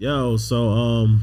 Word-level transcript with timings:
Yo, 0.00 0.38
so 0.38 0.70
um, 0.70 1.22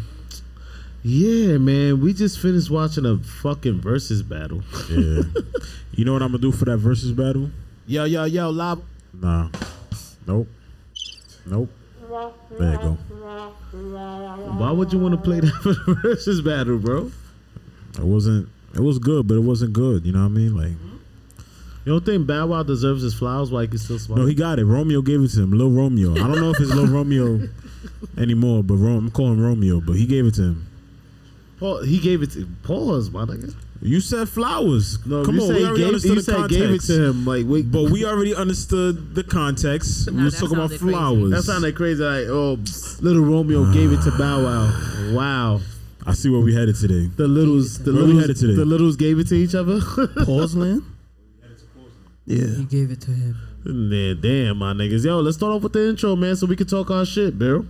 yeah, 1.01 1.57
man, 1.57 1.99
we 1.99 2.13
just 2.13 2.39
finished 2.39 2.69
watching 2.69 3.07
a 3.07 3.17
fucking 3.17 3.81
versus 3.81 4.21
battle. 4.21 4.61
Yeah. 4.87 5.23
you 5.93 6.05
know 6.05 6.13
what 6.13 6.21
I'm 6.21 6.27
gonna 6.29 6.37
do 6.37 6.51
for 6.51 6.65
that 6.65 6.77
versus 6.77 7.11
battle? 7.11 7.49
yo, 7.87 8.03
yo, 8.03 8.25
yo, 8.25 8.51
live. 8.51 8.79
Nah. 9.19 9.49
Nope. 10.27 10.47
Nope. 11.47 11.71
There 12.51 12.71
you 12.73 12.77
go. 12.77 12.97
Why 14.59 14.69
would 14.71 14.93
you 14.93 14.99
want 14.99 15.15
to 15.15 15.21
play 15.21 15.39
that 15.39 15.53
for 15.63 15.73
the 15.73 15.99
versus 16.03 16.41
battle, 16.41 16.77
bro? 16.77 17.11
It 17.97 18.03
wasn't. 18.03 18.47
It 18.75 18.81
was 18.81 18.99
good, 18.99 19.27
but 19.27 19.37
it 19.37 19.43
wasn't 19.43 19.73
good. 19.73 20.05
You 20.05 20.11
know 20.11 20.19
what 20.19 20.25
I 20.25 20.29
mean? 20.29 20.55
Like, 20.55 20.73
You 21.83 21.93
don't 21.93 22.05
think 22.05 22.27
Bow 22.27 22.45
Wow 22.45 22.61
deserves 22.61 23.01
his 23.01 23.15
flowers 23.15 23.49
while 23.49 23.63
he 23.63 23.67
can 23.69 23.79
still 23.79 23.97
smoke? 23.97 24.19
no, 24.19 24.27
he 24.27 24.35
got 24.35 24.59
it. 24.59 24.65
Romeo 24.65 25.01
gave 25.01 25.19
it 25.23 25.29
to 25.31 25.41
him. 25.41 25.51
Lil 25.51 25.71
Romeo. 25.71 26.11
I 26.13 26.27
don't 26.27 26.39
know 26.39 26.51
if 26.51 26.59
it's 26.59 26.69
Lil 26.71 26.85
Romeo 26.93 27.39
anymore, 28.17 28.63
but 28.63 28.75
Ro- 28.75 28.97
I'm 28.97 29.11
calling 29.11 29.39
Romeo. 29.41 29.81
But 29.81 29.93
he 29.93 30.05
gave 30.05 30.25
it 30.25 30.33
to 30.35 30.41
him. 30.43 30.67
Paul, 31.59 31.81
he 31.83 31.99
gave 31.99 32.21
it 32.21 32.31
to 32.33 32.47
pause, 32.63 33.09
my 33.09 33.25
nigga. 33.25 33.53
You 33.81 33.99
said 34.01 34.27
flowers. 34.29 34.97
No, 35.05 35.23
Come 35.23 35.35
you 35.35 35.41
on, 35.41 35.47
said 35.47 35.55
we 35.55 35.59
he 35.61 35.65
already 35.65 35.79
gave, 35.79 35.87
understood 35.87 36.09
you 36.09 36.15
the 36.15 36.21
said 36.23 36.35
context. 36.35 36.59
gave 36.59 36.69
it 36.71 36.81
to 36.81 37.03
him. 37.09 37.25
Like, 37.25 37.45
wait, 37.47 37.71
But 37.71 37.91
we 37.91 38.05
already 38.05 38.33
understood 38.35 39.13
the 39.15 39.23
context. 39.23 40.09
we 40.09 40.17
No, 40.17 40.23
was 40.25 40.33
that 40.33 40.39
talking 40.41 40.57
about 40.57 40.69
sounded 40.71 40.79
crazy. 40.81 40.93
flowers. 40.97 41.31
that 41.31 41.43
sounded 41.43 41.75
crazy. 41.75 42.03
Like, 42.03 42.25
oh, 42.27 42.57
little 43.01 43.23
Romeo 43.23 43.71
gave 43.71 43.91
it 43.91 44.01
to 44.03 44.11
Bow 44.17 44.43
Wow. 44.43 45.13
Wow. 45.13 45.61
I 46.07 46.13
see 46.13 46.29
where 46.29 46.39
we 46.41 46.55
headed 46.55 46.75
today. 46.75 47.07
The 47.15 47.27
littles, 47.27 47.79
the 47.83 47.91
Where 47.93 48.01
we 48.03 48.13
littles, 48.13 48.21
headed 48.23 48.37
today? 48.37 48.55
the 48.55 48.65
littles 48.65 48.95
gave 48.95 49.19
it 49.19 49.27
to 49.27 49.35
each 49.35 49.53
other. 49.55 49.79
Pause 50.25 50.55
land. 50.55 50.83
Yeah. 52.25 52.45
He 52.57 52.63
gave 52.65 52.91
it 52.91 53.01
to 53.01 53.11
him. 53.11 53.35
Nah, 53.65 54.13
damn, 54.19 54.57
my 54.57 54.73
niggas. 54.73 55.05
Yo, 55.05 55.19
let's 55.19 55.37
start 55.37 55.53
off 55.53 55.61
with 55.63 55.73
the 55.73 55.89
intro, 55.89 56.15
man, 56.15 56.35
so 56.35 56.45
we 56.45 56.55
can 56.55 56.67
talk 56.67 56.89
our 56.91 57.05
shit, 57.05 57.37
bro. 57.37 57.65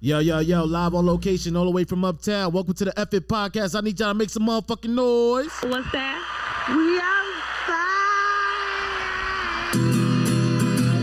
Yo, 0.00 0.18
yo, 0.18 0.40
yo, 0.40 0.64
live 0.64 0.94
on 0.94 1.06
location 1.06 1.56
all 1.56 1.64
the 1.64 1.70
way 1.70 1.84
from 1.84 2.04
uptown. 2.04 2.52
Welcome 2.52 2.74
to 2.74 2.84
the 2.84 3.00
F 3.00 3.14
It 3.14 3.26
Podcast. 3.26 3.74
I 3.74 3.80
need 3.80 3.98
y'all 3.98 4.10
to 4.10 4.14
make 4.14 4.28
some 4.28 4.46
motherfucking 4.46 4.90
noise. 4.90 5.48
What's 5.62 5.90
that? 5.92 6.20
We 6.68 7.00
outside. 7.00 7.14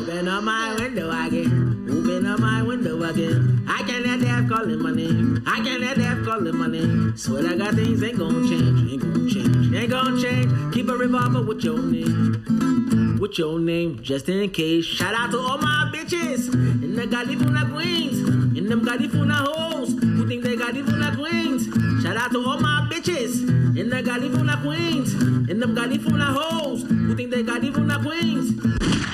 Open 0.03 0.27
up 0.27 0.43
my 0.43 0.75
window 0.75 1.09
again. 1.09 1.87
Open 1.89 2.27
up 2.27 2.39
my 2.39 2.61
window 2.61 3.01
again. 3.09 3.65
I 3.67 3.81
can't 3.83 4.05
let 4.05 4.21
death 4.21 4.47
calling 4.49 4.79
my 4.79 4.91
name. 4.91 5.43
I 5.47 5.61
can't 5.63 5.81
let 5.81 5.97
death 5.97 6.23
calling 6.23 6.55
my 6.55 6.67
name. 6.67 7.17
Swear 7.17 7.47
I 7.47 7.55
got 7.55 7.73
things 7.73 8.03
ain't 8.03 8.19
gonna 8.19 8.47
change. 8.47 8.91
Ain't 8.91 9.01
gonna 9.01 9.29
change. 9.31 9.73
Ain't 9.75 9.89
gonna 9.89 10.21
change. 10.21 10.73
Keep 10.75 10.89
a 10.89 10.93
revolver 10.95 11.41
with 11.41 11.63
your 11.63 11.79
name. 11.79 13.00
With 13.21 13.37
your 13.37 13.59
name, 13.59 14.01
just 14.01 14.27
in 14.29 14.49
case. 14.49 14.83
Shout 14.83 15.13
out 15.13 15.29
to 15.29 15.37
all 15.37 15.59
my 15.59 15.91
bitches 15.93 16.51
in 16.51 16.95
the 16.95 17.03
Garifuna 17.03 17.71
Queens. 17.71 18.17
In 18.57 18.67
them 18.67 18.83
Garifuna 18.83 19.45
hoes 19.45 19.93
who 19.93 20.27
think 20.27 20.43
they 20.43 20.55
Garifuna 20.55 21.15
Queens. 21.15 21.67
Shout 22.01 22.17
out 22.17 22.31
to 22.31 22.43
all 22.43 22.59
my 22.59 22.89
bitches 22.91 23.47
in 23.77 23.91
the 23.91 24.01
Garifuna 24.01 24.59
Queens. 24.63 25.13
In 25.51 25.59
them 25.59 25.75
Garifuna 25.75 26.33
hoes 26.33 26.81
who 26.81 27.15
think 27.15 27.29
they 27.29 27.43
Garifuna 27.43 28.01
Queens. 28.01 29.10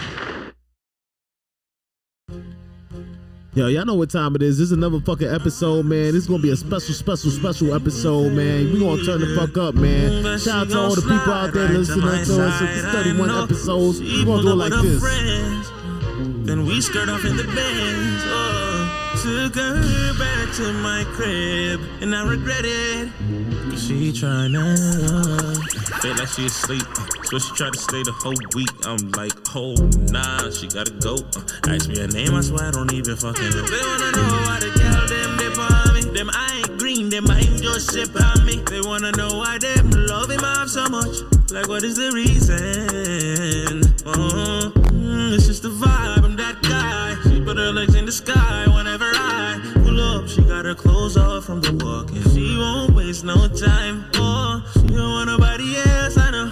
Yo, 3.57 3.65
y'all 3.65 3.85
know 3.85 3.95
what 3.95 4.11
time 4.11 4.35
it 4.35 4.43
is. 4.43 4.59
This 4.59 4.65
is 4.65 4.71
another 4.71 4.99
fucking 4.99 5.27
episode, 5.27 5.83
man. 5.83 6.13
This 6.13 6.21
is 6.21 6.27
gonna 6.27 6.43
be 6.43 6.51
a 6.51 6.55
special, 6.55 6.93
special, 6.93 7.31
special 7.31 7.73
episode, 7.73 8.31
man. 8.33 8.71
We 8.71 8.77
gonna 8.79 9.03
turn 9.03 9.19
the 9.19 9.35
fuck 9.35 9.57
up, 9.57 9.73
man. 9.73 10.37
Shout 10.37 10.67
out 10.67 10.69
to 10.69 10.79
all 10.79 10.93
the 10.93 11.01
people 11.01 11.33
out 11.33 11.53
there 11.53 11.67
listening 11.69 12.05
to 12.05 12.45
us. 12.45 12.61
It's 12.61 12.93
31 12.93 13.31
episodes. 13.31 13.99
We 13.99 14.25
gonna 14.25 14.43
do 14.43 14.51
it 14.51 14.55
like 14.57 14.73
this. 14.83 15.01
Then 16.45 16.67
we 16.67 16.79
skirt 16.81 17.09
off 17.09 17.25
in 17.25 17.35
the 17.35 17.45
Benz. 17.45 18.46
Took 19.27 19.55
her 19.55 20.13
back 20.17 20.55
to 20.55 20.71
my 20.71 21.03
crib, 21.11 21.81
and 21.99 22.15
I 22.15 22.25
regret 22.25 22.63
it. 22.63 23.11
Cause 23.69 23.85
she 23.85 24.13
tryna 24.13 24.63
feel 26.01 26.15
like 26.15 26.29
she 26.29 26.45
asleep. 26.45 26.87
So 27.25 27.37
she 27.37 27.53
tried 27.55 27.73
to 27.73 27.79
stay 27.79 28.03
the 28.03 28.13
whole 28.13 28.39
week. 28.55 28.71
I'm 28.87 29.11
like, 29.19 29.35
oh 29.53 29.75
nah, 30.15 30.49
she 30.49 30.71
gotta 30.71 30.95
go. 31.03 31.15
Uh, 31.35 31.75
ask 31.75 31.89
me 31.89 31.99
her 31.99 32.07
name, 32.07 32.35
I 32.35 32.39
swear 32.39 32.69
I 32.69 32.71
don't 32.71 32.93
even 32.93 33.17
fucking 33.17 33.51
know. 33.51 33.67
They 33.67 33.83
wanna 33.83 34.15
know 34.15 34.31
why 34.47 34.63
the 34.63 34.71
girl 34.79 35.03
them 35.11 35.35
dip 35.35 35.59
on 35.59 35.91
me. 35.91 36.01
Them 36.15 36.29
I 36.31 36.63
ain't 36.63 36.79
green, 36.79 37.09
them 37.09 37.27
I 37.29 37.39
ain't 37.39 37.61
just 37.61 37.91
sip 37.91 38.15
on 38.15 38.45
me. 38.45 38.63
They 38.71 38.79
wanna 38.79 39.11
know 39.11 39.35
why 39.43 39.57
them 39.57 39.91
love 40.07 40.31
him 40.31 40.39
off 40.39 40.69
so 40.69 40.87
much. 40.87 41.27
Like 41.51 41.67
what 41.67 41.83
is 41.83 41.97
the 41.97 42.15
reason? 42.15 43.83
Oh, 44.07 44.71
mm, 44.71 45.35
it's 45.35 45.47
just 45.47 45.63
the 45.63 45.69
vibe. 45.69 46.23
I'm 46.23 46.37
that 46.37 46.63
guy. 46.63 47.19
She 47.29 47.41
put 47.41 47.57
her 47.57 47.73
legs 47.73 47.93
in 47.93 48.05
the 48.05 48.11
sky 48.13 48.66
off 51.15 51.45
from 51.45 51.61
the 51.61 51.71
walk, 51.85 52.09
and 52.11 52.23
she 52.33 52.57
won't 52.57 52.93
waste 52.95 53.23
no 53.23 53.47
time. 53.47 54.05
Oh, 54.15 54.61
she 54.73 54.87
don't 54.87 55.11
want 55.11 55.29
nobody 55.29 55.77
else. 55.77 56.17
I 56.17 56.31
know. 56.31 56.51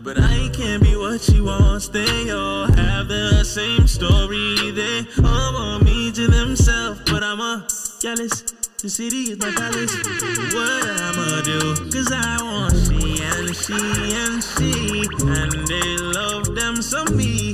But 0.00 0.16
I 0.18 0.48
can't 0.54 0.82
be 0.82 0.96
what 0.96 1.20
she 1.20 1.40
wants. 1.40 1.88
They 1.88 2.30
all 2.30 2.66
have 2.72 3.08
the 3.08 3.44
same 3.44 3.86
story. 3.86 4.70
They 4.72 5.04
all 5.22 5.52
want 5.52 5.84
me 5.84 6.12
to 6.12 6.26
themselves, 6.28 7.02
but 7.10 7.22
I'm 7.22 7.40
a 7.40 7.66
jealous. 8.00 8.42
The 8.80 8.88
city 8.88 9.32
is 9.32 9.38
my 9.38 9.52
palace. 9.52 9.94
What 10.54 10.84
I'ma 11.04 11.42
do? 11.42 11.60
Cause 11.92 12.10
I 12.10 12.38
want 12.40 12.72
she 12.88 13.20
and 13.20 13.54
she 13.54 13.76
and 14.16 14.40
she. 14.42 15.04
And 15.28 15.52
they 15.68 15.96
love 15.98 16.54
them 16.54 16.80
some 16.80 17.14
me. 17.14 17.52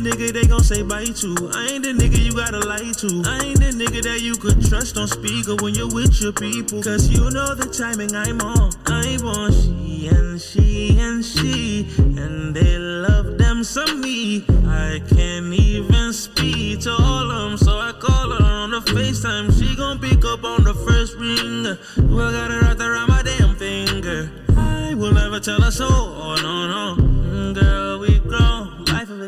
Nigga 0.00 0.32
they 0.32 0.46
gon' 0.46 0.64
say 0.64 0.80
bye 0.80 1.04
to. 1.04 1.50
I 1.52 1.72
ain't 1.72 1.84
the 1.84 1.92
nigga 1.92 2.18
you 2.18 2.32
gotta 2.32 2.60
lie 2.60 2.90
to. 3.04 3.22
I 3.28 3.44
ain't 3.44 3.60
the 3.60 3.68
nigga 3.76 4.02
that 4.04 4.22
you 4.22 4.34
could 4.34 4.64
trust 4.64 4.96
on 4.96 5.06
speaker 5.06 5.56
when 5.62 5.74
you're 5.74 5.92
with 5.92 6.22
your 6.22 6.32
people. 6.32 6.82
Cause 6.82 7.10
you 7.10 7.28
know 7.28 7.54
the 7.54 7.68
timing 7.68 8.16
I'm 8.16 8.40
on. 8.40 8.72
I 8.86 9.18
want 9.22 9.52
she 9.52 10.08
and 10.08 10.40
she 10.40 10.98
and 10.98 11.22
she. 11.22 11.86
And 11.98 12.56
they 12.56 12.78
love 12.78 13.36
them 13.36 13.62
some 13.62 14.00
me. 14.00 14.46
I 14.64 15.02
can't 15.06 15.52
even 15.52 16.14
speak 16.14 16.80
to 16.80 16.92
all 16.92 17.30
of 17.30 17.50
them. 17.50 17.58
So 17.58 17.78
I 17.78 17.92
call 17.92 18.30
her 18.30 18.42
on 18.42 18.70
the 18.70 18.80
FaceTime. 18.80 19.52
She 19.52 19.76
gon' 19.76 19.98
pick 19.98 20.24
up 20.24 20.44
on 20.44 20.64
the 20.64 20.72
first 20.72 21.16
ring. 21.16 21.76
Well, 22.08 22.28
I 22.28 22.32
got 22.32 22.50
her 22.50 22.60
wrapped 22.62 22.80
around 22.80 23.08
my 23.08 23.22
damn 23.22 23.54
finger. 23.54 24.30
I 24.56 24.94
will 24.94 25.12
never 25.12 25.40
tell 25.40 25.60
her 25.60 25.70
so. 25.70 25.88
Oh, 25.90 26.36
no, 26.40 26.66
no. 26.68 27.02
Mm, 27.02 27.54
Girl, 27.54 27.98
we 28.00 28.09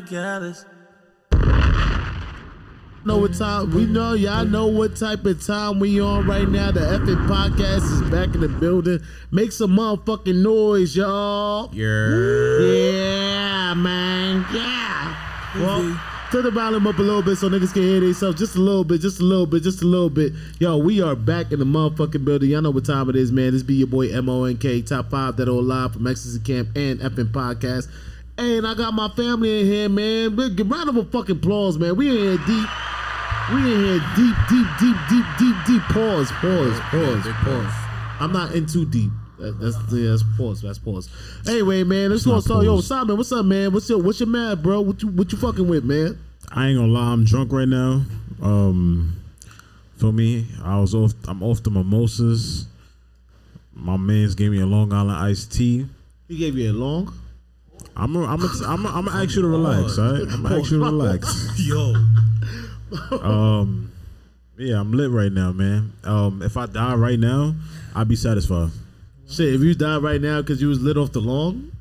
grown. 0.01 0.03
Life 0.03 0.05
of 0.05 0.11
goddess. 0.11 0.65
Know 3.05 3.19
what 3.19 3.35
time? 3.35 3.75
We 3.75 3.85
know 3.85 4.13
y'all 4.15 4.45
know 4.45 4.69
what 4.69 4.97
type 4.97 5.25
of 5.25 5.45
time 5.45 5.81
we 5.81 6.01
on 6.01 6.25
right 6.25 6.49
now. 6.49 6.71
The 6.71 6.81
F 6.83 7.01
Podcast 7.01 7.83
is 7.83 8.01
back 8.11 8.33
in 8.35 8.43
the 8.43 8.49
building. 8.49 9.01
Make 9.33 9.51
some 9.51 9.77
motherfucking 9.77 10.41
noise, 10.41 10.95
y'all. 10.95 11.75
Yeah, 11.75 12.61
Yeah, 12.61 13.75
man. 13.75 14.47
Yeah. 14.53 15.17
Well, 15.57 16.01
turn 16.31 16.45
the 16.45 16.53
volume 16.53 16.87
up 16.87 16.99
a 16.99 17.03
little 17.03 17.23
bit 17.23 17.37
so 17.39 17.49
niggas 17.49 17.73
can 17.73 17.83
hear 17.83 17.99
themselves. 17.99 18.39
Just 18.39 18.55
a 18.55 18.61
little 18.61 18.85
bit, 18.85 19.01
just 19.01 19.21
a 19.21 19.25
little 19.25 19.47
bit, 19.47 19.65
just 19.65 19.83
a 19.83 19.85
little 19.85 20.09
bit. 20.09 20.33
Yo, 20.61 20.79
we 20.79 21.03
are 21.03 21.17
back 21.17 21.51
in 21.51 21.59
the 21.59 21.65
motherfucking 21.65 22.25
building. 22.25 22.51
Y'all 22.51 22.63
know 22.63 22.71
what 22.71 22.85
time 22.85 23.11
it 23.11 23.17
is, 23.17 23.33
man. 23.33 23.53
This 23.53 23.65
be 23.65 23.75
your 23.75 23.89
boy 23.89 24.13
M 24.13 24.29
O 24.29 24.45
N 24.45 24.59
K, 24.59 24.81
top 24.81 25.11
five 25.11 25.37
that 25.39 25.49
are 25.49 25.53
live 25.53 25.95
from 25.95 26.07
Ecstasy 26.07 26.39
Camp 26.39 26.69
and 26.77 27.01
FN 27.01 27.33
Podcast. 27.33 27.89
And 28.39 28.67
I 28.67 28.75
got 28.75 28.95
my 28.95 29.09
family 29.11 29.61
in 29.61 29.67
here, 29.67 29.89
man. 29.89 30.37
Big 30.37 30.59
round 30.71 30.89
of 30.89 30.97
a 30.97 31.05
fucking 31.05 31.37
applause, 31.37 31.79
man. 31.79 31.97
We 31.97 32.09
in 32.09 32.17
here 32.17 32.47
deep. 32.47 32.69
We 33.53 33.61
in 33.61 33.85
here 33.85 34.01
deep, 34.17 34.37
deep, 34.49 34.67
deep, 34.81 34.97
deep, 35.11 35.27
deep, 35.39 35.57
deep. 35.67 35.83
Pause, 35.83 36.33
pause, 36.33 36.81
pause, 36.81 37.27
pause. 37.43 37.73
I'm 38.21 38.33
not 38.33 38.55
in 38.55 38.67
too 38.67 38.87
deep. 38.87 39.11
That, 39.39 39.59
that's 39.61 39.77
yeah, 39.93 40.11
that's 40.11 40.23
pause. 40.37 40.63
That's 40.63 40.79
pause. 40.79 41.11
Anyway, 41.47 41.85
man, 41.85 42.11
let's 42.11 42.25
go 42.25 42.41
start. 42.41 42.65
Yo. 42.65 42.81
Simon, 42.81 43.17
what's 43.17 43.33
up, 43.33 43.45
man? 43.45 43.73
What's 43.73 43.89
your 43.91 44.01
what's 44.01 44.21
your 44.21 44.29
mad, 44.29 44.63
bro? 44.63 44.81
What 44.81 45.03
you 45.03 45.09
what 45.09 45.31
you 45.33 45.39
fucking 45.39 45.69
with, 45.69 45.85
man? 45.85 46.19
I 46.51 46.69
ain't 46.69 46.79
gonna 46.79 46.93
lie, 46.93 47.13
I'm 47.13 47.25
drunk 47.25 47.53
right 47.53 47.69
now. 47.69 48.03
Um, 48.41 49.17
for 49.97 50.13
me, 50.13 50.47
I 50.63 50.79
was 50.81 50.95
off. 50.95 51.13
I'm 51.27 51.43
off 51.43 51.63
the 51.63 51.71
mimosas. 51.71 52.67
My 53.75 53.97
man's 53.97 54.35
gave 54.35 54.53
me 54.53 54.61
a 54.61 54.67
Long 54.67 54.93
Island 54.93 55.19
iced 55.19 55.53
tea. 55.53 55.87
He 56.29 56.39
gave 56.39 56.57
you 56.57 56.71
a 56.71 56.73
long. 56.73 57.13
I'm 57.97 58.17
a, 58.17 58.25
I'm 58.25 58.43
a, 58.43 58.49
I'm 58.67 58.87
a, 58.87 58.89
I'm 58.89 59.05
gonna 59.05 59.23
ask 59.23 59.37
you 59.37 59.43
to 59.43 59.49
relax, 59.49 59.99
all 59.99 60.13
right? 60.13 60.23
I'm 60.23 60.43
gonna 60.43 60.59
ask 60.61 60.71
you 60.71 60.79
to 60.79 60.85
relax. 60.85 61.53
Yo. 61.61 61.95
Um, 63.19 63.93
yeah, 64.59 64.81
I'm 64.81 64.93
lit 64.93 65.11
right 65.11 65.33
now, 65.33 65.53
man. 65.53 65.93
Um, 66.05 66.43
if 66.43 66.57
I 66.57 66.67
die 66.67 66.95
right 66.95 67.19
now, 67.19 67.55
I'd 67.95 68.09
be 68.09 68.17
satisfied. 68.17 68.71
Shit, 69.29 69.55
if 69.55 69.61
you 69.61 69.75
die 69.75 69.97
right 69.99 70.21
now 70.21 70.41
because 70.43 70.61
you 70.61 70.69
was 70.69 70.81
lit 70.81 70.97
off 70.97 71.13
the 71.13 71.21
long. 71.21 71.73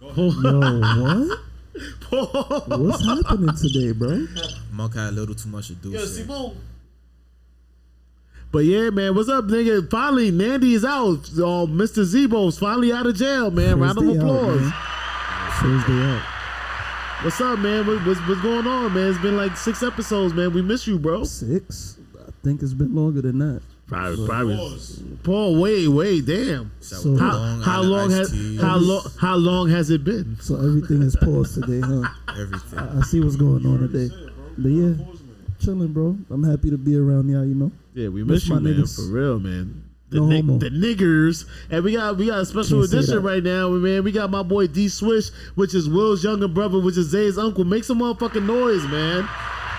Yo, 0.00 0.10
what? 2.10 2.78
What's 2.80 3.04
happening 3.04 3.54
today, 3.56 3.92
bro? 3.92 4.26
Monk 4.72 4.94
had 4.94 5.08
a 5.08 5.12
little 5.12 5.34
too 5.34 5.48
much 5.48 5.68
to 5.68 5.74
do. 5.74 5.96
so- 5.98 6.04
Simone. 6.06 6.56
But 8.54 8.66
yeah, 8.66 8.90
man, 8.90 9.16
what's 9.16 9.28
up, 9.28 9.46
nigga? 9.46 9.90
Finally, 9.90 10.30
Nandy 10.30 10.74
is 10.74 10.84
out. 10.84 11.26
Uh, 11.34 11.66
Mr. 11.66 12.04
Zebo's 12.04 12.56
finally 12.56 12.92
out 12.92 13.04
of 13.04 13.16
jail, 13.16 13.50
man. 13.50 13.80
Round 13.80 13.98
of 13.98 14.04
First 14.04 14.20
day 14.20 14.24
out, 14.24 14.30
applause. 14.30 14.60
man. 14.60 14.72
First 15.60 15.86
day 15.88 16.02
out. 16.04 16.22
What's 17.24 17.40
up, 17.40 17.58
man? 17.58 17.84
What, 17.84 18.06
what's, 18.06 18.20
what's 18.28 18.40
going 18.42 18.64
on, 18.68 18.94
man? 18.94 19.10
It's 19.10 19.18
been 19.18 19.36
like 19.36 19.56
six 19.56 19.82
episodes, 19.82 20.34
man. 20.34 20.52
We 20.52 20.62
miss 20.62 20.86
you, 20.86 21.00
bro. 21.00 21.24
Six. 21.24 21.98
I 22.16 22.30
think 22.44 22.62
it's 22.62 22.74
been 22.74 22.94
longer 22.94 23.22
than 23.22 23.40
that. 23.40 23.62
Probably, 23.88 24.24
probably. 24.24 24.78
Paul, 25.24 25.60
wait, 25.60 25.88
wait, 25.88 26.24
damn. 26.24 26.70
So, 26.78 27.16
How, 27.16 27.32
Long 27.36 27.60
how 27.60 27.82
long 27.82 28.10
has 28.12 28.30
tea. 28.30 28.56
how 28.56 28.76
long 28.76 29.02
how 29.20 29.34
long 29.34 29.68
has 29.70 29.90
it 29.90 30.04
been? 30.04 30.36
so 30.40 30.54
everything 30.56 31.02
is 31.02 31.16
paused 31.16 31.54
today, 31.60 31.80
huh? 31.84 32.08
Everything. 32.40 32.78
I, 32.78 32.98
I 32.98 33.02
see 33.02 33.20
what's 33.20 33.34
going 33.36 33.66
on 33.66 33.80
today. 33.80 34.14
But 34.56 34.68
yeah, 34.68 34.94
chilling, 35.64 35.92
bro. 35.92 36.16
I'm 36.30 36.42
happy 36.44 36.70
to 36.70 36.78
be 36.78 36.96
around 36.96 37.28
y'all. 37.28 37.44
You 37.44 37.54
know. 37.54 37.72
Yeah, 37.94 38.08
we 38.08 38.22
Miss 38.24 38.42
miss 38.42 38.48
you, 38.48 38.54
my 38.54 38.60
man, 38.60 38.74
niggas. 38.74 38.96
for 38.96 39.12
real, 39.12 39.38
man. 39.38 39.84
The, 40.10 40.16
No 40.20 40.26
nig- 40.26 40.44
homo. 40.44 40.58
the 40.58 40.70
niggers, 40.70 41.46
and 41.70 41.82
we 41.82 41.92
got 41.92 42.16
we 42.16 42.26
got 42.26 42.40
a 42.40 42.46
special 42.46 42.80
Can't 42.82 42.92
edition 42.92 43.22
right 43.22 43.42
now, 43.42 43.70
man. 43.70 44.04
We 44.04 44.12
got 44.12 44.30
my 44.30 44.42
boy 44.42 44.66
D 44.66 44.88
Swish, 44.88 45.30
which 45.54 45.74
is 45.74 45.88
Will's 45.88 46.22
younger 46.22 46.48
brother, 46.48 46.78
which 46.78 46.96
is 46.96 47.08
Zay's 47.08 47.38
uncle. 47.38 47.64
Make 47.64 47.84
some 47.84 47.98
motherfucking 48.00 48.44
noise, 48.46 48.84
man. 48.86 49.28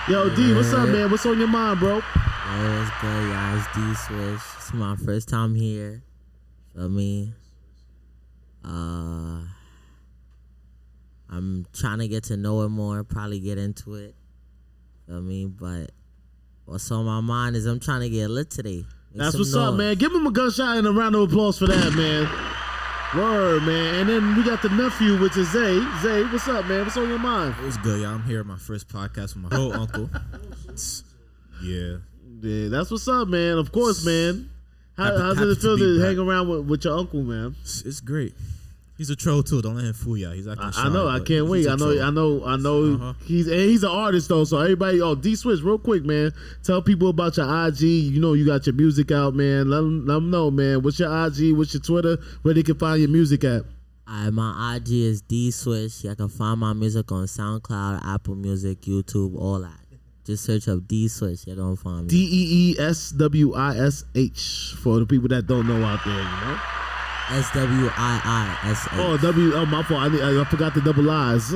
Yo, 0.09 0.29
D, 0.35 0.53
what's 0.53 0.71
up, 0.73 0.89
man? 0.89 1.09
What's 1.09 1.25
on 1.25 1.37
your 1.39 1.47
mind, 1.47 1.79
bro? 1.79 1.95
Yo, 1.95 2.01
what's 2.01 2.91
good, 3.01 3.29
y'all? 3.29 3.57
It's 3.57 3.67
D 3.75 3.93
Swish. 4.07 4.41
It's 4.57 4.73
my 4.73 4.95
first 4.97 5.29
time 5.29 5.55
here. 5.55 6.03
Feel 6.75 6.89
me? 6.89 7.33
Uh, 8.63 9.41
I'm 11.29 11.65
trying 11.73 11.99
to 11.99 12.07
get 12.07 12.25
to 12.25 12.37
know 12.37 12.61
it 12.63 12.69
more, 12.69 13.03
probably 13.03 13.39
get 13.39 13.57
into 13.57 13.93
it. 13.95 14.15
Feel 15.07 15.21
mean, 15.21 15.55
But 15.59 15.91
what's 16.65 16.89
on 16.91 17.05
my 17.05 17.21
mind 17.21 17.55
is 17.55 17.65
I'm 17.65 17.79
trying 17.79 18.01
to 18.01 18.09
get 18.09 18.29
lit 18.29 18.49
today. 18.49 18.77
Make 18.77 18.85
That's 19.13 19.31
some 19.33 19.41
what's 19.41 19.55
up, 19.55 19.75
man. 19.75 19.95
Give 19.95 20.11
him 20.11 20.25
a 20.27 20.31
gunshot 20.31 20.77
and 20.77 20.87
a 20.87 20.91
round 20.91 21.15
of 21.15 21.21
applause 21.31 21.57
for 21.57 21.67
that, 21.67 21.93
man. 21.93 22.27
Word, 23.15 23.63
man. 23.63 23.95
And 24.01 24.09
then 24.09 24.35
we 24.35 24.43
got 24.43 24.61
the 24.61 24.69
nephew, 24.69 25.17
which 25.19 25.37
is 25.37 25.49
Zay. 25.51 25.79
Zay, 26.01 26.23
what's 26.23 26.47
up, 26.49 26.65
man? 26.65 26.83
What's 26.83 26.97
on 26.97 27.07
your 27.07 27.19
mind? 27.19 27.55
It 27.59 27.63
was 27.65 27.77
good, 27.77 28.01
y'all. 28.01 28.15
I'm 28.15 28.23
here 28.23 28.41
at 28.41 28.45
my 28.45 28.57
first 28.57 28.89
podcast 28.89 29.35
with 29.35 29.49
my 29.49 29.55
whole 29.55 29.73
uncle. 29.73 30.09
Yeah. 31.63 31.97
Yeah, 32.41 32.67
that's 32.69 32.91
what's 32.91 33.07
up, 33.07 33.27
man. 33.29 33.57
Of 33.57 33.71
course, 33.71 34.05
man. 34.05 34.49
How, 34.97 35.05
Happy- 35.05 35.17
how 35.21 35.33
does 35.35 35.57
it 35.57 35.61
feel 35.61 35.77
be 35.77 35.83
to, 35.83 35.99
back. 35.99 36.07
hang 36.09 36.19
around 36.19 36.49
with, 36.49 36.65
with 36.65 36.83
your 36.83 36.97
uncle, 36.97 37.21
man? 37.23 37.55
It's, 37.61 37.81
it's 37.83 37.99
great. 38.01 38.33
He's 38.97 39.09
a 39.09 39.15
troll 39.15 39.43
too. 39.43 39.61
Don't 39.61 39.75
let 39.75 39.83
him 39.83 39.93
fool 39.93 40.15
y'all. 40.15 40.31
He's 40.31 40.47
acting 40.47 40.65
I, 40.65 40.71
shy, 40.71 40.83
I 40.83 40.89
know. 40.89 41.07
I 41.09 41.19
can't 41.19 41.47
wait. 41.47 41.67
I 41.67 41.71
know. 41.71 41.93
troll. 41.93 42.01
I 42.01 42.09
know. 42.11 42.45
I 42.45 42.55
know. 42.55 42.93
Uh-huh. 42.95 43.13
He's 43.25 43.47
and 43.47 43.59
he's 43.59 43.83
an 43.83 43.89
artist 43.89 44.29
though. 44.29 44.45
So 44.45 44.59
everybody, 44.59 45.01
oh 45.01 45.15
D 45.15 45.35
Swish, 45.35 45.59
real 45.61 45.77
quick, 45.77 46.05
man. 46.05 46.31
Tell 46.63 46.81
people 46.81 47.09
about 47.09 47.35
your 47.35 47.67
IG. 47.67 47.81
You 47.81 48.21
know, 48.21 48.33
you 48.33 48.45
got 48.45 48.65
your 48.65 48.75
music 48.75 49.11
out, 49.11 49.33
man. 49.33 49.69
Let 49.69 49.77
them, 49.77 50.05
let 50.05 50.13
them 50.15 50.31
know, 50.31 50.49
man. 50.49 50.81
What's 50.81 50.99
your 50.99 51.09
IG? 51.25 51.53
What's 51.57 51.73
your 51.73 51.81
Twitter? 51.81 52.17
Where 52.43 52.53
they 52.53 52.63
can 52.63 52.79
find 52.79 53.01
your 53.01 53.09
music 53.09 53.43
at? 53.43 53.63
Alright, 54.07 54.31
my 54.31 54.75
IG 54.75 54.91
is 54.91 55.21
D 55.21 55.51
Swish. 55.51 56.03
Y'all 56.03 56.15
can 56.15 56.29
find 56.29 56.59
my 56.59 56.73
music 56.73 57.11
on 57.11 57.25
SoundCloud, 57.25 58.05
Apple 58.05 58.35
Music, 58.35 58.79
YouTube, 58.81 59.35
all 59.35 59.59
that. 59.59 59.79
Just 60.25 60.45
search 60.45 60.67
up 60.69 60.87
D 60.87 61.07
Swish. 61.07 61.45
You're 61.45 61.57
gonna 61.57 61.75
find 61.75 62.03
me. 62.03 62.07
D 62.07 62.17
E 62.17 62.71
E 62.71 62.79
S 62.79 63.11
W 63.11 63.55
I 63.55 63.75
S 63.77 64.05
H 64.15 64.73
for 64.81 64.99
the 64.99 65.05
people 65.05 65.27
that 65.29 65.47
don't 65.47 65.67
know 65.67 65.83
out 65.83 65.99
there. 66.05 66.15
You 66.15 66.23
know. 66.23 66.59
S 67.31 67.49
W 67.53 67.87
I 67.95 68.57
I 68.63 68.69
S 68.69 68.85
H. 68.87 68.89
Oh 68.95 69.17
W. 69.17 69.53
Oh 69.55 69.65
my 69.65 69.83
fault. 69.83 70.01
I, 70.01 70.09
need- 70.09 70.21
I 70.21 70.43
forgot 70.45 70.73
the 70.73 70.81
double 70.81 71.09
I's. 71.09 71.53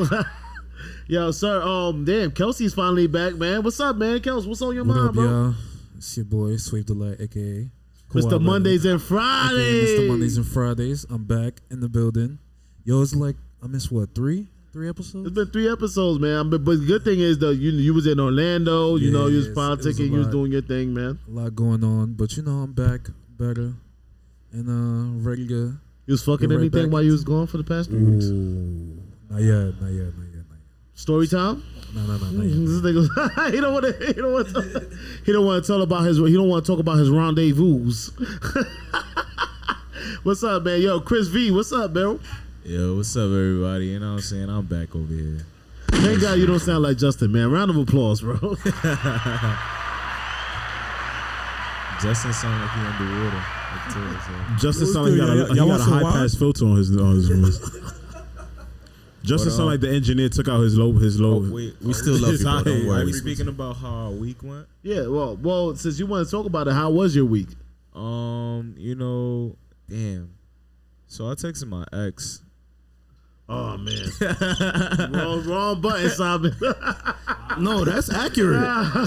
Yo, 1.07 1.31
sir. 1.31 1.61
Um, 1.61 2.05
damn. 2.05 2.31
Kelsey's 2.31 2.73
finally 2.73 3.07
back, 3.07 3.35
man. 3.35 3.63
What's 3.63 3.79
up, 3.79 3.95
man? 3.95 4.19
Kels, 4.19 4.47
what's 4.47 4.61
on 4.61 4.75
your 4.75 4.83
What 4.83 4.95
mind, 4.95 5.09
up, 5.09 5.15
bro? 5.15 5.23
y'all? 5.23 5.55
It's 5.97 6.15
your 6.17 6.25
boy 6.25 6.55
Sweep 6.57 6.85
the 6.87 6.93
Light, 6.93 7.19
aka 7.19 7.69
Mr. 8.13 8.41
Mondays 8.41 8.85
and 8.85 9.01
Fridays. 9.01 9.89
aka 9.91 10.03
Mr. 10.03 10.07
Mondays 10.07 10.37
and 10.37 10.47
Fridays. 10.47 11.05
I'm 11.09 11.23
back 11.25 11.61
in 11.69 11.79
the 11.81 11.89
building. 11.89 12.39
Yo, 12.85 13.01
it's 13.01 13.15
like 13.15 13.35
I 13.63 13.67
missed 13.67 13.91
what 13.91 14.15
three, 14.15 14.47
three 14.71 14.87
episodes. 14.89 15.27
It's 15.27 15.35
been 15.35 15.51
three 15.51 15.69
episodes, 15.71 16.19
man. 16.19 16.49
But, 16.49 16.63
but 16.63 16.79
the 16.79 16.85
good 16.85 17.03
thing 17.03 17.19
is 17.19 17.37
though, 17.39 17.49
you 17.51 17.71
you 17.71 17.93
was 17.93 18.07
in 18.07 18.19
Orlando. 18.19 18.95
You 18.95 19.07
Yeah, 19.07 19.13
know, 19.13 19.27
you 19.27 19.37
was 19.37 19.47
it 19.47 19.55
was. 19.55 19.99
You 19.99 20.11
was 20.13 20.27
doing 20.27 20.51
your 20.51 20.61
thing, 20.61 20.93
man. 20.93 21.19
A 21.27 21.31
lot 21.31 21.55
going 21.55 21.83
on, 21.83 22.13
but 22.13 22.37
you 22.37 22.43
know 22.43 22.59
I'm 22.63 22.73
back, 22.73 23.01
better, 23.37 23.73
and 24.51 24.69
uh 24.69 25.03
ready 25.27 25.47
to. 25.47 25.73
You 26.05 26.11
was 26.13 26.23
fucking 26.23 26.47
Get 26.49 26.55
right 26.55 26.61
anything 26.61 26.91
while 26.91 27.01
you 27.03 27.11
was 27.11 27.23
gone 27.23 27.47
for 27.47 27.57
the 27.57 27.63
past 27.63 27.89
three 27.89 28.03
weeks. 28.03 28.25
Not 28.25 29.41
yet, 29.41 29.79
not 29.79 29.91
yet, 29.91 30.17
not 30.17 30.25
yet, 30.25 30.43
not 30.49 30.57
yet. 30.57 30.95
Story 30.95 31.27
time. 31.27 31.63
No, 31.93 32.01
no, 32.01 32.17
no, 32.17 32.31
not 32.31 32.45
yet. 32.45 32.65
This 32.65 32.81
nigga, 32.81 33.51
he 33.53 33.61
don't 33.61 33.73
want 33.73 33.85
to. 33.85 33.93
He 34.07 34.13
don't 34.13 34.33
want 34.33 34.49
to. 34.49 34.89
He 35.23 35.31
don't 35.31 35.45
want 35.45 35.63
to 35.63 35.67
tell 35.71 35.83
about 35.83 36.03
his. 36.05 36.17
He 36.17 36.33
don't 36.33 36.49
want 36.49 36.65
to 36.65 36.71
talk 36.71 36.79
about 36.79 36.97
his 36.97 37.11
rendezvous. 37.11 37.91
what's 40.23 40.43
up, 40.43 40.63
man? 40.63 40.81
Yo, 40.81 40.99
Chris 40.99 41.27
V. 41.27 41.51
What's 41.51 41.71
up, 41.71 41.93
bro? 41.93 42.19
Yo, 42.63 42.95
what's 42.97 43.15
up, 43.15 43.25
everybody? 43.25 43.85
You 43.87 43.99
know 43.99 44.13
what 44.13 44.17
I'm 44.17 44.21
saying? 44.21 44.49
I'm 44.49 44.65
back 44.65 44.95
over 44.95 45.13
here. 45.13 45.45
Thank 45.89 46.21
God 46.21 46.39
you 46.39 46.47
don't 46.47 46.59
sound 46.59 46.81
like 46.83 46.97
Justin, 46.97 47.31
man. 47.31 47.51
Round 47.51 47.69
of 47.69 47.77
applause, 47.77 48.21
bro. 48.21 48.33
Justin 52.01 52.33
sound 52.33 52.61
like 52.61 52.71
he 52.71 52.79
underwater. 52.81 53.58
Like 53.71 53.93
Taylor 53.93 54.19
said. 54.19 54.57
Justin 54.59 54.83
What's 54.87 54.93
sound 54.93 55.05
like 55.05 55.13
he 55.13 55.19
got 55.19 55.29
a, 55.29 55.35
y'all- 55.35 55.47
he 55.47 55.55
got 55.77 55.79
a 55.79 55.83
high 55.83 56.11
pass 56.11 56.35
filter 56.35 56.65
on 56.65 56.77
his 56.77 56.95
on 56.97 57.15
his 57.15 57.29
voice. 57.29 57.59
Justin 59.21 59.49
But, 59.49 59.55
sound 59.55 59.69
like 59.69 59.79
the 59.81 59.89
engineer 59.89 60.29
took 60.29 60.47
out 60.47 60.61
his 60.61 60.77
low 60.77 60.93
his 60.93 61.19
low. 61.19 61.43
Oh, 61.45 61.51
wait, 61.53 61.75
we 61.81 61.93
still 61.93 62.13
love 62.19 62.31
his 62.31 62.41
you, 62.41 62.45
bro. 62.49 62.63
Don't 62.63 62.87
worry. 62.87 63.01
Are 63.01 63.05
we 63.05 63.11
We- 63.11 63.17
speaking 63.17 63.47
about 63.49 63.75
how 63.77 63.89
our 63.89 64.11
week 64.11 64.41
went? 64.41 64.65
yeah. 64.81 65.07
Well, 65.07 65.35
well. 65.35 65.75
Since 65.75 65.99
you 65.99 66.05
want 66.05 66.25
to 66.25 66.31
talk 66.31 66.45
about 66.45 66.67
it, 66.67 66.73
how 66.73 66.89
was 66.89 67.15
your 67.15 67.25
week? 67.25 67.49
Um, 67.93 68.75
you 68.77 68.95
know, 68.95 69.57
damn. 69.89 70.31
So 71.07 71.27
I 71.29 71.33
texted 71.33 71.67
my 71.67 71.83
ex. 71.91 72.41
Oh 73.51 73.77
man, 73.77 74.05
wrong, 75.11 75.43
wrong 75.47 75.81
button, 75.81 76.09
Simon. 76.11 76.55
No, 77.57 77.83
that's 77.83 78.09
accurate. 78.13 78.61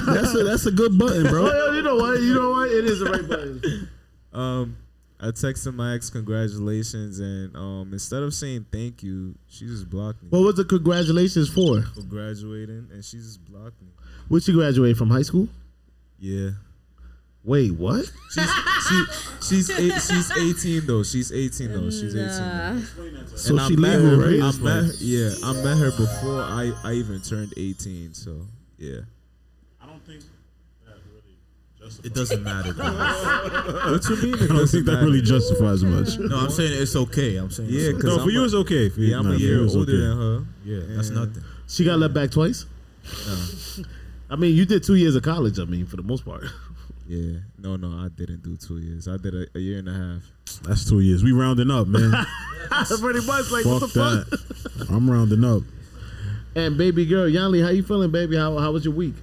that's 0.05 0.35
a 0.35 0.43
that's 0.43 0.67
a 0.67 0.73
good 0.73 0.99
button, 0.99 1.23
bro. 1.29 1.45
Well, 1.45 1.75
you 1.77 1.81
know 1.83 1.95
what? 1.97 2.21
You 2.21 2.35
know 2.35 2.51
what? 2.51 2.71
It 2.71 2.85
is 2.85 2.99
the 2.99 3.05
right 3.07 3.27
button. 3.27 3.89
Um, 4.33 4.77
I 5.21 5.27
texted 5.27 5.75
my 5.75 5.95
ex 5.95 6.11
congratulations, 6.11 7.21
and 7.21 7.55
um, 7.57 7.91
instead 7.93 8.23
of 8.23 8.35
saying 8.35 8.67
thank 8.73 9.03
you, 9.03 9.35
she 9.49 9.67
just 9.67 9.89
blocked 9.89 10.23
me 10.23 10.29
What 10.31 10.41
was 10.41 10.57
the 10.57 10.65
congratulations 10.65 11.49
for? 11.49 11.83
for 11.83 12.03
graduating, 12.03 12.89
and 12.93 13.05
she 13.05 13.19
just 13.19 13.45
blocked 13.45 13.81
me. 13.81 13.89
Which 14.29 14.49
you 14.49 14.55
graduate 14.55 14.97
from 14.97 15.11
high 15.11 15.23
school? 15.23 15.49
Yeah. 16.19 16.51
Wait, 17.45 17.73
what? 17.73 18.11
She's 18.33 18.51
she 18.89 19.05
she's 19.43 19.71
eight, 19.71 19.93
she's 20.01 20.31
18 20.31 20.87
though. 20.87 21.03
She's 21.03 21.33
18 21.33 21.73
though. 21.73 21.91
She's 21.91 22.15
18. 22.15 22.27
Though. 22.27 23.37
So 23.37 23.59
I 23.59 23.67
she 23.69 23.77
met 23.77 23.99
legal, 23.99 24.21
her, 24.21 24.31
right? 24.31 24.43
I 24.43 24.59
met 24.63 24.85
her, 24.85 24.93
yeah, 24.99 25.31
I 25.45 25.53
met 25.55 25.77
her 25.79 25.91
before 25.91 26.41
I, 26.41 26.73
I 26.85 26.93
even 26.95 27.21
turned 27.21 27.53
18. 27.57 28.15
So 28.15 28.47
yeah. 28.79 29.01
It 32.05 32.15
doesn't 32.15 32.43
matter. 32.43 32.73
Bro. 32.75 32.85
What 33.93 34.09
you 34.09 34.17
mean? 34.23 34.35
I 34.43 34.47
don't 34.47 34.67
think 34.67 34.87
that 34.87 35.03
really 35.03 35.21
justifies 35.23 35.83
much. 35.85 36.19
No, 36.19 36.37
I'm 36.39 36.51
saying 36.51 36.81
it's 36.81 36.95
okay. 36.97 37.37
I'm 37.37 37.51
saying 37.51 37.69
Yeah, 37.71 37.81
it's 37.81 37.89
okay. 37.89 37.97
because 37.97 38.17
no, 38.19 38.25
for 38.25 38.31
you 38.31 38.45
it's 38.45 38.55
okay. 38.55 38.89
For 38.89 39.01
Yeah, 39.01 39.19
I'm 39.19 39.27
nah, 39.29 39.33
a 39.35 39.37
year 39.37 39.57
you 39.63 39.69
older 39.69 39.81
okay. 39.81 39.93
than 39.93 40.17
her. 40.17 40.45
Yeah, 40.65 40.97
that's 40.97 41.11
nothing. 41.11 41.43
She 41.69 41.85
got 41.85 41.99
let 41.99 42.15
back 42.15 42.31
twice. 42.31 42.67
I 44.31 44.37
mean, 44.37 44.55
you 44.57 44.65
did 44.65 44.83
two 44.85 44.95
years 44.95 45.15
of 45.17 45.23
college. 45.23 45.59
I 45.59 45.65
mean, 45.65 45.87
for 45.87 45.97
the 45.97 46.03
most 46.03 46.25
part. 46.25 46.45
Yeah, 47.05 47.39
no, 47.59 47.75
no, 47.77 47.89
I 47.99 48.09
didn't 48.09 48.43
do 48.43 48.57
two 48.57 48.79
years. 48.79 49.09
I 49.09 49.17
did 49.17 49.35
a, 49.35 49.47
a 49.57 49.59
year 49.59 49.81
and 49.81 49.89
a 49.89 49.93
half. 49.93 50.23
That's 50.63 50.89
two 50.89 51.01
years. 51.01 51.23
We 51.25 51.33
rounding 51.33 51.71
up, 51.71 51.89
man. 51.89 52.13
Pretty 53.01 53.27
much, 53.27 53.51
like 53.51 53.65
fuck 53.65 53.83
what 53.83 53.93
the 53.93 54.25
that. 54.31 54.39
fuck? 54.79 54.89
I'm 54.89 55.11
rounding 55.11 55.45
up. 55.45 55.63
And 56.55 56.79
baby 56.79 57.05
girl, 57.05 57.29
Yanli, 57.29 57.63
how 57.63 57.71
you 57.71 57.83
feeling, 57.83 58.13
baby? 58.13 58.37
How 58.37 58.57
how 58.57 58.71
was 58.71 58.85
your 58.85 58.95
week? 58.95 59.15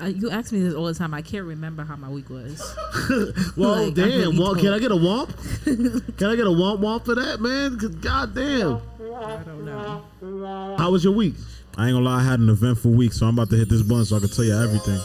Uh, 0.00 0.06
you 0.06 0.30
ask 0.30 0.52
me 0.52 0.60
this 0.60 0.74
all 0.74 0.86
the 0.86 0.94
time. 0.94 1.12
I 1.14 1.22
can't 1.22 1.44
remember 1.44 1.84
how 1.84 1.96
my 1.96 2.08
week 2.08 2.28
was. 2.30 2.60
Well, 3.56 3.84
Like, 3.86 3.94
damn. 3.94 4.08
really 4.08 4.36
Womp, 4.36 4.60
can. 4.60 4.72
I 4.72 4.78
get 4.78 4.90
a 4.92 4.94
womp? 4.94 5.28
can 6.18 6.26
I 6.30 6.36
get 6.36 6.46
a 6.46 6.50
womp 6.50 6.80
womp 6.80 7.04
for 7.04 7.14
that, 7.14 7.40
man? 7.40 7.78
'Cause 7.78 7.90
God 7.96 8.34
damn. 8.34 8.78
I 9.14 9.36
don't 9.44 9.64
know. 9.64 10.76
How 10.78 10.90
was 10.90 11.04
your 11.04 11.12
week? 11.12 11.34
I 11.76 11.86
ain't 11.88 11.94
gonna 11.94 12.04
lie, 12.04 12.20
I 12.20 12.22
had 12.24 12.38
an 12.40 12.48
eventful 12.50 12.90
week, 12.92 13.12
so 13.12 13.26
I'm 13.26 13.34
about 13.34 13.50
to 13.50 13.56
hit 13.56 13.68
this 13.68 13.82
button 13.82 14.04
so 14.04 14.16
I 14.16 14.20
can 14.20 14.28
tell 14.28 14.44
you 14.44 14.54
everything. 14.58 15.00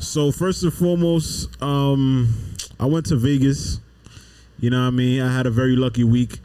So 0.00 0.32
first 0.32 0.62
and 0.62 0.72
foremost, 0.72 1.50
um, 1.62 2.28
I 2.78 2.86
went 2.86 3.06
to 3.06 3.16
Vegas. 3.16 3.80
You 4.58 4.70
know 4.70 4.80
what 4.80 4.88
I 4.88 4.90
mean? 4.90 5.20
I 5.22 5.34
had 5.34 5.46
a 5.46 5.50
very 5.50 5.76
lucky 5.76 6.04
week. 6.04 6.38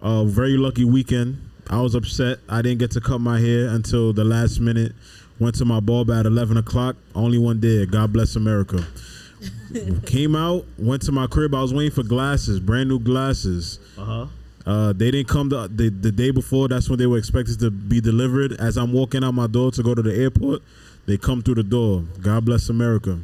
A 0.00 0.24
very 0.24 0.56
lucky 0.56 0.84
weekend. 0.84 1.38
I 1.70 1.80
was 1.80 1.94
upset. 1.94 2.38
I 2.48 2.60
didn't 2.62 2.78
get 2.78 2.90
to 2.92 3.00
cut 3.00 3.20
my 3.20 3.40
hair 3.40 3.68
until 3.68 4.12
the 4.12 4.24
last 4.24 4.60
minute. 4.60 4.92
Went 5.40 5.56
to 5.56 5.64
my 5.64 5.80
barber 5.80 6.14
at 6.14 6.26
11 6.26 6.56
o'clock. 6.56 6.96
Only 7.14 7.38
one 7.38 7.60
did. 7.60 7.90
God 7.90 8.12
bless 8.12 8.36
America. 8.36 8.86
Came 10.06 10.36
out, 10.36 10.64
went 10.78 11.02
to 11.02 11.12
my 11.12 11.26
crib. 11.26 11.54
I 11.54 11.60
was 11.60 11.74
waiting 11.74 11.90
for 11.90 12.02
glasses, 12.04 12.60
brand 12.60 12.88
new 12.88 12.98
glasses. 13.00 13.78
Uh-huh. 13.98 14.26
Uh, 14.64 14.92
they 14.94 15.10
didn't 15.10 15.28
come 15.28 15.48
the, 15.50 15.68
the 15.68 15.90
the 15.90 16.10
day 16.12 16.30
before. 16.30 16.68
That's 16.68 16.88
when 16.88 16.98
they 16.98 17.06
were 17.06 17.18
expected 17.18 17.58
to 17.60 17.70
be 17.70 18.00
delivered. 18.00 18.52
As 18.52 18.76
I'm 18.78 18.92
walking 18.92 19.22
out 19.24 19.32
my 19.34 19.46
door 19.46 19.70
to 19.72 19.82
go 19.82 19.94
to 19.94 20.00
the 20.00 20.14
airport, 20.14 20.62
they 21.06 21.18
come 21.18 21.42
through 21.42 21.56
the 21.56 21.62
door. 21.64 22.04
God 22.22 22.44
bless 22.46 22.68
America. 22.70 23.18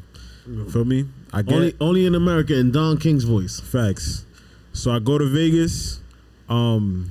Feel 0.70 0.84
me? 0.84 1.06
I 1.32 1.42
get 1.42 1.54
Only 1.54 1.74
only 1.80 2.06
in 2.06 2.14
America 2.14 2.58
in 2.58 2.72
Don 2.72 2.98
King's 2.98 3.24
voice. 3.24 3.60
facts. 3.60 4.24
So 4.72 4.90
I 4.90 4.98
go 4.98 5.16
to 5.16 5.26
Vegas. 5.26 6.00
Um, 6.48 7.10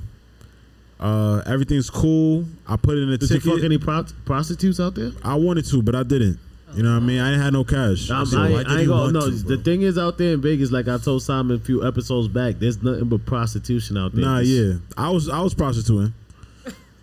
uh, 1.00 1.42
everything's 1.46 1.90
cool. 1.90 2.44
I 2.68 2.76
put 2.76 2.98
in 2.98 3.08
a 3.10 3.16
Did 3.18 3.28
ticket. 3.28 3.44
you 3.46 3.54
fuck 3.56 3.64
any 3.64 3.78
pro- 3.78 4.04
prostitutes 4.24 4.78
out 4.78 4.94
there? 4.94 5.10
I 5.24 5.34
wanted 5.34 5.64
to, 5.66 5.82
but 5.82 5.94
I 5.94 6.02
didn't. 6.04 6.38
You 6.74 6.84
know 6.84 6.94
what 6.94 7.02
I 7.02 7.06
mean? 7.06 7.20
I 7.20 7.32
ain't 7.32 7.42
had 7.42 7.52
no 7.52 7.64
cash. 7.64 8.08
I'm, 8.10 8.26
So- 8.26 8.38
I, 8.38 8.42
why 8.50 8.58
ain't- 8.60 8.68
did 8.68 8.76
I 8.76 8.80
ain't 8.80 8.88
gonna 8.88 9.12
no. 9.12 9.20
to, 9.22 9.30
the 9.30 9.56
thing 9.56 9.82
is, 9.82 9.98
out 9.98 10.18
there 10.18 10.34
in 10.34 10.40
Vegas, 10.40 10.70
like 10.70 10.86
I 10.86 10.98
told 10.98 11.22
Simon 11.22 11.56
a 11.56 11.58
few 11.58 11.84
episodes 11.84 12.28
back, 12.28 12.56
there's 12.60 12.80
nothing 12.82 13.08
but 13.08 13.26
prostitution 13.26 13.96
out 13.96 14.14
there. 14.14 14.24
Nah, 14.24 14.38
It's- 14.40 14.48
yeah. 14.48 14.74
I 14.96 15.10
was 15.10 15.28
I 15.28 15.40
was 15.40 15.52
prostituting. 15.54 16.14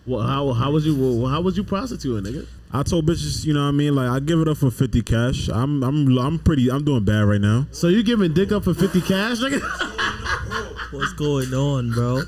Well, 0.06 0.22
how 0.22 0.54
how 0.54 0.72
was 0.72 0.86
you? 0.86 0.96
Well, 0.96 1.30
how 1.30 1.42
was 1.42 1.58
you 1.58 1.66
prostituting, 1.66 2.32
nigga? 2.32 2.48
I 2.72 2.84
told 2.84 3.06
bitches, 3.06 3.46
you 3.46 3.54
know 3.54 3.62
what 3.62 3.70
I 3.70 3.72
mean? 3.72 3.96
Like 3.96 4.10
I 4.10 4.20
give 4.20 4.40
it 4.42 4.48
up 4.48 4.58
for 4.58 4.70
fifty 4.72 5.02
cash. 5.02 5.48
I'm 5.48 5.84
I'm 5.84 6.18
I'm 6.18 6.40
pretty 6.40 6.70
I'm 6.70 6.84
doing 6.84 7.06
bad 7.06 7.22
right 7.22 7.40
now. 7.42 7.66
So 7.72 7.88
you 7.88 8.04
giving 8.04 8.34
dick 8.34 8.52
up 8.52 8.66
for 8.66 8.74
fifty 8.74 9.02
cash. 9.02 9.38
What's 10.92 11.12
going 11.14 11.54
on, 11.54 11.92
bro? 11.92 12.22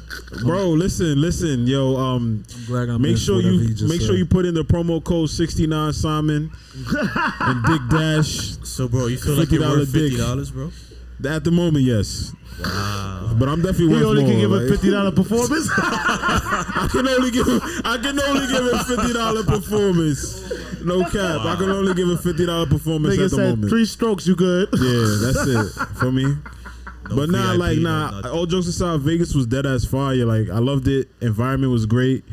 Bro, 0.43 0.69
listen, 0.71 1.19
listen, 1.21 1.65
yo, 1.65 1.95
um 1.95 2.43
I'm 2.57 2.65
glad 2.65 2.89
I 2.89 2.97
make 2.97 3.17
sure 3.17 3.41
you 3.41 3.57
he 3.59 3.73
just 3.73 3.89
make 3.89 4.01
sure 4.01 4.15
you 4.15 4.25
put 4.25 4.45
in 4.45 4.53
the 4.53 4.63
promo 4.63 5.01
code 5.03 5.29
69 5.29 5.93
Simon 5.93 6.51
and 7.39 7.65
Dick 7.65 7.81
Dash. 7.89 8.57
So, 8.67 8.87
bro, 8.89 9.07
you 9.07 9.17
feel 9.17 9.35
like 9.35 9.51
you're 9.51 9.61
$50 9.61 9.77
worth 9.77 9.93
dick. 9.93 10.01
fifty 10.11 10.17
dollars, 10.17 10.51
bro? 10.51 10.71
At 11.27 11.43
the 11.43 11.51
moment, 11.51 11.83
yes. 11.83 12.33
Wow. 12.63 13.35
But 13.39 13.47
I'm 13.49 13.61
definitely 13.61 13.87
He 13.87 13.93
worth 13.93 14.03
only 14.05 14.21
more. 14.23 14.31
can 14.31 14.39
give 14.41 14.51
a 14.51 14.67
fifty 14.69 14.89
dollar 14.91 15.11
performance. 15.11 15.69
I 15.77 16.87
can 16.91 17.07
only 17.07 17.31
give 17.31 17.47
I 17.85 17.97
can 17.97 18.19
only 18.19 18.47
give 18.47 18.65
a 18.65 18.83
fifty 18.83 19.13
dollar 19.13 19.43
performance. 19.43 20.51
No 20.83 21.03
cap. 21.03 21.45
I 21.45 21.55
can 21.57 21.69
only 21.69 21.93
give 21.93 22.09
a 22.09 22.17
fifty 22.17 22.45
dollar 22.45 22.65
performance 22.65 23.15
Nigga 23.15 23.25
at 23.25 23.31
the 23.31 23.35
said 23.37 23.49
moment. 23.51 23.69
three 23.69 23.85
strokes, 23.85 24.27
you 24.27 24.35
good? 24.35 24.69
Yeah, 24.73 25.17
that's 25.21 25.47
it 25.47 25.87
for 25.97 26.11
me. 26.11 26.23
No 27.09 27.15
but 27.15 27.29
nah, 27.29 27.51
VIP, 27.51 27.59
like 27.59 27.77
no 27.79 27.89
nah. 27.89 28.11
nothing. 28.11 28.31
all 28.31 28.45
jokes 28.45 28.67
aside, 28.67 28.99
Vegas 29.01 29.33
was 29.33 29.45
dead 29.47 29.65
as 29.65 29.85
fire. 29.85 30.25
Like 30.25 30.49
I 30.49 30.59
loved 30.59 30.87
it. 30.87 31.09
Environment 31.21 31.71
was 31.71 31.85
great. 31.85 32.23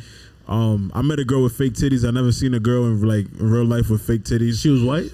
Um, 0.49 0.93
I 0.95 1.03
met 1.03 1.19
a 1.19 1.25
girl 1.25 1.43
with 1.43 1.57
fake 1.57 1.73
titties. 1.75 2.07
I 2.07 2.11
never 2.11 2.31
seen 2.33 2.55
a 2.55 2.61
girl 2.61 2.85
in 2.87 3.01
like 3.03 3.27
real 3.39 3.65
life 3.65 3.91
with 3.91 4.03
fake 4.03 4.23
titties. 4.25 4.61
She 4.61 4.71
was 4.71 4.83
white. 4.83 5.11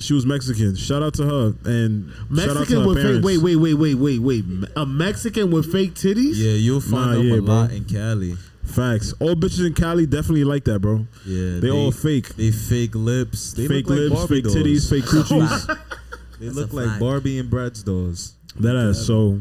She 0.00 0.14
was 0.14 0.24
Mexican. 0.24 0.76
Shout 0.76 1.02
out 1.02 1.14
to 1.14 1.24
her 1.24 1.54
and 1.64 2.10
shout 2.10 2.20
out 2.20 2.28
to 2.28 2.54
Mexican 2.54 2.80
her 2.82 2.86
with 2.88 3.02
fake. 3.02 3.24
Wait, 3.24 3.38
wait, 3.38 3.56
wait, 3.56 3.74
wait, 3.74 3.94
wait, 3.96 4.18
wait. 4.20 4.44
A 4.76 4.86
Mexican 4.86 5.50
with 5.50 5.72
fake 5.72 5.94
titties? 5.94 6.34
Yeah, 6.36 6.52
you'll 6.52 6.80
find 6.80 7.10
Nah, 7.10 7.14
them 7.16 7.26
yeah, 7.28 7.34
a 7.34 7.42
bro. 7.42 7.54
lot 7.54 7.72
in 7.72 7.84
Cali. 7.84 8.36
Facts. 8.64 9.12
All 9.18 9.34
bitches 9.34 9.66
in 9.66 9.74
Cali 9.74 10.06
definitely 10.06 10.44
like 10.44 10.64
that, 10.64 10.78
bro. 10.80 11.06
Yeah, 11.26 11.58
They, 11.60 11.70
all 11.70 11.90
fake. 11.90 12.28
They 12.36 12.50
fake 12.52 12.94
lips. 12.94 13.54
They 13.54 13.66
fake 13.66 13.88
look 13.88 13.98
like 13.98 13.98
lips, 14.10 14.14
Barbie 14.14 14.34
fake 14.36 14.44
dolls. 14.44 14.56
titties, 14.56 14.90
fake 14.90 15.04
coochies. 15.04 15.78
They 16.38 16.44
That's 16.46 16.56
look 16.56 16.72
like. 16.72 17.00
Barbie 17.00 17.38
and 17.40 17.50
Brad's 17.50 17.82
dolls. 17.82 18.34
that 18.60 18.76
ass. 18.76 19.04
So, 19.04 19.40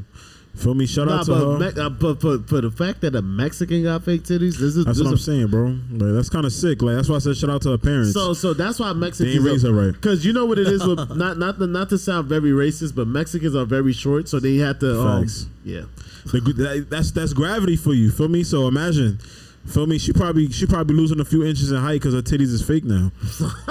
feel 0.57 0.73
me? 0.73 0.85
Shout 0.85 1.07
Nah, 1.07 1.19
out 1.19 1.25
to 1.27 1.31
but, 1.31 1.39
her. 1.39 1.73
Me- 1.75 1.81
uh, 1.81 1.89
but 1.89 2.19
for, 2.21 2.39
for 2.39 2.61
the 2.61 2.71
fact 2.71 3.01
that 3.01 3.15
a 3.15 3.21
Mexican 3.21 3.83
got 3.83 4.03
fake 4.03 4.23
titties, 4.23 4.57
this 4.57 4.75
is 4.75 4.85
that's 4.85 4.97
this 4.97 5.05
what 5.05 5.11
I'm 5.11 5.13
is 5.15 5.23
saying, 5.25 5.47
bro. 5.47 5.77
Like 5.91 6.13
that's 6.15 6.29
kind 6.29 6.45
of 6.45 6.51
sick. 6.51 6.81
Like 6.81 6.95
that's 6.95 7.07
why 7.09 7.15
I 7.15 7.19
said 7.19 7.37
shout 7.37 7.49
out 7.49 7.61
to 7.63 7.71
her 7.71 7.77
parents. 7.77 8.13
so 8.13 8.33
so 8.33 8.53
that's 8.53 8.79
why 8.79 8.91
Mexicans 8.93 9.35
ain't 9.35 9.45
raise 9.45 9.61
her 9.63 9.71
right. 9.73 9.93
Because 9.93 10.25
you 10.25 10.33
know 10.33 10.45
what 10.45 10.59
it 10.59 10.67
is 10.67 10.85
with 10.85 10.97
not 11.15 11.37
not 11.37 11.59
to, 11.59 11.67
not 11.67 11.89
to 11.89 11.97
sound 11.97 12.27
very 12.27 12.51
racist, 12.51 12.95
but 12.95 13.07
Mexicans 13.07 13.55
are 13.55 13.65
very 13.65 13.93
short, 13.93 14.27
so 14.27 14.39
they 14.39 14.57
have 14.57 14.79
to. 14.79 14.99
Um, 14.99 15.21
Facts. 15.21 15.47
yeah, 15.63 15.83
The 16.25 16.39
that- 16.41 16.87
that's 16.89 17.11
that's 17.11 17.33
gravity 17.33 17.75
for 17.75 17.93
you. 17.93 18.11
Feel 18.11 18.27
me? 18.29 18.43
So 18.43 18.67
imagine. 18.67 19.19
Feel 19.67 19.85
me? 19.85 19.97
She 19.99 20.13
probably 20.13 20.49
she 20.51 20.65
probably 20.65 20.95
losing 20.95 21.19
a 21.19 21.25
few 21.25 21.43
inches 21.45 21.71
in 21.71 21.77
height 21.77 21.99
because 22.01 22.13
her 22.13 22.21
titties 22.21 22.53
is 22.53 22.61
fake 22.65 22.83
now. 22.85 23.11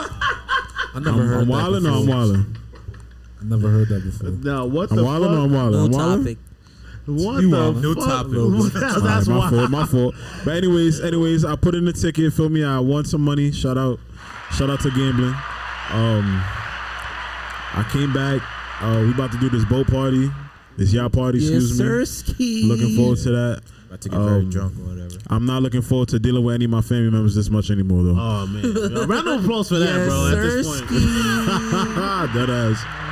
I 0.95 1.01
never 1.01 1.09
I'm, 1.23 1.27
heard 1.29 1.39
I'm 1.41 1.47
that 1.47 1.51
wilding 1.53 1.87
or 1.87 1.91
I'm 1.91 2.01
before. 2.07 2.17
wilding. 2.17 2.57
I 3.41 3.45
never 3.45 3.69
heard 3.71 3.89
that 3.89 4.05
before. 4.05 4.31
now 4.31 4.65
what 4.67 4.91
I'm 4.91 4.97
the 4.97 5.05
wilding 5.05 5.31
or 5.31 5.39
I'm 5.39 5.49
fuck? 5.51 5.57
wilding. 5.57 5.79
No 5.79 5.85
I'm 5.85 5.91
wilding. 5.93 6.39
Topic. 7.07 7.25
What 7.27 7.41
You 7.43 7.51
the 7.51 7.57
wildin'. 7.57 7.83
No 7.83 7.95
fuck? 7.95 8.05
topic. 8.05 8.73
That's 8.81 8.97
All 8.97 9.03
right, 9.03 9.27
my 9.29 9.39
why. 9.39 9.51
fault, 9.51 9.71
my 9.71 9.87
fault. 9.87 10.15
But 10.45 10.57
anyways, 10.57 11.01
anyways, 11.01 11.45
I 11.45 11.57
put 11.57 11.75
in 11.75 11.85
the 11.85 11.93
ticket. 11.93 12.33
Feel 12.33 12.49
me? 12.49 12.65
I 12.65 12.79
won 12.81 13.05
some 13.05 13.23
money. 13.23 13.53
Shout 13.53 13.79
out, 13.79 13.99
shout 14.53 14.71
out 14.71 14.81
to 14.81 14.91
gambling. 14.91 15.35
Um, 15.93 16.43
I 17.75 17.87
came 17.93 18.13
back. 18.13 18.43
Uh, 18.81 19.03
we 19.07 19.11
about 19.13 19.33
to 19.33 19.39
do 19.39 19.49
this 19.49 19.65
boat 19.65 19.87
party, 19.87 20.31
this 20.77 20.93
yacht 20.93 21.13
party. 21.13 21.39
Yes, 21.39 21.49
Excuse 21.51 21.71
me. 21.73 21.77
sir. 21.79 22.05
Ski. 22.05 22.63
Looking 22.65 22.97
forward 22.97 23.19
to 23.19 23.31
that. 23.31 23.63
About 23.87 24.01
to 24.01 24.09
get 24.09 24.19
very 24.19 24.41
Um, 24.41 24.51
drunk 24.51 24.75
or 24.79 24.83
whatever. 24.89 25.15
I'm 25.29 25.47
not 25.47 25.63
looking 25.63 25.81
forward 25.83 26.09
to 26.09 26.19
dealing 26.19 26.45
with 26.45 26.55
any 26.57 26.65
of 26.67 26.71
my 26.73 26.81
family 26.83 27.09
members 27.11 27.35
this 27.37 27.49
much 27.51 27.71
anymore, 27.71 28.03
though. 28.03 28.17
Oh 28.19 28.47
man, 28.47 29.09
round 29.09 29.29
of 29.29 29.45
applause 29.45 29.69
for 29.69 29.79
that, 29.79 29.87
Yes, 29.87 30.09
bro. 30.09 30.27
At 30.27 30.35
this 30.43 30.67
sir. 30.67 30.87
point, 30.87 30.91
that 32.35 32.51
ass. 32.51 33.06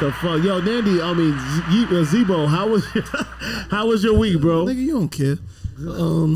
The 0.00 0.12
fuck, 0.20 0.42
yo, 0.42 0.60
Nandy. 0.60 1.00
I 1.02 1.12
mean, 1.14 1.32
Z- 1.32 1.86
uh, 1.86 2.04
Zebo, 2.04 2.46
how 2.48 2.68
was 2.68 2.84
how 3.70 3.86
was 3.88 4.02
your 4.04 4.14
week, 4.18 4.40
bro? 4.40 4.64
Nigga, 4.66 4.76
you 4.76 4.92
don't 4.92 5.08
care. 5.08 5.36
Um, 5.80 6.34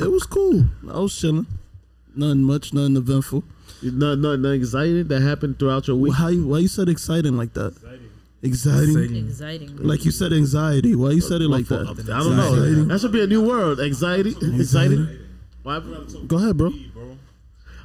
it 0.00 0.10
was 0.10 0.24
cool. 0.24 0.64
I 0.90 0.98
was 1.00 1.18
chilling. 1.18 1.46
Nothing 2.16 2.42
much, 2.44 2.72
nothing 2.72 2.96
eventful. 2.96 3.44
Nothing, 3.82 4.22
nothing 4.22 4.60
exciting 4.60 5.08
that 5.08 5.20
happened 5.22 5.58
throughout 5.58 5.86
your 5.88 5.96
Well, 5.96 6.04
week. 6.04 6.14
how 6.14 6.28
you? 6.28 6.46
Why 6.46 6.58
you 6.58 6.68
said 6.68 6.88
exciting 6.88 7.36
like 7.36 7.52
that? 7.54 7.74
Exciting. 8.42 9.26
Exciting. 9.26 9.76
Like 9.78 10.04
you 10.04 10.10
said 10.10 10.32
anxiety. 10.32 10.94
Why 10.94 11.10
you 11.10 11.20
said 11.20 11.40
it 11.42 11.48
like 11.48 11.66
that? 11.68 11.80
I 11.80 12.18
don't 12.22 12.36
know. 12.36 12.52
Exciting. 12.54 12.88
That 12.88 13.00
should 13.00 13.12
be 13.12 13.22
a 13.22 13.26
new 13.26 13.42
word. 13.46 13.80
Anxiety. 13.80 14.34
Exciting. 14.60 15.08
Why? 15.62 15.80
Go 16.26 16.36
ahead, 16.36 16.56
bro. 16.56 16.70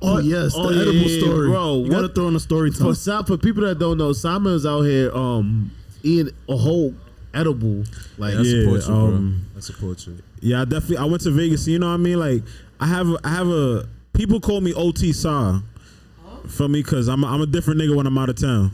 Oh 0.02 0.20
yes, 0.20 0.54
the 0.54 0.60
oh, 0.60 0.70
yeah, 0.70 0.82
edible 0.82 0.98
yeah, 0.98 1.20
story, 1.20 1.48
bro. 1.50 1.84
You 1.84 1.90
gotta 1.92 2.08
throw 2.10 2.28
in 2.30 2.36
a 2.36 2.40
story 2.40 2.72
time. 2.72 2.80
For 2.88 2.96
some, 2.96 3.26
for 3.26 3.38
people 3.38 3.64
that 3.64 3.80
don't 3.80 3.98
know, 3.98 4.14
Simon's 4.14 4.66
out 4.66 4.82
here 4.82 5.12
um 5.16 5.72
eating 6.04 6.34
a 6.48 6.56
whole 6.56 6.94
edible. 7.34 7.84
Like 8.18 8.36
I 8.36 8.42
Yeah, 8.42 8.62
support 8.64 8.82
you, 8.82 8.88
bro. 8.88 8.96
um, 8.96 9.46
I 9.56 9.60
support 9.60 10.08
you. 10.08 10.18
Yeah, 10.42 10.62
I 10.62 10.66
definitely. 10.66 10.98
I 10.98 11.06
went 11.06 11.22
to 11.24 11.32
Vegas. 11.32 11.68
You 11.68 11.80
know 11.80 11.88
what 11.88 11.94
I 11.96 11.98
mean? 11.98 12.18
Like, 12.20 12.44
I 12.80 12.88
have, 12.88 13.10
a, 13.10 13.18
I 13.26 13.30
have 13.30 13.48
a. 13.48 13.90
People 14.14 14.40
call 14.40 14.62
me 14.62 14.74
OT 14.74 15.12
Sa. 15.12 15.60
For 16.48 16.68
me, 16.70 16.82
cause 16.82 17.08
I'm, 17.10 17.24
a, 17.24 17.28
I'm 17.28 17.42
a 17.42 17.46
different 17.46 17.80
nigga 17.82 17.96
when 17.96 18.08
I'm 18.08 18.18
out 18.18 18.30
of 18.30 18.38
town. 18.38 18.72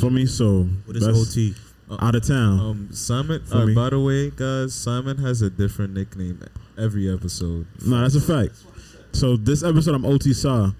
For 0.00 0.10
me, 0.10 0.26
so 0.26 0.64
What 0.84 0.96
is 0.96 1.06
that's 1.06 1.16
OT? 1.36 1.54
Out 2.00 2.14
of 2.16 2.26
town. 2.26 2.58
Um, 2.60 2.88
Simon. 2.92 3.40
Uh, 3.52 3.66
by 3.74 3.90
the 3.90 4.00
way, 4.00 4.30
guys, 4.30 4.74
Simon 4.74 5.18
has 5.18 5.40
a 5.42 5.48
different 5.48 5.94
nickname 5.94 6.42
every 6.76 7.08
episode. 7.12 7.66
no, 7.86 8.00
that's 8.02 8.16
a 8.16 8.20
fact. 8.20 8.54
So 9.16 9.34
this 9.34 9.64
episode, 9.64 9.94
I'm 9.94 10.04
OT 10.04 10.34
Sa. 10.34 10.72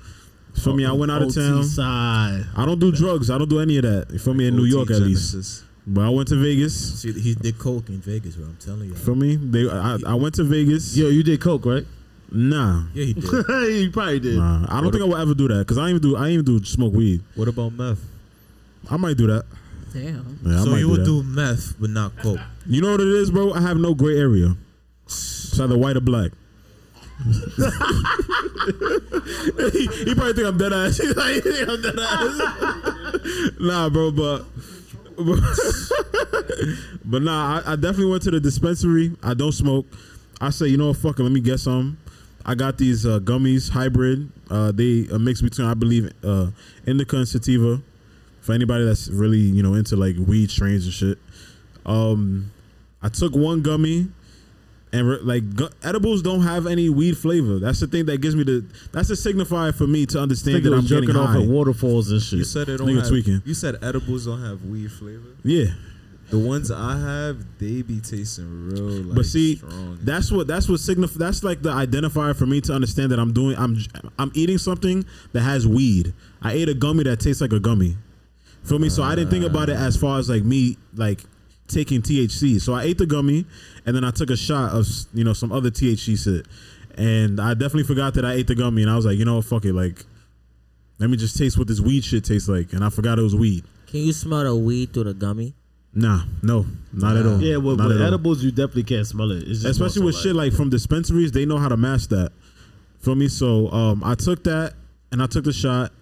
For 0.63 0.75
me, 0.75 0.85
I 0.85 0.93
went 0.93 1.11
out 1.11 1.23
of 1.23 1.29
OT 1.29 1.37
town. 1.37 1.65
side. 1.65 2.45
I 2.55 2.67
don't 2.67 2.79
do 2.79 2.93
drugs. 2.93 3.31
I 3.31 3.39
don't 3.39 3.49
do 3.49 3.61
any 3.61 3.79
of 3.79 3.85
that. 3.85 4.21
For 4.21 4.35
me? 4.35 4.49
In 4.49 4.57
New 4.57 4.65
York, 4.65 4.91
at 4.91 5.01
least. 5.01 5.33
Genesis. 5.33 5.65
But 5.87 6.03
I 6.03 6.11
went 6.11 6.29
to 6.29 6.37
Vegas. 6.37 7.01
See, 7.01 7.13
he 7.13 7.35
did 7.35 7.59
coke 7.59 7.89
in 7.89 8.01
Vegas, 8.01 8.37
bro. 8.37 8.47
I'm 8.47 8.57
telling 8.57 8.91
you. 8.91 8.95
For 8.95 9.15
me, 9.15 9.37
they. 9.37 9.71
I, 9.71 9.99
I 10.07 10.15
went 10.15 10.35
to 10.35 10.45
Vegas. 10.45 10.95
Yo, 10.95 11.09
you 11.09 11.23
did 11.23 11.41
coke, 11.41 11.65
right? 11.65 11.85
Nah. 12.31 12.85
Yeah, 12.93 13.05
he 13.07 13.15
did. 13.15 13.25
you 13.83 13.91
probably 13.91 14.21
did. 14.21 14.37
Nah, 14.37 14.67
I 14.69 14.83
don't 14.83 14.93
think 14.93 15.03
I 15.03 15.07
will 15.07 15.17
ever 15.17 15.33
do 15.33 15.49
that 15.49 15.61
because 15.61 15.79
I 15.79 15.89
ain't 15.89 15.97
even 15.97 16.03
do 16.03 16.17
I 16.17 16.25
ain't 16.25 16.33
even 16.33 16.45
do 16.45 16.63
smoke 16.65 16.93
weed. 16.93 17.23
what 17.37 17.49
about 17.49 17.73
meth? 17.73 18.01
I 18.91 18.99
might 18.99 19.17
do 19.17 19.29
that. 19.29 19.45
Damn. 19.95 20.39
Yeah, 20.45 20.61
I 20.61 20.65
so 20.65 20.71
might 20.71 20.79
you 20.81 20.87
do 20.87 20.91
would 20.91 21.01
that. 21.01 21.05
do 21.07 21.23
meth, 21.23 21.75
but 21.81 21.89
not 21.89 22.15
coke. 22.19 22.41
You 22.67 22.83
know 22.83 22.91
what 22.91 23.01
it 23.01 23.09
is, 23.09 23.31
bro? 23.31 23.55
I 23.55 23.63
have 23.63 23.79
no 23.79 23.95
gray 23.95 24.19
area. 24.19 24.57
It's 25.07 25.59
either 25.59 25.79
white 25.79 25.97
or 25.97 26.01
black. 26.01 26.33
He, 29.73 29.87
he 30.05 30.15
probably 30.15 30.35
think 30.35 30.47
I'm 30.47 30.59
dead 30.59 30.73
ass. 30.73 30.99
He's 30.99 31.17
like, 31.17 31.43
he 31.43 31.63
I'm 31.63 31.83
dead 31.83 31.99
ass. 31.99 32.41
nah, 33.59 33.89
bro, 33.89 34.11
but 34.11 34.45
but 37.05 37.23
nah, 37.23 37.61
I, 37.61 37.73
I 37.73 37.77
definitely 37.77 38.11
went 38.11 38.23
to 38.25 38.31
the 38.31 38.41
dispensary. 38.41 39.17
I 39.23 39.33
don't 39.35 39.53
smoke. 39.53 39.87
I 40.41 40.51
say, 40.51 40.67
you 40.67 40.77
know 40.77 40.89
what, 40.89 40.99
fuck 40.99 41.19
it, 41.19 41.23
let 41.23 41.33
me 41.33 41.41
get 41.41 41.59
some. 41.59 41.97
I 42.45 42.55
got 42.55 42.77
these 42.79 43.07
uh, 43.07 43.19
gummies, 43.21 43.71
hybrid. 43.71 44.31
Uh, 44.51 44.73
they 44.73 45.07
a 45.11 45.19
mix 45.19 45.41
between, 45.41 45.67
I 45.67 45.75
believe, 45.75 46.13
uh, 46.23 46.51
indica 46.87 47.17
and 47.17 47.27
sativa. 47.27 47.81
For 48.43 48.53
anybody 48.53 48.85
that's 48.85 49.09
really, 49.09 49.39
you 49.41 49.63
know, 49.63 49.75
into 49.75 49.97
like 49.97 50.15
weed 50.19 50.51
strains 50.51 50.85
and 50.85 50.93
shit. 50.95 51.19
Um, 51.85 52.53
I 53.03 53.09
took 53.09 53.35
one 53.35 53.63
gummy, 53.63 54.09
and 54.93 55.09
re- 55.09 55.19
like 55.23 55.55
gu- 55.57 55.69
edibles 55.83 56.23
don't 56.23 56.43
have 56.43 56.67
any 56.67 56.89
weed 56.89 57.19
flavor. 57.19 57.59
That's 57.59 57.81
the 57.81 57.87
thing 57.87 58.07
that 58.07 58.21
gives 58.21 58.37
me 58.37 58.45
the. 58.45 58.65
That's 58.93 59.11
a 59.11 59.15
signifier 59.15 59.75
for 59.75 59.87
me 59.87 60.07
to 60.07 60.21
understand 60.21 60.65
that 60.65 60.73
I'm 60.73 60.83
getting 60.87 61.09
jerking 61.09 61.17
off 61.17 61.31
high. 61.31 61.43
at 61.43 61.49
waterfalls 61.49 62.11
and 62.11 62.23
shit. 62.23 62.39
You 62.39 62.45
said 62.45 62.69
it 62.69 62.79
don't 62.79 62.89
Nigga 62.89 63.01
have. 63.01 63.09
tweaking. 63.09 63.43
You 63.45 63.55
said 63.55 63.77
edibles 63.83 64.27
don't 64.27 64.43
have 64.43 64.65
weed 64.65 64.91
flavor. 64.93 65.23
Yeah, 65.45 65.67
The 66.31 66.39
ones 66.39 66.71
I 66.71 66.99
have, 66.99 67.45
they 67.59 67.83
be 67.83 68.01
tasting 68.01 68.69
real. 68.69 68.83
Like, 68.85 69.17
but 69.17 69.27
see, 69.27 69.57
strong. 69.57 69.99
that's 70.03 70.31
what 70.33 70.47
that's 70.47 70.69
what 70.69 70.79
signif- 70.81 71.15
That's 71.15 71.43
like 71.45 71.63
the 71.63 71.71
identifier 71.71 72.35
for 72.35 72.47
me 72.47 72.61
to 72.63 72.73
understand 72.73 73.11
that 73.13 73.19
I'm 73.19 73.33
doing. 73.33 73.57
I'm 73.59 73.77
I'm 74.19 74.31
eating 74.35 74.59
something 74.59 75.05
that 75.33 75.43
has 75.43 75.67
weed. 75.67 76.15
I 76.43 76.53
ate 76.53 76.69
a 76.69 76.75
gummy 76.75 77.05
that 77.05 77.21
tastes 77.21 77.41
like 77.41 77.53
a 77.53 77.61
gummy. 77.61 77.97
Feel 78.65 78.79
me? 78.81 78.89
So 78.89 79.03
I 79.03 79.15
didn't 79.15 79.31
think 79.31 79.45
about 79.45 79.69
it 79.69 79.77
uh. 79.77 79.81
as 79.87 79.97
far 79.97 80.19
as 80.19 80.29
like 80.29 80.43
me 80.45 80.77
like 80.97 81.23
taking 81.69 82.03
THC. 82.03 82.61
So 82.61 82.75
I 82.75 82.83
ate 82.85 82.99
the 82.99 83.07
gummy, 83.07 83.45
and 83.85 83.95
then 83.97 84.05
I 84.05 84.11
took 84.11 84.31
a 84.31 84.37
shot 84.37 84.73
of 84.73 84.87
you 85.15 85.25
know 85.25 85.33
some 85.33 85.53
other 85.53 85.71
THC 85.71 86.19
shit, 86.23 86.47
and 86.99 87.41
I 87.41 87.55
definitely 87.55 87.85
forgot 87.85 88.15
that 88.15 88.25
I 88.25 88.33
ate 88.33 88.47
the 88.47 88.55
gummy, 88.55 88.83
and 88.83 88.91
I 88.91 88.97
was 88.97 89.07
like, 89.07 89.19
you 89.19 89.25
know 89.25 89.37
what, 89.37 89.45
fuck 89.45 89.65
it, 89.65 89.73
like. 89.73 90.05
Let 90.99 91.11
me 91.11 91.19
just 91.19 91.37
taste 91.37 91.59
what 91.59 91.69
this 91.69 91.79
weed 91.79 92.05
shit 92.05 92.25
tastes 92.25 92.49
like, 92.49 92.73
and 92.73 92.83
I 92.83 92.89
forgot 92.89 93.19
it 93.19 93.23
was 93.23 93.37
weed. 93.37 93.65
Can 93.87 94.01
you 94.01 94.15
smell 94.15 94.45
the 94.45 94.57
weed 94.57 94.95
through 94.95 95.05
the 95.05 95.13
gummy? 95.13 95.53
Nah, 95.93 96.23
no, 96.43 96.65
not 96.93 97.19
at 97.19 97.27
all. 97.27 97.39
Yeah, 97.39 97.59
with, 97.59 97.77
Not 97.79 97.89
with 97.89 97.97
at 97.99 98.01
all. 98.03 98.09
edibles, 98.09 98.43
you 98.43 98.51
definitely 98.51 98.85
can't 98.85 99.07
smell 99.07 99.31
it. 99.31 99.43
It's 99.43 99.61
just 99.61 99.67
especially 99.67 100.07
with 100.07 100.17
shit 100.17 100.35
like 100.35 100.55
from 100.55 100.71
dispensaries, 100.71 101.33
they 101.33 101.45
know 101.45 101.59
how 101.59 101.69
to 101.69 101.77
mask 101.77 102.09
that. 102.11 102.33
Feel 103.01 103.15
me? 103.15 103.29
So 103.29 103.71
um, 103.71 104.03
I 104.05 104.15
took 104.15 104.43
that 104.45 104.73
and 105.13 105.23
I 105.23 105.27
took 105.27 105.45
the 105.45 105.53
shot. 105.53 105.93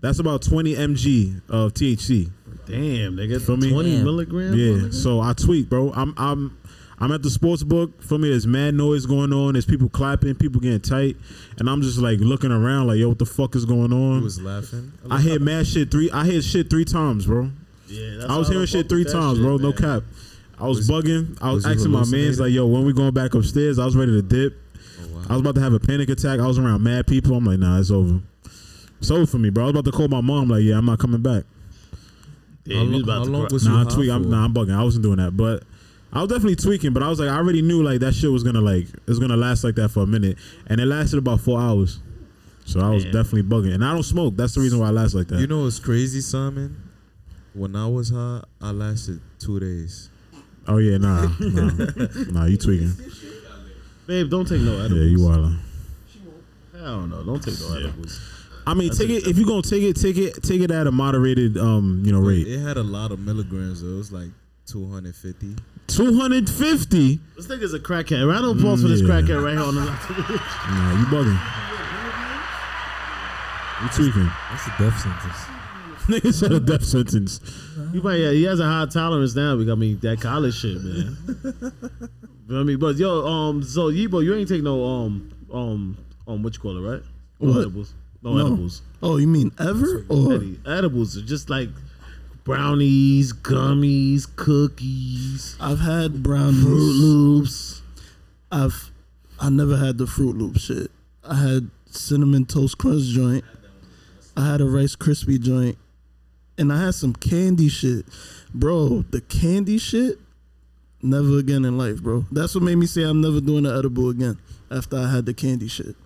That's 0.00 0.18
about 0.18 0.42
20 0.42 0.74
mg 0.74 1.42
of 1.48 1.72
THC. 1.74 2.30
Damn, 2.72 3.16
nigga. 3.16 3.40
Feel 3.40 3.56
me? 3.56 3.70
20 3.70 3.96
Damn. 3.96 4.04
milligrams? 4.04 4.56
Yeah. 4.56 4.72
nigga? 4.88 4.94
So 4.94 5.20
I 5.20 5.32
tweet, 5.34 5.68
bro. 5.68 5.92
I'm 5.94 6.14
I'm 6.16 6.58
I'm 6.98 7.12
at 7.12 7.22
the 7.22 7.30
sports 7.30 7.62
book. 7.62 8.02
For 8.02 8.16
me, 8.18 8.30
there's 8.30 8.46
mad 8.46 8.74
noise 8.74 9.06
going 9.06 9.32
on. 9.32 9.54
There's 9.54 9.66
people 9.66 9.88
clapping, 9.88 10.34
people 10.36 10.60
getting 10.60 10.80
tight, 10.80 11.16
and 11.58 11.68
I'm 11.68 11.82
just 11.82 11.98
like 11.98 12.20
looking 12.20 12.50
around, 12.52 12.86
like, 12.86 12.98
yo, 12.98 13.08
what 13.08 13.18
the 13.18 13.26
fuck 13.26 13.54
is 13.56 13.64
going 13.64 13.90
He 13.90 13.96
on? 13.96 14.22
was 14.22 14.40
laughing. 14.40 14.92
I 15.10 15.20
hear 15.20 15.38
mad 15.40 15.66
shit 15.66 15.90
three. 15.90 16.10
I 16.10 16.24
hear 16.26 16.40
shit 16.42 16.70
three 16.70 16.84
times, 16.84 17.26
bro. 17.26 17.50
Yeah, 17.88 18.16
that's 18.18 18.30
I 18.30 18.38
was 18.38 18.48
all 18.48 18.52
hearing 18.54 18.66
shit 18.66 18.88
three 18.88 19.04
times, 19.04 19.38
shit, 19.38 19.44
bro. 19.44 19.56
No 19.58 19.72
cap. 19.72 20.02
I 20.58 20.66
was, 20.68 20.78
Was- 20.78 20.90
bugging. 20.90 21.36
I 21.42 21.52
was, 21.52 21.64
was 21.66 21.76
asking 21.76 21.90
my 21.92 22.04
mans 22.06 22.38
like, 22.40 22.52
"Yo, 22.52 22.66
when 22.66 22.84
we 22.84 22.92
going 22.92 23.12
back 23.12 23.34
upstairs?" 23.34 23.78
I 23.78 23.84
was 23.84 23.96
ready 23.96 24.12
to 24.12 24.22
dip. 24.22 24.56
Oh, 25.02 25.16
wow. 25.16 25.22
I 25.28 25.32
was 25.32 25.40
about 25.40 25.56
to 25.56 25.60
have 25.60 25.72
a 25.72 25.80
panic 25.80 26.08
attack. 26.08 26.38
I 26.40 26.46
was 26.46 26.58
around 26.58 26.82
mad 26.84 27.06
people. 27.08 27.34
I'm 27.34 27.44
like, 27.44 27.58
"Nah, 27.58 27.80
it's 27.80 27.90
over. 27.90 28.20
It's 29.00 29.10
over 29.10 29.26
for 29.26 29.38
me, 29.38 29.50
bro." 29.50 29.64
I 29.64 29.66
was 29.66 29.70
about 29.72 29.84
to 29.86 29.90
call 29.90 30.06
my 30.08 30.20
mom. 30.20 30.48
Like, 30.48 30.62
"Yeah, 30.62 30.78
I'm 30.78 30.84
not 30.86 31.00
coming 31.00 31.20
back." 31.20 31.42
Damn, 32.64 32.76
How 32.78 32.84
he 32.84 32.90
was 32.94 33.02
about 33.02 33.18
how 33.18 33.24
to 33.24 33.30
long 33.30 33.42
cry. 33.42 33.48
was 33.52 33.64
you 33.64 33.70
Nah, 33.70 33.80
I'm 33.80 33.86
high 33.86 33.94
tweaking. 33.94 34.12
I'm, 34.12 34.22
for? 34.24 34.28
nah, 34.28 34.44
I'm 34.44 34.54
bugging. 34.54 34.74
I 34.76 34.84
wasn't 34.84 35.02
doing 35.02 35.16
that, 35.16 35.36
but 35.36 35.64
I 36.12 36.20
was 36.20 36.28
definitely 36.28 36.56
tweaking. 36.56 36.92
But 36.92 37.02
I 37.02 37.08
was 37.08 37.18
like, 37.20 37.28
I 37.28 37.36
already 37.36 37.62
knew 37.62 37.82
like 37.82 38.00
that 38.00 38.14
shit 38.14 38.30
was 38.30 38.42
gonna 38.44 38.60
like 38.60 38.88
it 38.88 39.06
was 39.08 39.18
gonna 39.18 39.36
last 39.36 39.64
like 39.64 39.74
that 39.76 39.88
for 39.90 40.00
a 40.02 40.06
minute, 40.06 40.36
and 40.66 40.80
it 40.80 40.86
lasted 40.86 41.18
about 41.18 41.40
four 41.40 41.60
hours. 41.60 41.98
So 42.64 42.78
I 42.80 42.90
was 42.90 43.02
Damn. 43.02 43.12
definitely 43.12 43.42
bugging, 43.42 43.74
and 43.74 43.84
I 43.84 43.92
don't 43.92 44.04
smoke. 44.04 44.36
That's 44.36 44.54
the 44.54 44.60
reason 44.60 44.78
why 44.78 44.86
I 44.86 44.90
last 44.90 45.14
like 45.14 45.26
that. 45.28 45.40
You 45.40 45.46
know 45.48 45.64
what's 45.64 45.80
crazy, 45.80 46.20
Simon? 46.20 46.76
When 47.54 47.74
I 47.74 47.86
was 47.88 48.10
high, 48.10 48.42
I 48.60 48.70
lasted 48.70 49.20
two 49.40 49.58
days. 49.58 50.08
oh 50.68 50.78
yeah, 50.78 50.98
nah, 50.98 51.26
nah, 51.40 51.70
nah. 52.30 52.44
You 52.46 52.56
tweaking? 52.56 52.92
Babe, 54.06 54.30
don't 54.30 54.46
take 54.48 54.60
no 54.62 54.78
edibles. 54.78 54.92
Yeah, 55.00 55.06
you 55.06 55.18
wildin'. 55.18 55.58
Hell 56.72 57.06
no, 57.08 57.22
don't 57.24 57.42
take 57.42 57.58
no 57.60 57.74
edibles. 57.76 58.20
I 58.66 58.74
mean, 58.74 58.90
take 58.90 59.10
it 59.10 59.26
if 59.26 59.36
you're 59.38 59.46
gonna 59.46 59.62
take 59.62 59.82
it, 59.82 59.94
take 59.96 60.16
it, 60.16 60.42
take 60.42 60.60
it 60.60 60.70
at 60.70 60.86
a 60.86 60.92
moderated, 60.92 61.56
um, 61.58 62.02
you 62.04 62.12
know, 62.12 62.20
rate. 62.20 62.46
It 62.46 62.58
had 62.60 62.76
a 62.76 62.82
lot 62.82 63.10
of 63.12 63.18
milligrams. 63.20 63.82
Though. 63.82 63.88
It 63.94 63.96
was 63.96 64.12
like 64.12 64.30
250. 64.66 65.56
Two 65.88 66.16
hundred 66.18 66.48
fifty. 66.48 67.18
This 67.36 67.46
nigga's 67.48 67.74
a 67.74 67.80
crackhead. 67.80 68.26
Round 68.26 68.44
of 68.44 68.56
applause 68.58 68.80
for 68.82 68.88
this 68.88 69.00
Yeah. 69.02 69.08
crackhead 69.08 69.42
right 69.44 69.52
here 69.54 69.62
on 69.62 69.74
the 69.74 69.84
Nah, 69.84 70.98
you 70.98 71.06
bugging. 71.06 71.40
You 73.82 73.88
tweaking. 73.88 74.30
That's 74.50 74.66
a 74.66 74.74
death 74.78 74.98
sentence. 75.00 75.38
Nigga 76.06 76.32
said 76.34 76.52
a 76.52 76.60
death 76.60 76.84
sentence. 76.84 77.40
You 77.92 78.00
might, 78.02 78.16
yeah, 78.16 78.30
he 78.30 78.44
has 78.44 78.60
a 78.60 78.64
high 78.64 78.86
tolerance 78.86 79.34
now. 79.34 79.56
Because 79.56 79.72
I 79.72 79.74
mean, 79.74 79.98
that 80.00 80.20
college 80.20 80.54
shit, 80.54 80.82
man. 80.82 81.16
you 81.44 82.54
know 82.54 82.60
I 82.60 82.62
mean, 82.62 82.78
but 82.78 82.96
yo, 82.96 83.26
um, 83.26 83.62
so 83.62 83.90
Yibo, 83.90 84.22
you 84.24 84.34
ain't 84.34 84.48
take 84.48 84.62
no 84.62 84.84
um, 84.84 85.32
um, 85.52 85.96
um, 86.28 86.42
what 86.42 86.54
you 86.54 86.60
call 86.60 86.76
it, 86.76 86.88
right? 86.88 87.02
No 87.40 87.48
What? 87.50 87.58
edibles. 87.60 87.94
No, 88.22 88.34
No. 88.34 88.46
edibles. 88.46 88.82
Oh, 89.02 89.16
you 89.16 89.26
mean 89.26 89.50
ever? 89.58 90.04
Or 90.08 90.34
Eddie, 90.34 90.60
edibles 90.66 91.16
are 91.16 91.22
just 91.22 91.50
like 91.50 91.68
brownies, 92.44 93.32
gummies, 93.32 94.26
cookies, 94.36 95.56
I've 95.60 95.80
had 95.80 96.22
brownies. 96.22 96.62
Fruit. 96.62 96.94
Loops. 97.00 97.82
I've 98.50 98.90
I 99.40 99.48
never 99.48 99.76
had 99.76 99.98
the 99.98 100.06
Fruit 100.06 100.36
Loop 100.36 100.58
shit. 100.58 100.90
I 101.24 101.34
had 101.34 101.68
cinnamon 101.90 102.44
toast 102.46 102.78
crunch 102.78 103.04
joint. 103.04 103.44
I 104.36 104.46
had 104.50 104.60
a 104.60 104.64
Rice 104.66 104.94
Krispie 104.96 105.40
joint, 105.40 105.76
and 106.56 106.72
I 106.72 106.84
had 106.84 106.94
some 106.94 107.12
candy 107.14 107.68
shit, 107.68 108.06
bro. 108.54 109.04
The 109.10 109.20
candy 109.20 109.78
shit, 109.78 110.18
never 111.02 111.38
again 111.38 111.64
in 111.64 111.76
life, 111.76 112.00
bro. 112.02 112.24
That's 112.30 112.54
what 112.54 112.62
made 112.64 112.76
me 112.76 112.86
say 112.86 113.02
I'm 113.02 113.20
never 113.20 113.40
doing 113.40 113.64
the 113.64 113.74
edible 113.76 114.08
again. 114.10 114.38
After 114.70 114.96
I 114.96 115.10
had 115.10 115.26
the 115.26 115.34
candy 115.34 115.68
shit, 115.68 115.96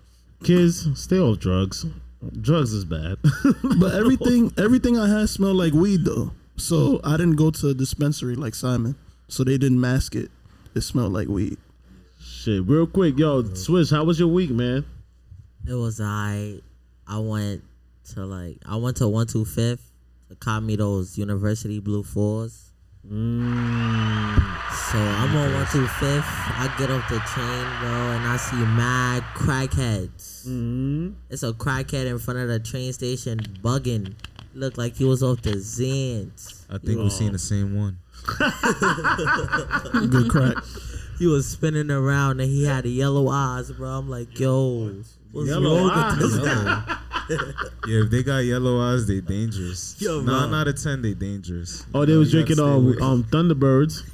Kids, 0.43 0.87
stay 0.99 1.19
off 1.19 1.39
drugs. 1.39 1.85
Drugs 2.41 2.73
is 2.73 2.85
bad. 2.85 3.17
but 3.79 3.93
everything 3.93 4.51
everything 4.57 4.97
I 4.97 5.07
had 5.07 5.29
smelled 5.29 5.57
like 5.57 5.73
weed 5.73 6.05
though. 6.05 6.31
So 6.57 6.99
I 7.03 7.11
didn't 7.17 7.35
go 7.35 7.51
to 7.51 7.69
a 7.69 7.73
dispensary 7.73 8.35
like 8.35 8.55
Simon, 8.55 8.95
so 9.27 9.43
they 9.43 9.57
didn't 9.57 9.79
mask 9.79 10.15
it. 10.15 10.31
It 10.73 10.81
smelled 10.81 11.13
like 11.13 11.27
weed. 11.27 11.57
shit, 12.19 12.65
real 12.65 12.87
quick, 12.87 13.17
yo, 13.17 13.43
Swish, 13.53 13.91
how 13.91 14.03
was 14.03 14.19
your 14.19 14.27
week, 14.29 14.49
man? 14.49 14.85
It 15.67 15.73
was 15.73 16.01
I. 16.01 16.59
I 17.07 17.19
went 17.19 17.63
to 18.13 18.25
like 18.25 18.57
I 18.65 18.75
went 18.77 18.97
to 18.97 19.07
one 19.07 19.27
two 19.27 19.45
fifth 19.45 19.91
to 20.29 20.35
cop 20.35 20.63
me 20.63 20.75
those 20.75 21.17
University 21.17 21.79
Blue 21.79 22.03
Fours. 23.07 24.57
So 24.91 24.97
I'm 24.97 25.35
on 25.35 25.53
one 25.53 25.67
two 25.71 25.87
fifth. 25.87 26.25
I 26.25 26.73
get 26.77 26.89
off 26.89 27.09
the 27.09 27.19
train, 27.19 27.79
bro, 27.79 28.11
and 28.11 28.25
I 28.25 28.37
see 28.37 28.55
mad 28.55 29.23
crackheads. 29.35 30.47
Mm-hmm. 30.47 31.09
It's 31.29 31.43
a 31.43 31.53
crackhead 31.53 32.05
in 32.05 32.19
front 32.19 32.39
of 32.39 32.47
the 32.47 32.59
train 32.59 32.93
station 32.93 33.39
bugging. 33.39 34.13
Looked 34.53 34.77
like 34.77 34.95
he 34.95 35.03
was 35.03 35.21
off 35.23 35.41
the 35.41 35.51
Xans. 35.51 36.65
I 36.69 36.77
think 36.77 36.97
we're 36.97 37.09
seeing 37.09 37.33
the 37.33 37.39
same 37.39 37.75
one. 37.75 37.99
Good 40.09 40.29
crack. 40.29 40.63
He 41.19 41.27
was 41.27 41.47
spinning 41.47 41.91
around 41.91 42.39
and 42.39 42.49
he 42.49 42.65
had 42.65 42.85
the 42.85 42.89
yellow 42.89 43.29
eyes, 43.29 43.71
bro. 43.71 43.89
I'm 43.89 44.09
like, 44.09 44.39
yo, 44.39 44.93
what's 45.31 45.49
Yellow 45.49 45.87
wrong 45.87 46.17
with 46.17 46.31
this 46.31 46.47
eyes. 46.47 46.97
Yeah, 47.29 48.03
if 48.03 48.09
they 48.09 48.23
got 48.23 48.37
yellow 48.37 48.79
eyes, 48.79 49.05
they 49.05 49.19
dangerous. 49.19 49.95
Yo, 49.99 50.21
Nine 50.21 50.49
bro. 50.49 50.59
out 50.59 50.67
of 50.69 50.81
ten, 50.81 51.01
they 51.01 51.13
dangerous. 51.13 51.85
Oh, 51.93 52.05
they 52.05 52.13
You 52.13 52.19
was 52.19 52.31
drinking 52.31 52.55
gotta 52.55 52.71
um 52.71 53.01
um 53.01 53.23
Thunderbirds. 53.25 54.09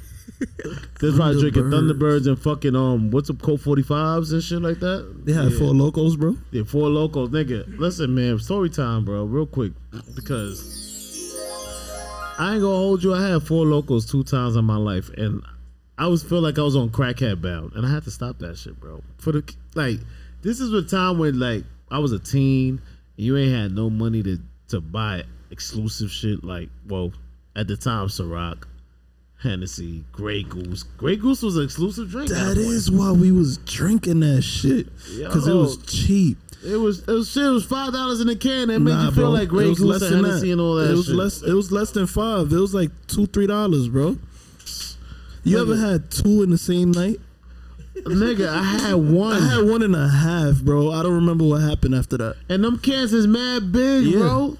They 1.00 1.06
was 1.08 1.16
probably 1.16 1.40
drinking 1.40 1.64
Thunderbirds. 1.64 2.22
Thunderbirds 2.22 2.26
and 2.26 2.38
fucking 2.38 2.74
um 2.74 3.10
what's 3.12 3.30
up 3.30 3.40
Colt 3.40 3.60
forty 3.60 3.82
fives 3.82 4.32
and 4.32 4.42
shit 4.42 4.60
like 4.60 4.80
that. 4.80 5.24
They 5.24 5.32
had 5.32 5.52
yeah. 5.52 5.58
Four 5.58 5.72
Lokos, 5.74 6.18
bro. 6.18 6.36
Yeah, 6.50 6.64
Four 6.64 6.88
Lokos, 6.88 7.28
nigga. 7.28 7.78
Listen, 7.78 8.14
man, 8.16 8.38
story 8.40 8.68
time, 8.68 9.04
bro, 9.04 9.24
real 9.24 9.46
quick, 9.46 9.72
because 10.16 10.60
I 12.38 12.54
ain't 12.54 12.62
gonna 12.62 12.74
hold 12.76 13.04
you. 13.04 13.14
I 13.14 13.28
had 13.28 13.42
Four 13.44 13.64
Lokos 13.64 14.10
two 14.10 14.24
times 14.24 14.56
in 14.56 14.64
my 14.64 14.76
life, 14.76 15.08
and 15.10 15.40
I 15.98 16.08
was 16.08 16.24
feel 16.24 16.40
like 16.40 16.58
I 16.58 16.62
was 16.62 16.74
on 16.74 16.90
crackhead 16.90 17.40
bound, 17.40 17.72
and 17.74 17.86
I 17.86 17.90
had 17.90 18.02
to 18.04 18.10
stop 18.10 18.38
that 18.40 18.58
shit, 18.58 18.78
bro. 18.80 19.02
For 19.18 19.30
the 19.30 19.54
like, 19.76 20.00
this 20.44 20.60
is 20.60 20.70
the 20.70 20.82
time 20.82 21.18
when 21.18 21.40
like 21.40 21.64
I 21.90 21.98
was 21.98 22.12
a 22.12 22.18
teen, 22.20 22.80
and 23.16 23.26
you 23.26 23.36
ain't 23.36 23.52
had 23.54 23.72
no 23.72 23.90
money 23.90 24.22
to 24.22 24.38
to 24.68 24.80
buy 24.80 25.24
exclusive 25.50 26.10
shit. 26.10 26.44
Like, 26.44 26.68
well, 26.88 27.12
at 27.56 27.66
the 27.66 27.76
time, 27.76 28.06
Ciroc, 28.08 28.64
Hennessy, 29.42 30.04
Grey 30.12 30.42
Goose. 30.42 30.82
Grey 30.96 31.16
Goose 31.16 31.42
was 31.42 31.56
an 31.56 31.64
exclusive 31.64 32.10
drink. 32.10 32.30
at 32.30 32.36
That 32.36 32.58
is 32.58 32.90
why 32.90 33.12
we 33.12 33.32
was 33.32 33.58
drinking 33.58 34.20
that 34.20 34.42
shit 34.42 34.86
because 35.18 35.46
it 35.48 35.54
was 35.54 35.76
cheap. 35.86 36.38
It 36.66 36.76
was 36.76 37.00
it 37.00 37.08
was 37.12 37.30
shit. 37.30 37.42
It 37.44 37.50
was 37.50 37.66
five 37.66 37.92
dollars 37.92 38.20
in 38.20 38.28
a 38.30 38.36
can. 38.36 38.68
That 38.68 38.80
made 38.80 38.92
Nah, 38.92 39.04
you 39.06 39.10
feel 39.12 39.24
bro. 39.24 39.30
like 39.30 39.48
Grey 39.48 39.64
Goose 39.66 39.80
less 39.80 40.02
and 40.02 40.24
Hennessy 40.24 40.46
that. 40.46 40.52
and 40.52 40.60
all 40.62 40.76
that. 40.76 40.90
It 40.90 40.94
was 40.96 41.06
shit. 41.06 41.14
less. 41.14 41.42
It 41.42 41.52
was 41.52 41.70
less 41.70 41.90
than 41.90 42.06
five. 42.06 42.50
It 42.52 42.56
was 42.58 42.72
like 42.74 42.90
two, 43.06 43.26
three 43.26 43.46
dollars, 43.46 43.88
bro. 43.88 44.16
You 45.46 45.60
ever 45.60 45.76
had 45.76 46.10
two 46.10 46.42
in 46.42 46.48
the 46.48 46.56
same 46.56 46.90
night? 46.90 47.20
Nigga, 48.04 48.48
I 48.48 48.62
had 48.62 48.94
one. 48.94 49.36
I 49.42 49.54
had 49.56 49.64
one 49.68 49.82
and 49.82 49.96
a 49.96 50.08
half, 50.08 50.60
bro. 50.60 50.90
I 50.92 51.02
don't 51.02 51.14
remember 51.14 51.44
what 51.44 51.62
happened 51.62 51.94
after 51.94 52.16
that. 52.18 52.36
and 52.48 52.62
them 52.62 52.78
cans 52.78 53.12
is 53.12 53.26
mad 53.26 53.72
big, 53.72 54.04
Yeah. 54.06 54.18
bro. 54.18 54.58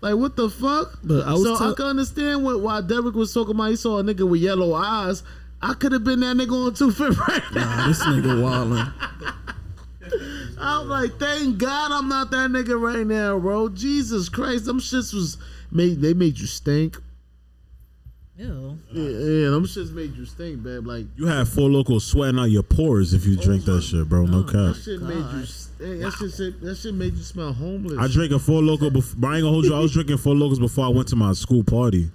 Like 0.00 0.16
what 0.16 0.36
the 0.36 0.48
fuck? 0.50 0.98
But 1.02 1.26
I 1.26 1.32
was 1.32 1.42
so 1.42 1.54
I 1.56 1.74
can 1.74 1.86
understand 1.86 2.44
what 2.44 2.60
why 2.60 2.80
Derek 2.80 3.14
was 3.14 3.32
talking 3.34 3.54
about. 3.54 3.70
He 3.70 3.76
saw 3.76 3.98
a 3.98 4.02
nigga 4.02 4.28
with 4.28 4.40
yellow 4.40 4.74
eyes. 4.74 5.22
I 5.62 5.72
could 5.74 5.92
have 5.92 6.04
been 6.04 6.20
that 6.20 6.36
nigga 6.36 6.66
on 6.66 6.74
two 6.74 6.90
fifth 6.92 7.18
right 7.18 7.42
now. 7.54 7.76
Nah, 7.76 7.86
this 7.88 8.02
nigga 8.02 8.40
wildin'. 8.40 8.92
I'm 10.58 10.88
like, 10.88 11.18
thank 11.18 11.58
God 11.58 11.92
I'm 11.92 12.08
not 12.08 12.30
that 12.30 12.50
nigga 12.50 12.80
right 12.80 13.06
now, 13.06 13.38
bro. 13.38 13.68
Jesus 13.68 14.28
Christ, 14.28 14.64
them 14.66 14.80
shits 14.80 15.12
was 15.12 15.36
made. 15.70 16.00
They 16.00 16.14
made 16.14 16.38
you 16.38 16.46
stink. 16.46 16.96
Ew. 18.38 18.78
Yeah, 18.92 19.02
yeah, 19.02 19.50
them 19.50 19.64
shits 19.64 19.92
made 19.92 20.14
you 20.14 20.26
stink, 20.26 20.62
babe. 20.62 20.86
Like 20.86 21.06
You 21.16 21.26
had 21.26 21.48
Four 21.48 21.70
Lokos 21.70 22.02
sweating 22.02 22.38
out 22.38 22.50
your 22.50 22.62
pores 22.62 23.14
if 23.14 23.24
you 23.24 23.38
oh 23.38 23.42
drink 23.42 23.64
that 23.64 23.80
shit, 23.82 24.06
bro. 24.08 24.26
No 24.26 24.42
that 24.42 24.74
cap. 24.74 24.82
shit 24.82 25.00
made 25.00 25.16
you. 25.16 25.46
Hey, 25.78 25.98
that 26.02 26.12
shit, 26.12 26.34
shit, 26.34 26.60
that 26.60 26.76
shit 26.76 26.94
made 26.94 27.14
you 27.14 27.22
smell 27.22 27.54
homeless. 27.54 27.98
I 27.98 28.08
drank 28.08 28.32
a 28.32 28.38
Four 28.38 28.60
Loko 28.60 28.92
before. 28.92 29.16
But 29.18 29.28
I 29.28 29.36
ain't 29.36 29.42
gonna 29.42 29.52
hold 29.52 29.64
you. 29.64 29.74
I 29.74 29.80
was 29.80 29.92
drinking 29.92 30.18
Four 30.18 30.34
Lokos 30.34 30.60
before 30.60 30.84
I 30.84 30.88
went 30.88 31.08
to 31.08 31.16
my 31.16 31.32
school 31.32 31.64
party, 31.64 32.10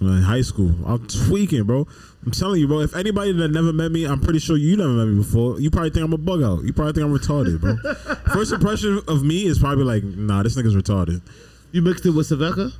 in 0.00 0.22
high 0.22 0.42
school. 0.42 0.74
I'm 0.84 1.06
tweaking, 1.06 1.62
bro. 1.64 1.86
I'm 2.26 2.32
telling 2.32 2.60
you, 2.60 2.66
bro. 2.66 2.80
If 2.80 2.96
anybody 2.96 3.32
that 3.32 3.48
never 3.52 3.72
met 3.72 3.92
me, 3.92 4.06
I'm 4.06 4.20
pretty 4.20 4.40
sure 4.40 4.56
you 4.56 4.76
never 4.76 4.90
met 4.90 5.06
me 5.06 5.16
before. 5.22 5.60
You 5.60 5.70
probably 5.70 5.90
think 5.90 6.04
I'm 6.04 6.12
a 6.12 6.18
bug 6.18 6.42
out. 6.42 6.64
You 6.64 6.72
probably 6.72 6.94
think 6.94 7.06
I'm 7.06 7.16
retarded, 7.16 7.60
bro. 7.60 7.76
First 8.34 8.52
impression 8.52 9.00
of 9.06 9.22
me 9.22 9.46
is 9.46 9.60
probably 9.60 9.84
like, 9.84 10.02
nah, 10.02 10.42
this 10.42 10.56
nigga's 10.56 10.74
retarded. 10.74 11.22
You 11.70 11.82
mixed 11.82 12.04
it 12.06 12.10
with 12.10 12.28
Svedka? 12.28 12.72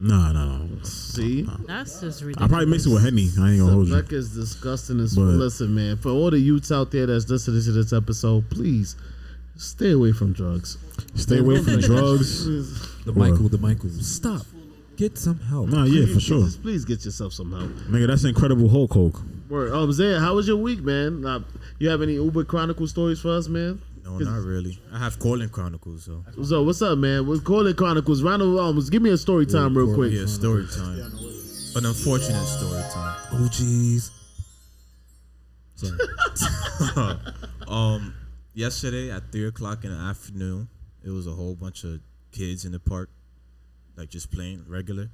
Nah, 0.00 0.32
no, 0.32 0.58
no. 0.58 0.82
See? 0.84 1.42
That's 1.66 2.00
just 2.00 2.22
I 2.22 2.46
probably 2.46 2.66
mixed 2.66 2.86
it 2.86 2.90
with 2.90 3.02
Henny. 3.02 3.28
I 3.40 3.50
ain't 3.50 3.60
gonna 3.60 3.72
hold 3.72 3.88
you. 3.88 3.94
Svedka 3.94 4.12
is 4.12 4.32
disgusting 4.34 5.00
as 5.00 5.14
But- 5.16 5.22
Listen, 5.22 5.74
man, 5.74 5.96
for 5.96 6.10
all 6.10 6.30
the 6.30 6.38
youths 6.38 6.70
out 6.70 6.92
there 6.92 7.06
that's 7.06 7.28
listening 7.28 7.62
to 7.64 7.72
this 7.72 7.92
episode, 7.92 8.48
please 8.50 8.94
stay 9.56 9.90
away 9.92 10.12
from 10.12 10.32
drugs. 10.32 10.78
Stay 11.16 11.38
away 11.38 11.60
from 11.62 11.80
drugs. 11.80 12.44
The 13.04 13.12
Michael, 13.12 13.48
the 13.48 13.58
Michael. 13.58 13.90
Stop. 13.90 14.42
Get 14.96 15.16
some 15.18 15.38
help. 15.38 15.68
Nah, 15.68 15.84
yeah, 15.84 16.12
for 16.12 16.20
sure. 16.20 16.42
Please, 16.42 16.56
please 16.56 16.84
get 16.84 17.04
yourself 17.04 17.32
some 17.32 17.52
help. 17.52 17.70
Nigga, 17.88 18.08
that's 18.08 18.24
Incredible 18.24 18.68
Hulk 18.68 18.92
Hulk. 18.92 19.20
Word. 19.48 19.72
Um, 19.72 19.92
Zay, 19.92 20.18
how 20.18 20.34
was 20.34 20.46
your 20.46 20.56
week, 20.58 20.82
man? 20.82 21.24
Uh, 21.24 21.40
you 21.78 21.88
have 21.88 22.02
any 22.02 22.14
Uber 22.14 22.44
Chronicle 22.44 22.86
stories 22.86 23.20
for 23.20 23.30
us, 23.30 23.48
man? 23.48 23.80
No, 24.08 24.18
not 24.18 24.42
really. 24.42 24.78
I 24.92 24.98
have 24.98 25.18
Cortland 25.18 25.52
Chronicles, 25.52 26.04
so. 26.04 26.24
So 26.42 26.62
what's 26.62 26.80
up, 26.80 26.96
man? 26.98 27.26
What's 27.26 27.40
Colin 27.40 27.74
Chronicles? 27.74 28.22
Round 28.22 28.40
of 28.40 28.48
applause. 28.48 28.88
Give 28.88 29.02
me 29.02 29.10
a 29.10 29.18
story 29.18 29.44
time 29.44 29.76
real 29.76 29.94
quick. 29.94 30.12
Yeah, 30.12 30.26
story 30.26 30.66
time. 30.66 30.98
An 31.76 31.84
unfortunate 31.84 32.46
story 32.46 32.82
time. 32.92 33.16
Oh 33.32 33.48
jeez. 33.52 34.10
Sorry. 35.74 37.18
um, 37.68 38.14
yesterday 38.54 39.10
at 39.10 39.30
three 39.30 39.46
o'clock 39.46 39.84
in 39.84 39.92
the 39.92 39.98
afternoon, 39.98 40.68
it 41.04 41.10
was 41.10 41.26
a 41.26 41.32
whole 41.32 41.54
bunch 41.54 41.84
of 41.84 42.00
kids 42.32 42.64
in 42.64 42.72
the 42.72 42.80
park, 42.80 43.10
like 43.96 44.08
just 44.08 44.32
playing 44.32 44.64
regular, 44.66 45.10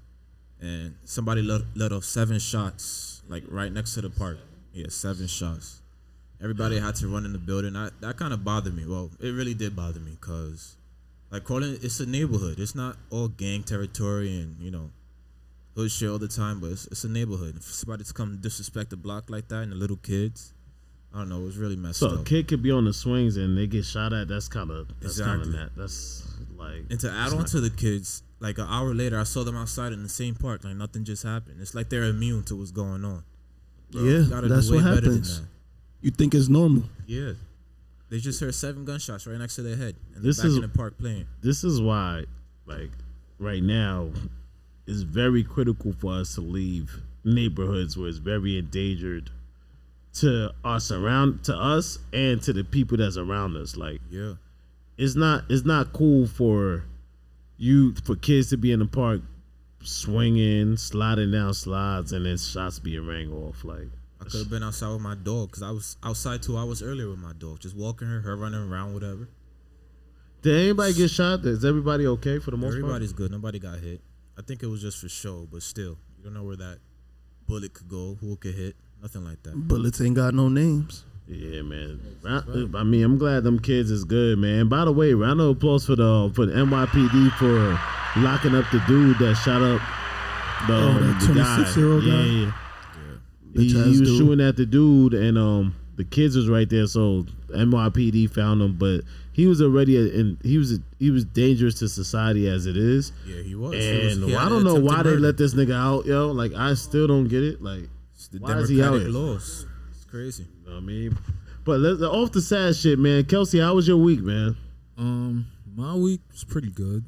and 0.61 0.94
somebody 1.04 1.42
let, 1.42 1.62
let 1.74 1.92
off 1.92 2.04
seven 2.04 2.38
shots, 2.38 3.22
like 3.28 3.42
right 3.48 3.72
next 3.72 3.94
to 3.94 4.02
the 4.02 4.11
park. 4.11 4.38
Yeah, 4.72 4.87
seven 4.88 5.26
shots. 5.26 5.83
Everybody 6.42 6.79
had 6.79 6.94
to 6.97 7.09
run 7.09 7.25
in 7.25 7.33
the 7.33 7.38
building. 7.38 7.77
I, 7.77 7.90
that 8.01 8.16
kind 8.16 8.33
of 8.33 8.44
bothered 8.44 8.75
me. 8.75 8.85
Well, 8.87 9.11
it 9.20 9.31
really 9.31 9.55
did 9.55 9.75
bother 9.75 10.01
me 10.01 10.16
because, 10.20 10.77
like, 11.31 11.44
calling 11.44 11.79
it's 11.83 12.01
a 12.01 12.07
neighborhood. 12.07 12.59
It's 12.61 12.75
not 12.75 12.97
all 13.11 13.29
gang 13.29 13.62
territory 13.62 14.40
and 14.40 14.57
you 14.61 14.70
know 14.70 14.90
hood 15.77 15.90
shit 15.90 16.09
all 16.09 16.18
the 16.18 16.29
time, 16.29 16.61
but 16.61 16.70
it's, 16.70 16.87
it's 16.88 17.05
a 17.05 17.09
neighborhood. 17.09 17.57
If 17.57 17.62
somebody 17.64 18.05
to 18.05 18.12
come 18.12 18.38
disrespect 18.40 18.90
the 18.90 18.97
block 18.97 19.31
like 19.31 19.49
that 19.49 19.62
and 19.62 19.73
the 19.73 19.77
little 19.77 19.97
kids, 19.97 20.53
I 21.14 21.18
don't 21.18 21.29
know. 21.29 21.40
It 21.40 21.44
was 21.44 21.57
really 21.57 21.77
messed 21.77 22.03
up. 22.03 22.11
So 22.11 22.20
a 22.20 22.25
kid 22.25 22.49
could 22.49 22.62
be 22.62 22.70
on 22.73 22.85
the 22.85 22.92
swings 22.92 23.37
and 23.37 23.57
they 23.57 23.66
get 23.66 23.85
shot 23.85 24.12
at. 24.12 24.29
That's 24.29 24.49
kind 24.49 24.70
of 24.70 24.88
that's 25.01 25.20
kind 25.20 25.40
of 25.40 25.47
Exactly. 25.49 25.53
that. 25.64 25.81
That's 25.81 26.25
like 26.57 26.85
And 26.90 27.01
to 27.01 27.11
add 27.11 27.33
on 27.33 27.44
to 27.47 27.61
the 27.61 27.70
kids, 27.70 28.23
like 28.40 28.59
an 28.59 28.66
hour 28.68 28.92
later, 28.92 29.18
I 29.18 29.23
saw 29.25 29.44
them 29.44 29.57
outside 29.57 29.92
in 29.92 30.03
the 30.03 30.09
same 30.09 30.35
park. 30.35 30.64
Like 30.64 30.75
nothing 30.77 31.05
just 31.05 31.23
happened. 31.23 31.61
It's 31.61 31.75
like 31.75 31.88
they're 31.88 32.05
immune 32.05 32.42
to 32.44 32.57
what's 32.57 32.70
going 32.73 33.05
on. 33.05 33.23
Bro, 33.92 34.03
Yeah, 34.03 34.18
you 34.18 34.27
gotta 34.29 34.49
do 34.49 34.55
that's 34.55 34.70
what 34.70 34.83
happens. 34.83 35.40
that. 35.40 35.47
You 36.05 36.11
think 36.11 36.35
it's 36.35 36.51
normal? 36.51 36.85
Yeah, 37.07 37.33
they 38.11 38.19
just 38.19 38.38
heard 38.38 38.55
seven 38.55 38.85
gunshots 38.85 39.27
right 39.27 39.38
next 39.38 39.55
to 39.57 39.62
their 39.62 39.77
head, 39.77 39.97
and 40.14 40.23
This 40.23 40.37
they're 40.37 40.45
back 40.45 40.51
is- 40.51 40.57
in 40.57 40.62
the 40.62 40.69
park 40.69 40.99
playing. 40.99 41.27
this 41.40 41.64
is 41.64 41.81
why, 41.81 42.27
like, 42.67 42.90
right 43.38 43.62
now, 43.62 44.11
it's 44.87 45.01
very 45.01 45.43
critical 45.43 45.95
for 45.95 46.12
us 46.12 46.35
to 46.35 46.43
leave 46.43 47.01
neighborhoods 47.25 47.97
where 47.97 48.07
it's 48.09 48.19
very 48.19 48.59
endangered 48.59 49.31
to 50.12 50.53
us 50.62 50.93
around 50.93 51.43
to 51.45 51.57
us 51.57 51.99
and 52.12 52.43
to 52.43 52.53
the 52.53 52.64
people 52.64 52.99
that's 52.99 53.17
around 53.17 53.57
us. 53.57 53.75
Like, 53.75 54.03
Yeah, 54.11 54.35
it's 54.99 55.14
not 55.17 55.47
it's 55.49 55.64
not 55.64 55.95
cool 55.95 56.27
for 56.27 56.85
you 57.57 57.95
for 58.05 58.14
kids 58.14 58.51
to 58.51 58.59
be 58.59 58.73
in 58.73 58.81
the 58.81 58.87
park 58.87 59.23
swinging, 59.83 60.77
sliding 60.77 61.31
down 61.31 61.55
slides, 61.55 62.12
and 62.12 62.27
then 62.27 62.37
shots 62.37 62.79
being 62.79 63.07
rang 63.07 63.33
off. 63.33 63.64
Like, 63.64 63.88
I 64.27 64.31
could 64.31 64.41
have 64.41 64.51
been 64.51 64.63
outside 64.63 64.93
with 64.93 65.01
my 65.03 65.15
dog 65.15 65.49
because 65.51 65.63
I 65.63 65.71
was 65.71 65.97
outside 66.03 66.43
two 66.43 66.57
hours 66.57 66.83
earlier 66.83 67.09
with 67.09 67.19
my 67.19 67.33
dog, 67.39 67.61
just 67.61 67.77
walking 67.77 68.09
her, 68.09 68.21
her 68.21 68.37
running 68.37 68.71
around, 68.71 68.95
whatever. 68.95 69.29
did 70.43 70.57
anybody 70.65 70.93
get 70.95 71.11
shot? 71.11 71.45
Is 71.45 71.65
everybody 71.65 72.07
okay 72.07 72.39
for 72.39 72.51
the 72.51 72.57
most 72.57 72.75
Everybody's 72.77 73.13
good. 73.13 73.31
Nobody 73.31 73.59
got 73.59 73.79
hit. 73.79 74.01
I 74.39 74.43
think 74.43 74.63
it 74.63 74.67
was 74.67 74.83
just 74.83 74.99
for 75.01 75.09
show, 75.09 75.47
but 75.51 75.63
still, 75.63 75.97
you 76.19 76.25
don't 76.25 76.35
know 76.35 76.43
where 76.45 76.57
that 76.57 76.79
bullet 77.47 77.73
could 77.75 77.89
go, 77.89 78.17
who 78.21 78.33
it 78.33 78.41
could 78.41 78.55
hit, 78.55 78.77
nothing 79.01 79.25
like 79.25 79.43
that. 79.45 79.55
Bullets 79.55 80.01
ain't 80.01 80.17
got 80.17 80.35
no 80.35 80.49
names. 80.49 81.05
Yeah, 81.27 81.63
man. 81.63 82.01
Round- 82.23 82.77
I 82.77 82.83
mean, 82.83 83.03
I'm 83.05 83.17
glad 83.17 83.45
them 83.45 83.59
kids 83.59 83.91
is 83.91 84.05
good, 84.05 84.39
man. 84.39 84.69
By 84.69 84.85
the 84.85 84.93
way, 84.93 85.15
round 85.15 85.41
of 85.41 85.49
applause 85.57 85.87
for 85.87 85.97
the 85.97 86.31
for 86.35 86.45
the 86.47 86.53
NYPD 86.53 87.31
for 87.39 87.79
locking 88.21 88.55
up 88.55 88.65
the 88.71 88.81
dude 88.87 89.19
that 89.21 89.35
shot 89.37 89.63
up 89.63 89.81
the, 90.67 90.75
Oh, 90.75 90.93
that 91.01 91.21
the 91.21 91.27
26-year-old 91.41 92.03
yeah, 92.05 92.13
guy? 92.13 92.25
yeah. 92.25 92.53
He, 93.55 93.69
he 93.69 93.75
was 93.88 94.01
dude. 94.01 94.19
shooting 94.19 94.47
at 94.47 94.57
the 94.57 94.67
dude, 94.67 95.14
and 95.14 95.38
um, 95.38 95.75
the 95.97 96.05
kids 96.05 96.37
was 96.37 96.49
right 96.49 96.69
there. 96.69 96.87
So 96.87 97.25
NYPD 97.51 98.31
found 98.31 98.61
him, 98.62 98.77
but 98.77 99.03
he 99.33 99.47
was 99.47 99.62
already 99.62 99.97
and 100.19 100.38
he 100.43 100.59
was 100.59 100.73
a, 100.73 100.79
he 100.99 101.11
was 101.11 101.25
dangerous 101.25 101.79
to 101.81 101.88
society 101.88 102.49
as 102.49 102.67
it 102.67 102.77
is. 102.77 103.12
Yeah, 103.27 103.43
he 103.43 103.55
was. 103.55 103.73
He 103.75 103.79
was- 103.79 104.17
And 104.17 104.25
he 104.25 104.33
had 104.33 104.43
I 104.43 104.49
don't 104.49 104.64
know 104.64 104.77
attempted 104.77 104.97
why 104.97 105.03
they 105.05 105.17
let 105.17 105.37
this 105.37 105.55
nigga 105.55 105.75
out, 105.75 106.07
yo. 106.07 106.33
Like 106.33 106.53
I 106.55 106.75
still 106.75 107.07
don't 107.07 107.29
get 107.29 107.43
it. 107.43 107.62
Like 107.62 107.88
It's 108.14 108.29
the 108.29 108.38
why 108.38 108.59
is 108.59 108.69
he 108.69 108.81
out 108.83 108.93
democratic 108.93 109.12
here? 109.12 109.21
laws. 109.21 109.67
It's 109.90 110.05
crazy. 110.05 110.45
You 110.62 110.69
know 110.69 110.75
what 110.77 110.83
I 110.83 110.87
mean, 110.87 111.19
but 111.64 111.81
let's 111.81 112.03
off 112.03 112.33
the 112.33 112.40
sad 112.43 112.75
shit, 112.77 112.99
man. 112.99 113.25
Kelsey, 113.25 113.61
how 113.61 113.75
was 113.75 113.87
your 113.88 113.97
week, 113.99 114.21
man? 114.21 114.57
Um, 114.99 115.47
my 115.77 115.95
week 115.95 116.21
was 116.31 116.45
pretty 116.45 116.71
good. 116.71 117.05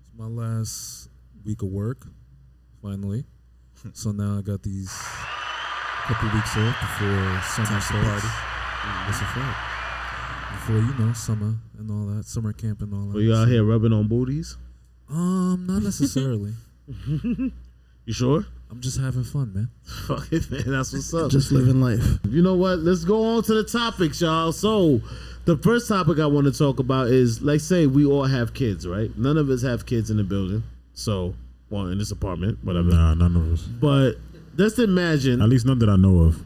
It's 0.00 0.10
my 0.18 0.26
last 0.26 1.08
week 1.44 1.62
of 1.62 1.68
work, 1.68 2.06
finally. 2.82 3.24
so 3.92 4.12
now 4.12 4.38
I 4.38 4.42
got 4.42 4.62
these 4.62 4.90
couple 6.08 6.28
weeks 6.30 6.56
off 6.56 6.80
before 6.80 7.42
summer 7.44 7.80
starts. 7.80 8.24
That's 9.04 9.20
a 9.20 9.24
fact. 9.26 9.60
Before 10.52 10.76
you 10.76 10.94
know 10.98 11.12
summer 11.12 11.54
and 11.78 11.90
all 11.90 12.16
that, 12.16 12.24
summer 12.24 12.54
camp 12.54 12.80
and 12.80 12.94
all 12.94 13.08
that. 13.08 13.14
Were 13.14 13.20
you 13.20 13.34
out 13.34 13.48
here 13.48 13.62
rubbing 13.62 13.92
on 13.92 14.08
booties? 14.08 14.56
Um, 15.10 15.66
not 15.68 15.82
necessarily. 15.82 16.54
You 18.08 18.14
sure? 18.14 18.46
I'm 18.70 18.80
just 18.80 18.98
having 18.98 19.22
fun, 19.22 19.52
man. 19.52 19.68
Fuck 20.06 20.32
it, 20.32 20.50
man. 20.50 20.62
That's 20.66 20.94
what's 20.94 21.12
up. 21.12 21.30
Just 21.30 21.52
living 21.52 21.82
life. 21.82 22.00
You 22.26 22.40
know 22.40 22.54
what? 22.54 22.78
Let's 22.78 23.04
go 23.04 23.22
on 23.36 23.42
to 23.42 23.52
the 23.52 23.64
topics, 23.64 24.22
y'all. 24.22 24.50
So, 24.50 25.02
the 25.44 25.58
first 25.58 25.88
topic 25.88 26.18
I 26.18 26.24
want 26.24 26.46
to 26.46 26.58
talk 26.58 26.78
about 26.78 27.08
is, 27.08 27.42
like, 27.42 27.60
say 27.60 27.86
we 27.86 28.06
all 28.06 28.24
have 28.24 28.54
kids, 28.54 28.86
right? 28.88 29.10
None 29.18 29.36
of 29.36 29.50
us 29.50 29.60
have 29.60 29.84
kids 29.84 30.10
in 30.10 30.16
the 30.16 30.24
building, 30.24 30.62
so, 30.94 31.34
well, 31.68 31.88
in 31.88 31.98
this 31.98 32.10
apartment, 32.10 32.64
whatever. 32.64 32.88
Nah, 32.88 33.12
none 33.12 33.36
of 33.36 33.52
us. 33.52 33.60
But 33.64 34.14
just 34.58 34.78
imagine, 34.78 35.40
At 35.40 35.48
least 35.48 35.66
none 35.66 35.78
that 35.78 35.88
I 35.88 35.96
know 35.96 36.20
of. 36.20 36.44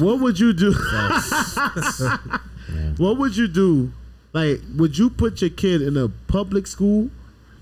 what 0.00 0.20
would 0.20 0.38
you 0.38 0.52
do? 0.52 0.72
what 2.96 3.18
would 3.18 3.36
you 3.36 3.48
do? 3.48 3.92
Like, 4.32 4.60
would 4.76 4.96
you 4.96 5.10
put 5.10 5.40
your 5.40 5.50
kid 5.50 5.82
in 5.82 5.96
a 5.96 6.08
public 6.08 6.66
school, 6.66 7.10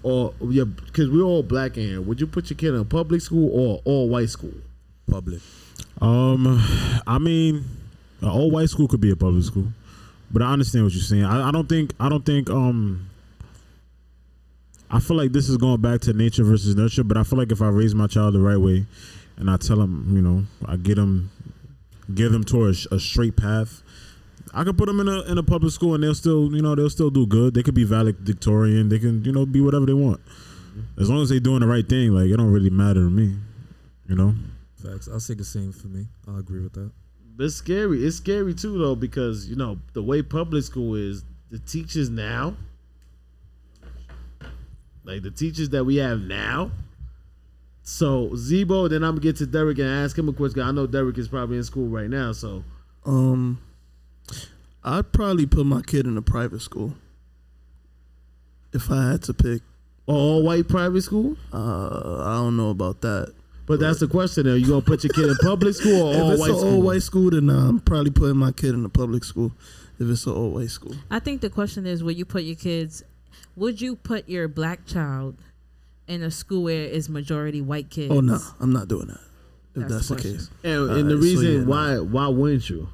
or 0.02 0.34
your? 0.40 0.66
Because 0.66 1.10
we're 1.10 1.22
all 1.22 1.42
black 1.42 1.76
in 1.76 1.88
here. 1.88 2.00
Would 2.00 2.20
you 2.20 2.26
put 2.26 2.50
your 2.50 2.56
kid 2.56 2.74
in 2.74 2.80
a 2.80 2.84
public 2.84 3.20
school 3.20 3.50
or 3.52 3.80
all 3.84 4.08
white 4.08 4.30
school? 4.30 4.54
Public. 5.10 5.40
Um, 6.00 6.62
I 7.06 7.18
mean, 7.18 7.64
an 8.20 8.28
all 8.28 8.50
white 8.50 8.70
school 8.70 8.88
could 8.88 9.00
be 9.00 9.10
a 9.10 9.16
public 9.16 9.44
school, 9.44 9.66
but 10.30 10.42
I 10.42 10.52
understand 10.52 10.84
what 10.84 10.94
you're 10.94 11.02
saying. 11.02 11.24
I, 11.24 11.48
I 11.48 11.50
don't 11.50 11.68
think. 11.68 11.92
I 11.98 12.08
don't 12.08 12.24
think. 12.24 12.48
Um, 12.48 13.08
I 14.90 15.00
feel 15.00 15.16
like 15.16 15.32
this 15.32 15.48
is 15.48 15.56
going 15.56 15.80
back 15.80 16.00
to 16.02 16.12
nature 16.12 16.44
versus 16.44 16.76
nurture. 16.76 17.04
But 17.04 17.16
I 17.16 17.24
feel 17.24 17.38
like 17.38 17.52
if 17.52 17.62
I 17.62 17.68
raise 17.68 17.94
my 17.94 18.06
child 18.06 18.34
the 18.34 18.40
right 18.40 18.58
way, 18.58 18.86
and 19.40 19.50
I 19.50 19.57
tell 19.57 19.79
them, 19.79 20.12
you 20.14 20.20
know, 20.20 20.44
I 20.66 20.76
get 20.76 20.96
them, 20.96 21.31
give 22.14 22.31
them 22.31 22.44
toward 22.44 22.76
a, 22.76 22.94
a 22.94 23.00
straight 23.00 23.37
path. 23.37 23.83
I 24.53 24.64
could 24.64 24.76
put 24.76 24.87
them 24.87 25.00
in 25.00 25.09
a 25.09 25.22
in 25.22 25.38
a 25.38 25.42
public 25.42 25.72
school, 25.72 25.94
and 25.94 26.05
they'll 26.05 26.14
still, 26.14 26.55
you 26.55 26.61
know, 26.61 26.74
they'll 26.74 26.90
still 26.90 27.11
do 27.11 27.26
good. 27.26 27.55
They 27.55 27.62
could 27.62 27.74
be 27.74 27.85
valedictorian. 27.85 28.90
They 28.90 28.98
can, 28.98 29.24
you 29.24 29.33
know, 29.33 29.46
be 29.46 29.61
whatever 29.61 29.87
they 29.87 29.94
want, 29.94 30.20
as 30.98 31.09
long 31.09 31.22
as 31.22 31.31
they 31.31 31.40
doing 31.40 31.61
the 31.61 31.66
right 31.66 31.88
thing. 31.88 32.11
Like 32.11 32.26
it 32.26 32.37
don't 32.37 32.53
really 32.53 32.70
matter 32.70 33.00
to 33.00 33.11
me, 33.11 33.37
you 34.09 34.14
know. 34.14 34.35
Facts. 34.83 35.09
I'll 35.11 35.20
say 35.20 35.35
the 35.35 35.44
same 35.44 35.72
for 35.72 35.88
me. 35.88 36.07
I'll 36.29 36.38
agree 36.38 36.61
with 36.61 36.74
that. 36.74 36.90
But 37.37 37.44
it's 37.44 37.55
scary. 37.55 38.05
It's 38.05 38.16
scary 38.16 38.55
too, 38.55 38.79
though, 38.79 38.94
because 38.94 39.48
you 39.48 39.57
know 39.57 39.79
the 39.94 40.03
way 40.03 40.22
public 40.22 40.64
school 40.64 40.94
is. 40.94 41.24
The 41.50 41.59
teachers 41.59 42.11
now, 42.11 42.55
like 45.05 45.22
the 45.22 45.33
teachers 45.33 45.70
that 45.70 45.85
we 45.85 45.96
have 45.96 46.20
now. 46.20 46.70
So 47.90 48.29
Zebo, 48.31 48.88
then 48.88 49.03
I'm 49.03 49.14
gonna 49.14 49.20
get 49.20 49.37
to 49.37 49.46
Derek 49.46 49.79
and 49.79 49.88
ask 49.88 50.16
him 50.16 50.29
a 50.29 50.33
question. 50.33 50.62
I 50.62 50.70
know 50.70 50.87
Derek 50.87 51.18
is 51.18 51.26
probably 51.26 51.57
in 51.57 51.64
school 51.64 51.88
right 51.88 52.09
now. 52.09 52.31
So 52.33 52.62
Um, 53.05 53.59
I'd 54.85 55.12
probably 55.12 55.44
put 55.46 55.66
my 55.66 55.83
kid 55.83 56.07
in 56.07 56.16
a 56.16 56.22
private 56.22 56.61
school 56.62 56.94
if 58.72 58.90
I 58.90 59.11
had 59.11 59.22
to 59.24 59.35
pick. 59.35 59.62
all 60.07 60.42
white 60.44 60.68
private 60.68 61.03
school. 61.03 61.37
Uh, 61.53 62.22
I 62.24 62.35
don't 62.35 62.57
know 62.57 62.70
about 62.70 63.00
that. 63.03 63.33
But 63.66 63.81
that's 63.81 64.00
the 64.00 64.09
question. 64.09 64.46
Are 64.46 64.57
you 64.57 64.66
gonna 64.68 64.83
put 64.83 65.03
your 65.05 65.12
kid 65.12 65.29
in 65.29 65.37
public 65.42 65.74
school 65.74 66.03
or 66.03 66.14
all 66.22 66.31
it's 66.31 66.40
white 66.40 66.50
school? 66.57 66.64
all 66.74 66.83
white 66.83 67.03
school, 67.03 67.31
then 67.31 67.46
nah, 67.46 67.68
I'm 67.68 67.81
probably 67.81 68.11
putting 68.12 68.37
my 68.37 68.53
kid 68.53 68.74
in 68.74 68.85
a 68.85 68.88
public 68.88 69.24
school. 69.24 69.53
If 69.98 70.09
it's 70.09 70.26
an 70.26 70.33
all 70.33 70.50
white 70.50 70.70
school, 70.70 70.94
I 71.11 71.18
think 71.18 71.40
the 71.40 71.50
question 71.50 71.87
is, 71.87 72.03
Would 72.05 72.16
you 72.16 72.24
put 72.24 72.44
your 72.44 72.57
kids? 72.57 73.03
Would 73.57 73.81
you 73.81 73.96
put 73.96 74.29
your 74.29 74.46
black 74.48 74.87
child 74.87 75.37
in 76.11 76.23
a 76.23 76.31
school 76.31 76.64
where 76.64 76.83
it's 76.85 77.09
majority 77.09 77.61
white 77.61 77.88
kids? 77.90 78.12
oh 78.12 78.20
no, 78.20 78.38
I'm 78.61 78.73
not 78.73 78.88
doing 78.88 79.07
that. 79.07 79.20
If 79.75 79.88
That's 79.88 79.92
that's, 79.92 80.09
the 80.09 80.14
the 80.16 80.20
question. 80.20 80.38
case, 80.38 80.51
And, 80.64 80.73
and 80.75 80.90
Alright, 80.90 81.05
the 81.07 81.11
so 81.11 81.16
reason 81.23 81.53
yeah, 81.53 81.59
no. 81.61 81.64
why 81.66 81.99
why 82.01 82.27
wouldn't 82.29 82.68
you? 82.70 82.88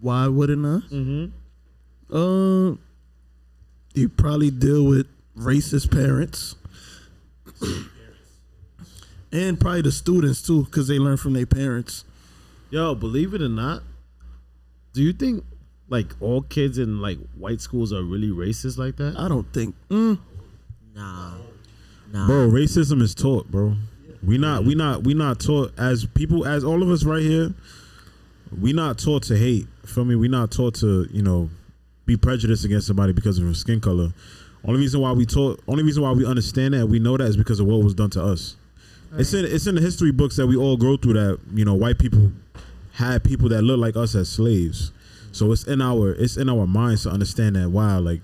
why 0.00 0.26
wouldn't 0.28 0.64
I? 0.64 0.94
Mm-hmm. 0.94 2.16
Um, 2.16 2.78
you 3.94 4.08
probably 4.08 4.50
deal 4.50 4.84
with 4.86 5.06
racist 5.36 5.90
parents, 5.90 6.54
and 9.32 9.60
probably 9.60 9.82
the 9.82 9.92
students 9.92 10.40
too, 10.42 10.64
because 10.64 10.88
they 10.88 10.98
learn 10.98 11.16
from 11.16 11.32
their 11.34 11.46
parents. 11.46 12.04
Yo, 12.70 12.94
believe 12.94 13.34
it 13.34 13.42
or 13.42 13.48
not, 13.48 13.82
do 14.92 15.02
you 15.02 15.12
think 15.12 15.44
like 15.88 16.14
all 16.20 16.42
kids 16.42 16.78
in 16.78 17.00
like 17.00 17.18
white 17.36 17.60
schools 17.60 17.92
are 17.92 18.02
really 18.02 18.28
racist 18.28 18.78
like 18.78 18.96
that? 18.96 19.16
I 19.18 19.28
don't 19.28 19.52
think. 19.52 19.74
Mm, 19.90 20.18
Nah. 20.94 21.34
Nah. 22.12 22.26
Bro, 22.26 22.50
racism 22.50 23.02
is 23.02 23.14
taught, 23.14 23.50
bro. 23.50 23.74
We 24.22 24.38
not 24.38 24.64
we 24.64 24.74
not 24.74 25.04
we 25.04 25.14
not 25.14 25.40
taught 25.40 25.72
as 25.78 26.06
people 26.06 26.46
as 26.46 26.64
all 26.64 26.82
of 26.82 26.90
us 26.90 27.04
right 27.04 27.22
here. 27.22 27.54
We 28.60 28.72
not 28.72 28.98
taught 28.98 29.24
to 29.24 29.36
hate. 29.36 29.66
Feel 29.84 30.04
me? 30.04 30.16
We 30.16 30.28
not 30.28 30.50
taught 30.50 30.74
to 30.76 31.06
you 31.10 31.22
know 31.22 31.50
be 32.06 32.16
prejudiced 32.16 32.64
against 32.64 32.86
somebody 32.86 33.12
because 33.12 33.38
of 33.38 33.44
their 33.44 33.54
skin 33.54 33.80
color. 33.80 34.12
Only 34.64 34.80
reason 34.80 35.00
why 35.00 35.12
we 35.12 35.24
taught, 35.24 35.62
only 35.68 35.84
reason 35.84 36.02
why 36.02 36.12
we 36.12 36.26
understand 36.26 36.74
that, 36.74 36.86
we 36.86 36.98
know 36.98 37.16
that 37.16 37.24
is 37.24 37.36
because 37.36 37.60
of 37.60 37.66
what 37.66 37.82
was 37.84 37.94
done 37.94 38.10
to 38.10 38.24
us. 38.24 38.56
It's 39.16 39.32
in 39.32 39.44
it's 39.44 39.66
in 39.66 39.74
the 39.74 39.80
history 39.80 40.10
books 40.10 40.36
that 40.36 40.46
we 40.46 40.56
all 40.56 40.76
go 40.76 40.96
through 40.96 41.14
that 41.14 41.38
you 41.54 41.64
know 41.64 41.74
white 41.74 41.98
people 41.98 42.32
had 42.94 43.22
people 43.24 43.48
that 43.50 43.62
look 43.62 43.78
like 43.78 43.96
us 43.96 44.14
as 44.14 44.28
slaves. 44.28 44.92
So 45.32 45.52
it's 45.52 45.64
in 45.64 45.80
our 45.80 46.12
it's 46.12 46.36
in 46.36 46.48
our 46.48 46.66
minds 46.66 47.04
to 47.04 47.10
understand 47.10 47.56
that 47.56 47.70
wow 47.70 48.00
like 48.00 48.20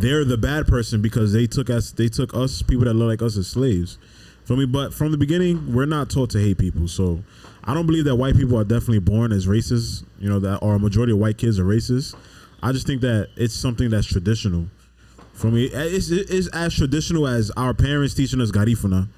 they're 0.00 0.24
the 0.24 0.36
bad 0.36 0.66
person 0.66 1.00
because 1.02 1.32
they 1.32 1.46
took 1.46 1.70
us 1.70 1.92
they 1.92 2.08
took 2.08 2.34
us 2.34 2.62
people 2.62 2.84
that 2.84 2.94
look 2.94 3.08
like 3.08 3.22
us 3.22 3.36
as 3.36 3.46
slaves. 3.46 3.98
For 4.44 4.56
me, 4.56 4.66
but 4.66 4.92
from 4.92 5.10
the 5.10 5.16
beginning, 5.16 5.72
we're 5.72 5.86
not 5.86 6.10
taught 6.10 6.30
to 6.30 6.38
hate 6.38 6.58
people. 6.58 6.86
So 6.86 7.24
I 7.64 7.72
don't 7.72 7.86
believe 7.86 8.04
that 8.04 8.16
white 8.16 8.36
people 8.36 8.58
are 8.58 8.64
definitely 8.64 8.98
born 8.98 9.32
as 9.32 9.46
racist. 9.46 10.04
You 10.18 10.28
know 10.28 10.38
that 10.40 10.58
or 10.58 10.74
a 10.74 10.78
majority 10.78 11.12
of 11.12 11.18
white 11.18 11.38
kids 11.38 11.58
are 11.58 11.64
racist. 11.64 12.14
I 12.62 12.72
just 12.72 12.86
think 12.86 13.00
that 13.02 13.28
it's 13.36 13.54
something 13.54 13.90
that's 13.90 14.06
traditional. 14.06 14.66
For 15.32 15.48
me, 15.48 15.66
eh, 15.72 15.88
it's, 15.90 16.10
it's 16.10 16.46
as 16.48 16.74
traditional 16.74 17.26
as 17.26 17.50
our 17.56 17.74
parents 17.74 18.14
teaching 18.14 18.40
us 18.40 18.50
garifuna. 18.50 19.08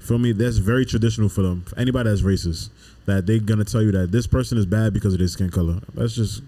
For 0.00 0.18
me, 0.18 0.32
that's 0.32 0.56
very 0.56 0.84
traditional 0.84 1.28
for 1.28 1.42
them. 1.42 1.62
For 1.62 1.78
anybody 1.78 2.10
that's 2.10 2.22
racist, 2.22 2.70
that 3.06 3.26
they're 3.26 3.38
gonna 3.38 3.64
tell 3.64 3.82
you 3.82 3.92
that 3.92 4.10
this 4.10 4.26
person 4.26 4.58
is 4.58 4.66
bad 4.66 4.92
because 4.92 5.12
of 5.12 5.18
their 5.18 5.28
skin 5.28 5.50
color. 5.50 5.80
That's 5.94 6.14
just 6.14 6.42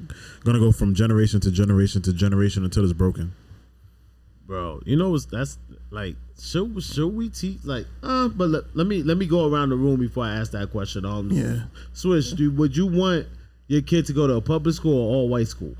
gonna 0.45 0.59
go 0.59 0.73
from 0.73 0.95
generation 0.95 1.41
to 1.41 1.51
generation 1.51 2.03
to 2.03 2.13
generation 2.13 2.65
until 2.65 2.85
it's 2.85 2.93
broken. 2.93 3.33
Bro. 4.47 4.83
You 4.85 4.97
know 4.97 5.11
what's 5.11 5.25
that's 5.27 5.59
like 5.91 6.17
should 6.41 6.83
should 6.83 7.15
we 7.15 7.29
teach 7.31 7.65
like 7.65 7.87
uh 8.03 8.29
but 8.29 8.49
let, 8.49 8.77
let 8.77 8.87
me 8.87 9.03
let 9.03 9.17
me 9.17 9.27
go 9.27 9.51
around 9.51 9.71
the 9.71 9.77
room 9.77 10.01
before 10.01 10.25
I 10.25 10.35
ask 10.37 10.53
that 10.53 10.71
question. 10.71 11.05
Um 11.05 11.31
Yeah. 11.31 11.65
Swish, 11.93 12.33
do, 12.33 12.51
would 12.53 12.77
you 12.77 12.87
want 12.87 13.27
your 13.69 13.83
kid 13.83 14.07
to 14.07 14.13
go 14.13 14.27
to 14.27 14.35
a 14.35 14.41
public 14.41 14.75
school 14.75 14.99
or 14.99 15.15
all 15.15 15.29
white 15.29 15.49
school? 15.49 15.75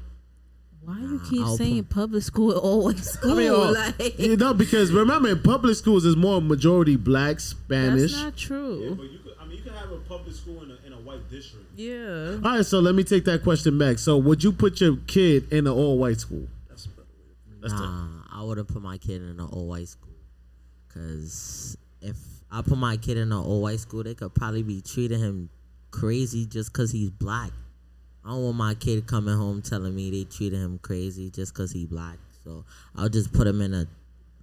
Why 0.85 0.99
you 0.99 1.21
keep 1.29 1.41
I'll 1.43 1.57
saying 1.57 1.85
public 1.85 2.23
school 2.23 2.53
always 2.53 3.09
school? 3.13 3.33
I 3.33 3.35
mean, 3.35 3.51
oh, 3.51 3.71
like, 3.71 4.19
you 4.19 4.37
know, 4.37 4.53
because 4.53 4.93
remember 4.93 5.31
in 5.31 5.41
public 5.41 5.77
schools 5.77 6.05
is 6.05 6.15
more 6.15 6.43
majority 6.43 6.97
black, 6.97 7.41
Spanish. 7.41 8.13
that's 8.13 8.23
not 8.23 8.37
true. 8.37 8.99
you 9.01 9.19
could, 9.25 9.33
I 9.41 9.47
mean, 9.47 9.57
you 9.57 9.63
can 9.65 9.73
have 9.73 9.91
a 9.91 9.97
public 9.97 10.35
school 10.35 10.63
in 10.63 10.71
a, 10.71 10.87
in 10.87 10.93
a 10.93 10.97
white 10.99 11.31
district. 11.31 11.65
Yeah. 11.75 12.35
All 12.45 12.57
right, 12.57 12.67
so 12.67 12.81
let 12.81 12.95
me 12.95 13.03
take 13.03 13.25
that 13.25 13.43
question 13.43 13.79
back. 13.79 13.99
So 13.99 14.19
would 14.19 14.45
you 14.45 14.53
put 14.53 14.83
your 14.83 14.99
kid 15.07 15.51
in 15.51 15.67
an 15.67 15.73
all 15.73 15.97
white 15.97 16.21
school? 16.21 16.47
That's 16.69 17.73
the 17.73 17.81
Nah, 17.87 18.09
I 18.24 18.24
wouldn't 18.45 18.69
put 18.69 18.83
my 18.83 18.99
kid 18.99 19.23
in 19.23 19.29
an 19.29 19.41
all 19.41 19.67
white 19.67 19.89
school. 19.89 20.15
Cause 20.93 21.77
if 22.01 22.17
I 22.51 22.63
put 22.63 22.79
my 22.79 22.97
kid 22.97 23.17
in 23.17 23.33
an 23.33 23.39
all 23.39 23.63
white 23.63 23.81
school, 23.81 24.05
they 24.05 24.15
could 24.15 24.35
probably 24.35 24.63
be 24.63 24.81
treating 24.81 25.19
him 25.19 25.51
crazy 25.91 26.47
just 26.47 26.73
cause 26.73 26.93
he's 26.93 27.11
black. 27.11 27.51
I 28.25 28.31
don't 28.31 28.45
want 28.45 28.57
my 28.57 28.75
kid 28.75 29.07
coming 29.07 29.37
home 29.37 29.63
telling 29.63 29.95
me 29.95 30.11
they 30.11 30.25
treated 30.25 30.59
him 30.59 30.79
crazy 30.79 31.31
just 31.31 31.55
cause 31.55 31.73
he 31.73 31.87
black. 31.87 32.19
So 32.43 32.65
I'll 32.97 33.09
just 33.09 33.33
put 33.33 33.47
him 33.47 33.61
in 33.61 33.75
a 33.75 33.87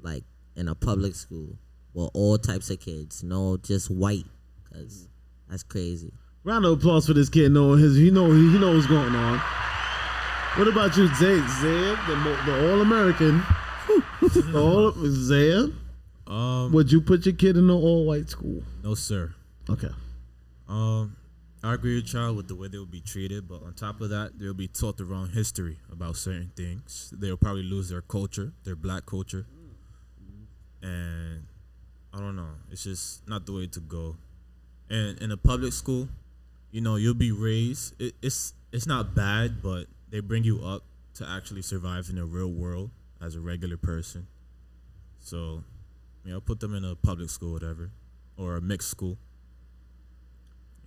like 0.02 0.24
in 0.56 0.68
a 0.68 0.76
public 0.76 1.16
school 1.16 1.58
with 1.94 2.10
all 2.14 2.38
types 2.38 2.70
of 2.70 2.80
kids, 2.80 3.24
no 3.24 3.58
just 3.58 3.90
white, 3.90 4.26
cause 4.72 5.08
that's 5.50 5.64
crazy. 5.64 6.12
Round 6.44 6.66
of 6.66 6.80
applause 6.80 7.06
for 7.08 7.14
this 7.14 7.30
kid 7.30 7.52
knowing 7.52 7.80
his 7.80 7.96
he 7.96 8.12
know 8.12 8.32
he 8.32 8.58
know 8.58 8.74
what's 8.74 8.88
going 8.88 9.16
on. 9.16 9.38
What 10.58 10.68
about 10.68 10.98
you, 10.98 11.08
Zay? 11.16 11.40
Zay, 11.62 11.96
the, 12.08 12.40
the 12.46 12.72
all 12.72 12.82
American. 12.82 13.44
all 14.56 14.94
Zay, 15.08 15.72
Um, 16.28 16.72
would 16.72 16.92
you 16.92 17.02
put 17.02 17.26
your 17.26 17.36
kid 17.36 17.58
in 17.58 17.66
an 17.66 17.72
all 17.72 18.06
white 18.06 18.30
school? 18.30 18.64
no, 18.84 18.96
sir. 18.96 19.34
Okay. 19.70 19.90
Um, 20.68 21.16
I 21.64 21.74
agree 21.74 21.96
with 21.96 22.08
child 22.08 22.38
with 22.38 22.48
the 22.48 22.56
way 22.56 22.68
they 22.68 22.78
will 22.78 22.86
be 22.86 23.02
treated, 23.02 23.48
but 23.48 23.62
on 23.64 23.74
top 23.74 24.02
of 24.02 24.10
that, 24.10 24.40
they'll 24.40 24.54
be 24.54 24.68
taught 24.68 24.98
the 24.98 25.06
wrong 25.06 25.30
history 25.30 25.78
about 25.92 26.16
certain 26.16 26.52
things. 26.56 27.14
They'll 27.16 27.38
probably 27.38 27.64
lose 27.64 27.90
their 27.90 28.02
culture, 28.02 28.52
their 28.64 28.76
black 28.76 29.06
culture, 29.06 29.46
and 30.82 31.44
I 32.14 32.20
don't 32.20 32.36
know. 32.36 32.50
It's 32.72 32.84
just 32.84 33.28
not 33.28 33.46
the 33.46 33.54
way 33.54 33.68
to 33.68 33.80
go. 33.80 34.16
And 34.90 35.20
in 35.20 35.32
a 35.32 35.38
public 35.38 35.74
school, 35.74 36.10
you 36.72 36.82
know, 36.82 36.96
you'll 36.96 37.14
be 37.14 37.32
raised. 37.32 37.94
It, 38.02 38.16
it's 38.22 38.54
it's 38.72 38.88
not 38.88 39.14
bad, 39.14 39.62
but 39.62 39.86
they 40.10 40.20
bring 40.20 40.44
you 40.44 40.64
up 40.66 40.84
to 41.16 41.28
actually 41.30 41.62
survive 41.62 42.10
in 42.10 42.16
the 42.16 42.26
real 42.26 42.52
world 42.52 42.90
as 43.22 43.36
a 43.36 43.40
regular 43.40 43.78
person. 43.78 44.28
So, 45.20 45.64
you 46.26 46.32
know, 46.34 46.42
put 46.42 46.60
them 46.60 46.74
in 46.76 46.84
a 46.84 46.96
public 46.96 47.30
school, 47.30 47.54
whatever, 47.54 47.92
or 48.38 48.56
a 48.58 48.62
mixed 48.62 48.90
school. 48.90 49.18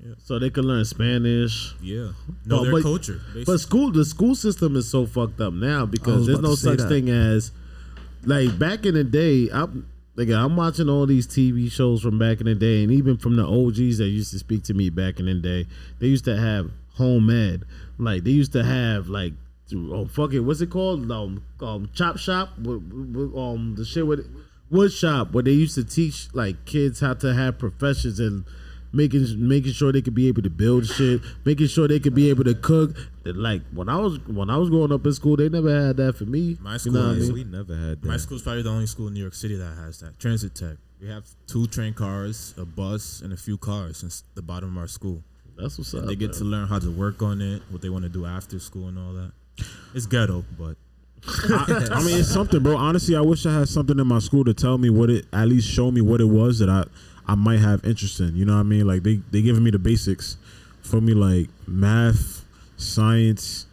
Yeah. 0.05 0.14
So 0.18 0.38
they 0.38 0.51
can 0.51 0.64
learn 0.64 0.85
Spanish. 0.85 1.75
Yeah, 1.81 2.12
know 2.44 2.59
But- 2.59 2.62
their 2.64 2.73
but- 2.73 2.83
culture. 2.83 3.20
But 3.47 3.59
school, 3.61 3.92
the 3.92 4.05
school 4.05 4.35
system 4.35 4.77
is 4.77 4.88
so 4.88 5.07
fucked 5.07 5.40
up 5.40 5.55
now 5.55 5.87
because 5.87 6.27
there's 6.27 6.40
no 6.40 6.55
such 6.57 6.79
that. 6.79 6.88
thing 6.88 7.09
as 7.09 7.53
like 8.25 8.59
back 8.59 8.85
in 8.85 8.94
the 8.94 9.05
day. 9.05 9.49
I'm 9.51 9.87
like 10.16 10.29
I'm 10.29 10.57
watching 10.57 10.88
all 10.88 11.07
these 11.07 11.27
TV 11.27 11.70
shows 11.70 12.03
from 12.03 12.18
back 12.18 12.40
in 12.40 12.47
the 12.47 12.55
day, 12.55 12.83
and 12.83 12.92
even 12.92 13.16
from 13.16 13.37
the 13.37 13.47
OGs 13.47 13.99
that 13.99 14.09
used 14.09 14.33
to 14.33 14.38
speak 14.38 14.64
to 14.64 14.75
me 14.75 14.90
back 14.90 15.20
in 15.20 15.27
the 15.27 15.35
day. 15.35 15.66
They 16.01 16.09
used 16.09 16.25
to 16.27 16.37
have 16.37 16.70
home 16.94 17.31
ed, 17.31 17.64
like 17.97 18.25
they 18.25 18.31
used 18.33 18.53
to 18.53 18.64
have 18.64 19.09
like. 19.09 19.33
Oh 19.72 20.07
fuck 20.07 20.33
it! 20.35 20.40
What's 20.40 20.61
it 20.61 20.70
called? 20.70 21.11
Um, 21.11 21.42
um 21.61 21.88
chop 21.94 22.18
shop. 22.18 22.59
With, 22.59 22.83
with, 22.92 23.37
um, 23.37 23.74
the 23.77 23.85
shit 23.85 24.07
with 24.07 24.27
wood 24.70 24.92
shop 24.92 25.33
where 25.33 25.42
they 25.42 25.53
used 25.53 25.74
to 25.77 25.85
teach 25.85 26.29
like 26.35 26.64
kids 26.66 27.00
how 27.00 27.14
to 27.14 27.33
have 27.35 27.59
professions 27.59 28.18
and 28.20 28.44
making 28.92 29.24
making 29.48 29.72
sure 29.72 29.90
they 29.92 30.03
could 30.03 30.14
be 30.14 30.29
able 30.29 30.42
to 30.42 30.50
build 30.50 30.87
shit, 30.87 31.20
making 31.44 31.66
sure 31.66 31.88
they 31.88 31.98
could 32.00 32.14
be 32.14 32.29
able 32.31 32.44
to 32.44 32.55
cook. 32.55 32.96
Like 33.24 33.62
when 33.72 33.88
I 33.88 33.96
was 33.96 34.18
when 34.27 34.50
I 34.50 34.57
was 34.59 34.68
growing 34.70 34.92
up 34.92 35.05
in 35.07 35.12
school, 35.14 35.37
they 35.37 35.48
never 35.48 35.87
had 35.87 35.96
that 35.96 36.16
for 36.16 36.24
me. 36.24 36.59
My 36.61 36.74
you 36.74 36.79
school 36.79 36.92
know 36.92 37.00
what 37.00 37.09
I 37.09 37.12
is- 37.12 37.29
mean? 37.31 37.35
We 37.35 37.44
never 37.44 37.74
had 37.74 38.03
that. 38.03 38.09
My 38.09 38.16
school's 38.18 38.42
probably 38.42 38.62
the 38.62 38.70
only 38.70 38.87
school 38.87 39.09
in 39.09 39.14
New 39.14 39.20
York 39.20 39.35
City 39.35 39.57
that 39.57 39.74
has 39.77 40.00
that. 40.00 40.18
Transit 40.18 40.55
Tech. 40.55 40.77
We 41.00 41.09
have 41.09 41.27
two 41.46 41.66
train 41.66 41.92
cars, 41.94 42.55
a 42.57 42.64
bus, 42.64 43.20
and 43.20 43.33
a 43.33 43.37
few 43.37 43.59
cars 43.59 43.98
since 43.98 44.24
the 44.35 44.42
bottom 44.42 44.77
of 44.77 44.81
our 44.81 44.88
school. 44.88 45.22
That's 45.57 45.79
what's 45.79 45.92
up. 45.94 46.07
they 46.07 46.16
get 46.16 46.31
man. 46.31 46.38
to 46.38 46.44
learn 46.44 46.66
how 46.68 46.79
to 46.79 46.90
work 46.90 47.22
on 47.22 47.40
it, 47.40 47.62
what 47.70 47.83
they 47.83 47.88
want 47.90 48.05
to 48.05 48.09
do 48.09 48.24
after 48.27 48.59
school, 48.59 48.88
and 48.88 48.98
all 48.98 49.12
that. 49.12 49.33
It's 49.95 50.07
ghetto, 50.07 50.45
but 50.59 50.77
I, 51.27 51.88
I 51.93 52.05
mean, 52.05 52.19
it's 52.21 52.31
something, 52.31 52.62
bro. 52.62 52.77
Honestly, 52.77 53.17
I 53.17 53.21
wish 53.21 53.47
I 53.47 53.53
had 53.61 53.69
something 53.69 53.99
in 53.99 54.07
my 54.07 54.19
school 54.19 54.45
to 54.45 54.55
tell 54.55 54.79
me 54.79 54.90
what 54.90 55.11
it, 55.11 55.27
at 55.33 55.49
least 55.49 55.69
show 55.69 55.90
me 55.90 56.01
what 56.01 56.21
it 56.21 56.27
was 56.27 56.59
that 56.59 56.69
I, 56.69 56.85
I 57.27 57.35
might 57.35 57.61
have 57.61 57.85
interest 57.85 58.21
in. 58.21 58.37
You 58.37 58.45
know 58.45 58.55
what 58.55 58.61
I 58.61 58.64
mean? 58.64 58.87
Like 58.87 59.03
they, 59.03 59.21
they 59.31 59.43
giving 59.43 59.62
me 59.64 59.71
the 59.71 59.79
basics 59.79 60.37
for 60.83 61.01
me, 61.01 61.14
like 61.14 61.49
math, 61.67 62.45
science, 62.77 63.67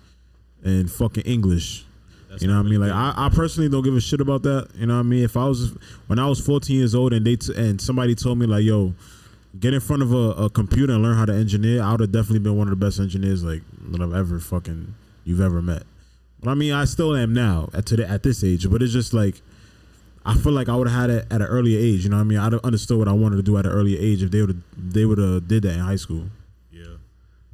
and 0.63 0.89
fucking 0.89 1.23
English. 1.23 1.85
that's 2.29 2.41
You 2.41 2.47
know 2.47 2.57
what 2.57 2.65
I 2.65 2.69
mean? 2.69 2.81
Like 2.81 2.91
I, 2.91 3.13
I 3.17 3.29
personally 3.29 3.69
don't 3.69 3.83
give 3.83 3.95
a 3.95 4.01
shit 4.01 4.21
about 4.21 4.43
that. 4.43 4.69
You 4.75 4.85
know 4.85 4.95
what 4.95 5.01
I 5.01 5.03
mean? 5.03 5.23
If 5.23 5.35
I 5.35 5.45
was 5.45 5.75
when 6.07 6.19
I 6.19 6.27
was 6.27 6.39
14 6.39 6.75
years 6.75 6.95
old 6.95 7.13
and 7.13 7.25
they 7.25 7.35
t- 7.35 7.53
and 7.55 7.81
somebody 7.81 8.15
told 8.15 8.37
me 8.37 8.45
like, 8.45 8.63
"Yo, 8.63 8.93
get 9.59 9.73
in 9.73 9.81
front 9.81 10.03
of 10.03 10.13
a, 10.13 10.43
a 10.43 10.49
computer 10.49 10.93
and 10.93 11.03
learn 11.03 11.17
how 11.17 11.25
to 11.25 11.33
engineer," 11.33 11.81
I 11.81 11.91
would 11.91 11.99
have 11.99 12.11
definitely 12.11 12.39
been 12.39 12.57
one 12.57 12.67
of 12.67 12.79
the 12.79 12.85
best 12.85 12.99
engineers 12.99 13.43
like 13.43 13.63
that 13.91 14.01
I've 14.01 14.13
ever 14.13 14.39
fucking 14.39 14.95
you've 15.23 15.41
ever 15.41 15.61
met. 15.61 15.83
But 16.39 16.51
I 16.51 16.53
mean, 16.55 16.73
I 16.73 16.85
still 16.85 17.15
am 17.15 17.33
now 17.33 17.69
at 17.73 17.85
to 17.87 18.07
at 18.07 18.23
this 18.23 18.43
age. 18.43 18.69
But 18.69 18.81
it's 18.81 18.93
just 18.93 19.13
like 19.13 19.41
I 20.25 20.35
feel 20.35 20.51
like 20.51 20.69
I 20.69 20.75
would 20.75 20.87
have 20.87 21.01
had 21.01 21.09
it 21.09 21.27
at 21.31 21.41
an 21.41 21.47
earlier 21.47 21.79
age. 21.79 22.03
You 22.03 22.09
know 22.09 22.17
what 22.17 22.21
I 22.21 22.25
mean? 22.25 22.39
I'd 22.39 22.53
have 22.53 22.63
understood 22.63 22.97
what 22.97 23.07
I 23.07 23.13
wanted 23.13 23.37
to 23.37 23.43
do 23.43 23.57
at 23.57 23.65
an 23.65 23.71
earlier 23.71 23.97
age 23.99 24.21
if 24.23 24.31
they 24.31 24.41
would 24.41 24.49
have 24.49 24.93
they 24.93 25.05
would 25.05 25.17
have 25.17 25.47
did 25.47 25.63
that 25.63 25.73
in 25.73 25.79
high 25.79 25.95
school. 25.95 26.25
yeah. 26.71 26.97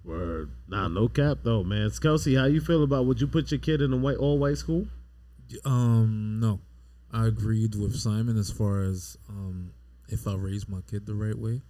Word. 0.04 0.52
Nah, 0.68 0.88
no 0.88 1.08
cap 1.08 1.40
though, 1.44 1.64
man. 1.64 1.92
Kelsey, 2.02 2.36
how 2.36 2.46
you 2.46 2.62
feel 2.62 2.84
about? 2.84 3.06
Would 3.06 3.22
you 3.22 3.28
put 3.28 3.52
your 3.52 3.60
kid 3.60 3.82
in 3.82 3.94
a 3.94 3.98
white 3.98 4.18
all 4.18 4.38
white 4.38 4.58
school? 4.58 4.88
Um, 5.66 6.40
no, 6.42 6.60
I 7.12 7.28
agreed 7.28 7.76
with 7.76 7.96
Simon 7.96 8.38
as 8.38 8.52
far 8.52 8.82
as 8.82 9.18
um, 9.30 9.72
if 10.10 10.28
I 10.28 10.36
raise 10.36 10.68
my 10.68 10.80
kid 10.90 11.06
the 11.06 11.14
right 11.16 11.38
way, 11.38 11.62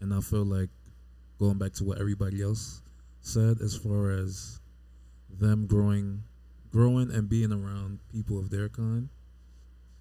and 0.00 0.12
I 0.12 0.20
feel 0.20 0.44
like 0.44 0.70
going 1.38 1.58
back 1.58 1.72
to 1.74 1.84
what 1.84 1.98
everybody 1.98 2.42
else 2.42 2.82
said 3.20 3.60
as 3.60 3.76
far 3.76 4.10
as 4.10 4.60
them 5.38 5.66
growing, 5.66 6.22
growing 6.70 7.10
and 7.10 7.28
being 7.28 7.52
around 7.52 7.98
people 8.12 8.38
of 8.38 8.50
their 8.50 8.68
kind, 8.68 9.08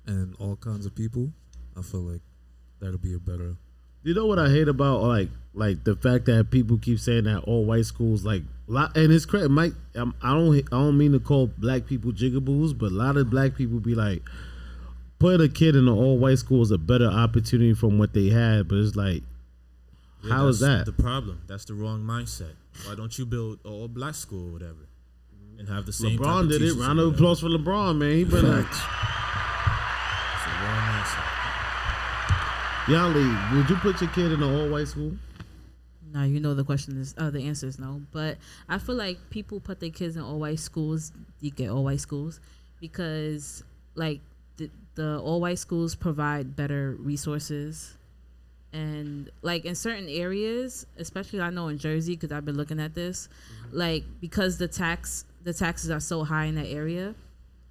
and 0.05 0.35
all 0.39 0.55
kinds 0.55 0.85
of 0.85 0.95
people. 0.95 1.31
I 1.77 1.81
feel 1.81 2.01
like 2.01 2.21
that'll 2.79 2.97
be 2.97 3.13
a 3.13 3.19
better. 3.19 3.55
You 4.03 4.15
know 4.15 4.25
what 4.25 4.39
I 4.39 4.49
hate 4.49 4.67
about 4.67 5.03
like 5.03 5.29
like 5.53 5.83
the 5.83 5.95
fact 5.95 6.25
that 6.25 6.49
people 6.49 6.77
keep 6.79 6.99
saying 6.99 7.25
that 7.25 7.43
all 7.43 7.65
white 7.65 7.85
schools 7.85 8.25
like 8.25 8.41
lot 8.67 8.97
and 8.97 9.11
it's 9.11 9.25
crazy. 9.25 9.47
Mike, 9.47 9.73
um, 9.95 10.15
I 10.21 10.31
don't 10.33 10.57
I 10.57 10.77
don't 10.77 10.97
mean 10.97 11.11
to 11.11 11.19
call 11.19 11.47
black 11.47 11.85
people 11.85 12.11
jigaboos, 12.11 12.77
but 12.77 12.87
a 12.87 12.95
lot 12.95 13.17
of 13.17 13.29
black 13.29 13.55
people 13.55 13.79
be 13.79 13.93
like, 13.93 14.23
putting 15.19 15.45
a 15.45 15.49
kid 15.49 15.75
in 15.75 15.87
an 15.87 15.93
all 15.93 16.17
white 16.17 16.39
school 16.39 16.63
is 16.63 16.71
a 16.71 16.79
better 16.79 17.05
opportunity 17.05 17.75
from 17.75 17.99
what 17.99 18.13
they 18.13 18.29
had. 18.29 18.67
But 18.67 18.79
it's 18.79 18.95
like, 18.95 19.21
Yeah, 20.23 20.33
how 20.33 20.47
is 20.47 20.59
that? 20.61 20.85
The 20.85 20.93
problem. 20.93 21.43
That's 21.47 21.65
the 21.65 21.75
wrong 21.75 22.01
mindset. 22.01 22.53
Why 22.87 22.95
don't 22.95 23.15
you 23.19 23.25
build 23.27 23.59
a 23.63 23.67
all 23.67 23.87
black 23.87 24.15
school 24.15 24.49
or 24.49 24.53
whatever, 24.53 24.87
and 25.61 25.69
have 25.69 25.85
the 25.85 25.93
same? 25.93 26.17
type 26.17 26.27
LeBron 26.27 26.41
of 26.41 26.49
did 26.49 26.61
it. 26.61 26.73
Round 26.73 26.99
of 26.99 27.05
whatever? 27.05 27.15
applause 27.15 27.39
for 27.39 27.47
LeBron, 27.47 27.97
man. 27.97 28.11
He 28.11 28.23
been 28.23 28.51
like, 28.51 28.65
It's 28.65 28.79
the 30.45 30.51
wrong. 30.63 31.05
Yali, 32.87 33.55
would 33.55 33.69
you 33.69 33.75
put 33.77 34.01
your 34.01 34.09
kid 34.09 34.31
in 34.31 34.41
an 34.41 34.55
all 34.59 34.67
white 34.69 34.87
school? 34.87 35.13
No, 36.11 36.23
you 36.23 36.39
know 36.39 36.53
the 36.55 36.63
question 36.63 36.99
is 36.99 37.13
uh, 37.17 37.29
the 37.29 37.47
answer 37.47 37.67
is 37.67 37.79
no. 37.79 38.01
But 38.11 38.37
I 38.67 38.79
feel 38.79 38.95
like 38.95 39.17
people 39.29 39.59
put 39.59 39.79
their 39.79 39.91
kids 39.91 40.15
in 40.17 40.23
all 40.23 40.39
white 40.39 40.59
schools. 40.59 41.11
You 41.39 41.51
get 41.51 41.69
all 41.69 41.83
white 41.83 42.01
schools 42.01 42.41
because 42.81 43.63
like 43.95 44.19
the, 44.57 44.69
the 44.95 45.19
all 45.19 45.39
white 45.39 45.59
schools 45.59 45.95
provide 45.95 46.55
better 46.55 46.97
resources, 46.99 47.95
and 48.73 49.29
like 49.41 49.63
in 49.63 49.75
certain 49.75 50.09
areas, 50.09 50.85
especially 50.97 51.39
I 51.39 51.49
know 51.51 51.69
in 51.69 51.77
Jersey 51.77 52.15
because 52.15 52.31
I've 52.31 52.45
been 52.45 52.57
looking 52.57 52.79
at 52.79 52.93
this, 52.93 53.29
like 53.71 54.03
because 54.19 54.57
the 54.57 54.67
tax 54.67 55.23
the 55.43 55.53
taxes 55.53 55.89
are 55.89 55.99
so 55.99 56.23
high 56.23 56.45
in 56.45 56.55
that 56.55 56.67
area, 56.67 57.15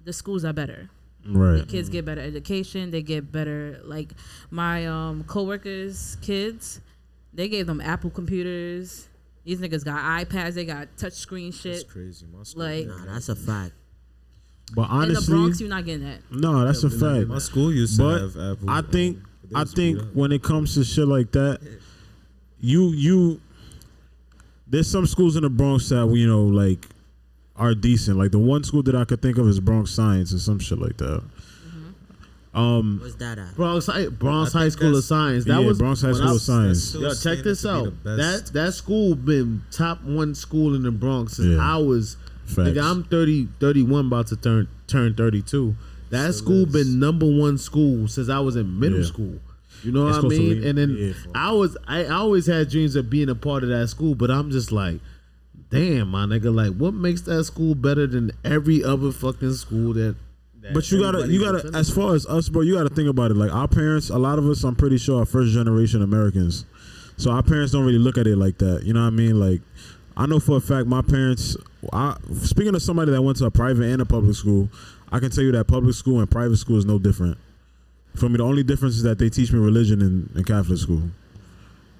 the 0.03 0.13
schools 0.13 0.43
are 0.45 0.53
better. 0.53 0.89
The 1.23 1.31
Right. 1.37 1.67
kids 1.67 1.89
get 1.89 2.03
better 2.05 2.21
education. 2.21 2.89
They 2.91 3.01
get 3.03 3.31
better. 3.31 3.79
Like 3.83 4.11
my 4.49 4.87
um 4.87 5.23
coworkers' 5.25 6.17
kids, 6.21 6.81
they 7.33 7.47
gave 7.47 7.67
them 7.67 7.79
Apple 7.79 8.09
computers. 8.09 9.07
These 9.43 9.59
niggas 9.59 9.83
got 9.85 9.99
iPads. 10.27 10.53
They 10.55 10.65
got 10.65 10.87
touchscreen 10.97 11.47
That's 11.51 11.61
shit. 11.61 11.73
That's 11.73 11.83
crazy. 11.91 12.25
My 12.35 12.43
school, 12.43 12.63
Like 12.63 12.87
Nah, 12.87 13.05
that's 13.13 13.29
a 13.29 13.35
fact. 13.35 13.73
But 14.73 14.83
in 14.83 14.87
the 14.87 14.93
honestly, 14.93 15.35
Bronx, 15.35 15.59
you're 15.59 15.69
not 15.69 15.85
getting 15.85 16.05
that. 16.05 16.19
no, 16.31 16.65
that's 16.65 16.83
a 16.83 16.89
fact. 16.89 17.27
my 17.27 17.37
school 17.39 17.71
used 17.73 17.97
to 17.97 18.03
But 18.03 18.21
have 18.21 18.37
Apple. 18.57 18.69
I 18.69 18.79
um, 18.79 18.85
think 18.87 19.19
but 19.51 19.59
I 19.59 19.63
think 19.65 19.99
when 20.13 20.31
it 20.31 20.41
comes 20.41 20.73
to 20.75 20.83
shit 20.83 21.07
like 21.07 21.31
that, 21.33 21.59
you 22.59 22.89
you 22.93 23.41
there's 24.67 24.89
some 24.89 25.05
schools 25.05 25.35
in 25.35 25.43
the 25.43 25.49
Bronx 25.49 25.89
that 25.89 26.07
you 26.15 26.25
know 26.27 26.43
like 26.45 26.87
are 27.61 27.75
decent. 27.75 28.17
Like 28.17 28.31
the 28.31 28.39
one 28.39 28.63
school 28.63 28.83
that 28.83 28.95
I 28.95 29.05
could 29.05 29.21
think 29.21 29.37
of 29.37 29.47
is 29.47 29.59
Bronx 29.59 29.91
Science 29.91 30.33
or 30.33 30.39
some 30.39 30.59
shit 30.59 30.79
like 30.79 30.97
that. 30.97 31.23
Um, 32.53 32.99
What's 33.01 33.15
that 33.15 33.37
at? 33.39 33.55
Bronx 33.55 33.85
High, 33.85 34.07
Bronx 34.07 34.51
High 34.51 34.67
School 34.69 34.97
of 34.97 35.03
Science. 35.05 35.45
That 35.45 35.61
yeah, 35.61 35.67
was 35.67 35.77
Bronx 35.79 36.01
High 36.01 36.11
School 36.11 36.27
I- 36.29 36.35
of 36.35 36.41
Science. 36.41 36.93
Yo, 36.95 37.13
check 37.13 37.43
this 37.45 37.65
out. 37.65 37.93
That 38.03 38.49
that 38.53 38.73
school 38.73 39.15
been 39.15 39.63
top 39.71 40.03
one 40.03 40.35
school 40.35 40.75
in 40.75 40.83
the 40.83 40.91
Bronx 40.91 41.37
since 41.37 41.55
Yeah. 41.57 41.75
I 41.75 41.77
was. 41.77 42.17
Facts. 42.45 42.69
Nigga, 42.71 42.83
I'm 42.83 43.03
30, 43.05 43.47
31, 43.61 44.07
about 44.07 44.27
to 44.27 44.35
turn 44.35 44.67
turn 44.87 45.13
32. 45.13 45.73
That 46.09 46.33
Still 46.33 46.45
school 46.45 46.63
is. 46.67 46.73
been 46.73 46.99
number 46.99 47.25
one 47.25 47.57
school 47.57 48.09
since 48.09 48.27
I 48.27 48.39
was 48.39 48.57
in 48.57 48.77
middle 48.77 48.99
Yeah. 48.99 49.05
school. 49.05 49.35
You 49.83 49.93
know 49.93 50.09
It's 50.09 50.17
what 50.17 50.25
I 50.25 50.27
mean? 50.27 50.49
leave- 50.49 50.65
And 50.65 50.77
then 50.77 50.89
yeah. 50.97 51.13
I 51.33 51.53
was 51.53 51.77
I, 51.87 52.03
I 52.03 52.09
always 52.15 52.47
had 52.47 52.69
dreams 52.69 52.97
of 52.97 53.09
being 53.09 53.29
a 53.29 53.35
part 53.35 53.63
of 53.63 53.69
that 53.69 53.87
school, 53.87 54.13
but 54.15 54.29
I'm 54.29 54.51
just 54.51 54.73
like, 54.73 54.99
damn, 55.71 56.09
my 56.09 56.25
nigga, 56.25 56.53
like 56.53 56.77
what 56.77 56.93
makes 56.93 57.21
that 57.21 57.43
school 57.45 57.73
better 57.73 58.05
than 58.05 58.31
every 58.43 58.83
other 58.83 59.11
fucking 59.11 59.53
school 59.53 59.93
that? 59.93 60.15
that 60.59 60.73
But 60.73 60.91
you 60.91 61.01
gotta, 61.01 61.27
you 61.27 61.39
gotta. 61.39 61.59
attending? 61.59 61.79
As 61.79 61.89
far 61.89 62.13
as 62.13 62.27
us, 62.27 62.49
bro, 62.49 62.61
you 62.61 62.75
gotta 62.75 62.93
think 62.93 63.09
about 63.09 63.31
it. 63.31 63.37
Like 63.37 63.51
our 63.51 63.67
parents, 63.67 64.09
a 64.09 64.19
lot 64.19 64.37
of 64.37 64.47
us, 64.47 64.63
I'm 64.63 64.75
pretty 64.75 64.97
sure, 64.97 65.23
are 65.23 65.25
first 65.25 65.51
generation 65.53 66.03
Americans. 66.03 66.65
So 67.17 67.31
our 67.31 67.43
parents 67.43 67.71
don't 67.71 67.85
really 67.85 67.99
look 67.99 68.17
at 68.17 68.27
it 68.27 68.35
like 68.37 68.57
that. 68.59 68.83
You 68.83 68.93
know 68.93 69.01
what 69.01 69.07
I 69.07 69.11
mean? 69.11 69.39
Like, 69.39 69.61
I 70.17 70.25
know 70.25 70.39
for 70.39 70.57
a 70.57 70.61
fact, 70.61 70.87
my 70.87 71.01
parents. 71.01 71.55
I, 71.91 72.15
speaking 72.33 72.75
of 72.75 72.81
somebody 72.81 73.11
that 73.11 73.21
went 73.21 73.37
to 73.37 73.45
a 73.45 73.51
private 73.51 73.85
and 73.85 74.01
a 74.01 74.05
public 74.05 74.35
school, 74.35 74.69
I 75.11 75.19
can 75.19 75.31
tell 75.31 75.43
you 75.43 75.51
that 75.53 75.65
public 75.65 75.95
school 75.95 76.19
and 76.19 76.29
private 76.29 76.57
school 76.57 76.77
is 76.77 76.85
no 76.85 76.99
different. 76.99 77.37
For 78.15 78.27
me, 78.27 78.37
the 78.37 78.43
only 78.43 78.63
difference 78.63 78.95
is 78.95 79.03
that 79.03 79.19
they 79.19 79.29
teach 79.29 79.51
me 79.51 79.59
religion 79.59 80.01
in, 80.01 80.29
in 80.35 80.43
Catholic 80.43 80.79
school. 80.79 81.03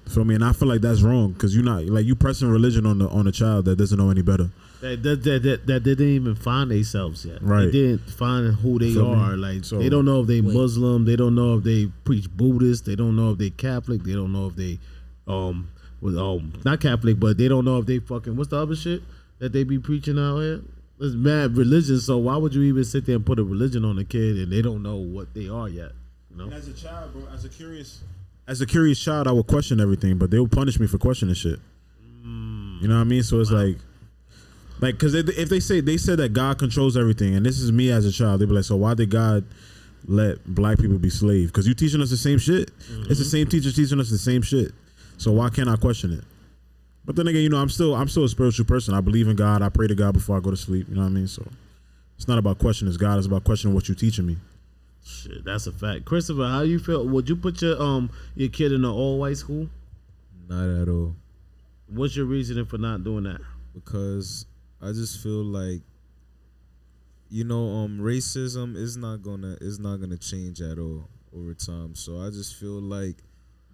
For 0.08 0.24
me, 0.24 0.34
and 0.34 0.44
I 0.44 0.52
feel 0.52 0.68
like 0.68 0.80
that's 0.80 1.00
wrong 1.02 1.32
because 1.32 1.54
you're 1.54 1.64
not 1.64 1.84
like 1.86 2.04
you 2.04 2.14
pressing 2.14 2.48
religion 2.48 2.84
on 2.86 2.98
the 2.98 3.08
on 3.08 3.26
a 3.26 3.32
child 3.32 3.64
that 3.66 3.76
doesn't 3.76 3.96
know 3.98 4.10
any 4.10 4.20
better. 4.22 4.50
that 4.80 5.02
that, 5.04 5.22
that, 5.22 5.42
that, 5.44 5.66
that 5.66 5.84
they 5.84 5.94
didn't 5.94 6.06
even 6.14 6.34
find 6.34 6.70
themselves 6.70 7.24
yet. 7.24 7.40
Right. 7.40 7.66
They 7.66 7.70
didn't 7.70 8.10
find 8.10 8.52
who 8.54 8.78
they 8.78 8.92
Feel 8.92 9.14
me? 9.14 9.22
are. 9.22 9.36
Like 9.36 9.64
So- 9.64 9.78
they 9.78 9.88
don't 9.88 10.04
know 10.04 10.20
if 10.22 10.26
they 10.26 10.40
Wait. 10.40 10.54
Muslim. 10.54 11.04
They 11.04 11.16
don't 11.16 11.34
know 11.34 11.56
if 11.58 11.64
they 11.64 11.86
preach 12.04 12.28
Buddhist. 12.30 12.84
They 12.84 12.96
don't 12.96 13.14
know 13.16 13.30
if 13.32 13.38
they 13.38 13.50
Catholic. 13.50 14.02
They 14.02 14.12
don't 14.12 14.32
know 14.32 14.48
if 14.48 14.56
they 14.56 14.78
um 15.26 15.68
was 16.00 16.16
um 16.16 16.52
not 16.64 16.80
Catholic, 16.80 17.18
but 17.20 17.38
they 17.38 17.46
don't 17.48 17.64
know 17.64 17.78
if 17.78 17.86
they 17.86 18.00
fucking 18.00 18.36
what's 18.36 18.50
the 18.50 18.58
other 18.58 18.74
shit 18.76 19.02
that 19.38 19.52
they 19.52 19.62
be 19.64 19.78
preaching 19.78 20.18
out 20.18 20.40
here. 20.40 20.60
It's 21.00 21.14
mad 21.14 21.56
religion. 21.56 21.98
So 22.00 22.18
why 22.18 22.36
would 22.36 22.54
you 22.54 22.62
even 22.62 22.84
sit 22.84 23.06
there 23.06 23.16
and 23.16 23.24
put 23.24 23.38
a 23.38 23.44
religion 23.44 23.84
on 23.84 23.98
a 23.98 24.04
kid 24.04 24.36
and 24.36 24.52
they 24.52 24.62
don't 24.62 24.82
know 24.82 24.96
what 24.96 25.32
they 25.32 25.48
are 25.48 25.68
yet? 25.68 25.92
You 26.30 26.36
know. 26.38 26.44
And 26.44 26.54
as 26.54 26.68
a 26.68 26.72
child, 26.74 27.12
bro, 27.12 27.22
as 27.32 27.44
a 27.44 27.48
curious, 27.48 28.00
as 28.46 28.60
a 28.60 28.66
curious 28.66 28.98
child, 28.98 29.28
I 29.28 29.32
would 29.32 29.46
question 29.46 29.80
everything, 29.80 30.18
but 30.18 30.30
they 30.30 30.38
would 30.38 30.52
punish 30.52 30.78
me 30.80 30.86
for 30.86 30.98
questioning 30.98 31.34
shit. 31.34 31.58
You 32.82 32.88
know 32.88 32.96
what 32.96 33.02
I 33.02 33.04
mean? 33.04 33.22
So 33.22 33.40
it's 33.40 33.52
like, 33.52 33.76
like, 34.80 34.98
cause 34.98 35.14
if 35.14 35.28
if 35.38 35.48
they 35.48 35.60
say 35.60 35.80
they 35.80 35.96
said 35.96 36.18
that 36.18 36.32
God 36.32 36.58
controls 36.58 36.96
everything, 36.96 37.36
and 37.36 37.46
this 37.46 37.60
is 37.60 37.70
me 37.70 37.92
as 37.92 38.04
a 38.04 38.10
child, 38.10 38.40
they'd 38.40 38.48
be 38.48 38.54
like, 38.54 38.64
so 38.64 38.74
why 38.74 38.94
did 38.94 39.08
God 39.08 39.44
let 40.08 40.44
black 40.44 40.78
people 40.78 40.98
be 40.98 41.08
slaves? 41.08 41.52
Because 41.52 41.68
you 41.68 41.74
teaching 41.74 42.00
us 42.00 42.10
the 42.10 42.16
same 42.16 42.40
shit. 42.40 42.72
It's 42.80 42.88
the 42.88 43.14
mm-hmm. 43.14 43.22
same 43.22 43.46
teachers 43.46 43.76
teaching 43.76 44.00
us 44.00 44.10
the 44.10 44.18
same 44.18 44.42
shit. 44.42 44.72
So 45.16 45.30
why 45.30 45.50
can't 45.50 45.68
I 45.68 45.76
question 45.76 46.12
it? 46.12 46.24
But 47.04 47.14
then 47.14 47.28
again, 47.28 47.42
you 47.42 47.48
know, 47.48 47.58
I'm 47.58 47.68
still 47.68 47.94
I'm 47.94 48.08
still 48.08 48.24
a 48.24 48.28
spiritual 48.28 48.66
person. 48.66 48.94
I 48.94 49.00
believe 49.00 49.28
in 49.28 49.36
God. 49.36 49.62
I 49.62 49.68
pray 49.68 49.86
to 49.86 49.94
God 49.94 50.14
before 50.14 50.36
I 50.36 50.40
go 50.40 50.50
to 50.50 50.56
sleep. 50.56 50.88
You 50.88 50.96
know 50.96 51.02
what 51.02 51.08
I 51.08 51.10
mean? 51.10 51.28
So 51.28 51.46
it's 52.16 52.26
not 52.26 52.38
about 52.38 52.58
questioning 52.58 52.92
God. 52.94 53.18
It's 53.18 53.28
about 53.28 53.44
questioning 53.44 53.76
what 53.76 53.86
you're 53.88 53.94
teaching 53.94 54.26
me. 54.26 54.38
Shit, 55.04 55.44
that's 55.44 55.66
a 55.66 55.72
fact. 55.72 56.04
Christopher, 56.04 56.46
how 56.46 56.62
you 56.62 56.78
feel? 56.78 57.06
Would 57.08 57.28
you 57.28 57.36
put 57.36 57.60
your 57.62 57.80
um 57.80 58.10
your 58.34 58.48
kid 58.48 58.72
in 58.72 58.84
an 58.84 58.90
all 58.90 59.18
white 59.18 59.36
school? 59.36 59.68
Not 60.48 60.68
at 60.82 60.88
all. 60.88 61.16
What's 61.88 62.16
your 62.16 62.26
reasoning 62.26 62.66
for 62.66 62.78
not 62.78 63.04
doing 63.04 63.24
that? 63.24 63.40
because 63.74 64.46
I 64.80 64.88
just 64.88 65.22
feel 65.22 65.44
like 65.44 65.80
you 67.30 67.44
know 67.44 67.84
um 67.84 67.98
racism 67.98 68.76
is 68.76 68.96
not 68.96 69.22
gonna 69.22 69.56
is 69.60 69.78
not 69.78 69.96
gonna 69.96 70.18
change 70.18 70.60
at 70.60 70.78
all 70.78 71.08
over 71.34 71.54
time. 71.54 71.94
So 71.94 72.20
I 72.20 72.30
just 72.30 72.56
feel 72.56 72.80
like 72.80 73.16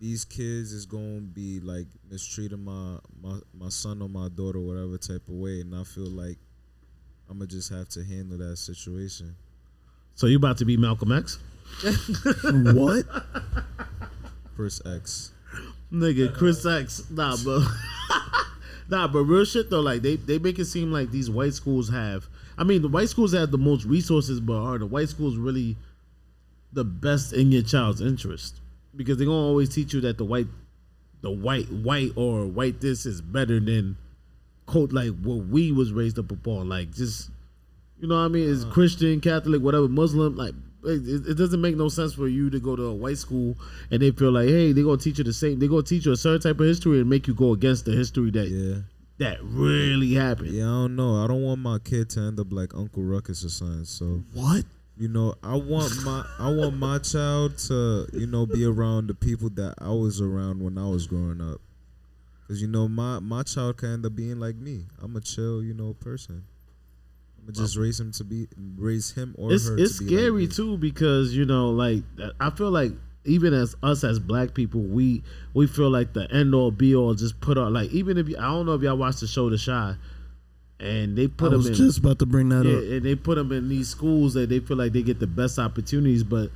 these 0.00 0.24
kids 0.24 0.72
is 0.72 0.86
gonna 0.86 1.20
be 1.20 1.60
like 1.60 1.86
mistreating 2.10 2.64
my 2.64 2.98
my 3.20 3.38
my 3.52 3.68
son 3.68 4.00
or 4.02 4.08
my 4.08 4.28
daughter 4.28 4.60
whatever 4.60 4.98
type 4.98 5.26
of 5.28 5.34
way, 5.34 5.60
and 5.60 5.74
I 5.74 5.84
feel 5.84 6.06
like 6.06 6.38
I'm 7.28 7.38
gonna 7.38 7.48
just 7.48 7.70
have 7.70 7.88
to 7.90 8.04
handle 8.04 8.38
that 8.38 8.56
situation. 8.56 9.34
So 10.18 10.26
you 10.26 10.37
about 10.37 10.59
to 10.59 10.64
be 10.64 10.76
Malcolm 10.76 11.12
X? 11.12 11.38
what? 12.74 13.04
Chris 14.57 14.83
X. 14.85 15.31
Nigga, 15.92 16.35
Chris 16.35 16.66
X. 16.66 17.09
Nah, 17.09 17.37
bro. 17.37 17.64
nah, 18.90 19.07
but 19.07 19.20
real 19.20 19.44
shit 19.44 19.70
though, 19.70 19.78
like 19.78 20.02
they, 20.02 20.16
they 20.16 20.40
make 20.40 20.59
it 20.59 20.64
seem 20.64 20.90
like 20.90 21.12
these 21.12 21.31
white 21.31 21.54
schools 21.54 21.88
have 21.90 22.26
I 22.59 22.64
mean 22.64 22.83
the 22.83 22.88
white 22.88 23.09
schools 23.09 23.33
have 23.33 23.52
the 23.52 23.59
most 23.59 23.85
resources, 23.85 24.40
but 24.40 24.57
are 24.57 24.78
the 24.78 24.87
white 24.87 25.09
schools 25.09 25.37
really 25.37 25.76
the 26.72 26.83
best 26.83 27.33
in 27.33 27.52
your 27.52 27.62
child's 27.62 28.00
interest? 28.00 28.61
Because 28.96 29.18
they're 29.18 29.26
gonna 29.26 29.38
always 29.38 29.68
teach 29.68 29.94
you 29.94 30.00
that 30.00 30.18
the 30.18 30.24
white 30.24 30.48
the 31.20 31.31
white 31.31 31.70
white 31.70 32.11
or 32.16 32.44
white 32.44 32.81
this 32.81 33.07
is 33.07 33.20
better 33.20 33.61
than 33.61 33.96
quote 34.66 34.92
like 34.92 35.16
what 35.22 35.46
we 35.46 35.70
was 35.70 35.92
raised 35.92 36.18
up 36.18 36.33
upon. 36.33 36.68
Like 36.68 36.90
just 36.92 37.31
you 38.00 38.08
know 38.08 38.14
what 38.16 38.26
I 38.26 38.28
mean? 38.28 38.50
It's 38.50 38.62
uh-huh. 38.64 38.72
Christian, 38.72 39.20
Catholic, 39.20 39.61
whatever, 39.62 39.88
Muslim, 39.88 40.37
like 40.37 40.54
it, 40.84 41.26
it 41.30 41.34
doesn't 41.34 41.61
make 41.61 41.76
no 41.76 41.88
sense 41.88 42.14
for 42.14 42.28
you 42.28 42.50
to 42.50 42.61
go 42.61 42.76
to 42.76 42.84
a 42.84 42.94
white 42.94 43.18
school 43.18 43.56
and 43.90 44.00
they 44.00 44.11
feel 44.12 44.30
like, 44.30 44.48
hey, 44.48 44.72
they're 44.72 44.84
gonna 44.84 44.96
teach 44.96 45.18
you 45.18 45.24
the 45.24 45.32
same. 45.32 45.58
They're 45.58 45.68
gonna 45.68 45.82
teach 45.82 46.06
you 46.06 46.12
a 46.12 46.16
certain 46.16 46.40
type 46.40 46.61
of 46.61 46.66
history 46.66 47.00
and 47.00 47.11
make 47.11 47.26
you 47.26 47.34
go 47.34 47.52
against 47.52 47.84
the 47.84 47.92
history 47.92 48.30
that 48.30 48.48
Yeah. 48.48 48.82
that 49.18 49.42
really 49.42 50.14
happened. 50.14 50.50
Yeah, 50.52 50.64
I 50.64 50.82
don't 50.82 50.96
know. 50.96 51.22
I 51.22 51.26
don't 51.26 51.42
want 51.42 51.61
my 51.61 51.78
kid 51.80 52.11
to 52.11 52.20
end 52.20 52.38
up 52.38 52.52
like 52.52 52.74
Uncle 52.74 53.02
Ruckus 53.02 53.44
or 53.44 53.48
something. 53.48 53.84
So 53.84 54.22
What? 54.32 54.64
you 54.96 55.08
know, 55.08 55.34
I 55.42 55.56
want 55.56 55.92
my 56.04 56.24
I 56.38 56.50
want 56.52 56.76
my 56.76 56.98
child 57.12 57.58
to 57.66 58.06
you 58.12 58.26
know 58.28 58.46
be 58.46 58.64
around 58.64 59.08
the 59.08 59.14
people 59.14 59.50
that 59.50 59.74
I 59.78 59.90
was 59.90 60.20
around 60.20 60.62
when 60.62 60.78
I 60.78 60.88
was 60.88 61.06
growing 61.08 61.40
up. 61.40 61.61
Cause 62.46 62.62
you 62.62 62.68
know 62.68 62.88
my 62.88 63.18
my 63.18 63.42
child 63.42 63.76
can 63.78 63.92
end 63.94 64.06
up 64.06 64.14
being 64.14 64.38
like 64.38 64.56
me. 64.56 64.87
I'm 65.02 65.16
a 65.16 65.20
chill 65.20 65.62
you 65.62 65.74
know 65.74 65.92
person. 65.94 66.44
I'm 67.48 67.54
gonna 67.54 67.66
just 67.66 67.76
raise 67.78 67.98
him 67.98 68.12
to 68.12 68.24
be 68.24 68.46
raise 68.76 69.11
him 69.12 69.34
or 69.38 69.52
It's 69.52 69.66
her. 69.68 69.78
it's 69.78 69.98
to 69.98 70.04
be 70.04 70.11
like 70.11 70.20
scary 70.20 70.46
too 70.48 70.76
because 70.76 71.34
you 71.34 71.44
know, 71.46 71.70
like 71.70 72.02
I 72.38 72.50
feel 72.50 72.70
like 72.70 72.92
even 73.24 73.52
as 73.54 73.74
us 73.82 74.04
as 74.04 74.18
black 74.18 74.54
people, 74.54 74.80
we 74.82 75.22
we 75.54 75.66
feel 75.66 75.90
like 75.90 76.12
the 76.12 76.30
end 76.32 76.54
all 76.54 76.70
be 76.70 76.94
all 76.94 77.14
just 77.14 77.40
put 77.40 77.56
on 77.58 77.72
like 77.72 77.90
even 77.90 78.18
if 78.18 78.28
you, 78.28 78.37
I 78.37 78.42
don't 78.42 78.66
know 78.66 78.74
if 78.74 78.82
y'all 78.82 78.96
watched 78.96 79.20
the 79.20 79.26
show 79.26 79.48
The 79.50 79.58
Chi, 79.58 79.94
and 80.79 81.16
they 81.16 81.25
I 81.25 81.27
put 81.29 81.50
them 81.50 81.66
in 81.66 81.75
just 81.75 81.98
about 81.98 82.18
to 82.20 82.27
bring 82.27 82.50
that 82.50 82.64
yeah, 82.66 82.77
up. 82.77 82.83
and 82.83 83.02
they 83.02 83.14
put 83.14 83.37
them 83.37 83.50
in 83.52 83.68
these 83.68 83.88
schools 83.88 84.35
that 84.35 84.48
they 84.50 84.60
feel 84.60 84.77
like 84.77 84.92
they 84.92 85.02
get 85.02 85.18
the 85.18 85.27
best 85.27 85.58
opportunities, 85.58 86.23
but 86.25 86.50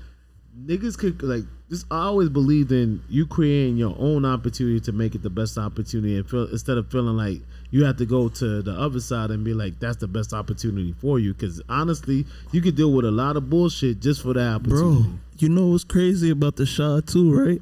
niggas 0.67 0.99
could 0.99 1.23
like 1.23 1.45
just 1.71 1.87
I 1.91 2.03
always 2.03 2.29
believed 2.29 2.71
in 2.71 3.03
you 3.09 3.27
creating 3.27 3.79
your 3.79 3.95
own 3.99 4.25
opportunity 4.27 4.81
to 4.81 4.93
make 4.93 5.15
it 5.15 5.23
the 5.23 5.31
best 5.31 5.57
opportunity, 5.57 6.17
and 6.17 6.29
feel 6.29 6.47
instead 6.49 6.77
of 6.77 6.91
feeling 6.91 7.17
like 7.17 7.41
you 7.73 7.85
have 7.85 7.97
to 7.97 8.07
go 8.07 8.29
to 8.29 8.63
the 8.63 8.71
other 8.73 9.01
side 9.01 9.31
and 9.33 9.43
be 9.45 9.55
like 9.55 9.81
that's 9.81 9.97
the 9.97 10.07
best 10.07 10.33
opportunity 10.33 10.95
for 11.01 11.19
you. 11.19 11.33
Because 11.35 11.61
honestly, 11.69 12.25
you 12.53 12.61
could 12.61 12.77
deal 12.77 12.93
with 12.93 13.05
a 13.05 13.11
lot 13.11 13.37
of 13.37 13.51
bullshit 13.51 13.99
just 14.01 14.23
for 14.23 14.33
that 14.35 14.55
opportunity. 14.55 15.03
Bro, 15.03 15.13
you 15.39 15.49
know 15.49 15.67
what's 15.69 15.83
crazy 15.83 16.31
about 16.31 16.55
the 16.57 16.67
shot 16.67 17.09
too, 17.09 17.35
right? 17.37 17.61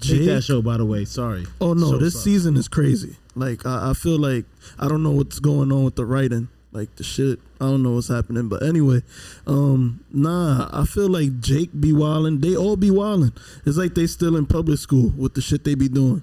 Take 0.00 0.24
that 0.26 0.42
show, 0.42 0.60
by 0.60 0.76
the 0.76 0.84
way. 0.84 1.04
Sorry. 1.04 1.46
Oh 1.60 1.72
no, 1.74 1.92
So 1.92 1.98
this 1.98 2.14
sorry. 2.14 2.24
season 2.24 2.56
is 2.56 2.66
crazy. 2.68 3.16
Like 3.34 3.64
I, 3.64 3.90
I 3.90 3.92
feel 3.94 4.18
like 4.18 4.44
I 4.78 4.88
don't 4.88 5.02
know 5.02 5.12
what's 5.12 5.38
going 5.38 5.70
on 5.70 5.84
with 5.84 5.96
the 5.96 6.04
writing. 6.04 6.48
Like 6.72 6.94
the 6.96 7.04
shit, 7.04 7.38
I 7.58 7.64
don't 7.66 7.82
know 7.82 7.92
what's 7.92 8.08
happening. 8.08 8.48
But 8.50 8.62
anyway, 8.62 9.02
um, 9.46 10.04
nah, 10.12 10.68
I 10.72 10.84
feel 10.84 11.08
like 11.08 11.40
Jake 11.40 11.70
be 11.78 11.92
wildin'. 11.92 12.42
They 12.42 12.54
all 12.54 12.76
be 12.76 12.90
wildin'. 12.90 13.34
It's 13.64 13.78
like 13.78 13.94
they 13.94 14.06
still 14.06 14.36
in 14.36 14.44
public 14.44 14.78
school 14.78 15.12
with 15.16 15.32
the 15.34 15.40
shit 15.40 15.64
they 15.64 15.74
be 15.74 15.88
doing. 15.88 16.22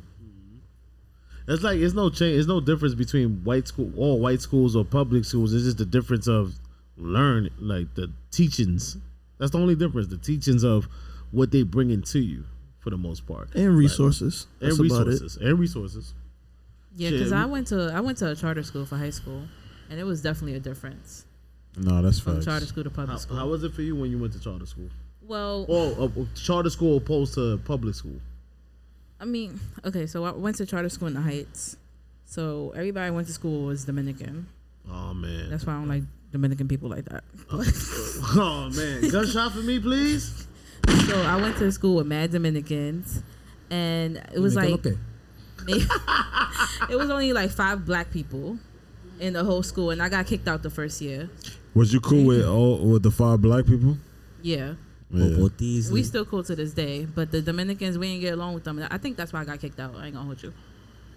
It's 1.48 1.64
like 1.64 1.80
it's 1.80 1.94
no 1.94 2.10
change. 2.10 2.40
It's 2.40 2.48
no 2.48 2.60
difference 2.62 2.96
between 2.96 3.44
white 3.44 3.68
school, 3.68 3.92
all 3.98 4.20
white 4.20 4.42
schools 4.42 4.76
or 4.76 4.86
public 4.86 5.26
schools. 5.26 5.54
It's 5.54 5.64
just 5.66 5.78
the 5.78 5.86
difference 5.86 6.28
of 6.28 6.54
learn, 6.98 7.50
like 7.60 7.94
the 7.96 8.12
teachings. 8.32 8.98
That's 9.40 9.52
the 9.52 9.58
only 9.60 9.76
difference. 9.76 10.08
The 10.08 10.18
teachings 10.18 10.64
of 10.64 10.88
what 11.32 11.52
they 11.52 11.64
bring 11.64 11.90
into 11.90 12.20
you, 12.20 12.46
for 12.80 12.92
the 12.92 12.98
most 12.98 13.26
part, 13.28 13.50
And 13.56 13.76
resources. 13.76 14.48
and 14.62 14.70
That's 14.72 14.80
about 14.80 15.08
it. 15.08 15.12
resources, 15.12 15.38
and 15.38 15.60
resources. 15.60 16.14
Yeah, 16.96 17.10
because 17.10 17.32
we- 17.32 17.38
I 17.38 17.46
went 17.46 17.68
to 17.68 17.92
I 17.94 18.00
went 18.00 18.20
to 18.20 18.30
a 18.32 18.36
charter 18.36 18.64
school 18.64 18.86
for 18.86 18.98
high 18.98 19.10
school, 19.10 19.44
and 19.90 20.00
it 20.00 20.04
was 20.06 20.22
definitely 20.22 20.56
a 20.56 20.60
difference 20.60 21.26
No, 21.76 22.02
that's 22.04 22.20
from 22.20 22.36
facts. 22.36 22.46
charter 22.46 22.66
school 22.68 22.84
to 22.84 22.90
public 22.92 23.10
How, 23.10 23.18
school. 23.18 23.36
how 23.38 23.48
was 23.50 23.64
it 23.64 23.74
for 23.74 23.82
you 23.82 23.96
when 23.96 24.12
you 24.12 24.20
went 24.20 24.32
to 24.34 24.40
charter 24.40 24.66
school? 24.68 24.90
well, 25.26 25.66
Or 25.68 26.04
uh, 26.06 26.26
charter 26.36 26.70
school 26.70 26.98
opposed 26.98 27.34
to 27.34 27.58
public 27.66 27.96
school? 27.96 28.20
I 29.24 29.26
mean, 29.26 29.58
okay, 29.86 30.06
so 30.06 30.26
I 30.26 30.32
went 30.32 30.58
to 30.58 30.66
charter 30.66 30.90
school 30.90 31.08
in 31.08 31.14
the 31.14 31.22
Heights. 31.22 31.78
So 32.26 32.74
everybody 32.76 33.08
I 33.08 33.10
went 33.10 33.26
to 33.28 33.34
school 33.34 33.68
was 33.68 33.86
Dominican. 33.86 34.48
Oh 34.92 35.14
man. 35.14 35.50
That's 35.50 35.66
why 35.66 35.72
I 35.72 35.76
don't 35.78 35.88
like 35.88 36.04
Dominican 36.34 36.68
people 36.68 36.90
like 36.90 37.06
that. 37.06 37.24
Oh, 37.50 37.64
oh 38.36 38.70
man. 38.76 39.10
Gunshot 39.10 39.54
for 39.54 39.60
me, 39.60 39.80
please. 39.80 40.46
so 41.08 41.22
I 41.22 41.38
went 41.38 41.56
to 41.60 41.72
school 41.72 41.96
with 41.96 42.06
mad 42.06 42.34
Dominicans, 42.34 43.24
and 43.70 44.18
it 44.36 44.40
was 44.40 44.58
like 44.58 44.74
okay. 44.74 44.98
maybe- 45.64 45.86
it 46.90 46.98
was 46.98 47.10
only 47.10 47.32
like 47.32 47.50
five 47.50 47.86
black 47.86 48.12
people 48.12 48.60
in 49.22 49.32
the 49.32 49.46
whole 49.46 49.64
school, 49.64 49.92
and 49.92 50.04
I 50.04 50.10
got 50.10 50.28
kicked 50.28 50.50
out 50.50 50.64
the 50.64 50.70
first 50.70 51.00
year. 51.00 51.30
Was 51.74 51.94
you 51.94 52.02
cool 52.02 52.26
with 52.26 52.46
all 52.46 52.78
with 52.80 53.04
the 53.04 53.12
five 53.12 53.42
black 53.42 53.68
people? 53.68 53.98
Yeah. 54.42 54.74
Yeah. 55.14 55.92
We 55.92 56.04
still 56.04 56.26
cool 56.26 56.44
to 56.44 56.56
this 56.56 56.74
day, 56.74 57.06
but 57.06 57.32
the 57.32 57.42
Dominicans 57.42 57.98
we 57.98 58.10
didn't 58.10 58.22
get 58.22 58.34
along 58.34 58.56
with 58.56 58.64
them. 58.64 58.86
I 58.90 58.98
think 58.98 59.16
that's 59.16 59.32
why 59.32 59.42
I 59.42 59.46
got 59.46 59.60
kicked 59.60 59.80
out. 59.80 59.96
I 59.96 60.06
ain't 60.06 60.16
gonna 60.16 60.26
hold 60.26 60.42
you. 60.42 60.54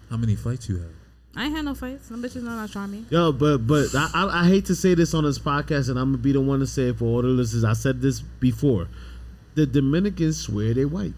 How 0.09 0.17
many 0.17 0.35
fights 0.35 0.69
you 0.69 0.77
had? 0.77 0.89
I 1.35 1.45
ain't 1.45 1.55
had 1.55 1.65
no 1.65 1.75
fights. 1.75 2.07
Some 2.07 2.21
bitches 2.23 2.43
know 2.43 2.51
not 2.51 2.71
try 2.71 2.85
me. 2.87 3.05
Yo, 3.09 3.31
but 3.31 3.59
but 3.59 3.87
I, 3.95 4.09
I 4.13 4.41
I 4.41 4.47
hate 4.47 4.65
to 4.65 4.75
say 4.75 4.93
this 4.93 5.13
on 5.13 5.23
this 5.23 5.39
podcast, 5.39 5.89
and 5.89 5.97
I'm 5.99 6.11
gonna 6.11 6.17
be 6.19 6.31
the 6.31 6.41
one 6.41 6.59
to 6.59 6.67
say 6.67 6.89
it 6.89 6.97
for 6.97 7.05
all 7.05 7.21
the 7.21 7.27
listeners. 7.27 7.63
I 7.63 7.73
said 7.73 8.01
this 8.01 8.21
before. 8.21 8.87
The 9.55 9.65
Dominicans 9.65 10.39
swear 10.39 10.73
they 10.75 10.85
white. 10.85 11.13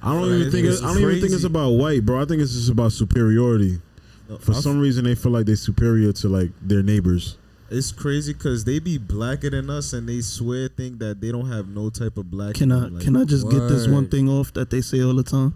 I 0.00 0.12
don't 0.12 0.22
Right, 0.30 0.38
even 0.38 0.52
think 0.52 0.66
it's 0.66 0.80
it, 0.80 0.84
I 0.84 0.94
don't 0.94 1.02
even 1.02 1.20
think 1.20 1.32
it's 1.32 1.44
about 1.44 1.70
white, 1.70 2.04
bro. 2.06 2.22
I 2.22 2.24
think 2.24 2.40
it's 2.40 2.52
just 2.52 2.70
about 2.70 2.92
superiority. 2.92 3.80
For 4.40 4.54
some 4.54 4.78
reason, 4.78 5.04
they 5.04 5.14
feel 5.14 5.32
like 5.32 5.46
they're 5.46 5.56
superior 5.56 6.12
to 6.12 6.28
like 6.28 6.50
their 6.62 6.82
neighbors. 6.82 7.36
It's 7.70 7.92
crazy 7.92 8.32
because 8.32 8.64
they 8.64 8.78
be 8.78 8.96
blacker 8.96 9.50
than 9.50 9.68
us 9.68 9.92
and 9.92 10.08
they 10.08 10.20
swear 10.22 10.68
think 10.68 10.98
that 11.00 11.20
they 11.20 11.30
don't 11.30 11.48
have 11.48 11.68
no 11.68 11.90
type 11.90 12.16
of 12.16 12.30
black. 12.30 12.54
Can 12.54 12.72
I 12.72 12.86
like, 12.88 13.02
can 13.04 13.14
I 13.16 13.24
just 13.24 13.48
get 13.50 13.68
this 13.68 13.86
one 13.86 14.08
thing 14.08 14.28
off 14.28 14.52
that 14.54 14.70
they 14.70 14.80
say 14.80 15.02
all 15.02 15.14
the 15.14 15.22
time? 15.22 15.54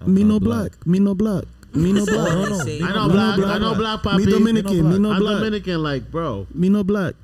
I'm 0.00 0.12
me 0.14 0.24
no 0.24 0.40
black. 0.40 0.84
Me 0.86 0.98
no 0.98 1.14
black. 1.14 1.44
Me 1.74 1.92
no 1.92 2.02
oh, 2.02 2.06
black. 2.06 2.32
no, 2.34 2.44
no. 2.46 2.58
Say- 2.64 2.82
I 2.82 2.92
know 2.92 3.08
Me 3.08 3.08
no 3.08 3.08
black. 3.14 3.36
black. 3.36 3.54
I 3.54 3.58
know 3.58 3.74
black. 3.74 4.04
Me 4.04 4.10
Poppy. 4.10 4.26
Dominican. 4.26 4.90
Me 4.90 4.98
no 4.98 5.08
black. 5.08 5.16
I'm 5.16 5.20
black. 5.20 5.34
Dominican. 5.38 5.82
Like, 5.82 6.10
bro, 6.10 6.46
Me 6.54 6.68
no 6.68 6.82
black. 6.82 7.14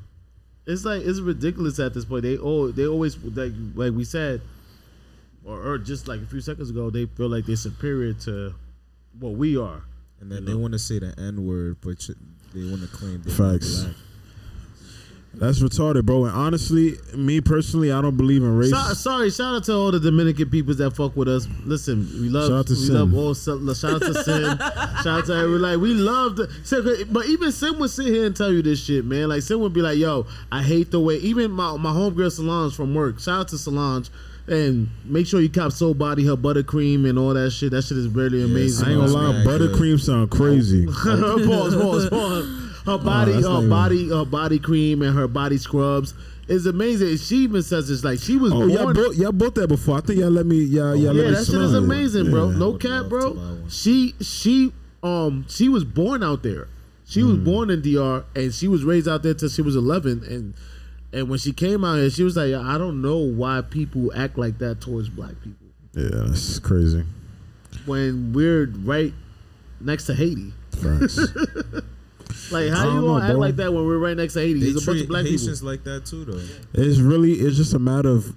it's 0.66 0.84
like 0.84 1.02
it's 1.04 1.20
ridiculous 1.20 1.78
at 1.80 1.94
this 1.94 2.04
point. 2.04 2.22
They 2.22 2.38
oh 2.38 2.70
they 2.70 2.86
always 2.86 3.16
like 3.22 3.52
like 3.74 3.92
we 3.92 4.04
said, 4.04 4.40
or, 5.44 5.60
or 5.72 5.78
just 5.78 6.06
like 6.08 6.20
a 6.20 6.26
few 6.26 6.40
seconds 6.40 6.70
ago, 6.70 6.90
they 6.90 7.06
feel 7.06 7.28
like 7.28 7.46
they're 7.46 7.56
superior 7.56 8.12
to 8.24 8.54
what 9.18 9.32
we 9.32 9.56
are. 9.58 9.82
And 10.20 10.30
then 10.30 10.42
You 10.42 10.48
they 10.48 10.54
want 10.54 10.72
to 10.74 10.78
say 10.78 10.98
the 11.00 11.12
N 11.18 11.44
word, 11.46 11.76
but 11.80 11.98
ch- 11.98 12.10
they 12.54 12.70
want 12.70 12.82
to 12.82 12.88
claim 12.88 13.22
they're 13.22 13.34
Facts. 13.34 13.82
black. 13.84 13.94
That's 15.36 15.58
retarded, 15.58 16.04
bro. 16.06 16.26
And 16.26 16.32
honestly, 16.32 16.94
me 17.16 17.40
personally, 17.40 17.90
I 17.90 18.00
don't 18.00 18.16
believe 18.16 18.40
in 18.44 18.56
race. 18.56 18.70
So, 18.70 18.94
sorry, 18.94 19.30
shout 19.32 19.56
out 19.56 19.64
to 19.64 19.72
all 19.74 19.90
the 19.90 19.98
Dominican 19.98 20.48
peoples 20.48 20.76
that 20.76 20.92
fuck 20.92 21.16
with 21.16 21.26
us. 21.26 21.48
Listen, 21.64 22.08
we 22.20 22.28
love, 22.28 22.50
Shout 22.50 22.58
out 22.60 22.66
to 22.68 22.72
we 22.74 22.78
Sin. 22.78 22.94
love 22.94 23.14
all. 23.14 23.34
Shout 23.34 23.94
out 23.94 24.02
to 24.02 24.14
Sin. 24.22 24.56
shout 25.02 25.06
out 25.06 25.26
to 25.26 25.32
everyone. 25.34 25.62
Like 25.62 25.78
we 25.80 25.92
love 25.94 26.36
the. 26.36 27.06
But 27.10 27.26
even 27.26 27.50
Sin 27.50 27.76
would 27.80 27.90
sit 27.90 28.06
here 28.06 28.26
and 28.26 28.36
tell 28.36 28.52
you 28.52 28.62
this 28.62 28.80
shit, 28.84 29.04
man. 29.04 29.28
Like 29.30 29.42
Sin 29.42 29.58
would 29.58 29.72
be 29.72 29.82
like, 29.82 29.98
"Yo, 29.98 30.24
I 30.52 30.62
hate 30.62 30.92
the 30.92 31.00
way." 31.00 31.16
Even 31.16 31.50
my 31.50 31.76
my 31.78 31.90
homegirl 31.90 32.30
Solange 32.30 32.72
from 32.76 32.94
work. 32.94 33.18
Shout 33.18 33.40
out 33.40 33.48
to 33.48 33.58
Solange. 33.58 34.10
And 34.46 34.88
make 35.06 35.26
sure 35.26 35.40
you 35.40 35.48
cop 35.48 35.72
Soul 35.72 35.94
Body 35.94 36.26
her 36.26 36.36
buttercream 36.36 37.08
and 37.08 37.18
all 37.18 37.32
that 37.32 37.50
shit. 37.50 37.70
That 37.70 37.82
shit 37.82 37.96
is 37.96 38.08
really 38.08 38.42
amazing. 38.44 38.86
I 38.86 38.90
ain't 38.92 39.00
gonna 39.00 39.12
lie, 39.12 39.44
buttercream 39.44 39.98
sound 39.98 40.30
crazy. 40.30 40.86
pause, 40.92 41.74
pause, 41.74 42.08
pause. 42.10 42.60
Her 42.84 42.98
body, 42.98 43.32
that's 43.32 43.44
not 43.44 43.52
her 43.52 43.58
even- 43.60 43.70
body, 43.70 44.08
her 44.10 44.24
body 44.26 44.58
cream 44.58 45.00
and 45.00 45.16
her 45.16 45.26
body 45.26 45.56
scrubs 45.56 46.12
is 46.48 46.66
amazing. 46.66 47.16
She 47.16 47.36
even 47.36 47.62
says 47.62 47.88
it's 47.88 48.04
like 48.04 48.18
she 48.18 48.36
was 48.36 48.52
Oh, 48.52 48.66
y'all 48.66 48.82
born. 48.84 48.96
bought, 48.96 49.14
y'all 49.16 49.32
bought 49.32 49.54
that 49.54 49.68
before. 49.68 49.96
I 49.96 50.00
think 50.02 50.20
y'all 50.20 50.28
let 50.30 50.44
me. 50.44 50.56
Y'all, 50.58 50.94
y'all 50.94 51.14
let 51.14 51.24
yeah, 51.24 51.30
me 51.30 51.36
that 51.36 51.36
shit 51.38 51.46
smell 51.46 51.62
is 51.62 51.72
it. 51.72 51.78
amazing, 51.78 52.30
bro. 52.30 52.50
Yeah. 52.50 52.58
No 52.58 52.74
cap, 52.74 53.06
bro. 53.08 53.58
She 53.70 54.14
she 54.20 54.74
um 55.02 55.46
she 55.48 55.70
was 55.70 55.84
born 55.84 56.22
out 56.22 56.42
there. 56.42 56.68
She 57.06 57.22
was 57.22 57.36
Hmm. 57.36 57.44
born 57.44 57.70
in 57.70 57.80
DR 57.80 58.24
and 58.36 58.52
she 58.52 58.68
was 58.68 58.84
raised 58.84 59.08
out 59.08 59.22
there 59.22 59.32
till 59.32 59.48
she 59.48 59.62
was 59.62 59.74
eleven. 59.76 60.22
And 60.24 60.52
and 61.14 61.28
when 61.28 61.38
she 61.38 61.52
came 61.52 61.84
out 61.84 61.96
here, 61.96 62.10
she 62.10 62.22
was 62.24 62.36
like, 62.36 62.52
I 62.54 62.76
don't 62.78 63.00
know 63.00 63.18
why 63.18 63.62
people 63.62 64.12
act 64.14 64.36
like 64.36 64.58
that 64.58 64.80
towards 64.80 65.08
black 65.08 65.34
people 65.42 65.66
Yeah, 65.94 66.08
that's 66.26 66.58
crazy. 66.58 67.04
when 67.86 68.32
we're 68.32 68.66
right 68.66 69.12
next 69.80 70.06
to 70.06 70.14
Haiti. 70.14 70.52
Facts. 70.82 71.18
Like, 72.50 72.68
how 72.70 72.84
don't 72.84 72.94
you 72.96 73.00
gonna 73.02 73.06
know, 73.06 73.18
act 73.24 73.30
bro. 73.32 73.40
like 73.40 73.56
that 73.56 73.72
when 73.72 73.86
we're 73.86 73.98
right 73.98 74.16
next 74.16 74.34
to 74.34 74.40
Haiti? 74.40 74.60
They 74.60 74.70
There's 74.72 74.82
a 74.82 74.86
bunch 74.86 75.02
of 75.02 75.08
black 75.08 75.24
Haitians 75.24 75.60
people. 75.60 75.68
like 75.68 75.84
that 75.84 76.04
too, 76.04 76.24
though. 76.24 76.40
it's 76.74 76.98
really 76.98 77.32
it's 77.34 77.56
just 77.56 77.72
a 77.74 77.78
matter 77.78 78.08
of 78.10 78.34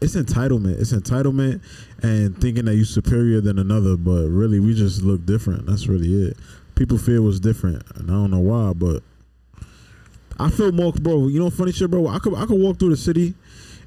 it's 0.00 0.14
entitlement. 0.14 0.80
It's 0.80 0.92
entitlement 0.92 1.60
and 2.02 2.38
thinking 2.40 2.64
that 2.66 2.76
you're 2.76 2.84
superior 2.84 3.40
than 3.40 3.58
another, 3.58 3.96
but 3.96 4.28
really 4.28 4.60
we 4.60 4.72
just 4.74 5.02
look 5.02 5.26
different. 5.26 5.66
That's 5.66 5.88
really 5.88 6.28
it. 6.28 6.36
People 6.74 6.96
feel 6.96 7.22
was 7.22 7.40
different, 7.40 7.82
and 7.96 8.08
I 8.10 8.14
don't 8.14 8.30
know 8.30 8.40
why, 8.40 8.72
but 8.72 9.02
I 10.38 10.50
feel 10.50 10.72
more, 10.72 10.92
bro. 10.92 11.28
You 11.28 11.38
know, 11.40 11.50
funny 11.50 11.72
shit, 11.72 11.90
bro. 11.90 12.08
I 12.08 12.18
could 12.18 12.34
I 12.34 12.46
could 12.46 12.60
walk 12.60 12.78
through 12.78 12.90
the 12.90 12.96
city, 12.96 13.34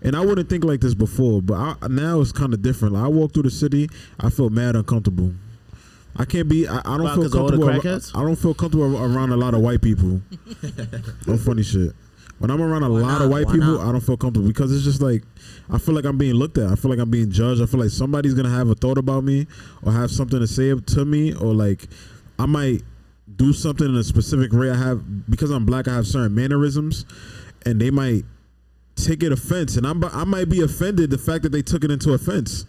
and 0.01 0.15
I 0.15 0.25
wouldn't 0.25 0.49
think 0.49 0.63
like 0.63 0.79
this 0.81 0.93
before, 0.93 1.41
but 1.41 1.55
I, 1.55 1.87
now 1.89 2.21
it's 2.21 2.31
kind 2.31 2.53
of 2.53 2.61
different. 2.61 2.93
Like 2.93 3.03
I 3.03 3.07
walk 3.07 3.33
through 3.33 3.43
the 3.43 3.51
city, 3.51 3.89
I 4.19 4.29
feel 4.29 4.49
mad 4.49 4.75
uncomfortable. 4.75 5.33
I 6.15 6.25
can't 6.25 6.49
be. 6.49 6.67
I, 6.67 6.77
I 6.79 6.81
don't 6.97 7.03
Why, 7.03 7.13
feel 7.13 7.23
'cause 7.23 7.33
of 7.35 7.41
all 7.41 7.47
the 7.51 7.57
comfortable. 7.63 8.19
I 8.19 8.23
don't 8.23 8.35
feel 8.35 8.53
comfortable 8.53 8.97
around 8.97 9.31
a 9.31 9.37
lot 9.37 9.53
of 9.53 9.61
white 9.61 9.81
people. 9.81 10.21
no 11.27 11.37
funny 11.37 11.63
shit. 11.63 11.91
When 12.39 12.51
I'm 12.51 12.61
around 12.61 12.83
a 12.83 12.89
Why 12.91 12.99
lot 13.01 13.07
not? 13.07 13.21
of 13.23 13.29
white 13.31 13.45
Why 13.47 13.53
people, 13.53 13.73
not? 13.77 13.87
I 13.87 13.91
don't 13.91 14.01
feel 14.01 14.17
comfortable 14.17 14.47
because 14.47 14.71
it's 14.71 14.83
just 14.83 15.01
like 15.01 15.23
I 15.69 15.77
feel 15.79 15.93
like 15.95 16.05
I'm 16.05 16.17
being 16.17 16.35
looked 16.35 16.57
at. 16.57 16.71
I 16.71 16.75
feel 16.75 16.89
like 16.91 16.99
I'm 16.99 17.09
being 17.09 17.29
judged. 17.31 17.61
I 17.61 17.65
feel 17.65 17.79
like 17.79 17.89
somebody's 17.89 18.33
gonna 18.35 18.49
have 18.49 18.69
a 18.69 18.75
thought 18.75 18.97
about 18.97 19.23
me 19.23 19.47
or 19.83 19.91
have 19.91 20.11
something 20.11 20.39
to 20.39 20.47
say 20.47 20.73
to 20.73 21.05
me 21.05 21.33
or 21.33 21.53
like 21.53 21.87
I 22.39 22.45
might 22.45 22.83
do 23.36 23.53
something 23.53 23.88
in 23.88 23.95
a 23.95 24.03
specific 24.03 24.51
way. 24.53 24.69
I 24.71 24.75
have 24.78 25.30
because 25.30 25.51
I'm 25.51 25.65
black. 25.65 25.88
I 25.88 25.93
have 25.95 26.07
certain 26.07 26.34
mannerisms, 26.36 27.05
and 27.65 27.80
they 27.82 27.91
might 27.91 28.23
take 28.95 29.21
it 29.23 29.32
offense, 29.32 29.78
and 29.78 29.86
I'm 29.86 30.03
I 30.03 30.23
might 30.23 30.49
be 30.49 30.61
offended 30.61 31.09
the 31.11 31.17
fact 31.17 31.43
that 31.43 31.51
they 31.51 31.61
took 31.61 31.84
it 31.84 31.91
into 31.91 32.13
offense. 32.13 32.65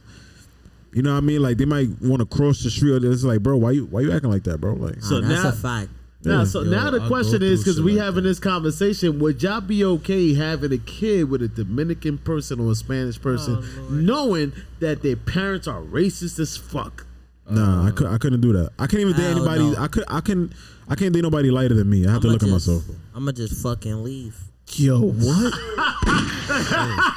You 0.92 1.02
know 1.02 1.12
what 1.12 1.18
I 1.18 1.20
mean? 1.20 1.42
Like 1.42 1.58
they 1.58 1.64
might 1.66 1.88
want 2.00 2.20
to 2.20 2.26
cross 2.26 2.62
the 2.62 2.70
street. 2.70 3.04
Or 3.04 3.12
it's 3.12 3.22
like, 3.24 3.42
bro, 3.42 3.56
why 3.58 3.72
you 3.72 3.86
why 3.86 4.00
you 4.00 4.12
acting 4.12 4.30
like 4.30 4.44
that, 4.44 4.58
bro? 4.60 4.72
Like, 4.74 5.02
So 5.02 5.20
Nah, 5.20 5.28
that's 5.28 5.42
now- 5.42 5.48
a 5.50 5.52
fact. 5.52 5.90
Now, 6.24 6.38
Yeah. 6.40 6.44
so 6.46 6.62
Yo, 6.62 6.70
now 6.72 6.90
the 6.90 7.00
I 7.02 7.06
question 7.06 7.42
is 7.44 7.60
because 7.60 7.80
we 7.80 7.92
like 7.92 8.02
having 8.04 8.24
that. 8.24 8.30
this 8.30 8.40
conversation, 8.40 9.20
would 9.20 9.40
y'all 9.40 9.60
be 9.60 9.84
okay 9.84 10.34
having 10.34 10.72
a 10.72 10.78
kid 10.78 11.30
with 11.30 11.42
a 11.42 11.48
Dominican 11.48 12.18
person 12.18 12.58
or 12.58 12.72
a 12.72 12.74
Spanish 12.74 13.20
person, 13.20 13.58
oh, 13.62 13.82
knowing 13.88 14.52
that 14.80 15.02
their 15.02 15.14
parents 15.14 15.68
are 15.68 15.80
racist 15.80 16.40
as 16.40 16.56
fuck? 16.56 17.06
Nah, 17.50 17.86
I 17.86 17.90
could 17.90 18.06
I 18.06 18.18
couldn't 18.18 18.40
do 18.40 18.52
that. 18.54 18.70
I 18.78 18.86
can't 18.86 19.00
even 19.00 19.14
date 19.14 19.22
Hell 19.22 19.36
anybody. 19.48 19.70
no. 19.76 19.82
I 19.82 19.88
could 19.88 20.04
I 20.08 20.20
can 20.20 20.52
I 20.88 20.94
can't 20.94 21.12
date 21.12 21.22
nobody 21.22 21.50
lighter 21.50 21.74
than 21.74 21.88
me. 21.88 22.06
I 22.06 22.10
have 22.12 22.22
to 22.22 22.28
look 22.28 22.42
at 22.42 22.48
myself. 22.48 22.84
I'm 23.14 23.20
gonna 23.24 23.32
just 23.32 23.62
fucking 23.62 24.02
leave. 24.04 24.36
Yo, 24.74 25.00
what? 25.00 25.52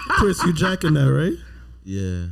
Chris, 0.09 0.41
you 0.43 0.53
jacking 0.53 0.93
that, 0.93 1.11
right? 1.11 1.33
Yeah. 1.83 2.27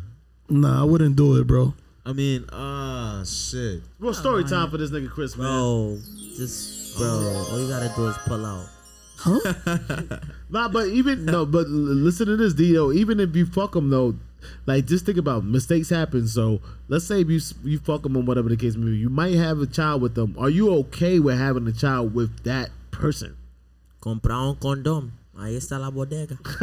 Nah, 0.49 0.81
I 0.81 0.83
wouldn't 0.85 1.15
do 1.15 1.39
it, 1.39 1.45
bro. 1.47 1.73
I 2.05 2.13
mean, 2.13 2.45
ah, 2.51 3.23
shit. 3.25 3.81
Well, 3.99 4.13
story 4.13 4.43
time 4.43 4.69
for 4.71 4.77
this 4.77 4.89
nigga 4.91 5.09
Chris, 5.09 5.35
man. 5.37 5.45
Bro, 5.47 5.97
just 6.37 6.97
bro, 6.97 7.07
all 7.51 7.59
you 7.61 7.67
gotta 7.67 7.91
do 7.95 8.07
is 8.07 8.17
pull 8.25 8.45
out. 8.45 8.67
Huh? 9.17 10.19
Nah, 10.51 10.67
but 10.69 10.87
even 10.87 11.25
no, 11.25 11.45
but 11.45 11.65
l- 11.67 11.71
listen 11.73 12.25
to 12.25 12.35
this, 12.35 12.53
Dio. 12.55 12.91
Even 12.91 13.19
if 13.19 13.35
you 13.35 13.45
fuck 13.45 13.73
them 13.73 13.89
though, 13.91 14.15
like 14.65 14.85
just 14.85 15.05
think 15.05 15.17
about 15.17 15.43
mistakes 15.43 15.89
happen. 15.89 16.27
So 16.27 16.61
let's 16.87 17.05
say 17.05 17.19
you 17.19 17.39
you 17.63 17.79
fuck 17.79 18.03
them 18.03 18.17
or 18.17 18.23
whatever 18.23 18.49
the 18.49 18.57
case 18.57 18.75
may 18.75 18.91
be, 18.91 18.97
you 18.97 19.09
might 19.09 19.35
have 19.35 19.59
a 19.59 19.67
child 19.67 20.01
with 20.01 20.15
them. 20.15 20.35
Are 20.37 20.49
you 20.49 20.73
okay 20.75 21.19
with 21.19 21.37
having 21.37 21.67
a 21.67 21.73
child 21.73 22.13
with 22.13 22.43
that 22.43 22.69
person? 22.91 23.37
Comprar 24.01 24.49
un 24.49 24.55
condón. 24.55 25.11
Ahí 25.37 25.55
está 25.55 25.79
la 25.79 25.89
bodega. 25.89 26.37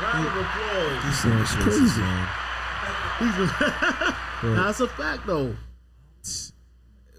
Round 0.00 0.26
of 0.26 0.36
applause. 0.36 1.04
These 1.04 1.56
crazy. 1.64 2.02
That's 4.54 4.80
a 4.80 4.86
fact 4.86 5.26
though. 5.26 5.56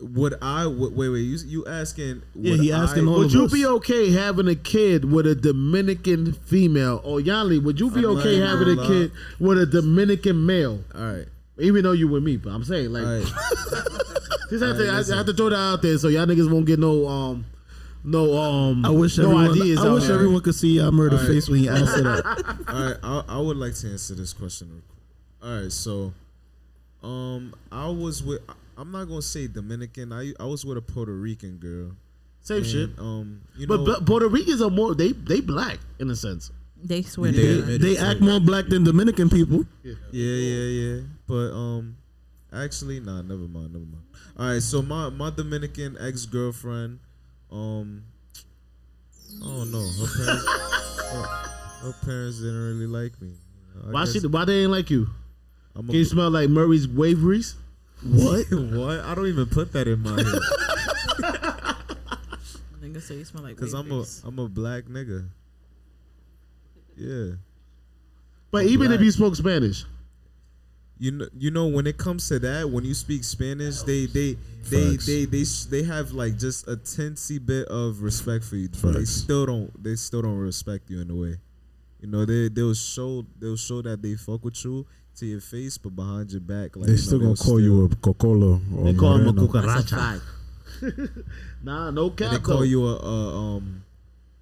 Would 0.01 0.35
I? 0.41 0.65
Would, 0.65 0.95
wait, 0.95 1.09
wait. 1.09 1.19
You 1.19 1.37
you 1.45 1.65
asking? 1.67 2.21
Yeah, 2.35 2.51
would 2.51 2.59
he 2.61 2.71
asking 2.71 3.07
I, 3.07 3.11
all 3.11 3.19
Would 3.19 3.33
you 3.33 3.45
us. 3.45 3.53
be 3.53 3.65
okay 3.65 4.11
having 4.11 4.47
a 4.47 4.55
kid 4.55 5.05
with 5.05 5.27
a 5.27 5.35
Dominican 5.35 6.33
female? 6.33 7.01
Or 7.03 7.19
Yanli, 7.19 7.61
would 7.61 7.79
you 7.79 7.91
be 7.91 7.99
I'm 7.99 8.17
okay 8.17 8.39
having 8.39 8.77
a 8.77 8.87
kid 8.87 9.11
with 9.39 9.59
a 9.59 9.65
Dominican 9.65 10.45
male? 10.45 10.83
All 10.95 11.01
right. 11.01 11.27
Even 11.59 11.83
though 11.83 11.91
you 11.91 12.07
with 12.07 12.23
me, 12.23 12.37
but 12.37 12.51
I'm 12.51 12.63
saying 12.63 12.91
like, 12.93 13.03
Alright. 13.03 13.23
just 14.49 14.63
have 14.63 14.77
to, 14.77 14.89
I, 14.89 14.97
listen. 14.97 15.13
I 15.13 15.17
have 15.17 15.25
to 15.25 15.33
throw 15.33 15.49
that 15.49 15.57
out 15.57 15.81
there 15.81 15.97
so 15.97 16.07
y'all 16.07 16.25
niggas 16.25 16.49
won't 16.49 16.65
get 16.65 16.79
no 16.79 17.05
um, 17.07 17.45
no 18.03 18.37
um, 18.37 18.85
I 18.85 18.89
wish 18.89 19.17
no 19.17 19.31
everyone. 19.37 19.51
ideas. 19.51 19.79
I 19.79 19.91
wish 19.91 20.05
there. 20.05 20.15
everyone 20.15 20.41
could 20.41 20.55
see 20.55 20.77
y'all 20.77 20.91
murder 20.91 21.17
Alright. 21.17 21.31
face 21.31 21.49
when 21.49 21.59
he 21.59 21.67
asked 21.67 21.97
it 21.97 22.07
up. 22.07 22.25
All 22.69 22.83
right, 22.83 22.97
I, 23.03 23.23
I 23.27 23.37
would 23.39 23.57
like 23.57 23.73
to 23.75 23.91
answer 23.91 24.15
this 24.15 24.31
question. 24.31 24.81
All 25.43 25.61
right, 25.61 25.71
so, 25.71 26.13
um, 27.03 27.53
I 27.71 27.89
was 27.89 28.23
with. 28.23 28.41
I'm 28.79 28.91
not 28.91 29.09
gonna 29.09 29.21
say 29.21 29.47
Dominican. 29.47 30.13
I 30.13 30.31
I 30.39 30.45
was 30.45 30.63
with 30.63 30.77
a 30.77 30.81
Puerto 30.81 31.11
Rican 31.13 31.57
girl. 31.57 31.91
Same 32.41 32.57
and, 32.57 32.65
shit. 32.65 32.89
Um, 32.97 33.41
you 33.57 33.67
But, 33.67 33.81
know, 33.81 33.85
but 33.85 34.05
Puerto 34.05 34.29
Ricans 34.29 34.61
are 34.61 34.69
more 34.69 34.95
they 34.95 35.11
they 35.11 35.41
black 35.41 35.79
in 35.99 36.09
a 36.09 36.15
sense. 36.15 36.49
They 36.81 37.01
swear 37.01 37.33
They 37.33 37.41
to 37.41 37.61
God. 37.61 37.81
They 37.81 37.97
act 37.97 38.21
more 38.21 38.39
black 38.39 38.67
than 38.67 38.85
Dominican 38.85 39.29
people. 39.29 39.65
yeah, 39.83 39.95
yeah, 40.11 40.63
yeah. 40.63 41.01
But 41.27 41.51
um, 41.51 41.97
actually, 42.53 43.01
nah, 43.01 43.21
never 43.21 43.49
mind, 43.51 43.73
never 43.73 43.85
mind. 43.85 44.03
All 44.37 44.47
right, 44.47 44.61
so 44.63 44.81
my 44.81 45.09
my 45.09 45.29
Dominican 45.29 45.97
ex 45.99 46.25
girlfriend, 46.25 46.99
um, 47.51 48.03
I 49.43 49.45
don't 49.45 49.71
know. 49.73 49.85
Her 49.85 50.07
parents, 50.15 50.45
her, 51.11 51.23
her 51.83 51.93
parents 52.05 52.37
didn't 52.37 52.63
really 52.63 52.87
like 52.87 53.21
me. 53.21 53.33
I 53.75 53.91
Why 53.91 54.05
guess 54.05 54.13
she 54.21 54.25
why 54.25 54.45
they 54.45 54.61
ain't 54.63 54.71
like 54.71 54.89
you? 54.89 55.07
I'm 55.75 55.85
Can 55.85 55.95
you 55.95 56.05
smell 56.05 56.29
like 56.31 56.49
Murray's 56.49 56.87
waveries? 56.87 57.57
What? 58.03 58.45
what? 58.51 58.99
I 59.01 59.15
don't 59.15 59.27
even 59.27 59.45
put 59.47 59.73
that 59.73 59.87
in 59.87 60.01
my 60.01 60.11
head. 60.11 60.25
Nigga 62.81 63.01
say 63.01 63.15
you 63.15 63.25
smell 63.25 63.43
like 63.43 63.57
Cause 63.57 63.73
I'm 63.73 63.91
a 63.91 63.95
Wafers. 63.97 64.23
I'm 64.25 64.39
a 64.39 64.47
black 64.47 64.85
nigga. 64.85 65.27
Yeah. 66.95 67.35
But 68.51 68.63
I'm 68.63 68.69
even 68.69 68.91
if 68.91 69.01
you 69.01 69.11
spoke 69.11 69.35
Spanish, 69.35 69.85
You 70.97 71.11
know, 71.11 71.27
you 71.37 71.51
know 71.51 71.67
when 71.67 71.87
it 71.87 71.97
comes 71.97 72.27
to 72.29 72.39
that, 72.39 72.69
when 72.69 72.83
you 72.83 72.93
speak 72.93 73.23
Spanish, 73.23 73.81
they 73.83 74.05
they 74.05 74.37
they 74.69 74.91
Facts. 74.91 75.05
they 75.05 75.25
they 75.25 75.43
they 75.69 75.83
have 75.83 76.11
like 76.11 76.37
just 76.37 76.67
a 76.67 76.75
teensy 76.75 77.43
bit 77.43 77.67
of 77.67 78.01
respect 78.01 78.43
for 78.43 78.55
you, 78.57 78.69
but 78.81 78.93
they 78.93 79.05
still 79.05 79.45
don't 79.45 79.83
they 79.83 79.95
still 79.95 80.21
don't 80.21 80.37
respect 80.37 80.89
you 80.89 81.01
in 81.01 81.09
a 81.09 81.15
way. 81.15 81.37
You 82.01 82.07
know, 82.07 82.25
they 82.25 82.49
they'll 82.49 82.73
show 82.73 83.25
they'll 83.39 83.57
show 83.57 83.81
that 83.81 84.01
they 84.01 84.15
fuck 84.15 84.43
with 84.43 84.63
you 84.63 84.85
to 85.17 85.25
your 85.25 85.41
face, 85.41 85.77
but 85.77 85.95
behind 85.95 86.31
your 86.31 86.41
back, 86.41 86.75
like 86.75 86.85
They 86.85 86.93
you 86.93 86.97
still 86.97 87.19
know, 87.19 87.25
gonna 87.25 87.35
they'll 87.35 87.45
call 87.45 87.59
you 87.59 87.85
a 87.85 87.89
cocolo 87.89 88.77
or 88.77 88.83
they 88.85 88.93
call 88.97 89.15
him 89.15 89.27
a 89.27 89.33
moreno. 89.33 89.61
That's 89.61 89.91
a 89.91 89.95
cucaracha. 89.95 90.21
Nah, 91.63 91.91
no 91.91 92.07
and 92.07 92.17
they 92.17 92.39
call 92.39 92.63
you 92.63 92.85
a, 92.87 92.95
a 92.95 93.37
um 93.37 93.83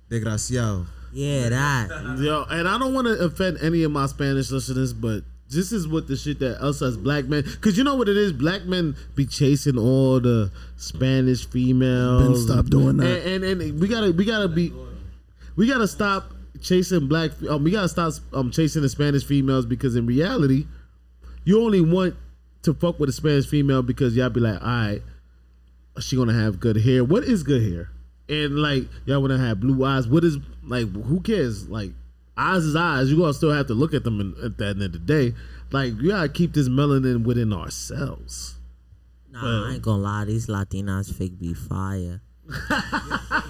desgraciado. 0.09 0.85
Yeah, 1.11 1.49
that. 1.49 2.17
Yo, 2.19 2.45
and 2.49 2.67
I 2.67 2.77
don't 2.77 2.93
want 2.93 3.07
to 3.07 3.13
offend 3.13 3.57
any 3.61 3.81
of 3.83 3.91
my 3.91 4.05
Spanish 4.05 4.51
listeners, 4.51 4.93
but 4.93 5.23
this 5.49 5.71
is 5.71 5.87
what 5.87 6.07
the 6.07 6.15
shit 6.15 6.39
that 6.39 6.61
us 6.61 6.81
as 6.81 6.95
black 6.97 7.25
men, 7.25 7.43
because 7.43 7.77
you 7.77 7.83
know 7.83 7.95
what 7.95 8.07
it 8.09 8.17
is, 8.17 8.33
black 8.33 8.65
men 8.65 8.95
be 9.15 9.25
chasing 9.25 9.79
all 9.79 10.19
the 10.19 10.51
Spanish 10.75 11.47
females. 11.47 12.45
Ben, 12.45 12.55
stop 12.55 12.65
doing 12.67 12.97
that. 12.97 13.25
And, 13.25 13.43
and 13.43 13.61
and 13.61 13.81
we 13.81 13.87
gotta 13.87 14.11
we 14.11 14.25
gotta 14.25 14.47
be, 14.47 14.73
we 15.55 15.67
gotta 15.67 15.87
stop 15.87 16.33
chasing 16.61 17.07
black. 17.07 17.31
Um, 17.49 17.63
we 17.63 17.71
gotta 17.71 17.89
stop 17.89 18.13
um 18.33 18.51
chasing 18.51 18.81
the 18.81 18.89
Spanish 18.89 19.25
females 19.25 19.65
because 19.65 19.95
in 19.95 20.05
reality, 20.05 20.65
you 21.43 21.61
only 21.63 21.81
want 21.81 22.15
to 22.63 22.73
fuck 22.73 22.99
with 22.99 23.09
a 23.09 23.13
Spanish 23.13 23.47
female 23.47 23.81
because 23.81 24.15
y'all 24.15 24.29
be 24.29 24.39
like, 24.39 24.61
all 24.61 24.67
right, 24.67 25.01
she 25.99 26.15
gonna 26.15 26.33
have 26.33 26.59
good 26.59 26.77
hair. 26.77 27.03
What 27.03 27.23
is 27.23 27.43
good 27.43 27.61
hair? 27.61 27.89
And 28.29 28.59
like 28.59 28.83
y'all 29.05 29.21
wanna 29.21 29.37
have 29.37 29.59
blue 29.59 29.85
eyes. 29.85 30.07
What 30.07 30.23
is 30.23 30.37
like? 30.63 30.91
Who 30.91 31.21
cares? 31.21 31.69
Like 31.69 31.91
eyes 32.37 32.63
is 32.63 32.75
eyes. 32.75 33.09
You 33.09 33.17
gonna 33.17 33.33
still 33.33 33.51
have 33.51 33.67
to 33.67 33.73
look 33.73 33.93
at 33.93 34.03
them 34.03 34.19
in, 34.19 34.45
at 34.45 34.57
the 34.57 34.67
end 34.67 34.83
of 34.83 34.91
the 34.91 34.99
day. 34.99 35.33
Like 35.71 35.93
you 36.01 36.09
gotta 36.09 36.29
keep 36.29 36.53
this 36.53 36.69
melanin 36.69 37.23
within 37.23 37.53
ourselves. 37.53 38.55
Nah, 39.31 39.69
I 39.69 39.73
ain't 39.73 39.81
gonna 39.81 40.01
lie. 40.01 40.25
These 40.25 40.47
Latinas 40.47 41.13
fake 41.13 41.39
be 41.39 41.53
fire. 41.53 42.21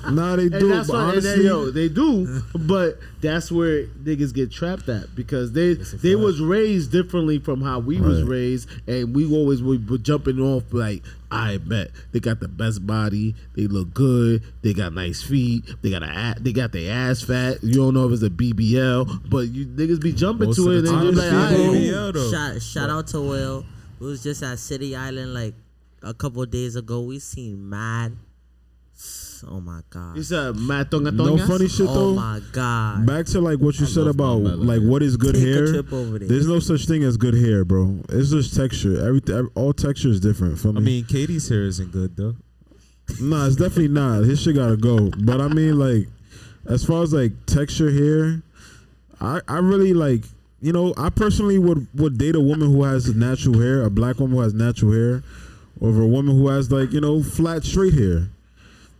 Nah, 0.09 0.37
they 0.37 0.43
And 0.43 0.51
do. 0.51 0.67
that's 0.69 0.87
But 0.87 0.93
why 0.93 1.01
and 1.01 1.11
honestly, 1.11 1.37
they, 1.39 1.43
yo, 1.43 1.69
they 1.71 1.89
do, 1.89 2.41
but 2.55 2.97
that's 3.19 3.51
where 3.51 3.87
niggas 3.87 4.33
get 4.33 4.49
trapped 4.51 4.87
at 4.87 5.13
because 5.15 5.51
they 5.51 5.73
they 5.73 6.15
was 6.15 6.39
raised 6.39 6.91
differently 6.93 7.39
from 7.39 7.61
how 7.61 7.79
we 7.79 7.99
was 7.99 8.23
raised, 8.23 8.69
and 8.87 9.13
we 9.13 9.29
always 9.29 9.61
were, 9.61 9.77
were 9.89 9.97
jumping 9.97 10.39
off 10.39 10.63
like, 10.71 11.03
I 11.29 11.57
bet 11.57 11.89
they 12.13 12.21
got 12.21 12.39
the 12.39 12.47
best 12.47 12.87
body, 12.87 13.35
they 13.57 13.67
look 13.67 13.93
good, 13.93 14.43
they 14.61 14.73
got 14.73 14.93
nice 14.93 15.21
feet, 15.21 15.65
they 15.81 15.89
got 15.89 16.03
a 16.03 16.07
a- 16.37 16.39
they 16.39 16.53
got 16.53 16.71
their 16.71 16.93
ass 16.93 17.21
fat. 17.21 17.61
You 17.61 17.73
don't 17.73 17.93
know 17.93 18.07
if 18.07 18.13
it's 18.13 18.23
a 18.23 18.29
BBL, 18.29 19.29
but 19.29 19.49
you 19.49 19.65
niggas 19.65 20.01
be 20.01 20.13
jumping 20.13 20.47
Most 20.47 20.55
to 20.55 20.71
it 20.71 20.81
the 20.83 20.87
and 20.87 20.87
time 20.87 21.03
you're 21.03 21.13
like. 21.13 21.73
BBL. 21.75 22.13
Though. 22.13 22.31
Shout, 22.31 22.61
shout 22.61 22.89
out 22.89 23.07
to 23.07 23.19
Will. 23.19 23.65
We 23.99 24.07
was 24.07 24.23
just 24.23 24.41
at 24.41 24.57
City 24.59 24.95
Island 24.95 25.33
like 25.33 25.53
a 26.01 26.13
couple 26.13 26.45
days 26.45 26.77
ago. 26.77 27.01
We 27.01 27.19
seen 27.19 27.67
mad. 27.69 28.15
Oh 29.47 29.59
my 29.59 29.81
god. 29.89 30.15
You 30.17 30.23
said 30.23 30.55
Matt 30.55 30.89
Tonga 30.91 31.11
no 31.11 31.35
Tongas? 31.35 31.47
funny 31.47 31.67
shit 31.67 31.87
oh 31.89 31.93
though. 31.93 32.09
Oh 32.09 32.15
my 32.15 32.41
god. 32.51 33.05
Back 33.05 33.25
to 33.27 33.41
like 33.41 33.59
what 33.59 33.79
you 33.79 33.85
said 33.85 34.03
love 34.05 34.15
about 34.15 34.39
my 34.41 34.51
like 34.53 34.81
what 34.81 35.03
is 35.03 35.17
good 35.17 35.35
Take 35.35 35.43
a 35.43 35.47
hair. 35.47 35.67
trip 35.67 35.91
over 35.93 36.19
there. 36.19 36.27
There's 36.27 36.47
no 36.47 36.59
such 36.59 36.85
thing 36.85 37.03
as 37.03 37.17
good 37.17 37.33
hair, 37.33 37.65
bro. 37.65 37.99
It's 38.09 38.31
just 38.31 38.55
texture. 38.55 39.05
Everything, 39.05 39.49
all 39.55 39.73
texture 39.73 40.09
is 40.09 40.19
different. 40.19 40.59
For 40.59 40.71
me, 40.73 40.77
I 40.77 40.81
mean, 40.81 41.05
Katie's 41.05 41.49
hair 41.49 41.63
isn't 41.63 41.91
good 41.91 42.15
though. 42.15 42.35
Nah, 43.21 43.45
it's 43.47 43.55
definitely 43.55 43.87
not. 43.89 44.23
His 44.23 44.41
shit 44.41 44.55
gotta 44.55 44.77
go. 44.77 45.09
But 45.23 45.39
I 45.41 45.47
mean, 45.47 45.77
like, 45.79 46.07
as 46.65 46.83
far 46.85 47.03
as 47.03 47.13
like 47.13 47.31
texture 47.45 47.89
here, 47.89 48.41
I 49.21 49.41
I 49.47 49.57
really 49.59 49.93
like. 49.93 50.23
You 50.59 50.73
know, 50.73 50.93
I 50.97 51.09
personally 51.09 51.59
would 51.59 51.87
would 51.93 52.17
date 52.17 52.35
a 52.35 52.41
woman 52.41 52.71
who 52.71 52.83
has 52.83 53.13
natural 53.15 53.59
hair, 53.59 53.83
a 53.83 53.89
black 53.91 54.19
woman 54.19 54.37
who 54.37 54.41
has 54.41 54.55
natural 54.55 54.91
hair, 54.91 55.23
over 55.79 56.01
a 56.01 56.07
woman 56.07 56.35
who 56.35 56.47
has 56.47 56.71
like 56.71 56.91
you 56.91 56.99
know 56.99 57.21
flat 57.21 57.63
straight 57.63 57.93
hair. 57.93 58.29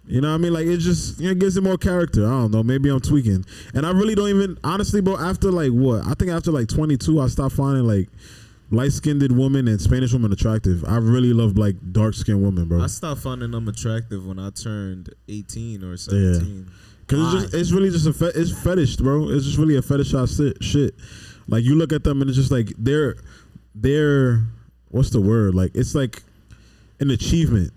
You 0.08 0.22
know 0.22 0.30
what 0.30 0.36
I 0.36 0.38
mean? 0.38 0.54
Like 0.54 0.68
it 0.68 0.78
just 0.78 1.20
you 1.20 1.28
know, 1.28 1.36
gives 1.36 1.58
it 1.58 1.62
more 1.62 1.78
character. 1.78 2.26
I 2.26 2.30
don't 2.30 2.52
know. 2.52 2.64
Maybe 2.64 2.90
I'm 2.90 3.02
tweaking. 3.02 3.46
And 3.74 3.86
I 3.86 3.92
really 3.92 4.16
don't 4.16 4.30
even 4.30 4.58
honestly, 4.64 5.02
bro. 5.02 5.18
After 5.18 5.52
like 5.52 5.72
what? 5.72 6.06
I 6.08 6.14
think 6.14 6.32
after 6.32 6.52
like 6.52 6.70
22, 6.70 7.20
I 7.20 7.28
stopped 7.28 7.56
finding 7.56 7.84
like 7.84 8.08
light 8.72 8.94
skinned 8.94 9.22
women 9.38 9.68
and 9.68 9.82
Spanish 9.82 10.14
women 10.14 10.32
attractive. 10.32 10.86
I 10.86 10.98
really 10.98 11.34
love 11.34 11.58
like 11.58 11.76
dark 11.92 12.14
skinned 12.14 12.42
women, 12.42 12.70
bro. 12.70 12.82
I 12.82 12.88
stopped 12.88 13.22
finding 13.22 13.52
them 13.52 13.68
attractive 13.68 14.26
when 14.26 14.40
I 14.40 14.50
turned 14.52 15.14
18 15.28 15.84
or 15.84 15.98
17. 15.98 16.66
Yeah. 16.66 16.74
Cause 17.08 17.34
it's 17.34 17.44
just 17.44 17.54
it's 17.54 17.72
really 17.72 17.90
just 17.90 18.08
a 18.08 18.14
fe- 18.14 18.32
it's 18.36 18.52
fetish, 18.64 18.98
bro. 18.98 19.30
It's 19.30 19.46
just 19.46 19.58
really 19.58 19.78
a 19.78 19.82
fetishized 19.82 20.38
shit. 20.38 20.64
shit. 20.64 20.96
Like 21.48 21.64
you 21.64 21.76
look 21.76 21.94
at 21.94 22.04
them 22.04 22.22
and 22.22 22.30
it's 22.30 22.38
just 22.38 22.52
like 22.52 22.74
they're 22.78 23.16
they're 23.76 24.44
what's 24.90 25.10
the 25.12 25.22
word? 25.22 25.56
Like 25.56 25.72
it's 25.74 25.96
like 25.96 26.22
an 27.00 27.10
achievement. 27.10 27.72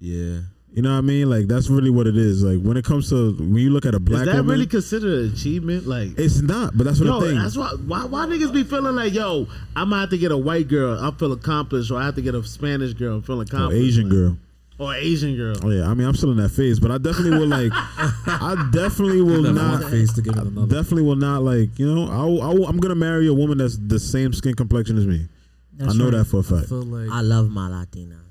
Yeah. 0.00 0.40
You 0.72 0.82
know 0.82 0.92
what 0.92 0.98
I 0.98 1.00
mean? 1.00 1.28
Like 1.30 1.46
that's 1.46 1.68
really 1.68 1.90
what 1.90 2.06
it 2.06 2.16
is. 2.16 2.42
Like 2.42 2.62
when 2.62 2.76
it 2.76 2.84
comes 2.84 3.08
to 3.08 3.32
when 3.38 3.56
you 3.56 3.70
look 3.70 3.86
at 3.86 3.94
a 3.94 3.98
black 4.00 4.20
Is 4.20 4.26
that 4.26 4.36
woman, 4.36 4.52
really 4.52 4.66
considered 4.66 5.24
an 5.26 5.32
achievement? 5.32 5.86
Like 5.86 6.10
it's 6.18 6.40
not. 6.40 6.76
But 6.76 6.84
that's 6.84 7.00
what 7.00 7.06
Yo, 7.06 7.18
I 7.18 7.20
think. 7.20 7.40
that's 7.40 7.56
why, 7.56 7.70
why 7.86 8.04
why 8.04 8.26
niggas 8.26 8.52
be 8.52 8.64
feeling 8.64 8.94
like 8.94 9.12
yo, 9.14 9.48
I'm 9.74 9.90
gonna 9.90 10.02
have 10.02 10.10
to 10.10 10.18
get 10.18 10.30
a 10.30 10.36
white 10.36 10.68
girl, 10.68 10.98
I 10.98 11.10
feel 11.12 11.32
accomplished, 11.32 11.90
or 11.90 11.98
I 12.00 12.04
have 12.04 12.14
to 12.16 12.22
get 12.22 12.34
a 12.34 12.44
Spanish 12.44 12.92
girl, 12.92 13.18
I 13.18 13.22
feel 13.22 13.40
accomplished, 13.40 13.54
or 13.54 13.56
accomplished, 13.56 13.86
Asian 13.88 14.08
girl. 14.08 14.36
or 14.78 14.94
Asian 14.94 15.36
girl. 15.36 15.56
Oh 15.64 15.70
yeah, 15.70 15.88
I 15.88 15.94
mean 15.94 16.06
I'm 16.06 16.14
still 16.14 16.30
in 16.30 16.36
that 16.36 16.50
phase, 16.50 16.78
but 16.78 16.90
I 16.90 16.98
definitely 16.98 17.38
will 17.38 17.48
like. 17.48 17.72
I 17.74 18.68
definitely 18.72 19.22
will 19.22 19.42
not. 19.42 19.80
one 19.82 19.90
face 19.90 20.12
to 20.12 20.22
get 20.22 20.34
in 20.36 20.46
another. 20.48 20.66
Definitely 20.66 21.02
will 21.02 21.16
not 21.16 21.42
like. 21.42 21.76
You 21.78 21.92
know, 21.92 22.04
I, 22.08 22.46
I 22.46 22.68
I'm 22.68 22.76
gonna 22.78 22.94
marry 22.94 23.26
a 23.26 23.34
woman 23.34 23.58
that's 23.58 23.78
the 23.78 23.98
same 23.98 24.32
skin 24.32 24.54
complexion 24.54 24.98
as 24.98 25.06
me. 25.06 25.28
That's 25.72 25.94
I 25.94 25.96
know 25.98 26.04
right. 26.04 26.18
that 26.18 26.24
for 26.26 26.40
a 26.40 26.42
fact. 26.42 26.68
feel 26.68 26.82
like 26.82 27.10
I 27.10 27.22
love 27.22 27.48
my 27.50 27.68
Latinas. 27.68 28.27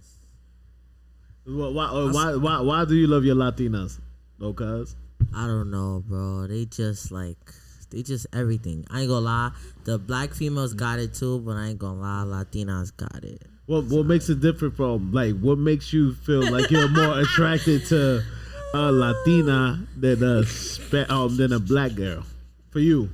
Why, 1.48 1.70
why, 1.70 2.12
why 2.12 2.36
why 2.36 2.60
why 2.60 2.86
do 2.86 2.96
you 2.96 3.08
love 3.08 3.24
your 3.24 3.36
Latinas? 3.36 4.00
No, 4.38 4.52
cuz. 4.52 4.98
I 5.34 5.48
don't 5.48 5.72
know, 5.72 6.04
bro. 6.06 6.46
They 6.46 6.66
just 6.66 7.10
like 7.10 7.38
they 7.90 8.04
just 8.04 8.28
everything. 8.34 8.86
I 8.92 9.02
ain't 9.02 9.10
gonna 9.10 9.22
lie. 9.26 9.52
The 9.86 9.98
black 9.98 10.34
females 10.34 10.74
got 10.74 11.00
it 11.00 11.14
too, 11.14 11.40
but 11.40 11.56
I 11.56 11.68
ain't 11.68 11.80
gonna 11.80 12.02
lie. 12.02 12.44
Latinas 12.44 12.96
got 12.98 13.24
it. 13.24 13.44
What 13.66 13.86
what 13.86 14.06
makes 14.06 14.28
it 14.28 14.42
different 14.42 14.76
from 14.76 15.14
like 15.14 15.40
what 15.40 15.58
makes 15.58 15.94
you 15.94 16.16
feel 16.16 16.52
like 16.52 16.70
you're 16.70 16.90
more 16.90 17.20
attracted 17.22 17.86
to 17.88 18.22
a 18.74 18.92
Latina 18.92 19.88
than 19.96 20.22
a 20.22 20.46
spa- 20.46 21.06
um 21.08 21.38
than 21.38 21.54
a 21.54 21.60
black 21.60 21.96
girl 21.96 22.24
for 22.72 22.80
you? 22.80 23.10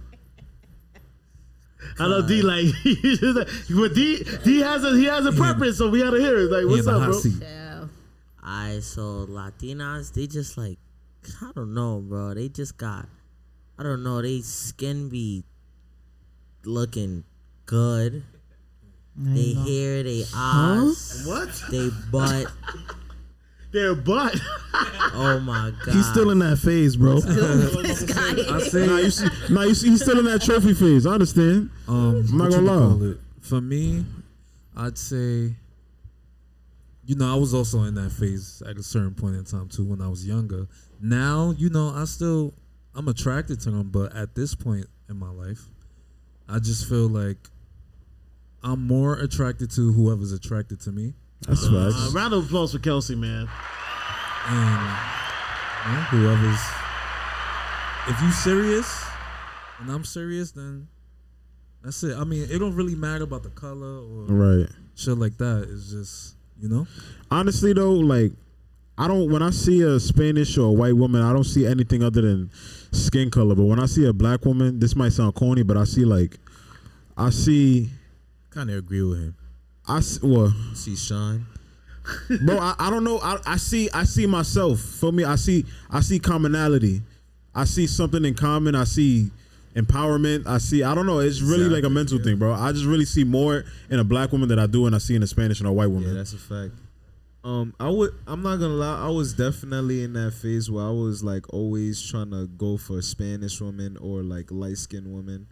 I 1.99 2.07
know 2.07 2.27
D 2.27 2.41
like, 2.41 2.65
but 3.75 3.93
D 3.93 4.23
D 4.43 4.59
has 4.61 4.83
a 4.83 4.97
he 4.97 5.05
has 5.05 5.27
a 5.27 5.31
preference, 5.33 5.77
so 5.77 5.91
we 5.91 5.99
gotta 5.99 6.19
hear 6.19 6.39
it. 6.39 6.51
Like, 6.51 6.65
what's 6.65 6.87
up, 6.87 7.03
bro? 7.03 7.11
seat. 7.13 7.43
Yeah. 8.43 8.49
I 8.49 8.79
so 8.79 9.25
Latinas, 9.29 10.13
they 10.13 10.27
just 10.27 10.57
like 10.57 10.77
I 11.41 11.51
don't 11.55 11.73
know, 11.73 11.99
bro. 12.05 12.33
They 12.33 12.49
just 12.49 12.77
got 12.77 13.07
I 13.77 13.83
don't 13.83 14.03
know. 14.03 14.21
They 14.21 14.41
skin 14.41 15.09
be 15.09 15.43
looking 16.65 17.23
good. 17.65 18.23
They 19.15 19.53
hair, 19.53 20.01
they 20.03 20.23
eyes, 20.35 21.23
What? 21.27 21.49
they 21.69 21.89
butt. 22.11 22.47
Their 23.71 23.95
butt. 23.95 24.35
Oh 25.15 25.39
my 25.39 25.71
god. 25.85 25.93
He's 25.93 26.07
still 26.09 26.31
in 26.31 26.39
that 26.39 26.57
phase, 26.57 26.95
bro. 26.95 27.17
I 27.17 28.59
say, 28.59 28.87
Nah, 28.87 28.97
you 28.97 29.11
see, 29.11 29.27
nah, 29.53 29.61
you 29.61 29.75
see, 29.75 29.89
he's 29.89 30.01
still 30.01 30.17
in 30.17 30.25
that 30.25 30.41
trophy 30.41 30.73
phase. 30.73 31.05
I 31.05 31.11
understand. 31.11 31.69
um, 31.87 32.25
not 32.35 32.49
what 32.49 32.65
gonna 32.65 32.95
lie. 32.95 33.13
For 33.41 33.61
me, 33.61 34.05
I'd 34.75 34.97
say, 34.97 35.53
you 37.05 37.15
know, 37.15 37.31
I 37.31 37.35
was 37.37 37.53
also 37.53 37.83
in 37.83 37.95
that 37.95 38.11
phase 38.11 38.61
at 38.65 38.77
a 38.77 38.83
certain 38.83 39.13
point 39.13 39.35
in 39.35 39.43
time 39.43 39.67
too 39.69 39.83
when 39.85 40.01
I 40.01 40.07
was 40.07 40.25
younger. 40.25 40.67
Now, 41.01 41.51
you 41.57 41.69
know, 41.69 41.89
I 41.89 42.05
still 42.05 42.53
I'm 42.95 43.07
attracted 43.07 43.59
to 43.61 43.71
them, 43.71 43.89
but 43.89 44.15
at 44.15 44.35
this 44.35 44.53
point 44.55 44.85
in 45.09 45.17
my 45.17 45.29
life, 45.31 45.67
I 46.47 46.59
just 46.59 46.87
feel 46.87 47.07
like 47.07 47.37
I'm 48.63 48.85
more 48.87 49.15
attracted 49.15 49.71
to 49.71 49.91
whoever's 49.91 50.31
attracted 50.31 50.79
to 50.81 50.91
me. 50.91 51.13
That's 51.47 51.65
Uh, 51.65 51.91
facts. 51.91 52.13
round 52.13 52.33
of 52.33 52.45
applause 52.45 52.71
for 52.71 52.79
Kelsey, 52.79 53.15
man. 53.15 53.49
and 54.47 54.97
you 55.85 55.91
know, 55.93 56.01
whoever's 56.11 56.59
if 58.07 58.21
you 58.21 58.31
serious 58.31 59.05
and 59.79 59.89
I'm 59.89 60.03
serious, 60.05 60.51
then 60.51 60.87
that's 61.83 62.03
it. 62.03 62.15
I 62.17 62.23
mean, 62.23 62.47
it 62.49 62.59
don't 62.59 62.75
really 62.75 62.95
matter 62.95 63.23
about 63.25 63.43
the 63.43 63.49
color 63.49 63.99
or 63.99 64.25
Right. 64.27 64.69
shit 64.95 65.17
like 65.17 65.37
that. 65.39 65.67
It's 65.69 65.89
just 65.89 66.35
you 66.63 66.69
know. 66.69 66.87
Honestly 67.29 67.73
though, 67.73 67.91
like 67.91 68.31
I 68.97 69.07
don't 69.07 69.29
when 69.29 69.41
I 69.43 69.49
see 69.49 69.81
a 69.81 69.99
Spanish 69.99 70.57
or 70.57 70.69
a 70.69 70.71
white 70.71 70.95
woman, 70.95 71.21
I 71.21 71.33
don't 71.33 71.43
see 71.43 71.67
anything 71.67 72.01
other 72.01 72.21
than 72.21 72.49
skin 72.91 73.29
color. 73.29 73.53
But 73.53 73.63
when 73.65 73.79
I 73.79 73.85
see 73.85 74.05
a 74.05 74.13
black 74.13 74.45
woman, 74.45 74.79
this 74.79 74.95
might 74.95 75.11
sound 75.11 75.35
corny, 75.35 75.63
but 75.63 75.75
I 75.77 75.83
see 75.83 76.05
like 76.05 76.39
I 77.17 77.29
see 77.29 77.89
Kind 78.49 78.69
of 78.69 78.77
agree 78.77 79.01
with 79.01 79.19
him. 79.19 79.35
I 79.87 79.97
s- 79.97 80.21
well, 80.21 80.53
See 80.75 80.95
shine. 80.95 81.45
bro, 82.45 82.59
I, 82.59 82.75
I 82.77 82.89
don't 82.91 83.03
know. 83.03 83.17
I, 83.19 83.39
I 83.45 83.57
see 83.57 83.89
I 83.93 84.03
see 84.03 84.25
myself. 84.27 84.79
For 84.79 85.11
me, 85.11 85.23
I 85.23 85.35
see 85.35 85.65
I 85.89 85.99
see 86.01 86.19
commonality. 86.19 87.01
I 87.55 87.65
see 87.65 87.87
something 87.87 88.23
in 88.25 88.35
common. 88.35 88.75
I 88.75 88.83
see 88.83 89.31
empowerment. 89.75 90.47
I 90.47 90.57
see 90.57 90.83
I 90.83 90.95
don't 90.95 91.05
know. 91.05 91.19
It's 91.19 91.41
really 91.41 91.69
like 91.69 91.83
a 91.83 91.89
mental 91.89 92.17
yeah. 92.17 92.23
thing, 92.23 92.37
bro. 92.37 92.53
I 92.53 92.71
just 92.71 92.85
really 92.85 93.05
see 93.05 93.23
more 93.23 93.65
in 93.89 93.99
a 93.99 94.03
black 94.03 94.31
woman 94.31 94.49
than 94.49 94.59
I 94.59 94.67
do 94.67 94.85
and 94.85 94.95
I 94.95 94.99
see 94.99 95.15
in 95.15 95.23
a 95.23 95.27
Spanish 95.27 95.59
and 95.59 95.67
a 95.67 95.71
white 95.73 95.87
woman. 95.87 96.09
Yeah, 96.09 96.15
that's 96.15 96.33
a 96.33 96.37
fact. 96.37 96.73
Um, 97.43 97.75
I 97.77 97.89
would. 97.89 98.11
I'm 98.25 98.41
not 98.41 98.57
gonna 98.57 98.73
lie. 98.73 99.05
I 99.05 99.09
was 99.09 99.33
definitely 99.33 100.03
in 100.03 100.13
that 100.13 100.33
phase 100.33 100.71
where 100.71 100.85
I 100.85 100.91
was 100.91 101.23
like 101.25 101.53
always 101.53 102.01
trying 102.01 102.31
to 102.31 102.47
go 102.47 102.77
for 102.77 102.99
a 102.99 103.01
Spanish 103.01 103.59
woman 103.59 103.97
or 103.97 104.23
like 104.23 104.49
light 104.49 104.77
skinned 104.77 105.11
woman, 105.11 105.47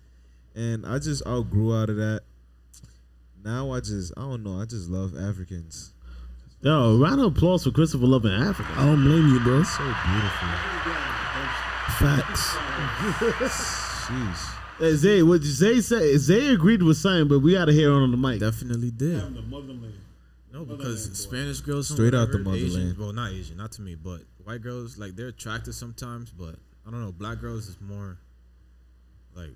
and 0.55 0.86
I 0.86 0.99
just 0.99 1.26
outgrew 1.28 1.76
out 1.76 1.89
of 1.89 1.97
that. 1.97 2.22
Now 3.43 3.72
I 3.72 3.82
just 3.82 4.13
I 4.15 4.22
don't 4.22 4.43
know. 4.43 4.61
I 4.61 4.65
just 4.65 4.89
love 4.89 5.17
Africans. 5.17 5.93
Yo, 6.61 6.97
round 6.97 7.19
of 7.19 7.36
applause 7.36 7.65
for 7.65 7.72
Christopher 7.72 8.05
loving 8.05 8.32
Africa. 8.32 8.72
I 8.78 8.86
don't 8.86 9.03
blame 9.03 9.28
you, 9.28 9.39
bro. 9.41 9.63
So 9.63 9.84
beautiful. 9.84 10.47
Facts. 11.99 13.78
Jeez. 14.08 14.56
Hey, 14.80 14.91
uh, 14.91 14.95
Zay, 14.95 15.24
what 15.24 15.41
Zay 15.43 15.80
said? 15.82 16.18
Zay 16.20 16.54
agreed 16.54 16.82
with 16.82 16.97
something, 16.97 17.28
but 17.28 17.39
we 17.39 17.54
got 17.54 17.66
to 17.66 17.72
hear 17.74 17.91
on 17.91 18.10
the 18.12 18.18
mic. 18.18 18.39
Definitely 18.39 18.91
did. 18.91 19.20
Damn, 19.20 19.36
the 19.36 19.41
motherland. 19.43 19.93
No, 20.54 20.66
because 20.66 21.18
Spanish 21.18 21.62
girls 21.62 21.88
from 21.88 21.95
Straight 21.97 22.14
what 22.14 22.20
I 22.20 22.22
out 22.24 22.32
the 22.32 22.38
heard, 22.39 22.45
motherland. 22.45 22.72
Asian, 22.91 22.95
well, 22.99 23.14
not 23.14 23.32
Asian, 23.32 23.58
not 23.58 23.72
to 23.74 23.82
me, 23.82 23.95
but 23.95 24.22
white 24.43 24.62
girls 24.62 24.97
like 24.97 25.16
they're 25.16 25.28
attractive 25.30 25.76
sometimes, 25.76 26.32
but 26.32 26.56
I 26.86 26.91
don't 26.91 27.02
know. 27.02 27.12
Black 27.12 27.39
girls 27.39 27.68
is 27.68 27.78
more 27.80 28.18
like 29.36 29.52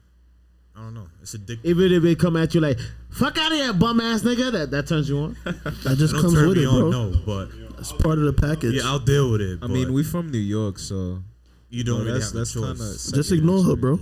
I 0.75 0.81
don't 0.81 0.93
know. 0.93 1.07
It's 1.21 1.35
addictive. 1.35 1.65
Even 1.65 1.91
if 1.91 2.03
they 2.03 2.15
come 2.15 2.37
at 2.37 2.53
you 2.53 2.61
like, 2.61 2.77
fuck 3.09 3.37
out 3.37 3.51
of 3.51 3.57
here, 3.57 3.73
bum 3.73 3.99
ass 3.99 4.21
nigga, 4.23 4.51
that, 4.51 4.71
that 4.71 4.87
turns 4.87 5.09
you 5.09 5.17
on. 5.19 5.37
That 5.45 5.95
just 5.97 6.13
Don't 6.13 6.21
comes 6.21 6.33
turn 6.35 6.49
with 6.49 6.57
me 6.57 6.63
it, 6.63 6.67
on, 6.67 6.79
bro. 6.79 6.89
no, 6.91 7.21
but 7.25 7.49
It's 7.79 7.91
part 7.93 8.17
of 8.19 8.25
the 8.25 8.33
package. 8.33 8.75
yeah, 8.75 8.83
I'll 8.85 8.99
deal 8.99 9.31
with 9.31 9.41
it. 9.41 9.57
I 9.61 9.67
but 9.67 9.71
mean, 9.71 9.91
we 9.93 10.03
from 10.03 10.31
New 10.31 10.37
York, 10.37 10.77
so 10.79 11.23
you 11.69 11.83
don't 11.83 11.99
no, 11.99 12.05
really 12.05 12.19
that's 12.19 12.31
have 12.31 12.35
a 12.35 12.39
that's 12.39 12.53
kind 12.53 12.77
choice. 12.77 13.07
of 13.09 13.13
just 13.15 13.31
ignore 13.31 13.63
her, 13.63 13.75
bro. 13.75 13.99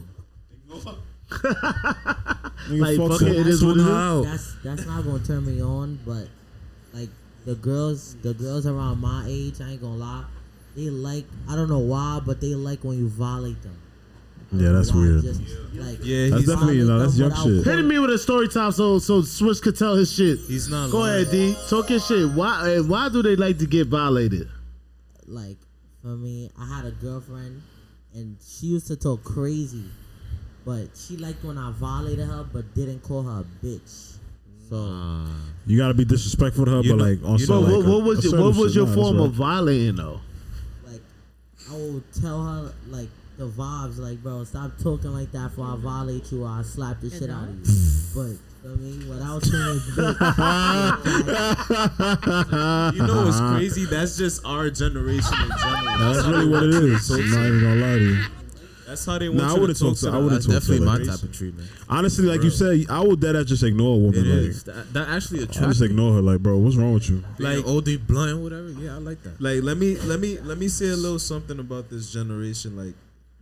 Like, 2.70 2.98
fuck 2.98 3.12
fuck 3.12 3.22
it, 3.24 3.36
it 3.36 3.48
is 3.48 3.64
what 3.64 3.78
it 3.78 3.82
is. 3.82 4.26
That's 4.26 4.56
that's 4.64 4.86
not 4.88 5.04
gonna 5.04 5.24
turn 5.24 5.46
me 5.46 5.62
on, 5.62 6.00
but 6.06 6.28
like 6.94 7.10
the 7.46 7.56
girls, 7.56 8.16
the 8.22 8.34
girls 8.34 8.66
around 8.66 9.00
my 9.00 9.26
age, 9.28 9.60
I 9.60 9.72
ain't 9.72 9.82
gonna 9.82 9.96
lie, 9.96 10.26
they 10.76 10.90
like 10.90 11.26
I 11.50 11.56
don't 11.56 11.70
know 11.70 11.80
why, 11.80 12.22
but 12.26 12.40
they 12.40 12.56
like 12.56 12.84
when 12.84 12.98
you 12.98 13.10
violate 13.10 13.62
them. 13.62 13.78
Yeah, 14.52 14.72
that's 14.72 14.94
why, 14.94 15.02
weird. 15.02 15.24
Just, 15.24 15.42
like, 15.74 15.98
Yeah, 16.04 16.30
That's 16.30 16.46
definitely 16.46 16.78
you 16.78 16.86
know 16.86 17.00
that's 17.00 17.18
young 17.18 17.34
shit. 17.34 17.66
Hit 17.66 17.84
me 17.86 17.98
with 17.98 18.12
a 18.12 18.20
story 18.20 18.48
time 18.48 18.72
so 18.72 19.00
so 19.00 19.22
Swish 19.24 19.60
could 19.60 19.78
tell 19.78 19.96
his 19.96 20.14
shit. 20.14 20.40
he's 20.40 20.70
not. 20.70 20.92
Go 20.92 21.00
lying. 21.00 21.24
ahead, 21.24 21.32
D. 21.32 21.56
Talk 21.70 21.90
your 21.90 22.00
shit. 22.00 22.30
Why 22.32 22.76
eh, 22.76 22.80
why 22.80 23.10
do 23.10 23.24
they 23.24 23.36
like 23.36 23.58
to 23.60 23.66
get 23.66 23.88
violated? 23.88 24.48
like 25.28 25.58
for 26.02 26.16
me, 26.16 26.52
I 26.60 26.68
had 26.76 26.86
a 26.86 26.92
girlfriend, 26.92 27.62
and 28.14 28.38
she 28.46 28.68
used 28.68 28.88
to 28.88 28.96
talk 28.96 29.24
crazy, 29.24 29.86
but 30.66 30.88
she 30.96 31.18
liked 31.18 31.44
when 31.44 31.58
I 31.58 31.72
violated 31.72 32.28
her, 32.28 32.46
but 32.52 32.74
didn't 32.76 33.02
call 33.02 33.24
her 33.24 33.42
a 33.42 33.66
bitch. 33.66 34.14
So 34.70 35.26
You 35.66 35.78
gotta 35.78 35.94
be 35.94 36.06
disrespectful 36.06 36.66
to 36.66 36.72
her, 36.72 36.82
You 36.82 36.92
but 36.92 36.98
know- 36.98 37.04
like 37.06 37.24
on 37.24 37.38
you 37.40 37.48
know, 37.48 37.60
like 37.60 37.72
what, 37.72 37.86
a- 37.86 37.90
what 37.90 38.04
was 38.04 38.26
a 38.26 38.30
your, 38.30 38.42
what 38.42 38.56
was 38.56 38.76
your 38.76 38.88
form 38.88 39.18
right. 39.18 39.26
of 39.26 39.34
violating 39.34 39.96
though? 39.98 40.20
like 40.90 41.02
I 41.70 41.74
will 41.74 42.02
tell 42.22 42.44
her 42.46 42.74
like 42.90 43.10
the 43.38 43.48
vibes, 43.50 43.98
like 44.00 44.22
bro, 44.24 44.44
stop 44.44 44.72
talking 44.82 45.12
like 45.12 45.32
that 45.32 45.52
for 45.54 45.66
I 45.66 45.76
violate 45.76 46.32
you 46.32 46.44
or 46.46 46.48
I 46.50 46.62
slap 46.62 47.02
the 47.02 47.10
shit 47.10 47.30
out 47.30 47.48
of 47.50 47.56
you. 47.56 47.64
but 48.16 48.38
for 48.62 48.78
me, 48.78 49.10
without 49.10 49.44
saying 49.44 49.80
bitch, 49.80 50.20
You 52.96 53.04
know 53.08 53.26
what's 53.26 53.40
crazy? 53.40 53.86
That's 53.86 54.16
just 54.18 54.46
our 54.46 54.70
generation 54.70 55.34
in 55.42 55.50
general. 55.60 55.98
That's 56.14 56.26
really 56.28 56.48
what 56.48 56.64
it 56.64 56.74
is. 56.76 57.10
I'm 57.12 57.30
not 57.32 57.46
even 57.48 57.60
gonna 57.62 57.76
lie 57.76 57.98
to 57.98 58.04
you. 58.06 58.24
That's 58.94 59.06
how 59.06 59.18
they 59.18 59.28
want 59.28 59.42
Nah, 59.42 59.50
I 59.56 59.60
wouldn't 59.60 59.78
to 59.80 59.84
talk 59.84 59.94
talk 59.94 60.00
to- 60.00 60.06
to. 60.06 60.12
I 60.12 60.18
wouldn't 60.18 60.32
That's 60.34 60.46
talk 60.46 60.54
to 60.54 60.60
definitely 60.60 60.86
my 60.86 60.98
her. 61.00 61.06
type 61.06 61.24
of 61.24 61.32
treatment. 61.36 61.68
Honestly, 61.90 62.26
like 62.26 62.44
you 62.44 62.52
said, 62.52 62.86
I 62.90 63.00
would 63.02 63.20
dead 63.20 63.36
ass 63.36 63.46
just 63.46 63.64
ignore 63.64 63.96
a 63.96 63.98
woman. 63.98 64.20
It 64.20 64.24
like, 64.30 64.50
is 64.50 64.64
that, 64.66 64.94
that 64.94 65.10
actually 65.10 65.42
I 65.42 65.46
just 65.46 65.58
attracts 65.58 65.80
me. 65.80 65.86
ignore 65.88 66.14
her. 66.14 66.22
Like, 66.22 66.40
bro, 66.42 66.58
what's 66.58 66.76
wrong 66.76 66.94
with 66.94 67.10
you? 67.10 67.24
Like 67.40 67.58
Like- 67.58 67.66
OD 67.66 67.98
blunt, 67.98 68.40
whatever. 68.40 68.70
Yeah, 68.70 68.96
I 68.96 69.00
like 69.00 69.24
that. 69.24 69.42
Like 69.42 69.64
let 69.64 69.78
me 69.78 69.98
let 70.02 70.20
me 70.20 70.38
let 70.42 70.58
me 70.60 70.68
say 70.68 70.90
a 70.90 70.96
little 70.96 71.18
something 71.20 71.58
about 71.60 71.90
this 71.90 72.12
generation. 72.14 72.78
Like 72.78 72.94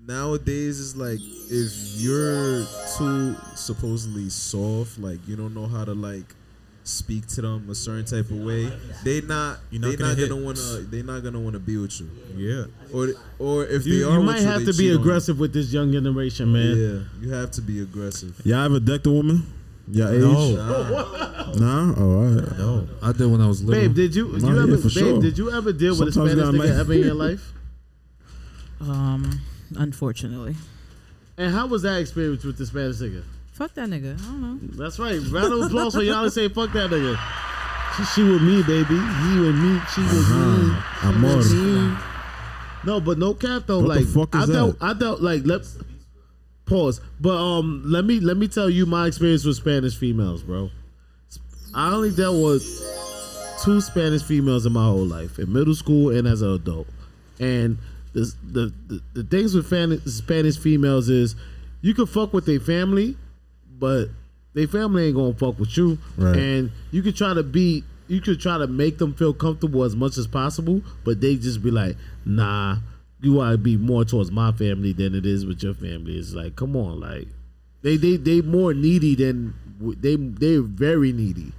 nowadays 0.07 0.79
it's 0.79 0.95
like 0.95 1.19
if 1.49 1.71
you're 2.01 2.65
too 2.97 3.35
supposedly 3.55 4.29
soft, 4.29 4.97
like 4.99 5.19
you 5.27 5.35
don't 5.35 5.53
know 5.53 5.67
how 5.67 5.83
to 5.85 5.93
like 5.93 6.33
speak 6.83 7.27
to 7.27 7.41
them 7.41 7.69
a 7.69 7.75
certain 7.75 8.05
type 8.05 8.31
of 8.31 8.37
way, 8.37 8.71
they 9.03 9.21
not 9.21 9.59
You're 9.69 9.81
not 9.81 9.89
they 9.91 9.95
gonna 9.97 10.09
not 10.09 10.17
hit. 10.17 10.29
gonna 10.29 10.41
wanna 10.41 10.59
they 10.89 11.01
not 11.03 11.23
gonna 11.23 11.39
wanna 11.39 11.59
be 11.59 11.77
with 11.77 11.99
you. 11.99 12.09
Yeah. 12.35 12.65
Or 12.93 13.09
or 13.39 13.65
if 13.65 13.85
You, 13.85 13.99
they 13.99 14.03
are 14.05 14.13
you 14.13 14.17
with 14.17 14.25
might 14.25 14.41
have 14.41 14.65
they 14.65 14.71
to 14.71 14.77
be 14.77 14.85
cheat 14.89 14.95
on 14.95 15.01
aggressive 15.01 15.39
with 15.39 15.53
this 15.53 15.71
young 15.71 15.91
generation, 15.91 16.51
man. 16.51 16.77
Yeah, 16.77 16.99
you 17.27 17.33
have 17.33 17.51
to 17.51 17.61
be 17.61 17.81
aggressive. 17.81 18.39
Y'all 18.43 18.65
ever 18.65 18.79
decked 18.79 19.05
a 19.07 19.11
woman? 19.11 19.43
Y'all 19.91 20.09
age? 20.09 20.21
No, 20.21 20.55
Nah. 21.55 21.93
Oh, 21.97 22.15
all 22.15 22.23
right. 22.25 22.57
no, 22.57 22.87
I 23.01 23.11
did 23.11 23.27
when 23.29 23.41
I 23.41 23.47
was 23.47 23.61
little. 23.63 23.81
Babe, 23.81 23.93
did 23.95 24.15
you, 24.15 24.27
Nah, 24.29 24.49
you 24.49 24.55
yeah, 24.55 24.63
ever 24.63 24.77
for 24.77 24.83
babe, 24.83 24.91
sure. 24.93 25.21
did 25.21 25.37
you 25.37 25.51
ever 25.51 25.73
deal 25.73 25.99
with 25.99 26.09
a 26.09 26.11
Sometimes 26.13 26.39
Spanish 26.39 26.53
you 26.53 26.59
nigga 26.61 26.69
make- 26.69 26.79
ever 26.79 26.93
in 26.93 26.99
your 26.99 27.13
life? 27.27 27.53
Um, 28.79 29.41
unfortunately, 29.75 30.55
And 31.37 31.53
how 31.53 31.67
was 31.67 31.81
that 31.83 31.99
experience 31.99 32.43
with 32.43 32.57
the 32.57 32.65
Spanish 32.65 32.97
nigga? 32.97 33.23
Fuck 33.61 33.75
that 33.75 33.89
nigga. 33.89 34.19
I 34.19 34.25
don't 34.25 34.41
know. 34.41 34.83
That's 34.83 34.97
right. 34.97 35.19
Round 35.29 35.53
of 35.53 35.61
applause 35.61 35.93
for 35.93 36.01
y'all 36.01 36.23
to 36.23 36.31
say 36.31 36.49
fuck 36.49 36.71
that 36.73 36.89
nigga. 36.89 37.15
She, 37.95 38.03
she 38.05 38.23
with 38.23 38.41
me, 38.41 38.63
baby. 38.63 38.95
He 38.95 39.39
with 39.39 39.55
me. 39.55 39.79
She 39.93 40.01
with 40.01 40.13
me. 40.13 40.71
Uh-huh. 40.71 41.09
Amor. 41.09 41.43
She 41.43 41.55
with 41.55 41.75
me. 41.75 41.97
No, 42.85 42.99
but 42.99 43.19
no 43.19 43.35
cap 43.35 43.63
though. 43.67 43.81
What 43.81 43.99
the 43.99 43.99
like 43.99 44.07
fuck 44.07 44.35
is 44.41 44.49
I 44.49 44.53
dealt. 44.53 44.77
I 44.81 44.93
dealt 44.93 45.21
like 45.21 45.45
let 45.45 45.61
pause. 46.65 47.01
But 47.19 47.37
um, 47.37 47.83
let 47.85 48.03
me 48.03 48.19
let 48.19 48.37
me 48.37 48.47
tell 48.47 48.69
you 48.69 48.87
my 48.87 49.05
experience 49.05 49.45
with 49.45 49.57
Spanish 49.57 49.95
females, 49.95 50.41
bro. 50.41 50.71
I 51.75 51.93
only 51.93 52.11
dealt 52.11 52.43
with 52.43 52.63
two 53.63 53.79
Spanish 53.79 54.23
females 54.23 54.65
in 54.65 54.73
my 54.73 54.83
whole 54.83 55.05
life, 55.05 55.37
in 55.37 55.53
middle 55.53 55.75
school 55.75 56.09
and 56.09 56.27
as 56.27 56.41
an 56.41 56.53
adult. 56.53 56.87
And 57.39 57.77
the 58.13 58.33
the 58.43 58.73
the, 58.87 59.01
the 59.13 59.23
things 59.23 59.53
with 59.53 59.69
fan, 59.69 60.01
Spanish 60.07 60.57
females 60.57 61.09
is 61.09 61.35
you 61.81 61.93
can 61.93 62.07
fuck 62.07 62.33
with 62.33 62.47
their 62.47 62.59
family, 62.59 63.17
but 63.81 64.07
they 64.53 64.65
family 64.65 65.07
ain't 65.07 65.15
gonna 65.15 65.33
fuck 65.33 65.59
with 65.59 65.75
you. 65.75 65.97
Right. 66.17 66.37
And 66.37 66.71
you 66.91 67.01
could 67.01 67.17
try 67.17 67.33
to 67.33 67.43
be 67.43 67.83
you 68.07 68.21
could 68.21 68.39
try 68.39 68.57
to 68.57 68.67
make 68.67 68.97
them 68.97 69.13
feel 69.13 69.33
comfortable 69.33 69.83
as 69.83 69.95
much 69.95 70.17
as 70.17 70.27
possible, 70.27 70.81
but 71.05 71.19
they 71.21 71.35
just 71.37 71.61
be 71.63 71.71
like, 71.71 71.95
nah, 72.25 72.77
you 73.21 73.35
gotta 73.35 73.57
be 73.57 73.77
more 73.77 74.03
towards 74.05 74.31
my 74.31 74.51
family 74.53 74.93
than 74.93 75.15
it 75.15 75.25
is 75.25 75.45
with 75.45 75.61
your 75.63 75.73
family. 75.73 76.17
It's 76.17 76.33
like, 76.33 76.55
come 76.55 76.75
on, 76.77 76.99
like 76.99 77.27
they 77.81 77.97
they 77.97 78.15
they 78.17 78.41
more 78.41 78.73
needy 78.73 79.15
than 79.15 79.53
they 79.99 80.15
they're 80.15 80.61
very 80.61 81.11
needy 81.11 81.51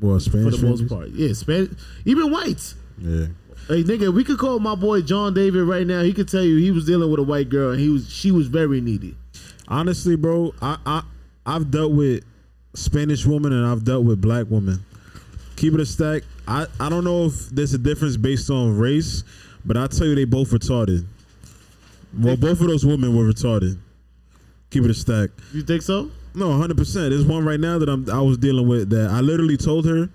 Well, 0.00 0.18
Spanish 0.20 0.54
for 0.54 0.60
the 0.62 0.66
most 0.66 0.78
families? 0.88 0.92
part. 0.92 1.08
Yeah, 1.10 1.32
Spanish, 1.34 1.70
even 2.04 2.30
whites. 2.32 2.74
Yeah. 2.98 3.26
Hey 3.68 3.82
nigga, 3.82 4.14
we 4.14 4.22
could 4.22 4.38
call 4.38 4.60
my 4.60 4.76
boy 4.76 5.02
John 5.02 5.34
David 5.34 5.64
right 5.64 5.86
now. 5.86 6.02
He 6.02 6.12
could 6.12 6.28
tell 6.28 6.42
you 6.44 6.56
he 6.58 6.70
was 6.70 6.86
dealing 6.86 7.10
with 7.10 7.18
a 7.18 7.24
white 7.24 7.48
girl 7.50 7.72
and 7.72 7.80
he 7.80 7.88
was 7.88 8.08
she 8.08 8.30
was 8.30 8.46
very 8.46 8.80
needy. 8.80 9.16
Honestly, 9.68 10.14
bro, 10.14 10.54
I, 10.62 10.78
I 10.86 11.02
I've 11.46 11.70
dealt 11.70 11.92
with 11.92 12.24
Spanish 12.74 13.24
women 13.24 13.52
and 13.52 13.66
I've 13.66 13.84
dealt 13.84 14.04
with 14.04 14.20
black 14.20 14.46
women. 14.50 14.84
Keep 15.56 15.74
it 15.74 15.80
a 15.80 15.86
stack. 15.86 16.22
I, 16.46 16.66
I 16.78 16.88
don't 16.88 17.04
know 17.04 17.26
if 17.26 17.48
there's 17.50 17.72
a 17.72 17.78
difference 17.78 18.16
based 18.16 18.50
on 18.50 18.76
race, 18.76 19.24
but 19.64 19.76
I 19.76 19.86
tell 19.86 20.06
you 20.06 20.14
they 20.14 20.24
both 20.24 20.50
retarded. 20.50 21.06
Well, 22.18 22.36
both 22.36 22.60
of 22.60 22.66
those 22.66 22.84
women 22.84 23.16
were 23.16 23.24
retarded. 23.24 23.78
Keep 24.70 24.84
it 24.84 24.90
a 24.90 24.94
stack. 24.94 25.30
You 25.52 25.62
think 25.62 25.82
so? 25.82 26.10
No, 26.34 26.52
hundred 26.58 26.76
percent. 26.76 27.10
There's 27.10 27.24
one 27.24 27.44
right 27.44 27.58
now 27.58 27.78
that 27.78 27.88
I'm 27.88 28.10
I 28.10 28.20
was 28.20 28.36
dealing 28.36 28.68
with 28.68 28.90
that 28.90 29.10
I 29.10 29.20
literally 29.20 29.56
told 29.56 29.86
her. 29.86 30.10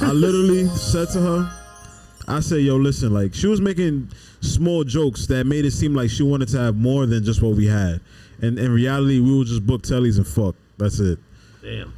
I 0.00 0.12
literally 0.12 0.66
said 0.76 1.08
to 1.10 1.20
her, 1.20 1.58
I 2.28 2.40
said, 2.40 2.60
"Yo, 2.60 2.76
listen." 2.76 3.12
Like 3.12 3.34
she 3.34 3.48
was 3.48 3.60
making 3.60 4.10
small 4.40 4.84
jokes 4.84 5.26
that 5.26 5.46
made 5.46 5.64
it 5.64 5.72
seem 5.72 5.94
like 5.94 6.10
she 6.10 6.22
wanted 6.22 6.48
to 6.50 6.58
have 6.58 6.76
more 6.76 7.06
than 7.06 7.24
just 7.24 7.42
what 7.42 7.56
we 7.56 7.66
had, 7.66 8.00
and 8.42 8.58
in 8.58 8.72
reality, 8.72 9.20
we 9.20 9.36
would 9.36 9.46
just 9.46 9.66
book 9.66 9.82
tellies 9.82 10.16
and 10.18 10.26
fuck. 10.26 10.54
That's 10.78 10.98
it. 11.00 11.18
Damn. 11.62 11.92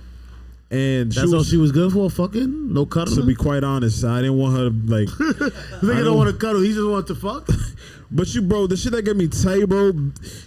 And 0.70 1.12
That's 1.12 1.28
she 1.28 1.32
all 1.32 1.38
was, 1.38 1.48
she 1.48 1.56
was 1.56 1.72
good 1.72 1.92
for. 1.92 2.10
Fucking 2.10 2.72
no 2.72 2.84
cuddling. 2.86 3.16
to 3.20 3.26
be 3.26 3.34
quite 3.34 3.62
honest, 3.62 4.04
I 4.04 4.22
didn't 4.22 4.38
want 4.38 4.56
her 4.56 4.70
to 4.70 4.74
like. 4.86 5.08
Nigga 5.08 5.82
I 5.82 5.94
don't 5.96 6.04
don't- 6.04 6.16
want 6.16 6.30
to 6.30 6.36
cuddle. 6.36 6.62
He 6.62 6.72
just 6.72 6.86
want 6.88 7.06
to 7.08 7.14
fuck. 7.14 7.48
But 8.10 8.32
you, 8.32 8.42
bro, 8.42 8.68
the 8.68 8.76
shit 8.76 8.92
that 8.92 9.02
get 9.02 9.16
me 9.16 9.26
tight, 9.26 9.68
bro. 9.68 9.90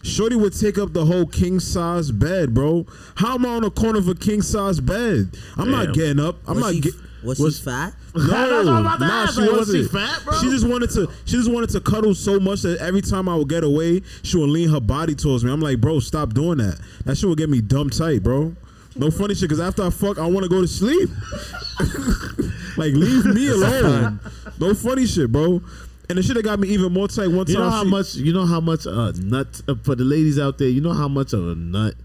Shorty 0.02 0.38
would 0.38 0.58
take 0.58 0.78
up 0.78 0.94
the 0.94 1.04
whole 1.04 1.26
king 1.26 1.60
size 1.60 2.12
bed, 2.12 2.54
bro. 2.54 2.86
How 3.16 3.34
am 3.36 3.46
I 3.46 3.50
on 3.56 3.64
the 3.64 3.72
corner 3.72 4.00
of 4.00 4.08
a 4.08 4.16
king 4.16 4.42
size 4.42 4.80
bed? 4.80 5.36
I'm 5.58 5.70
not 5.70 5.94
getting 5.94 6.20
up. 6.24 6.38
I'm 6.48 6.56
was 6.56 6.64
not 6.64 6.74
she, 6.76 6.82
get. 6.82 6.94
Was, 7.24 7.40
was- 7.40 7.58
she 7.58 7.64
fat? 7.66 7.94
No, 8.16 8.24
That's 8.26 8.52
what 8.66 8.68
I'm 8.68 8.86
about 8.86 9.00
to 9.00 9.06
nah, 9.08 9.26
she 9.28 9.42
like, 9.42 9.50
was 9.52 9.60
wasn't. 9.60 9.84
she 9.84 9.90
fat, 9.96 10.22
bro? 10.26 10.40
She 10.40 10.50
just 10.50 10.68
wanted 10.68 10.90
to. 10.92 11.12
She 11.26 11.32
just 11.34 11.52
wanted 11.52 11.70
to 11.72 11.80
cuddle 11.82 12.16
so 12.16 12.40
much 12.40 12.62
that 12.64 12.80
every 12.80 13.02
time 13.02 13.30
I 13.30 13.36
would 13.36 13.48
get 13.50 13.64
away, 13.64 14.02
she 14.24 14.38
would 14.38 14.50
lean 14.50 14.70
her 14.70 14.80
body 14.80 15.14
towards 15.14 15.44
me. 15.44 15.52
I'm 15.52 15.60
like, 15.62 15.80
bro, 15.80 16.00
stop 16.00 16.34
doing 16.34 16.58
that. 16.58 16.80
That 17.06 17.16
shit 17.18 17.30
would 17.30 17.38
get 17.38 17.50
me 17.50 17.62
dumb 17.62 17.90
tight, 17.92 18.24
bro. 18.24 18.56
No 18.96 19.12
funny 19.12 19.36
shit, 19.36 19.50
cause 19.50 19.60
after 19.60 19.84
I 19.84 19.92
fuck, 19.92 20.18
I 20.18 20.26
want 20.26 20.44
to 20.46 20.50
go 20.50 20.62
to 20.62 20.68
sleep. 20.68 21.10
like, 22.78 22.94
leave 22.94 23.26
me 23.26 23.48
alone. 23.50 24.20
No 24.60 24.74
funny 24.74 25.06
shit, 25.06 25.32
bro. 25.32 25.62
And 26.10 26.18
the 26.18 26.24
shit 26.24 26.36
that 26.36 26.44
got 26.44 26.60
me 26.60 26.70
even 26.70 26.94
more 26.94 27.08
tight 27.08 27.28
one 27.28 27.46
time. 27.46 27.54
You 27.56 27.60
know 27.60 27.70
how 27.70 27.84
she- 27.84 27.90
much? 27.90 28.16
You 28.16 28.34
know 28.34 28.46
how 28.46 28.60
much 28.62 28.86
a 28.86 29.12
nut 29.22 29.62
uh, 29.68 29.76
for 29.84 29.94
the 29.96 30.04
ladies 30.06 30.40
out 30.40 30.58
there. 30.58 30.70
You 30.70 30.82
know 30.82 30.94
how 30.94 31.08
much 31.08 31.34
of 31.34 31.48
a 31.48 31.54
nut 31.56 31.96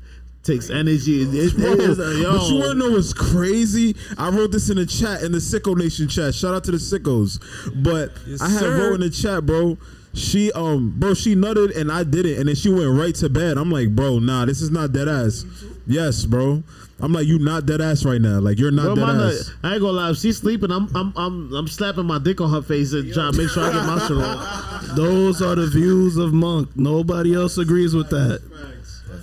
takes 0.42 0.70
energy. 0.70 1.22
It, 1.22 1.34
it, 1.34 1.56
Bro, 1.56 1.72
it 1.72 1.80
is, 1.80 2.00
uh, 2.00 2.08
yo. 2.20 2.32
but 2.38 2.48
you 2.48 2.60
wanna 2.60 2.74
know 2.74 2.90
what's 2.92 3.12
crazy? 3.12 3.96
I 4.18 4.30
wrote 4.30 4.52
this 4.52 4.70
in 4.70 4.76
the 4.76 4.86
chat 4.86 5.22
in 5.22 5.32
the 5.32 5.38
Sicko 5.38 5.76
Nation 5.76 6.08
chat. 6.08 6.34
Shout 6.34 6.54
out 6.54 6.64
to 6.64 6.70
the 6.72 6.78
Sickos. 6.78 7.40
But 7.82 8.12
I 8.40 8.48
had 8.48 8.60
sir. 8.60 8.78
wrote 8.78 8.94
in 8.94 9.00
the 9.00 9.10
chat, 9.10 9.46
bro. 9.46 9.78
She 10.14 10.52
um, 10.52 10.94
bro, 10.98 11.14
she 11.14 11.34
nutted 11.34 11.76
and 11.76 11.90
I 11.90 12.04
did 12.04 12.26
it, 12.26 12.38
and 12.38 12.48
then 12.48 12.54
she 12.54 12.70
went 12.70 12.90
right 12.90 13.14
to 13.16 13.30
bed. 13.30 13.56
I'm 13.56 13.70
like, 13.70 13.94
bro, 13.94 14.18
nah, 14.18 14.44
this 14.44 14.60
is 14.60 14.70
not 14.70 14.92
dead 14.92 15.08
ass. 15.08 15.46
Yes, 15.86 16.26
bro. 16.26 16.62
I'm 17.00 17.12
like, 17.12 17.26
you 17.26 17.38
not 17.40 17.66
dead 17.66 17.80
ass 17.80 18.04
right 18.04 18.20
now. 18.20 18.38
Like 18.38 18.58
you're 18.58 18.70
not 18.70 18.84
Bro, 18.84 18.94
dead 18.96 19.00
my 19.06 19.12
nut, 19.14 19.32
ass. 19.32 19.50
I 19.64 19.72
ain't 19.72 19.80
gonna 19.80 19.92
lie. 19.92 20.12
She's 20.12 20.38
sleeping, 20.38 20.70
I'm 20.70 20.94
I'm 20.94 21.12
I'm 21.16 21.52
I'm 21.54 21.66
slapping 21.66 22.04
my 22.04 22.18
dick 22.18 22.40
on 22.40 22.50
her 22.50 22.62
face 22.62 22.92
and 22.92 23.12
trying 23.12 23.32
to 23.32 23.38
make 23.38 23.48
sure 23.50 23.64
I 23.64 23.72
get 23.72 23.86
my 23.86 23.98
shit 23.98 24.16
on. 24.16 24.96
Those 24.96 25.40
are 25.40 25.56
the 25.56 25.66
views 25.66 26.16
of 26.16 26.32
Monk. 26.32 26.76
Nobody 26.76 27.34
else 27.34 27.58
agrees 27.58 27.94
with 27.94 28.10
that. 28.10 28.42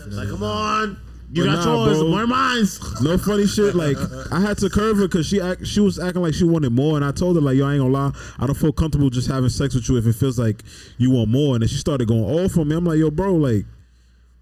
Like, 0.08 0.30
come 0.30 0.44
on, 0.44 1.00
you 1.32 1.46
But 1.46 1.56
got 1.56 1.66
nah, 1.66 1.86
yours, 1.86 1.98
bro. 2.00 2.10
more 2.10 2.28
mines. 2.28 3.02
No 3.02 3.18
funny 3.18 3.46
shit. 3.46 3.76
Like 3.76 3.98
I 4.32 4.40
had 4.40 4.58
to 4.60 4.70
curve 4.70 4.98
her 4.98 5.08
because 5.08 5.28
she 5.28 5.40
act, 5.40 5.68
she 5.68 5.80
was 5.80 6.00
acting 6.00 6.22
like 6.22 6.34
she 6.34 6.44
wanted 6.44 6.72
more, 6.72 6.96
and 6.96 7.06
I 7.06 7.12
told 7.12 7.36
her 7.36 7.42
like, 7.42 7.56
yo, 7.58 7.68
I 7.68 7.74
ain't 7.74 7.82
gonna 7.82 7.94
lie, 7.94 8.12
I 8.40 8.46
don't 8.48 8.56
feel 8.56 8.72
comfortable 8.74 9.10
just 9.10 9.28
having 9.28 9.50
sex 9.50 9.76
with 9.76 9.88
you 9.90 9.98
if 9.98 10.06
it 10.08 10.14
feels 10.14 10.40
like 10.40 10.64
you 10.98 11.12
want 11.12 11.30
more. 11.30 11.56
And 11.56 11.62
then 11.62 11.68
she 11.70 11.76
started 11.78 12.08
going 12.08 12.24
off 12.24 12.58
on 12.58 12.68
me. 12.68 12.76
I'm 12.76 12.86
like, 12.86 12.98
yo, 13.00 13.12
bro, 13.12 13.34
like. 13.36 13.66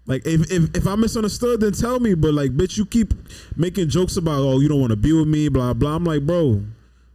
Like 0.06 0.24
if, 0.26 0.50
if 0.50 0.74
if 0.74 0.86
I 0.86 0.96
misunderstood, 0.96 1.60
then 1.60 1.72
tell 1.72 2.00
me. 2.00 2.14
But 2.14 2.32
like, 2.32 2.52
bitch, 2.56 2.78
you 2.78 2.86
keep 2.86 3.12
making 3.58 3.90
jokes 3.90 4.16
about 4.16 4.38
oh 4.40 4.58
you 4.58 4.66
don't 4.66 4.80
want 4.80 4.88
to 4.92 4.96
be 4.96 5.12
with 5.12 5.28
me, 5.28 5.50
blah 5.50 5.74
blah. 5.74 5.96
I'm 5.96 6.04
like, 6.04 6.22
bro, 6.24 6.62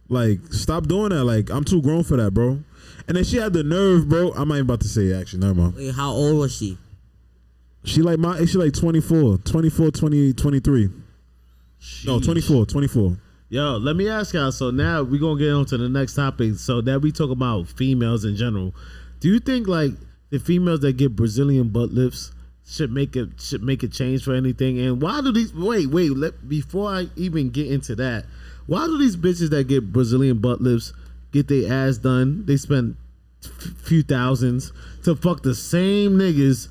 like 0.08 0.38
stop 0.52 0.86
doing 0.86 1.08
that. 1.08 1.24
Like 1.24 1.50
I'm 1.50 1.64
too 1.64 1.82
grown 1.82 2.04
for 2.04 2.16
that, 2.18 2.32
bro. 2.32 2.60
And 3.08 3.16
then 3.16 3.24
she 3.24 3.38
had 3.38 3.52
the 3.52 3.64
nerve, 3.64 4.08
bro. 4.08 4.30
I'm 4.36 4.46
not 4.46 4.54
even 4.54 4.66
about 4.66 4.80
to 4.82 4.88
say 4.88 5.06
it, 5.06 5.20
actually. 5.20 5.40
Never 5.40 5.54
mind. 5.54 5.74
Wait, 5.74 5.92
how 5.92 6.12
old 6.12 6.38
was 6.38 6.54
she? 6.56 6.78
She 7.84 8.02
like 8.02 8.18
my 8.18 8.44
she 8.46 8.58
like 8.58 8.72
24, 8.72 9.38
24, 9.38 9.90
20, 9.90 10.32
23. 10.32 10.90
No, 12.06 12.18
24, 12.18 12.66
24. 12.66 13.18
Yo, 13.50 13.76
let 13.76 13.94
me 13.94 14.08
ask 14.08 14.34
y'all. 14.34 14.50
So 14.50 14.70
now 14.70 15.02
we're 15.02 15.20
gonna 15.20 15.38
get 15.38 15.52
on 15.52 15.66
to 15.66 15.76
the 15.76 15.88
next 15.88 16.14
topic. 16.14 16.54
So 16.56 16.80
that 16.80 17.00
we 17.02 17.12
talk 17.12 17.30
about 17.30 17.68
females 17.68 18.24
in 18.24 18.36
general. 18.36 18.74
Do 19.20 19.28
you 19.28 19.38
think 19.38 19.68
like 19.68 19.92
the 20.30 20.38
females 20.38 20.80
that 20.80 20.96
get 20.96 21.14
Brazilian 21.14 21.68
butt 21.68 21.90
lifts 21.90 22.32
should 22.66 22.90
make 22.90 23.14
it 23.16 23.40
should 23.40 23.62
make 23.62 23.82
a 23.82 23.88
change 23.88 24.24
for 24.24 24.34
anything? 24.34 24.78
And 24.80 25.00
why 25.00 25.20
do 25.20 25.30
these 25.30 25.52
wait, 25.52 25.88
wait, 25.88 26.10
let 26.12 26.48
before 26.48 26.88
I 26.88 27.08
even 27.16 27.50
get 27.50 27.70
into 27.70 27.94
that, 27.96 28.24
why 28.66 28.86
do 28.86 28.98
these 28.98 29.16
bitches 29.16 29.50
that 29.50 29.68
get 29.68 29.92
Brazilian 29.92 30.38
butt 30.38 30.62
lifts 30.62 30.94
get 31.32 31.48
their 31.48 31.70
ass 31.70 31.98
done? 31.98 32.46
They 32.46 32.56
spend 32.56 32.96
few 33.40 34.02
thousands 34.02 34.72
to 35.04 35.14
fuck 35.14 35.42
the 35.42 35.54
same 35.54 36.12
niggas 36.12 36.68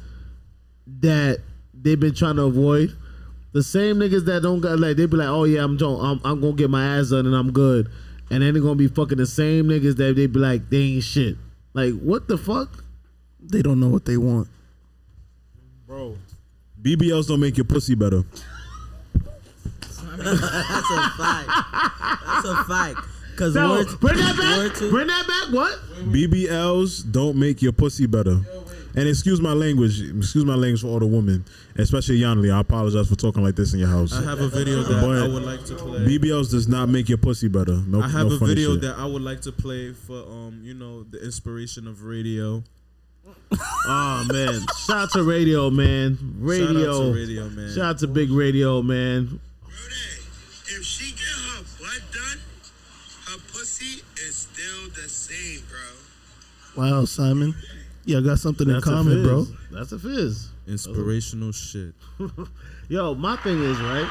that 0.99 1.39
they've 1.73 1.99
been 1.99 2.13
trying 2.15 2.36
to 2.38 2.43
avoid. 2.43 2.95
The 3.53 3.61
same 3.63 3.97
niggas 3.97 4.25
that 4.25 4.41
don't 4.41 4.61
got 4.61 4.79
like 4.79 4.97
they 4.97 5.05
be 5.05 5.17
like, 5.17 5.27
oh 5.27 5.43
yeah, 5.43 5.63
I'm 5.63 5.77
Joe, 5.77 5.97
I'm, 5.99 6.19
I'm 6.23 6.41
gonna 6.41 6.53
get 6.53 6.69
my 6.69 6.97
ass 6.97 7.09
done 7.09 7.25
and 7.27 7.36
I'm 7.36 7.51
good, 7.51 7.88
and 8.31 8.41
then 8.41 8.53
they're 8.53 8.63
gonna 8.63 8.75
be 8.75 8.88
fucking 8.88 9.17
the 9.19 9.27
same 9.27 9.65
niggas 9.65 9.95
that 9.97 10.15
they 10.15 10.25
be 10.27 10.39
like 10.39 10.69
they 10.69 10.77
ain't 10.77 11.03
shit. 11.03 11.38
Like 11.73 11.93
what 11.99 12.27
the 12.27 12.38
fuck? 12.38 12.84
They 13.39 13.61
don't 13.61 13.79
know 13.79 13.89
what 13.89 14.05
they 14.05 14.17
want. 14.17 14.47
Bro, 15.86 16.17
BBLs 16.81 17.27
don't 17.27 17.39
make 17.41 17.57
your 17.57 17.65
pussy 17.65 17.93
better. 17.95 18.23
That's 20.17 20.29
a 20.29 21.09
fact. 21.17 21.47
That's 22.25 22.45
a 22.47 22.63
fact. 22.67 22.99
Cause 23.36 23.55
No, 23.55 23.69
word, 23.71 23.88
bring 23.99 24.15
that 24.17 24.38
back. 24.38 24.77
to- 24.79 24.89
Bring 24.91 25.07
that 25.07 25.27
back. 25.27 25.53
What? 25.53 25.79
BBLs 26.11 27.11
don't 27.11 27.36
make 27.38 27.61
your 27.61 27.71
pussy 27.71 28.05
better. 28.05 28.39
And 28.95 29.07
excuse 29.09 29.41
my 29.41 29.53
language, 29.53 29.99
excuse 30.01 30.45
my 30.45 30.53
language 30.53 30.81
for 30.81 30.87
all 30.87 30.99
the 30.99 31.07
women, 31.07 31.43
especially 31.77 32.19
Yanli. 32.19 32.53
I 32.53 32.59
apologize 32.59 33.09
for 33.09 33.15
talking 33.15 33.43
like 33.43 33.55
this 33.55 33.73
in 33.73 33.79
your 33.79 33.87
house. 33.89 34.13
I 34.13 34.21
have 34.23 34.39
a 34.39 34.47
video 34.49 34.83
that 34.83 35.01
But 35.01 35.23
I 35.23 35.27
would 35.27 35.43
like 35.43 35.65
to 35.65 35.75
play. 35.75 35.99
BBLs 35.99 36.51
does 36.51 36.67
not 36.67 36.89
make 36.89 37.09
your 37.09 37.17
pussy 37.17 37.47
better. 37.47 37.77
No, 37.87 38.01
I 38.01 38.07
have 38.09 38.27
no 38.27 38.35
a 38.35 38.39
funny 38.39 38.53
video 38.53 38.73
shit. 38.73 38.81
that 38.81 38.97
I 38.99 39.05
would 39.05 39.23
like 39.23 39.41
to 39.41 39.51
play 39.51 39.93
for 39.93 40.17
um, 40.17 40.61
you 40.63 40.75
know, 40.75 41.03
the 41.03 41.23
inspiration 41.23 41.87
of 41.87 42.03
radio. 42.03 42.63
Oh 43.87 44.27
man, 44.31 44.61
shout 44.85 44.97
out 44.97 45.11
to 45.11 45.23
radio 45.23 45.69
man, 45.69 46.17
radio, 46.39 46.67
Shout 46.67 46.75
out 46.75 47.01
to 47.01 47.13
radio, 47.13 47.49
man. 47.49 47.73
Shout 47.73 47.85
out 47.85 47.97
to 47.99 48.07
big 48.07 48.31
radio 48.31 48.81
man. 48.81 49.39
If 50.65 50.83
she 50.83 51.11
get 51.11 51.21
her 51.21 51.63
butt 51.79 52.01
done, 52.11 52.39
her 53.27 53.39
pussy 53.53 54.03
is 54.27 54.35
still 54.35 54.89
the 54.89 55.07
same, 55.09 55.63
bro. 55.69 56.83
Wow, 56.83 57.05
Simon. 57.05 57.55
Yeah, 58.05 58.17
I 58.17 58.21
got 58.21 58.39
something 58.39 58.67
in 58.67 58.73
That's 58.73 58.87
a 58.87 58.89
common, 58.89 59.23
bro. 59.23 59.45
That's 59.71 59.91
a 59.91 59.99
fizz. 59.99 60.49
Inspirational 60.67 61.51
shit. 61.51 61.93
Yo, 62.89 63.15
my 63.15 63.35
thing 63.37 63.61
is 63.63 63.79
right. 63.79 64.09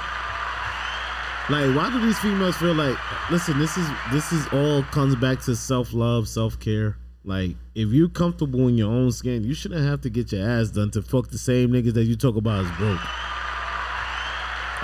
Like, 1.51 1.75
why 1.77 1.91
do 1.91 2.01
these 2.01 2.19
females 2.19 2.57
feel 2.57 2.75
like? 2.75 2.97
Listen, 3.31 3.59
this 3.59 3.77
is 3.77 3.89
this 4.13 4.33
is 4.33 4.47
all 4.53 4.83
comes 4.85 5.17
back 5.17 5.41
to 5.43 5.57
self 5.57 5.93
love, 5.93 6.29
self 6.29 6.59
care. 6.59 6.97
Like, 7.25 7.57
if 7.75 7.91
you're 7.91 8.09
comfortable 8.09 8.69
in 8.69 8.77
your 8.77 8.91
own 8.91 9.13
skin, 9.13 9.45
you 9.45 9.55
shouldn't 9.55 9.85
have 9.85 10.01
to 10.03 10.11
get 10.11 10.33
your 10.33 10.49
ass 10.49 10.71
done 10.71 10.91
to 10.93 11.03
fuck 11.03 11.29
the 11.31 11.39
same 11.39 11.71
niggas 11.71 11.95
that 11.95 12.05
you 12.05 12.17
talk 12.17 12.37
about 12.37 12.65
as 12.65 12.71
broke. 12.79 13.01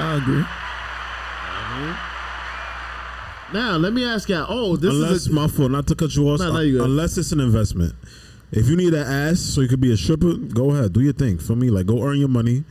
I 0.00 0.16
agree. 0.16 0.44
Now, 3.52 3.76
let 3.76 3.92
me 3.92 4.04
ask 4.04 4.28
y'all. 4.28 4.46
Oh, 4.48 4.76
this 4.76 4.92
unless 4.92 5.12
is 5.12 5.26
a, 5.28 5.32
my 5.32 5.48
fault, 5.48 5.70
not 5.70 5.86
to 5.86 5.94
cut 5.94 6.14
you 6.14 6.28
off. 6.28 6.40
No, 6.40 6.52
no, 6.52 6.61
you 6.61 6.78
good. 6.78 6.84
unless 6.84 7.16
it's 7.16 7.32
an 7.32 7.40
investment. 7.40 7.94
If 8.51 8.66
you 8.66 8.76
need 8.76 8.94
an 8.94 9.07
ass 9.07 9.40
so 9.40 9.61
you 9.61 9.68
could 9.68 9.80
be 9.80 9.92
a 9.92 9.96
stripper, 9.96 10.32
go 10.34 10.70
ahead, 10.70 10.94
do 10.94 11.01
your 11.01 11.12
thing. 11.12 11.36
For 11.38 11.55
me, 11.55 11.68
like 11.68 11.84
go 11.84 12.03
earn 12.03 12.16
your 12.18 12.28
money. 12.30 12.64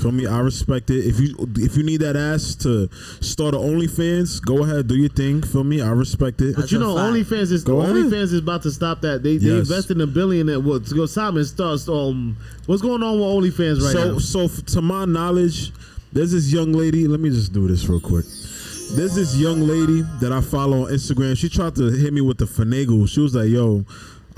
For 0.00 0.12
me, 0.12 0.26
I 0.28 0.38
respect 0.38 0.90
it. 0.90 1.04
If 1.06 1.18
you 1.18 1.34
if 1.56 1.76
you 1.76 1.82
need 1.82 2.02
that 2.02 2.14
ass 2.16 2.54
to 2.56 2.88
start 3.20 3.52
a 3.54 3.58
OnlyFans, 3.58 4.40
go 4.44 4.62
ahead, 4.62 4.86
do 4.86 4.94
your 4.94 5.08
thing. 5.08 5.42
For 5.42 5.64
me, 5.64 5.82
I 5.82 5.90
respect 5.90 6.40
it. 6.40 6.54
But 6.54 6.70
you 6.70 6.78
know, 6.78 6.94
OnlyFans 6.94 7.50
is 7.50 7.64
Go 7.64 7.80
ahead. 7.80 7.96
OnlyFans 7.96 8.32
is 8.32 8.34
about 8.38 8.62
to 8.62 8.70
stop 8.70 9.00
that. 9.00 9.24
They 9.24 9.38
they 9.38 9.46
Yes. 9.50 9.68
invested 9.68 10.00
a 10.00 10.06
billion 10.06 10.48
at 10.48 10.62
what 10.62 10.86
to 10.86 10.94
go 10.94 11.06
Simon 11.06 11.44
starts 11.44 11.88
um 11.88 12.36
what's 12.66 12.82
going 12.82 13.02
on 13.02 13.14
with 13.18 13.52
OnlyFans 13.52 13.82
right 13.82 13.92
so, 13.92 14.12
now? 14.12 14.18
so 14.18 14.40
f- 14.44 14.64
to 14.66 14.82
my 14.82 15.04
knowledge, 15.04 15.72
there's 16.12 16.30
this 16.30 16.52
young 16.52 16.72
lady. 16.72 17.08
Let 17.08 17.18
me 17.18 17.30
just 17.30 17.52
do 17.52 17.66
this 17.66 17.88
real 17.88 17.98
quick. 18.00 18.24
There's 18.92 19.16
this 19.16 19.34
young 19.36 19.62
lady 19.66 20.02
that 20.20 20.30
I 20.30 20.40
follow 20.40 20.84
on 20.84 20.92
Instagram. 20.92 21.36
She 21.36 21.48
tried 21.48 21.74
to 21.76 21.90
hit 21.90 22.12
me 22.12 22.20
with 22.20 22.38
the 22.38 22.44
finagle. 22.44 23.08
She 23.08 23.18
was 23.18 23.34
like, 23.34 23.48
"Yo, 23.48 23.84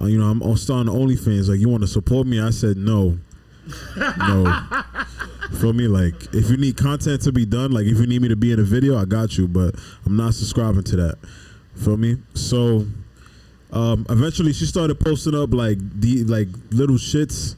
uh, 0.01 0.07
you 0.07 0.18
know, 0.18 0.26
I'm, 0.26 0.42
I'm 0.42 0.57
starting 0.57 0.92
OnlyFans. 0.92 1.49
Like, 1.49 1.61
you 1.61 1.68
want 1.68 1.82
to 1.82 1.88
support 1.88 2.26
me?" 2.26 2.40
I 2.40 2.51
said, 2.51 2.76
"No, 2.76 3.18
no." 3.97 4.62
For 5.61 5.72
me, 5.72 5.86
like, 5.86 6.34
if 6.34 6.51
you 6.51 6.57
need 6.57 6.76
content 6.76 7.22
to 7.22 7.32
be 7.32 7.47
done, 7.47 7.70
like, 7.70 7.86
if 7.86 7.99
you 7.99 8.07
need 8.07 8.20
me 8.20 8.28
to 8.28 8.36
be 8.36 8.53
in 8.53 8.59
a 8.59 8.64
video, 8.64 8.99
I 8.99 9.05
got 9.05 9.38
you. 9.38 9.47
But 9.47 9.76
I'm 10.05 10.16
not 10.16 10.34
subscribing 10.34 10.82
to 10.84 10.97
that. 10.97 11.18
For 11.76 11.97
me, 11.97 12.16
so 12.34 12.86
um, 13.70 14.07
eventually 14.09 14.53
she 14.53 14.64
started 14.64 14.99
posting 14.99 15.34
up 15.34 15.53
like 15.53 15.78
the 16.01 16.24
like 16.24 16.49
little 16.70 16.97
shits. 16.97 17.57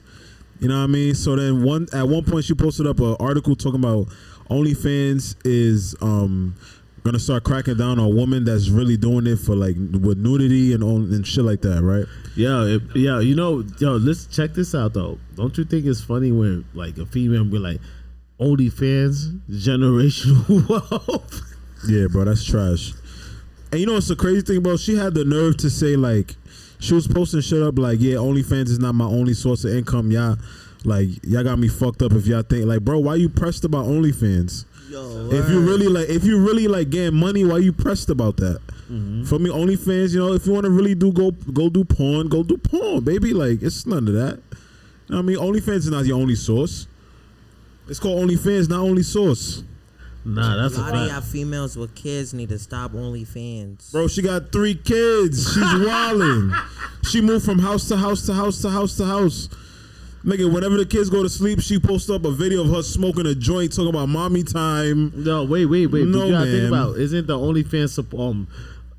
You 0.59 0.67
know 0.67 0.77
what 0.77 0.83
I 0.83 0.87
mean? 0.87 1.15
So 1.15 1.35
then 1.35 1.63
one 1.63 1.87
at 1.93 2.07
one 2.07 2.25
point 2.25 2.45
she 2.45 2.53
posted 2.53 2.85
up 2.85 2.99
an 2.99 3.15
article 3.19 3.55
talking 3.55 3.79
about 3.79 4.07
OnlyFans 4.49 5.35
is 5.45 5.95
um 6.01 6.55
gonna 7.09 7.19
start 7.19 7.43
cracking 7.43 7.75
down 7.75 7.97
on 7.97 8.15
women 8.15 8.43
that's 8.43 8.69
really 8.69 8.95
doing 8.95 9.25
it 9.25 9.37
for 9.37 9.55
like 9.55 9.75
with 9.75 10.19
nudity 10.19 10.73
and 10.73 10.83
on 10.83 11.11
and 11.11 11.25
shit 11.25 11.43
like 11.43 11.61
that, 11.61 11.81
right? 11.81 12.05
Yeah, 12.35 12.65
it, 12.65 12.81
yo, 12.95 13.17
you 13.17 13.33
know, 13.33 13.63
yo, 13.79 13.93
let's 13.93 14.27
check 14.27 14.53
this 14.53 14.75
out 14.75 14.93
though. 14.93 15.17
Don't 15.35 15.57
you 15.57 15.65
think 15.65 15.87
it's 15.87 16.01
funny 16.01 16.31
when 16.31 16.65
like 16.75 16.99
a 16.99 17.07
female 17.07 17.45
be 17.45 17.57
like, 17.57 17.81
OnlyFans 18.39 19.39
generational 19.49 20.69
wealth. 20.69 21.41
Yeah, 21.87 22.05
bro, 22.11 22.25
that's 22.25 22.45
trash. 22.45 22.93
And 23.71 23.81
you 23.81 23.87
know 23.87 23.93
what's 23.93 24.07
the 24.07 24.15
crazy 24.15 24.41
thing, 24.41 24.61
bro? 24.61 24.77
She 24.77 24.95
had 24.95 25.15
the 25.15 25.25
nerve 25.25 25.57
to 25.57 25.69
say 25.71 25.95
like 25.95 26.35
she 26.79 26.93
was 26.93 27.07
posting 27.07 27.41
shit 27.41 27.63
up 27.63 27.79
like, 27.79 27.99
yeah, 27.99 28.15
OnlyFans 28.15 28.69
is 28.69 28.77
not 28.77 28.93
my 28.93 29.05
only 29.05 29.33
source 29.33 29.63
of 29.63 29.73
income. 29.73 30.11
Y'all 30.11 30.37
like 30.85 31.07
y'all 31.23 31.43
got 31.43 31.57
me 31.57 31.69
fucked 31.69 32.03
up 32.03 32.11
if 32.11 32.27
y'all 32.27 32.43
think 32.43 32.67
like, 32.67 32.81
bro, 32.81 32.99
why 32.99 33.15
you 33.15 33.29
pressed 33.29 33.65
about 33.65 33.87
OnlyFans? 33.87 34.65
Yo, 34.89 35.29
If 35.31 35.49
you 35.49 35.59
really 35.61 35.87
like, 35.87 36.09
if 36.09 36.23
you 36.23 36.39
really 36.45 36.67
like 36.67 36.89
getting 36.89 37.19
money, 37.19 37.45
why 37.45 37.57
you 37.59 37.71
pressed 37.71 38.09
about 38.09 38.37
that? 38.37 38.59
Mm-hmm. 38.89 39.25
For 39.25 39.37
me, 39.37 39.49
OnlyFans, 39.51 40.13
you 40.13 40.19
know, 40.19 40.33
if 40.33 40.47
you 40.47 40.53
want 40.53 40.65
to 40.65 40.71
really 40.71 40.95
do 40.95 41.11
go 41.11 41.31
go 41.31 41.69
do 41.69 41.83
porn, 41.83 42.27
go 42.27 42.41
do 42.43 42.57
porn, 42.57 43.03
baby. 43.03 43.33
Like 43.33 43.61
it's 43.61 43.85
none 43.85 44.07
of 44.07 44.13
that. 44.15 44.39
You 45.07 45.15
know 45.15 45.17
what 45.17 45.19
I 45.19 45.21
mean, 45.21 45.37
OnlyFans 45.37 45.75
is 45.77 45.89
not 45.91 46.05
your 46.05 46.19
only 46.19 46.35
source. 46.35 46.87
It's 47.87 47.99
called 47.99 48.27
OnlyFans, 48.27 48.69
not 48.69 48.79
only 48.81 49.03
source. 49.03 49.63
Nah, 50.25 50.57
that's 50.61 50.75
a 50.77 50.79
a 50.79 50.81
lot 50.81 50.93
of 50.95 50.99
y'all 51.07 51.21
fact. 51.21 51.25
females 51.27 51.77
with 51.77 51.95
kids 51.95 52.33
need 52.33 52.49
to 52.49 52.59
stop 52.59 52.91
OnlyFans. 52.91 53.91
Bro, 53.91 54.07
she 54.09 54.21
got 54.21 54.51
three 54.51 54.75
kids. 54.75 55.53
She's 55.53 55.85
wilding. 55.85 56.51
she 57.03 57.21
moved 57.21 57.45
from 57.45 57.59
house 57.59 57.87
to 57.87 57.97
house 57.97 58.25
to 58.25 58.33
house 58.33 58.61
to 58.61 58.69
house 58.69 58.97
to 58.97 59.05
house. 59.05 59.49
Nigga, 60.23 60.53
whenever 60.53 60.77
the 60.77 60.85
kids 60.85 61.09
go 61.09 61.23
to 61.23 61.29
sleep, 61.29 61.61
she 61.61 61.79
posts 61.79 62.09
up 62.09 62.25
a 62.25 62.31
video 62.31 62.61
of 62.63 62.69
her 62.71 62.81
smoking 62.81 63.25
a 63.25 63.33
joint, 63.33 63.73
talking 63.73 63.89
about 63.89 64.09
mommy 64.09 64.43
time. 64.43 65.13
No, 65.15 65.45
wait, 65.45 65.65
wait, 65.65 65.87
wait. 65.87 66.05
No, 66.05 66.25
you 66.25 66.31
gotta 66.31 66.45
man. 66.45 66.59
think 66.59 66.67
about 66.67 66.97
isn't 66.97 67.27
the 67.27 67.37
OnlyFans 67.37 68.19
um 68.19 68.47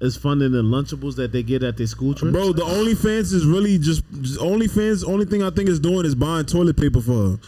is 0.01 0.17
funding 0.17 0.53
the 0.53 0.63
Lunchables 0.63 1.17
that 1.17 1.31
they 1.31 1.43
get 1.43 1.63
at 1.63 1.77
their 1.77 1.87
school 1.87 2.15
trips? 2.15 2.33
Bro, 2.33 2.55
the 2.55 2.63
OnlyFans 2.63 3.35
is 3.35 3.45
really 3.45 3.77
just, 3.77 4.03
just 4.23 4.41
OnlyFans. 4.41 5.07
Only 5.07 5.27
thing 5.27 5.43
I 5.43 5.51
think 5.51 5.69
is 5.69 5.79
doing 5.79 6.07
is 6.07 6.15
buying 6.15 6.47
toilet 6.47 6.79
paper 6.79 7.03
for 7.03 7.33
her. 7.33 7.39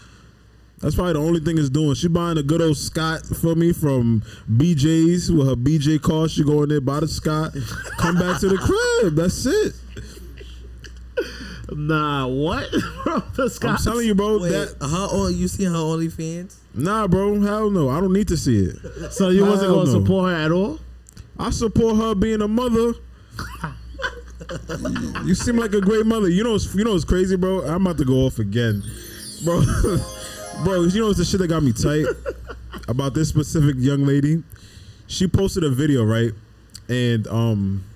That's 0.80 0.96
probably 0.96 1.12
the 1.12 1.20
only 1.20 1.40
thing 1.40 1.58
it's 1.58 1.70
doing. 1.70 1.94
She 1.94 2.08
buying 2.08 2.36
a 2.38 2.42
good 2.42 2.60
old 2.60 2.76
Scott 2.76 3.24
for 3.24 3.54
me 3.54 3.72
from 3.72 4.22
BJ's 4.50 5.30
with 5.30 5.46
her 5.46 5.54
BJ 5.54 6.02
car. 6.02 6.28
She 6.28 6.42
go 6.42 6.64
in 6.64 6.70
there, 6.70 6.80
buy 6.80 7.00
the 7.00 7.08
Scott, 7.08 7.54
come 7.98 8.16
back 8.18 8.40
to 8.40 8.48
the 8.48 8.58
crib. 8.58 9.14
That's 9.14 9.46
it. 9.46 9.74
Nah, 11.76 12.26
what? 12.26 12.70
bro, 13.04 13.20
the 13.34 13.58
I'm 13.62 13.76
telling 13.78 14.06
you, 14.06 14.14
bro. 14.14 14.38
Wait, 14.38 14.50
that 14.50 14.68
her 14.80 15.08
oh, 15.10 15.28
you 15.28 15.48
see 15.48 15.64
her 15.64 15.70
OnlyFans? 15.70 16.56
nah, 16.74 17.06
bro. 17.06 17.40
Hell 17.40 17.70
no. 17.70 17.88
I 17.88 18.00
don't 18.00 18.12
need 18.12 18.28
to 18.28 18.36
see 18.36 18.64
it. 18.64 19.12
So 19.12 19.28
you 19.30 19.44
wasn't 19.44 19.70
gonna 19.72 19.84
no. 19.90 20.00
support 20.00 20.30
her 20.30 20.36
at 20.36 20.50
all? 20.52 20.78
I 21.38 21.50
support 21.50 21.96
her 21.96 22.14
being 22.14 22.42
a 22.42 22.48
mother. 22.48 22.94
you 25.24 25.34
seem 25.34 25.56
like 25.56 25.72
a 25.72 25.80
great 25.80 26.06
mother. 26.06 26.28
You 26.28 26.44
know, 26.44 26.52
what's- 26.52 26.74
you 26.74 26.84
know 26.84 26.92
what's 26.92 27.04
crazy, 27.04 27.36
bro. 27.36 27.62
I'm 27.62 27.86
about 27.86 27.98
to 27.98 28.04
go 28.04 28.26
off 28.26 28.38
again, 28.38 28.82
bro. 29.44 29.62
bro, 30.64 30.82
you 30.84 31.00
know 31.00 31.06
what's 31.06 31.18
the 31.18 31.24
shit 31.24 31.40
that 31.40 31.48
got 31.48 31.62
me 31.62 31.72
tight 31.72 32.06
about 32.88 33.14
this 33.14 33.28
specific 33.28 33.76
young 33.78 34.04
lady? 34.04 34.42
She 35.06 35.26
posted 35.26 35.64
a 35.64 35.70
video, 35.70 36.04
right? 36.04 36.32
And 36.88 37.26
um, 37.28 37.84
she, 37.84 37.91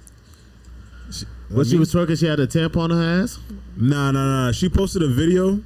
When 1.51 1.64
she 1.64 1.76
was 1.78 1.92
twerking, 1.92 2.18
she 2.18 2.26
had 2.26 2.40
a 2.40 2.47
tampon 2.47 2.84
on 2.84 2.90
her 2.90 3.22
ass. 3.22 3.38
Nah, 3.76 4.11
nah, 4.11 4.47
nah. 4.47 4.53
She 4.53 4.68
posted 4.68 5.03
a 5.03 5.09
video, 5.09 5.61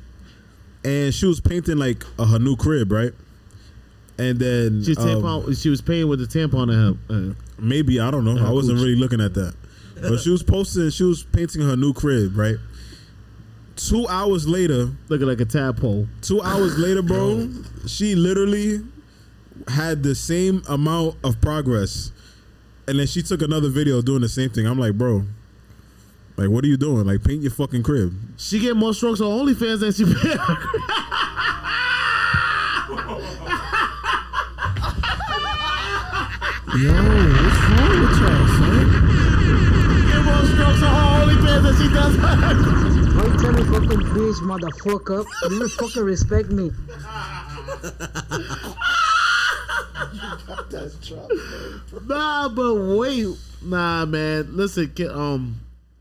and 0.85 1.15
she 1.15 1.27
was 1.27 1.41
painting 1.41 1.79
like 1.79 2.05
a, 2.19 2.27
her 2.27 2.39
new 2.39 2.57
crib, 2.57 2.93
right? 2.93 3.13
And 4.19 4.39
then 4.39 4.85
She 4.85 4.95
um, 4.97 5.07
tampon. 5.07 5.63
She 5.63 5.71
was 5.71 5.81
paying 5.81 6.09
with 6.09 6.21
the 6.21 6.27
tampon 6.27 6.55
on 6.55 6.69
her. 6.69 6.95
Uh, 7.09 7.35
Maybe 7.59 8.01
I 8.01 8.11
don't 8.11 8.25
know. 8.25 8.45
I 8.45 8.51
wasn't 8.51 8.79
really 8.79 8.97
looking 8.97 9.21
at 9.21 9.35
that, 9.35 9.55
but 10.01 10.19
she 10.21 10.31
was 10.31 10.43
posting. 10.43 10.91
She 10.91 11.05
was 11.05 11.23
painting 11.25 11.63
her 11.63 11.77
new 11.77 11.93
crib, 11.93 12.37
right? 12.37 12.57
Two 13.77 14.07
hours 14.09 14.47
later, 14.47 14.91
looking 15.09 15.27
like 15.27 15.41
a 15.41 15.45
tadpole. 15.47 16.07
two 16.21 16.43
hours 16.43 16.79
later, 16.79 17.01
bro, 17.03 17.49
she 17.87 18.15
literally 18.15 18.81
had 19.69 20.03
the 20.03 20.15
same 20.15 20.63
amount 20.69 21.17
of 21.25 21.41
progress, 21.41 22.13
and 22.87 22.99
then 22.99 23.07
she 23.07 23.23
took 23.23 23.41
another 23.43 23.69
video 23.69 24.03
doing 24.03 24.21
the 24.21 24.29
same 24.29 24.51
thing. 24.51 24.67
I'm 24.67 24.79
like, 24.79 24.95
bro, 24.99 25.25
like, 26.37 26.49
what 26.49 26.65
are 26.65 26.69
you 26.69 26.77
doing? 26.77 27.07
Like, 27.07 27.23
paint 27.23 27.43
your 27.43 27.51
fucking 27.51 27.83
crib. 27.83 28.15
She 28.37 28.59
get 28.59 28.77
more 28.77 28.95
strokes 28.95 29.21
on 29.21 29.47
OnlyFans 29.47 29.81
than 29.81 29.93
she 29.93 30.05
pay. 30.05 30.37
Yo, 36.79 36.93
what's 36.95 37.61
wrong 37.67 37.95
with 38.01 38.21
y'all, 38.21 38.47
son? 38.57 38.87
get 40.09 40.23
more 40.25 40.45
strokes 40.47 40.83
on 40.83 40.93
her 40.95 41.07
OnlyFans 41.27 41.63
than 41.65 41.75
she 41.77 41.89
does. 41.93 42.15
Why 43.17 43.25
you 43.27 43.35
tell 43.39 43.53
me 43.53 43.63
fucking 43.65 44.03
bitch, 44.15 44.39
motherfucker? 44.47 45.25
You 45.51 45.59
don't 45.59 45.73
fucking 45.73 46.05
respect 46.05 46.49
me. 46.51 46.71
nah, 52.07 52.49
but 52.49 52.75
wait, 52.75 53.27
nah, 53.63 54.05
man. 54.07 54.57
Listen, 54.57 54.91
ki- 54.95 55.09
um, 55.09 55.57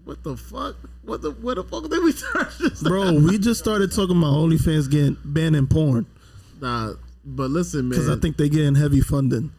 what 0.10 0.24
the 0.24 0.36
fuck? 0.36 0.76
What 1.04 1.22
the 1.22 1.30
what 1.30 1.58
the 1.58 1.64
fuck 1.64 1.88
did 1.88 2.04
we 2.04 2.12
this? 2.60 2.82
Bro, 2.82 3.20
we 3.20 3.38
just 3.38 3.60
started 3.60 3.92
talking 3.92 4.18
about 4.18 4.34
OnlyFans 4.34 4.90
getting 4.90 5.14
banned 5.24 5.54
banning 5.54 5.68
porn 5.68 6.08
Nah, 6.60 6.94
but 7.24 7.52
listen, 7.52 7.82
man. 7.88 7.90
because 7.92 8.10
I 8.10 8.20
think 8.20 8.36
they're 8.36 8.48
getting 8.48 8.74
heavy 8.74 9.02
funding. 9.02 9.52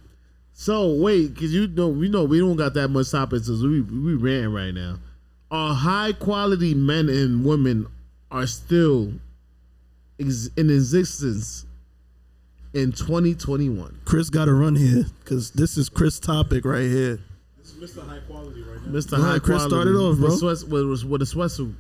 So 0.53 0.93
wait, 0.93 1.37
cause 1.37 1.53
you 1.53 1.69
know 1.69 1.87
we 1.87 2.09
know 2.09 2.25
we 2.25 2.41
don't 2.41 2.57
got 2.57 2.75
that 2.75 2.89
much 2.89 3.13
topics, 3.13 3.47
so 3.47 3.53
we 3.63 3.81
we 3.81 4.15
ranting 4.15 4.53
right 4.53 4.75
now. 4.75 4.99
Our 5.53 5.73
high 5.73 6.15
quality 6.15 6.75
men 6.75 7.09
and 7.09 7.45
women 7.45 7.87
are 8.33 8.49
still 8.49 9.13
ex- 10.19 10.51
in 10.57 10.69
existence 10.69 11.65
in 12.75 12.91
2021. 12.91 14.01
Chris 14.05 14.31
got 14.31 14.47
to 14.47 14.53
run 14.53 14.75
here 14.75 15.05
because 15.23 15.53
this 15.53 15.77
is 15.77 15.89
Chris' 15.89 16.19
topic 16.19 16.65
right 16.65 16.89
here. 16.89 17.21
Mr. 17.81 18.07
High 18.07 18.19
Quality 18.29 18.63
right 18.63 18.83
now. 18.87 18.93
Mr. 18.93 19.11
Go 19.11 19.17
ahead, 19.17 19.29
High 19.33 19.39
Chris, 19.39 19.57
Quality 19.67 19.71
start 19.71 19.87
it 19.89 19.95
off, 19.97 20.17
bro. 20.19 20.29
with, 20.29 20.39
sweat, 20.39 20.71
with, 20.71 20.87
with, 20.89 21.05
with 21.05 21.23
a 21.23 21.25
sweatsuit. 21.25 21.75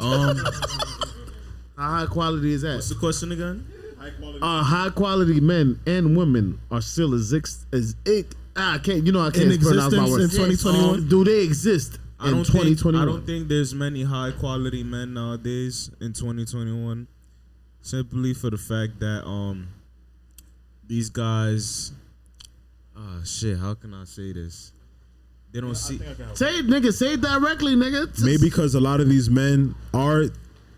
Um, 0.00 0.36
How 1.76 1.90
high 2.00 2.06
quality 2.06 2.52
is 2.52 2.62
that? 2.62 2.74
what's 2.76 2.88
the 2.88 2.94
question 2.94 3.32
again? 3.32 3.66
Our 4.42 4.62
high 4.62 4.90
quality 4.90 5.40
men 5.40 5.80
and 5.86 6.16
women 6.16 6.60
are 6.70 6.80
still 6.82 7.14
exist 7.14 7.66
as 7.72 7.96
it. 8.04 8.34
I 8.54 8.78
can't. 8.78 9.04
You 9.04 9.12
know 9.12 9.20
I 9.22 9.30
can't 9.30 9.50
In 9.50 9.58
pronounce 9.60 9.94
my 9.94 10.08
words. 10.08 10.24
in 10.24 10.30
2021? 10.30 10.94
Um, 10.94 11.08
do 11.08 11.24
they 11.24 11.42
exist 11.42 11.98
I 12.20 12.26
in 12.28 12.34
don't 12.34 12.44
think 12.44 12.78
2021? 12.78 13.02
I 13.02 13.10
don't 13.10 13.26
think 13.26 13.48
there's 13.48 13.74
many 13.74 14.04
high 14.04 14.30
quality 14.38 14.84
men 14.84 15.14
nowadays 15.14 15.90
in 16.00 16.12
2021. 16.12 17.08
Simply 17.82 18.34
for 18.34 18.50
the 18.50 18.58
fact 18.58 19.00
that 19.00 19.24
um 19.26 19.68
these 20.86 21.08
guys 21.10 21.92
ah 22.96 23.20
shit, 23.24 23.58
how 23.58 23.74
can 23.74 23.94
I 23.94 24.04
say 24.04 24.32
this? 24.32 24.73
They 25.54 25.60
don't 25.60 25.76
see 25.76 25.98
Say 26.34 26.58
it, 26.58 26.66
nigga. 26.66 26.92
Say 26.92 27.12
it 27.14 27.20
directly, 27.20 27.76
nigga. 27.76 28.20
Maybe 28.24 28.42
because 28.50 28.74
a 28.74 28.80
lot 28.80 29.00
of 29.00 29.08
these 29.08 29.30
men 29.30 29.76
are 29.94 30.24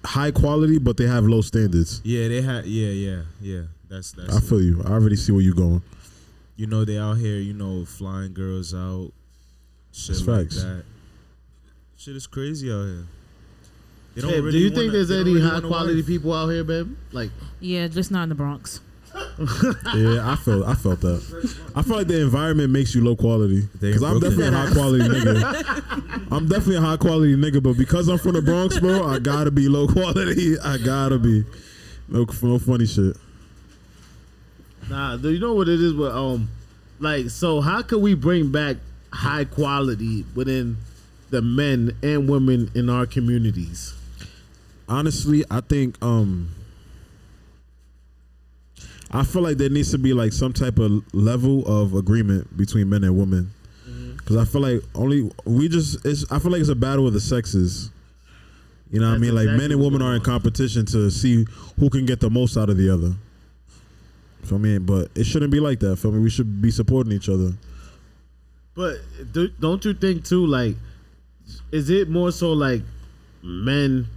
high 0.04 0.30
quality, 0.30 0.78
but 0.78 0.98
they 0.98 1.06
have 1.06 1.24
low 1.24 1.40
standards. 1.40 2.02
Yeah, 2.04 2.28
they 2.28 2.42
had 2.42 2.66
yeah, 2.66 2.88
yeah, 2.88 3.22
yeah. 3.40 3.62
That's 3.88 4.12
that's 4.12 4.34
I 4.34 4.36
it. 4.36 4.42
feel 4.44 4.60
you. 4.62 4.82
I 4.84 4.90
already 4.90 5.16
see 5.16 5.32
where 5.32 5.40
you're 5.40 5.54
going. 5.54 5.82
you 6.56 6.66
know 6.66 6.84
they 6.84 6.98
out 6.98 7.14
here, 7.16 7.36
you 7.38 7.54
know, 7.54 7.86
flying 7.86 8.34
girls 8.34 8.74
out, 8.74 9.12
shit 9.92 10.16
That's 10.16 10.28
like 10.28 10.40
facts. 10.50 10.62
that. 10.62 10.84
Shit 11.96 12.14
is 12.16 12.26
crazy 12.26 12.70
out 12.70 12.84
here. 12.84 13.06
They 14.14 14.20
don't 14.20 14.30
Hey, 14.30 14.40
really 14.40 14.52
do 14.52 14.58
you 14.58 14.64
wanna- 14.70 14.76
think 14.82 14.92
there's 14.92 15.08
they 15.08 15.14
don't 15.16 15.20
any 15.22 15.34
really 15.36 15.46
high 15.46 15.54
wanna 15.54 15.68
quality 15.68 15.94
wife. 15.96 16.06
people 16.06 16.32
out 16.34 16.48
here, 16.48 16.64
babe? 16.64 16.94
Like, 17.12 17.30
Yeah, 17.60 17.88
just 17.88 18.10
not 18.10 18.24
in 18.24 18.28
the 18.28 18.34
Bronx. 18.34 18.80
Yeah, 19.94 20.30
I 20.30 20.36
felt 20.36 20.66
I 20.66 20.74
felt 20.74 21.00
that. 21.02 21.22
I 21.74 21.82
feel 21.82 21.96
like 21.96 22.06
the 22.06 22.20
environment 22.22 22.70
makes 22.70 22.94
you 22.94 23.04
low 23.04 23.16
quality. 23.16 23.68
Because 23.80 24.02
I'm 24.02 24.18
definitely 24.20 24.48
a 24.48 24.52
high 24.52 24.72
quality 24.72 25.04
nigga. 25.04 26.32
I'm 26.32 26.48
definitely 26.48 26.76
a 26.76 26.80
high 26.80 26.96
quality 26.96 27.36
nigga, 27.36 27.62
but 27.62 27.76
because 27.76 28.08
I'm 28.08 28.18
from 28.18 28.32
the 28.32 28.42
Bronx, 28.42 28.78
bro, 28.78 29.06
I 29.06 29.18
gotta 29.18 29.50
be 29.50 29.68
low 29.68 29.86
quality. 29.88 30.58
I 30.58 30.78
gotta 30.78 31.18
be. 31.18 31.44
No, 32.08 32.26
no 32.42 32.58
funny 32.58 32.86
shit. 32.86 33.16
nah. 34.88 35.16
Do 35.16 35.30
you 35.30 35.38
know 35.38 35.54
what 35.54 35.68
it 35.68 35.80
is? 35.80 35.92
With 35.92 36.12
um, 36.12 36.48
like, 36.98 37.30
so 37.30 37.60
how 37.60 37.82
can 37.82 38.00
we 38.00 38.14
bring 38.14 38.50
back 38.50 38.76
high 39.12 39.44
quality 39.44 40.24
within 40.34 40.76
the 41.30 41.42
men 41.42 41.96
and 42.02 42.28
women 42.28 42.70
in 42.74 42.88
our 42.88 43.06
communities? 43.06 43.94
Honestly, 44.88 45.44
I 45.50 45.60
think 45.60 45.96
um 46.02 46.50
I 49.16 49.22
feel 49.22 49.40
like 49.40 49.56
there 49.56 49.70
needs 49.70 49.90
to 49.92 49.98
be 49.98 50.12
like 50.12 50.30
some 50.34 50.52
type 50.52 50.78
of 50.78 51.02
level 51.14 51.66
of 51.66 51.94
agreement 51.94 52.54
between 52.54 52.90
men 52.90 53.02
and 53.02 53.16
women. 53.16 53.50
Mm-hmm. 53.88 54.18
Cause 54.26 54.36
I 54.36 54.44
feel 54.44 54.60
like 54.60 54.82
only 54.94 55.30
we 55.46 55.70
just 55.70 56.04
it's 56.04 56.30
I 56.30 56.38
feel 56.38 56.50
like 56.50 56.60
it's 56.60 56.68
a 56.68 56.74
battle 56.74 57.06
of 57.06 57.14
the 57.14 57.20
sexes. 57.20 57.90
You 58.90 59.00
know 59.00 59.06
what 59.06 59.12
I 59.12 59.12
That's 59.12 59.22
mean? 59.22 59.34
Like 59.34 59.42
exactly 59.44 59.68
men 59.68 59.72
and 59.72 59.80
women 59.80 60.02
are 60.02 60.14
in 60.14 60.20
competition 60.20 60.84
to 60.86 61.10
see 61.10 61.46
who 61.80 61.88
can 61.88 62.04
get 62.04 62.20
the 62.20 62.28
most 62.28 62.58
out 62.58 62.68
of 62.68 62.76
the 62.76 62.90
other. 62.90 63.14
Feel 64.44 64.58
me? 64.58 64.76
But 64.76 65.10
it 65.14 65.24
shouldn't 65.24 65.50
be 65.50 65.60
like 65.60 65.80
that. 65.80 65.96
Feel 65.96 66.12
me? 66.12 66.18
We 66.18 66.28
should 66.28 66.60
be 66.60 66.70
supporting 66.70 67.12
each 67.12 67.30
other. 67.30 67.52
But 68.74 68.98
do, 69.32 69.48
don't 69.48 69.82
you 69.82 69.94
think 69.94 70.26
too? 70.26 70.46
Like, 70.46 70.76
is 71.72 71.88
it 71.88 72.10
more 72.10 72.32
so 72.32 72.52
like 72.52 72.82
men 73.42 74.08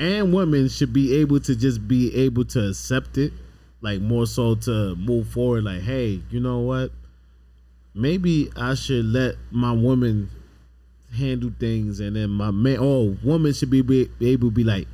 and 0.00 0.32
women 0.32 0.70
should 0.70 0.94
be 0.94 1.16
able 1.16 1.38
to 1.40 1.54
just 1.54 1.86
be 1.86 2.14
able 2.16 2.46
to 2.46 2.68
accept 2.70 3.18
it 3.18 3.34
like 3.80 4.00
more 4.00 4.26
so 4.26 4.54
to 4.56 4.94
move 4.96 5.28
forward. 5.28 5.64
Like, 5.64 5.82
hey, 5.82 6.22
you 6.30 6.40
know 6.40 6.58
what? 6.60 6.90
Maybe 7.94 8.50
I 8.56 8.74
should 8.74 9.06
let 9.06 9.34
my 9.50 9.72
woman 9.72 10.30
handle 11.16 11.50
things, 11.58 12.00
and 12.00 12.14
then 12.16 12.30
my 12.30 12.50
man, 12.50 12.78
oh, 12.80 13.16
woman 13.24 13.52
should 13.52 13.70
be, 13.70 13.82
be 13.82 14.08
able 14.20 14.48
to 14.48 14.54
be 14.54 14.62
like, 14.64 14.86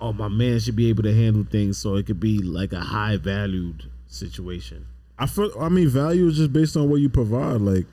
oh, 0.00 0.12
my 0.12 0.28
man 0.28 0.58
should 0.60 0.76
be 0.76 0.88
able 0.88 1.02
to 1.02 1.14
handle 1.14 1.44
things, 1.50 1.78
so 1.78 1.96
it 1.96 2.06
could 2.06 2.20
be 2.20 2.38
like 2.38 2.72
a 2.72 2.80
high 2.80 3.16
valued 3.16 3.84
situation. 4.06 4.86
I 5.18 5.26
feel. 5.26 5.50
I 5.60 5.68
mean, 5.68 5.88
value 5.88 6.26
is 6.28 6.36
just 6.36 6.52
based 6.52 6.76
on 6.76 6.88
what 6.88 7.00
you 7.00 7.08
provide. 7.08 7.60
Like, 7.60 7.86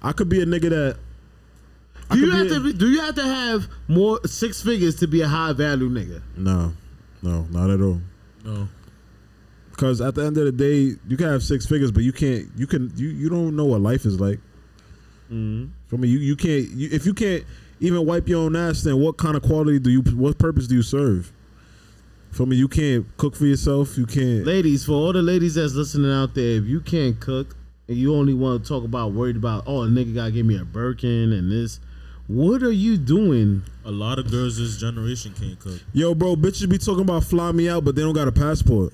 I 0.00 0.12
could 0.12 0.28
be 0.28 0.40
a 0.40 0.46
nigga 0.46 0.70
that. 0.70 0.96
I 2.08 2.14
Do 2.14 2.20
you 2.20 2.30
have 2.30 2.46
a- 2.46 2.48
to? 2.50 2.60
Be, 2.60 2.72
do 2.72 2.88
you 2.88 3.00
have 3.00 3.14
to 3.16 3.24
have 3.24 3.66
more 3.88 4.20
six 4.26 4.62
figures 4.62 4.94
to 4.96 5.06
be 5.08 5.22
a 5.22 5.28
high 5.28 5.52
value 5.52 5.90
nigga? 5.90 6.22
No, 6.36 6.72
no, 7.20 7.46
not 7.50 7.68
at 7.70 7.80
all. 7.80 8.00
No. 8.44 8.68
Because 9.80 10.02
at 10.02 10.14
the 10.14 10.26
end 10.26 10.36
of 10.36 10.44
the 10.44 10.52
day, 10.52 10.94
you 11.08 11.16
can 11.16 11.26
have 11.28 11.42
six 11.42 11.64
figures, 11.64 11.90
but 11.90 12.02
you 12.02 12.12
can't. 12.12 12.46
You 12.54 12.66
can. 12.66 12.92
You 12.96 13.08
you 13.08 13.30
don't 13.30 13.56
know 13.56 13.64
what 13.64 13.80
life 13.80 14.04
is 14.04 14.20
like. 14.20 14.38
Mm-hmm. 15.32 15.68
For 15.86 15.96
me, 15.96 16.06
you 16.06 16.18
you 16.18 16.36
can't. 16.36 16.68
You, 16.68 16.90
if 16.92 17.06
you 17.06 17.14
can't 17.14 17.44
even 17.80 18.04
wipe 18.04 18.28
your 18.28 18.40
own 18.40 18.54
ass, 18.56 18.82
then 18.82 19.00
what 19.00 19.16
kind 19.16 19.38
of 19.38 19.42
quality 19.42 19.78
do 19.78 19.88
you? 19.88 20.02
What 20.02 20.36
purpose 20.38 20.66
do 20.66 20.74
you 20.74 20.82
serve? 20.82 21.32
For 22.30 22.44
me, 22.44 22.56
you 22.56 22.68
can't 22.68 23.06
cook 23.16 23.34
for 23.34 23.46
yourself. 23.46 23.96
You 23.96 24.04
can't. 24.04 24.44
Ladies, 24.44 24.84
for 24.84 24.92
all 24.92 25.14
the 25.14 25.22
ladies 25.22 25.54
that's 25.54 25.72
listening 25.72 26.12
out 26.12 26.34
there, 26.34 26.58
if 26.58 26.66
you 26.66 26.82
can't 26.82 27.18
cook 27.18 27.56
and 27.88 27.96
you 27.96 28.14
only 28.14 28.34
want 28.34 28.62
to 28.62 28.68
talk 28.68 28.84
about 28.84 29.12
worried 29.12 29.36
about, 29.36 29.64
oh, 29.66 29.84
a 29.84 29.86
nigga 29.86 30.14
gotta 30.14 30.30
give 30.30 30.44
me 30.44 30.58
a 30.58 30.64
Birkin 30.66 31.32
and 31.32 31.50
this, 31.50 31.80
what 32.26 32.62
are 32.62 32.70
you 32.70 32.98
doing? 32.98 33.62
A 33.86 33.90
lot 33.90 34.18
of 34.18 34.30
girls 34.30 34.58
this 34.58 34.76
generation 34.76 35.32
can't 35.32 35.58
cook. 35.58 35.80
Yo, 35.94 36.14
bro, 36.14 36.36
bitches 36.36 36.68
be 36.68 36.76
talking 36.76 37.00
about 37.00 37.24
fly 37.24 37.50
me 37.50 37.70
out, 37.70 37.82
but 37.82 37.94
they 37.94 38.02
don't 38.02 38.12
got 38.12 38.28
a 38.28 38.32
passport. 38.32 38.92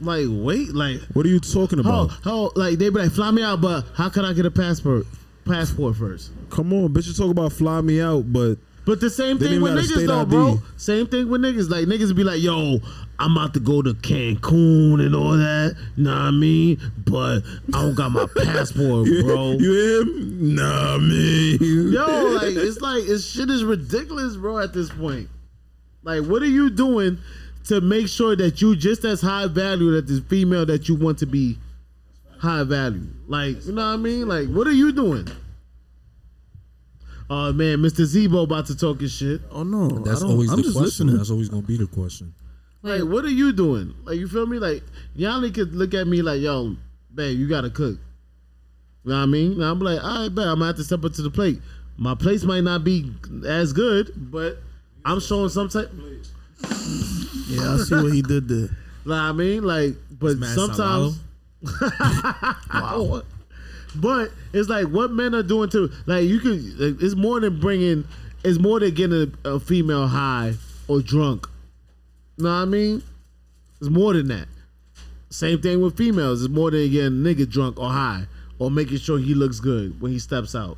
Like, 0.00 0.26
wait, 0.28 0.74
like, 0.74 1.00
What 1.14 1.26
are 1.26 1.28
you 1.28 1.40
talking 1.40 1.82
how, 1.82 2.04
about? 2.04 2.10
how, 2.22 2.50
like 2.54 2.78
they 2.78 2.88
be 2.90 3.00
like, 3.00 3.10
fly 3.12 3.30
me 3.30 3.42
out, 3.42 3.60
but 3.60 3.84
how 3.94 4.08
can 4.08 4.24
I 4.24 4.32
get 4.32 4.46
a 4.46 4.50
passport? 4.50 5.06
Passport 5.44 5.96
first. 5.96 6.30
Come 6.50 6.72
on, 6.72 6.88
bitch. 6.92 7.06
You 7.08 7.14
talk 7.14 7.30
about 7.30 7.52
fly 7.52 7.80
me 7.80 8.00
out, 8.00 8.32
but 8.32 8.56
But 8.84 9.00
the 9.00 9.10
same 9.10 9.38
They 9.38 9.46
thing 9.46 9.60
didn't 9.60 9.62
with 9.64 9.74
got 9.74 9.78
a 9.78 9.86
niggas 9.86 9.92
state 9.96 10.06
though, 10.06 10.20
ID. 10.20 10.30
bro. 10.30 10.62
Same 10.76 11.06
thing 11.06 11.28
with 11.30 11.40
niggas. 11.40 11.68
Like 11.70 11.86
niggas 11.86 12.14
be 12.14 12.22
like, 12.24 12.40
yo, 12.42 12.78
I'm 13.18 13.32
about 13.36 13.54
to 13.54 13.60
go 13.60 13.82
to 13.82 13.94
Cancun 13.94 15.04
and 15.04 15.14
all 15.14 15.32
that. 15.32 15.74
Know 15.96 16.10
what 16.10 16.18
I 16.18 16.30
mean? 16.30 16.78
But 17.04 17.40
I 17.74 17.82
don't 17.82 17.94
got 17.94 18.12
my 18.12 18.26
passport, 18.36 19.08
bro. 19.24 19.52
you 19.58 19.72
hear 19.72 20.02
him? 20.02 20.54
Nah, 20.54 20.98
me. 20.98 21.56
Yo, 21.60 22.06
like 22.34 22.54
it's 22.56 22.80
like 22.82 23.04
it's 23.06 23.24
shit 23.24 23.50
is 23.50 23.64
ridiculous, 23.64 24.36
bro. 24.36 24.58
At 24.58 24.72
this 24.74 24.90
point, 24.90 25.28
like, 26.02 26.24
what 26.24 26.42
are 26.42 26.46
you 26.46 26.70
doing 26.70 27.18
to 27.68 27.80
make 27.80 28.08
sure 28.08 28.34
that 28.36 28.60
you 28.60 28.76
just 28.76 29.04
as 29.04 29.20
high 29.20 29.46
value 29.46 29.92
that 29.92 30.06
this 30.06 30.20
female 30.20 30.66
that 30.66 30.88
you 30.88 30.94
want 30.96 31.18
to 31.18 31.26
be 31.26 31.58
high 32.38 32.64
value? 32.64 33.06
Like, 33.26 33.64
you 33.66 33.72
know 33.72 33.86
what 33.86 33.94
I 33.94 33.96
mean? 33.96 34.26
Like, 34.28 34.48
what 34.48 34.66
are 34.66 34.72
you 34.72 34.92
doing? 34.92 35.26
Oh 37.30 37.52
man, 37.52 37.78
Mr. 37.78 38.06
Zebo 38.06 38.44
about 38.44 38.66
to 38.66 38.76
talk 38.76 39.00
his 39.00 39.12
shit. 39.12 39.42
Oh 39.50 39.62
no, 39.62 39.88
That's 40.00 40.22
always 40.22 40.50
I'm 40.50 40.56
the 40.58 40.62
question. 40.64 40.82
listening. 40.82 41.16
That's 41.18 41.30
always 41.30 41.48
gonna 41.50 41.62
be 41.62 41.76
the 41.76 41.86
question. 41.86 42.32
Like, 42.82 43.02
what 43.02 43.24
are 43.24 43.30
you 43.30 43.52
doing? 43.52 43.94
Like, 44.04 44.16
you 44.16 44.28
feel 44.28 44.46
me? 44.46 44.58
Like, 44.58 44.82
Yanni 45.14 45.50
could 45.50 45.74
look 45.74 45.92
at 45.94 46.06
me 46.06 46.22
like, 46.22 46.40
yo, 46.40 46.76
babe, 47.14 47.38
you 47.38 47.48
gotta 47.48 47.68
cook. 47.70 47.98
You 49.04 49.10
know 49.10 49.16
what 49.16 49.22
I 49.24 49.26
mean? 49.26 49.52
And 49.52 49.64
I'm 49.64 49.78
like, 49.80 50.02
all 50.02 50.22
right, 50.22 50.34
bet, 50.34 50.46
I'm 50.46 50.54
gonna 50.54 50.66
have 50.68 50.76
to 50.76 50.84
step 50.84 51.04
up 51.04 51.12
to 51.14 51.22
the 51.22 51.30
plate. 51.30 51.60
My 51.98 52.14
place 52.14 52.44
might 52.44 52.62
not 52.62 52.84
be 52.84 53.12
as 53.46 53.72
good, 53.74 54.12
but 54.30 54.58
I'm 55.04 55.20
showing 55.20 55.48
some 55.50 55.68
type. 55.68 55.90
Yeah, 57.48 57.74
I 57.74 57.76
see 57.78 57.94
what 57.94 58.12
he 58.12 58.22
did 58.22 58.48
there. 58.48 58.68
Like, 59.04 59.22
I 59.22 59.32
mean, 59.32 59.62
like, 59.62 59.94
but 60.10 60.36
sometimes. 60.36 61.18
wow. 62.74 63.22
But 63.94 64.32
it's 64.52 64.68
like 64.68 64.88
what 64.88 65.12
men 65.12 65.34
are 65.34 65.42
doing 65.42 65.70
to 65.70 65.90
like 66.04 66.24
you 66.24 66.40
could. 66.40 66.78
Like, 66.78 67.02
it's 67.02 67.14
more 67.14 67.40
than 67.40 67.58
bringing. 67.58 68.06
It's 68.44 68.58
more 68.58 68.80
than 68.80 68.92
getting 68.92 69.32
a, 69.44 69.48
a 69.48 69.60
female 69.60 70.08
high 70.08 70.54
or 70.88 71.00
drunk. 71.00 71.46
You 72.36 72.44
know 72.44 72.50
what 72.50 72.56
I 72.56 72.64
mean? 72.66 73.02
It's 73.80 73.88
more 73.88 74.12
than 74.12 74.28
that. 74.28 74.48
Same 75.30 75.62
thing 75.62 75.80
with 75.80 75.96
females. 75.96 76.42
It's 76.42 76.52
more 76.52 76.70
than 76.70 76.90
getting 76.90 77.06
a 77.06 77.10
nigga 77.10 77.48
drunk 77.48 77.80
or 77.80 77.88
high 77.88 78.26
or 78.58 78.70
making 78.70 78.98
sure 78.98 79.18
he 79.18 79.32
looks 79.34 79.58
good 79.60 80.00
when 80.00 80.12
he 80.12 80.18
steps 80.18 80.54
out. 80.54 80.76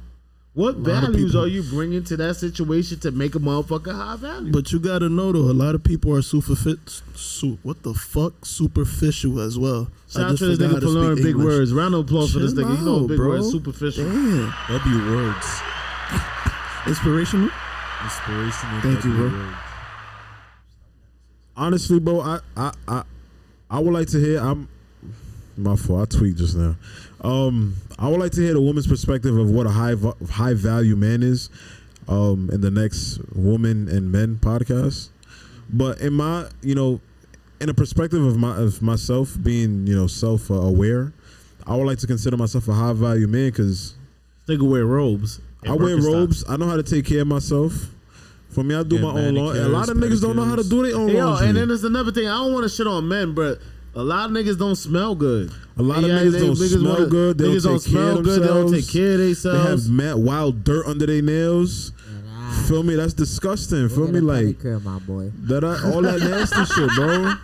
What 0.53 0.79
values 0.79 1.31
people- 1.31 1.45
are 1.45 1.47
you 1.47 1.63
bringing 1.63 2.03
to 2.05 2.17
that 2.17 2.35
situation 2.37 2.99
to 3.01 3.13
make 3.13 3.37
a 3.37 3.39
motherfucker 3.39 3.95
high 3.95 4.17
value? 4.17 4.51
But 4.51 4.73
you 4.73 4.81
gotta 4.81 5.09
know 5.09 5.31
though, 5.33 5.49
a 5.51 5.55
lot 5.55 5.77
of 5.77 5.85
people 5.85 6.13
are 6.17 6.23
super 6.23 6.57
fit. 6.57 6.79
Su- 7.15 7.59
what 7.63 7.83
the 7.85 7.95
fuck? 7.95 8.45
Superficial 8.45 9.39
as 9.41 9.57
well. 9.59 9.91
Shout 10.09 10.23
I 10.23 10.25
out 10.27 10.31
just 10.31 10.41
to 10.43 10.57
this 10.57 10.59
nigga 10.59 10.81
for 10.81 10.87
learning 10.89 11.17
big 11.23 11.27
English. 11.37 11.45
words. 11.45 11.73
Round 11.73 11.95
of 11.95 12.01
applause 12.01 12.33
for 12.33 12.41
this 12.41 12.53
Chill 12.53 12.65
nigga. 12.65 12.79
You 12.81 12.85
know 12.85 13.01
out, 13.03 13.07
big 13.09 13.17
bro. 13.17 13.29
words, 13.29 13.51
superficial. 13.53 14.05
Damn. 14.05 14.53
W 14.69 15.15
words. 15.17 15.47
Inspirational. 16.89 17.51
Inspirational. 18.03 18.81
Thank 18.81 19.05
you, 19.05 19.13
bro. 19.13 19.23
words. 19.29 19.57
honestly, 21.57 22.01
bro, 22.01 22.21
I, 22.23 22.41
I, 22.57 22.73
I, 22.89 23.03
I 23.71 23.79
would 23.79 23.93
like 23.93 24.09
to 24.09 24.19
hear. 24.19 24.41
I'm 24.41 24.69
my 25.63 25.77
fault. 25.77 26.15
I 26.15 26.19
tweet 26.19 26.37
just 26.37 26.57
now. 26.57 26.77
Um, 27.23 27.77
I 27.99 28.09
would 28.09 28.21
like 28.21 28.33
to 28.33 28.41
hear 28.41 28.55
the 28.55 28.61
woman's 28.61 28.87
perspective 28.87 29.37
of 29.37 29.51
what 29.51 29.67
a 29.67 29.71
high 29.71 29.95
high 30.31 30.55
value 30.55 30.97
man 30.97 31.23
is. 31.23 31.51
Um, 32.09 32.51
in 32.53 32.61
the 32.61 32.71
next 32.73 33.21
woman 33.37 33.89
and 33.89 34.11
men 34.11 34.37
podcast, 34.43 35.11
but 35.73 36.01
in 36.01 36.13
my, 36.15 36.49
you 36.61 36.75
know, 36.75 37.01
in 37.61 37.69
a 37.69 37.75
perspective 37.75 38.25
of 38.25 38.37
my 38.37 38.57
of 38.57 38.83
myself 38.83 39.37
being, 39.41 39.87
you 39.87 39.95
know, 39.95 40.09
self 40.09 40.51
uh, 40.51 40.55
aware, 40.55 41.13
I 41.69 41.77
would 41.77 41.87
like 41.87 41.99
to 41.99 42.09
consider 42.09 42.37
myself 42.37 42.67
a 42.67 42.73
high 42.73 42.95
value 42.95 43.29
man 43.29 43.51
because 43.51 43.95
Nigga 44.49 44.69
wear 44.69 44.87
robes. 44.87 45.41
I 45.65 45.75
wear 45.75 45.97
robes. 45.99 46.43
I 46.49 46.57
know 46.57 46.67
how 46.67 46.77
to 46.77 46.83
take 46.83 47.05
care 47.07 47.21
of 47.21 47.29
myself. 47.29 47.73
For 48.49 48.65
me, 48.65 48.75
I 48.75 48.83
do 48.83 48.99
my 48.99 49.11
own 49.11 49.35
laundry. 49.37 49.63
A 49.63 49.69
lot 49.69 49.89
of 49.89 49.97
niggas 49.97 50.21
don't 50.21 50.35
know 50.35 50.45
how 50.45 50.57
to 50.57 50.65
do 50.69 50.83
their 50.85 50.97
own 50.97 51.11
Hey, 51.11 51.17
yo, 51.19 51.27
laundry. 51.27 51.49
and 51.49 51.57
then 51.57 51.69
there's 51.69 51.85
another 51.85 52.11
thing. 52.11 52.27
I 52.27 52.39
don't 52.43 52.53
want 52.53 52.65
to 52.65 52.69
shit 52.69 52.89
on 52.89 53.07
men, 53.07 53.33
but 53.35 53.61
a 53.95 54.03
lot 54.03 54.27
of 54.31 54.37
niggas 54.37 54.59
don't 54.59 54.77
smell 54.77 55.15
good. 55.15 55.51
A 55.77 55.83
lot 55.83 55.99
of 55.99 56.05
niggas 56.11 56.39
don't 56.41 56.51
niggas 56.57 56.79
smell 56.79 56.93
wanna- 56.95 57.07
good. 57.07 57.39
They 57.39 57.45
niggas 57.45 57.63
don't, 57.65 57.73
don't 57.73 57.83
take 57.83 57.93
care 57.93 58.03
smell 58.03 58.19
of 58.19 58.25
good. 58.25 58.43
They 58.43 58.47
don't 58.47 58.71
themselves. 58.71 58.87
take 58.87 58.93
care 58.93 59.13
of 59.13 59.19
They 59.65 59.71
have 59.71 59.89
mad 59.91 60.15
wild 60.17 60.65
dirt 60.65 60.87
under 60.87 61.07
their 61.07 61.23
nails. 61.23 61.93
Feel 62.67 62.83
me? 62.83 62.97
That's 62.97 63.13
disgusting. 63.15 63.89
Feel 63.89 64.09
me? 64.09 64.19
Like 64.21 64.45
pedicure, 64.59 64.83
my 64.83 64.99
boy. 65.01 65.31
that. 65.45 65.63
I, 65.65 65.93
all 65.93 66.03
that 66.03 66.19
nasty 66.21 66.65
shit, 66.75 66.91
bro. 66.97 67.35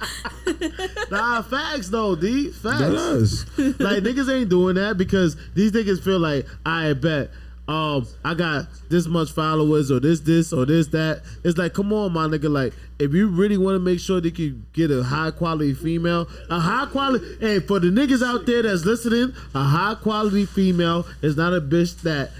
Nah, 1.10 1.42
facts 1.42 1.88
though, 1.88 2.16
D. 2.16 2.50
Facts. 2.50 2.78
That 2.80 2.92
is. 2.92 3.46
like 3.80 4.02
niggas 4.02 4.32
ain't 4.32 4.48
doing 4.48 4.74
that 4.76 4.96
because 4.98 5.36
these 5.54 5.70
niggas 5.72 6.02
feel 6.02 6.18
like 6.18 6.46
I 6.64 6.92
bet. 6.94 7.30
Um, 7.68 8.06
I 8.24 8.34
got 8.34 8.66
this 8.88 9.06
much 9.06 9.32
followers 9.32 9.90
or 9.90 9.98
this, 9.98 10.20
this 10.20 10.52
or 10.52 10.64
this, 10.66 10.86
that. 10.88 11.22
It's 11.42 11.58
like, 11.58 11.74
come 11.74 11.92
on, 11.92 12.12
my 12.12 12.26
nigga. 12.26 12.48
Like, 12.48 12.72
if 13.00 13.12
you 13.12 13.26
really 13.28 13.58
want 13.58 13.74
to 13.74 13.80
make 13.80 13.98
sure 13.98 14.20
that 14.20 14.38
you 14.38 14.62
get 14.72 14.90
a 14.90 15.02
high 15.02 15.32
quality 15.32 15.74
female, 15.74 16.28
a 16.48 16.60
high 16.60 16.86
quality, 16.86 17.24
hey, 17.40 17.58
for 17.58 17.80
the 17.80 17.88
niggas 17.88 18.24
out 18.24 18.46
there 18.46 18.62
that's 18.62 18.84
listening, 18.84 19.34
a 19.54 19.64
high 19.64 19.96
quality 19.96 20.46
female 20.46 21.06
is 21.22 21.36
not 21.36 21.52
a 21.54 21.60
bitch 21.60 22.02
that 22.02 22.30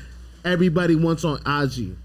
everybody 0.45 0.95
wants 0.95 1.25
on 1.25 1.39
IG. 1.39 1.97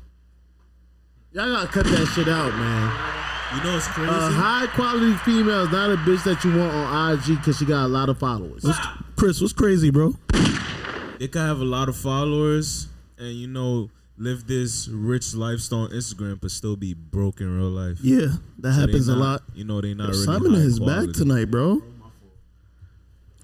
Y'all 1.34 1.48
gotta 1.48 1.68
cut 1.68 1.86
that 1.86 2.06
shit 2.08 2.28
out, 2.28 2.52
man. 2.56 3.22
You 3.56 3.64
know 3.64 3.78
it's 3.78 3.88
crazy? 3.88 4.10
A 4.10 4.30
high 4.32 4.68
quality 4.68 5.14
female 5.18 5.66
is 5.66 5.72
not 5.72 5.92
a 5.92 5.98
bitch 5.98 6.24
that 6.24 6.44
you 6.44 6.58
want 6.58 6.74
on 6.74 7.14
IG 7.14 7.38
because 7.38 7.58
she 7.58 7.66
got 7.66 7.86
a 7.86 7.88
lot 7.88 8.10
of 8.10 8.18
followers. 8.18 8.66
Chris, 9.16 9.40
what's 9.40 9.54
crazy, 9.54 9.92
bro? 9.92 10.16
they 11.20 11.28
can 11.28 11.42
have 11.46 11.60
a 11.60 11.66
lot 11.66 11.88
of 11.88 11.96
followers 11.96 12.88
and 13.22 13.36
you 13.36 13.48
know 13.48 13.90
live 14.18 14.46
this 14.48 14.88
rich 14.90 15.34
lifestyle 15.34 15.82
on 15.84 15.90
Instagram, 15.92 16.40
but 16.42 16.52
still 16.52 16.76
be 16.76 16.94
broke 16.94 17.40
in 17.42 17.58
real 17.58 17.70
life. 17.70 17.98
Yeah, 18.02 18.28
that 18.60 18.74
So 18.74 18.80
they 18.80 18.82
happens 18.82 19.08
a 19.08 19.16
lot. 19.16 19.42
You 19.56 19.64
know 19.64 19.80
they 19.82 19.94
not 19.94 20.10
really 20.10 20.26
Simon 20.26 20.54
is 20.56 20.80
quality. 20.80 21.08
back 21.08 21.16
tonight, 21.16 21.46
bro. 21.46 21.82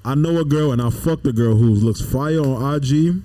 I 0.06 0.16
know 0.16 0.40
a 0.40 0.46
girl, 0.46 0.72
and 0.72 0.82
I 0.82 0.90
fucked 0.90 1.28
a 1.28 1.34
girl 1.34 1.56
who 1.56 1.66
looks 1.70 2.02
fire 2.02 2.40
on 2.40 2.76
IG, 2.76 3.22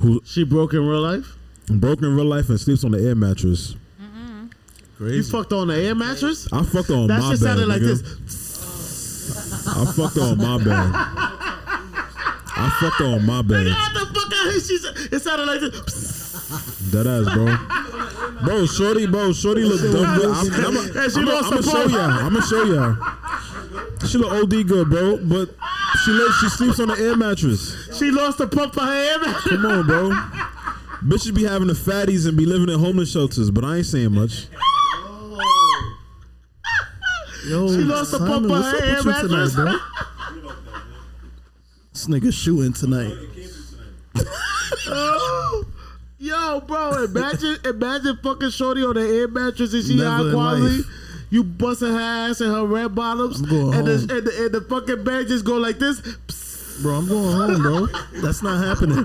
who 0.00 0.20
she 0.24 0.44
broke 0.44 0.72
in 0.72 0.86
real 0.86 1.00
life, 1.00 1.36
broke 1.68 2.00
in 2.02 2.14
real 2.16 2.24
life, 2.24 2.48
and 2.48 2.58
sleeps 2.58 2.82
on 2.84 2.92
the 2.92 3.06
air 3.06 3.14
mattress. 3.14 3.74
You 5.00 5.22
fucked 5.22 5.52
on 5.52 5.68
the 5.68 5.76
air 5.76 5.94
mattress? 5.94 6.48
I 6.52 6.64
fucked 6.64 6.90
on 6.90 7.06
That 7.06 7.20
my 7.20 7.30
shit 7.30 7.40
bed. 7.40 7.46
sounded 7.46 7.68
like 7.68 7.82
nigga. 7.82 8.24
this. 8.24 9.66
I 9.68 9.84
fucked 9.92 10.18
on 10.18 10.38
my 10.38 10.58
bed. 10.58 10.90
I 12.60 12.78
fucked 12.80 13.00
on 13.02 13.24
my 13.26 13.42
bed. 13.42 13.66
Get 14.48 14.54
the 14.54 14.54
fuck 14.54 14.54
out 14.54 14.54
here. 14.54 14.60
She 14.60 14.78
said, 14.78 15.12
it 15.12 15.20
sounded 15.22 15.46
like 15.46 15.60
this. 15.60 16.28
That 16.92 17.06
ass, 17.06 17.34
bro. 17.34 18.44
Bro, 18.46 18.66
shorty, 18.66 19.06
bro, 19.06 19.32
shorty 19.32 19.62
look 19.64 19.80
dumb. 19.80 19.92
good. 20.16 20.30
I'm, 20.30 20.54
I'm, 20.54 20.78
I'm, 20.78 20.92
Hey, 20.94 21.08
she 21.08 21.20
I'm, 21.20 21.26
lost 21.26 21.44
I'm 21.52 21.60
gonna 21.60 21.62
show 21.62 21.86
y'all. 21.86 22.10
I'm 22.10 22.32
gonna 22.34 22.46
show 22.46 22.64
y'all. 22.64 24.08
She 24.08 24.16
look 24.18 24.32
OD 24.32 24.66
good, 24.66 24.88
bro, 24.88 25.16
but 25.18 25.50
she 26.04 26.10
lives, 26.12 26.38
she 26.40 26.48
sleeps 26.48 26.80
on 26.80 26.88
the 26.88 26.94
air 26.98 27.16
mattress. 27.16 27.96
She 27.98 28.10
lost 28.10 28.38
the 28.38 28.46
pump 28.48 28.74
for 28.74 28.80
her 28.80 28.92
air 28.92 29.18
mattress. 29.18 29.44
Come 29.48 29.66
on, 29.66 29.86
bro. 29.86 30.10
Bitches 31.02 31.34
be 31.34 31.44
having 31.44 31.68
the 31.68 31.74
fatties 31.74 32.26
and 32.26 32.36
be 32.36 32.46
living 32.46 32.68
in 32.68 32.78
homeless 32.78 33.12
shelters, 33.12 33.50
but 33.50 33.64
I 33.64 33.76
ain't 33.78 33.86
saying 33.86 34.12
much. 34.12 34.46
Yo, 37.46 37.68
She 37.68 37.78
lost 37.78 38.12
a 38.14 38.18
Simon, 38.18 38.32
pump 38.32 38.44
on 38.44 38.50
what's 38.50 38.66
up 38.68 38.80
her 38.80 38.86
air 38.86 38.96
with 38.96 39.06
you 39.06 39.12
tonight, 39.12 39.30
mattress. 39.30 39.54
bro? 39.54 39.78
This 41.92 42.06
nigga 42.06 42.32
shooting 42.32 42.72
tonight. 42.72 43.14
Oh, 44.88 45.64
yo, 46.18 46.60
bro, 46.60 47.04
imagine, 47.04 47.56
imagine 47.64 48.18
fucking 48.22 48.50
Shorty 48.50 48.82
on 48.82 48.94
the 48.94 49.00
air 49.02 49.28
mattress 49.28 49.72
and 49.74 49.84
she 49.84 49.96
Never 49.96 50.10
high 50.10 50.32
quality. 50.32 50.76
life. 50.78 50.86
You 51.30 51.44
busting 51.44 51.92
her 51.92 51.98
ass 52.00 52.40
and 52.40 52.50
her 52.50 52.64
red 52.64 52.94
bottoms, 52.94 53.40
and, 53.40 53.50
the, 53.50 53.92
and, 53.92 54.26
the, 54.26 54.44
and 54.44 54.54
the 54.54 54.62
fucking 54.62 55.04
bed 55.04 55.28
just 55.28 55.44
go 55.44 55.56
like 55.58 55.78
this. 55.78 56.00
Bro, 56.82 56.94
I'm 56.94 57.08
going 57.08 57.36
home, 57.36 57.62
bro. 57.62 57.86
That's 58.22 58.42
not 58.42 58.64
happening. 58.64 59.04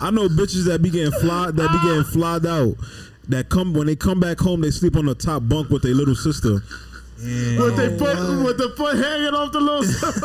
I 0.00 0.10
know 0.10 0.28
bitches 0.28 0.66
that 0.66 0.80
be 0.82 0.90
getting 0.90 1.12
fly 1.20 1.50
that 1.52 1.72
be 1.82 1.88
getting 1.88 2.04
flied 2.04 2.44
out. 2.44 2.74
That 3.28 3.48
come 3.48 3.72
when 3.72 3.86
they 3.86 3.96
come 3.96 4.20
back 4.20 4.38
home, 4.38 4.60
they 4.60 4.70
sleep 4.70 4.96
on 4.96 5.06
the 5.06 5.14
top 5.14 5.48
bunk 5.48 5.70
with 5.70 5.82
their 5.82 5.94
little 5.94 6.14
sister. 6.14 6.58
With 7.16 7.76
their 7.76 7.90
foot, 7.96 8.44
with 8.44 8.58
the 8.58 8.74
foot 8.76 8.96
hanging 8.96 9.34
off 9.34 9.52
the 9.52 9.60
little. 9.60 9.84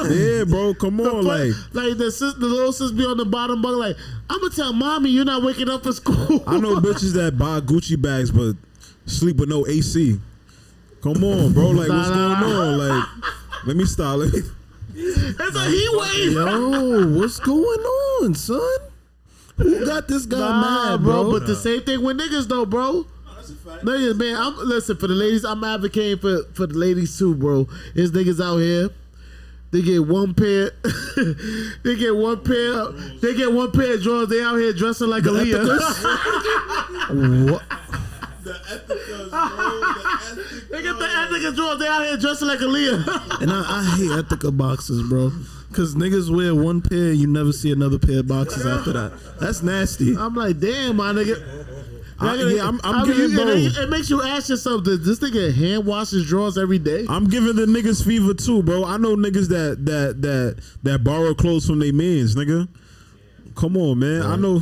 Yeah, 0.40 0.44
bro, 0.44 0.74
come 0.74 0.98
The 0.98 1.04
on, 1.04 1.24
foot- 1.24 1.26
like 1.26 1.54
like 1.74 1.98
the 1.98 2.12
sis, 2.12 2.34
the 2.34 2.46
little 2.48 2.74
sis 2.74 2.92
be 2.92 3.06
on 3.06 3.18
the 3.18 3.26
bottom 3.26 3.62
bunk. 3.62 3.78
Like 3.78 3.96
I'm 4.30 4.40
gonna 4.42 4.54
tell 4.54 4.74
mommy 4.74 5.10
you're 5.10 5.24
not 5.26 5.44
waking 5.44 5.70
up 5.70 5.84
for 5.84 5.94
school. 5.94 6.44
I 6.48 6.58
know 6.58 6.76
bitches 6.82 7.14
that 7.14 7.38
buy 7.38 7.60
Gucci 7.62 8.02
bags 8.02 8.32
but 8.32 8.56
sleep 9.06 9.38
with 9.38 9.50
no 9.50 9.66
AC. 9.68 10.20
Come 11.02 11.24
on, 11.24 11.54
bro, 11.54 11.68
like 11.70 11.90
what's 11.90 12.10
Nah, 12.10 12.40
going 12.40 12.54
nah. 12.56 12.62
on? 12.62 12.78
Like, 12.90 13.08
let 13.68 13.76
me 13.78 13.86
stop. 13.86 14.18
Let 14.18 14.34
me, 14.34 14.40
It's 14.96 15.56
a 15.56 15.66
heat 15.70 15.90
wave. 15.94 16.32
Yo, 16.34 17.18
what's 17.20 17.40
going 17.40 17.80
on, 18.24 18.34
son? 18.34 18.60
Who 19.58 19.86
got 19.86 20.08
this 20.08 20.26
guy 20.26 20.40
Nah, 20.40 20.90
mad, 20.92 21.04
bro. 21.04 21.24
bro? 21.24 21.32
But 21.40 21.48
the 21.48 21.56
same 21.56 21.82
thing 21.82 22.02
with 22.02 22.18
niggas 22.18 22.48
though, 22.48 22.66
bro. 22.66 23.06
Niggas, 23.50 24.18
man, 24.18 24.36
I'm 24.36 24.58
listen 24.68 24.98
for 24.98 25.08
the 25.08 25.14
ladies. 25.14 25.44
I'm 25.44 25.64
advocating 25.64 26.20
for 26.20 26.44
for 26.54 26.68
the 26.68 26.78
ladies 26.78 27.18
too, 27.18 27.36
bro. 27.36 27.68
There's 27.96 28.12
niggas 28.12 28.44
out 28.44 28.58
here. 28.58 28.90
They 29.72 29.82
get 29.84 30.08
one 30.08 30.34
pair. 30.34 30.72
they 31.84 31.96
get 31.96 32.16
one 32.16 32.44
pair. 32.44 32.88
They 33.22 33.36
get 33.36 33.54
one 33.54 33.72
pair 33.72 33.94
of 33.94 34.02
drawers. 34.02 34.30
They 34.30 34.42
out 34.42 34.56
here 34.56 34.74
dressing 34.74 35.10
like 35.10 35.24
The 35.24 35.30
Aaliyah. 35.30 35.70
what? 37.52 37.64
they 40.72 40.82
get 40.82 40.98
the 40.98 41.06
Ethika 41.06 41.56
drawers. 41.56 41.80
They 41.80 41.88
out 41.88 42.04
here 42.04 42.18
dressing 42.18 42.48
like 42.48 42.60
Aaliyah. 42.60 43.42
And 43.42 43.52
I, 43.52 43.64
I 43.68 43.84
hate 43.96 44.10
Ethika 44.10 44.56
boxes, 44.58 45.08
bro. 45.08 45.32
Cause 45.72 45.94
niggas 45.94 46.36
wear 46.36 46.56
one 46.56 46.82
pair, 46.82 47.14
you 47.14 47.28
never 47.28 47.52
see 47.52 47.72
another 47.72 48.00
pair 48.00 48.22
of 48.22 48.28
boxes 48.28 48.66
after 48.66 48.92
that. 48.94 49.14
That's 49.40 49.62
nasty. 49.62 50.18
I'm 50.18 50.34
like, 50.34 50.60
damn, 50.60 50.96
my 50.96 51.14
nigga. 51.14 51.79
I- 52.22 52.36
yeah, 52.36 52.64
I'm- 52.66 52.82
I'm 52.84 53.08
mean, 53.08 53.18
giving 53.18 53.32
it, 53.32 53.36
bro. 53.44 53.48
it, 53.54 53.78
it 53.78 53.90
makes 53.90 54.10
you 54.10 54.22
ask 54.22 54.50
yourself, 54.50 54.84
does 54.84 55.06
this 55.06 55.20
nigga 55.20 55.54
hand 55.54 55.86
wash 55.86 56.10
his 56.12 56.26
drawers 56.26 56.58
every 56.58 56.80
day? 56.80 57.06
I'm 57.08 57.26
giving 57.30 57.56
the 57.56 57.66
niggas 57.66 58.04
fever 58.04 58.34
too, 58.34 58.62
bro. 58.64 58.84
I 58.84 58.98
know 58.98 59.16
niggas 59.16 59.48
that 59.50 59.86
that 59.86 60.22
that 60.22 60.58
that 60.84 61.04
borrow 61.04 61.34
clothes 61.34 61.66
from 61.66 61.80
their 61.80 61.94
mans, 61.94 62.36
nigga. 62.36 62.68
Come 63.56 63.78
on, 63.78 64.00
man. 64.00 64.22
I 64.24 64.36
know. 64.36 64.62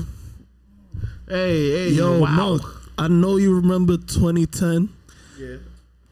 Hey, 1.28 1.72
hey, 1.72 1.90
Yo, 1.90 2.20
wow. 2.20 2.28
Monk, 2.36 2.62
I 2.98 3.08
know 3.08 3.38
you 3.38 3.54
remember 3.56 3.98
2010. 3.98 4.90
Yeah. 5.40 5.58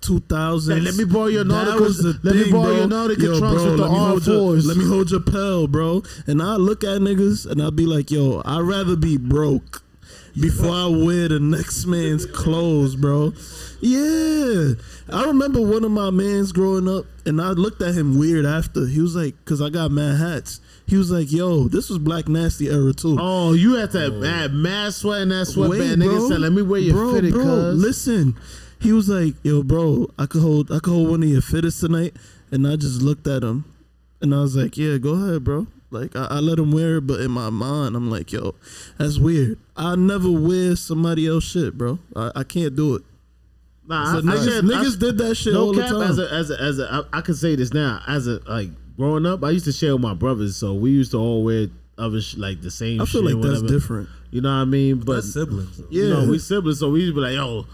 2000. 0.02 0.78
Hey, 0.78 0.82
let 0.84 0.96
me 0.96 1.04
borrow 1.06 1.28
your 1.28 1.44
That 1.46 1.68
Nautica- 1.68 1.80
was 1.80 1.98
the 2.00 2.20
let 2.22 2.36
me 2.36 2.52
borrow 2.52 2.64
bro. 2.66 2.76
your 2.78 2.88
Nautica 2.88 3.24
Yo, 3.24 3.40
trunks 3.40 3.62
bro, 3.64 3.72
with 3.72 3.78
the 3.80 3.84
let 3.88 3.92
me 3.92 3.98
hold 3.98 4.28
your- 4.28 4.36
R4s. 4.56 4.66
Let 4.68 4.78
me 4.78 4.86
hold 4.86 5.12
your 5.12 5.20
pel, 5.22 5.68
bro. 5.68 6.04
And 6.28 6.42
I 6.44 6.58
look 6.58 6.84
at 6.84 7.02
niggas 7.02 7.46
and 7.50 7.62
I'll 7.62 7.72
be 7.72 7.86
like, 7.88 8.12
yo, 8.12 8.42
I'd 8.46 8.60
rather 8.62 8.96
be 8.96 9.18
broke 9.18 9.82
before 10.40 10.72
I 10.72 10.88
wear 10.88 11.28
the 11.30 11.40
next 11.40 11.86
man's 11.86 12.26
clothes, 12.26 12.96
bro. 12.96 13.34
Yeah. 13.82 14.74
I 15.12 15.26
remember 15.26 15.62
one 15.62 15.84
of 15.84 15.92
my 15.92 16.10
mans 16.10 16.52
growing 16.52 16.88
up 16.88 17.06
and 17.26 17.42
I 17.42 17.50
looked 17.50 17.82
at 17.82 17.94
him 17.96 18.18
weird 18.18 18.46
after. 18.46 18.86
He 18.88 19.02
was 19.02 19.16
like, 19.16 19.34
cause 19.46 19.62
I 19.62 19.70
got 19.70 19.92
mad 19.92 20.18
hats. 20.18 20.60
He 20.88 20.98
was 20.98 21.10
like, 21.12 21.32
yo, 21.32 21.68
this 21.68 21.90
was 21.90 22.00
Black 22.00 22.28
Nasty 22.28 22.68
era 22.70 22.94
too. 22.94 23.18
Oh, 23.20 23.54
you 23.54 23.76
had 23.76 23.92
that 23.92 24.14
mad, 24.14 24.54
mad 24.54 24.94
sweat 24.94 25.22
in 25.22 25.30
that 25.30 25.46
sweatband. 25.46 26.02
Nigga 26.02 26.28
said, 26.28 26.40
let 26.40 26.52
me 26.52 26.62
wear 26.62 26.80
your 26.80 26.94
bro, 26.94 27.14
fitted, 27.14 27.34
bro. 27.34 27.44
Listen, 27.44 28.36
he 28.80 28.92
was 28.92 29.10
like, 29.10 29.34
"Yo, 29.42 29.64
bro, 29.64 30.12
I 30.20 30.28
could 30.28 30.42
hold, 30.42 30.72
I 30.72 30.80
could 30.80 30.92
hold 30.92 31.10
one 31.10 31.24
of 31.24 31.30
your 31.30 31.42
fitteds 31.42 31.80
tonight." 31.80 32.16
And 32.52 32.68
I 32.68 32.76
just 32.76 33.02
looked 33.02 33.26
at 33.26 33.44
him, 33.44 33.66
and 34.22 34.34
I 34.34 34.42
was 34.42 34.56
like, 34.56 34.78
"Yeah, 34.78 34.98
go 34.98 35.14
ahead, 35.14 35.44
bro." 35.44 35.66
Like 35.96 36.16
I, 36.16 36.26
I 36.26 36.40
let 36.40 36.60
him 36.60 36.72
wear 36.72 36.98
it, 36.98 37.08
but 37.08 37.20
in 37.22 37.32
my 37.32 37.50
mind, 37.50 37.96
I'm 37.96 38.10
like, 38.12 38.32
"Yo, 38.32 38.54
that's 38.98 39.18
weird. 39.18 39.58
I 39.76 39.96
never 39.96 40.30
wear 40.30 40.76
somebody 40.76 41.28
else 41.28 41.44
shit, 41.46 41.78
bro. 41.78 42.00
I, 42.16 42.32
I 42.38 42.44
can't 42.44 42.76
do 42.76 42.96
it." 42.96 43.02
Nah, 43.88 44.12
So 44.12 44.18
I, 44.18 44.20
I 44.20 44.22
niggas- 44.24 44.46
shared- 44.50 44.66
niggas 44.66 44.96
I- 44.96 45.00
did 45.00 45.18
that 45.20 45.36
shit 45.36 45.54
no 45.54 45.62
all 45.66 45.74
the 45.74 45.82
time. 45.84 46.02
As 46.02 46.20
a, 46.20 46.32
as 46.34 46.50
a, 46.52 46.62
as 46.62 46.80
a, 46.80 47.06
I, 47.14 47.18
I 47.20 47.22
can 47.22 47.34
say 47.36 47.56
this 47.56 47.74
now. 47.74 48.02
As 48.08 48.28
a 48.28 48.40
like 48.48 48.70
growing 48.98 49.26
up, 49.26 49.44
I 49.44 49.52
used 49.52 49.66
to 49.66 49.72
share 49.72 49.94
with 49.94 50.02
my 50.02 50.14
brothers, 50.14 50.56
so 50.58 50.74
we 50.74 50.90
used 50.92 51.12
to 51.12 51.18
all 51.18 51.44
wear 51.44 51.68
other 51.98 52.20
sh- 52.22 52.36
like 52.38 52.62
the 52.62 52.72
same. 52.72 52.98
Shit. 52.98 53.02
I 53.02 53.06
feel 53.12 53.28
shit, 53.28 53.38
like 53.38 53.46
that's 53.50 53.62
different. 53.62 54.10
You 54.32 54.42
know 54.42 54.50
what 54.50 54.62
I 54.62 54.66
mean? 54.66 54.98
But 55.00 55.14
That's 55.16 55.32
siblings. 55.34 55.78
though. 55.78 55.88
You 55.90 56.04
Yeah. 56.08 56.14
know, 56.26 56.30
we 56.30 56.40
siblings, 56.40 56.80
so 56.80 56.90
we 56.90 57.02
used 57.02 57.12
to 57.12 57.16
be 57.16 57.22
like, 57.22 57.34
yo. 57.36 57.66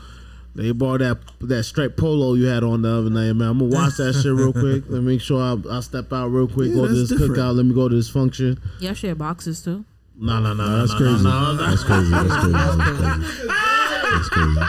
They 0.54 0.72
bought 0.74 1.00
that 1.00 1.18
that 1.42 1.64
striped 1.64 1.96
polo 1.98 2.34
you 2.34 2.46
had 2.46 2.64
on 2.64 2.82
the 2.82 2.90
other 2.90 3.10
night, 3.10 3.32
man. 3.34 3.48
I'm 3.50 3.60
gonna 3.60 3.72
watch 3.74 3.96
that 3.98 4.14
shit 4.14 4.34
real 4.34 4.52
quick. 4.62 4.84
Let 4.90 5.02
me 5.02 5.14
make 5.14 5.22
sure 5.22 5.42
I, 5.42 5.56
I 5.78 5.80
step 5.80 6.12
out 6.12 6.28
real 6.28 6.48
quick. 6.48 6.70
Yeah, 6.70 6.76
go 6.76 6.88
to 6.88 6.94
this 6.94 7.10
different. 7.10 7.34
cookout. 7.36 7.56
Let 7.56 7.66
me 7.66 7.74
go 7.74 7.88
to 7.88 7.96
this 7.96 8.10
function. 8.10 8.60
Yeah, 8.80 8.94
she 8.94 9.08
had 9.08 9.18
boxes 9.18 9.62
too. 9.64 9.86
No, 10.18 10.40
no, 10.42 10.54
no, 10.54 10.66
Nah, 10.66 10.78
that's 10.86 10.94
crazy. 10.94 11.24
That's 11.24 11.84
crazy. 11.84 12.12
That's 12.12 12.34
crazy. 12.36 12.52
That's 12.52 12.76
crazy. 12.76 13.22
That's 14.12 14.30
crazy. 14.30 14.60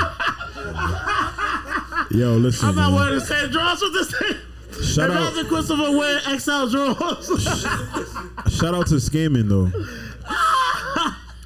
Yo, 2.18 2.36
listen. 2.36 2.68
I'm 2.68 2.74
not 2.74 2.90
man. 2.90 3.00
wearing 3.00 3.14
the 3.18 3.24
same 3.24 3.50
drawers 3.50 3.80
with 3.80 3.92
this 3.94 4.10
thing. 4.14 4.36
Shout 4.84 5.10
out, 5.10 5.32
Imagine 5.32 5.46
Christopher 5.48 5.90
wearing 5.96 6.38
XL 6.38 6.68
drawers. 6.70 7.26
shout 8.56 8.74
out 8.74 8.86
to 8.88 8.94
scamming 8.96 9.48
though. 9.48 9.70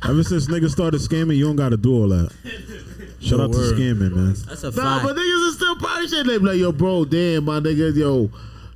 Ever 0.09 0.23
since 0.23 0.47
niggas 0.47 0.71
started 0.71 1.01
scamming, 1.01 1.37
you 1.37 1.47
don't 1.47 1.57
gotta 1.57 1.77
do 1.77 1.95
all 1.95 2.09
that. 2.09 2.31
Shout 3.27 3.41
out 3.41 3.53
to 3.53 3.59
scamming, 3.59 4.13
man. 4.13 4.35
That's 4.47 4.63
a 4.65 4.71
nah, 4.71 5.01
fact. 5.01 5.05
but 5.07 5.17
niggas 5.17 5.49
is 5.49 5.55
still 5.57 5.77
probably 5.77 6.09
shit. 6.09 6.27
They 6.27 6.39
be 6.39 6.45
like, 6.45 6.59
yo, 6.59 6.73
bro, 6.73 7.05
damn, 7.05 7.45
my 7.45 7.61
nigga, 7.61 7.95
yo. 7.97 8.31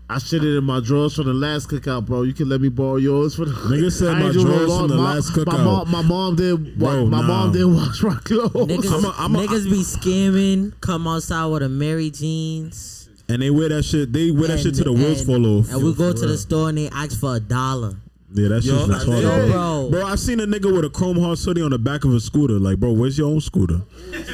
I 0.09 0.19
shit 0.19 0.43
it 0.43 0.57
in 0.59 0.65
my 0.65 0.81
drawers 0.81 1.15
from 1.15 1.27
the 1.27 1.33
last 1.35 1.69
cookout, 1.69 2.05
bro. 2.05 2.23
You 2.23 2.35
can 2.35 2.49
let 2.49 2.61
me 2.61 2.69
borrow 2.69 2.97
yours 2.97 3.37
for 3.37 3.45
the 3.45 3.53
Nigga 3.53 3.93
said 3.93 4.09
I 4.17 4.19
my 4.19 4.25
ain't 4.25 4.33
doing 4.35 4.49
no 4.49 4.53
drawers 4.67 4.77
from 4.81 4.89
the 4.89 4.97
my- 4.97 5.15
last 5.15 5.37
My 5.37 5.45
cookout. 5.45 5.65
mom, 5.65 5.91
my 5.93 6.03
mom 6.03 6.35
did. 6.35 6.81
Wa- 6.81 6.91
Bro, 6.95 7.07
my 7.07 7.21
nah. 7.21 7.27
mom 7.29 7.53
did 7.53 7.65
wash 7.65 8.03
my 8.03 8.17
clothes. 8.25 8.51
Niggas, 8.51 8.93
I'm 8.99 9.05
a- 9.05 9.15
I'm 9.17 9.37
a- 9.37 9.39
niggas 9.39 9.71
be 9.71 9.83
scamming, 9.85 10.73
come 10.81 11.07
outside 11.07 11.47
with 11.47 11.63
Amiri 11.63 12.11
jeans. 12.19 13.09
And 13.29 13.41
they 13.41 13.51
wear 13.51 13.69
that 13.69 13.85
shit. 13.85 14.13
They 14.13 14.33
wear 14.33 14.49
that 14.49 14.59
shit 14.59 14.75
to 14.75 14.83
the 14.83 14.93
wheels 14.93 15.21
and- 15.21 15.27
fall 15.29 15.59
off. 15.61 15.71
And 15.71 15.85
we 15.85 15.95
go 15.95 16.13
to 16.13 16.27
the 16.27 16.37
store 16.37 16.71
and 16.71 16.79
they 16.79 16.89
ask 16.89 17.17
for 17.21 17.37
a 17.37 17.41
dollar. 17.41 17.95
Yeah, 18.33 18.49
that's 18.49 18.65
shit's 18.65 18.79
Yo, 18.79 18.87
retarded. 18.87 19.23
yo, 19.23 19.51
bro. 19.51 19.91
bro. 19.91 20.07
I 20.07 20.15
seen 20.15 20.39
a 20.41 20.47
nigga 20.47 20.73
with 20.73 20.85
a 20.85 20.91
Chrome 20.91 21.19
Hearts 21.19 21.45
hoodie 21.45 21.63
on 21.63 21.71
the 21.71 21.79
back 21.79 22.05
of 22.05 22.15
a 22.15 22.21
scooter. 22.21 22.61
Like, 22.61 22.79
bro, 22.79 22.93
where's 22.93 23.19
your 23.19 23.29
own 23.29 23.41
scooter? 23.41 23.83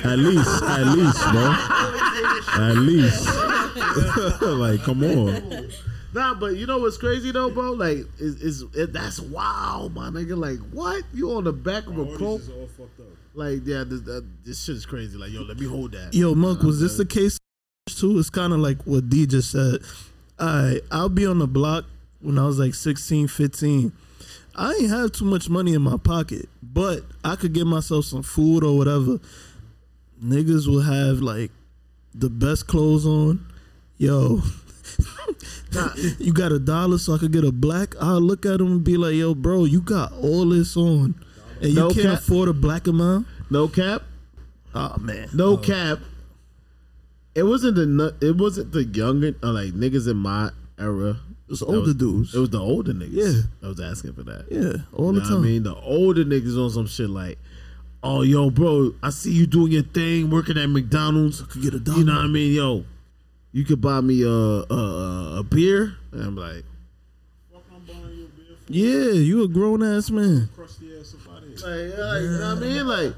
At 0.04 0.18
least, 0.18 0.62
at 0.64 0.84
least, 0.88 1.18
bro. 1.32 1.56
At 2.62 2.76
least. 2.76 3.26
like, 4.42 4.82
come 4.82 5.02
on. 5.02 5.70
Nah, 6.12 6.34
but 6.34 6.56
you 6.56 6.66
know 6.66 6.78
what's 6.78 6.98
crazy 6.98 7.30
though, 7.30 7.50
bro? 7.50 7.72
Like, 7.72 7.98
is 8.18 8.42
is 8.42 8.64
it, 8.74 8.92
that's 8.92 9.20
wow, 9.20 9.90
my 9.94 10.08
nigga. 10.08 10.36
Like, 10.36 10.58
what? 10.72 11.04
You 11.14 11.32
on 11.32 11.44
the 11.44 11.52
back 11.52 11.86
of 11.86 11.98
a 11.98 12.16
chrome? 12.16 12.40
Like, 13.34 13.60
yeah, 13.64 13.84
this, 13.86 14.06
uh, 14.08 14.20
this 14.44 14.64
shit 14.64 14.76
is 14.76 14.86
crazy. 14.86 15.16
Like, 15.18 15.30
yo, 15.30 15.42
let 15.42 15.58
me 15.58 15.66
hold 15.66 15.92
that. 15.92 16.14
Yo, 16.14 16.34
Monk, 16.34 16.62
was 16.62 16.80
this 16.80 16.96
the 16.96 17.04
case 17.04 17.38
too? 17.88 18.18
It's 18.18 18.30
kind 18.30 18.52
of 18.52 18.60
like 18.60 18.82
what 18.84 19.08
D 19.08 19.26
just 19.26 19.50
said. 19.50 19.80
I 20.38 20.80
I'll 20.90 21.08
be 21.08 21.26
on 21.26 21.38
the 21.38 21.46
block 21.46 21.86
when 22.26 22.38
I 22.38 22.44
was 22.46 22.58
like 22.58 22.74
16, 22.74 23.28
15. 23.28 23.92
I 24.56 24.72
ain't 24.74 24.90
have 24.90 25.12
too 25.12 25.24
much 25.24 25.48
money 25.48 25.74
in 25.74 25.82
my 25.82 25.96
pocket, 25.96 26.48
but 26.62 27.04
I 27.22 27.36
could 27.36 27.52
get 27.52 27.66
myself 27.66 28.06
some 28.06 28.22
food 28.22 28.64
or 28.64 28.76
whatever. 28.76 29.18
Niggas 30.22 30.66
will 30.66 30.80
have 30.80 31.18
like 31.20 31.50
the 32.14 32.30
best 32.30 32.66
clothes 32.66 33.06
on. 33.06 33.46
Yo, 33.98 34.40
you 36.18 36.32
got 36.32 36.52
a 36.52 36.58
dollar 36.58 36.98
so 36.98 37.14
I 37.14 37.18
could 37.18 37.32
get 37.32 37.44
a 37.44 37.52
black? 37.52 37.94
I'll 38.00 38.20
look 38.20 38.44
at 38.46 38.58
them 38.58 38.66
and 38.72 38.84
be 38.84 38.96
like, 38.96 39.14
yo, 39.14 39.34
bro, 39.34 39.64
you 39.64 39.80
got 39.80 40.12
all 40.12 40.46
this 40.48 40.76
on. 40.76 41.14
And 41.60 41.70
you 41.70 41.74
No 41.74 41.90
can't 41.90 42.06
cap. 42.06 42.18
afford 42.20 42.48
a 42.48 42.52
black 42.52 42.86
amount? 42.86 43.26
No 43.50 43.68
cap. 43.68 44.02
Oh 44.74 44.96
man. 44.98 45.28
No 45.32 45.56
cap. 45.56 45.98
It 47.34 47.42
wasn't 47.44 47.76
the 47.76 48.14
it 48.20 48.36
wasn't 48.36 48.72
the 48.72 48.84
younger 48.84 49.34
uh, 49.42 49.52
like 49.52 49.72
niggas 49.72 50.08
in 50.10 50.16
my 50.16 50.50
era. 50.78 51.18
It 51.46 51.50
was 51.50 51.62
older 51.62 51.94
dudes. 51.94 52.34
It 52.34 52.38
was 52.40 52.50
the 52.50 52.58
older 52.58 52.92
niggas. 52.92 53.12
Yeah. 53.12 53.42
I 53.62 53.68
was 53.68 53.80
asking 53.80 54.14
for 54.14 54.24
that. 54.24 54.46
Yeah, 54.50 54.82
all 54.92 55.12
You 55.14 55.20
the 55.20 55.20
know 55.20 55.24
what 55.24 55.24
time. 55.28 55.36
I 55.36 55.40
mean, 55.46 55.62
the 55.62 55.76
older 55.76 56.24
niggas 56.24 56.62
on 56.62 56.70
some 56.70 56.86
shit 56.86 57.08
like, 57.08 57.38
oh 58.02 58.22
yo, 58.22 58.50
bro, 58.50 58.92
I 59.00 59.10
see 59.10 59.32
you 59.32 59.46
doing 59.46 59.70
your 59.70 59.84
thing, 59.84 60.28
working 60.30 60.58
at 60.58 60.68
McDonald's. 60.68 61.42
I 61.42 61.46
Could 61.46 61.62
get 61.62 61.74
a 61.74 61.78
You 61.78 62.04
know 62.04 62.14
what 62.16 62.24
I 62.24 62.26
mean, 62.26 62.52
yo? 62.52 62.84
You 63.52 63.64
could 63.64 63.80
buy 63.80 64.00
me 64.00 64.22
a 64.22 64.28
a, 64.28 65.36
a, 65.38 65.42
beer, 65.44 65.96
and 66.12 66.22
I'm 66.22 66.36
like, 66.36 66.64
Yeah, 68.68 69.12
you 69.12 69.44
a 69.44 69.48
grown 69.48 69.82
ass 69.84 70.10
man. 70.10 70.48
like, 70.58 70.68
like, 71.62 71.70
you 71.70 71.96
know 71.96 72.54
what 72.54 72.58
I 72.58 72.60
mean, 72.60 72.86
like. 72.86 73.14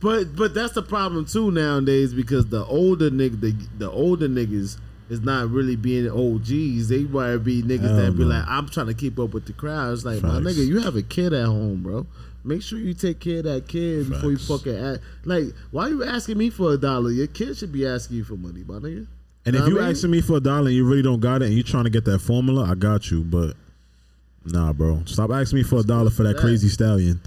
But 0.00 0.36
but 0.36 0.54
that's 0.54 0.74
the 0.74 0.82
problem 0.82 1.24
too 1.26 1.50
nowadays 1.50 2.14
because 2.14 2.46
the 2.46 2.64
older 2.66 3.10
nigga 3.10 3.40
the, 3.40 3.52
the 3.78 3.90
older 3.90 4.28
niggas 4.28 4.78
is 5.10 5.20
not 5.20 5.50
really 5.50 5.76
being 5.76 6.08
OGs. 6.10 6.88
They 6.88 7.02
might 7.04 7.38
be 7.38 7.62
niggas 7.62 7.80
Hell 7.82 7.96
that 7.96 8.12
be 8.16 8.22
no. 8.24 8.30
like, 8.30 8.44
I'm 8.46 8.68
trying 8.68 8.86
to 8.86 8.94
keep 8.94 9.18
up 9.18 9.34
with 9.34 9.46
the 9.46 9.52
crowd. 9.52 9.92
It's 9.92 10.04
like, 10.04 10.22
my 10.22 10.40
nigga, 10.40 10.66
you 10.66 10.80
have 10.80 10.96
a 10.96 11.02
kid 11.02 11.32
at 11.32 11.46
home, 11.46 11.82
bro. 11.82 12.06
Make 12.46 12.62
sure 12.62 12.78
you 12.78 12.92
take 12.94 13.20
care 13.20 13.38
of 13.38 13.44
that 13.44 13.68
kid 13.68 14.10
before 14.10 14.30
you 14.30 14.36
fucking 14.38 14.76
act. 14.76 15.02
Like, 15.24 15.44
why 15.70 15.84
are 15.84 15.88
you 15.90 16.04
asking 16.04 16.36
me 16.38 16.50
for 16.50 16.72
a 16.74 16.76
dollar? 16.76 17.10
Your 17.10 17.26
kid 17.26 17.56
should 17.56 17.72
be 17.72 17.86
asking 17.86 18.18
you 18.18 18.24
for 18.24 18.34
money, 18.36 18.62
my 18.66 18.74
nigga. 18.74 19.06
And 19.46 19.54
Know 19.54 19.62
if 19.62 19.68
you 19.68 19.74
mean? 19.76 19.84
asking 19.84 20.10
me 20.10 20.20
for 20.20 20.36
a 20.36 20.40
dollar 20.40 20.66
and 20.68 20.74
you 20.76 20.86
really 20.86 21.02
don't 21.02 21.20
got 21.20 21.42
it 21.42 21.46
and 21.46 21.54
you 21.54 21.62
trying 21.62 21.84
to 21.84 21.90
get 21.90 22.04
that 22.06 22.18
formula, 22.20 22.64
I 22.70 22.74
got 22.74 23.10
you. 23.10 23.22
But 23.22 23.54
nah, 24.46 24.72
bro, 24.72 25.02
stop 25.06 25.30
asking 25.30 25.56
me 25.58 25.62
for 25.62 25.80
a 25.80 25.82
dollar 25.82 26.10
for 26.10 26.22
that 26.22 26.36
that. 26.36 26.40
crazy 26.42 26.68
stallion. 26.68 27.20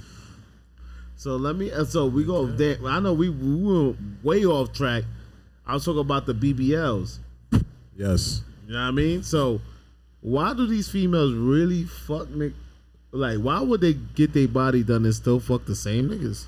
So 1.16 1.36
let 1.36 1.56
me. 1.56 1.72
uh, 1.72 1.84
So 1.86 2.06
we 2.08 2.24
go. 2.24 2.46
There, 2.46 2.78
I 2.86 3.00
know 3.00 3.14
we, 3.14 3.30
we 3.30 3.56
went 3.56 3.98
way 4.24 4.46
off 4.46 4.72
track. 4.74 5.04
I 5.66 5.74
was 5.74 5.84
talking 5.86 6.02
about 6.02 6.26
the 6.26 6.34
BBLs. 6.34 7.18
Yes. 7.98 8.42
You 8.68 8.74
know 8.74 8.82
what 8.82 8.88
I 8.88 8.92
mean? 8.92 9.24
So 9.24 9.60
why 10.22 10.54
do 10.54 10.68
these 10.68 10.90
females 10.90 11.34
really 11.34 11.84
fuck 11.84 12.30
nick? 12.30 12.54
Like, 13.12 13.40
why 13.40 13.62
would 13.62 13.82
they 13.82 13.94
get 13.94 14.34
their 14.34 14.48
body 14.48 14.84
done 14.84 15.06
and 15.06 15.14
still 15.16 15.40
fuck 15.40 15.66
the 15.66 15.76
same 15.76 16.10
niggas? 16.10 16.46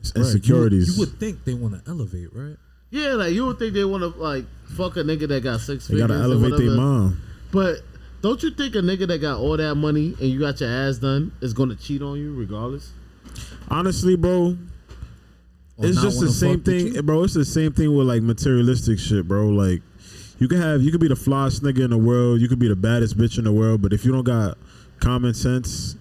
It's 0.00 0.12
Right, 0.14 0.16
you 0.16 0.20
would- 0.22 0.26
insecurities. 0.34 0.94
You 0.96 1.00
would 1.00 1.18
think 1.18 1.44
they 1.44 1.54
want 1.54 1.74
to 1.82 1.90
elevate, 1.90 2.28
right? 2.34 2.56
Yeah, 2.90 3.14
like 3.14 3.32
you 3.34 3.46
would 3.46 3.58
think 3.58 3.74
they 3.74 3.84
want 3.84 4.02
to 4.02 4.18
like 4.20 4.44
fuck 4.76 4.96
a 4.96 5.00
nigga 5.02 5.28
that 5.28 5.42
got 5.42 5.60
six 5.60 5.86
they 5.86 5.94
figures. 5.94 6.08
gotta 6.08 6.20
or 6.20 6.22
elevate 6.24 6.50
their 6.52 6.58
whatever. 6.68 6.76
mom. 6.76 7.20
But 7.52 7.76
don't 8.22 8.42
you 8.42 8.50
think 8.50 8.74
a 8.74 8.78
nigga 8.78 9.06
that 9.08 9.18
got 9.20 9.38
all 9.38 9.56
that 9.56 9.74
money 9.74 10.14
and 10.20 10.28
you 10.30 10.40
got 10.40 10.60
your 10.60 10.70
ass 10.70 10.98
done 10.98 11.32
is 11.40 11.52
gonna 11.52 11.74
cheat 11.76 12.00
on 12.02 12.18
you 12.18 12.32
regardless? 12.34 12.90
Honestly, 13.68 14.16
bro, 14.16 14.56
Or 15.76 15.86
it's 15.86 15.96
not 15.96 16.04
just 16.04 16.16
the 16.20 16.26
wanna 16.26 16.32
same 16.32 16.58
fuck 16.58 16.66
with 16.66 16.82
thing, 16.84 16.94
you? 16.94 17.02
bro. 17.02 17.24
It's 17.24 17.34
the 17.34 17.44
same 17.44 17.72
thing 17.72 17.94
with 17.94 18.06
like 18.06 18.22
materialistic 18.22 18.98
shit, 18.98 19.28
bro. 19.28 19.48
Like 19.50 19.82
you 20.38 20.48
can 20.48 20.60
have, 20.60 20.82
you 20.82 20.90
could 20.90 21.00
be 21.00 21.08
the 21.08 21.14
flyest 21.14 21.60
nigga 21.60 21.84
in 21.84 21.90
the 21.90 21.98
world, 21.98 22.40
you 22.40 22.48
could 22.48 22.58
be 22.58 22.68
the 22.68 22.76
baddest 22.76 23.16
bitch 23.16 23.38
in 23.38 23.44
the 23.44 23.52
world, 23.52 23.82
but 23.82 23.92
if 23.92 24.04
you 24.04 24.12
don't 24.12 24.24
got 24.24 24.56
common 25.00 25.34
sense, 25.34 25.96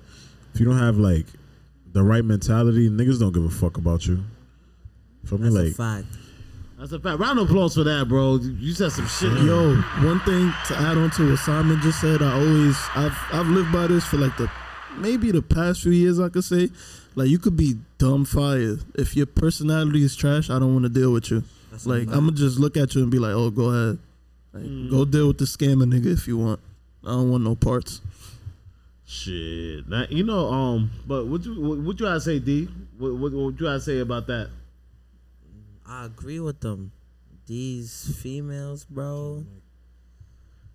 if 0.53 0.59
you 0.59 0.65
don't 0.65 0.77
have 0.79 0.97
like 0.97 1.25
the 1.93 2.03
right 2.03 2.23
mentality, 2.23 2.89
niggas 2.89 3.19
don't 3.19 3.33
give 3.33 3.43
a 3.45 3.49
fuck 3.49 3.77
about 3.77 4.05
you. 4.07 4.23
For 5.25 5.37
me, 5.37 5.49
That's 5.49 5.55
a 5.55 5.63
like 5.63 5.73
fact. 5.75 6.17
That's 6.79 6.91
a 6.91 6.99
fact. 6.99 7.19
Round 7.19 7.39
of 7.39 7.49
applause 7.49 7.73
for 7.73 7.83
that, 7.83 8.07
bro. 8.07 8.35
You 8.37 8.73
said 8.73 8.91
some 8.91 9.07
shit. 9.07 9.31
Yo, 9.43 9.75
one 10.05 10.19
thing 10.21 10.53
to 10.67 10.75
add 10.77 10.97
on 10.97 11.09
to 11.11 11.31
what 11.31 11.39
Simon 11.39 11.81
just 11.81 11.99
said, 11.99 12.21
I 12.21 12.33
always 12.33 12.77
I've 12.95 13.17
I've 13.33 13.47
lived 13.47 13.71
by 13.71 13.87
this 13.87 14.05
for 14.05 14.17
like 14.17 14.37
the 14.37 14.49
maybe 14.97 15.31
the 15.31 15.41
past 15.41 15.81
few 15.81 15.91
years 15.91 16.19
I 16.19 16.29
could 16.29 16.43
say. 16.43 16.69
Like 17.15 17.29
you 17.29 17.39
could 17.39 17.57
be 17.57 17.75
dumb 17.97 18.25
fire. 18.25 18.77
If 18.93 19.15
your 19.15 19.25
personality 19.25 20.03
is 20.03 20.15
trash, 20.15 20.51
I 20.51 20.59
don't 20.59 20.73
want 20.73 20.83
to 20.83 20.89
deal 20.89 21.11
with 21.11 21.31
you. 21.31 21.43
That's 21.71 21.87
Like. 21.87 22.03
I'm 22.09 22.25
gonna 22.25 22.33
just 22.33 22.59
look 22.59 22.77
at 22.77 22.93
you 22.93 23.01
and 23.01 23.11
be 23.11 23.17
like, 23.17 23.33
oh, 23.33 23.49
go 23.49 23.71
ahead. 23.71 23.99
Like, 24.53 24.89
Go 24.89 25.05
deal 25.05 25.27
with 25.27 25.37
the 25.37 25.45
scammer 25.45 25.83
nigga 25.83 26.13
if 26.13 26.27
you 26.27 26.37
want. 26.37 26.59
I 27.03 27.09
don't 27.09 27.29
want 27.31 27.43
no 27.43 27.55
parts. 27.55 28.01
Shit. 29.05 29.87
Now, 29.87 30.05
you 30.09 30.23
know, 30.23 30.47
um, 30.47 30.91
but 31.05 31.27
what 31.27 31.45
you 31.45 31.61
what, 31.61 31.77
what 31.79 31.99
you 31.99 32.05
gotta 32.05 32.19
say, 32.19 32.39
D? 32.39 32.67
What, 32.97 33.15
what 33.15 33.31
what 33.31 33.59
you 33.59 33.65
gotta 33.65 33.79
say 33.79 33.99
about 33.99 34.27
that? 34.27 34.49
I 35.85 36.05
agree 36.05 36.41
with 36.41 36.59
them. 36.59 36.91
These 37.45 38.17
females, 38.21 38.83
bro. 38.83 39.45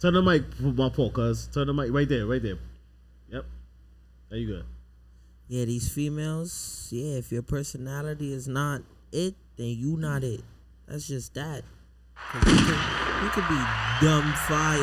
Turn 0.01 0.15
the 0.15 0.23
mic 0.23 0.55
for 0.55 0.73
my 0.73 0.89
fault, 0.89 1.13
cuz. 1.13 1.49
Turn 1.53 1.67
the 1.67 1.75
mic 1.75 1.93
right 1.93 2.09
there, 2.09 2.27
right 2.27 2.43
there. 2.43 2.59
Yep. 3.29 3.45
There 4.31 4.39
you 4.39 4.49
go. 4.49 4.63
Yeah, 5.49 5.67
these 5.67 5.93
females. 5.93 6.89
Yeah, 6.91 7.19
if 7.19 7.31
your 7.31 7.43
personality 7.43 8.33
is 8.33 8.49
not 8.49 8.81
it, 9.13 9.35
then 9.57 9.67
you 9.67 9.99
not 9.99 10.25
it. 10.25 10.41
That's 10.89 11.07
just 11.07 11.35
that. 11.35 11.65
'Cause 12.31 12.43
you 12.47 12.59
could, 12.67 12.79
you 13.25 13.29
could 13.31 13.49
be 13.49 13.61
dumb 14.01 14.33
fire. 14.49 14.79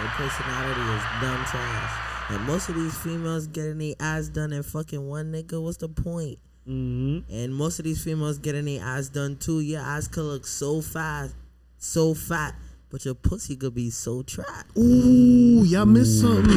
Your 0.00 0.10
personality 0.16 0.80
is 0.80 1.02
dumb 1.20 1.44
trash. 1.46 2.00
And 2.30 2.42
most 2.46 2.68
of 2.68 2.74
these 2.74 2.96
females 2.96 3.46
getting 3.46 3.78
their 3.78 3.94
ass 4.00 4.28
done 4.28 4.52
and 4.52 4.64
fucking 4.64 5.06
one 5.06 5.32
nigga. 5.32 5.60
What's 5.62 5.76
the 5.78 5.88
point? 5.88 6.38
Mm-hmm. 6.68 7.30
And 7.32 7.54
most 7.54 7.78
of 7.78 7.84
these 7.84 8.02
females 8.02 8.38
getting 8.38 8.64
their 8.64 8.82
ass 8.82 9.08
done 9.08 9.36
too. 9.36 9.60
Your 9.60 9.80
ass 9.82 10.08
could 10.08 10.24
look 10.24 10.46
so 10.46 10.80
fast, 10.80 11.34
so 11.78 12.14
fat, 12.14 12.54
but 12.90 13.04
your 13.04 13.14
pussy 13.14 13.56
could 13.56 13.74
be 13.74 13.90
so 13.90 14.22
trash. 14.22 14.64
Ooh, 14.78 15.62
y'all 15.64 15.84
missed 15.84 16.20
something. 16.20 16.56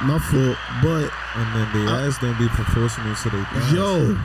My 0.00 0.18
fault, 0.20 0.56
but 0.80 1.10
And 1.34 1.54
then 1.56 1.84
the 1.86 1.90
ass 1.92 2.18
don't 2.20 2.38
be 2.38 2.46
proportional 2.48 3.14
to 3.16 3.30
their 3.30 3.44
thighs. 3.44 3.72
Yo, 3.72 4.16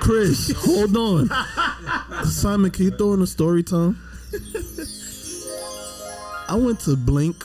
Chris, 0.00 0.52
hold 0.56 0.96
on. 0.96 1.30
Simon, 2.26 2.72
can 2.72 2.86
you 2.86 2.90
throw 2.90 3.12
in 3.14 3.22
a 3.22 3.26
story 3.28 3.62
time? 3.62 3.96
I 6.48 6.56
went 6.56 6.80
to 6.80 6.96
Blink 6.96 7.44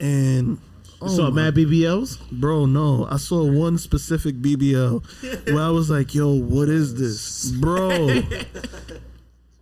and 0.00 0.48
You 0.48 0.58
oh 1.02 1.08
saw 1.08 1.30
my- 1.30 1.42
mad 1.42 1.54
BBLs? 1.54 2.18
Bro, 2.30 2.66
no. 2.66 3.06
I 3.10 3.16
saw 3.18 3.44
one 3.44 3.76
specific 3.78 4.36
BBL 4.36 5.02
where 5.52 5.62
I 5.62 5.68
was 5.70 5.90
like, 5.90 6.14
yo, 6.14 6.32
what 6.32 6.68
is 6.68 6.94
this? 6.94 7.50
Bro. 7.50 8.22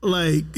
like 0.03 0.45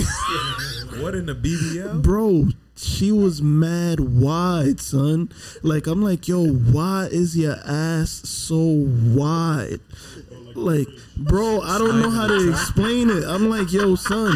What 1.00 1.14
in 1.14 1.26
the 1.26 1.34
BBL? 1.34 2.02
Bro, 2.02 2.48
she 2.76 3.10
was 3.10 3.40
mad 3.40 4.00
wide, 4.00 4.80
son. 4.80 5.30
Like 5.62 5.86
I'm 5.86 6.02
like, 6.02 6.28
yo, 6.28 6.46
why 6.46 7.08
is 7.10 7.36
your 7.36 7.56
ass 7.64 8.10
so 8.28 8.58
wide? 8.58 9.80
Like, 10.54 10.88
bro, 11.16 11.60
I 11.60 11.78
don't 11.78 12.00
know 12.00 12.10
how 12.10 12.26
to 12.26 12.50
explain 12.50 13.10
it. 13.10 13.24
I'm 13.24 13.48
like, 13.48 13.72
yo, 13.72 13.94
son. 13.94 14.32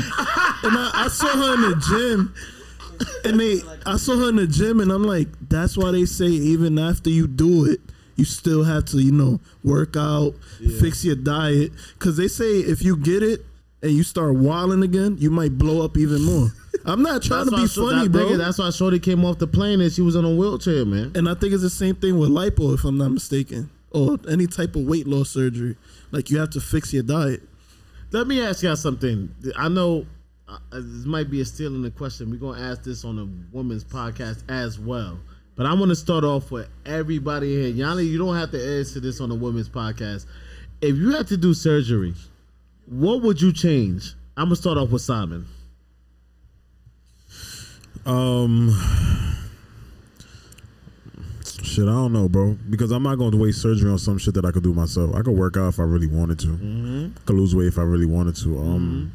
And 0.62 0.76
I, 0.76 0.90
I 0.94 1.09
saw 1.09 1.28
her 1.28 1.55
in 1.55 1.60
the 1.70 1.76
gym. 1.88 2.34
And 3.24 3.38
they 3.38 3.60
I 3.84 3.98
saw 3.98 4.16
her 4.16 4.30
in 4.30 4.36
the 4.36 4.47
gym 4.47 4.80
and 4.80 4.90
I'm 4.90 5.05
like, 5.05 5.28
that's 5.48 5.76
why 5.76 5.90
they 5.90 6.06
say 6.06 6.26
even 6.26 6.78
after 6.78 7.10
you 7.10 7.26
do 7.26 7.66
it, 7.66 7.80
you 8.16 8.24
still 8.24 8.64
have 8.64 8.86
to, 8.86 8.98
you 8.98 9.12
know, 9.12 9.40
work 9.62 9.97
out, 9.97 10.34
fix 10.80 11.05
your 11.05 11.16
diet. 11.16 11.72
Cause 11.98 12.16
they 12.16 12.28
say 12.28 12.60
if 12.60 12.82
you 12.82 12.97
get 12.97 13.22
it 13.22 13.44
and 13.82 13.93
you 13.93 14.02
start 14.02 14.34
wilding 14.36 14.82
again, 14.82 15.16
you 15.18 15.30
might 15.30 15.59
blow 15.59 15.84
up 15.84 15.98
even 15.98 16.22
more. 16.22 16.48
I'm 16.86 17.02
not 17.02 17.22
trying 17.22 17.47
to 17.47 17.51
be 17.51 17.66
funny, 17.66 18.09
that 18.09 18.10
bro. 18.10 18.36
that's 18.36 18.59
why 18.59 18.70
Shorty 18.70 18.98
came 18.98 19.24
off 19.24 19.38
the 19.38 19.47
plane 19.47 19.80
and 19.80 19.93
she 19.93 20.02
was 20.02 20.14
on 20.16 20.24
a 20.24 20.34
wheelchair, 20.34 20.84
man. 20.84 21.12
And 21.14 21.28
I 21.28 21.34
think 21.34 21.52
it's 21.52 21.62
the 21.62 21.70
same 21.70 21.97
thing 21.97 22.18
with 22.18 22.30
lipo, 22.30 22.74
if 22.74 22.84
I'm 22.84 22.97
not 22.97 23.10
mistaken, 23.10 23.70
or 23.90 24.18
any 24.28 24.47
type 24.47 24.76
of 24.76 24.82
weight 24.82 25.06
loss 25.06 25.30
surgery. 25.30 25.76
Like 26.10 26.30
you 26.30 26.38
have 26.38 26.50
to 26.50 26.60
fix 26.60 26.92
your 26.92 27.02
diet. 27.02 27.42
Let 28.12 28.26
me 28.26 28.40
ask 28.42 28.62
y'all 28.62 28.76
something. 28.76 29.34
I 29.56 29.68
know 29.68 30.06
uh, 30.48 30.58
this 30.72 31.06
might 31.06 31.30
be 31.30 31.40
a 31.40 31.44
stealing 31.44 31.82
the 31.82 31.90
question. 31.90 32.30
We're 32.30 32.36
gonna 32.36 32.62
ask 32.62 32.84
this 32.84 33.04
on 33.04 33.18
a 33.18 33.56
women's 33.56 33.84
podcast 33.84 34.42
as 34.48 34.78
well. 34.78 35.18
But 35.56 35.66
I 35.66 35.74
want 35.74 35.88
to 35.88 35.96
start 35.96 36.22
off 36.22 36.50
with 36.50 36.68
everybody 36.84 37.48
here. 37.48 37.68
Yanni, 37.68 38.04
you 38.04 38.18
don't 38.18 38.36
have 38.36 38.50
to 38.52 38.78
answer 38.78 39.00
this 39.00 39.20
on 39.20 39.30
a 39.30 39.34
women's 39.34 39.68
podcast. 39.68 40.26
If 40.80 40.96
you 40.96 41.12
had 41.12 41.26
to 41.28 41.36
do 41.36 41.54
surgery, 41.54 42.14
what 42.86 43.22
would 43.22 43.40
you 43.40 43.52
change? 43.52 44.14
I'm 44.36 44.46
gonna 44.46 44.56
start 44.56 44.78
off 44.78 44.90
with 44.90 45.02
Simon. 45.02 45.46
Um, 48.04 48.68
shit, 51.66 51.84
I 51.84 51.93
don't 51.93 52.12
know, 52.12 52.28
bro. 52.28 52.56
Because 52.70 52.90
I'm 52.90 53.02
not 53.02 53.16
going 53.16 53.32
to 53.32 53.36
waste 53.36 53.60
surgery 53.60 53.90
on 53.90 53.98
some 53.98 54.18
shit 54.18 54.34
that 54.34 54.44
I 54.44 54.52
could 54.52 54.62
do 54.62 54.72
myself. 54.72 55.14
I 55.14 55.22
could 55.22 55.36
work 55.36 55.56
out 55.56 55.68
if 55.68 55.80
I 55.80 55.82
really 55.82 56.06
wanted 56.06 56.38
to. 56.40 56.47
Mm-hmm. 56.48 57.09
I 57.16 57.20
could 57.26 57.36
lose 57.36 57.55
weight 57.55 57.66
if 57.66 57.78
I 57.78 57.82
really 57.82 58.06
wanted 58.06 58.36
to. 58.36 58.59
Um, 58.59 59.14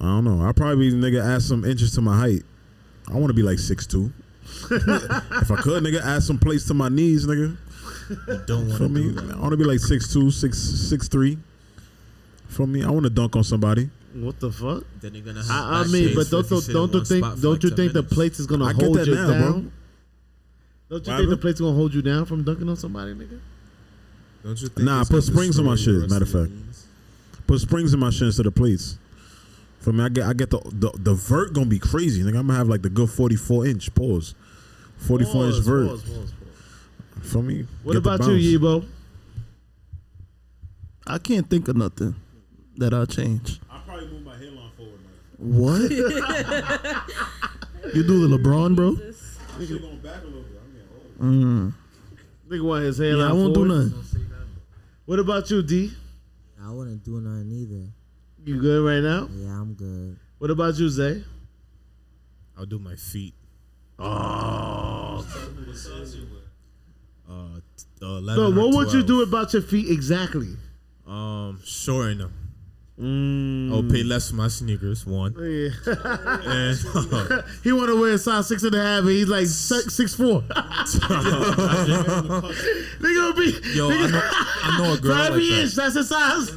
I 0.00 0.04
don't 0.04 0.24
know. 0.24 0.44
I 0.44 0.52
probably 0.52 0.90
nigga 0.90 1.24
add 1.24 1.42
some 1.42 1.64
inches 1.64 1.94
to 1.94 2.00
my 2.00 2.16
height. 2.18 2.42
I 3.08 3.14
want 3.14 3.28
to 3.28 3.34
be 3.34 3.42
like 3.42 3.58
six 3.58 3.86
two. 3.86 4.12
if 4.70 5.50
I 5.50 5.56
could, 5.56 5.82
nigga, 5.84 6.02
add 6.04 6.22
some 6.22 6.38
plates 6.38 6.66
to 6.66 6.74
my 6.74 6.88
knees, 6.88 7.26
nigga. 7.26 7.56
Don't 8.46 8.68
want 8.68 8.78
For 8.78 8.88
me, 8.88 9.14
I 9.32 9.38
want 9.38 9.52
to 9.52 9.56
be 9.56 9.64
like 9.64 9.78
six 9.78 10.12
two, 10.12 10.30
six 10.30 10.58
six 10.58 11.08
three. 11.08 11.38
For 12.48 12.66
me, 12.66 12.84
I 12.84 12.90
want 12.90 13.04
to 13.04 13.10
dunk 13.10 13.36
on 13.36 13.44
somebody. 13.44 13.90
What 14.14 14.40
the 14.40 14.52
fuck? 14.52 14.84
Then 15.00 15.14
you're 15.14 15.24
gonna 15.24 15.42
I, 15.48 15.80
I 15.80 15.84
mean, 15.86 16.08
pain 16.08 16.14
but 16.16 16.22
if 16.22 16.30
don't 16.30 16.50
you 16.50 16.56
you, 16.56 16.62
sit 16.62 16.72
don't 16.74 16.92
you 16.92 17.04
think 17.04 17.22
don't 17.24 17.44
like 17.44 17.62
you 17.62 17.70
10 17.70 17.76
think 17.76 17.92
the 17.94 18.02
plates 18.02 18.38
is 18.40 18.46
gonna 18.46 18.66
I 18.66 18.72
get 18.74 18.82
hold 18.82 18.98
that 18.98 19.06
you 19.06 19.14
now, 19.14 19.30
down? 19.30 19.62
bro. 19.62 19.70
Don't 20.92 21.06
you 21.06 21.12
What 21.12 21.14
think 21.16 21.16
the 21.16 21.22
happened? 21.22 21.40
plates 21.40 21.58
gonna 21.60 21.74
hold 21.74 21.94
you 21.94 22.02
down 22.02 22.26
from 22.26 22.44
dunking 22.44 22.68
on 22.68 22.76
somebody, 22.76 23.14
nigga? 23.14 23.40
Don't 24.44 24.60
you 24.60 24.68
think? 24.68 24.84
Nah, 24.84 25.00
it's 25.00 25.08
put 25.08 25.22
springs 25.24 25.58
on 25.58 25.64
my 25.64 25.72
destroy 25.74 25.92
shit. 25.94 26.00
your 26.00 26.08
Matter 26.10 26.24
of 26.24 26.30
fact, 26.30 26.52
put 27.46 27.60
springs 27.60 27.94
in 27.94 28.00
my 28.00 28.10
shit 28.10 28.24
instead 28.26 28.44
of 28.44 28.54
plates. 28.54 28.98
For 29.80 29.90
me, 29.90 30.04
I 30.04 30.10
get 30.10 30.26
I 30.26 30.34
get 30.34 30.50
the 30.50 30.58
the, 30.66 30.90
the 30.98 31.14
vert 31.14 31.54
gonna 31.54 31.64
be 31.64 31.78
crazy. 31.78 32.22
Nigga, 32.22 32.36
I'm 32.38 32.46
gonna 32.46 32.58
have 32.58 32.68
like 32.68 32.82
the 32.82 32.90
good 32.90 33.08
44 33.08 33.66
inch 33.68 33.94
pause, 33.94 34.34
44 34.98 35.46
inch 35.46 35.64
vert. 35.64 35.88
pause, 35.88 36.02
pause, 36.02 36.12
pause. 36.12 36.32
For 37.32 37.42
me, 37.42 37.66
What 37.84 37.94
get 37.94 38.02
the 38.02 38.14
about 38.14 38.28
you, 38.30 38.60
bounce. 38.60 38.84
Yibo? 38.84 38.86
I 41.06 41.16
can't 41.18 41.48
think 41.48 41.68
of 41.68 41.76
nothing 41.76 42.14
that 42.76 42.92
I 42.92 43.06
change. 43.06 43.60
I 43.70 43.80
probably 43.86 44.08
move 44.08 44.24
my 44.24 44.36
hairline 44.36 44.70
forward. 44.76 45.00
Man. 45.38 45.58
What? 45.58 45.90
you 47.94 48.02
do 48.02 48.28
the 48.28 48.36
LeBron, 48.38 48.76
bro? 48.76 48.96
Shit 48.96 49.14
going 49.80 49.98
back 49.98 50.22
a 50.22 50.26
little 50.26 50.42
bit. 50.42 50.60
I'm 50.64 50.72
getting 50.72 50.88
old. 50.96 51.11
Mm. 51.22 51.72
Nigga 52.48 52.62
want 52.64 52.84
his 52.84 52.98
hair 52.98 53.16
Yeah, 53.16 53.28
I 53.28 53.32
won't 53.32 53.54
do 53.54 53.64
nothing. 53.64 53.94
What 55.06 55.18
about 55.20 55.48
you, 55.50 55.62
D? 55.62 55.92
I 56.60 56.70
wouldn't 56.70 57.04
do 57.04 57.20
nothing 57.20 57.52
either. 57.52 57.92
You 58.44 58.60
good 58.60 58.84
right 58.84 59.00
now? 59.00 59.28
Yeah, 59.32 59.60
I'm 59.60 59.74
good. 59.74 60.18
What 60.38 60.50
about 60.50 60.76
you, 60.78 60.88
Zay? 60.88 61.22
I'll 62.58 62.66
do 62.66 62.78
my 62.78 62.96
feet. 62.96 63.34
Oh. 63.98 65.24
Uh, 67.28 67.60
t- 67.76 67.84
uh, 68.02 68.34
So 68.34 68.50
what 68.50 68.74
would 68.74 68.92
you 68.92 69.02
do 69.04 69.22
about 69.22 69.52
your 69.52 69.62
feet 69.62 69.88
exactly? 69.90 70.56
Um, 71.06 71.60
shorten 71.64 72.18
them. 72.18 72.41
Mm. 73.00 73.72
I'll 73.72 73.82
pay 73.90 74.02
less 74.02 74.28
for 74.30 74.36
my 74.36 74.48
sneakers. 74.48 75.06
One. 75.06 75.32
Yeah. 75.38 75.70
and 75.86 76.78
uh, 77.12 77.42
he 77.64 77.72
want 77.72 77.88
to 77.88 77.98
wear 78.00 78.12
a 78.12 78.18
size 78.18 78.46
six 78.48 78.62
and 78.64 78.74
a 78.74 78.82
half, 78.82 79.00
and 79.00 79.08
he's 79.08 79.28
like 79.28 79.46
six, 79.46 79.94
six 79.94 80.14
four. 80.14 80.40
they 80.50 80.54
gonna 83.14 83.34
be. 83.34 83.54
Yo, 83.74 83.88
they 83.88 83.96
I 83.96 84.06
know, 84.10 84.20
I 84.64 84.78
know 84.78 84.92
a 84.92 84.98
girl 84.98 85.12
for 85.14 85.18
like 85.18 85.30
every 85.30 85.48
that. 85.50 85.62
inch. 85.62 85.74
That's 85.74 85.94
his 85.94 86.08
size. 86.08 86.52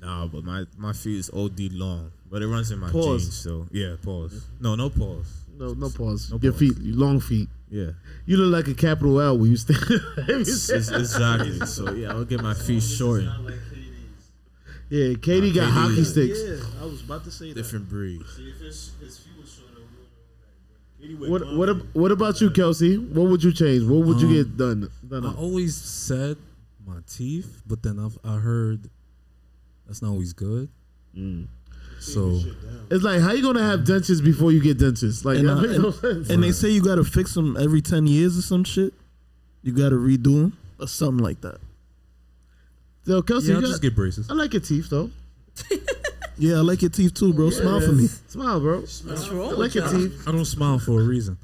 nah, 0.00 0.26
but 0.26 0.44
my 0.44 0.64
my 0.76 0.92
feet 0.92 1.18
is 1.18 1.30
OD 1.30 1.72
long, 1.72 2.12
but 2.30 2.42
it 2.42 2.48
runs 2.48 2.70
in 2.70 2.78
my 2.78 2.90
Pause. 2.90 3.22
jeans. 3.24 3.38
So 3.38 3.66
yeah, 3.72 3.96
pause. 4.02 4.44
No, 4.60 4.74
no 4.74 4.90
pause. 4.90 5.26
no, 5.56 5.72
no 5.72 5.88
pause. 5.90 6.30
No 6.30 6.38
your 6.42 6.52
pause. 6.52 6.60
feet, 6.60 6.76
long 6.82 7.20
feet. 7.20 7.48
Yeah, 7.68 7.90
You 8.26 8.36
look 8.36 8.52
like 8.64 8.68
a 8.72 8.78
capital 8.78 9.20
L 9.20 9.38
when 9.38 9.50
you 9.50 9.56
stand. 9.56 9.80
It's- 10.28 10.70
it's- 10.70 10.88
exactly. 10.92 11.66
So 11.66 11.92
yeah, 11.94 12.10
I'll 12.10 12.24
get 12.24 12.40
my 12.40 12.54
feet 12.54 12.80
shortened. 12.82 13.32
Yeah, 14.88 15.14
Katie 15.20 15.52
got 15.52 15.62
Katie- 15.68 15.70
hockey 15.72 16.04
sticks. 16.04 16.38
I 16.80 16.84
was 16.84 17.02
about 17.02 17.24
to 17.24 17.30
say 17.30 17.52
Different 17.52 17.88
breed. 17.88 18.22
What 21.18 21.56
what 21.56 21.68
ab- 21.68 21.86
what 21.92 22.10
about 22.10 22.40
you, 22.40 22.50
Kelsey? 22.50 22.96
What 22.96 23.28
would 23.28 23.42
you 23.44 23.52
change? 23.52 23.84
What 23.84 24.06
would 24.06 24.20
you 24.20 24.28
Um, 24.28 24.34
get 24.34 24.56
done 24.56 24.90
done 25.08 25.24
I 25.26 25.28
up? 25.30 25.38
always 25.38 25.76
said 25.76 26.36
my 26.86 26.98
teeth, 27.06 27.62
but 27.66 27.82
then 27.82 27.98
I've, 27.98 28.18
I 28.24 28.38
heard 28.38 28.88
that's 29.86 30.02
not 30.02 30.10
always 30.10 30.32
good. 30.32 30.68
Mm. 31.16 31.46
So 32.00 32.40
It's 32.90 33.04
like 33.04 33.20
how 33.20 33.32
you 33.32 33.42
gonna 33.42 33.62
have 33.62 33.80
dentures 33.80 34.22
before 34.24 34.52
you 34.52 34.60
get 34.60 34.78
dentures? 34.78 35.24
Like 35.24 35.38
And, 35.38 35.48
that 35.48 35.52
uh, 35.52 35.60
makes 35.60 35.74
and, 35.74 35.82
no 35.82 35.90
sense. 35.90 36.30
and 36.30 36.42
they 36.42 36.52
say 36.52 36.70
you 36.70 36.82
gotta 36.82 37.04
fix 37.04 37.34
them 37.34 37.56
every 37.56 37.82
ten 37.82 38.06
years 38.06 38.36
or 38.38 38.42
some 38.42 38.64
shit. 38.64 38.92
You 39.62 39.72
gotta 39.72 39.96
redo 39.96 40.40
them 40.42 40.56
or 40.80 40.88
something 40.88 41.22
like 41.22 41.40
that. 41.42 41.58
Yo, 43.06 43.22
Kelsey, 43.22 43.46
yeah, 43.46 43.50
you 43.52 43.56
I'll 43.56 43.62
got- 43.62 43.68
just 43.68 43.82
get 43.82 43.94
braces. 43.94 44.28
I 44.30 44.34
like 44.34 44.52
your 44.52 44.62
teeth 44.62 44.90
though. 44.90 45.10
Yeah, 46.38 46.56
I 46.56 46.60
like 46.60 46.82
your 46.82 46.90
teeth 46.90 47.14
too, 47.14 47.32
bro. 47.32 47.48
Smile 47.48 47.80
for 47.80 47.92
me. 47.92 48.08
Smile, 48.28 48.60
bro. 48.60 48.80
What's 48.80 49.02
wrong 49.30 49.54
I 49.54 49.56
like 49.56 49.74
your 49.74 49.88
teeth. 49.88 50.28
I 50.28 50.32
don't 50.32 50.44
smile 50.44 50.78
for 50.78 51.00
a 51.00 51.02
reason, 51.02 51.38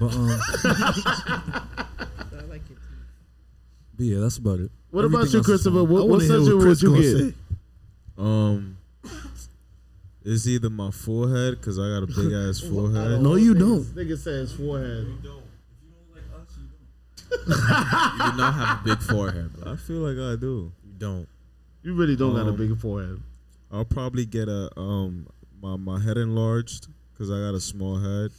but 0.00 0.06
um, 0.14 0.30
I 0.30 1.64
like 2.48 2.62
your 2.66 2.78
teeth. 2.78 2.78
but 3.94 4.06
yeah, 4.06 4.20
that's 4.20 4.38
about 4.38 4.60
it. 4.60 4.70
What 4.90 5.04
about 5.04 5.30
you, 5.34 5.42
Christopher? 5.42 5.76
fine. 5.76 5.86
I 5.86 5.90
What, 5.90 6.08
what 6.08 6.22
surgery 6.22 6.54
what 6.54 6.66
would 6.66 6.80
you 6.80 6.88
gonna 6.88 7.02
get? 7.02 7.18
say. 7.18 7.34
Um, 8.16 8.78
it's 10.24 10.46
either 10.46 10.70
my 10.70 10.92
forehead 10.92 11.58
because 11.60 11.78
I 11.78 11.82
got 11.82 12.04
a 12.04 12.06
big 12.06 12.32
ass 12.32 12.60
forehead. 12.72 13.20
No, 13.20 13.34
you 13.34 13.52
don't. 13.52 13.82
Nigga 13.82 14.16
says 14.16 14.54
forehead. 14.54 15.08
You 15.08 15.18
do 17.50 18.36
not 18.38 18.54
have 18.54 18.80
a 18.80 18.82
big 18.82 19.02
forehead, 19.02 19.52
bro. 19.52 19.72
I 19.72 19.76
feel 19.76 19.96
like 19.98 20.16
I 20.16 20.40
do. 20.40 20.72
You 20.98 21.06
don't. 21.06 21.28
You 21.84 21.94
really 21.94 22.16
don't 22.16 22.34
got 22.34 22.46
a 22.46 22.50
Um, 22.50 22.56
big 22.56 22.76
forehead. 22.76 23.20
I'll 23.70 23.84
probably 23.84 24.26
get 24.26 24.48
a 24.48 24.68
um 24.76 25.28
my 25.62 25.76
my 25.76 26.00
head 26.00 26.16
enlarged 26.18 26.88
because 27.12 27.30
I 27.30 27.38
got 27.38 27.54
a 27.54 27.60
small 27.60 27.98
head. 27.98 28.30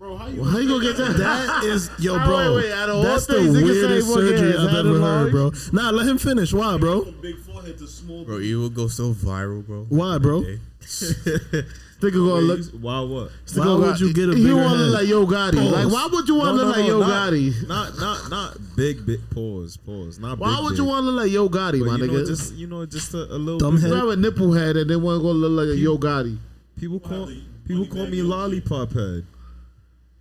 Well, 0.00 0.16
how 0.16 0.26
you 0.26 0.66
gonna 0.68 0.82
get 0.82 0.96
that? 0.96 1.16
That 1.18 1.64
is, 1.64 1.88
yo, 1.98 2.18
bro. 2.24 2.56
wait, 2.56 2.64
wait, 2.64 2.72
out 2.72 2.88
of 2.88 2.96
all 2.96 3.02
that's 3.02 3.26
the 3.26 3.34
things, 3.34 3.52
weirdest 3.62 4.06
he 4.08 4.12
wanna 4.12 4.30
get 4.30 4.38
surgery 4.38 4.56
I've 4.56 4.74
ever 4.74 4.98
heard, 4.98 5.30
bro. 5.30 5.52
Nah, 5.72 5.90
let 5.90 6.08
him 6.08 6.18
finish. 6.18 6.52
Why, 6.52 6.76
bro? 6.78 7.04
Big 7.22 7.38
forehead 7.38 7.78
to 7.78 7.86
small. 7.86 8.24
Bro, 8.24 8.38
you 8.38 8.58
will 8.58 8.70
go 8.70 8.88
so 8.88 9.12
viral, 9.12 9.64
bro. 9.64 9.86
Why, 9.90 10.18
bro? 10.18 10.42
Day. 12.00 12.08
Nigga 12.08 12.28
gonna 12.28 12.40
look. 12.46 12.66
Why 12.80 13.00
what? 13.00 13.30
Why 13.54 13.74
would 13.74 14.00
you 14.00 14.12
get 14.12 14.28
a 14.30 14.34
He 14.34 14.52
wanna 14.52 14.74
look 14.74 14.94
like 15.00 15.08
Yo 15.08 15.26
Gotti. 15.26 15.58
Pause. 15.58 15.72
Like, 15.72 15.92
why 15.92 16.08
would 16.12 16.28
you 16.28 16.34
want 16.36 16.48
to 16.50 16.56
No, 16.56 16.64
look 16.64 16.76
no, 16.76 16.80
like 16.82 16.88
Yo 16.88 17.00
not- 17.00 17.32
Gotti? 17.32 17.68
Not 17.68 17.98
not 17.98 18.30
not 18.30 18.76
big 18.76 19.04
big 19.06 19.20
pause 19.30 19.76
pause. 19.76 20.18
Not 20.18 20.38
Why 20.38 20.54
big, 20.56 20.64
would 20.64 20.78
you 20.78 20.84
want 20.84 21.04
to 21.04 21.10
look 21.10 21.22
like 21.24 21.32
Yo 21.32 21.48
Gotti, 21.48 21.80
But 21.80 21.86
my 21.86 21.96
you 21.96 22.06
know, 22.06 22.12
nigga? 22.12 22.26
just 22.26 22.54
you 22.54 22.66
know, 22.66 22.86
just 22.86 23.14
a, 23.14 23.18
a 23.34 23.36
little 23.38 23.58
Dumb 23.58 23.74
bit. 23.76 23.82
head. 23.82 23.90
You 23.90 23.96
have 23.96 24.08
a 24.08 24.16
nipple 24.16 24.52
head 24.52 24.76
and 24.76 24.88
they 24.90 24.96
want 24.96 25.18
to 25.18 25.22
go 25.22 25.32
look 25.32 25.52
like 25.66 25.74
a 25.74 25.78
Yo 25.78 25.98
Gotti. 25.98 26.38
People 26.78 27.00
call 27.00 27.30
people 27.66 27.86
call 27.86 28.06
me 28.06 28.22
lollipop 28.22 28.92
head. 28.92 29.26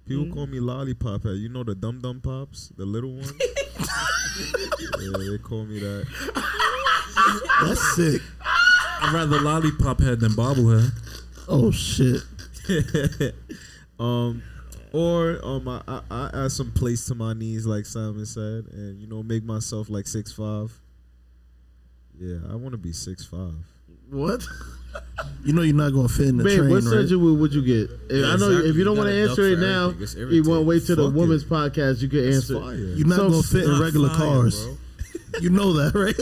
People 0.07 0.26
Hmm? 0.26 0.34
call 0.34 0.47
me 0.47 0.60
lollipop 0.60 1.23
head. 1.23 1.38
You 1.38 1.49
know 1.49 1.64
the 1.64 1.76
dum 1.76 1.99
dum 2.01 2.19
pops, 2.19 2.69
the 2.76 2.85
little 2.85 3.11
one. 3.14 3.23
yeah, 4.99 5.18
they 5.18 5.38
call 5.38 5.65
me 5.65 5.80
that. 5.80 6.07
That's 7.64 7.95
sick. 7.95 8.22
I'd 9.01 9.14
rather 9.14 9.39
lollipop 9.39 10.01
head 10.01 10.19
than 10.19 10.31
bobblehead. 10.34 10.91
Oh 11.50 11.72
shit. 11.72 12.22
um, 14.00 14.44
or 14.94 15.40
um, 15.44 15.68
I, 15.68 15.82
I 15.88 16.02
I 16.10 16.46
add 16.46 16.52
some 16.52 16.72
place 16.72 17.06
to 17.08 17.16
my 17.16 17.34
knees, 17.34 17.66
like 17.66 17.86
Simon 17.86 18.26
said, 18.26 18.66
and 18.72 19.00
you 19.02 19.08
know, 19.08 19.24
make 19.24 19.44
myself 19.44 19.90
like 19.90 20.08
six 20.08 20.32
five. 20.32 20.72
Yeah, 22.20 22.38
I 22.52 22.56
want 22.56 22.72
to 22.74 22.78
be 22.78 22.92
six 22.94 23.26
five. 23.26 23.56
What? 24.10 24.44
You 25.46 25.54
know 25.54 25.62
you're 25.62 25.76
not 25.76 25.94
gonna 25.94 26.10
fit 26.10 26.28
in 26.30 26.38
the 26.38 26.44
Babe, 26.44 26.58
train, 26.60 26.70
what 26.72 26.76
right? 26.78 26.84
surgery 26.84 27.18
would, 27.18 27.40
would 27.40 27.54
you 27.54 27.62
get? 27.62 27.92
If- 28.10 28.26
I 28.26 28.36
know 28.38 28.48
exactly. 28.50 28.70
if 28.72 28.76
you 28.76 28.84
don't 28.84 28.96
You 28.96 29.02
want 29.04 29.10
to 29.14 29.22
answer 29.22 29.44
it 29.44 29.60
now, 29.60 29.90
everything. 29.90 30.04
It's 30.04 30.16
you 30.16 30.22
want 30.24 30.32
everything. 30.32 30.54
to 30.56 30.62
wait 30.64 30.86
till 30.88 30.96
the 30.96 31.04
Fuck 31.04 31.14
it. 31.14 31.20
women's 31.20 31.44
podcast. 31.46 32.02
You 32.02 32.10
can 32.10 32.20
It's 32.28 32.36
answer. 32.38 32.60
fire. 32.60 32.76
You're 32.76 33.08
not 33.08 33.16
So- 33.18 33.30
gonna 33.30 33.44
fit 33.44 33.64
in 33.66 33.80
regular 33.80 34.10
fire, 34.10 34.18
cars. 34.18 34.66
bro. 34.66 34.78
You 35.41 35.49
know 35.49 35.73
that, 35.73 35.93
right? 35.95 36.18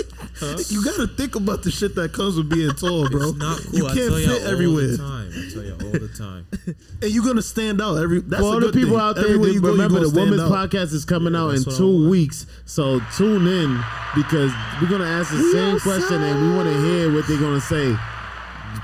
You 0.69 0.83
gotta 0.83 1.07
think 1.07 1.35
about 1.35 1.63
the 1.63 1.71
shit 1.71 1.95
that 1.95 2.13
comes 2.13 2.35
with 2.35 2.49
being 2.49 2.69
tall, 2.71 3.09
bro. 3.09 3.29
It's 3.29 3.37
not 3.37 3.57
cool. 3.61 3.73
You 3.75 3.87
I 3.87 3.93
can't 3.95 4.09
tell 4.09 4.19
y'all 4.19 4.29
fit 4.35 4.41
all 4.45 4.51
everywhere, 4.51 4.87
the 4.87 4.97
time. 4.97 5.31
I 5.31 5.53
tell 5.53 5.63
you 5.63 5.71
all 5.73 5.91
the 5.91 6.07
time. 6.17 6.47
and 7.01 7.11
you're 7.11 7.23
gonna 7.23 7.41
stand 7.41 7.81
out 7.81 7.95
every. 7.95 8.19
That's 8.21 8.41
For 8.41 8.47
all 8.47 8.59
the 8.59 8.71
people 8.71 8.91
thing. 8.91 8.99
out 8.99 9.15
there, 9.15 9.25
Everywhere 9.25 9.49
you 9.49 9.61
go, 9.61 9.71
remember 9.71 9.99
gonna 9.99 10.09
the 10.11 10.19
women's 10.19 10.41
out. 10.41 10.51
podcast 10.51 10.93
is 10.93 11.05
coming 11.05 11.35
out 11.35 11.49
in 11.49 11.55
that's 11.55 11.65
what 11.67 11.75
I 11.75 11.77
two 11.77 12.09
weeks. 12.09 12.45
So 12.65 12.99
tune 13.15 13.47
in 13.47 13.79
because 14.15 14.51
we're 14.81 14.89
gonna 14.89 15.05
ask 15.09 15.31
the 15.31 15.51
same 15.51 15.79
question 15.79 16.21
and 16.21 16.41
we 16.49 16.55
want 16.55 16.67
to 16.69 16.77
hear 16.81 17.11
what 17.13 17.27
they're 17.27 17.39
gonna 17.39 17.61
say. 17.61 17.95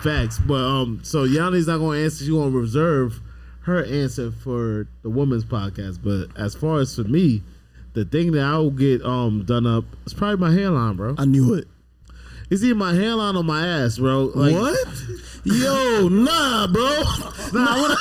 Facts, 0.02 0.40
but 0.40 0.56
um, 0.66 1.00
so 1.04 1.24
Yanni's 1.26 1.68
not 1.68 1.78
gonna 1.78 2.00
answer. 2.00 2.20
She's 2.24 2.30
gonna 2.34 2.50
reserve 2.50 3.20
her 3.62 3.84
answer 3.86 4.32
for 4.32 4.88
the 5.04 5.10
women's 5.10 5.46
podcast. 5.46 6.00
But 6.04 6.36
as 6.42 6.56
far 6.56 6.80
as 6.80 6.96
for 6.96 7.04
me, 7.04 7.42
the 7.94 8.06
thing 8.06 8.32
that 8.34 8.44
I 8.44 8.58
will 8.58 8.72
get 8.72 9.04
um 9.04 9.44
done 9.46 9.66
up 9.66 9.86
is 10.06 10.14
probably 10.14 10.38
my 10.38 10.52
hairline, 10.54 10.96
bro. 10.96 11.16
I 11.18 11.26
knew 11.26 11.54
it. 11.54 11.68
It's 12.50 12.64
either 12.64 12.76
my 12.76 12.94
hairline 12.94 13.36
or 13.36 13.44
my 13.44 13.66
ass, 13.66 13.98
bro. 13.98 14.32
Like, 14.36 14.54
what? 14.54 14.88
Yo, 15.46 16.08
nah, 16.10 16.68
bro. 16.68 16.84
Nah, 17.54 17.66
I 17.68 17.82
wanna, 17.82 17.96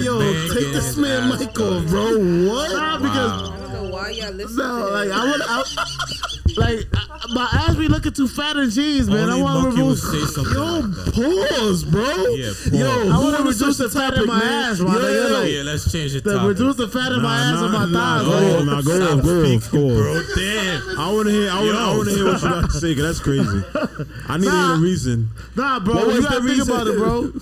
Yo, 0.04 0.20
take 0.54 0.54
getting 0.54 0.72
this 0.72 0.96
man 0.96 1.28
ass 1.32 1.40
mic 1.40 1.48
off, 1.60 1.86
bro. 1.88 2.04
What? 2.48 2.72
nah, 2.72 2.98
because 2.98 3.50
I 3.50 3.58
don't 3.58 3.72
know 3.72 3.90
why 3.90 4.10
y'all 4.10 4.32
listening 4.32 4.56
No, 4.66 4.86
to 4.86 4.92
like. 4.92 5.10
I 5.10 5.24
want, 5.24 5.42
I, 5.46 5.64
like 6.58 6.86
I- 6.94 7.04
my 7.34 7.48
ass 7.52 7.76
be 7.76 7.88
looking 7.88 8.12
too 8.12 8.26
fat 8.28 8.56
in 8.56 8.70
jeans, 8.70 9.08
man. 9.08 9.28
Only 9.28 9.40
I 9.40 9.42
want 9.42 9.74
to 9.74 9.80
remove. 9.80 9.98
say 9.98 10.20
something 10.24 10.54
Yo, 10.54 10.64
like 10.64 10.82
that. 11.04 11.48
pause, 11.58 11.84
bro. 11.84 12.04
Yeah, 12.34 12.46
pause. 12.48 12.72
Yo, 12.72 12.88
I 13.12 13.18
want 13.18 13.36
to 13.36 13.42
reduce 13.42 13.76
the 13.78 13.88
fat 13.90 14.14
in 14.14 14.26
my 14.26 14.38
man? 14.38 14.70
ass, 14.72 14.78
Yo, 14.78 14.84
nigga. 14.86 15.30
Like, 15.42 15.52
yeah, 15.52 15.62
let's 15.62 15.92
change 15.92 16.12
the 16.14 16.20
topic. 16.22 16.48
reduce 16.48 16.76
the 16.76 16.88
fat 16.88 17.12
in 17.12 17.20
my 17.22 17.36
ass 17.38 17.60
and 17.60 17.72
my 17.72 17.78
thighs. 17.80 17.90
Nah, 17.92 18.22
go, 18.24 18.64
nah, 18.64 18.80
go 18.80 18.92
off, 19.18 19.24
go 19.24 19.56
off, 19.56 19.70
go 19.70 19.88
bro. 19.88 20.22
Damn. 20.36 20.98
I 20.98 21.12
want 21.12 21.26
to 21.26 21.32
hear. 21.32 21.50
I 21.50 21.54
want. 21.62 22.08
To 22.08 22.14
hear 22.14 22.24
what 22.24 22.42
you 22.42 22.48
got 22.48 22.70
to 22.70 22.80
say. 22.80 22.94
Cause 22.94 23.02
that's 23.04 23.20
crazy. 23.20 23.62
I 24.28 24.36
need 24.38 24.44
to 24.46 24.50
hear 24.50 24.66
the 24.76 24.80
reason. 24.82 25.28
Nah, 25.56 25.80
bro, 25.80 25.94
What 25.96 26.14
you 26.14 26.22
gotta 26.22 26.42
think 26.42 26.62
about 26.62 26.86
it, 26.86 26.96
bro. 26.96 27.32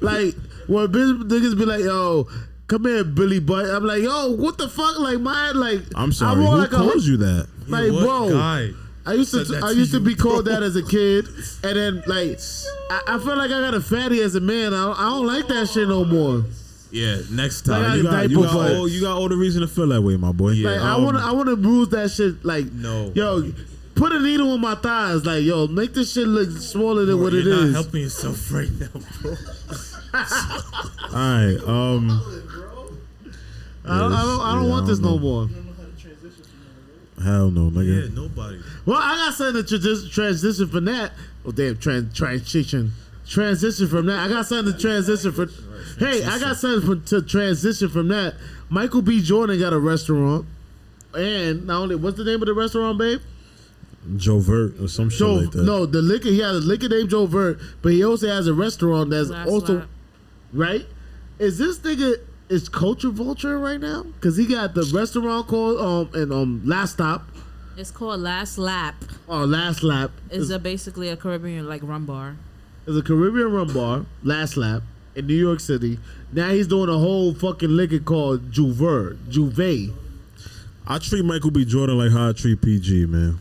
like 0.02 0.34
when 0.66 0.88
niggas 0.88 1.56
be 1.58 1.64
like, 1.64 1.80
yo. 1.84 2.28
Come 2.68 2.86
here, 2.86 3.04
Billy 3.04 3.38
Butt. 3.38 3.66
I'm 3.66 3.84
like, 3.84 4.02
yo, 4.02 4.30
what 4.30 4.56
the 4.56 4.66
fuck? 4.66 4.98
Like, 4.98 5.20
my 5.20 5.50
like. 5.50 5.80
I'm 5.94 6.08
I 6.08 6.12
sorry. 6.12 6.40
want 6.42 6.52
Who 6.54 6.58
like 6.58 6.72
a- 6.72 6.76
calls 6.76 7.06
you 7.06 7.18
that? 7.18 7.46
Like, 7.68 7.92
what 7.92 8.02
bro, 8.04 8.30
guy? 8.30 8.70
I 9.04 9.14
used 9.14 9.32
to 9.32 9.44
said 9.44 9.56
that 9.56 9.64
I 9.64 9.72
to 9.72 9.74
used 9.78 9.90
to 9.92 9.98
you, 9.98 10.04
be 10.04 10.14
called 10.14 10.44
bro? 10.44 10.54
that 10.54 10.62
as 10.62 10.76
a 10.76 10.82
kid, 10.84 11.26
and 11.64 11.76
then 11.76 12.02
like 12.06 12.38
I, 12.90 13.02
I 13.08 13.18
feel 13.18 13.36
like 13.36 13.50
I 13.50 13.60
got 13.60 13.74
a 13.74 13.80
fatty 13.80 14.20
as 14.20 14.34
a 14.36 14.40
man. 14.40 14.72
I 14.74 14.84
don't, 14.84 14.98
I 14.98 15.02
don't 15.10 15.26
like 15.26 15.48
that 15.48 15.68
shit 15.68 15.88
no 15.88 16.04
more. 16.04 16.44
Yeah, 16.90 17.16
next 17.30 17.66
Like, 17.66 17.80
time. 17.82 17.96
You 17.96 18.02
got, 18.04 18.30
you, 18.30 18.42
got 18.42 18.52
butt. 18.52 18.72
all, 18.76 18.86
you 18.86 19.00
got 19.00 19.16
all 19.16 19.28
the 19.28 19.36
reason 19.36 19.62
to 19.62 19.66
feel 19.68 19.86
that 19.88 20.02
way, 20.02 20.16
my 20.18 20.30
boy. 20.30 20.50
Yeah. 20.50 20.70
Like 20.72 20.80
I 20.82 20.92
Um, 20.94 21.04
want 21.04 21.16
to 21.16 21.22
I 21.22 21.32
want 21.32 21.48
to 21.48 21.56
bruise 21.56 21.88
that 21.88 22.10
shit. 22.10 22.44
Like 22.44 22.70
No. 22.72 23.10
yo, 23.14 23.50
put 23.94 24.12
a 24.12 24.20
needle 24.20 24.54
in 24.54 24.60
my 24.60 24.74
thighs. 24.74 25.24
Like 25.24 25.42
yo, 25.42 25.66
make 25.68 25.94
this 25.94 26.12
shit 26.12 26.26
look 26.28 26.50
smaller 26.50 27.06
than 27.06 27.16
Bro, 27.16 27.24
what 27.24 27.32
you're 27.32 27.42
it 27.42 27.46
not 27.56 27.64
is. 27.64 27.72
helping 27.74 28.02
yourself 28.02 28.52
right 28.52 28.70
now, 28.78 28.88
bro. 29.22 29.34
All 30.12 31.12
right. 31.12 31.58
Um. 31.66 32.22
I 33.84 33.98
don't, 33.98 34.12
I 34.12 34.22
don't, 34.22 34.40
I 34.42 34.54
don't 34.54 34.64
Yeah, 34.64 34.70
want 34.70 34.84
I 34.84 34.86
this 34.88 34.98
don't 35.00 35.10
no 35.10 35.16
know. 35.16 35.22
more. 35.22 35.48
Hell 37.22 37.50
no, 37.50 37.68
Yeah, 37.80 37.92
nigga. 38.08 38.14
nobody. 38.14 38.58
Well, 38.86 38.98
I 39.00 39.16
got 39.16 39.34
something 39.34 39.64
to 39.64 39.78
trans- 39.78 40.10
transition 40.10 40.68
from 40.68 40.84
that. 40.86 41.12
Oh 41.44 41.52
damn, 41.52 41.78
trans 41.78 42.16
transition. 42.16 42.92
Transition 43.26 43.88
from 43.88 44.06
that. 44.06 44.18
I 44.18 44.28
got 44.28 44.46
something 44.46 44.74
to 44.74 44.78
transition 44.80 45.32
from. 45.32 45.48
Hey, 45.98 46.24
I 46.24 46.38
got 46.38 46.56
something 46.56 47.00
for, 47.00 47.06
to 47.08 47.22
transition 47.22 47.88
from 47.88 48.08
that. 48.08 48.34
Michael 48.68 49.02
B. 49.02 49.22
Jordan 49.22 49.58
got 49.58 49.72
a 49.72 49.78
restaurant, 49.78 50.46
and 51.14 51.66
not 51.66 51.82
only 51.82 51.94
what's 51.96 52.16
the 52.16 52.24
name 52.24 52.42
of 52.42 52.46
the 52.46 52.54
restaurant, 52.54 52.98
babe? 52.98 53.20
J'ouvert 54.16 54.82
or 54.82 54.88
some 54.88 55.08
shit 55.10 55.26
like 55.26 55.50
that. 55.52 55.62
no, 55.62 55.86
the 55.86 56.02
liquor. 56.02 56.28
He 56.28 56.40
has 56.40 56.56
a 56.56 56.66
liquor 56.66 56.88
named 56.88 57.10
J'ouvert, 57.10 57.60
but 57.82 57.92
he 57.92 58.04
also 58.04 58.26
has 58.28 58.48
a 58.48 58.54
restaurant 58.54 59.10
that's 59.10 59.28
Last 59.30 59.48
also. 59.48 59.78
lap. 59.80 59.88
right? 60.52 60.86
Is 61.38 61.58
this 61.58 61.78
nigga 61.78 62.16
is 62.52 62.68
culture 62.68 63.08
vulture 63.10 63.58
right 63.58 63.80
now? 63.80 64.04
Cause 64.20 64.36
he 64.36 64.46
got 64.46 64.74
the 64.74 64.84
restaurant 64.94 65.46
called 65.48 65.80
um 65.80 66.20
and 66.20 66.32
um 66.32 66.62
last 66.64 66.92
stop 66.92 67.22
It's 67.76 67.90
called 67.90 68.20
Last 68.20 68.58
Lap. 68.58 68.94
or 69.26 69.46
last 69.46 69.82
lap. 69.82 70.10
It's 70.30 70.50
a 70.50 70.58
basically 70.58 71.08
a 71.08 71.16
Caribbean 71.16 71.66
like 71.66 71.82
rum 71.82 72.04
bar. 72.06 72.36
It's 72.86 72.96
a 72.96 73.02
Caribbean 73.02 73.52
rum 73.52 73.72
bar, 73.72 74.04
last 74.22 74.56
lap 74.56 74.82
in 75.14 75.26
New 75.26 75.34
York 75.48 75.60
City. 75.60 75.98
Now 76.32 76.50
he's 76.50 76.66
doing 76.66 76.88
a 76.88 76.98
whole 76.98 77.32
fucking 77.34 77.70
liquor 77.70 77.98
called 78.00 78.50
Juver, 78.50 79.16
J'ouvert. 79.28 79.92
I 80.86 80.98
treat 80.98 81.24
Michael 81.24 81.50
B. 81.52 81.64
Jordan 81.64 81.96
like 81.98 82.10
how 82.12 82.30
I 82.30 82.32
treat 82.32 82.60
PG, 82.60 83.06
man. 83.06 83.40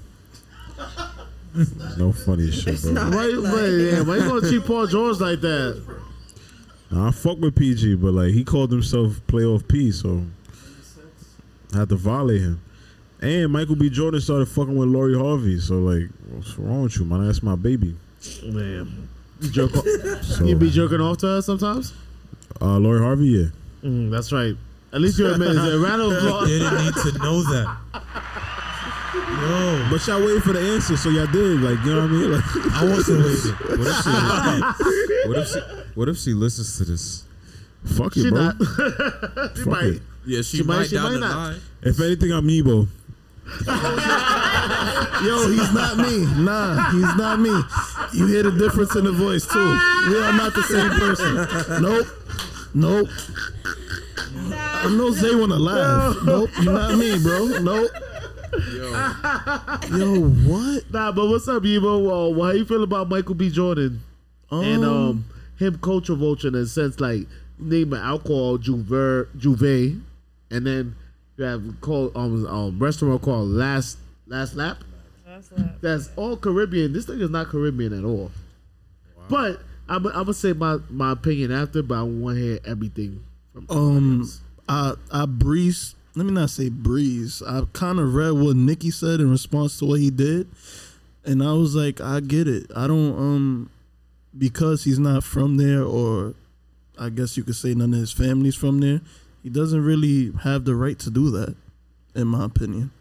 no 1.97 2.11
funny 2.13 2.51
shit, 2.51 2.81
bro. 2.81 2.93
Why, 2.93 3.27
why, 3.35 3.65
yeah, 3.67 4.01
why 4.03 4.15
you 4.17 4.27
gonna 4.29 4.41
treat 4.47 4.63
Paul 4.65 4.87
George 4.87 5.19
like 5.19 5.41
that? 5.41 5.81
Nah, 6.91 7.07
I 7.07 7.11
fuck 7.11 7.37
with 7.39 7.55
PG, 7.55 7.95
but 7.95 8.13
like 8.13 8.31
he 8.31 8.43
called 8.43 8.71
himself 8.71 9.21
playoff 9.27 9.67
P, 9.67 9.91
so 9.91 10.23
I 11.73 11.77
had 11.79 11.89
to 11.89 11.95
violate 11.95 12.41
him. 12.41 12.61
And 13.21 13.51
Michael 13.51 13.75
B. 13.75 13.89
Jordan 13.89 14.19
started 14.19 14.47
fucking 14.47 14.75
with 14.75 14.89
Lori 14.89 15.17
Harvey, 15.17 15.59
so 15.59 15.75
like, 15.75 16.09
what's 16.31 16.57
wrong 16.57 16.83
with 16.83 16.97
you, 16.97 17.05
man? 17.05 17.25
That's 17.25 17.41
my 17.43 17.55
baby. 17.55 17.95
Man, 18.43 19.07
you 19.39 19.67
So, 20.21 20.43
you 20.43 20.55
be 20.55 20.69
jerking 20.69 20.99
off 21.01 21.17
to 21.19 21.29
us 21.29 21.45
sometimes. 21.45 21.93
uh, 22.61 22.77
Lori 22.77 22.99
Harvey, 22.99 23.27
yeah. 23.27 23.45
Mm, 23.89 24.11
that's 24.11 24.31
right. 24.31 24.55
At 24.93 24.99
least 25.01 25.17
you 25.19 25.31
admit 25.31 25.51
it. 25.51 25.55
A 25.57 25.79
round 25.79 26.01
of 26.01 26.11
applause. 26.17 26.47
Didn't 26.49 26.83
need 26.85 26.93
to 26.95 27.17
know 27.19 27.41
that. 27.43 27.77
Yo, 29.13 29.87
But 29.91 30.07
y'all 30.07 30.21
waited 30.25 30.43
for 30.43 30.53
the 30.53 30.59
answer, 30.73 30.95
so 30.95 31.09
y'all 31.09 31.27
did. 31.27 31.59
Like, 31.61 31.83
you 31.85 31.93
know 31.95 32.01
what 32.01 32.09
I 32.09 32.13
mean? 32.13 32.31
Like, 32.31 32.43
I 32.75 32.83
wasn't 32.85 33.25
waiting. 33.25 33.51
What 33.77 33.87
if 33.87 34.03
she? 34.03 34.09
what 35.27 35.37
if 35.37 35.47
she? 35.47 35.59
What 35.95 36.09
if 36.09 36.17
she 36.17 36.33
listens 36.33 36.77
to 36.77 36.85
this? 36.85 37.23
fuck 37.83 38.15
it, 38.15 38.21
She 38.23 38.29
bro. 38.29 38.39
not. 38.41 38.55
she 39.57 39.63
Fuck 39.63 39.65
might. 39.67 39.83
it. 39.85 40.01
Yeah, 40.25 40.41
she, 40.43 40.57
She 40.57 40.63
might- 40.63 40.77
might, 40.77 40.87
she 40.89 40.95
down 40.95 41.03
might 41.05 41.11
the 41.13 41.19
not. 41.19 41.35
line. 41.35 41.59
If 41.81 41.99
anything, 41.99 42.31
I'm 42.31 42.45
Nebo. 42.47 42.87
Yo, 45.25 45.49
he's 45.49 45.73
not 45.73 45.97
me. 45.97 46.25
Nah, 46.41 46.91
he's 46.91 47.15
not 47.17 47.39
me. 47.39 47.49
You 48.13 48.27
hear 48.27 48.43
the 48.43 48.51
difference 48.57 48.95
in 48.95 49.03
the 49.03 49.11
voice 49.11 49.45
too. 49.45 49.59
We 50.09 50.17
are 50.21 50.31
not 50.33 50.53
the 50.53 50.63
same 50.63 50.89
person. 50.91 51.81
Nope. 51.81 52.07
Nope. 52.73 53.09
I 54.55 54.89
know 54.95 55.11
Zay 55.11 55.35
wanna 55.35 55.57
laugh. 55.59 56.15
Nope, 56.23 56.49
you're 56.61 56.73
not 56.73 56.95
me, 56.97 57.19
bro. 57.21 57.45
Nope. 57.59 57.91
Yo, 59.97 60.19
what? 60.47 60.91
Nah, 60.91 61.11
but 61.11 61.27
what's 61.27 61.47
up, 61.47 61.63
Evo? 61.63 62.07
Uh, 62.37 62.43
how 62.43 62.51
you 62.51 62.65
feel 62.65 62.83
about 62.83 63.09
Michael 63.09 63.35
B. 63.35 63.49
Jordan 63.49 64.01
and 64.51 64.83
um 64.83 65.25
him 65.57 65.77
culture 65.79 66.15
vulture 66.15 66.47
in 66.49 66.55
a 66.55 66.65
sense 66.65 66.99
like 66.99 67.27
name 67.59 67.93
an 67.93 68.01
alcohol 68.01 68.57
J'ouvert, 68.57 69.27
J'ouvert, 69.37 69.99
and 70.49 70.65
then 70.67 70.95
you 71.37 71.45
have 71.45 71.63
called 71.81 72.11
um, 72.15 72.45
um 72.47 72.79
restaurant 72.79 73.21
called 73.21 73.49
Last 73.49 73.97
Last 74.27 74.55
Lap. 74.55 74.77
That's 75.81 76.09
all 76.15 76.35
Caribbean. 76.37 76.93
This 76.93 77.05
thing 77.05 77.21
is 77.21 77.29
not 77.29 77.47
Caribbean 77.47 77.97
at 77.97 78.03
all. 78.03 78.31
But 79.29 79.61
I'm, 79.87 80.05
I'm 80.07 80.13
gonna 80.13 80.33
say 80.33 80.53
my, 80.53 80.77
my 80.89 81.11
opinion 81.13 81.51
after, 81.51 81.81
but 81.81 81.95
I 81.99 82.03
want 82.03 82.37
to 82.37 82.43
hear 82.43 82.59
everything. 82.65 83.23
From 83.53 83.65
Um, 83.69 84.29
I 84.67 84.93
I 85.11 85.25
breeze. 85.25 85.95
Let 86.13 86.25
me 86.25 86.31
not 86.33 86.49
say 86.49 86.69
breeze. 86.69 87.41
I 87.45 87.63
kind 87.71 87.99
of 87.99 88.13
read 88.13 88.31
what 88.31 88.55
Nikki 88.57 88.91
said 88.91 89.21
in 89.21 89.31
response 89.31 89.79
to 89.79 89.85
what 89.85 89.99
he 90.01 90.09
did, 90.09 90.49
and 91.23 91.41
I 91.41 91.53
was 91.53 91.73
like, 91.73 92.01
I 92.01 92.19
get 92.19 92.47
it. 92.47 92.69
I 92.75 92.87
don't 92.87 93.17
um 93.17 93.69
because 94.37 94.83
he's 94.83 94.99
not 94.99 95.23
from 95.23 95.57
there, 95.57 95.83
or 95.83 96.33
I 96.99 97.09
guess 97.09 97.37
you 97.37 97.43
could 97.43 97.55
say 97.55 97.73
none 97.73 97.93
of 97.93 97.99
his 97.99 98.11
family's 98.11 98.55
from 98.55 98.79
there. 98.79 99.01
He 99.41 99.49
doesn't 99.49 99.83
really 99.83 100.31
have 100.43 100.65
the 100.65 100.75
right 100.75 100.99
to 100.99 101.09
do 101.09 101.31
that, 101.31 101.55
in 102.13 102.27
my 102.27 102.45
opinion. 102.45 102.91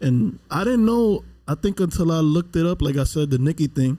And 0.00 0.38
I 0.50 0.64
didn't 0.64 0.84
know. 0.84 1.24
I 1.48 1.54
think 1.54 1.80
until 1.80 2.12
I 2.12 2.20
looked 2.20 2.56
it 2.56 2.66
up, 2.66 2.82
like 2.82 2.96
I 2.96 3.04
said, 3.04 3.30
the 3.30 3.38
Nikki 3.38 3.66
thing. 3.66 3.98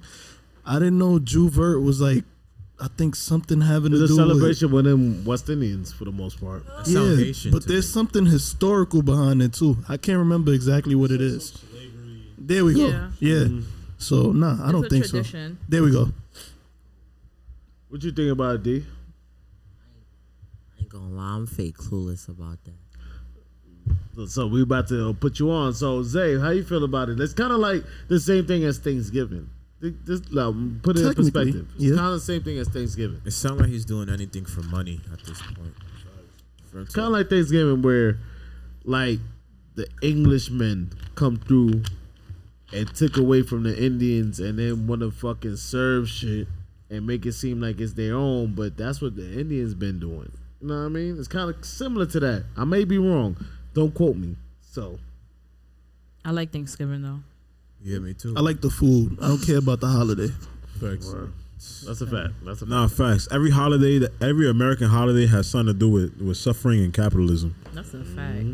I 0.65 0.75
didn't 0.75 0.97
know 0.99 1.19
J'ouvert 1.19 1.83
was 1.83 1.99
like. 1.99 2.23
I 2.79 2.89
think 2.97 3.15
something 3.15 3.61
having 3.61 3.93
It's 3.93 4.01
to 4.01 4.05
a 4.05 4.07
do 4.07 4.17
with 4.17 4.27
celebration 4.27 4.71
with 4.71 4.85
them 4.85 5.23
West 5.23 5.49
Indians 5.49 5.93
for 5.93 6.03
the 6.05 6.11
most 6.11 6.41
part. 6.41 6.65
That 6.65 6.85
sound 6.87 7.19
Haitian 7.19 7.51
but 7.51 7.61
to 7.63 7.67
there's 7.69 7.89
something 7.91 8.25
historical 8.25 9.01
behind 9.01 9.41
it 9.41 9.53
too. 9.53 9.77
I 9.87 9.95
can't 9.97 10.17
remember 10.19 10.51
exactly 10.53 10.93
what 10.93 11.11
it 11.11 11.21
is. 11.21 11.57
There 12.37 12.65
we 12.65 12.73
go. 12.73 12.87
Yeah. 12.87 13.11
Yeah. 13.19 13.35
Mm-hmm. 13.45 13.69
So 13.97 14.31
nah, 14.33 14.61
I 14.61 14.63
It's 14.65 14.71
don't 14.73 14.85
a 14.85 14.89
think 14.89 15.05
tradition. 15.07 15.57
so. 15.59 15.65
There 15.69 15.83
we 15.83 15.91
go. 15.91 16.11
What 17.87 18.03
you 18.03 18.11
think 18.11 18.31
about 18.31 18.55
it, 18.55 18.63
D? 18.63 18.85
I 20.77 20.81
ain't 20.81 20.89
gonna 20.89 21.09
lie, 21.09 21.35
I'm 21.35 21.47
fake 21.47 21.77
clueless 21.77 22.27
about 22.27 22.57
that. 22.65 24.27
So 24.27 24.47
we 24.47 24.61
about 24.63 24.87
to 24.89 25.13
put 25.13 25.39
you 25.39 25.49
on. 25.51 25.73
So 25.73 26.03
Zay, 26.03 26.37
how 26.37 26.49
you 26.49 26.63
feel 26.63 26.83
about 26.83 27.09
it? 27.09 27.19
It's 27.19 27.33
kind 27.33 27.51
of 27.53 27.59
like 27.59 27.83
the 28.09 28.19
same 28.19 28.45
thing 28.45 28.63
as 28.65 28.77
Thanksgiving. 28.79 29.49
Th- 29.91 30.21
This, 30.21 30.37
um, 30.37 30.79
put 30.83 30.97
it 30.97 31.05
in 31.05 31.13
perspective. 31.13 31.67
It's 31.75 31.83
yeah. 31.83 31.95
kind 31.95 32.07
of 32.07 32.13
the 32.13 32.19
same 32.21 32.41
thing 32.43 32.57
as 32.57 32.67
Thanksgiving. 32.69 33.21
It 33.25 33.31
sounds 33.31 33.61
like 33.61 33.69
he's 33.69 33.85
doing 33.85 34.09
anything 34.09 34.45
for 34.45 34.61
money 34.63 34.99
at 35.13 35.19
this 35.25 35.41
point. 35.41 35.73
For 36.71 36.79
him 36.79 36.87
to- 36.87 36.91
Kind 36.93 37.05
of 37.07 37.11
like 37.13 37.29
Thanksgiving, 37.29 37.81
where 37.81 38.17
like 38.83 39.19
the 39.75 39.87
Englishmen 40.01 40.91
come 41.15 41.37
through 41.37 41.83
and 42.73 42.93
took 42.95 43.17
away 43.17 43.41
from 43.43 43.63
the 43.63 43.77
Indians, 43.83 44.39
and 44.39 44.57
then 44.57 44.87
want 44.87 45.01
to 45.01 45.11
fucking 45.11 45.57
serve 45.57 46.09
shit 46.09 46.47
and 46.89 47.05
make 47.05 47.25
it 47.25 47.33
seem 47.33 47.61
like 47.61 47.79
it's 47.79 47.93
their 47.93 48.15
own. 48.15 48.53
But 48.55 48.75
that's 48.77 49.01
what 49.01 49.15
the 49.15 49.39
Indians 49.39 49.73
been 49.75 49.99
doing. 49.99 50.31
You 50.61 50.67
know 50.69 50.79
what 50.79 50.85
I 50.85 50.89
mean? 50.89 51.17
It's 51.19 51.27
kind 51.27 51.49
of 51.53 51.63
similar 51.63 52.05
to 52.07 52.19
that. 52.21 52.45
I 52.57 52.63
may 52.65 52.83
be 52.85 52.97
wrong. 52.97 53.37
Don't 53.73 53.93
quote 53.93 54.15
me. 54.15 54.35
So 54.61 54.97
I 56.23 56.31
like 56.31 56.51
Thanksgiving 56.51 57.03
though. 57.03 57.19
Yeah, 57.85 57.99
me 57.99 58.13
too. 58.13 58.33
I 58.35 58.41
like 58.41 58.59
the 58.61 58.69
food. 58.69 59.17
I 59.21 59.27
don't 59.29 59.45
care 59.45 59.59
about 59.59 59.79
the 59.79 59.87
holiday. 59.87 60.27
Facts. 60.81 61.13
that's 61.85 62.01
a 62.01 62.07
fact. 62.07 62.33
That's 62.43 62.61
a 62.61 62.65
fact. 62.65 62.69
Nah, 62.69 62.87
facts. 62.87 63.27
Every 63.31 63.51
holiday, 63.51 63.99
that 63.99 64.11
every 64.21 64.49
American 64.49 64.87
holiday 64.89 65.27
has 65.27 65.47
something 65.49 65.73
to 65.73 65.79
do 65.79 65.89
with, 65.89 66.19
with 66.21 66.37
suffering 66.37 66.83
and 66.83 66.93
capitalism. 66.93 67.55
That's 67.73 67.93
a 67.93 68.03
fact. 68.03 68.45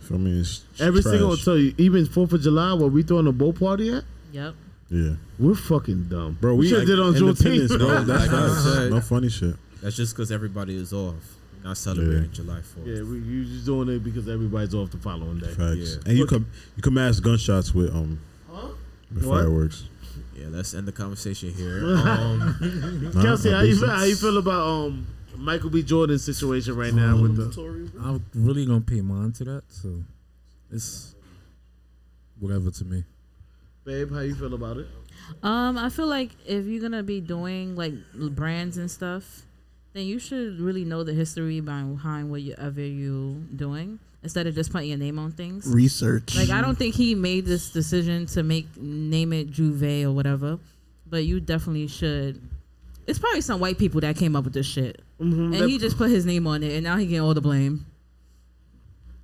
Feel 0.00 0.18
me? 0.18 0.40
It's 0.40 0.64
Every 0.80 1.00
trash. 1.02 1.12
single 1.14 1.36
tell 1.36 1.56
you, 1.56 1.74
even 1.78 2.06
Fourth 2.06 2.32
of 2.32 2.42
July, 2.42 2.74
where 2.74 2.88
we 2.88 3.02
throwing 3.02 3.26
a 3.26 3.32
boat 3.32 3.58
party 3.58 3.92
at, 3.94 4.04
Yep. 4.32 4.54
Yeah, 4.88 5.14
we're 5.38 5.54
fucking 5.56 6.04
dumb, 6.04 6.38
bro. 6.40 6.54
We 6.54 6.68
should 6.68 6.78
have 6.80 6.86
did 6.86 7.00
on 7.00 7.16
Independence, 7.16 7.72
Juneteenth, 7.72 7.78
bro. 7.78 8.04
That's 8.04 8.30
Like 8.30 8.40
I 8.40 8.62
said. 8.62 8.90
No 8.92 9.00
funny 9.00 9.28
shit. 9.28 9.56
That's 9.82 9.96
just 9.96 10.14
because 10.14 10.30
everybody 10.30 10.76
is 10.76 10.92
off. 10.92 11.14
We're 11.56 11.68
not 11.70 11.76
celebrating 11.76 12.24
Yeah. 12.26 12.30
July 12.32 12.58
4th. 12.60 12.86
Yeah, 12.86 13.02
we, 13.02 13.18
you 13.18 13.44
just 13.46 13.66
doing 13.66 13.88
it 13.88 14.04
because 14.04 14.28
everybody's 14.28 14.74
off 14.74 14.90
the 14.92 14.98
following 14.98 15.40
day. 15.40 15.48
Facts. 15.48 15.96
Yeah. 15.96 16.08
And 16.10 16.18
you 16.18 16.26
come 16.26 16.46
you 16.76 16.82
can 16.82 16.94
mask 16.94 17.24
gunshots 17.24 17.74
with 17.74 17.92
um 17.92 18.20
with 19.14 19.24
What? 19.24 19.38
fireworks. 19.42 19.84
Yeah, 20.34 20.46
let's 20.50 20.74
end 20.74 20.86
the 20.88 20.92
conversation 20.92 21.52
here. 21.52 21.82
Um, 21.96 23.10
Kelsey, 23.22 23.50
how 23.50 23.60
you 23.62 23.76
feel, 23.78 23.88
how 23.90 24.04
you 24.04 24.16
feel 24.16 24.36
about 24.38 24.66
um 24.66 25.06
Michael 25.36 25.70
B. 25.70 25.82
Jordan's 25.82 26.24
situation 26.24 26.76
right 26.76 26.94
now 26.94 27.20
with 27.20 27.36
the? 27.36 27.92
I'm 28.02 28.24
really 28.34 28.64
gonna 28.66 28.80
pay 28.80 29.00
mind 29.02 29.34
to 29.36 29.44
that, 29.44 29.62
so 29.68 30.02
it's 30.70 31.14
whatever 32.40 32.70
to 32.70 32.84
me. 32.84 33.04
Babe, 33.84 34.10
how 34.12 34.20
you 34.20 34.34
feel 34.34 34.52
about 34.54 34.78
it? 34.78 34.86
Um, 35.42 35.76
I 35.78 35.88
feel 35.90 36.06
like 36.06 36.30
if 36.46 36.66
you're 36.66 36.80
gonna 36.82 37.02
be 37.02 37.20
doing 37.20 37.76
like 37.76 37.92
l- 38.20 38.30
brands 38.30 38.76
and 38.78 38.90
stuff, 38.90 39.42
then 39.92 40.04
you 40.06 40.18
should 40.18 40.60
really 40.60 40.84
know 40.84 41.02
the 41.04 41.12
history 41.14 41.60
behind 41.60 42.30
whatever 42.30 42.80
you're 42.80 43.36
doing 43.54 43.98
instead 44.22 44.46
of 44.46 44.54
just 44.54 44.72
putting 44.72 44.88
your 44.88 44.98
name 44.98 45.18
on 45.18 45.32
things. 45.32 45.66
Research. 45.66 46.34
Like 46.36 46.50
I 46.50 46.60
don't 46.60 46.76
think 46.76 46.94
he 46.94 47.14
made 47.14 47.44
this 47.46 47.70
decision 47.70 48.26
to 48.26 48.42
make 48.42 48.66
name 48.76 49.32
it 49.32 49.50
J'ouvert 49.50 50.04
or 50.04 50.12
whatever, 50.12 50.58
but 51.06 51.24
you 51.24 51.40
definitely 51.40 51.86
should. 51.88 52.40
It's 53.06 53.18
probably 53.20 53.40
some 53.40 53.60
white 53.60 53.78
people 53.78 54.00
that 54.00 54.16
came 54.16 54.34
up 54.34 54.44
with 54.44 54.52
this 54.54 54.66
shit, 54.66 55.00
Mm-hmm. 55.20 55.54
and 55.54 55.70
he 55.70 55.78
just 55.78 55.96
put 55.96 56.10
his 56.10 56.26
name 56.26 56.46
on 56.46 56.62
it, 56.62 56.72
and 56.72 56.82
now 56.84 56.96
he 56.96 57.06
getting 57.06 57.20
all 57.22 57.32
the 57.34 57.40
blame. 57.40 57.86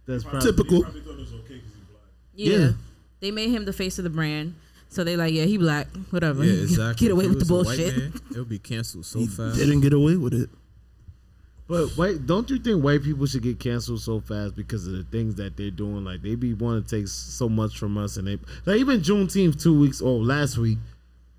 That's 0.07 0.25
probably 0.25 0.41
Typical. 0.51 0.85
Yeah. 2.35 2.57
Yeah. 2.59 2.71
they 3.21 3.31
made 3.31 3.51
him 3.51 3.65
the 3.65 3.73
face 3.73 3.99
of 3.99 4.05
the 4.05 4.11
brand, 4.11 4.55
so 4.89 5.05
they 5.05 5.17
like, 5.17 5.33
yeah, 5.35 5.45
he 5.45 5.59
black, 5.59 5.87
whatever. 6.11 6.45
yeah, 6.45 6.63
exactly. 6.63 7.07
Get 7.09 7.13
away 7.13 7.25
If 7.25 7.31
he 7.31 7.37
with 7.37 7.47
the 7.47 7.55
was 7.55 7.67
a 7.67 7.71
white 7.71 7.79
bullshit. 7.79 7.97
man, 7.99 8.13
It 8.31 8.39
would 8.39 8.49
be 8.49 8.59
canceled 8.59 9.05
so 9.07 9.19
He 9.21 9.27
fast. 9.27 9.57
didn't 9.59 9.81
get 9.81 9.93
away 9.93 10.17
with 10.17 10.35
it. 10.35 10.49
But 11.73 11.89
white, 11.93 12.27
don't 12.27 12.51
you 12.51 12.59
think 12.59 12.85
white 12.85 13.03
people 13.03 13.25
should 13.25 13.43
get 13.43 13.59
canceled 13.59 14.03
so 14.03 14.21
fast 14.21 14.55
because 14.55 14.87
of 14.87 14.93
the 14.93 15.05
things 15.05 15.37
that 15.37 15.57
they're 15.57 15.71
doing? 15.71 16.05
Like 16.05 16.21
they 16.21 16.35
be 16.35 16.53
want 16.53 16.87
to 16.87 16.97
take 16.97 17.09
so 17.09 17.49
much 17.49 17.79
from 17.79 17.97
us, 17.97 18.19
and 18.19 18.29
they 18.29 18.39
like 18.67 18.79
even 18.79 19.01
Juneteenth 19.01 19.63
two 19.63 19.81
weeks 19.81 20.03
or 20.03 20.23
last 20.23 20.59
week, 20.59 20.77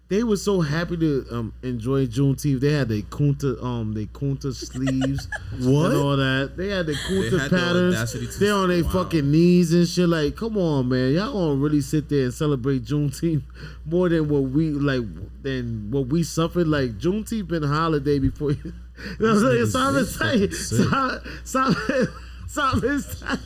they 0.09 0.23
were 0.23 0.37
so 0.37 0.61
happy 0.61 0.97
to 0.97 1.27
um, 1.29 1.53
enjoy 1.61 2.07
Juneteenth. 2.07 2.61
They 2.61 2.71
had 2.71 2.89
the 2.89 3.03
kunta 3.03 3.63
um 3.63 3.93
they 3.93 4.07
kunta 4.07 4.55
sleeves 4.55 5.27
What? 5.59 5.91
and 5.91 6.01
all 6.01 6.17
that. 6.17 6.53
They 6.57 6.69
had 6.69 6.87
the 6.87 6.93
kunta 6.93 7.29
the 7.29 7.49
patterns. 7.55 7.95
audacity 7.95 8.25
They're 8.39 8.55
on 8.55 8.69
their 8.69 8.83
wow. 8.85 8.89
fucking 8.89 9.29
knees 9.29 9.71
and 9.71 9.87
shit. 9.87 10.09
Like, 10.09 10.35
come 10.35 10.57
on, 10.57 10.89
man, 10.89 11.13
y'all 11.13 11.31
gonna 11.31 11.61
really 11.61 11.81
sit 11.81 12.09
there 12.09 12.23
and 12.23 12.33
celebrate 12.33 12.83
Juneteenth 12.85 13.43
more 13.85 14.09
than 14.09 14.27
what 14.27 14.45
we 14.45 14.71
like 14.71 15.03
than 15.43 15.91
what 15.91 16.07
we 16.07 16.23
suffered. 16.23 16.67
Like 16.67 16.97
Juneteenth 16.97 17.47
been 17.49 17.63
a 17.63 17.67
holiday 17.67 18.17
before. 18.17 18.55
No, 19.19 19.39
These 19.39 19.71
Simon 19.71 20.03
niggas 20.03 20.19
saying, 20.19 20.51
sick. 20.51 20.89
Simon, 20.89 21.21
Simon, 21.43 22.07
Simon, 22.47 23.01
Simon. 23.01 23.39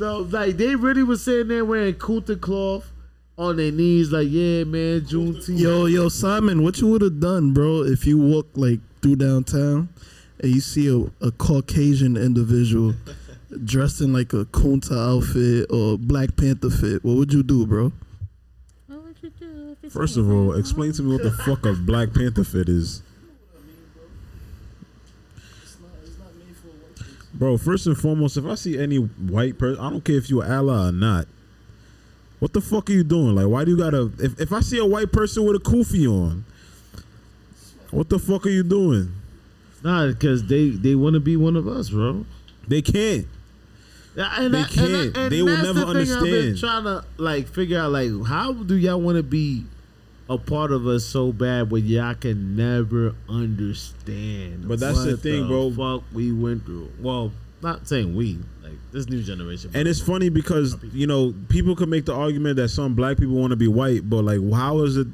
No, 0.00 0.18
like 0.18 0.56
they 0.56 0.74
really 0.76 1.02
was 1.02 1.22
sitting 1.24 1.48
there 1.48 1.64
wearing 1.64 1.94
Kunta 1.94 2.40
cloth 2.40 2.90
on 3.36 3.56
their 3.56 3.72
knees, 3.72 4.10
like, 4.10 4.28
yeah, 4.30 4.64
man, 4.64 5.00
Juneteenth. 5.02 5.58
Yo, 5.58 5.86
yo, 5.86 6.08
Simon, 6.08 6.62
what 6.62 6.78
you 6.80 6.88
would 6.88 7.02
have 7.02 7.20
done, 7.20 7.52
bro, 7.52 7.82
if 7.84 8.04
you 8.06 8.18
walk 8.18 8.48
like 8.54 8.80
through 9.00 9.16
downtown 9.16 9.88
and 10.40 10.54
you 10.54 10.60
see 10.60 10.88
a, 10.88 11.26
a 11.26 11.30
Caucasian 11.30 12.16
individual 12.16 12.94
dressed 13.64 14.00
in 14.00 14.12
like 14.12 14.32
a 14.32 14.44
Kunta 14.46 15.16
outfit 15.16 15.66
or 15.70 15.98
Black 15.98 16.36
Panther 16.36 16.70
fit? 16.70 17.04
What 17.04 17.16
would 17.16 17.32
you 17.32 17.42
do, 17.42 17.66
bro? 17.66 17.92
What 18.86 19.04
would 19.04 19.16
you 19.22 19.30
do 19.30 19.76
First 19.88 20.16
of 20.16 20.30
all, 20.30 20.54
explain 20.54 20.92
to 20.92 21.02
me 21.02 21.12
what 21.12 21.22
the 21.22 21.30
fuck 21.30 21.64
a 21.64 21.72
Black 21.72 22.12
Panther 22.12 22.44
fit 22.44 22.68
is. 22.68 23.02
Bro, 27.38 27.58
first 27.58 27.86
and 27.86 27.96
foremost, 27.96 28.36
if 28.36 28.44
I 28.44 28.56
see 28.56 28.76
any 28.78 28.96
white 28.96 29.58
person, 29.58 29.80
I 29.82 29.90
don't 29.90 30.04
care 30.04 30.16
if 30.16 30.28
you're 30.28 30.44
ally 30.44 30.88
or 30.88 30.92
not. 30.92 31.26
What 32.40 32.52
the 32.52 32.60
fuck 32.60 32.90
are 32.90 32.92
you 32.92 33.04
doing? 33.04 33.34
Like, 33.36 33.46
why 33.46 33.64
do 33.64 33.70
you 33.72 33.76
gotta? 33.76 34.10
If, 34.18 34.40
if 34.40 34.52
I 34.52 34.60
see 34.60 34.78
a 34.78 34.84
white 34.86 35.12
person 35.12 35.44
with 35.44 35.56
a 35.56 35.58
kufi 35.60 36.06
on, 36.10 36.44
what 37.90 38.08
the 38.08 38.18
fuck 38.18 38.46
are 38.46 38.50
you 38.50 38.62
doing? 38.62 39.12
Nah, 39.82 40.08
because 40.08 40.44
they 40.46 40.70
they 40.70 40.94
want 40.94 41.14
to 41.14 41.20
be 41.20 41.36
one 41.36 41.56
of 41.56 41.66
us, 41.68 41.90
bro. 41.90 42.26
They 42.66 42.82
can't. 42.82 43.26
Yeah, 44.16 44.32
and 44.38 44.52
They 44.54 44.62
that- 44.62 44.76
and 44.76 44.94
that- 44.94 44.98
can't. 45.14 45.16
and 45.16 45.32
They 45.32 45.42
will 45.42 45.56
never 45.56 45.72
the 45.72 45.86
thing 46.04 46.12
I've 46.12 46.22
been 46.24 46.34
understand. 46.34 46.58
trying 46.58 46.84
to 46.84 47.04
like 47.18 47.48
figure 47.48 47.78
out, 47.78 47.92
like, 47.92 48.10
how 48.26 48.52
do 48.52 48.74
y'all 48.76 49.00
want 49.00 49.16
to 49.16 49.22
be 49.22 49.64
a 50.28 50.36
part 50.38 50.72
of 50.72 50.86
us 50.86 51.04
so 51.04 51.32
bad, 51.32 51.70
but 51.70 51.82
y'all 51.82 52.14
can 52.14 52.54
never 52.56 53.14
understand? 53.28 54.68
But 54.68 54.80
that's 54.80 55.02
the 55.04 55.12
what 55.12 55.20
thing, 55.20 55.46
bro. 55.46 55.70
Fuck, 55.70 56.04
we 56.12 56.32
went 56.32 56.64
through. 56.64 56.90
Well, 57.00 57.32
not 57.62 57.88
saying 57.88 58.14
we, 58.14 58.38
like 58.62 58.74
this 58.92 59.08
new 59.08 59.22
generation. 59.22 59.70
And 59.74 59.88
it's 59.88 60.00
funny 60.00 60.28
because 60.28 60.76
you 60.92 61.06
know 61.06 61.34
people 61.48 61.74
can 61.74 61.90
make 61.90 62.04
the 62.04 62.14
argument 62.14 62.56
that 62.56 62.68
some 62.68 62.94
black 62.94 63.16
people 63.18 63.34
want 63.36 63.50
to 63.50 63.56
be 63.56 63.68
white, 63.68 64.08
but 64.08 64.22
like, 64.24 64.40
how 64.52 64.80
is 64.80 64.96
it 64.96 65.06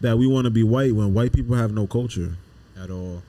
that 0.00 0.16
we 0.18 0.26
want 0.26 0.44
to 0.44 0.50
be 0.50 0.62
white 0.62 0.94
when 0.94 1.12
white 1.14 1.32
people 1.32 1.56
have 1.56 1.72
no 1.72 1.86
culture 1.86 2.34
at 2.80 2.90
all? 2.90 3.22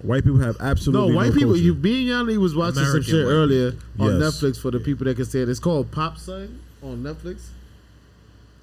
White 0.00 0.22
people 0.22 0.38
have 0.38 0.56
absolutely 0.60 1.10
no, 1.10 1.16
white 1.16 1.28
no 1.28 1.32
people. 1.34 1.48
culture. 1.50 1.62
You 1.62 1.74
being 1.74 2.06
Yanni 2.06 2.38
was 2.38 2.54
watching 2.54 2.78
American 2.78 3.02
some 3.02 3.12
shit 3.12 3.26
white 3.26 3.32
earlier 3.32 3.72
on 3.98 4.20
Yes. 4.20 4.40
Netflix 4.40 4.60
for 4.60 4.70
the 4.70 4.78
people 4.80 5.04
that 5.06 5.16
can 5.16 5.24
say 5.24 5.40
it. 5.40 5.48
It's 5.48 5.58
called 5.58 5.90
Pop 5.90 6.18
Sign 6.18 6.60
on 6.82 7.02
Netflix. 7.02 7.48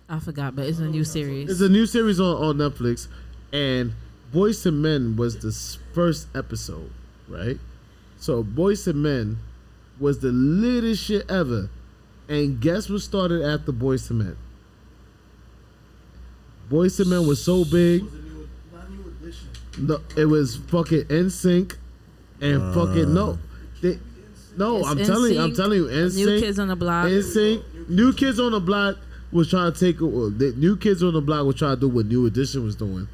I 0.07 0.19
forgot, 0.19 0.55
but 0.55 0.67
it's 0.67 0.79
a 0.79 0.87
new 0.87 1.03
series. 1.03 1.49
It's 1.49 1.61
a 1.61 1.69
new 1.69 1.85
series 1.85 2.19
on, 2.19 2.35
on 2.37 2.57
Netflix, 2.57 3.07
and 3.51 3.93
Boyz 4.33 4.65
II 4.65 4.73
Men 4.73 5.15
was 5.15 5.39
the 5.39 5.51
first 5.93 6.27
episode, 6.35 6.91
right? 7.27 7.57
So 8.17 8.43
Boyz 8.43 8.87
II 8.87 8.93
Men 8.93 9.37
was 9.99 10.19
the 10.19 10.31
latest 10.31 11.03
shit 11.03 11.29
ever, 11.29 11.69
and 12.29 12.61
guess 12.61 12.89
what 12.89 13.01
started 13.01 13.43
after 13.43 13.71
Boyz 13.71 14.11
II 14.11 14.17
Men? 14.17 14.37
Boyz 16.69 16.99
II 16.99 17.09
Men 17.09 17.27
was 17.27 17.43
so 17.43 17.65
big. 17.65 18.03
No, 19.77 19.99
it 20.15 20.25
was 20.25 20.55
fucking 20.55 21.05
NSYNC 21.05 21.75
and 22.41 22.61
uh. 22.61 22.73
fucking 22.73 23.13
no, 23.13 23.37
they, 23.81 23.99
no. 24.55 24.77
It's 24.77 24.87
I'm 24.87 24.97
telling 25.03 25.33
you, 25.33 25.41
I'm 25.41 25.55
telling 25.55 25.79
you, 25.79 25.87
New 25.89 26.39
Kids 26.39 26.59
on 26.59 26.67
the 26.67 26.75
Block. 26.75 27.07
NSYNC, 27.07 27.89
New 27.89 28.13
Kids 28.13 28.39
on 28.39 28.51
the 28.51 28.59
Block 28.59 28.97
was 29.31 29.49
trying 29.49 29.73
to 29.73 29.79
take. 29.79 29.97
The 29.99 30.53
New 30.57 30.77
Kids 30.77 31.03
on 31.03 31.13
the 31.13 31.21
Block 31.21 31.45
was 31.45 31.55
trying 31.55 31.75
to 31.75 31.81
do 31.81 31.89
what 31.89 32.05
New 32.05 32.25
Edition 32.25 32.63
was 32.63 32.75
doing. 32.75 33.07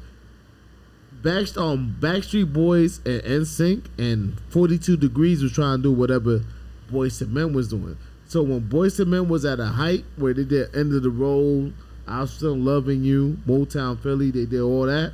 Back, 1.22 1.56
um, 1.56 1.96
Backstreet 2.00 2.52
Boys 2.52 2.98
and 3.06 3.22
NSYNC 3.22 3.86
and 3.96 4.40
42 4.50 4.96
Degrees 4.96 5.42
was 5.42 5.52
trying 5.52 5.78
to 5.78 5.82
do 5.84 5.92
whatever 5.92 6.42
Boyz 6.90 7.22
II 7.22 7.28
Men 7.28 7.52
was 7.52 7.68
doing. 7.68 7.96
So 8.26 8.42
when 8.42 8.62
Boyz 8.62 8.98
II 8.98 9.06
Men 9.06 9.28
was 9.28 9.44
at 9.44 9.60
a 9.60 9.66
height 9.66 10.04
where 10.16 10.34
they 10.34 10.44
did 10.44 10.74
End 10.74 10.92
of 10.94 11.02
the 11.02 11.10
Road, 11.10 11.74
I'm 12.08 12.26
Still 12.26 12.56
Loving 12.56 13.04
You, 13.04 13.38
Motown 13.46 14.00
Philly, 14.02 14.30
they 14.32 14.46
did 14.46 14.60
all 14.60 14.86
that. 14.86 15.12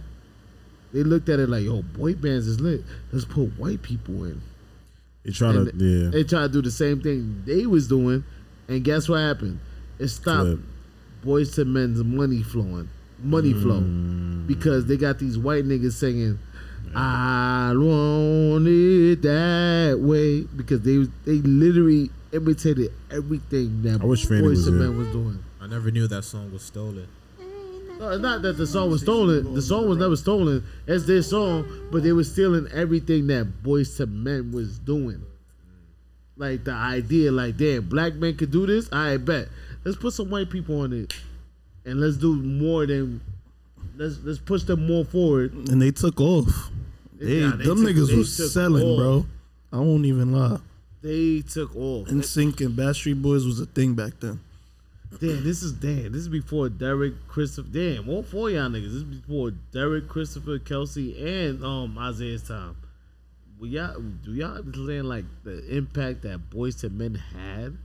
They 0.93 1.03
looked 1.03 1.29
at 1.29 1.39
it 1.39 1.49
like, 1.49 1.65
yo, 1.65 1.83
boy 1.83 2.15
bands 2.15 2.47
is 2.47 2.61
lit. 2.61 2.83
Let's 3.13 3.27
put 3.27 3.59
white 3.59 3.83
people 3.83 4.25
in. 4.25 4.41
You 5.25 5.33
trying 5.33 5.67
to 5.67 5.73
yeah. 5.77 6.11
They 6.11 6.25
tried 6.25 6.45
to 6.45 6.49
do 6.49 6.63
the 6.63 6.71
same 6.71 7.03
thing 7.03 7.43
they 7.45 7.67
was 7.67 7.87
doing, 7.89 8.25
and 8.67 8.83
guess 8.83 9.09
what 9.09 9.19
happened? 9.19 9.61
It 9.99 10.09
stopped. 10.09 10.61
Boyz 11.25 11.59
II 11.59 11.65
Men's 11.65 12.03
money 12.05 12.43
flowing, 12.43 12.89
money 13.23 13.53
flow, 13.53 13.81
Mm. 13.81 14.47
because 14.47 14.87
they 14.87 14.97
got 14.97 15.19
these 15.19 15.37
white 15.39 15.65
niggas 15.67 15.93
singing, 15.93 16.39
"I 16.95 17.73
want 17.77 18.67
it 18.69 19.23
that 19.23 19.99
way," 20.01 20.43
because 20.43 20.81
they 20.81 21.07
they 21.25 21.39
literally 21.43 22.11
imitated 22.33 22.91
everything 23.11 23.83
that 23.83 24.01
I 24.01 24.05
wish 24.05 24.27
Fanny 24.27 24.43
Boys 24.43 24.59
was 24.59 24.65
to 24.67 24.71
here. 24.73 24.81
Men 24.81 24.99
was 24.99 25.09
doing. 25.09 25.39
I 25.61 25.67
never 25.67 25.91
knew 25.91 26.07
that 26.07 26.25
song 26.25 26.53
was 26.53 26.63
stolen. 26.63 27.07
No, 27.99 28.11
it's 28.11 28.23
not 28.23 28.43
that 28.43 28.57
the 28.57 28.67
song 28.67 28.91
was 28.91 29.01
stolen. 29.01 29.55
The 29.55 29.63
song 29.63 29.89
was 29.89 29.99
never 29.99 30.15
stolen. 30.15 30.63
It's 30.87 31.05
their 31.07 31.21
song, 31.23 31.65
but 31.91 32.05
they 32.05 32.13
were 32.13 32.23
stealing 32.23 32.69
everything 32.73 33.27
that 33.27 33.65
Boyz 33.65 33.99
II 33.99 34.07
Men 34.07 34.53
was 34.53 34.79
doing. 34.79 35.23
Like 36.37 36.63
the 36.63 36.73
idea, 36.73 37.33
like 37.33 37.57
damn, 37.57 37.83
black 37.89 38.15
men 38.15 38.37
could 38.37 38.53
do 38.53 38.67
this. 38.67 38.89
I 38.93 39.17
bet. 39.17 39.49
Let's 39.89 39.97
put 39.99 40.13
some 40.13 40.29
white 40.29 40.51
people 40.51 40.83
on 40.83 40.93
it, 40.93 41.15
and 41.87 41.99
let's 41.99 42.19
do 42.19 42.35
more 42.37 42.85
than. 42.85 43.23
Let's 43.97 44.19
let's 44.23 44.39
push 44.39 44.65
them 44.65 44.87
more 44.87 45.03
forward. 45.07 45.55
And 45.55 45.81
they 45.81 45.93
took 45.93 46.21
off. 46.21 46.71
They, 47.19 47.41
Yeah, 47.41 47.53
they 47.57 47.65
them 47.65 47.79
took- 47.83 47.89
niggas 47.97 48.09
they 48.09 48.17
was 48.17 48.53
selling, 48.53 48.83
off. 48.87 48.99
bro. 48.99 49.27
I 49.73 49.79
won't 49.79 50.05
even 50.05 50.31
lie. 50.31 50.59
They 51.01 51.41
took 51.41 51.75
off. 51.75 52.07
NSYNC 52.09 52.61
and 52.67 52.77
Backstreet 52.77 53.23
Boys 53.23 53.47
was 53.47 53.61
a 53.61 53.67
thing 53.67 53.95
back 53.95 54.13
then. 54.21 54.41
Damn, 55.21 55.43
this 55.43 55.63
is 55.63 55.73
damn. 55.73 56.13
This 56.13 56.21
is 56.21 56.29
before 56.29 56.69
Derek, 56.69 57.15
Christopher. 57.27 57.71
Damn, 57.73 58.11
all 58.11 58.23
four 58.23 58.51
of 58.51 58.55
y'all 58.57 58.69
niggas. 58.69 58.83
This 58.93 58.93
is 58.93 59.05
before 59.05 59.53
Derek, 59.73 60.07
Christopher, 60.07 60.59
Kelsey, 60.59 61.17
and 61.47 61.65
um 61.65 61.97
Isaiah's 61.99 62.43
time. 62.43 62.77
Will 63.59 63.69
y'all 63.69 63.99
do 63.99 64.35
y'all 64.35 64.59
understand 64.59 65.09
like 65.09 65.25
the 65.45 65.67
impact 65.75 66.23
that 66.23 66.51
Boyz 66.51 66.85
II 66.85 66.91
Men 66.91 67.15
had, 67.15 67.79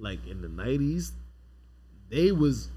like 0.00 0.26
in 0.26 0.42
the 0.42 0.48
nineties? 0.48 1.12
They 2.10 2.32
was, 2.32 2.68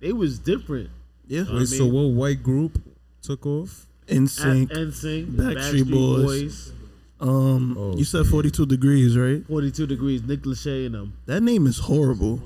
they 0.00 0.12
was 0.12 0.38
different. 0.38 0.90
Yeah. 1.26 1.42
know 1.42 1.44
what 1.46 1.56
I 1.56 1.58
Wait, 1.60 1.66
so 1.68 1.86
what 1.86 2.12
white 2.12 2.42
group 2.42 2.80
took 3.20 3.44
off? 3.44 3.86
In 4.08 4.28
Sync, 4.28 4.70
NSYNC, 4.70 5.26
Backstreet 5.34 5.56
Backstreet 5.56 5.90
Boys. 5.90 6.24
Boys, 6.24 6.72
Um, 7.18 7.76
Oh, 7.76 7.96
you 7.96 8.04
said 8.04 8.26
42 8.26 8.64
degrees, 8.66 9.18
right? 9.18 9.44
Forty 9.48 9.72
Two 9.72 9.86
Degrees, 9.86 10.22
Nick 10.22 10.42
Lachey 10.42 10.86
and 10.86 10.94
them. 10.94 11.12
That 11.26 11.40
name 11.42 11.66
is 11.66 11.78
horrible. 11.80 12.40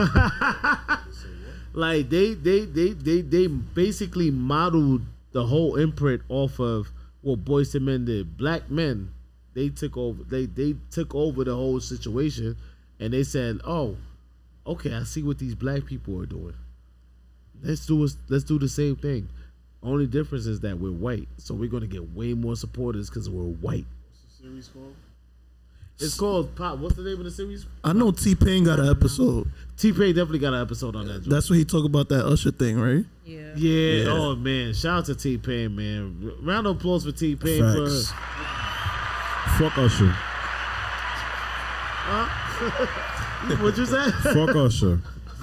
like 1.75 2.09
they 2.09 2.35
they 2.35 2.65
they 2.65 2.91
they 2.93 3.21
they 3.21 3.47
basically 3.47 4.31
modeled 4.31 5.03
the 5.33 5.45
whole 5.47 5.77
imprint 5.77 6.23
off 6.29 6.59
of 6.59 6.91
what 7.21 7.45
Boyz 7.45 7.75
II 7.75 7.81
Men 7.83 8.05
did. 8.07 8.37
Black 8.39 8.71
men, 8.71 9.11
they 9.55 9.69
took 9.69 9.97
over. 9.97 10.23
They 10.25 10.47
they 10.47 10.77
took 10.91 11.15
over 11.15 11.45
the 11.45 11.55
whole 11.55 11.81
situation, 11.81 12.57
and 13.01 13.13
they 13.13 13.23
said, 13.25 13.61
"Oh, 13.67 13.97
okay, 14.67 14.95
I 14.95 15.03
see 15.05 15.23
what 15.23 15.39
these 15.39 15.55
black 15.55 15.85
people 15.87 16.21
are 16.21 16.27
doing. 16.27 16.55
Let's 17.63 17.87
do. 17.87 18.07
Let's 18.29 18.45
do 18.45 18.59
the 18.59 18.69
same 18.69 18.97
thing. 18.97 19.29
Only 19.83 20.07
difference 20.07 20.47
is 20.47 20.61
that 20.61 20.79
we're 20.79 20.91
white, 20.91 21.29
so 21.39 21.55
we're 21.55 21.69
gonna 21.71 21.87
get 21.87 22.13
way 22.15 22.35
more 22.35 22.57
supporters 22.57 23.09
because 23.09 23.31
we're 23.31 23.43
white." 23.45 23.87
What's 24.11 24.39
the 24.39 24.43
series 24.43 24.69
called? 24.69 24.95
It's 25.99 26.15
called 26.15 26.55
Pop. 26.55 26.79
What's 26.79 26.97
the 26.97 27.03
name 27.03 27.19
of 27.19 27.25
the 27.25 27.31
series? 27.31 27.65
I 27.83 27.95
know 27.95 28.11
T 28.11 28.35
Pain 28.35 28.65
got 28.65 28.79
an 28.79 28.91
episode. 28.91 29.51
T 29.79 29.93
Pain 29.93 30.09
definitely 30.15 30.41
got 30.41 30.53
an 30.53 30.61
episode 30.61 30.95
on 30.95 31.07
that. 31.07 31.21
joint. 31.21 31.31
That's 31.31 31.49
what 31.49 31.59
he 31.59 31.65
talk 31.65 31.87
about 31.87 32.11
that 32.11 32.27
Usher 32.27 32.51
thing, 32.51 32.79
right? 32.79 33.05
Yeah. 33.25 33.55
Yeah. 33.57 34.03
Yeah. 34.03 34.11
Oh 34.11 34.37
man. 34.37 34.75
Shout 34.75 34.99
out 34.99 35.05
to 35.07 35.15
T 35.15 35.39
Pain, 35.39 35.75
man. 35.75 36.21
R- 36.23 36.33
Round 36.47 36.67
of 36.67 36.77
applause 36.77 37.05
for 37.07 37.13
T 37.13 37.35
Pain 37.37 37.63
Facts. 37.63 38.11
for. 38.11 38.17
Fuck 39.71 39.79
Usher. 39.79 40.15
what 43.63 43.77
you 43.77 43.87
say? 43.87 44.11
Fuck 44.11 44.55
Usher. 44.57 45.01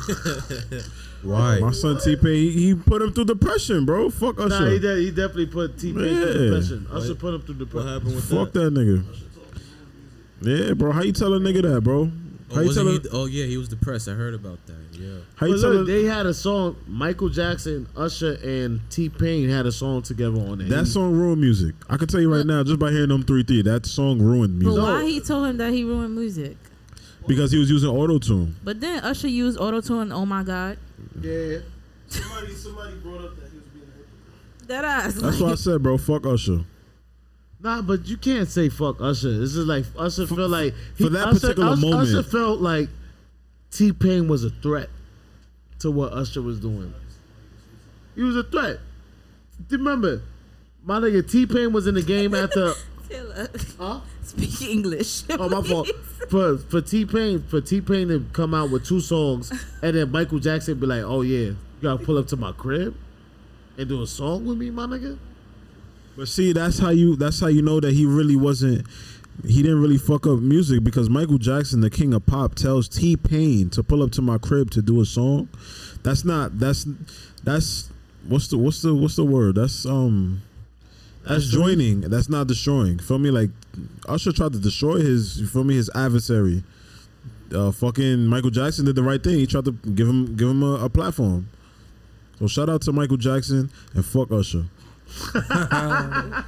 Why? 1.24 1.60
My 1.60 1.72
son 1.72 2.00
T 2.04 2.16
Pain, 2.18 2.34
he, 2.34 2.52
he 2.52 2.76
put 2.76 3.02
him 3.02 3.14
through 3.14 3.26
depression, 3.26 3.86
bro. 3.86 4.10
Fuck 4.10 4.40
Usher. 4.40 4.50
Nah, 4.50 4.70
he, 4.70 4.80
de- 4.80 5.00
he 5.04 5.10
definitely 5.10 5.46
put 5.46 5.78
T 5.80 5.94
Pain 5.94 6.04
Yeah. 6.04 6.20
through 6.26 6.50
depression. 6.50 6.88
Usher 6.92 7.16
put 7.16 7.34
him 7.36 7.42
through 7.42 7.56
What 7.56 7.60
depression. 7.60 7.88
happened 7.94 8.16
with 8.16 8.30
Fuck 8.30 8.52
that? 8.54 8.60
that 8.60 8.74
nigga. 8.74 9.06
Yeah, 10.68 10.74
bro. 10.74 10.92
How 10.92 11.02
you 11.04 11.14
tell 11.14 11.34
a 11.34 11.40
nigga 11.40 11.62
that, 11.62 11.82
bro? 11.82 12.02
Oh, 12.52 12.56
how 12.56 12.58
Oh, 12.58 12.62
you 12.62 12.68
wasn't 12.68 13.04
tell 13.06 13.12
he, 13.14 13.24
oh 13.24 13.26
yeah, 13.28 13.46
he 13.46 13.56
was 13.58 13.70
depressed. 13.70 14.10
I 14.10 14.12
heard 14.12 14.34
about 14.34 14.60
that. 14.68 14.76
Yeah. 14.92 15.20
how 15.38 15.48
But 15.48 15.50
you 15.56 15.62
tell 15.62 15.72
look, 15.72 15.88
a, 15.88 15.92
they 15.92 16.04
had 16.04 16.26
a 16.26 16.34
song. 16.34 16.76
Michael 16.86 17.30
Jackson, 17.30 17.88
Usher, 17.96 18.38
and 18.44 18.82
T 18.90 19.08
Pain 19.08 19.48
had 19.48 19.66
a 19.66 19.72
song 19.72 20.02
together 20.02 20.38
on 20.42 20.60
it. 20.60 20.68
that 20.70 20.88
song 20.88 21.14
ruined 21.14 21.40
music. 21.40 21.74
I 21.90 21.96
can 21.96 22.08
tell 22.10 22.20
you 22.20 22.32
right 22.36 22.46
now, 22.46 22.64
just 22.64 22.80
by 22.80 22.92
hearing 22.92 23.08
them 23.10 23.24
three 23.24 23.44
three, 23.44 23.62
that 23.62 23.86
song 23.86 24.22
ruined 24.22 24.60
But 24.60 24.66
music 24.72 24.84
why 24.84 25.06
he 25.06 25.22
told 25.22 25.48
him 25.48 25.58
that 25.58 25.72
he 25.72 25.86
ruined 25.86 26.14
music? 26.16 26.58
Because 27.28 27.52
he 27.52 27.58
was 27.60 27.70
using 27.70 27.90
auto 27.90 28.20
tune. 28.20 28.56
But 28.64 28.80
then 28.82 29.04
Usher 29.04 29.28
used 29.28 29.58
auto 29.60 29.82
tune. 29.82 30.12
Oh 30.12 30.26
my 30.26 30.44
God, 30.44 30.78
Yeah. 31.22 31.60
Somebody, 32.08 32.54
somebody 32.54 32.96
brought 32.98 33.22
up 33.26 33.36
that 33.38 33.50
he 33.50 33.58
was 33.58 33.66
being 33.74 33.86
a 33.86 33.98
hypocrite. 33.98 34.68
that 34.68 34.86
ass. 34.86 35.14
That's 35.16 35.40
what 35.40 35.52
I 35.54 35.56
said, 35.56 35.82
bro. 35.82 35.98
Fuck 35.98 36.26
Usher. 36.28 36.64
Nah, 37.60 37.82
but 37.82 38.06
you 38.06 38.18
can't 38.18 38.48
say 38.50 38.70
fuck 38.70 38.98
Usher. 39.02 39.40
This 39.40 39.56
is 39.56 39.66
like 39.66 39.86
Usher 39.98 40.28
felt 40.28 40.52
like 40.52 40.74
for 40.98 41.10
that 41.10 41.30
Usher, 41.30 41.40
particular 41.40 41.72
Usher, 41.74 41.82
moment. 41.82 42.10
Usher 42.10 42.24
felt 42.24 42.60
like 42.60 42.90
T 43.72 43.92
Pain 43.94 44.28
was 44.28 44.44
a 44.44 44.50
threat 44.50 44.90
to 45.80 45.90
what 45.90 46.12
Usher 46.14 46.42
was 46.42 46.60
doing. 46.60 46.94
He 48.16 48.22
was 48.22 48.36
a 48.36 48.44
threat. 48.44 48.80
Remember, 49.72 50.22
my 50.84 51.00
nigga 51.00 51.30
T 51.30 51.46
Pain 51.48 51.72
was 51.74 51.88
in 51.88 51.96
the 51.96 52.02
game 52.04 52.36
after. 52.36 52.74
Taylor, 53.14 53.48
huh? 53.78 54.00
speak 54.24 54.62
English. 54.64 55.24
Oh 55.30 55.48
my 55.48 55.62
fault. 55.62 55.88
For 56.30 56.58
for 56.58 56.82
T 56.82 57.06
Pain 57.06 57.44
for 57.44 57.62
T 57.62 57.82
Pain 57.82 58.08
to 58.08 58.26
come 58.32 58.54
out 58.54 58.72
with 58.72 58.88
two 58.88 59.02
songs 59.02 59.52
and 59.84 59.96
then 59.96 60.10
Michael 60.10 60.40
Jackson 60.40 60.80
be 60.80 60.88
like, 60.88 61.04
oh 61.04 61.22
yeah, 61.22 61.50
you 61.50 61.58
gotta 61.82 62.04
pull 62.04 62.18
up 62.18 62.28
to 62.28 62.38
my 62.38 62.54
crib 62.54 62.96
and 63.78 63.90
do 63.90 64.02
a 64.02 64.08
song 64.08 64.46
with 64.46 64.58
me, 64.58 64.70
my 64.70 64.86
nigga. 64.86 65.20
But 66.16 66.30
see, 66.30 66.54
that's 66.54 66.80
how 66.80 66.90
you 66.90 67.18
that's 67.18 67.42
how 67.42 67.48
you 67.48 67.62
know 67.62 67.80
that 67.82 67.94
he 67.94 68.06
really 68.06 68.38
wasn't 68.38 68.88
he 69.46 69.62
didn't 69.62 69.82
really 69.82 69.98
fuck 69.98 70.26
up 70.26 70.40
music 70.40 70.84
because 70.84 71.10
Michael 71.10 71.38
Jackson, 71.38 71.82
the 71.82 71.90
king 71.90 72.14
of 72.14 72.26
pop, 72.26 72.56
tells 72.56 72.88
T 72.88 73.18
Pain 73.18 73.70
to 73.72 73.84
pull 73.84 74.02
up 74.02 74.12
to 74.12 74.22
my 74.22 74.38
crib 74.38 74.72
to 74.72 74.82
do 74.82 75.02
a 75.02 75.06
song. 75.06 75.50
That's 76.04 76.24
not 76.24 76.58
that's 76.58 76.88
that's 77.44 77.92
what's 78.28 78.48
the 78.48 78.58
what's 78.58 78.82
the 78.82 78.96
what's 78.96 79.18
the 79.18 79.26
word? 79.26 79.56
That's 79.56 79.86
um 79.86 80.42
that's 81.28 81.48
joining. 81.48 82.02
That's 82.02 82.30
not 82.30 82.48
destroying. 82.48 83.00
Feel 83.00 83.20
me? 83.20 83.32
Like 83.32 83.50
Usher 84.08 84.32
tried 84.32 84.54
to 84.54 84.60
destroy 84.60 85.00
his 85.00 85.40
you 85.40 85.48
feel 85.48 85.64
me 85.64 85.76
his 85.76 85.90
adversary. 85.96 86.64
Uh, 87.54 87.72
fucking 87.72 88.26
Michael 88.26 88.50
Jackson 88.50 88.86
did 88.86 88.96
the 88.96 89.04
right 89.04 89.22
thing. 89.24 89.36
He 89.36 89.46
tried 89.48 89.66
to 89.66 89.72
give 89.72 90.08
him 90.08 90.36
give 90.36 90.50
him 90.50 90.64
a, 90.64 90.86
a 90.86 90.90
platform. 90.90 91.48
So 92.40 92.48
shout 92.48 92.70
out 92.70 92.82
to 92.84 92.92
Michael 92.92 93.18
Jackson 93.18 93.70
and 93.94 94.06
fuck 94.06 94.32
Usher. 94.32 94.66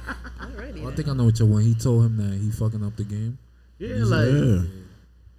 Well, 0.78 0.88
I 0.88 0.94
think 0.94 1.08
I 1.08 1.14
know 1.14 1.24
what 1.24 1.38
you 1.38 1.46
want. 1.46 1.64
he 1.64 1.74
told 1.74 2.04
him 2.04 2.16
that 2.18 2.38
he 2.38 2.50
fucking 2.50 2.84
up 2.84 2.96
the 2.96 3.04
game. 3.04 3.38
Yeah, 3.78 3.94
He's 3.96 4.10
like 4.10 4.28
Yeah. 4.28 4.62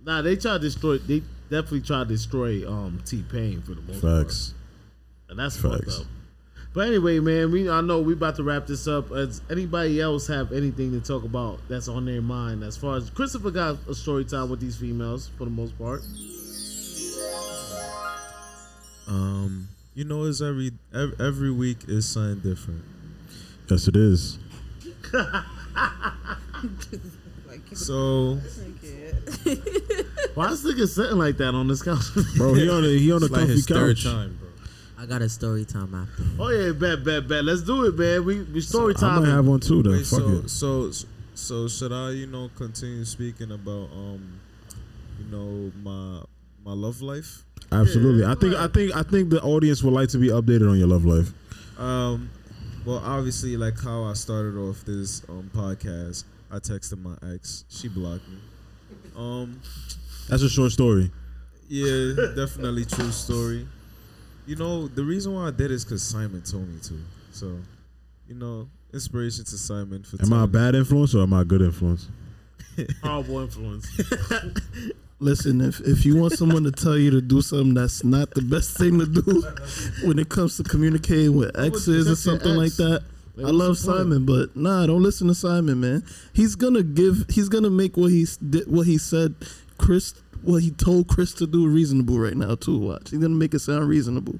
nah, 0.03 0.21
they 0.21 0.35
tried 0.35 0.53
to 0.53 0.59
destroy. 0.59 0.97
They 0.97 1.21
definitely 1.49 1.81
tried 1.81 2.07
to 2.07 2.13
destroy 2.15 2.67
um 2.67 3.01
T 3.05 3.23
Pain 3.23 3.61
for 3.61 3.75
the 3.75 3.81
most 3.81 4.01
part, 4.01 4.23
Facts. 4.25 4.53
and 5.29 5.37
that's 5.39 5.55
Facts. 5.57 5.97
fucked 5.97 6.01
up. 6.01 6.07
But 6.77 6.89
anyway, 6.89 7.19
man, 7.19 7.51
we 7.51 7.67
I 7.67 7.81
know 7.81 8.01
we 8.01 8.13
about 8.13 8.35
to 8.35 8.43
wrap 8.43 8.67
this 8.67 8.87
up. 8.87 9.09
Does 9.09 9.41
anybody 9.49 9.99
else 9.99 10.27
have 10.27 10.51
anything 10.51 10.91
to 10.91 11.01
talk 11.01 11.23
about 11.23 11.57
that's 11.67 11.87
on 11.87 12.05
their 12.05 12.21
mind 12.21 12.63
as 12.63 12.77
far 12.77 12.95
as 12.97 13.09
Christopher 13.09 13.49
got 13.49 13.77
a 13.89 13.95
story 13.95 14.25
time 14.25 14.47
with 14.51 14.59
these 14.59 14.77
females 14.77 15.31
for 15.39 15.45
the 15.45 15.49
most 15.49 15.75
part? 15.79 16.03
Um, 19.07 19.67
you 19.95 20.03
know, 20.05 20.25
it's 20.25 20.39
every 20.39 20.69
every, 20.93 21.15
every 21.19 21.49
week 21.49 21.79
is 21.87 22.07
something 22.07 22.47
different. 22.47 22.83
Yes, 23.67 23.87
it 23.87 23.95
is. 23.95 24.37
So 27.73 28.39
Why 30.35 30.49
is 30.51 30.63
nigga 30.63 30.87
sitting 30.87 31.17
like 31.17 31.37
that 31.37 31.53
on 31.53 31.67
this 31.67 31.81
couch? 31.81 32.05
Bro, 32.37 32.53
he 32.53 32.69
on 32.69 32.83
the 32.83 32.97
he 32.97 33.11
on 33.11 33.19
the 33.19 33.27
like 33.27 33.39
comfy 33.39 33.53
his 33.53 33.65
third 33.65 33.97
couch. 33.97 34.05
time, 34.05 34.37
bro. 34.39 34.46
I 34.99 35.05
got 35.05 35.21
a 35.21 35.29
story 35.29 35.63
time 35.65 35.93
after. 35.93 36.23
oh 36.39 36.49
yeah, 36.49 36.71
bet, 36.71 37.03
bet, 37.03 37.27
bet. 37.27 37.43
Let's 37.45 37.61
do 37.61 37.85
it, 37.85 37.97
man. 37.97 38.25
We 38.25 38.41
we 38.43 38.61
story 38.61 38.93
I 38.97 38.99
time. 38.99 39.23
might 39.23 39.29
have 39.29 39.45
one 39.45 39.59
too. 39.59 39.83
though. 39.83 39.91
wait, 39.91 40.05
fuck 40.05 40.19
so 40.19 40.27
it. 40.29 40.49
so 40.49 40.91
so 41.35 41.67
should 41.67 41.91
I, 41.91 42.11
you 42.11 42.25
know, 42.25 42.49
continue 42.55 43.05
speaking 43.05 43.51
about 43.51 43.89
um, 43.93 44.39
you 45.19 45.25
know, 45.29 45.71
my 45.83 46.23
my 46.65 46.73
love 46.73 47.01
life? 47.01 47.43
Absolutely. 47.71 48.23
Yeah, 48.23 48.31
I 48.31 48.35
think. 48.35 48.55
I 48.55 48.67
think 48.67 48.95
I 48.95 49.03
think 49.03 49.29
the 49.29 49.41
audience 49.41 49.83
would 49.83 49.93
like 49.93 50.09
to 50.09 50.17
be 50.17 50.29
updated 50.29 50.69
on 50.69 50.77
your 50.79 50.87
love 50.87 51.05
life. 51.05 51.31
Um, 51.79 52.29
well, 52.85 53.01
obviously, 53.05 53.55
like 53.55 53.79
how 53.79 54.03
I 54.05 54.13
started 54.13 54.57
off 54.57 54.83
this 54.83 55.21
um 55.29 55.51
podcast, 55.53 56.23
I 56.51 56.55
texted 56.57 56.99
my 57.01 57.15
ex. 57.33 57.65
She 57.69 57.87
blocked 57.87 58.27
me. 58.27 58.37
Um, 59.15 59.61
That's 60.29 60.41
a 60.43 60.49
short 60.49 60.71
story. 60.71 61.11
yeah, 61.67 62.13
definitely 62.35 62.85
true 62.85 63.11
story. 63.11 63.67
You 64.47 64.55
know, 64.55 64.87
the 64.87 65.03
reason 65.03 65.33
why 65.33 65.47
I 65.47 65.51
did 65.51 65.71
is 65.71 65.83
because 65.83 66.01
Simon 66.01 66.41
told 66.41 66.69
me 66.69 66.79
to. 66.83 66.93
So, 67.31 67.57
you 68.29 68.35
know, 68.35 68.69
inspiration 68.93 69.43
to 69.43 69.57
Simon 69.57 70.03
for. 70.03 70.21
Am 70.21 70.31
I 70.31 70.45
a 70.45 70.47
bad 70.47 70.73
influence 70.73 71.13
or 71.13 71.23
am 71.23 71.33
I 71.33 71.41
a 71.41 71.45
good 71.45 71.61
influence? 71.61 72.07
Horrible 73.03 73.41
influence. 73.41 73.85
Listen, 75.19 75.59
if 75.59 75.81
if 75.81 76.05
you 76.05 76.15
want 76.15 76.33
someone 76.33 76.63
to 76.63 76.71
tell 76.71 76.97
you 76.97 77.11
to 77.11 77.21
do 77.21 77.41
something 77.41 77.73
that's 77.73 78.05
not 78.05 78.31
the 78.35 78.41
best 78.41 78.77
thing 78.77 78.99
to 78.99 79.05
do 79.05 79.43
when 80.07 80.17
it 80.17 80.29
comes 80.29 80.55
to 80.57 80.63
communicating 80.63 81.35
with 81.35 81.57
exes 81.59 82.05
or 82.05 82.11
that's 82.11 82.25
your 82.25 82.35
something 82.35 82.55
like 82.55 82.73
that, 82.73 83.03
Like, 83.35 83.47
I 83.47 83.49
love? 83.49 83.77
Simon, 83.77 84.25
but 84.25 84.55
nah, 84.55 84.85
don't 84.85 85.03
listen 85.03 85.27
to 85.27 85.35
Simon, 85.35 85.81
man. 85.81 86.05
He's 86.33 86.55
gonna 86.55 86.83
give. 86.83 87.25
He's 87.29 87.49
gonna 87.49 87.69
make 87.71 87.97
what 87.97 88.11
he's 88.11 88.37
did, 88.37 88.71
what 88.71 88.87
he 88.87 88.97
said, 88.97 89.35
Chris. 89.77 90.13
What 90.43 90.63
he 90.63 90.71
told 90.71 91.07
Chris 91.07 91.33
to 91.33 91.47
do 91.47 91.67
reasonable 91.67 92.19
right 92.19 92.35
now 92.35 92.55
too. 92.55 92.77
Watch, 92.77 93.09
he's 93.11 93.19
gonna 93.19 93.35
make 93.35 93.53
it 93.53 93.59
sound 93.59 93.87
reasonable. 93.87 94.39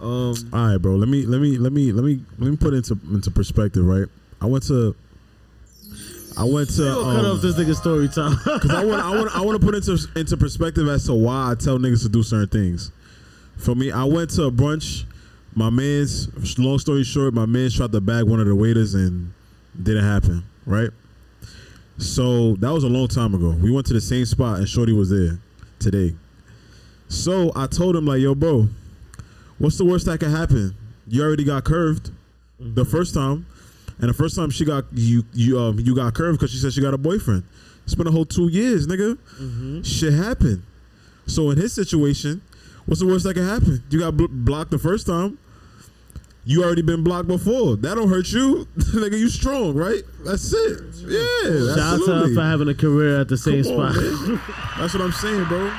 Um, 0.00 0.34
All 0.52 0.66
right, 0.66 0.78
bro. 0.78 0.94
Let 0.94 1.08
me 1.08 1.26
let 1.26 1.40
me 1.40 1.58
let 1.58 1.72
me 1.72 1.92
let 1.92 2.04
me 2.04 2.20
let 2.38 2.50
me 2.50 2.56
put 2.56 2.72
into 2.72 2.98
into 3.12 3.30
perspective, 3.30 3.84
right? 3.84 4.06
I 4.40 4.46
went 4.46 4.66
to 4.68 4.94
I 6.38 6.44
went 6.44 6.70
to 6.76 6.82
We'll 6.82 7.04
cut 7.04 7.24
um, 7.24 7.36
off 7.36 7.42
this 7.42 7.56
nigga 7.56 7.74
story 7.74 8.08
time. 8.08 8.36
Cause 8.60 8.70
I 8.70 8.84
want, 8.84 9.02
I 9.02 9.10
want, 9.10 9.36
I 9.36 9.40
want 9.42 9.60
to 9.60 9.66
put 9.66 9.74
into 9.74 9.98
into 10.16 10.36
perspective 10.36 10.88
as 10.88 11.04
to 11.06 11.14
why 11.14 11.50
I 11.50 11.54
tell 11.54 11.78
niggas 11.78 12.02
to 12.04 12.08
do 12.08 12.22
certain 12.22 12.48
things. 12.48 12.92
For 13.58 13.74
me, 13.74 13.92
I 13.92 14.04
went 14.04 14.30
to 14.30 14.44
a 14.44 14.50
brunch. 14.50 15.04
My 15.54 15.68
man's 15.68 16.58
long 16.58 16.78
story 16.78 17.04
short, 17.04 17.34
my 17.34 17.44
man 17.44 17.68
tried 17.70 17.92
to 17.92 18.00
bag 18.00 18.24
one 18.24 18.40
of 18.40 18.46
the 18.46 18.54
waiters 18.54 18.94
and 18.94 19.34
didn't 19.82 20.04
happen. 20.04 20.44
Right. 20.64 20.90
So 22.00 22.54
that 22.56 22.72
was 22.72 22.82
a 22.82 22.88
long 22.88 23.08
time 23.08 23.34
ago. 23.34 23.50
We 23.50 23.70
went 23.70 23.86
to 23.88 23.92
the 23.92 24.00
same 24.00 24.24
spot 24.24 24.58
and 24.58 24.68
Shorty 24.68 24.92
was 24.92 25.10
there 25.10 25.38
today. 25.78 26.14
So 27.08 27.52
I 27.54 27.66
told 27.66 27.94
him 27.94 28.06
like, 28.06 28.20
yo, 28.20 28.34
bro, 28.34 28.68
what's 29.58 29.76
the 29.76 29.84
worst 29.84 30.06
that 30.06 30.18
could 30.20 30.30
happen? 30.30 30.74
You 31.06 31.22
already 31.22 31.44
got 31.44 31.64
curved 31.64 32.10
the 32.58 32.84
first 32.84 33.14
time, 33.14 33.46
and 33.98 34.08
the 34.08 34.14
first 34.14 34.36
time 34.36 34.50
she 34.50 34.64
got 34.64 34.84
you, 34.92 35.24
you 35.32 35.58
um, 35.58 35.78
you 35.80 35.94
got 35.94 36.14
curved 36.14 36.38
because 36.38 36.52
she 36.52 36.58
said 36.58 36.72
she 36.72 36.80
got 36.80 36.94
a 36.94 36.98
boyfriend. 36.98 37.42
It's 37.84 37.94
been 37.94 38.06
a 38.06 38.10
whole 38.10 38.24
two 38.26 38.48
years, 38.48 38.86
nigga. 38.86 39.18
Shit 39.84 40.12
happened. 40.12 40.62
So 41.26 41.50
in 41.50 41.58
his 41.58 41.72
situation, 41.72 42.40
what's 42.86 43.00
the 43.00 43.06
worst 43.06 43.24
that 43.24 43.34
can 43.34 43.46
happen? 43.46 43.82
You 43.90 43.98
got 44.00 44.16
bl- 44.16 44.26
blocked 44.30 44.70
the 44.70 44.78
first 44.78 45.06
time. 45.06 45.38
You 46.44 46.64
already 46.64 46.82
been 46.82 47.04
blocked 47.04 47.28
before. 47.28 47.76
That 47.76 47.96
don't 47.96 48.08
hurt 48.08 48.32
you, 48.32 48.66
nigga. 48.76 49.18
You 49.18 49.28
strong, 49.28 49.74
right? 49.74 50.02
That's 50.24 50.52
it. 50.52 50.80
Yeah. 50.96 51.74
Shout 51.74 51.78
out 51.78 51.98
to 51.98 52.06
her 52.06 52.12
absolutely. 52.14 52.34
for 52.34 52.42
having 52.42 52.68
a 52.68 52.74
career 52.74 53.20
at 53.20 53.28
the 53.28 53.36
same 53.36 53.58
on, 53.58 53.64
spot. 53.64 53.94
That's 54.78 54.94
what 54.94 55.02
I'm 55.02 55.12
saying, 55.12 55.44
bro. 55.44 55.70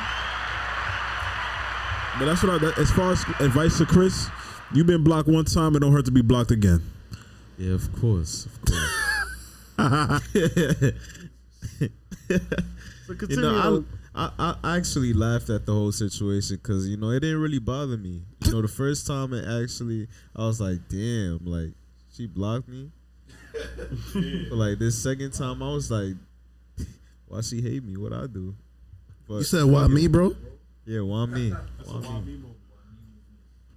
But 2.19 2.25
that's 2.25 2.43
what 2.43 2.51
I. 2.51 2.57
That, 2.59 2.77
as 2.77 2.91
far 2.91 3.13
as 3.13 3.23
advice 3.39 3.79
to 3.79 3.85
Chris, 3.85 4.27
you've 4.73 4.85
been 4.85 5.03
blocked 5.03 5.27
one 5.27 5.45
time, 5.45 5.75
it 5.75 5.79
don't 5.79 5.91
hurt 5.91 6.05
to 6.05 6.11
be 6.11 6.21
blocked 6.21 6.51
again. 6.51 6.83
yeah, 7.57 7.73
of 7.73 7.91
course, 7.99 8.45
of 8.45 8.61
course. 8.61 9.01
So 13.07 13.13
you 13.13 13.15
continue. 13.15 13.41
know, 13.41 13.85
I, 14.13 14.29
I 14.38 14.55
I 14.63 14.77
actually 14.77 15.13
laughed 15.13 15.49
at 15.49 15.65
the 15.65 15.71
whole 15.71 15.91
situation 15.91 16.57
because 16.57 16.88
you 16.88 16.97
know 16.97 17.11
it 17.11 17.21
didn't 17.21 17.39
really 17.41 17.59
bother 17.59 17.97
me. 17.97 18.23
You 18.45 18.51
know, 18.51 18.61
the 18.61 18.67
first 18.81 19.07
time 19.07 19.33
it 19.33 19.45
actually, 19.63 20.07
I 20.35 20.45
was 20.45 20.59
like, 20.59 20.79
damn, 20.89 21.39
like 21.45 21.71
she 22.13 22.27
blocked 22.27 22.67
me. 22.67 22.91
but 24.13 24.51
like 24.51 24.79
this 24.79 25.01
second 25.01 25.31
time, 25.31 25.63
I 25.63 25.71
was 25.71 25.89
like, 25.89 26.15
why 27.27 27.41
she 27.41 27.61
hate 27.61 27.83
me? 27.83 27.95
What 27.95 28.11
I 28.13 28.27
do? 28.27 28.53
But 29.27 29.35
You 29.35 29.43
said 29.43 29.63
why 29.65 29.83
fuck 29.83 29.91
me, 29.91 30.07
bro? 30.07 30.35
Yeah, 30.85 31.01
why 31.01 31.25
me? 31.27 31.51
Why 31.85 32.19
me? 32.19 32.41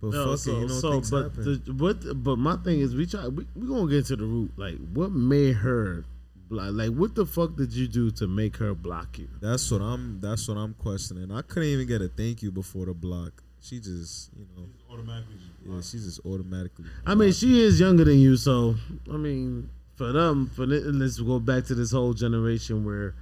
But 0.00 0.10
No, 0.10 0.30
fuck 0.30 0.38
so, 0.38 0.50
it, 0.50 0.60
you 0.60 0.66
know 0.66 0.74
so, 0.74 0.92
things 0.92 1.10
but 1.10 1.22
happen. 1.24 1.62
the, 1.64 1.72
what? 1.72 2.24
But 2.24 2.36
my 2.36 2.56
thing 2.56 2.80
is, 2.80 2.94
we 2.96 3.06
try. 3.06 3.28
We, 3.28 3.46
we 3.54 3.68
gonna 3.68 3.88
get 3.88 4.06
to 4.06 4.16
the 4.16 4.24
root. 4.24 4.50
Like, 4.56 4.76
what 4.92 5.12
made 5.12 5.52
her 5.56 6.04
block? 6.54 6.70
Like, 6.72 6.90
what 6.90 7.14
the 7.14 7.26
fuck 7.26 7.56
did 7.56 7.72
you 7.72 7.88
do 7.88 8.10
to 8.12 8.26
make 8.26 8.56
her 8.58 8.74
block 8.74 9.18
you? 9.18 9.28
That's 9.40 9.70
what 9.70 9.80
I'm. 9.80 10.20
That's 10.20 10.48
what 10.48 10.56
I'm 10.56 10.74
questioning. 10.74 11.30
I 11.32 11.42
couldn't 11.42 11.68
even 11.68 11.86
get 11.86 12.02
a 12.02 12.08
thank 12.08 12.42
you 12.42 12.50
before 12.50 12.86
the 12.86 12.94
block. 12.94 13.42
She 13.60 13.78
just, 13.78 14.30
you 14.36 14.46
know, 14.56 14.66
automatically. 14.92 15.36
Yeah, 15.66 15.80
she 15.80 15.96
just 15.96 16.20
automatically. 16.26 16.84
I 17.06 17.14
mean, 17.14 17.32
she 17.32 17.62
is 17.62 17.80
younger 17.80 18.04
than 18.04 18.18
you, 18.18 18.36
so 18.36 18.74
I 19.10 19.16
mean, 19.16 19.70
for 19.96 20.12
them, 20.12 20.50
for 20.54 20.66
the, 20.66 20.80
let's 20.80 21.18
go 21.18 21.38
back 21.38 21.64
to 21.66 21.74
this 21.74 21.92
whole 21.92 22.12
generation 22.12 22.84
where, 22.84 23.14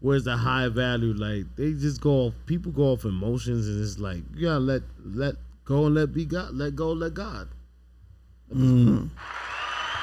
where's 0.00 0.24
the 0.24 0.36
high 0.36 0.68
value? 0.68 1.12
Like 1.12 1.44
they 1.56 1.72
just 1.72 2.00
go 2.00 2.10
off. 2.10 2.34
People 2.46 2.72
go 2.72 2.92
off 2.92 3.04
emotions, 3.04 3.68
and 3.68 3.82
it's 3.82 3.98
like 3.98 4.22
you 4.34 4.46
gotta 4.46 4.60
let 4.60 4.82
let 5.04 5.34
go 5.64 5.86
and 5.86 5.94
let 5.94 6.14
be 6.14 6.24
God. 6.24 6.54
Let 6.54 6.74
go, 6.74 6.92
let 6.92 7.12
God. 7.12 7.48
Mm. 8.54 9.10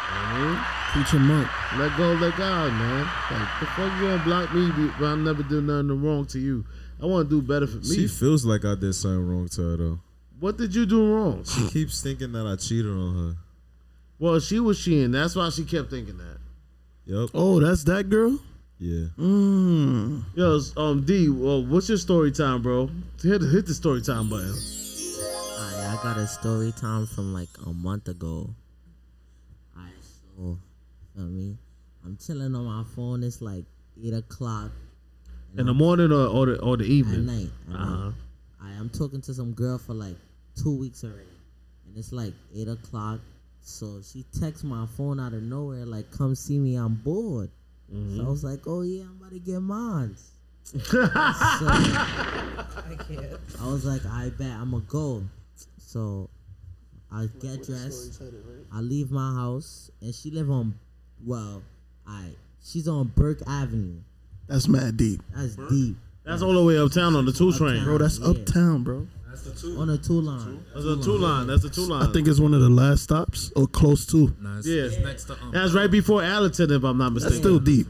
You 0.09 0.15
know 0.15 0.35
I 0.35 0.53
mean? 0.53 0.59
Preach 0.91 1.11
him 1.11 1.29
up. 1.31 1.49
Let 1.77 1.97
go, 1.97 2.13
let 2.13 2.35
God, 2.35 2.73
man. 2.73 3.05
Like 3.31 3.59
the 3.59 3.65
fuck 3.67 3.93
you 3.99 4.07
gonna 4.07 4.23
block 4.23 4.53
me? 4.53 4.91
But 4.99 5.05
I'm 5.05 5.23
never 5.23 5.43
do 5.43 5.61
nothing 5.61 6.01
wrong 6.03 6.25
to 6.27 6.39
you. 6.39 6.65
I 7.01 7.05
want 7.05 7.29
to 7.29 7.41
do 7.41 7.41
better 7.45 7.67
for 7.67 7.77
me. 7.77 7.95
She 7.95 8.07
feels 8.07 8.43
like 8.45 8.65
I 8.65 8.75
did 8.75 8.93
something 8.93 9.27
wrong 9.27 9.47
to 9.49 9.61
her 9.61 9.77
though. 9.77 9.99
what 10.39 10.57
did 10.57 10.73
you 10.73 10.85
do 10.85 11.13
wrong? 11.13 11.43
She 11.43 11.69
keeps 11.69 12.01
thinking 12.01 12.31
that 12.33 12.47
I 12.47 12.55
cheated 12.55 12.91
on 12.91 13.15
her. 13.15 13.35
Well, 14.17 14.39
she 14.39 14.59
was 14.59 14.83
cheating. 14.83 15.11
That's 15.11 15.35
why 15.35 15.49
she 15.49 15.63
kept 15.63 15.89
thinking 15.91 16.17
that. 16.17 16.37
Yep. 17.05 17.29
Oh, 17.33 17.59
that's 17.59 17.83
that 17.85 18.09
girl. 18.09 18.39
Yeah. 18.79 19.07
Mm. 19.17 20.23
Yo, 20.35 20.59
um, 20.77 21.03
D, 21.05 21.29
well, 21.29 21.65
what's 21.65 21.89
your 21.89 21.97
story 21.97 22.31
time, 22.31 22.61
bro? 22.61 22.89
Hit, 23.21 23.41
hit 23.41 23.65
the 23.65 23.73
story 23.73 24.01
time 24.01 24.29
button. 24.29 24.53
I, 25.57 25.97
I 25.97 26.03
got 26.03 26.17
a 26.17 26.25
story 26.27 26.71
time 26.71 27.05
from 27.05 27.33
like 27.33 27.49
a 27.65 27.73
month 27.73 28.07
ago. 28.07 28.49
I 30.39 30.41
so 30.41 30.57
feel 31.15 31.25
me. 31.25 31.57
I'm 32.05 32.17
chilling 32.17 32.55
on 32.55 32.65
my 32.65 32.83
phone. 32.95 33.23
It's 33.23 33.41
like 33.41 33.65
eight 34.01 34.13
o'clock 34.13 34.71
In 35.57 35.65
the 35.65 35.73
morning 35.73 36.11
or, 36.11 36.27
or, 36.27 36.45
the, 36.45 36.61
or 36.61 36.77
the 36.77 36.83
at 36.85 36.89
evening? 36.89 37.25
night. 37.25 37.49
At 37.69 37.75
Uh-huh. 37.75 38.05
night. 38.05 38.13
I, 38.61 38.69
I'm 38.79 38.89
talking 38.89 39.21
to 39.21 39.33
some 39.33 39.51
girl 39.53 39.77
for 39.77 39.93
like 39.93 40.15
two 40.55 40.75
weeks 40.77 41.03
already, 41.03 41.27
and 41.87 41.97
it's 41.97 42.11
like 42.11 42.33
eight 42.55 42.67
o'clock. 42.67 43.19
So 43.61 44.01
she 44.01 44.25
texts 44.39 44.63
my 44.63 44.85
phone 44.97 45.19
out 45.19 45.33
of 45.33 45.43
nowhere, 45.43 45.85
like, 45.85 46.11
"Come 46.11 46.35
see 46.35 46.57
me. 46.57 46.75
I'm 46.75 46.95
bored." 46.95 47.49
So 47.91 48.25
I 48.25 48.29
was 48.29 48.43
like, 48.43 48.67
"Oh 48.67 48.81
yeah, 48.83 49.03
I'm 49.03 49.17
about 49.19 49.31
to 49.31 49.39
get 49.39 49.59
mine." 49.61 50.15
so, 50.83 51.07
I 51.09 53.37
was 53.65 53.85
like, 53.85 54.05
"I 54.05 54.29
bet 54.37 54.51
I'm 54.51 54.71
gonna 54.71 54.83
go." 54.87 55.23
So 55.77 56.29
I 57.11 57.27
get 57.39 57.63
dressed. 57.65 58.21
I 58.71 58.81
leave 58.81 59.09
my 59.11 59.33
house, 59.33 59.89
and 60.01 60.13
she 60.13 60.29
live 60.31 60.49
on, 60.51 60.75
well, 61.25 61.63
I 62.07 62.25
she's 62.63 62.87
on 62.87 63.07
Burke 63.15 63.41
Avenue. 63.47 64.01
That's 64.47 64.67
mad 64.67 64.97
deep. 64.97 65.21
That's 65.35 65.55
deep. 65.55 65.95
That's 66.23 66.41
all 66.43 66.53
the 66.53 66.63
way 66.63 66.77
uptown 66.77 67.15
on 67.15 67.25
the 67.25 67.31
two 67.31 67.51
train. 67.53 67.83
Bro, 67.83 67.97
that's 67.99 68.21
uptown, 68.21 68.83
bro. 68.83 69.07
That's 69.27 69.41
the 69.43 69.51
two. 69.53 69.79
On 69.79 69.87
the 69.87 69.97
two 69.97 70.21
line. 70.21 70.63
That's 70.73 70.85
the 70.85 71.01
two 71.01 71.17
line. 71.17 71.47
That's 71.47 71.63
a 71.63 71.69
two 71.69 71.81
line. 71.81 72.07
I 72.07 72.11
think 72.13 72.27
it's 72.27 72.39
one 72.39 72.53
of 72.53 72.61
the 72.61 72.69
last 72.69 73.03
stops 73.03 73.51
or 73.55 73.65
close 73.67 74.05
to. 74.07 74.35
Nah, 74.39 74.57
it's, 74.59 74.67
Yeah. 74.67 74.83
it's 74.83 74.97
next 74.99 75.23
to 75.25 75.33
um, 75.33 75.51
That's 75.51 75.73
right 75.73 75.89
before 75.89 76.21
Allerton, 76.23 76.71
if 76.71 76.83
I'm 76.83 76.97
not 76.97 77.13
That's 77.13 77.25
mistaken. 77.25 77.41
still 77.41 77.59
deep. 77.59 77.87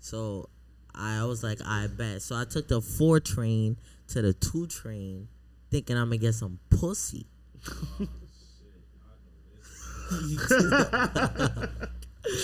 So 0.00 0.48
I 0.94 1.24
was 1.24 1.42
like, 1.42 1.58
I 1.64 1.86
bet. 1.88 2.22
So 2.22 2.36
I 2.36 2.44
took 2.44 2.68
the 2.68 2.80
four 2.80 3.20
train 3.20 3.76
to 4.08 4.22
the 4.22 4.32
two 4.32 4.66
train, 4.66 5.28
thinking 5.70 5.96
I'm 5.96 6.06
gonna 6.08 6.18
get 6.18 6.34
some 6.34 6.58
pussy. 6.70 7.26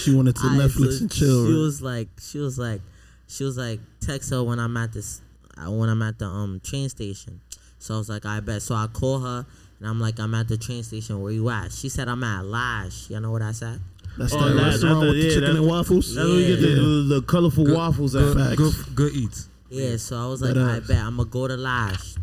She 0.02 0.14
wanted 0.14 0.36
to 0.36 0.42
I- 0.44 0.56
Netflix 0.58 0.98
so 0.98 1.00
and 1.02 1.10
chill. 1.10 1.46
She 1.46 1.52
right? 1.52 1.58
was 1.58 1.82
like, 1.82 2.08
she 2.20 2.38
was 2.38 2.58
like, 2.58 2.80
she 3.28 3.44
was 3.44 3.56
like, 3.56 3.80
text 4.00 4.30
her 4.30 4.42
when 4.44 4.58
I'm 4.58 4.76
at 4.76 4.92
this, 4.92 5.22
uh, 5.56 5.70
when 5.70 5.88
I'm 5.88 6.02
at 6.02 6.18
the 6.18 6.26
um 6.26 6.60
train 6.62 6.88
station. 6.88 7.40
So 7.78 7.94
I 7.94 7.98
was 7.98 8.08
like, 8.08 8.26
I 8.26 8.40
bet. 8.40 8.60
So 8.62 8.74
I 8.74 8.86
call 8.92 9.20
her 9.20 9.46
and 9.78 9.88
I'm 9.88 9.98
like, 9.98 10.18
I'm 10.20 10.34
at 10.34 10.48
the 10.48 10.58
train 10.58 10.82
station. 10.82 11.22
Where 11.22 11.32
you 11.32 11.48
at? 11.48 11.72
She 11.72 11.88
said 11.88 12.08
I'm 12.08 12.22
at 12.22 12.44
Lash. 12.44 13.08
You 13.08 13.20
know 13.20 13.30
what 13.30 13.40
I 13.42 13.52
said? 13.52 13.80
That's 14.18 14.34
Oh, 14.34 14.48
that 14.48 14.54
that- 14.54 14.62
restaurant 14.66 15.00
that- 15.00 15.06
with 15.06 15.14
the 15.16 15.22
yeah, 15.22 15.28
chicken 15.30 15.44
that- 15.44 15.56
and 15.56 15.66
waffles. 15.66 16.14
That's 16.14 16.28
where 16.28 16.38
you 16.38 16.46
get 16.56 16.60
the, 16.60 16.68
Yeah. 16.68 16.74
the, 16.74 17.14
the 17.20 17.22
colorful 17.22 17.64
Good- 17.64 17.74
waffles 17.76 18.12
good, 18.12 18.36
at. 18.36 18.56
good, 18.58 18.74
good 18.94 19.12
eats. 19.14 19.48
Yeah, 19.70 19.96
so 19.96 20.16
I 20.18 20.26
was 20.26 20.42
like, 20.42 20.54
That 20.54 20.68
I 20.68 20.76
ass. 20.78 20.86
bet 20.88 20.98
I'm 20.98 21.16
gonna 21.16 21.28
go 21.30 21.48
to 21.48 21.56
Lash. 21.56 22.16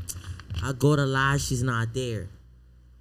I 0.61 0.74
go 0.74 0.95
to 0.95 1.06
Lash, 1.06 1.45
she's 1.45 1.64
not 1.64 1.94
there. 1.94 2.28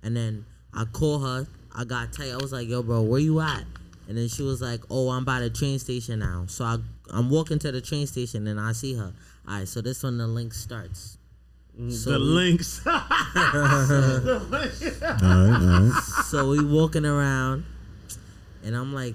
And 0.02 0.16
then 0.16 0.46
I 0.72 0.84
call 0.84 1.18
her, 1.20 1.46
I 1.74 1.84
got 1.84 2.12
tight. 2.12 2.32
I 2.32 2.36
was 2.36 2.52
like, 2.52 2.68
yo, 2.68 2.82
bro, 2.82 3.02
where 3.02 3.20
you 3.20 3.40
at? 3.40 3.64
And 4.08 4.16
then 4.16 4.28
she 4.28 4.42
was 4.42 4.62
like, 4.62 4.80
oh, 4.90 5.10
I'm 5.10 5.24
by 5.24 5.40
the 5.40 5.50
train 5.50 5.78
station 5.78 6.20
now. 6.20 6.44
So 6.48 6.64
I, 6.64 6.76
I'm 7.10 7.28
walking 7.28 7.58
to 7.60 7.72
the 7.72 7.80
train 7.80 8.06
station 8.06 8.46
and 8.46 8.60
I 8.60 8.72
see 8.72 8.94
her. 8.94 9.12
All 9.48 9.54
right, 9.58 9.68
so 9.68 9.80
this 9.80 10.02
when 10.02 10.18
the 10.18 10.26
link 10.26 10.54
starts. 10.54 11.18
Mm, 11.78 11.92
so 11.92 12.12
the 12.12 12.18
we- 12.18 12.24
links. 12.24 12.80
All 12.86 12.92
right, 12.92 13.04
all 15.22 15.50
right. 15.50 15.92
so 16.24 16.48
we 16.48 16.64
walking 16.64 17.04
around, 17.04 17.64
and 18.64 18.74
I'm 18.74 18.94
like, 18.94 19.14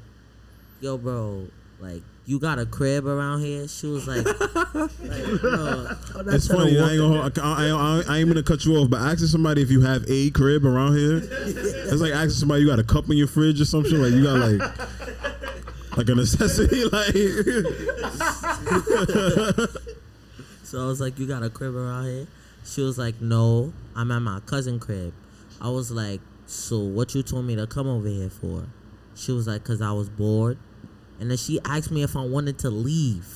"Yo, 0.80 0.98
bro, 0.98 1.48
like 1.80 2.04
you 2.32 2.40
got 2.40 2.58
a 2.60 2.66
crib 2.66 3.06
around 3.06 3.42
here?" 3.42 3.68
She 3.68 3.88
was 3.88 4.08
like, 4.08 4.26
like 4.74 4.92
bro, 5.42 5.90
It's 6.28 6.48
funny. 6.48 6.80
I 6.80 6.92
ain't, 6.92 7.00
gonna, 7.00 7.30
I, 7.42 7.68
I, 7.68 8.04
I 8.08 8.20
ain't 8.20 8.30
gonna 8.30 8.42
cut 8.42 8.64
you 8.64 8.78
off, 8.78 8.90
but 8.90 9.02
asking 9.02 9.28
somebody 9.28 9.62
if 9.62 9.70
you 9.70 9.82
have 9.82 10.06
a 10.08 10.30
crib 10.32 10.66
around 10.66 10.96
here, 10.96 11.18
it's 11.22 12.02
like 12.02 12.14
asking 12.14 12.30
somebody 12.32 12.62
you 12.62 12.68
got 12.68 12.80
a 12.80 12.84
cup 12.84 13.10
in 13.10 13.18
your 13.18 13.28
fridge 13.28 13.60
or 13.60 13.66
something. 13.66 14.02
Like 14.02 14.14
you 14.14 14.24
got 14.24 14.40
like 14.40 14.62
like 15.98 16.08
a 16.10 16.16
necessity. 16.16 16.86
Like 16.92 17.14
So 20.64 20.82
I 20.82 20.86
was 20.86 21.02
like, 21.02 21.20
"You 21.20 21.28
got 21.28 21.44
a 21.44 21.50
crib 21.50 21.76
around 21.76 22.06
here?" 22.06 22.28
She 22.64 22.80
was 22.82 22.98
like, 22.98 23.20
"No, 23.22 23.74
I'm 23.94 24.10
at 24.10 24.22
my 24.22 24.40
cousin 24.46 24.80
crib." 24.80 25.14
I 25.60 25.68
was 25.70 25.92
like, 25.92 26.22
"So 26.46 26.80
what 26.80 27.14
you 27.14 27.24
told 27.24 27.44
me 27.44 27.58
to 27.58 27.68
come 27.68 27.88
over 27.88 28.08
here 28.08 28.30
for?" 28.30 28.68
She 29.16 29.34
was 29.34 29.48
like, 29.48 29.66
"Cause 29.66 29.82
I 29.82 29.92
was 29.92 30.08
bored," 30.08 30.58
and 31.22 31.30
then 31.30 31.38
she 31.38 31.60
asked 31.64 31.92
me 31.92 32.02
if 32.02 32.18
I 32.18 32.26
wanted 32.26 32.58
to 32.60 32.72
leave. 32.72 33.28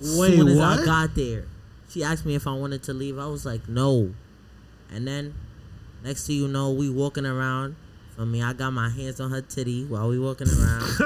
Wait, 0.00 0.36
soon 0.36 0.46
as 0.46 0.56
what? 0.56 0.80
I 0.80 0.84
got 0.84 1.16
there, 1.16 1.44
she 1.90 2.04
asked 2.04 2.24
me 2.24 2.36
if 2.36 2.46
I 2.46 2.52
wanted 2.52 2.84
to 2.84 2.94
leave. 2.94 3.18
I 3.18 3.26
was 3.26 3.44
like, 3.44 3.68
"No," 3.68 4.14
and 4.92 5.06
then 5.06 5.34
next 6.04 6.28
thing 6.28 6.36
you 6.36 6.46
know, 6.46 6.70
we 6.70 6.88
walking 6.88 7.26
around. 7.26 7.74
For 8.14 8.24
me, 8.24 8.44
I 8.44 8.52
got 8.52 8.72
my 8.72 8.90
hands 8.90 9.18
on 9.18 9.32
her 9.32 9.40
titty 9.40 9.86
while 9.86 10.08
we 10.08 10.20
walking 10.20 10.46
around. 10.46 10.82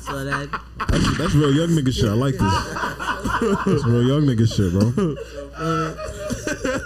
so 0.00 0.24
that 0.24 0.60
that's, 0.88 1.18
that's 1.18 1.34
real 1.34 1.54
young 1.54 1.68
nigga 1.68 1.94
shit. 1.94 2.06
I 2.06 2.14
like 2.14 2.34
this. 2.34 2.64
That's 3.64 3.84
real 3.86 4.02
young 4.02 4.22
nigga 4.22 4.46
shit, 4.52 4.72
bro. 4.72 4.90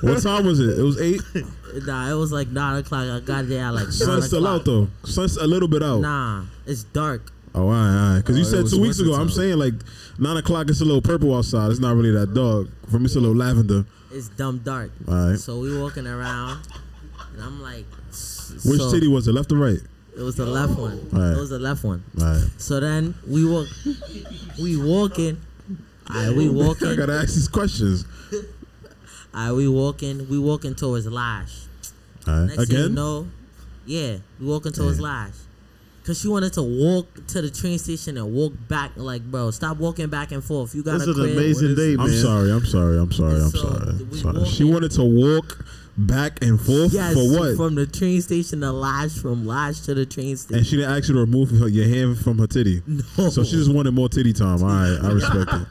What 0.02 0.22
time 0.22 0.44
was 0.44 0.60
it? 0.60 0.78
It 0.78 0.82
was 0.82 1.00
eight. 1.00 1.22
Nah, 1.86 2.10
it 2.10 2.14
was 2.14 2.32
like 2.32 2.48
nine 2.48 2.76
o'clock. 2.80 3.08
I 3.08 3.20
got 3.20 3.48
there 3.48 3.64
at 3.64 3.70
like 3.72 3.84
nine 3.84 3.92
Sun's 3.92 4.26
still 4.26 4.46
out 4.46 4.66
though. 4.66 4.88
Sun's 5.04 5.38
a 5.38 5.46
little 5.46 5.68
bit 5.68 5.82
out. 5.82 6.00
Nah, 6.00 6.44
it's 6.66 6.82
dark. 6.84 7.32
Oh, 7.56 7.62
all 7.62 7.68
right, 7.70 7.88
all 7.88 8.12
right. 8.12 8.16
Because 8.18 8.36
you 8.38 8.44
Oh, 8.44 8.62
said 8.64 8.66
two 8.70 8.80
weeks 8.82 8.98
ago. 8.98 9.10
winter 9.10 9.22
I'm 9.22 9.30
saying 9.30 9.56
like 9.58 9.74
nine 10.18 10.36
o'clock. 10.36 10.68
It's 10.68 10.80
a 10.82 10.84
little 10.84 11.00
purple 11.02 11.34
outside. 11.34 11.70
It's 11.70 11.80
not 11.80 11.96
really 11.96 12.10
that 12.12 12.34
dark. 12.34 12.68
For 12.90 12.98
me, 12.98 13.06
it's 13.06 13.16
a 13.16 13.20
little 13.20 13.34
lavender. 13.34 13.86
It's 14.12 14.28
dumb 14.28 14.58
dark. 14.62 14.90
All 15.08 15.30
right. 15.30 15.38
So 15.38 15.58
we 15.60 15.76
walking 15.80 16.06
around, 16.06 16.60
and 17.32 17.42
I'm 17.42 17.60
like, 17.62 17.86
Which 18.08 18.78
so 18.78 18.92
titty 18.92 19.08
was 19.08 19.26
it? 19.26 19.32
Left 19.32 19.50
or 19.52 19.56
right? 19.56 19.78
It 20.16 20.22
was 20.22 20.36
the 20.36 20.46
left 20.46 20.78
one. 20.78 21.08
Alright. 21.12 21.36
It 21.36 21.40
was 21.40 21.50
the 21.50 21.58
left 21.58 21.82
one. 21.84 22.02
All 22.20 22.24
right. 22.26 22.48
So 22.58 22.78
then 22.80 23.14
we 23.26 23.44
walk, 23.50 23.66
we 24.60 24.76
walking. 24.76 25.40
Alright, 26.10 26.36
we 26.36 26.48
walking. 26.50 26.86
I 26.86 26.90
walking. 26.90 26.96
gotta 26.96 27.12
ask 27.20 27.34
these 27.34 27.48
questions. 27.48 28.04
Alright, 29.34 29.54
we 29.54 29.68
walking. 29.68 30.26
We 30.30 30.38
walking 30.38 30.74
towards 30.74 31.06
Lash. 31.06 31.64
All 32.26 32.34
right. 32.34 32.46
Next 32.46 32.68
thing 32.68 32.76
you 32.78 32.82
Again? 32.84 32.94
know, 32.94 33.28
yeah, 33.84 34.16
we 34.40 34.46
walking 34.46 34.72
towards 34.72 35.00
Lash. 35.00 35.32
Cause 36.06 36.20
she 36.20 36.28
wanted 36.28 36.52
to 36.52 36.62
walk 36.62 37.08
to 37.28 37.42
the 37.42 37.50
train 37.50 37.78
station 37.80 38.16
and 38.16 38.32
walk 38.32 38.52
back. 38.68 38.92
Like, 38.94 39.22
bro, 39.28 39.50
stop 39.50 39.78
walking 39.78 40.06
back 40.06 40.30
and 40.30 40.42
forth. 40.44 40.72
You 40.72 40.84
got 40.84 40.98
This 41.00 41.08
a 41.08 41.10
is 41.10 41.18
an 41.18 41.30
amazing 41.32 41.74
day, 41.74 41.96
man. 41.96 42.06
I'm 42.06 42.12
sorry. 42.12 42.52
I'm 42.52 42.64
sorry. 42.64 42.96
I'm 42.98 43.10
sorry. 43.10 43.34
I'm 43.40 43.50
So, 43.50 43.58
sorry. 43.58 43.80
sorry. 44.14 44.44
She 44.46 44.62
walking- 44.62 44.72
wanted 44.72 44.90
to 44.92 45.02
walk 45.02 45.64
back 45.98 46.44
and 46.44 46.60
forth 46.60 46.92
Yes, 46.92 47.14
for 47.14 47.28
what? 47.40 47.56
from 47.56 47.74
the 47.74 47.86
train 47.86 48.20
station 48.22 48.60
to 48.60 48.70
Lash, 48.70 49.14
from 49.14 49.46
Lash 49.48 49.80
to 49.80 49.94
the 49.94 50.06
train 50.06 50.36
station. 50.36 50.58
and 50.58 50.64
she 50.66 50.76
didn't 50.76 50.92
ask 50.92 51.08
you 51.08 51.14
to 51.14 51.20
remove 51.20 51.50
her, 51.50 51.66
your 51.66 51.88
hand 51.88 52.18
from 52.18 52.38
her 52.38 52.46
titty. 52.46 52.82
No. 53.18 53.28
So 53.30 53.42
she 53.42 53.56
just 53.56 53.72
wanted 53.72 53.90
more 53.92 54.08
titty 54.08 54.32
time. 54.32 54.62
All 54.62 54.68
right. 54.68 54.98
I 55.02 55.10
respect 55.10 55.52
it. 55.52 55.66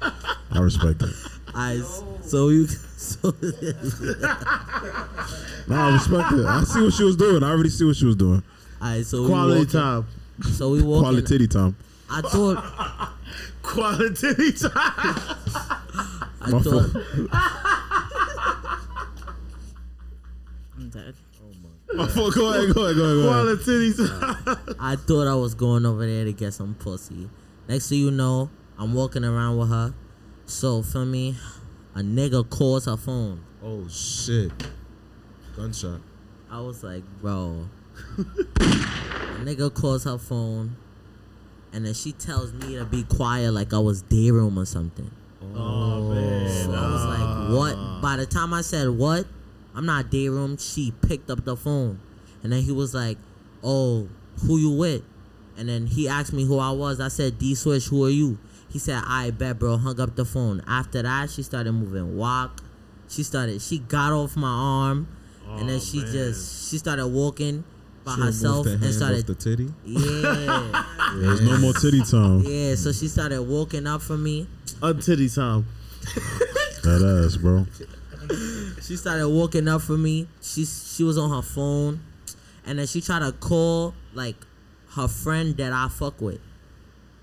I 0.51 0.59
respect 0.59 1.01
it. 1.01 1.09
I 1.53 1.81
so 2.25 2.49
you 2.49 2.67
so 2.97 3.33
No, 5.67 5.75
I 5.75 5.93
respect 5.93 6.31
it. 6.33 6.45
I 6.45 6.63
see 6.65 6.81
what 6.81 6.93
she 6.93 7.03
was 7.05 7.15
doing. 7.15 7.41
I 7.43 7.51
already 7.51 7.69
see 7.69 7.85
what 7.85 7.95
she 7.95 8.05
was 8.05 8.15
doing. 8.17 8.43
I 8.81 9.01
so 9.03 9.21
we 9.23 9.27
Quality 9.29 9.59
walking- 9.59 9.71
time. 9.71 10.05
So 10.43 10.69
we 10.71 10.81
walking. 10.81 11.03
Quality 11.03 11.27
titty 11.27 11.47
time. 11.47 11.75
I 12.09 12.21
thought 12.21 13.11
Quality 13.63 14.51
time. 14.53 14.71
I 16.41 16.49
My 16.51 16.59
thought. 16.59 16.95
I'm 20.77 20.89
dead. 20.89 21.15
Oh 21.41 21.97
my 21.97 22.07
fault. 22.07 22.35
Go 22.35 22.53
ahead. 22.53 22.73
Go 22.75 22.83
ahead. 22.85 22.95
Go 22.95 23.03
ahead. 23.05 23.23
Go 23.23 23.29
ahead. 23.29 23.59
Quality 23.65 23.93
time. 23.93 24.75
I 24.79 24.95
thought 24.95 25.27
I 25.27 25.35
was 25.35 25.55
going 25.55 25.85
over 25.85 26.05
there 26.05 26.25
to 26.25 26.33
get 26.33 26.53
some 26.53 26.75
pussy. 26.75 27.29
Next 27.67 27.89
thing 27.89 27.99
you 27.99 28.11
know, 28.11 28.49
I'm 28.77 28.93
walking 28.93 29.23
around 29.23 29.57
with 29.57 29.69
her. 29.69 29.93
So 30.45 30.83
for 30.83 31.05
me, 31.05 31.35
a 31.95 31.99
nigga 31.99 32.47
calls 32.49 32.85
her 32.85 32.97
phone. 32.97 33.43
Oh 33.63 33.87
shit. 33.87 34.51
Gunshot. 35.55 36.01
I 36.51 36.59
was 36.59 36.83
like, 36.83 37.03
bro. 37.21 37.69
a 38.17 39.39
nigga 39.43 39.73
calls 39.73 40.03
her 40.03 40.17
phone, 40.17 40.75
and 41.73 41.85
then 41.85 41.93
she 41.93 42.11
tells 42.11 42.53
me 42.53 42.75
to 42.75 42.85
be 42.85 43.03
quiet, 43.03 43.51
like 43.51 43.73
I 43.73 43.79
was 43.79 44.01
day 44.01 44.31
room 44.31 44.57
or 44.57 44.65
something. 44.65 45.11
Oh 45.41 46.13
man. 46.13 46.49
So 46.49 46.71
I 46.73 46.91
was 46.91 47.05
like, 47.05 47.75
what? 47.75 48.01
By 48.01 48.17
the 48.17 48.25
time 48.25 48.53
I 48.53 48.61
said 48.61 48.89
what, 48.89 49.25
I'm 49.75 49.85
not 49.85 50.09
day 50.09 50.29
room. 50.29 50.57
She 50.57 50.91
picked 50.91 51.29
up 51.29 51.43
the 51.43 51.55
phone, 51.55 51.99
and 52.43 52.51
then 52.51 52.61
he 52.61 52.71
was 52.71 52.93
like, 52.93 53.17
"Oh, 53.63 54.07
who 54.45 54.57
you 54.57 54.71
with?" 54.71 55.03
And 55.57 55.69
then 55.69 55.87
he 55.87 56.07
asked 56.07 56.33
me 56.33 56.45
who 56.45 56.59
I 56.59 56.71
was. 56.71 56.99
I 56.99 57.09
said, 57.09 57.37
"D 57.37 57.55
Swish, 57.55 57.87
who 57.87 58.05
are 58.05 58.09
you?" 58.09 58.37
He 58.69 58.79
said, 58.79 59.03
"I 59.05 59.31
bet, 59.31 59.59
bro." 59.59 59.77
Hung 59.77 59.99
up 59.99 60.15
the 60.15 60.25
phone. 60.25 60.63
After 60.65 61.01
that, 61.01 61.29
she 61.29 61.43
started 61.43 61.73
moving 61.73 62.17
walk. 62.17 62.63
She 63.09 63.23
started. 63.23 63.61
She 63.61 63.79
got 63.79 64.13
off 64.13 64.37
my 64.37 64.47
arm, 64.47 65.07
and 65.47 65.69
then 65.69 65.77
oh, 65.77 65.79
she 65.79 65.99
just 65.99 66.69
she 66.69 66.77
started 66.77 67.07
walking. 67.07 67.63
By 68.05 68.11
She 68.15 68.19
removed 68.21 68.35
herself 68.37 68.65
the 68.65 68.71
and 68.73 68.83
hand 68.83 68.93
started. 68.95 69.19
off 69.21 69.25
the 69.25 69.35
titty. 69.35 69.73
yeah. 69.85 70.85
There's 71.15 71.41
no 71.41 71.57
more 71.57 71.73
titty 71.73 72.01
time. 72.03 72.41
Yeah, 72.45 72.75
so 72.75 72.91
she 72.91 73.07
started 73.07 73.41
walking 73.41 73.87
up 73.87 74.01
for 74.01 74.17
me. 74.17 74.47
A 74.81 74.87
Untitty 74.87 75.29
time. 75.29 75.65
That 76.83 77.23
ass, 77.25 77.37
bro. 77.37 77.65
She 78.81 78.95
started 78.97 79.27
walking 79.29 79.67
up 79.67 79.81
for 79.81 79.97
me. 79.97 80.27
She 80.41 80.65
she 80.65 81.03
was 81.03 81.17
on 81.17 81.29
her 81.31 81.41
phone, 81.41 82.01
and 82.65 82.77
then 82.79 82.85
she 82.87 83.01
tried 83.01 83.19
to 83.19 83.31
call 83.31 83.93
like 84.13 84.35
her 84.91 85.07
friend 85.07 85.55
that 85.57 85.73
I 85.73 85.87
fuck 85.89 86.21
with. 86.21 86.39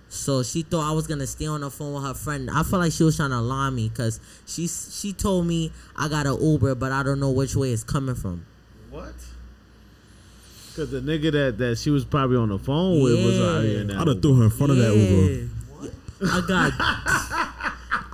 So 0.09 0.43
she 0.43 0.63
thought 0.63 0.89
I 0.89 0.93
was 0.93 1.07
gonna 1.07 1.27
stay 1.27 1.47
on 1.47 1.61
the 1.63 1.71
phone 1.71 1.95
with 1.95 2.03
her 2.05 2.15
friend. 2.15 2.51
I 2.51 2.63
felt 2.65 2.83
like 2.83 2.93
she 2.93 3.05
was 3.05 3.17
trying 3.17 3.31
to 3.31 3.41
lie 3.41 3.71
me 3.71 3.89
because 3.89 4.21
she 4.47 4.67
she 4.67 5.13
told 5.13 5.47
me 5.47 5.71
I 5.97 6.09
got 6.09 6.27
an 6.27 6.41
Uber, 6.43 6.75
but 6.75 6.93
I 6.93 7.03
don't 7.03 7.21
know 7.21 7.31
which 7.31 7.55
way 7.57 7.73
it's 7.73 7.85
coming 7.85 8.15
from. 8.15 8.45
What? 8.91 9.15
Cause 10.75 10.91
the 10.91 11.01
nigga 11.01 11.31
that, 11.33 11.59
that 11.59 11.79
she 11.79 11.91
was 11.91 12.05
probably 12.05 12.37
on 12.39 12.49
the 12.49 12.59
phone 12.59 13.03
with 13.03 13.25
was 13.25 13.39
out 13.41 13.63
here 13.65 13.85
now. 13.85 14.01
I'd 14.01 14.09
have 14.09 14.23
threw 14.23 14.35
her 14.37 14.45
in 14.45 14.51
front 14.51 14.73
of 14.73 14.79
that 14.79 14.95
Uber. 14.95 15.49
I 16.25 16.41
got 16.47 16.73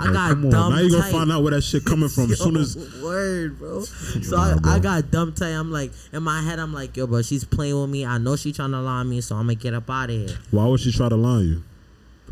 I 0.01 0.05
Like, 0.05 0.13
got 0.13 0.31
come 0.31 0.45
on. 0.47 0.51
dumb 0.51 0.73
Now 0.75 0.81
you 0.81 0.91
gonna 0.91 1.03
tight. 1.03 1.13
find 1.13 1.33
out 1.33 1.43
where 1.43 1.51
that 1.53 1.63
shit 1.63 1.85
coming 1.85 2.09
from. 2.09 2.25
As 2.33 2.39
soon 2.41 2.57
as 2.57 2.77
word, 3.03 3.59
bro. 3.59 3.81
So 3.83 4.37
Nah, 4.37 4.43
I, 4.43 4.55
bro. 4.59 4.73
I 4.73 4.79
got 4.79 5.11
dumb 5.11 5.33
tight. 5.35 5.51
I'm 5.51 5.71
like 5.71 5.93
in 6.13 6.23
my 6.23 6.41
head, 6.43 6.59
I'm 6.59 6.73
like, 6.73 6.97
yo, 6.97 7.07
bro, 7.07 7.23
she's 7.23 7.45
playing 7.45 7.81
with 7.81 7.91
me. 7.91 8.05
I 8.07 8.19
know 8.19 8.37
she 8.37 8.53
trying 8.53 8.71
to 8.73 8.81
lie 8.81 9.03
me, 9.03 9.21
so 9.21 9.35
I'm 9.37 9.43
gonna 9.43 9.55
get 9.57 9.75
up 9.75 9.89
out 9.91 10.11
of 10.11 10.17
here. 10.17 10.37
why 10.51 10.67
would 10.67 10.81
she 10.81 10.93
try 10.93 11.09
to 11.09 11.17
lie 11.17 11.41
you? 11.43 11.63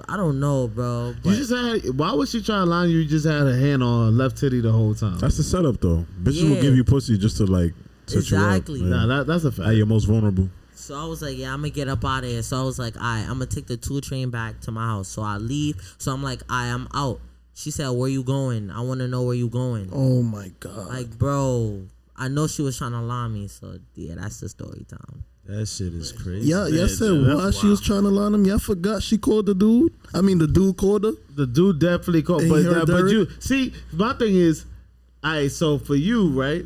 I 0.08 0.16
don't 0.16 0.38
know, 0.40 0.68
bro. 0.68 1.14
But 1.24 1.30
You 1.30 1.36
just 1.36 1.50
had. 1.52 1.96
Why 1.98 2.12
was 2.12 2.30
she 2.30 2.42
trying 2.42 2.64
to 2.64 2.70
lie 2.70 2.84
you? 2.84 2.98
You 2.98 3.08
just 3.08 3.26
had 3.26 3.46
a 3.46 3.56
hand 3.56 3.82
on 3.82 4.06
her 4.06 4.10
left 4.12 4.36
titty 4.38 4.60
the 4.60 4.70
whole 4.72 4.94
time. 4.94 5.18
That's 5.18 5.36
the 5.36 5.42
setup 5.42 5.80
though. 5.80 6.04
Bitches 6.22 6.42
will 6.42 6.56
Yeah. 6.56 6.62
give 6.62 6.76
you 6.76 6.84
pussy 6.84 7.16
just 7.16 7.36
to 7.38 7.46
like 7.46 7.72
set 8.06 8.18
Exactly. 8.18 8.80
you 8.80 8.86
up. 8.86 8.90
Nah, 8.90 9.06
that, 9.06 9.26
that's 9.26 9.44
a 9.44 9.52
fact. 9.52 9.68
At 9.68 9.76
your 9.76 9.86
most 9.86 10.04
vulnerable. 10.04 10.48
So 10.74 10.94
I 10.94 11.06
was 11.06 11.22
like, 11.22 11.36
yeah, 11.36 11.52
I'm 11.52 11.60
gonna 11.60 11.70
get 11.70 11.88
up 11.88 12.04
out 12.04 12.22
of 12.24 12.30
here. 12.30 12.42
So 12.42 12.60
I 12.60 12.62
was 12.62 12.78
like, 12.78 12.96
all 12.96 13.02
right, 13.02 13.22
I'm 13.22 13.38
gonna 13.38 13.46
take 13.46 13.66
the 13.66 13.76
two 13.76 14.00
train 14.00 14.30
back 14.30 14.60
to 14.62 14.70
my 14.70 14.86
house. 14.86 15.08
So 15.08 15.22
I 15.22 15.36
leave. 15.38 15.76
So 15.98 16.12
I'm 16.12 16.22
like, 16.22 16.42
all 16.50 16.56
right, 16.56 16.68
I'm 16.72 16.86
out. 16.94 17.20
She 17.54 17.70
said, 17.70 17.88
where 17.90 18.08
you 18.08 18.22
going? 18.22 18.70
I 18.70 18.82
want 18.82 19.00
to 19.00 19.08
know 19.08 19.22
where 19.22 19.34
you 19.34 19.48
going. 19.48 19.88
Oh 19.92 20.22
my 20.22 20.52
god. 20.60 20.88
Like, 20.88 21.18
bro, 21.18 21.82
I 22.14 22.28
know 22.28 22.46
she 22.46 22.62
was 22.62 22.76
trying 22.76 22.92
to 22.92 23.00
lie 23.00 23.28
me. 23.28 23.48
So 23.48 23.78
yeah, 23.94 24.14
that's 24.16 24.40
the 24.40 24.48
story 24.48 24.84
time. 24.88 25.24
That 25.46 25.66
shit 25.66 25.94
is 25.94 26.12
crazy. 26.12 26.48
Yeah, 26.48 26.66
y'all 26.66 26.88
said 26.88 27.12
why 27.12 27.50
she 27.52 27.66
was 27.68 27.80
trying 27.80 28.02
to 28.02 28.08
line 28.08 28.34
him. 28.34 28.44
Y'all 28.44 28.58
forgot 28.58 29.02
she 29.02 29.16
called 29.16 29.46
the 29.46 29.54
dude. 29.54 29.92
I 30.12 30.20
mean, 30.20 30.38
the 30.38 30.46
dude 30.48 30.76
called 30.76 31.04
her. 31.04 31.12
The 31.34 31.46
dude 31.46 31.78
definitely 31.78 32.22
called, 32.22 32.42
And 32.42 32.50
but 32.50 32.56
he 32.58 32.62
that, 32.64 32.86
but 32.86 33.04
you 33.10 33.28
see, 33.38 33.72
my 33.92 34.12
thing 34.14 34.34
is, 34.34 34.66
I 35.22 35.48
so 35.48 35.78
for 35.78 35.94
you, 35.94 36.30
right? 36.30 36.64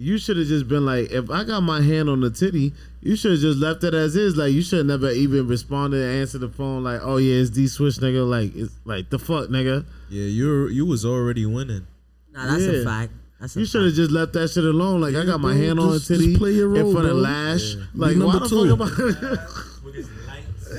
You 0.00 0.16
should 0.16 0.36
have 0.36 0.46
just 0.46 0.68
been 0.68 0.86
like, 0.86 1.10
if 1.10 1.28
I 1.28 1.42
got 1.42 1.60
my 1.62 1.80
hand 1.82 2.08
on 2.08 2.20
the 2.20 2.30
titty, 2.30 2.72
you 3.02 3.16
should 3.16 3.32
have 3.32 3.40
just 3.40 3.58
left 3.58 3.82
it 3.82 3.94
as 3.94 4.14
is. 4.14 4.36
Like 4.36 4.52
you 4.52 4.62
should 4.62 4.86
never 4.86 5.10
even 5.10 5.48
responded 5.48 6.00
and 6.02 6.20
answered 6.20 6.38
the 6.38 6.48
phone. 6.48 6.84
Like, 6.84 7.00
oh 7.02 7.16
yeah, 7.16 7.40
it's 7.40 7.50
D 7.50 7.66
Swish, 7.66 7.96
nigga. 7.98 8.28
Like, 8.28 8.54
it's 8.54 8.72
like 8.84 9.10
the 9.10 9.18
fuck, 9.18 9.48
nigga. 9.48 9.84
Yeah, 10.08 10.24
you 10.26 10.68
you 10.68 10.86
was 10.86 11.04
already 11.04 11.44
winning. 11.46 11.84
Nah, 12.32 12.46
that's 12.46 12.62
Yeah. 12.62 12.70
a 12.80 12.84
fact. 12.84 13.12
That's 13.40 13.56
a 13.56 13.58
You 13.60 13.66
should 13.66 13.84
have 13.86 13.94
just 13.94 14.12
left 14.12 14.32
that 14.34 14.48
shit 14.50 14.64
alone. 14.64 15.00
Like 15.00 15.16
I 15.16 15.24
got 15.24 15.40
my 15.40 15.52
bro, 15.52 15.60
hand 15.62 15.80
on 15.80 15.88
the 15.90 15.94
just- 15.98 16.08
just 16.08 16.20
titty 16.20 16.36
play 16.36 16.52
your 16.52 16.74
in 16.76 16.82
role, 16.84 16.92
front 16.92 17.06
of 17.08 17.12
bro. 17.14 17.20
Lash. 17.22 17.74
Yeah. 17.74 17.82
Like 17.96 18.14
Be 18.14 18.20
why 18.22 18.32
number 18.32 18.48
the 18.48 18.48
two. 18.48 18.76
fuck 18.76 18.98
am 19.00 19.18
I? 19.18 19.98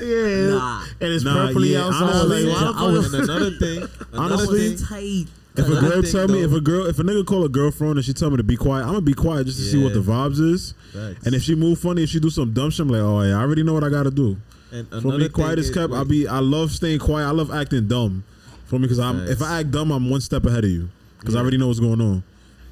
yeah, 0.02 0.46
Nah. 0.50 0.84
and 1.00 1.12
it's 1.12 1.24
Nah, 1.24 1.48
purpley 1.48 1.72
yeah, 1.72 1.84
outside. 1.84 2.02
honestly, 2.04 2.44
like, 2.46 2.54
why 2.54 2.60
the 2.62 2.68
I 2.70 2.72
fuck 2.72 2.90
was- 2.92 3.14
And 3.14 3.24
another 3.28 3.50
thing, 3.50 3.76
another 4.12 4.34
Honestly, 4.34 4.76
thing, 4.76 4.86
tight. 4.86 5.26
If 5.56 5.66
a 5.66 5.80
girl 5.80 5.90
think, 6.02 6.10
tell 6.10 6.28
me, 6.28 6.42
if 6.42 6.52
a 6.52 6.60
girl, 6.60 6.86
if 6.86 6.98
a 6.98 7.02
nigga 7.02 7.26
call 7.26 7.44
a 7.44 7.48
girlfriend 7.48 7.96
and 7.96 8.04
she 8.04 8.12
tell 8.12 8.30
me 8.30 8.36
to 8.36 8.42
be 8.42 8.56
quiet, 8.56 8.82
I'm 8.84 8.90
gonna 8.92 9.00
be 9.00 9.14
quiet 9.14 9.46
just 9.46 9.58
to 9.58 9.64
see 9.64 9.82
what 9.82 9.92
the 9.94 10.00
vibes 10.00 10.38
is. 10.40 10.74
Facts. 10.92 11.26
And 11.26 11.34
if 11.34 11.42
she 11.42 11.54
move 11.54 11.78
funny, 11.80 12.04
if 12.04 12.10
she 12.10 12.20
do 12.20 12.30
some 12.30 12.52
dumb 12.52 12.70
shit, 12.70 12.80
I'm 12.80 12.88
like, 12.88 13.00
oh 13.00 13.22
yeah, 13.22 13.36
I 13.36 13.40
already 13.42 13.62
know 13.64 13.74
what 13.74 13.84
I 13.84 13.88
gotta 13.90 14.10
do. 14.12 14.36
and 14.72 14.88
For 14.88 15.08
me, 15.18 15.28
quiet 15.28 15.54
thing 15.56 15.58
is 15.58 15.68
is- 15.70 15.74
kept. 15.74 15.92
I 15.92 16.04
be, 16.04 16.28
I 16.28 16.38
love 16.38 16.70
staying 16.70 17.00
quiet. 17.00 17.26
I 17.26 17.30
love 17.32 17.50
acting 17.50 17.88
dumb. 17.88 18.22
For 18.66 18.76
me, 18.76 18.82
because 18.82 19.00
I'm, 19.00 19.18
Facts. 19.20 19.30
if 19.32 19.42
I 19.42 19.60
act 19.60 19.72
dumb, 19.72 19.90
I'm 19.90 20.08
one 20.08 20.20
step 20.20 20.44
ahead 20.46 20.64
of 20.64 20.70
you. 20.70 20.88
Because 21.18 21.34
I 21.34 21.40
already 21.40 21.58
know 21.58 21.66
what's 21.66 21.80
going 21.80 22.00
on. 22.00 22.22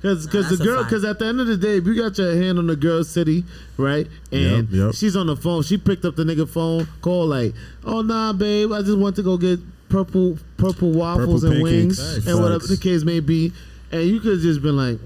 Cause, 0.00 0.26
Nah, 0.26 0.32
cause 0.32 0.56
the 0.56 0.64
girl, 0.64 0.84
cause 0.84 1.04
at 1.04 1.18
the 1.18 1.26
end 1.26 1.40
of 1.40 1.48
the 1.48 1.56
day, 1.56 1.78
if 1.78 1.84
you 1.86 1.96
got 1.96 2.16
your 2.16 2.32
hand 2.36 2.56
on 2.60 2.68
the 2.68 2.76
girl's 2.76 3.10
city, 3.10 3.44
right, 3.76 4.06
and 4.30 4.40
Yep, 4.40 4.66
yep. 4.70 4.94
she's 4.94 5.16
on 5.16 5.26
the 5.26 5.34
phone, 5.34 5.64
she 5.64 5.76
picked 5.76 6.04
up 6.04 6.14
the 6.14 6.22
nigga 6.22 6.48
phone, 6.48 6.86
call 7.02 7.26
like, 7.26 7.52
"Oh 7.84 8.02
nah, 8.02 8.32
babe, 8.32 8.70
I 8.70 8.80
just 8.82 8.96
want 8.96 9.16
to 9.16 9.24
go 9.24 9.36
get 9.36 9.58
purple, 9.88 10.38
purple 10.56 10.92
waffles 10.92 11.42
Purple 11.42 11.54
and 11.56 11.62
wings 11.62 11.98
pancakes. 12.00 12.26
and 12.26 12.40
whatever 12.42 12.66
the 12.66 12.76
case 12.76 13.04
may 13.04 13.20
be," 13.20 13.52
and 13.92 14.02
you 14.08 14.20
could 14.20 14.40
just 14.40 14.60
been 14.62 14.76
like, 14.76 14.98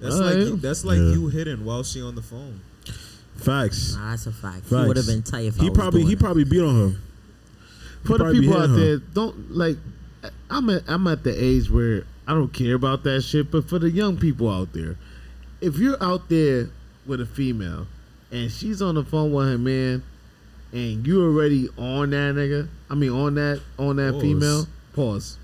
That's 0.00 0.16
Alright. 0.16 0.36
like 0.36 0.46
you, 0.48 0.56
that's 0.56 0.84
like 0.84 0.98
Yeah. 0.98 1.12
you 1.12 1.28
hitting 1.28 1.64
while 1.64 1.82
she 1.82 2.02
on 2.02 2.14
the 2.14 2.22
phone. 2.22 2.60
Facts. 3.36 3.94
Nah, 3.94 4.10
that's 4.10 4.26
a 4.26 4.32
fact. 4.32 4.64
He 4.68 4.74
Facts. 4.74 4.86
would 4.88 4.96
have 4.96 5.06
been 5.06 5.22
tight 5.22 5.46
if 5.46 5.58
I 5.58 5.64
He 5.64 5.70
was 5.70 5.78
probably, 5.78 6.00
doing 6.00 6.08
he 6.08 6.12
it. 6.14 6.18
probably 6.20 6.44
beat 6.44 6.60
on 6.62 6.74
her. 6.90 6.96
for 8.04 8.12
the 8.12 8.24
probably 8.24 8.40
be 8.40 8.46
people 8.46 8.56
out 8.62 8.68
hitting 8.70 8.76
her. 8.76 8.84
there, 8.84 8.98
don't 9.14 9.56
like. 9.56 9.78
I'm 10.50 10.68
at 10.70 10.82
I'm 10.88 11.06
at 11.06 11.22
the 11.24 11.32
age 11.32 11.70
where 11.70 12.04
I 12.28 12.34
don't 12.34 12.52
care 12.52 12.74
about 12.74 13.02
that 13.04 13.22
shit. 13.22 13.50
But 13.50 13.68
for 13.68 13.78
the 13.78 13.90
young 13.90 14.16
people 14.18 14.48
out 14.50 14.72
there, 14.74 14.96
if 15.60 15.78
you're 15.78 16.02
out 16.02 16.28
there 16.28 16.68
with 17.06 17.20
a 17.20 17.26
female 17.26 17.86
and 18.30 18.50
she's 18.50 18.80
on 18.82 18.94
the 18.96 19.04
phone 19.04 19.32
with 19.32 19.46
her 19.48 19.58
man, 19.58 20.02
and 20.74 21.06
you 21.06 21.24
already 21.24 21.68
on 21.78 22.10
that 22.10 22.34
nigga, 22.34 22.68
I 22.90 22.94
mean 22.94 23.10
on 23.12 23.34
that 23.36 23.62
on 23.78 23.96
that 23.96 24.12
Pause. 24.12 24.22
female, 24.22 24.66
pause. 24.92 25.38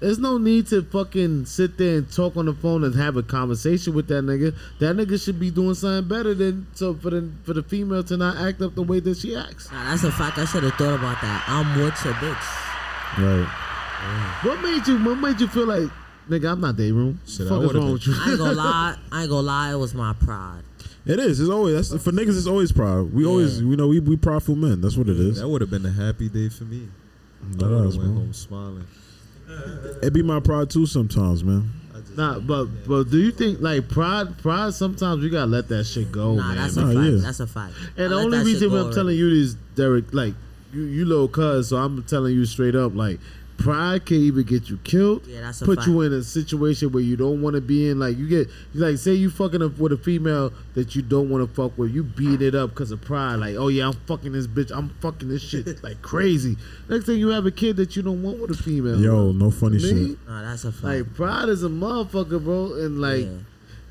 There's 0.00 0.18
no 0.18 0.38
need 0.38 0.66
to 0.68 0.82
fucking 0.82 1.44
sit 1.44 1.76
there 1.76 1.98
and 1.98 2.10
talk 2.10 2.34
on 2.36 2.46
the 2.46 2.54
phone 2.54 2.84
and 2.84 2.94
have 2.94 3.16
a 3.18 3.22
conversation 3.22 3.94
with 3.94 4.08
that 4.08 4.24
nigga. 4.24 4.56
That 4.78 4.96
nigga 4.96 5.22
should 5.22 5.38
be 5.38 5.50
doing 5.50 5.74
something 5.74 6.08
better 6.08 6.32
than 6.32 6.66
so 6.74 6.94
for 6.94 7.10
the 7.10 7.30
for 7.44 7.52
the 7.52 7.62
female 7.62 8.02
to 8.04 8.16
not 8.16 8.38
act 8.38 8.62
up 8.62 8.74
the 8.74 8.82
way 8.82 9.00
that 9.00 9.18
she 9.18 9.36
acts. 9.36 9.70
Nah, 9.70 9.90
that's 9.90 10.02
a 10.04 10.10
fact. 10.10 10.38
I 10.38 10.46
should 10.46 10.62
have 10.62 10.74
thought 10.74 10.98
about 10.98 11.20
that. 11.20 11.44
I'm 11.46 11.78
with 11.78 12.02
your 12.04 12.14
bitch. 12.14 12.46
Right. 13.18 13.48
What 14.42 14.62
made 14.62 14.86
you? 14.88 14.98
What 15.04 15.16
made 15.18 15.38
you 15.40 15.48
feel 15.48 15.66
like, 15.66 15.90
nigga? 16.28 16.50
I'm 16.52 16.60
not 16.62 16.76
day 16.76 16.90
room. 16.90 17.20
Shit, 17.26 17.46
I 17.46 17.50
Fuck 17.50 17.62
is 17.64 17.74
wrong 17.74 17.92
with 17.92 18.06
you? 18.06 18.14
I 18.16 18.30
ain't 18.30 18.38
gonna 18.38 18.52
lie. 18.54 18.96
I 19.12 19.20
ain't 19.20 19.30
gonna 19.30 19.46
lie. 19.46 19.72
It 19.72 19.76
was 19.76 19.92
my 19.94 20.14
pride. 20.14 20.62
It 21.06 21.18
is. 21.18 21.40
It's 21.40 21.50
always 21.50 21.90
that's 21.90 22.02
for 22.04 22.12
niggas. 22.12 22.36
It's 22.36 22.46
always 22.46 22.72
proud. 22.72 23.12
We 23.12 23.24
always, 23.24 23.60
you 23.60 23.76
know, 23.76 23.88
we 23.88 24.00
we 24.00 24.16
prideful 24.16 24.56
men. 24.56 24.80
That's 24.80 24.96
what 24.96 25.08
it 25.08 25.18
is. 25.18 25.40
That 25.40 25.48
would 25.48 25.60
have 25.62 25.70
been 25.70 25.86
a 25.86 25.90
happy 25.92 26.28
day 26.28 26.48
for 26.48 26.64
me. 26.64 26.88
I 27.42 27.46
would 27.66 27.70
have 27.70 27.96
went 27.96 27.96
bro. 27.96 28.06
home 28.06 28.32
smiling. 28.32 28.86
It 30.02 30.12
be 30.12 30.22
my 30.22 30.40
pride 30.40 30.70
too 30.70 30.86
sometimes, 30.86 31.42
man. 31.42 31.70
Nah, 32.16 32.38
but 32.40 32.66
but 32.86 33.10
do 33.10 33.18
you 33.18 33.30
think 33.30 33.60
like 33.60 33.88
pride? 33.88 34.36
Pride 34.38 34.74
sometimes 34.74 35.22
you 35.22 35.30
gotta 35.30 35.46
let 35.50 35.68
that 35.68 35.84
shit 35.84 36.10
go, 36.12 36.34
Nah, 36.34 36.48
man. 36.48 36.56
that's 36.56 36.76
a 36.76 36.80
Nah, 36.84 36.92
fact. 36.92 37.12
yeah. 37.12 37.20
That's 37.22 37.40
a 37.40 37.46
fact. 37.46 37.74
I 37.96 38.02
and 38.02 38.12
the 38.12 38.16
let 38.16 38.24
only 38.24 38.38
that 38.38 38.44
shit 38.44 38.54
reason 38.54 38.68
go 38.70 38.74
I'm 38.76 38.80
already. 38.82 38.94
telling 38.94 39.16
you 39.18 39.30
this, 39.30 39.54
Derek, 39.76 40.12
like 40.12 40.34
you 40.72 40.82
you 40.82 41.04
little 41.04 41.28
cuz, 41.28 41.68
so 41.68 41.76
I'm 41.76 42.02
telling 42.04 42.34
you 42.34 42.44
straight 42.46 42.74
up, 42.74 42.94
like 42.94 43.20
pride 43.60 44.04
can 44.06 44.16
even 44.16 44.42
get 44.44 44.68
you 44.68 44.78
killed, 44.84 45.26
Yeah, 45.26 45.42
that's 45.42 45.62
a 45.62 45.64
put 45.66 45.76
fact. 45.78 45.88
you 45.88 46.00
in 46.00 46.12
a 46.12 46.22
situation 46.22 46.90
where 46.92 47.02
you 47.02 47.16
don't 47.16 47.40
want 47.42 47.54
to 47.54 47.60
be 47.60 47.88
in. 47.88 48.00
Like 48.00 48.16
you 48.18 48.26
get, 48.26 48.48
like 48.74 48.96
say 48.98 49.12
you 49.14 49.30
fucking 49.30 49.62
up 49.62 49.78
with 49.78 49.92
a 49.92 49.96
female 49.98 50.52
that 50.74 50.96
you 50.96 51.02
don't 51.02 51.28
want 51.30 51.48
to 51.48 51.54
fuck 51.54 51.76
with, 51.78 51.92
you 51.92 52.02
beat 52.02 52.42
it 52.42 52.54
up 52.54 52.70
because 52.70 52.90
of 52.90 53.00
pride. 53.02 53.36
Like, 53.36 53.54
oh 53.56 53.68
yeah, 53.68 53.86
I'm 53.86 53.92
fucking 54.06 54.32
this 54.32 54.46
bitch, 54.46 54.70
I'm 54.76 54.88
fucking 55.00 55.28
this 55.28 55.42
shit 55.42 55.82
like 55.84 56.02
crazy. 56.02 56.56
Next 56.88 57.06
thing 57.06 57.18
you 57.18 57.28
have 57.28 57.46
a 57.46 57.50
kid 57.50 57.76
that 57.76 57.94
you 57.94 58.02
don't 58.02 58.22
want 58.22 58.40
with 58.40 58.50
a 58.50 58.54
female. 58.62 59.00
Yo, 59.00 59.32
no 59.32 59.50
funny 59.50 59.76
Me? 59.76 59.80
shit. 60.08 60.18
Nah, 60.26 60.42
that's 60.42 60.64
a 60.64 60.72
fact. 60.72 60.84
Like 60.84 61.14
pride 61.14 61.48
is 61.48 61.62
a 61.62 61.68
motherfucker, 61.68 62.42
bro, 62.42 62.74
and 62.74 63.00
like 63.00 63.26
Yeah. 63.26 63.30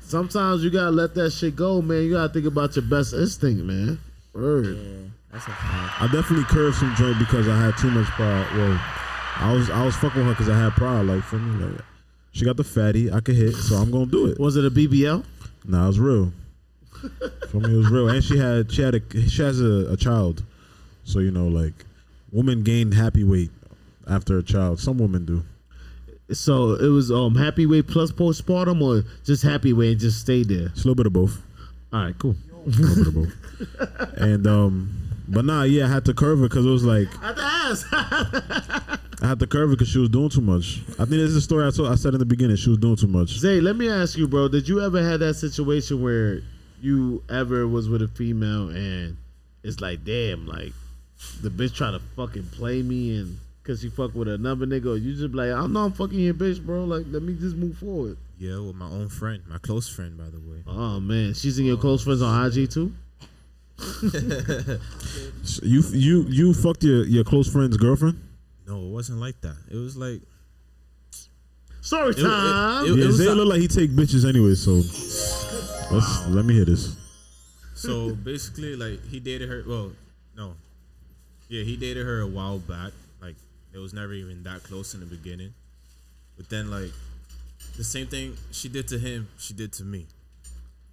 sometimes 0.00 0.64
you 0.64 0.70
gotta 0.70 0.90
let 0.90 1.14
that 1.14 1.30
shit 1.32 1.56
go, 1.56 1.80
man. 1.80 2.02
You 2.02 2.12
gotta 2.12 2.32
think 2.32 2.46
about 2.46 2.76
your 2.76 2.84
best 2.84 3.12
instinct, 3.14 3.62
man. 3.64 3.98
Word. 4.32 4.66
yeah, 4.76 5.08
that's 5.32 5.44
a 5.46 5.50
fact. 5.50 6.02
I 6.02 6.08
definitely 6.12 6.44
curved 6.44 6.76
some 6.76 6.94
joint 6.96 7.18
because 7.18 7.48
I 7.48 7.56
had 7.56 7.76
too 7.78 7.90
much 7.90 8.06
pride. 8.08 8.46
Well, 8.56 8.80
I 9.40 9.52
was 9.52 9.70
I 9.70 9.84
was 9.84 9.96
fucking 9.96 10.26
with 10.26 10.26
her 10.26 10.32
because 10.32 10.48
I 10.48 10.58
had 10.58 10.72
pride. 10.72 11.06
Like 11.06 11.22
for 11.22 11.36
me, 11.36 11.64
like 11.64 11.80
she 12.32 12.44
got 12.44 12.56
the 12.56 12.64
fatty, 12.64 13.10
I 13.10 13.20
could 13.20 13.36
hit, 13.36 13.54
so 13.54 13.76
I'm 13.76 13.90
gonna 13.90 14.06
do 14.06 14.26
it. 14.26 14.38
Was 14.38 14.56
it 14.56 14.64
a 14.64 14.70
BBL? 14.70 15.24
Nah, 15.64 15.84
it 15.84 15.86
was 15.88 15.98
real. 15.98 16.32
for 17.50 17.56
me, 17.60 17.74
it 17.74 17.76
was 17.76 17.90
real, 17.90 18.08
and 18.08 18.22
she 18.22 18.36
had 18.36 18.70
she 18.70 18.82
had 18.82 18.94
a 18.94 19.28
she 19.28 19.42
has 19.42 19.60
a, 19.60 19.92
a 19.92 19.96
child, 19.96 20.44
so 21.04 21.18
you 21.20 21.30
know, 21.30 21.48
like 21.48 21.72
women 22.32 22.62
gain 22.62 22.92
happy 22.92 23.24
weight 23.24 23.50
after 24.08 24.38
a 24.38 24.42
child. 24.42 24.78
Some 24.78 24.98
women 24.98 25.24
do. 25.24 25.42
So 26.32 26.74
it 26.74 26.88
was 26.88 27.10
um 27.10 27.34
happy 27.34 27.66
weight 27.66 27.88
plus 27.88 28.12
postpartum 28.12 28.82
or 28.82 29.08
just 29.24 29.42
happy 29.42 29.72
weight 29.72 29.92
and 29.92 30.00
just 30.00 30.20
stayed 30.20 30.48
there. 30.48 30.66
It's 30.66 30.84
a 30.84 30.88
little 30.88 30.94
bit 30.94 31.06
of 31.06 31.12
both. 31.12 31.40
All 31.92 32.04
right, 32.04 32.18
cool. 32.18 32.36
A 32.66 32.68
little 32.68 32.96
bit 32.96 33.06
of 33.06 33.14
both. 33.14 33.32
And 34.16 34.46
um, 34.46 35.09
but 35.30 35.44
nah, 35.44 35.62
yeah, 35.62 35.86
I 35.86 35.88
had 35.88 36.04
to 36.06 36.14
curve 36.14 36.40
her 36.40 36.48
because 36.48 36.66
it 36.66 36.70
was 36.70 36.84
like 36.84 37.08
At 37.22 37.36
the 37.36 37.42
ass. 37.42 37.84
I 39.22 39.26
had 39.26 39.38
to 39.40 39.46
curve 39.46 39.70
her 39.70 39.76
because 39.76 39.88
she 39.88 39.98
was 39.98 40.08
doing 40.08 40.28
too 40.28 40.40
much. 40.40 40.80
I 40.92 41.04
think 41.04 41.10
this 41.10 41.30
is 41.30 41.36
a 41.36 41.40
story 41.40 41.66
I 41.66 41.70
told. 41.70 41.88
I 41.90 41.94
said 41.94 42.14
in 42.14 42.18
the 42.18 42.26
beginning 42.26 42.56
she 42.56 42.70
was 42.70 42.78
doing 42.78 42.96
too 42.96 43.06
much. 43.06 43.30
Zay, 43.38 43.60
let 43.60 43.76
me 43.76 43.88
ask 43.88 44.16
you, 44.18 44.26
bro. 44.26 44.48
Did 44.48 44.68
you 44.68 44.82
ever 44.82 45.02
have 45.02 45.20
that 45.20 45.34
situation 45.34 46.02
where 46.02 46.40
you 46.80 47.22
ever 47.28 47.68
was 47.68 47.88
with 47.88 48.02
a 48.02 48.08
female 48.08 48.68
and 48.70 49.16
it's 49.62 49.80
like, 49.80 50.04
damn, 50.04 50.46
like 50.46 50.72
the 51.42 51.50
bitch 51.50 51.74
try 51.74 51.90
to 51.90 52.00
fucking 52.16 52.48
play 52.52 52.82
me 52.82 53.18
and 53.18 53.38
cause 53.62 53.82
she 53.82 53.90
fuck 53.90 54.14
with 54.14 54.28
another 54.28 54.66
nigga, 54.66 55.00
you 55.00 55.14
just 55.14 55.32
be 55.32 55.38
like, 55.38 55.50
I'm 55.50 55.72
not 55.72 55.96
fucking 55.96 56.18
your 56.18 56.34
bitch, 56.34 56.64
bro. 56.64 56.84
Like, 56.84 57.04
let 57.08 57.22
me 57.22 57.34
just 57.34 57.56
move 57.56 57.76
forward. 57.78 58.16
Yeah, 58.38 58.58
with 58.58 58.76
my 58.76 58.86
own 58.86 59.08
friend, 59.08 59.42
my 59.48 59.58
close 59.58 59.88
friend, 59.88 60.16
by 60.16 60.24
the 60.24 60.40
way. 60.40 60.62
Oh 60.66 60.98
man, 60.98 61.34
she's 61.34 61.58
in 61.58 61.66
your 61.66 61.76
close 61.76 62.02
friends 62.02 62.22
on 62.22 62.46
IG 62.46 62.70
too. 62.70 62.92
So 63.80 65.60
you 65.62 65.82
you 65.92 66.22
you 66.28 66.54
fucked 66.54 66.82
your 66.84 67.04
your 67.04 67.24
close 67.24 67.50
friend's 67.50 67.76
girlfriend? 67.76 68.20
No, 68.66 68.76
it 68.82 68.90
wasn't 68.90 69.18
like 69.20 69.40
that. 69.40 69.56
It 69.70 69.76
was 69.76 69.96
like 69.96 70.20
Story 71.80 72.10
it- 72.10 72.18
it- 72.18 72.22
time. 72.22 72.84
it- 72.86 72.96
yeah, 72.98 73.06
was 73.06 73.16
Zay 73.16 73.26
a- 73.26 73.34
look 73.34 73.48
like 73.48 73.60
he 73.60 73.68
take 73.68 73.90
bitches 73.90 74.28
anyway. 74.28 74.54
So 74.54 74.72
let's 75.94 76.26
let 76.28 76.44
me 76.44 76.54
hear 76.54 76.64
this. 76.66 76.96
So 77.74 78.14
basically, 78.14 78.76
like 78.76 79.04
he 79.08 79.18
dated 79.20 79.48
her. 79.48 79.64
Well, 79.66 79.92
no, 80.36 80.54
yeah, 81.48 81.62
he 81.64 81.76
dated 81.76 82.04
her 82.06 82.20
a 82.20 82.26
while 82.26 82.58
back. 82.58 82.92
Like 83.22 83.36
it 83.72 83.78
was 83.78 83.94
never 83.94 84.12
even 84.12 84.42
that 84.44 84.62
close 84.62 84.92
in 84.94 85.00
the 85.00 85.06
beginning. 85.06 85.54
But 86.36 86.48
then, 86.48 86.70
like 86.70 86.90
the 87.76 87.84
same 87.84 88.06
thing 88.06 88.36
she 88.52 88.68
did 88.68 88.86
to 88.88 88.98
him, 88.98 89.28
she 89.38 89.54
did 89.54 89.72
to 89.74 89.84
me. 89.84 90.06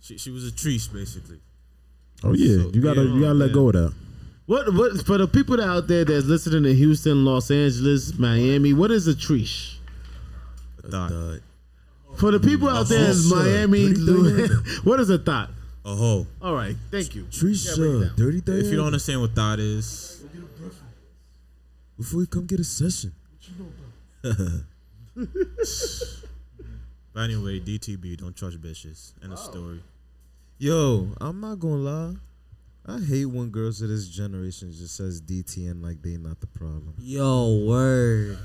She 0.01 0.17
she 0.17 0.31
was 0.31 0.45
a 0.45 0.51
trees 0.51 0.87
basically. 0.87 1.39
Oh 2.23 2.33
yeah, 2.33 2.63
So, 2.63 2.71
you 2.73 2.81
gotta 2.81 3.03
yeah, 3.03 3.13
you 3.13 3.21
gotta 3.21 3.33
let 3.33 3.49
yeah. 3.49 3.53
go 3.53 3.67
of 3.67 3.73
that. 3.73 3.93
What 4.47 4.73
what 4.73 5.05
for 5.05 5.17
the 5.17 5.27
people 5.27 5.61
out 5.61 5.87
there 5.87 6.05
that's 6.05 6.25
listening 6.25 6.65
in 6.69 6.75
Houston, 6.77 7.25
Los 7.25 7.51
Angeles, 7.51 8.17
Miami? 8.17 8.73
What 8.73 8.91
is 8.91 9.07
a 9.07 9.13
treesh? 9.13 9.77
A 10.83 10.87
thought. 10.89 11.41
For 12.17 12.31
the 12.31 12.39
people 12.39 12.69
out 12.69 12.87
there 12.87 13.11
in 13.11 13.15
Oh, 13.15 13.35
Miami, 13.35 13.93
what 14.83 14.99
is 14.99 15.09
a 15.09 15.19
thought? 15.19 15.51
A 15.85 15.95
hoe. 15.95 16.25
All 16.41 16.53
right, 16.53 16.75
thank 16.89 17.13
you. 17.13 17.25
Trisha, 17.25 18.09
uh, 18.09 18.15
dirty 18.15 18.39
thing. 18.39 18.57
If 18.57 18.65
you 18.65 18.77
don't 18.77 18.87
understand 18.87 19.21
what 19.21 19.35
thought 19.35 19.59
is, 19.59 20.25
before 21.97 22.21
you 22.21 22.27
come 22.27 22.45
get 22.45 22.59
a 22.59 22.63
session. 22.63 23.13
but 24.21 24.33
anyway, 27.17 27.59
DTB, 27.59 28.17
don't 28.17 28.35
trust 28.35 28.61
bitches. 28.61 29.13
End 29.23 29.33
of 29.33 29.39
oh. 29.39 29.41
story. 29.41 29.83
Yo, 30.59 31.09
I'm 31.21 31.39
not 31.39 31.59
gonna 31.59 31.75
lie. 31.75 32.13
I 32.85 32.99
hate 32.99 33.25
when 33.25 33.49
girls 33.49 33.81
of 33.81 33.89
this 33.89 34.07
generation 34.07 34.71
just 34.71 34.95
says 34.95 35.21
DTN 35.21 35.83
like 35.83 36.01
they 36.01 36.17
not 36.17 36.39
the 36.39 36.47
problem. 36.47 36.93
Yo, 36.99 37.63
word. 37.67 38.37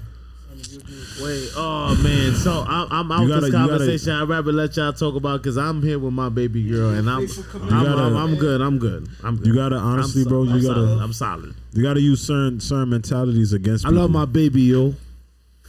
Wait, 1.22 1.48
oh 1.56 1.98
man, 2.04 2.34
so 2.34 2.62
I'm, 2.68 2.86
I'm 2.92 3.10
out 3.12 3.22
You 3.22 3.28
gotta- 3.28 3.40
this 3.40 3.46
you 3.46 3.52
gotta- 3.52 3.68
conversation. 3.70 4.12
I'd 4.12 4.28
rather 4.28 4.52
let 4.52 4.76
y'all 4.76 4.92
talk 4.92 5.14
about 5.14 5.40
because 5.42 5.56
I'm 5.56 5.80
here 5.82 5.98
with 5.98 6.12
my 6.12 6.28
baby 6.28 6.62
girl 6.68 6.90
and 6.90 7.08
I'm 7.08 7.20
I'm, 7.54 7.84
gotta- 7.84 8.02
I'm, 8.02 8.16
I'm 8.16 8.36
good. 8.36 8.60
I'm 8.60 8.78
good. 8.78 9.08
I'm 9.24 9.36
good. 9.36 9.46
You 9.46 9.54
gotta 9.54 9.76
honestly, 9.76 10.22
I'm 10.22 10.28
bro. 10.28 10.44
so- 10.44 10.50
You 10.50 10.56
I'm 10.56 10.62
gotta 10.62 10.74
solid. 10.86 11.02
I'm 11.02 11.12
solid. 11.14 11.54
you 11.72 11.82
gotta 11.82 12.00
use 12.02 12.20
certain 12.26 12.60
certain 12.60 12.90
mentalities 12.90 13.54
against. 13.54 13.86
I 13.86 13.88
People. 13.88 14.02
love 14.02 14.10
my 14.10 14.26
baby, 14.26 14.60
yo. 14.62 14.94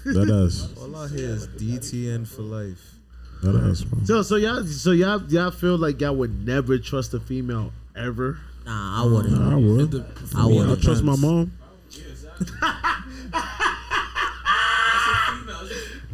That 0.04 0.26
does. 0.28 0.78
All 0.78 0.94
I 0.98 1.08
hear 1.08 1.30
is 1.30 1.48
DTN 1.48 2.28
for 2.28 2.42
life. 2.42 2.96
That 3.44 3.86
bro. 3.90 4.06
So 4.06 4.22
so 4.22 4.36
y'all 4.38 4.64
so 4.64 4.92
y'all 4.92 5.22
y'all 5.30 5.52
feel 5.52 5.78
like 5.78 6.00
y'all 6.02 6.16
would 6.16 6.46
never 6.46 6.78
trust 6.78 7.14
a 7.14 7.20
female 7.20 7.72
ever. 7.96 8.38
Nah, 8.66 9.04
I 9.04 9.06
wouldn't. 9.06 9.42
I 9.42 9.56
would. 9.56 10.06
I 10.36 10.44
I 10.44 10.46
wouldn't. 10.46 10.82
trust 10.82 11.04
my 11.04 11.16
mom. 11.18 11.52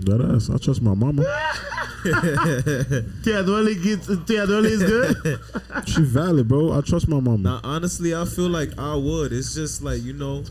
That 0.01 0.21
ass. 0.21 0.49
I 0.49 0.57
trust 0.57 0.81
my 0.81 0.93
mama. 0.93 1.23
Tia 3.23 3.43
Dolly 3.43 3.75
gets 3.75 4.07
Tia 4.25 4.47
Dolly 4.47 4.71
is 4.71 4.83
good. 4.83 5.39
She 5.85 6.01
valid, 6.01 6.47
bro. 6.47 6.71
I 6.71 6.81
trust 6.81 7.07
my 7.07 7.19
mama. 7.19 7.37
Now, 7.37 7.59
honestly, 7.63 8.15
I 8.15 8.25
feel 8.25 8.49
like 8.49 8.77
I 8.77 8.95
would. 8.95 9.31
It's 9.33 9.53
just 9.53 9.81
like 9.83 10.01
you 10.01 10.13
know, 10.13 10.43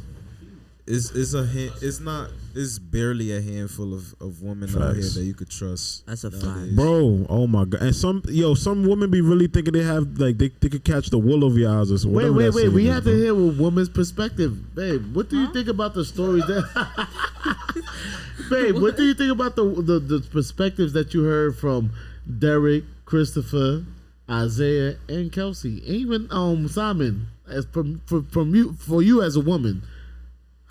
it's 0.86 1.10
it's 1.12 1.34
a 1.34 1.46
hand, 1.46 1.72
it's 1.80 2.00
not 2.00 2.30
it's 2.58 2.78
barely 2.80 3.30
a 3.36 3.40
handful 3.40 3.94
of, 3.94 4.14
of 4.20 4.42
women 4.42 4.68
out 4.82 4.96
here 4.96 5.04
that 5.04 5.22
you 5.22 5.32
could 5.32 5.48
trust. 5.48 6.04
That's 6.06 6.24
a 6.24 6.30
fact. 6.32 6.74
Bro, 6.74 7.26
oh 7.28 7.46
my 7.46 7.64
god! 7.64 7.82
And 7.82 7.94
some 7.94 8.22
yo, 8.26 8.54
some 8.54 8.84
women 8.84 9.10
be 9.10 9.20
really 9.20 9.46
thinking 9.46 9.74
they 9.74 9.84
have 9.84 10.18
like 10.18 10.38
they, 10.38 10.48
they 10.48 10.68
could 10.68 10.84
catch 10.84 11.10
the 11.10 11.18
wool 11.18 11.44
over 11.44 11.56
your 11.56 11.70
eyes 11.78 11.92
or 11.92 11.98
something. 11.98 12.16
Wait, 12.16 12.30
whatever 12.30 12.36
wait, 12.36 12.44
that 12.44 12.54
wait. 12.54 12.62
saying 12.62 12.74
We 12.74 12.86
have 12.86 13.04
to 13.04 13.16
hear 13.16 13.30
a 13.30 13.34
woman's 13.34 13.88
perspective, 13.88 14.74
babe. 14.74 15.14
What 15.14 15.28
do 15.28 15.38
you 15.40 15.52
think 15.52 15.68
about 15.68 15.94
the 15.94 16.04
stories 16.04 16.46
that? 16.46 17.84
babe, 18.50 18.76
what 18.76 18.96
do 18.96 19.04
you 19.04 19.14
think 19.14 19.30
about 19.30 19.54
the, 19.54 19.64
the 19.64 20.00
the 20.00 20.28
perspectives 20.28 20.92
that 20.94 21.14
you 21.14 21.22
heard 21.22 21.56
from 21.56 21.92
Derek, 22.38 22.84
Christopher, 23.04 23.84
Isaiah, 24.28 24.96
and 25.08 25.30
Kelsey, 25.30 25.78
and 25.86 25.94
even 25.94 26.28
um 26.32 26.66
Simon? 26.66 27.28
As 27.48 27.66
from 27.66 28.02
from, 28.06 28.26
from 28.26 28.54
you 28.54 28.72
for 28.72 29.00
you 29.00 29.22
as 29.22 29.36
a 29.36 29.40
woman, 29.40 29.82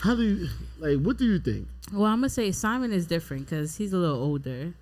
how 0.01 0.15
do 0.15 0.23
you 0.23 0.47
like? 0.79 0.99
What 0.99 1.17
do 1.17 1.25
you 1.25 1.39
think? 1.39 1.67
Well, 1.93 2.05
I'm 2.05 2.19
gonna 2.19 2.29
say 2.29 2.51
Simon 2.51 2.91
is 2.91 3.05
different 3.07 3.45
because 3.49 3.77
he's 3.77 3.93
a 3.93 3.97
little 3.97 4.21
older, 4.21 4.73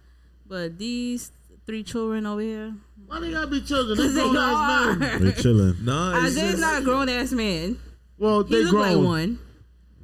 but 0.48 0.78
these 0.80 1.32
three 1.68 1.84
children 1.84 2.26
over 2.26 2.42
here, 2.42 2.74
Why 3.06 3.20
they 3.20 3.32
gotta 3.32 3.48
be 3.48 3.62
children? 3.62 3.98
They 3.98 4.04
because 4.08 4.16
they 4.16 4.22
grown 4.22 4.36
ass 4.38 4.98
men. 5.00 5.10
are. 5.14 5.20
They 5.20 5.42
chilling. 5.42 5.76
Nah, 5.86 6.16
it's 6.18 6.26
Isaiah's 6.38 6.50
just, 6.52 6.62
not 6.62 6.82
a 6.82 6.86
grown 6.86 7.10
ass 7.10 7.32
man. 7.32 7.78
Well, 8.18 8.44
He 8.44 8.56
they 8.56 8.64
look 8.64 8.74
like 8.74 8.94
grown. 8.94 9.06
one. 9.06 9.40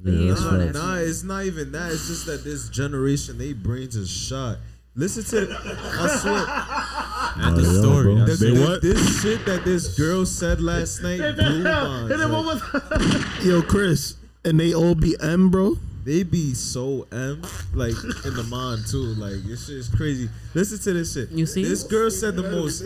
Yeah, 0.04 0.12
He 0.12 0.28
that's 0.30 0.42
a 0.42 0.44
grown 0.50 0.60
right. 0.60 0.70
ass 0.70 0.74
nah, 0.76 0.96
man. 0.96 1.08
it's 1.08 1.24
not 1.24 1.46
even 1.46 1.72
that. 1.72 1.92
It's 1.92 2.08
just 2.08 2.26
that 2.28 2.44
this 2.44 2.70
generation, 2.70 3.38
they 3.38 3.54
brains 3.54 3.96
is 3.96 4.10
shot. 4.10 4.58
Listen 4.94 5.24
to, 5.24 5.56
I 5.58 6.08
swear, 6.20 7.48
End 7.48 7.58
of 7.58 7.64
yeah, 7.66 7.80
story. 7.82 8.04
bro. 8.04 8.26
That's 8.26 8.40
They 8.42 8.48
it. 8.50 8.60
what? 8.60 8.82
this 8.82 9.22
shit 9.22 9.46
that 9.46 9.64
this 9.64 9.98
girl 9.98 10.26
said 10.26 10.60
last 10.62 11.02
night 11.02 11.20
blew 11.38 11.64
my 11.64 12.08
Hit 12.10 12.20
him 12.20 12.32
like, 12.32 12.32
one 12.32 12.46
more 12.46 12.56
time. 13.00 13.26
Yo, 13.42 13.62
Chris, 13.62 14.16
and 14.44 14.60
they 14.60 14.74
all 14.74 14.94
be 14.96 15.16
M, 15.22 15.50
bro. 15.50 15.78
They 16.04 16.24
be 16.24 16.56
so 16.56 17.08
M, 17.12 17.44
like 17.74 17.94
in 18.26 18.34
the 18.34 18.48
mind 18.50 18.88
too. 18.88 19.14
Like 19.16 19.44
this 19.44 19.68
shit 19.68 19.78
is 19.78 19.88
crazy. 19.90 20.30
Listen 20.56 20.80
to 20.80 20.94
this 20.94 21.14
shit. 21.14 21.30
You 21.30 21.46
see? 21.46 21.64
This 21.64 21.84
girl 21.84 22.10
said 22.10 22.36
the 22.36 22.44
most. 22.44 22.80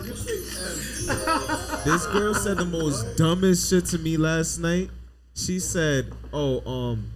this 1.86 2.06
girl 2.08 2.34
said 2.34 2.58
the 2.58 2.66
most 2.66 3.18
dumbest 3.18 3.70
shit 3.70 3.86
to 3.88 3.98
me 4.00 4.18
last 4.18 4.60
night. 4.60 4.90
She 5.34 5.60
said, 5.60 6.12
"Oh, 6.34 6.60
um, 6.70 7.12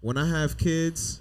when 0.00 0.18
I 0.18 0.28
have 0.28 0.58
kids, 0.58 1.20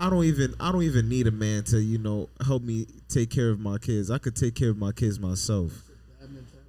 I 0.00 0.10
don't 0.10 0.24
even 0.24 0.54
I 0.58 0.72
don't 0.72 0.82
even 0.82 1.08
need 1.08 1.28
a 1.28 1.32
man 1.32 1.62
to 1.64 1.80
you 1.80 1.98
know 1.98 2.28
help 2.44 2.62
me 2.62 2.86
take 3.08 3.30
care 3.30 3.50
of 3.50 3.60
my 3.60 3.78
kids. 3.78 4.10
I 4.10 4.18
could 4.18 4.34
take 4.34 4.56
care 4.56 4.70
of 4.70 4.78
my 4.78 4.90
kids 4.90 5.20
myself." 5.20 5.87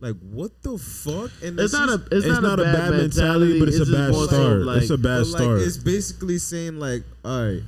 Like 0.02 0.16
what 0.32 0.52
the 0.64 0.78
fuck? 0.78 1.32
And 1.44 1.60
It's 1.60 1.74
then 1.74 1.88
not 1.88 1.90
a 1.90 1.98
she's- 2.12 2.24
it's, 2.26 2.42
not, 2.42 2.60
a 2.60 2.64
bad, 2.64 2.92
mentality, 2.92 3.60
but 3.60 3.68
it's, 3.68 3.78
just 3.80 3.92
a 3.92 3.96
bad 3.96 4.12
more 4.12 4.28
start. 4.28 4.62
like- 4.62 4.82
it's 4.82 4.90
a 4.92 4.98
bad 4.98 5.20
but, 5.20 5.26
start. 5.26 5.58
Like, 5.58 5.68
it's 5.68 5.78
basically 5.78 6.38
saying 6.38 6.80
like, 6.80 7.04
all 7.26 7.46
right, 7.46 7.62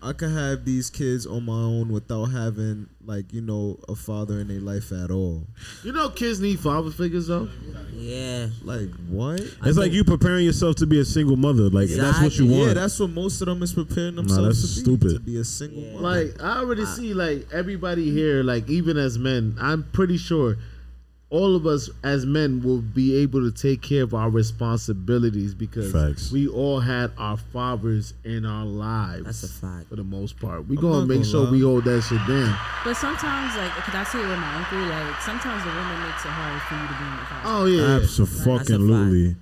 I 0.00 0.12
can 0.12 0.30
have 0.32 0.64
these 0.64 0.90
kids 0.90 1.26
on 1.26 1.44
my 1.46 1.52
own 1.54 1.88
without 1.90 2.26
having 2.26 2.86
like 3.04 3.32
you 3.32 3.40
know 3.40 3.80
a 3.88 3.94
father 3.96 4.38
in 4.38 4.46
their 4.48 4.60
life 4.60 4.92
at 4.92 5.10
all. 5.10 5.44
You 5.82 5.92
know, 5.92 6.10
kids 6.10 6.38
need 6.40 6.60
father 6.60 6.90
figures 6.90 7.26
though. 7.28 7.48
Yeah. 7.94 8.48
Like 8.62 8.90
what? 9.08 9.40
it's 9.64 9.78
like 9.78 9.90
you 9.92 10.04
preparing 10.04 10.44
yourself 10.44 10.76
to 10.76 10.86
be 10.86 11.00
a 11.00 11.04
single 11.04 11.36
mother. 11.36 11.68
Like 11.70 11.88
that's 11.88 12.20
what 12.20 12.36
you 12.38 12.46
want. 12.46 12.68
Yeah, 12.68 12.74
that's 12.74 13.00
what 13.00 13.10
most 13.10 13.40
of 13.40 13.46
them 13.46 13.60
is 13.62 13.72
preparing 13.72 14.14
themselves 14.16 14.60
that's 14.62 14.74
to 14.74 14.80
stupid. 14.82 15.08
be. 15.08 15.14
To 15.14 15.20
be 15.20 15.36
a 15.38 15.44
single 15.44 15.82
Yeah. 15.82 15.92
mother. 16.00 16.24
Like 16.26 16.42
I 16.42 16.58
already 16.58 16.84
see, 16.84 17.14
like 17.14 17.48
everybody 17.52 18.10
here, 18.12 18.42
like 18.44 18.68
even 18.68 18.98
as 18.98 19.18
men, 19.18 19.56
I'm 19.58 19.82
pretty 19.92 20.18
sure 20.18 20.58
all 21.30 21.54
of 21.54 21.66
us 21.66 21.90
as 22.02 22.24
men 22.24 22.62
will 22.62 22.80
be 22.80 23.14
able 23.16 23.40
to 23.40 23.52
take 23.52 23.82
care 23.82 24.02
of 24.02 24.14
our 24.14 24.30
responsibilities 24.30 25.54
because 25.54 25.92
Facts. 25.92 26.32
we 26.32 26.48
all 26.48 26.80
had 26.80 27.10
our 27.18 27.36
fathers 27.36 28.14
in 28.24 28.46
our 28.46 28.64
lives. 28.64 29.24
That's 29.24 29.42
a 29.44 29.48
fact. 29.48 29.88
for 29.90 29.96
the 29.96 30.04
most 30.04 30.40
part. 30.40 30.66
We 30.66 30.76
I'm 30.78 30.82
gonna 30.82 31.06
make 31.06 31.18
gonna 31.18 31.24
sure 31.30 31.44
lie. 31.44 31.50
we 31.50 31.60
hold 31.60 31.84
that 31.84 32.00
shit 32.02 32.18
down. 32.26 32.56
But 32.82 32.94
sometimes, 32.94 33.56
like, 33.56 33.70
cause 33.72 33.94
I 33.94 34.04
say 34.04 34.20
it 34.20 34.28
with 34.28 34.38
my 34.38 34.54
uncle, 34.56 34.78
like 34.78 35.20
sometimes 35.20 35.64
the 35.64 35.70
woman 35.70 36.02
makes 36.02 36.24
it 36.24 36.28
hard 36.28 36.62
for 36.62 36.74
you 36.74 36.88
to 36.88 36.94
be 36.96 37.04
in 37.04 37.16
the 37.16 37.26
father. 37.26 37.42
Oh 37.44 37.64
yeah, 37.66 37.96
Absolutely. 38.02 39.36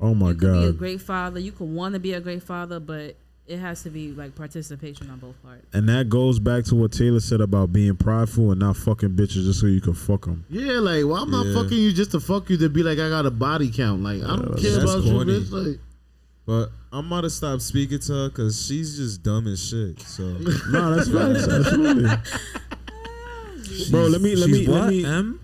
Oh 0.00 0.14
my 0.14 0.28
you 0.30 0.34
could 0.34 0.40
be 0.40 0.46
a 0.46 0.72
god. 0.72 0.78
great 0.78 1.00
father. 1.00 1.40
You 1.40 1.52
could 1.52 1.68
want 1.68 1.94
to 1.94 2.00
be 2.00 2.12
a 2.12 2.20
great 2.20 2.42
father, 2.42 2.80
but 2.80 3.16
it 3.48 3.58
has 3.58 3.82
to 3.84 3.90
be 3.90 4.10
like 4.12 4.34
participation 4.34 5.08
on 5.10 5.18
both 5.18 5.40
parts. 5.42 5.64
And 5.72 5.88
that 5.88 6.08
goes 6.08 6.38
back 6.40 6.64
to 6.64 6.74
what 6.74 6.92
Taylor 6.92 7.20
said 7.20 7.40
about 7.40 7.72
being 7.72 7.96
prideful 7.96 8.50
and 8.50 8.58
not 8.60 8.76
fucking 8.76 9.10
bitches 9.10 9.44
just 9.46 9.60
so 9.60 9.66
you 9.66 9.80
can 9.80 9.94
fuck 9.94 10.24
them. 10.26 10.44
yeah. 10.50 10.72
Like, 10.80 11.04
well, 11.04 11.16
I'm 11.22 11.30
not 11.30 11.46
Yeah. 11.46 11.54
fucking 11.62 11.78
you 11.78 11.92
just 11.92 12.10
to 12.12 12.20
fuck 12.20 12.50
you 12.50 12.56
to 12.58 12.68
be 12.68 12.82
like 12.82 12.98
I 12.98 13.08
got 13.08 13.24
a 13.26 13.30
body 13.30 13.70
count. 13.70 14.02
Like, 14.02 14.22
I 14.22 14.26
don't 14.36 14.58
care 14.60 14.80
about 14.82 15.04
corny. 15.04 15.34
you, 15.34 15.40
bitch. 15.40 15.52
Like, 15.68 15.80
but 16.44 16.70
I'm 16.92 17.06
about 17.06 17.22
to 17.22 17.30
stop 17.30 17.60
speaking 17.60 17.98
to 18.00 18.12
her 18.12 18.28
because 18.30 18.66
she's 18.66 18.96
just 18.96 19.22
dumb 19.22 19.46
as 19.48 19.62
shit. 19.64 20.00
So 20.00 20.22
No, 20.70 20.94
that's 20.96 21.08
facts. 21.10 21.48
Absolutely. 21.48 22.10
Bro, 23.90 24.06
let 24.06 24.20
me 24.20 24.34
let 24.36 24.48
me 24.50 24.58
She's 24.60 24.68
let 24.68 24.88
me 24.88 25.04
M? 25.04 25.40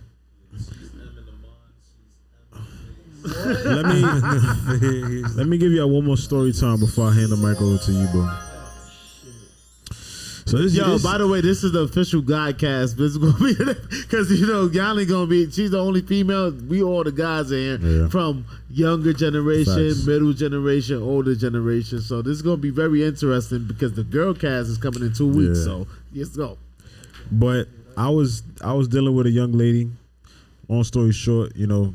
Let 3.24 3.86
me 3.86 5.22
let 5.34 5.46
me 5.46 5.58
give 5.58 5.72
y'all 5.72 5.88
one 5.90 6.04
more 6.04 6.16
story 6.16 6.52
time 6.52 6.78
before 6.80 7.08
I 7.08 7.12
hand 7.14 7.30
the 7.30 7.36
mic 7.36 7.60
over 7.60 7.78
to 7.78 7.92
you, 7.92 8.06
bro. 8.08 8.28
So 10.44 10.58
this, 10.58 10.74
Yo, 10.74 10.84
this 10.90 11.02
by 11.02 11.18
the 11.18 11.26
way, 11.28 11.40
this 11.40 11.62
is 11.64 11.72
the 11.72 11.80
official 11.80 12.20
guy 12.20 12.52
cast. 12.52 12.96
This 12.98 13.12
is 13.12 13.18
gonna 13.18 13.32
be 13.38 13.54
because 14.02 14.30
you 14.38 14.46
know 14.46 14.66
Yanni 14.66 15.06
gonna 15.06 15.26
be. 15.26 15.50
She's 15.50 15.70
the 15.70 15.78
only 15.80 16.02
female. 16.02 16.50
We 16.50 16.82
all 16.82 17.04
the 17.04 17.12
guys 17.12 17.50
in 17.52 17.80
here 17.80 18.00
Yeah. 18.02 18.08
from 18.08 18.44
younger 18.68 19.12
generation, 19.12 19.90
Facts. 19.94 20.04
middle 20.06 20.32
generation, 20.32 21.00
older 21.00 21.34
generation. 21.36 22.00
So 22.00 22.20
this 22.22 22.32
is 22.32 22.42
gonna 22.42 22.56
be 22.56 22.70
very 22.70 23.04
interesting 23.04 23.64
because 23.66 23.92
the 23.94 24.02
girl 24.04 24.34
cast 24.34 24.68
is 24.68 24.78
coming 24.78 25.02
in 25.02 25.12
two 25.14 25.28
weeks. 25.28 25.58
Yeah. 25.60 25.64
So 25.64 25.86
let's 26.14 26.36
go. 26.36 26.58
But 27.30 27.68
I 27.96 28.10
was 28.10 28.42
I 28.62 28.72
was 28.74 28.88
dealing 28.88 29.14
with 29.14 29.26
a 29.26 29.30
young 29.30 29.52
lady. 29.52 29.90
Long 30.68 30.84
story 30.84 31.12
short, 31.12 31.54
you 31.56 31.66
know, 31.66 31.94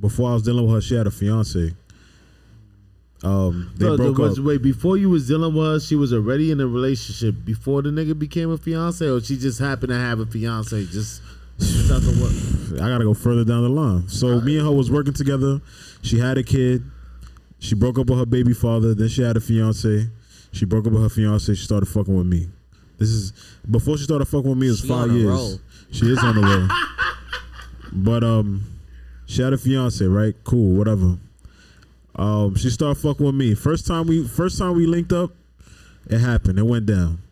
before 0.00 0.30
I 0.30 0.34
was 0.34 0.42
dealing 0.42 0.64
with 0.66 0.74
her, 0.74 0.80
she 0.80 0.94
had 0.94 1.06
a 1.06 1.10
fiance. 1.10 1.74
Um, 3.22 3.70
they 3.76 3.84
So, 3.84 3.96
broke 3.96 4.18
was, 4.18 4.38
up. 4.38 4.44
Wait, 4.46 4.62
before 4.62 4.96
you 4.96 5.10
was 5.10 5.28
dealing 5.28 5.54
with 5.54 5.64
her, 5.66 5.80
she 5.80 5.94
was 5.94 6.12
already 6.12 6.50
in 6.50 6.60
a 6.60 6.66
relationship 6.66 7.34
before 7.44 7.82
the 7.82 7.90
nigga 7.90 8.18
became 8.18 8.50
a 8.50 8.56
fiance, 8.56 9.06
or 9.06 9.20
she 9.20 9.36
just 9.36 9.58
happened 9.58 9.90
to 9.90 9.98
have 9.98 10.20
a 10.20 10.26
fiance? 10.26 10.86
Just 10.86 11.20
without 11.58 12.00
what? 12.02 12.80
I 12.82 12.88
gotta 12.88 13.04
go 13.04 13.12
further 13.14 13.44
down 13.44 13.62
the 13.62 13.68
line. 13.68 14.08
So 14.08 14.40
me 14.40 14.56
and 14.56 14.66
her 14.66 14.72
was 14.72 14.90
working 14.90 15.12
together. 15.12 15.60
She 16.02 16.18
had 16.18 16.38
a 16.38 16.42
kid. 16.42 16.82
She 17.58 17.74
broke 17.74 17.98
up 17.98 18.06
with 18.08 18.18
her 18.18 18.24
baby 18.26 18.54
father. 18.54 18.94
Then 18.94 19.08
she 19.08 19.20
had 19.22 19.36
a 19.36 19.40
fiance. 19.40 20.08
She 20.52 20.64
broke 20.64 20.86
up 20.86 20.92
with 20.94 21.02
her 21.02 21.10
fiance. 21.10 21.54
She 21.54 21.64
started 21.64 21.86
fucking 21.86 22.16
with 22.16 22.26
me. 22.26 22.48
This 22.96 23.10
is 23.10 23.32
before 23.70 23.98
she 23.98 24.04
started 24.04 24.24
fucking 24.26 24.48
with 24.48 24.58
me. 24.58 24.68
It 24.68 24.70
was 24.70 24.80
She 24.80 24.88
five 24.88 25.10
on 25.10 25.14
years. 25.16 25.26
roll. 25.28 25.60
She 25.90 26.06
is 26.06 26.18
on 26.24 26.36
the 26.36 26.42
roll. 26.42 26.68
but 27.92 28.24
um, 28.24 28.64
she 29.30 29.42
had 29.42 29.52
a 29.52 29.58
fiance, 29.58 30.04
right? 30.04 30.34
Cool, 30.44 30.76
whatever. 30.76 31.16
Um, 32.16 32.56
she 32.56 32.68
started 32.68 33.00
fucking 33.00 33.24
with 33.24 33.34
me. 33.34 33.54
First 33.54 33.86
time 33.86 34.06
we, 34.08 34.26
first 34.26 34.58
time 34.58 34.74
we 34.76 34.86
linked 34.86 35.12
up, 35.12 35.30
it 36.08 36.18
happened. 36.18 36.58
It 36.58 36.66
went 36.66 36.86
down. 36.86 37.22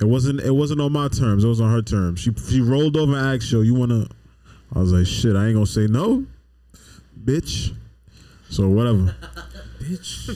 It 0.00 0.04
wasn't. 0.04 0.40
It 0.40 0.52
wasn't 0.52 0.80
on 0.80 0.92
my 0.92 1.08
terms. 1.08 1.42
It 1.42 1.48
was 1.48 1.60
on 1.60 1.72
her 1.72 1.82
terms. 1.82 2.20
She 2.20 2.32
she 2.48 2.60
rolled 2.60 2.96
over 2.96 3.16
and 3.16 3.26
asked, 3.34 3.50
"Yo, 3.50 3.62
you 3.62 3.74
wanna?" 3.74 4.06
I 4.72 4.78
was 4.78 4.92
like, 4.92 5.06
"Shit, 5.06 5.34
I 5.34 5.46
ain't 5.46 5.54
gonna 5.54 5.66
say 5.66 5.88
no, 5.88 6.24
bitch." 7.24 7.74
So 8.48 8.68
whatever. 8.68 9.14
Bitch. 9.78 10.26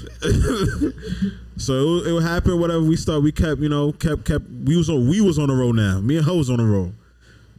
so 1.56 1.72
it, 1.74 1.84
would- 1.90 2.06
it 2.08 2.12
would 2.12 2.22
happen. 2.22 2.58
Whatever 2.60 2.82
we 2.82 2.96
start, 2.96 3.22
we 3.22 3.32
kept 3.32 3.60
you 3.60 3.68
know 3.68 3.92
kept 3.92 4.24
kept. 4.24 4.44
We 4.48 4.76
was 4.76 4.88
on 4.90 5.08
we 5.08 5.20
was 5.20 5.38
on 5.38 5.48
the 5.48 5.54
road 5.54 5.76
now. 5.76 6.00
Me 6.00 6.16
and 6.16 6.26
her 6.26 6.34
was 6.34 6.48
on 6.50 6.56
the 6.58 6.64
road. 6.64 6.94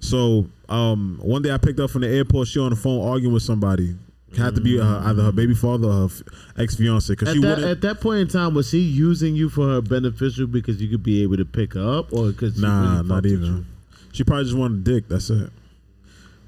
So 0.03 0.47
um, 0.67 1.17
one 1.21 1.41
day 1.41 1.51
I 1.51 1.57
picked 1.57 1.79
up 1.79 1.89
from 1.89 2.01
the 2.01 2.09
airport. 2.09 2.47
She 2.49 2.59
on 2.59 2.71
the 2.71 2.75
phone 2.75 3.07
arguing 3.07 3.33
with 3.33 3.43
somebody. 3.43 3.95
Had 4.37 4.55
to 4.55 4.61
be 4.61 4.77
her, 4.77 5.01
either 5.05 5.21
her 5.21 5.31
baby 5.31 5.53
father 5.53 5.87
or 5.87 6.07
her 6.07 6.15
ex 6.57 6.75
fiance 6.75 7.13
because 7.13 7.29
At 7.29 7.35
she 7.35 7.41
that, 7.41 7.49
wouldn't. 7.49 7.67
at 7.67 7.81
that 7.81 8.01
point 8.01 8.19
in 8.19 8.27
time, 8.27 8.55
was 8.55 8.67
she 8.67 8.79
using 8.79 9.35
you 9.35 9.47
for 9.47 9.67
her 9.67 9.79
beneficial 9.81 10.47
because 10.47 10.81
you 10.81 10.89
could 10.89 11.03
be 11.03 11.21
able 11.21 11.37
to 11.37 11.45
pick 11.45 11.75
her 11.75 11.99
up, 11.99 12.11
or 12.11 12.31
because 12.31 12.59
Nah, 12.59 12.95
really 12.95 13.07
not 13.07 13.25
even. 13.27 13.65
She 14.11 14.23
probably 14.23 14.45
just 14.45 14.57
wanted 14.57 14.79
a 14.87 14.91
dick. 14.91 15.07
That's 15.07 15.29
it. 15.29 15.51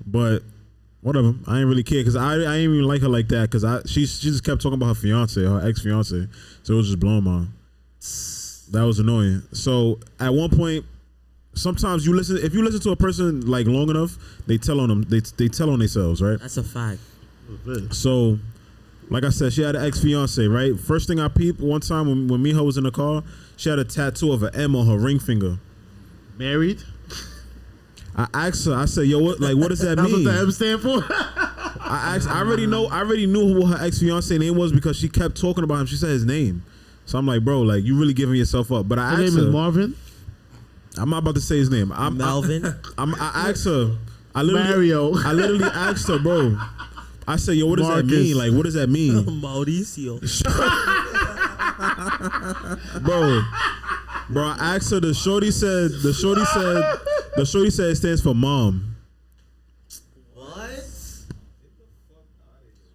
But 0.08 0.42
whatever. 1.02 1.36
I 1.48 1.60
ain't 1.60 1.68
really 1.68 1.84
care 1.84 2.00
because 2.00 2.16
I 2.16 2.34
I 2.38 2.56
ain't 2.56 2.74
even 2.74 2.86
like 2.86 3.02
her 3.02 3.08
like 3.10 3.28
that 3.28 3.44
because 3.52 3.64
I 3.64 3.82
she 3.86 4.08
she 4.08 4.30
just 4.30 4.44
kept 4.44 4.64
talking 4.64 4.74
about 4.82 4.88
her 4.88 4.96
fiance, 4.96 5.40
her 5.40 5.62
ex 5.68 5.82
fiance. 5.82 6.28
So 6.64 6.74
it 6.74 6.78
was 6.78 6.88
just 6.88 7.00
blowing 7.00 7.24
my. 7.24 7.46
That 8.72 8.84
was 8.84 8.98
annoying. 8.98 9.44
So 9.52 10.00
at 10.20 10.34
one 10.34 10.50
point, 10.50 10.86
sometimes 11.56 12.06
you 12.06 12.14
listen. 12.16 12.38
If 12.38 12.54
you 12.54 12.64
listen 12.64 12.82
to 12.82 12.92
a 12.92 12.96
person 12.96 13.42
like 13.48 13.66
long 13.68 13.90
enough, 13.90 14.18
they 14.48 14.58
tell 14.58 14.80
on 14.80 14.90
them. 14.90 15.04
They 15.04 15.20
they 15.38 15.48
tell 15.48 15.70
on 15.72 15.80
themselves, 15.80 16.22
right? 16.22 16.40
That's 16.40 16.58
a 16.58 16.64
fact. 16.64 17.00
So, 17.92 18.40
like 19.10 19.24
I 19.24 19.30
said, 19.30 19.54
she 19.54 19.62
had 19.62 19.76
an 19.76 19.86
ex 19.86 20.02
fiance, 20.02 20.46
right? 20.48 20.80
First 20.80 21.08
thing 21.08 21.20
I 21.20 21.28
peeped 21.28 21.60
one 21.60 21.82
time 21.82 22.08
when, 22.08 22.28
when 22.28 22.42
me 22.42 22.52
and 22.52 22.60
her 22.60 22.66
was 22.66 22.78
in 22.78 22.84
the 22.84 22.92
car, 22.92 23.24
she 23.58 23.70
had 23.70 23.80
a 23.80 23.84
tattoo 23.86 24.32
of 24.32 24.44
an 24.44 24.56
M 24.56 24.76
on 24.76 24.88
her 24.88 24.98
ring 24.98 25.20
finger. 25.20 25.58
Married? 26.38 26.82
I 28.18 28.28
asked 28.34 28.66
her, 28.66 28.74
I 28.74 28.86
said, 28.86 29.08
yo, 29.08 29.20
what 29.20 29.40
like 29.40 29.56
what 29.58 29.70
does 29.70 29.80
that 29.80 29.96
That's 29.98 30.10
what 30.12 30.18
mean? 30.20 30.24
the 30.26 30.32
M 30.40 30.52
stand 30.52 30.82
for. 30.82 31.04
I 31.88 32.16
asked, 32.16 32.28
I 32.30 32.40
already 32.40 32.66
know 32.66 32.88
I 32.88 33.00
already 33.00 33.28
knew 33.28 33.54
who 33.54 33.66
her 33.68 33.78
ex 33.86 34.00
fiance 34.00 34.36
name 34.38 34.56
was 34.58 34.72
because 34.72 34.98
she 34.98 35.10
kept 35.10 35.40
talking 35.40 35.64
about 35.64 35.76
him. 35.82 35.86
She 35.86 35.98
said 35.98 36.10
his 36.10 36.26
name. 36.26 36.64
So 37.06 37.20
I'm 37.20 37.28
like, 37.28 37.44
bro, 37.44 37.62
like 37.62 37.84
you 37.84 37.98
really 38.00 38.14
giving 38.14 38.36
yourself 38.36 38.72
up. 38.72 38.88
But 38.88 38.98
I 39.00 39.10
Her 39.10 39.24
asked 39.24 39.34
name 39.36 39.44
her, 39.44 39.48
is 39.50 39.54
Marvin. 39.54 39.96
I'm 40.98 41.10
not 41.10 41.20
about 41.20 41.36
to 41.36 41.42
say 41.42 41.58
his 41.58 41.70
name. 41.70 41.92
I'm 41.92 42.18
Melvin. 42.18 42.66
I, 42.66 42.74
I'm, 42.98 43.16
I 43.16 43.50
asked 43.50 43.66
her. 43.66 43.98
I 44.34 44.42
literally, 44.42 44.92
Mario. 44.92 45.14
I 45.16 45.32
literally 45.34 45.66
asked 45.66 46.08
her, 46.08 46.20
bro. 46.20 46.58
I 47.28 47.38
said, 47.38 47.54
yo, 47.54 47.68
what 47.68 47.80
does 47.80 47.88
that 47.88 48.06
mean? 48.06 48.38
Like, 48.38 48.52
what 48.52 48.64
does 48.64 48.76
that 48.76 48.90
mean? 48.90 49.14
Mauricio. 49.42 50.20
bro. 53.04 53.42
Bro, 54.30 54.44
I 54.44 54.76
asked 54.76 54.92
her. 54.92 55.00
The 55.00 55.14
shorty 55.14 55.52
said. 55.52 55.92
The 56.04 56.14
shorty 56.14 56.46
said. 56.46 57.00
The 57.36 57.46
shorty 57.46 57.70
said 57.70 57.92
it 57.92 57.96
stands 57.96 58.22
for 58.22 58.34
mom. 58.34 58.96
What? 60.34 60.86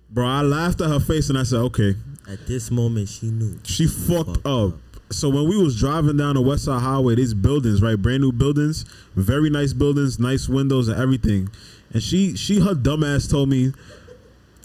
Bro, 0.09 0.27
I 0.27 0.43
laughed 0.43 0.81
at 0.81 0.89
her 0.89 1.01
face 1.01 1.29
and 1.29 1.39
I 1.39 1.43
said, 1.43 1.59
okay. 1.59 1.95
At 2.29 2.47
this 2.47 2.71
moment, 2.71 3.09
she 3.09 3.31
knew. 3.31 3.59
She 3.65 3.87
fucked 3.87 4.47
up. 4.47 4.75
So 5.13 5.29
when 5.29 5.49
we 5.49 5.57
was 5.57 5.79
driving 5.79 6.17
down 6.17 6.35
the 6.35 6.41
West 6.41 6.65
Side 6.65 6.81
Highway, 6.81 7.17
these 7.17 7.35
buildings, 7.35 7.83
right, 7.83 8.01
brand 8.01 8.23
new 8.23 8.31
buildings, 8.31 8.85
very 9.17 9.51
nice 9.51 9.73
buildings, 9.73 10.21
nice 10.21 10.49
windows 10.49 10.87
and 10.87 11.01
everything. 11.01 11.49
And 11.93 12.01
she, 12.01 12.37
she, 12.37 12.61
her 12.61 12.75
dumbass 12.75 13.29
told 13.29 13.49
me, 13.49 13.73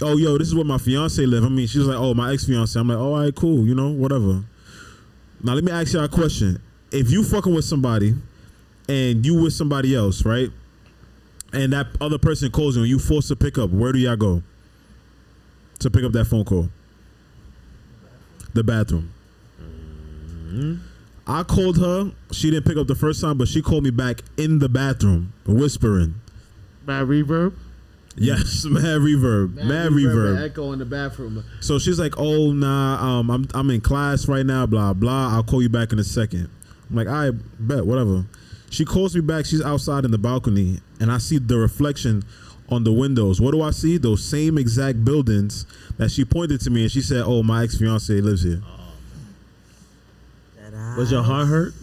"Oh, 0.01 0.17
yo, 0.17 0.37
this 0.37 0.47
is 0.49 0.55
where 0.55 0.63
my 0.63 0.77
fiance 0.77 1.25
live." 1.25 1.43
I 1.43 1.49
mean, 1.49 1.65
she 1.65 1.79
was 1.79 1.87
like, 1.87 1.97
"Oh, 1.97 2.13
my 2.13 2.31
ex 2.31 2.45
fiance." 2.45 2.79
I'm 2.79 2.87
like, 2.87 2.97
"Oh, 2.97 3.15
all 3.15 3.23
right, 3.23 3.33
cool, 3.33 3.65
you 3.65 3.73
know, 3.73 3.89
whatever." 3.89 4.43
Now 5.43 5.53
let 5.53 5.63
me 5.63 5.71
ask 5.71 5.93
you 5.93 5.99
a 5.99 6.07
question: 6.07 6.61
If 6.91 7.09
you 7.09 7.23
fucking 7.23 7.53
with 7.53 7.65
somebody, 7.65 8.13
and 8.87 9.25
you 9.25 9.41
with 9.41 9.53
somebody 9.53 9.95
else, 9.95 10.25
right, 10.25 10.51
and 11.53 11.73
that 11.73 11.87
other 11.99 12.19
person 12.19 12.51
calls 12.51 12.75
you 12.75 12.83
and 12.83 12.89
you 12.89 12.99
forced 12.99 13.29
to 13.29 13.35
pick 13.35 13.57
up, 13.57 13.71
where 13.71 13.91
do 13.91 13.97
y'all 13.97 14.15
go 14.15 14.43
to 15.79 15.89
pick 15.89 16.03
up 16.03 16.11
that 16.11 16.25
phone 16.25 16.45
call? 16.45 16.69
The 18.53 18.63
bathroom. 18.63 19.14
I 21.27 21.43
called 21.43 21.77
her. 21.79 22.11
She 22.31 22.51
didn't 22.51 22.65
pick 22.65 22.77
up 22.77 22.87
the 22.87 22.95
first 22.95 23.21
time, 23.21 23.37
but 23.37 23.47
she 23.47 23.61
called 23.61 23.83
me 23.83 23.89
back 23.89 24.21
in 24.37 24.59
the 24.59 24.69
bathroom, 24.69 25.33
whispering. 25.45 26.15
Mad 26.85 27.07
reverb. 27.07 27.53
Yes, 28.17 28.63
mad 28.69 29.01
reverb, 29.01 29.55
mad, 29.55 29.87
and 29.87 29.95
reverb. 29.95 30.43
Echo 30.45 30.71
in 30.71 30.79
the 30.79 30.85
bathroom. 30.85 31.43
So 31.59 31.79
she's 31.79 31.99
like, 31.99 32.13
"Oh 32.17 32.53
nah, 32.53 33.19
um, 33.19 33.29
I'm 33.29 33.47
I'm 33.53 33.69
in 33.71 33.81
class 33.81 34.27
right 34.27 34.45
now. 34.45 34.65
Blah 34.65 34.93
blah. 34.93 35.35
I'll 35.35 35.43
call 35.43 35.61
you 35.61 35.69
back 35.69 35.91
in 35.91 35.99
a 35.99 36.03
second. 36.03 36.49
I'm 36.89 36.95
like, 36.95 37.07
"I 37.07 37.31
bet, 37.59 37.85
whatever." 37.85 38.25
She 38.69 38.85
calls 38.85 39.15
me 39.15 39.21
back. 39.21 39.45
She's 39.45 39.61
outside 39.61 40.05
in 40.05 40.11
the 40.11 40.17
balcony, 40.17 40.79
and 40.99 41.11
I 41.11 41.17
see 41.17 41.39
the 41.39 41.57
reflection 41.57 42.23
on 42.69 42.83
the 42.83 42.91
windows. 42.91 43.41
What 43.41 43.51
do 43.51 43.61
I 43.61 43.71
see? 43.71 43.97
Those 43.97 44.23
same 44.23 44.57
exact 44.57 45.03
buildings 45.03 45.65
that 45.97 46.09
she 46.09 46.23
pointed 46.25 46.61
to 46.61 46.69
me, 46.69 46.83
and 46.83 46.91
she 46.91 47.01
said, 47.01 47.23
"Oh, 47.25 47.43
my 47.43 47.63
ex 47.63 47.77
fiance 47.77 48.13
lives 48.13 48.43
here." 48.43 48.61
Was 50.97 51.11
your 51.11 51.23
heart 51.23 51.47
hurt? 51.47 51.73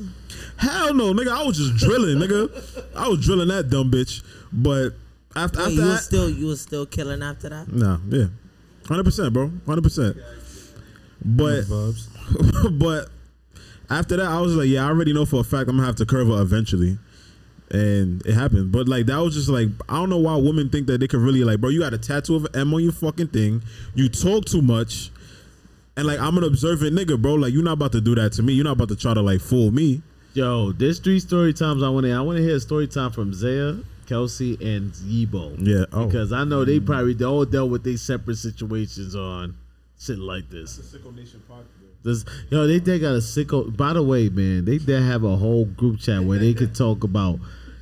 Hell 0.57 0.95
no, 0.95 1.13
nigga. 1.13 1.29
I 1.29 1.45
was 1.45 1.59
just 1.59 1.77
drilling, 1.77 2.17
nigga. 2.17 2.87
I 2.97 3.09
was 3.09 3.25
drilling 3.25 3.49
that 3.49 3.69
dumb 3.69 3.91
bitch. 3.91 4.23
But 4.53 4.91
after 5.35 5.59
Wait, 5.59 5.65
after 5.65 5.71
you 5.71 5.81
that, 5.81 5.87
was 5.87 6.05
still 6.05 6.31
you 6.31 6.47
was 6.47 6.61
still 6.61 6.87
killing 6.87 7.23
after 7.23 7.49
that? 7.49 7.73
Nah, 7.73 7.99
yeah, 8.09 8.27
hundred 8.87 9.05
percent, 9.05 9.33
bro, 9.33 9.51
hundred 9.67 9.83
percent. 9.83 10.17
But 11.25 11.63
but 12.73 13.09
after 13.91 14.17
that, 14.17 14.27
I 14.27 14.41
was 14.41 14.55
like, 14.55 14.69
yeah, 14.69 14.85
I 14.85 14.89
already 14.89 15.13
know 15.13 15.27
for 15.27 15.41
a 15.41 15.45
fact 15.45 15.69
I'm 15.69 15.77
gonna 15.77 15.87
have 15.87 15.97
to 15.97 16.07
curve 16.07 16.29
her 16.29 16.41
eventually, 16.41 16.99
and 17.71 18.25
it 18.27 18.35
happened. 18.35 18.73
But 18.73 18.89
like 18.89 19.07
that 19.07 19.19
was 19.19 19.35
just 19.35 19.49
like 19.49 19.69
I 19.89 19.95
don't 19.95 20.11
know 20.11 20.19
why 20.19 20.37
women 20.37 20.69
think 20.69 20.87
that 20.87 21.01
they 21.01 21.09
could 21.09 21.21
really 21.21 21.45
like, 21.45 21.61
bro. 21.61 21.71
You 21.71 21.81
got 21.81 21.95
a 21.95 21.99
tattoo 21.99 22.37
of 22.37 22.45
an 22.47 22.51
M 22.55 22.75
on 22.75 22.83
your 22.83 22.93
fucking 22.93 23.29
thing. 23.29 23.63
You 23.95 24.09
talk 24.09 24.45
too 24.45 24.63
much, 24.63 25.11
and 25.97 26.07
like 26.07 26.19
I'm 26.19 26.37
an 26.39 26.45
observant 26.45 26.97
nigga, 26.97 27.21
bro. 27.21 27.35
Like 27.35 27.53
you're 27.53 27.63
not 27.63 27.75
about 27.75 27.93
to 27.93 28.01
do 28.01 28.15
that 28.15 28.33
to 28.35 28.43
me. 28.43 28.53
You're 28.55 28.65
not 28.65 28.73
about 28.73 28.89
to 28.89 28.97
try 28.97 29.15
to 29.15 29.23
like 29.23 29.41
fool 29.41 29.71
me. 29.71 30.03
Yo, 30.35 30.73
there's 30.73 30.99
three 30.99 31.21
story 31.21 31.53
times 31.53 31.83
I 31.83 31.89
want 31.91 32.05
to. 32.07 32.13
I 32.13 32.21
want 32.21 32.39
to 32.39 32.43
hear 32.43 32.57
a 32.57 32.61
story 32.61 32.89
time 32.89 33.13
from 33.13 33.35
Zaya, 33.35 33.77
Kelsey, 34.07 34.55
and 34.55 34.93
Yibo. 34.93 35.57
Yeah, 35.59 35.85
oh. 35.93 36.07
because 36.07 36.33
I 36.33 36.45
know 36.45 36.65
they 36.65 36.81
probably 36.81 37.15
they 37.15 37.25
all 37.27 37.45
dealt 37.45 37.71
with 37.71 37.85
their 37.85 37.99
separate 37.99 38.37
situations 38.37 39.15
on 39.15 39.55
shit 40.01 40.19
like 40.19 40.49
this. 40.49 40.81
sickle 40.91 41.13
nation 41.13 41.43
podcast 41.51 41.67
This, 42.03 42.25
yo, 42.51 42.67
they 42.67 42.79
they 42.79 42.99
got 42.99 43.11
a 43.11 43.19
sicko. 43.19 43.77
By 43.77 43.93
the 43.93 44.03
way, 44.03 44.31
man, 44.31 44.65
they 44.65 44.79
they 44.79 45.01
have 45.01 45.25
a 45.25 45.37
whole 45.37 45.67
group 45.67 46.01
chat 46.01 46.23
where 46.23 46.39
they 46.39 46.55
could 46.55 46.75
talk 46.75 47.05
about 47.05 47.39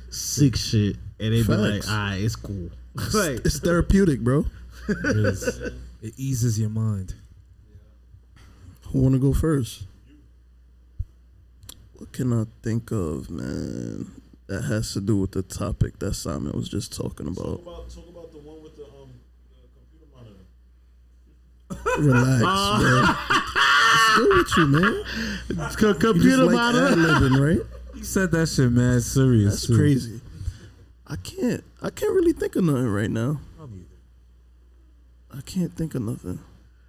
sick 0.09 0.57
shit, 0.57 0.97
and 1.19 1.33
they 1.33 1.43
be 1.43 1.53
like, 1.55 1.73
Facts. 1.75 1.89
"All 1.89 1.95
right, 1.95 2.21
it's 2.21 2.35
cool." 2.35 2.69
like, 3.13 3.45
It's 3.45 3.59
therapeutic, 3.59 4.19
bro. 4.19 4.45
It, 4.89 5.15
is. 5.15 5.47
it 6.01 6.13
eases 6.17 6.59
your 6.59 6.69
mind. 6.69 7.13
Who 8.91 8.99
want 8.99 9.13
to 9.15 9.19
go 9.19 9.33
first? 9.33 9.83
What 11.95 12.11
can 12.11 12.33
I 12.33 12.45
think 12.61 12.91
of, 12.91 13.29
man? 13.29 14.11
That 14.47 14.63
has 14.63 14.91
to 14.93 15.01
do 15.01 15.17
with 15.17 15.31
the 15.31 15.43
topic 15.43 15.99
that 15.99 16.13
Simon 16.13 16.51
was 16.53 16.67
just 16.67 16.93
talking 16.95 17.27
about. 17.27 17.63
talk 17.63 18.09
about 18.09 18.31
the 18.33 18.39
one 18.39 18.61
with 18.61 18.75
the 18.75 18.83
um 18.83 19.11
computer 19.75 20.07
monitor. 20.13 22.01
Relax, 22.01 22.41
bro. 22.81 23.01
What's 23.87 24.17
good 24.17 24.37
with 24.37 24.57
you, 24.57 24.67
man? 24.67 25.69
co- 25.77 25.93
computer 25.93 26.29
just 26.29 26.41
like 26.43 26.53
monitor. 26.55 26.87
ad-libbing, 26.87 27.57
right? 27.57 27.65
You 27.95 28.03
said 28.05 28.31
that 28.31 28.47
shit, 28.47 28.71
man. 28.71 28.99
Serious. 28.99 29.51
That's 29.53 29.67
too. 29.67 29.77
crazy. 29.77 30.21
I 31.05 31.17
can't. 31.17 31.63
I 31.83 31.89
can't 31.91 32.13
really 32.13 32.33
think 32.33 32.55
of 32.55 32.63
nothing 32.63 32.87
right 32.87 33.11
now. 33.11 33.39
I 35.33 35.41
can't 35.41 35.75
think 35.77 35.93
of 35.93 36.01
nothing. 36.01 36.39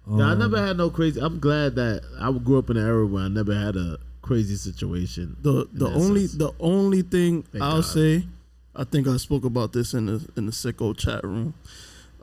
Yeah, 0.09 0.27
I 0.27 0.31
Um, 0.33 0.39
never 0.39 0.57
had 0.65 0.77
no 0.77 0.89
crazy. 0.89 1.19
I'm 1.19 1.39
glad 1.39 1.75
that 1.75 2.01
I 2.19 2.31
grew 2.33 2.57
up 2.59 2.69
in 2.69 2.77
an 2.77 2.85
era 2.85 3.05
where 3.07 3.23
I 3.23 3.27
never 3.29 3.53
had 3.53 3.75
a 3.77 3.97
crazy 4.21 4.55
situation. 4.55 5.37
The 5.41 5.67
the 5.71 5.87
only 5.89 6.27
sense. 6.27 6.33
the 6.39 6.51
only 6.59 7.01
thing 7.03 7.43
Thank 7.43 7.63
I'll 7.63 7.75
God. 7.81 7.85
say, 7.85 8.27
I 8.75 8.83
think 8.83 9.07
I 9.07 9.17
spoke 9.17 9.45
about 9.45 9.71
this 9.73 9.93
in 9.93 10.07
the 10.07 10.27
in 10.35 10.45
the 10.45 10.51
sicko 10.51 10.95
chat 10.97 11.23
room. 11.23 11.53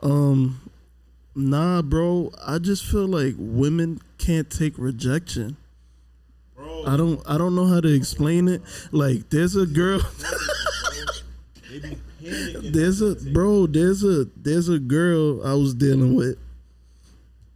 Um, 0.01 0.59
Nah, 1.33 1.81
bro. 1.81 2.29
I 2.45 2.57
just 2.59 2.83
feel 2.83 3.07
like 3.07 3.35
women 3.37 4.01
can't 4.17 4.49
take 4.49 4.77
rejection. 4.77 5.55
I 6.85 6.97
don't 6.97 7.21
I 7.27 7.37
don't 7.37 7.55
know 7.55 7.65
how 7.67 7.79
to 7.79 7.87
explain 7.93 8.47
it. 8.49 8.61
Like 8.91 9.29
there's 9.29 9.55
a 9.55 9.65
girl 9.65 10.01
There's 12.19 13.01
a 13.01 13.15
bro, 13.31 13.65
there's 13.65 14.03
a 14.03 14.25
there's 14.35 14.69
a 14.69 14.77
girl 14.79 15.45
I 15.45 15.53
was 15.53 15.73
dealing 15.73 16.15
with. 16.15 16.37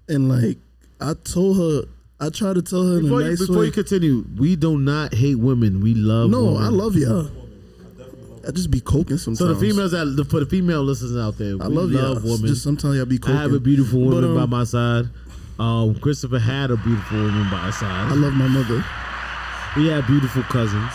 And 0.07 0.30
like 0.30 0.57
I 1.02 1.14
told 1.23 1.57
her 1.57 1.88
I 2.19 2.30
tried 2.30 2.56
to 2.56 2.61
tell 2.61 2.84
her 2.88 2.98
in 2.98 3.03
Before, 3.03 3.22
a 3.22 3.30
you, 3.32 3.38
before 3.38 3.57
way. 3.60 3.65
you 3.65 3.72
continue, 3.72 4.26
we 4.38 4.56
do 4.56 4.77
not 4.77 5.14
hate 5.14 5.36
women. 5.36 5.82
We 5.82 5.94
love. 5.95 6.30
no, 6.30 6.45
women. 6.45 6.64
I 6.64 6.69
love 6.69 6.95
y'all. 6.95 7.30
I 8.48 8.52
just 8.52 8.69
be 8.69 8.80
coking 8.80 9.18
sometimes. 9.18 9.40
So 9.40 9.48
the 9.53 9.60
females 9.60 9.91
that 9.91 10.06
the, 10.15 10.23
for 10.23 10.40
the 10.40 10.45
female 10.45 10.84
listeners 10.84 11.18
out 11.18 11.38
there, 11.40 11.56
I 11.60 11.68
we 11.68 11.76
love 11.76 11.90
love 11.91 12.23
y'all. 12.23 12.32
women. 12.34 12.48
Just 12.48 12.61
sometimes 12.64 12.95
y'all 12.98 13.06
be 13.06 13.18
coking. 13.18 13.36
I 13.38 13.41
have 13.41 13.53
a 13.53 13.60
beautiful 13.60 13.99
woman 13.99 14.22
But, 14.22 14.27
um, 14.30 14.36
by 14.49 14.57
my 14.57 14.64
side. 14.64 15.06
Um, 15.57 15.95
Christopher 15.99 16.38
had 16.40 16.69
a 16.69 16.77
beautiful 16.77 17.18
woman 17.18 17.49
by 17.49 17.65
his 17.68 17.77
side. 17.77 18.11
I 18.11 18.14
love 18.14 18.34
my 18.34 18.48
mother. 18.48 18.84
We 19.77 19.88
had 19.88 20.06
beautiful 20.06 20.44
cousins. 20.44 20.91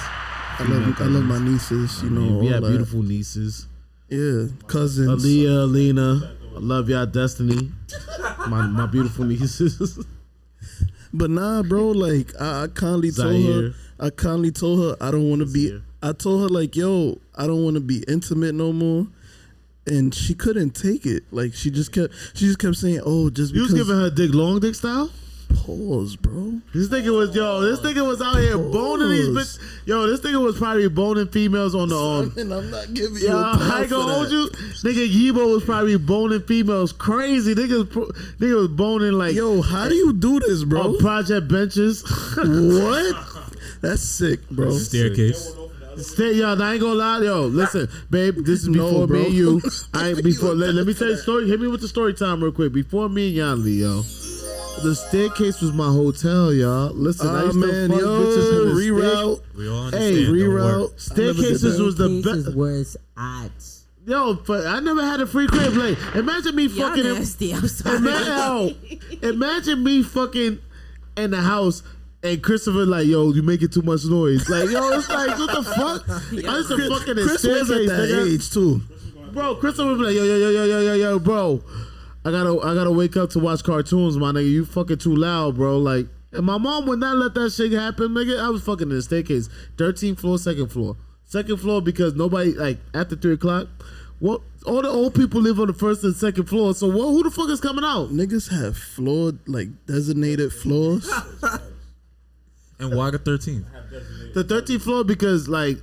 I 0.59 0.65
love 0.69 1.01
I 1.01 1.05
love 1.07 1.24
my 1.24 1.39
nieces, 1.39 2.03
you 2.03 2.11
know. 2.11 2.39
we 2.39 2.47
all 2.49 2.53
had 2.55 2.62
that. 2.62 2.69
beautiful 2.69 3.03
nieces. 3.03 3.66
Yeah, 4.09 4.47
cousins. 4.66 5.24
Aaliyah, 5.24 5.62
Alina, 5.65 6.37
I 6.55 6.59
love 6.59 6.89
y'all, 6.89 7.07
Destiny. 7.07 7.70
my 8.49 8.67
my 8.67 8.87
beautiful 8.87 9.25
nieces. 9.25 10.05
But 11.12 11.31
nah, 11.31 11.62
bro, 11.62 11.89
like 11.89 12.33
I, 12.41 12.65
I 12.65 12.67
kindly 12.69 13.11
told 13.11 13.45
her, 13.45 13.75
I 13.99 14.11
kindly 14.11 14.53
told 14.53 14.81
her 14.81 14.97
I 15.01 15.11
don't 15.11 15.29
want 15.29 15.41
to 15.41 15.47
be. 15.47 15.81
I 16.03 16.12
told 16.12 16.43
her 16.43 16.49
like, 16.49 16.77
yo, 16.77 17.19
I 17.35 17.47
don't 17.47 17.65
want 17.65 17.75
to 17.75 17.81
be 17.81 18.05
intimate 18.07 18.55
no 18.55 18.73
more, 18.73 19.09
and 19.87 20.15
she 20.15 20.35
couldn't 20.35 20.71
take 20.71 21.07
it. 21.07 21.25
Like 21.33 21.53
she 21.53 21.71
just 21.71 21.93
kept, 21.93 22.15
she 22.35 22.47
just 22.47 22.61
kept 22.61 22.77
saying, 22.77 23.01
oh, 23.05 23.29
just 23.29 23.53
you 23.53 23.62
because. 23.62 23.73
was 23.73 23.89
giving 23.89 24.01
her 24.01 24.11
dick 24.11 24.33
long 24.33 24.61
dick 24.61 24.77
style. 24.77 25.11
Pause, 25.55 26.17
bro. 26.17 26.61
This 26.75 26.89
nigga 26.89 27.15
was 27.17 27.35
yo. 27.35 27.61
This 27.61 27.81
nigga 27.81 28.07
was 28.07 28.23
out 28.23 28.37
here 28.39 28.57
boning 28.57 29.11
these 29.11 29.29
Pause. 29.29 29.59
bitch. 29.59 29.87
Yo, 29.87 30.07
this 30.07 30.21
nigga 30.21 30.43
was 30.43 30.57
probably 30.59 30.89
boning 30.89 31.29
females 31.29 31.75
on 31.75 31.89
the 31.89 31.97
um. 31.97 32.33
And 32.37 32.53
I'm 32.53 32.71
not 32.71 32.93
giving 32.95 33.17
you. 33.17 33.29
Yo, 33.29 33.39
a 33.39 33.43
pound 33.57 33.63
I 33.63 33.81
ain't 33.81 33.89
for 33.89 33.95
gonna 33.97 34.15
hold 34.15 34.27
that. 34.27 34.33
you. 34.33 34.49
Nigga 34.51 35.09
Yibo 35.13 35.53
was 35.55 35.65
probably 35.65 35.97
boning 35.99 36.41
females 36.43 36.93
crazy. 36.93 37.55
Nigga, 37.55 37.79
was 37.81 37.89
pro- 37.89 38.07
nigga 38.39 38.55
was 38.57 38.69
boning 38.69 39.13
like 39.13 39.35
Yo, 39.35 39.61
how 39.63 39.89
do 39.89 39.95
you 39.95 40.13
do 40.13 40.41
this, 40.41 40.65
bro? 40.65 40.81
on 40.95 40.99
project 40.99 41.49
benches. 41.49 42.03
what? 42.37 43.17
That's 43.83 44.03
sick, 44.03 44.49
bro. 44.51 44.71
Staircase. 44.71 45.55
Stay, 45.97 46.35
yo, 46.35 46.55
I 46.55 46.73
ain't 46.73 46.81
gonna 46.81 46.95
lie, 46.95 47.21
yo. 47.23 47.47
Listen, 47.47 47.89
babe, 48.11 48.37
this 48.39 48.61
is 48.63 48.69
No, 48.69 48.87
before 48.89 49.07
bro. 49.09 49.19
me 49.19 49.27
and 49.27 49.35
you. 49.35 49.63
I 49.95 50.09
ain't 50.11 50.23
before. 50.25 50.55
let, 50.55 50.75
let 50.75 50.87
me 50.87 50.95
tell 50.95 51.09
you 51.09 51.15
a 51.15 51.19
story. 51.19 51.49
Hit 51.49 51.61
me 51.61 51.67
with 51.67 51.81
the 51.83 51.89
story 51.89 52.15
time 52.15 52.43
real 52.43 52.53
quick. 52.53 52.73
Before 52.73 53.09
me 53.09 53.39
and 53.41 53.63
Yanli, 53.65 53.79
yo. 53.81 54.03
The 54.82 54.94
staircase 54.94 55.61
was 55.61 55.73
my 55.73 55.86
hotel, 55.89 56.52
y'all. 56.52 56.90
Listen, 56.94 57.28
I 57.28 57.40
Ah 57.40 57.44
used 57.47 57.57
man, 57.59 57.90
to 57.90 57.94
fuck 57.94 58.01
yo, 58.01 58.20
bitches 58.24 58.62
in 58.62 58.69
the 58.69 58.74
reroute. 58.81 59.40
We 59.57 59.69
all 59.69 59.90
Hey, 59.90 60.07
understand. 60.09 60.27
don't 60.27 60.32
worry. 60.36 60.48
Reroute. 60.48 61.01
Staircases 61.01 61.81
was 61.81 61.97
the 61.97 62.09
Staircase 62.23 62.44
best. 62.44 62.57
where 62.57 62.74
it's 62.77 62.97
at. 63.16 63.51
Yo, 64.07 64.35
but 64.47 64.66
I 64.66 64.81
never 64.81 65.02
had 65.05 65.20
a 65.20 65.27
free 65.27 65.47
crib. 65.47 65.74
Like, 65.74 65.98
imagine 66.15 66.57
me 66.57 66.65
Y'all 66.66 66.89
fucking. 66.89 67.05
nasty. 67.05 67.52
I'm 67.52 67.69
sorry. 67.69 67.97
Imagine, 67.98 68.77
imagine 69.23 69.85
me 69.85 70.02
fucking 70.02 70.59
in 71.19 71.31
the 71.31 71.43
house 71.43 71.82
and 72.23 72.43
Christopher 72.43 72.86
like, 72.86 73.07
yo, 73.07 73.31
you 73.32 73.43
making 73.43 73.69
too 73.69 73.82
much 73.82 74.05
noise. 74.07 74.48
Like, 74.48 74.70
yo, 74.70 74.89
it's 74.98 75.09
like, 75.11 75.39
what 75.39 75.55
the 75.55 75.62
fuck? 75.62 76.09
I 76.48 76.57
used 76.57 76.69
to 76.70 76.89
fucking 76.89 77.19
in 77.19 77.27
Chris 77.27 77.44
was 77.44 77.61
at 77.61 77.66
staircase, 77.66 77.89
that 77.90 78.09
nigga. 78.09 78.35
age 78.35 78.51
too. 78.51 78.81
Bro, 79.32 79.57
Christopher 79.57 79.94
be 79.97 80.02
like, 80.05 80.15
yo, 80.15 80.24
yo, 80.24 80.36
yo, 80.39 80.51
yo, 80.51 80.65
yo, 80.65 80.81
yo, 80.81 80.94
yo, 80.94 81.19
bro. 81.19 81.62
I 82.25 82.31
gotta, 82.31 82.59
I 82.61 82.75
gotta 82.75 82.91
wake 82.91 83.17
up 83.17 83.31
to 83.31 83.39
watch 83.39 83.65
cartoons, 83.65 84.17
my 84.19 84.33
nigga. 84.33 84.51
You 84.51 84.65
fucking 84.67 84.99
too 84.99 85.15
loud, 85.15 85.57
bro. 85.57 85.79
Like, 85.79 86.07
and 86.33 86.45
my 86.45 86.59
mom 86.59 86.87
would 86.87 86.99
not 86.99 87.17
let 87.17 87.35
that 87.35 87.51
shit 87.51 87.73
happen, 87.73 88.09
nigga. 88.09 88.39
I 88.39 88.51
was 88.51 88.63
fucking 88.63 88.91
in 88.91 88.97
the 88.97 89.03
staircase, 89.03 89.49
13th 89.77 90.21
floor, 90.21 90.39
second 90.39 90.69
floor, 90.69 90.97
second 91.25 91.57
floor 91.59 91.81
because 91.81 92.15
nobody 92.15 92.53
like 92.53 92.79
after 92.95 93.17
three 93.17 93.35
o'clock. 93.35 93.69
What? 94.19 94.43
All 94.67 94.83
the 94.83 94.89
old 94.89 95.15
people 95.15 95.41
live 95.41 95.59
on 95.59 95.69
the 95.69 95.73
first 95.73 96.05
and 96.05 96.15
second 96.15 96.45
floor. 96.45 96.75
So 96.75 96.87
what? 96.87 97.07
Who 97.07 97.23
the 97.23 97.31
fuck 97.31 97.49
is 97.49 97.61
coming 97.61 97.85
out? 97.85 98.11
Niggas 98.11 98.51
have 98.51 98.77
floor 98.77 99.33
like 99.47 99.69
designated 99.87 100.53
floors. 100.53 101.11
And 102.81 102.97
why 102.97 103.11
the 103.11 103.19
13th? 103.19 103.65
The 104.33 104.43
13th 104.43 104.83
floor 104.83 105.05
because 105.05 105.49
like 105.49 105.77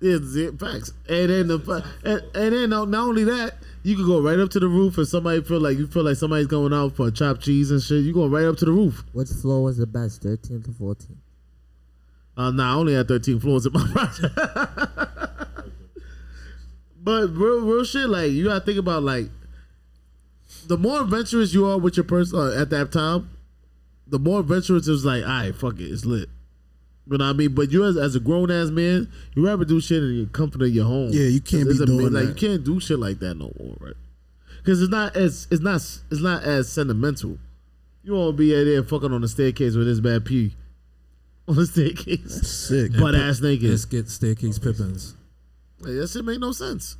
it's 0.00 0.34
it, 0.34 0.58
facts. 0.58 0.92
And 1.08 1.30
then 1.30 1.48
the 1.48 1.84
and, 2.04 2.22
and 2.34 2.52
then 2.54 2.70
not, 2.70 2.88
not 2.88 3.06
only 3.06 3.24
that, 3.24 3.54
you 3.82 3.96
can 3.96 4.06
go 4.06 4.20
right 4.20 4.38
up 4.38 4.50
to 4.50 4.60
the 4.60 4.68
roof 4.68 4.98
and 4.98 5.08
somebody 5.08 5.42
feel 5.42 5.60
like 5.60 5.78
you 5.78 5.86
feel 5.86 6.04
like 6.04 6.16
somebody's 6.16 6.46
going 6.46 6.72
out 6.72 6.96
for 6.96 7.10
chopped 7.10 7.42
cheese 7.42 7.70
and 7.70 7.82
shit. 7.82 8.04
You 8.04 8.12
go 8.12 8.26
right 8.26 8.44
up 8.44 8.56
to 8.58 8.64
the 8.64 8.72
roof. 8.72 9.04
Which 9.12 9.28
floor 9.28 9.62
was 9.62 9.78
the 9.78 9.86
best, 9.86 10.22
13th 10.22 10.80
or 10.80 10.94
14th? 10.94 11.16
Uh, 12.36 12.50
nah, 12.50 12.72
I 12.72 12.76
only 12.76 12.94
had 12.94 13.08
13 13.08 13.40
floors 13.40 13.66
in 13.66 13.72
my 13.72 13.86
project. 13.92 14.34
but 16.96 17.28
real, 17.28 17.60
real 17.60 17.84
shit, 17.84 18.08
like 18.08 18.30
you 18.30 18.44
gotta 18.44 18.64
think 18.64 18.78
about 18.78 19.02
like 19.02 19.28
the 20.66 20.76
more 20.76 21.02
adventurous 21.02 21.54
you 21.54 21.66
are 21.66 21.78
with 21.78 21.96
your 21.96 22.04
person 22.04 22.38
uh, 22.38 22.60
at 22.60 22.70
that 22.70 22.92
time, 22.92 23.30
the 24.06 24.18
more 24.18 24.40
adventurous 24.40 24.88
it's 24.88 25.04
like, 25.04 25.22
all 25.22 25.28
right, 25.28 25.54
fuck 25.54 25.78
it, 25.80 25.84
it's 25.84 26.04
lit. 26.04 26.28
You 27.10 27.18
know 27.18 27.24
what 27.26 27.30
I 27.30 27.36
mean? 27.36 27.54
But 27.54 27.72
you 27.72 27.84
as, 27.84 27.96
as 27.96 28.14
a 28.14 28.20
grown 28.20 28.50
ass 28.52 28.70
man, 28.70 29.10
you 29.34 29.44
rather 29.44 29.64
do 29.64 29.80
shit 29.80 30.02
in 30.02 30.20
the 30.24 30.30
comfort 30.30 30.62
of 30.62 30.68
your 30.68 30.84
home. 30.86 31.10
Yeah, 31.12 31.24
you 31.24 31.40
can't 31.40 31.64
be 31.64 31.70
It's 31.72 31.80
a- 31.80 31.86
doing 31.86 32.12
like 32.12 32.24
that. 32.24 32.28
you 32.28 32.34
can't 32.48 32.64
do 32.64 32.78
shit 32.78 32.98
like 33.00 33.18
that 33.18 33.34
no 33.34 33.52
more, 33.58 33.76
right? 33.80 33.94
Because 34.58 34.80
it's 34.80 34.90
not 34.92 35.16
as 35.16 35.48
it's 35.50 35.60
not 35.62 35.76
it's 36.10 36.20
not 36.22 36.44
as 36.44 36.70
sentimental. 36.70 37.38
You 38.04 38.12
won't 38.14 38.36
be 38.36 38.54
out 38.58 38.64
there 38.64 38.82
fucking 38.84 39.12
on 39.12 39.22
the 39.22 39.28
staircase 39.28 39.74
with 39.74 39.86
this 39.86 40.00
bad 40.00 40.24
pee 40.24 40.54
on 41.48 41.56
the 41.56 41.66
staircase, 41.66 42.48
Sick. 42.68 42.92
butt 42.98 43.14
ass 43.16 43.40
naked. 43.40 43.70
Let's 43.70 43.84
get 43.86 44.08
staircase 44.08 44.58
Pippins. 44.60 45.14
Like, 45.80 45.94
that 45.94 46.08
shit 46.10 46.24
make 46.24 46.38
no 46.40 46.52
sense. 46.52 46.96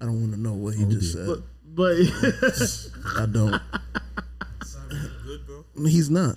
I 0.00 0.06
don't 0.06 0.20
want 0.20 0.32
to 0.32 0.40
know 0.40 0.54
what 0.54 0.74
he 0.76 0.84
just 0.86 1.12
said. 1.12 1.26
But 1.26 1.40
but 1.74 1.96
I 3.18 3.26
don't. 3.26 3.60
Good, 5.26 5.46
bro. 5.46 5.64
He's 5.86 6.08
not. 6.10 6.36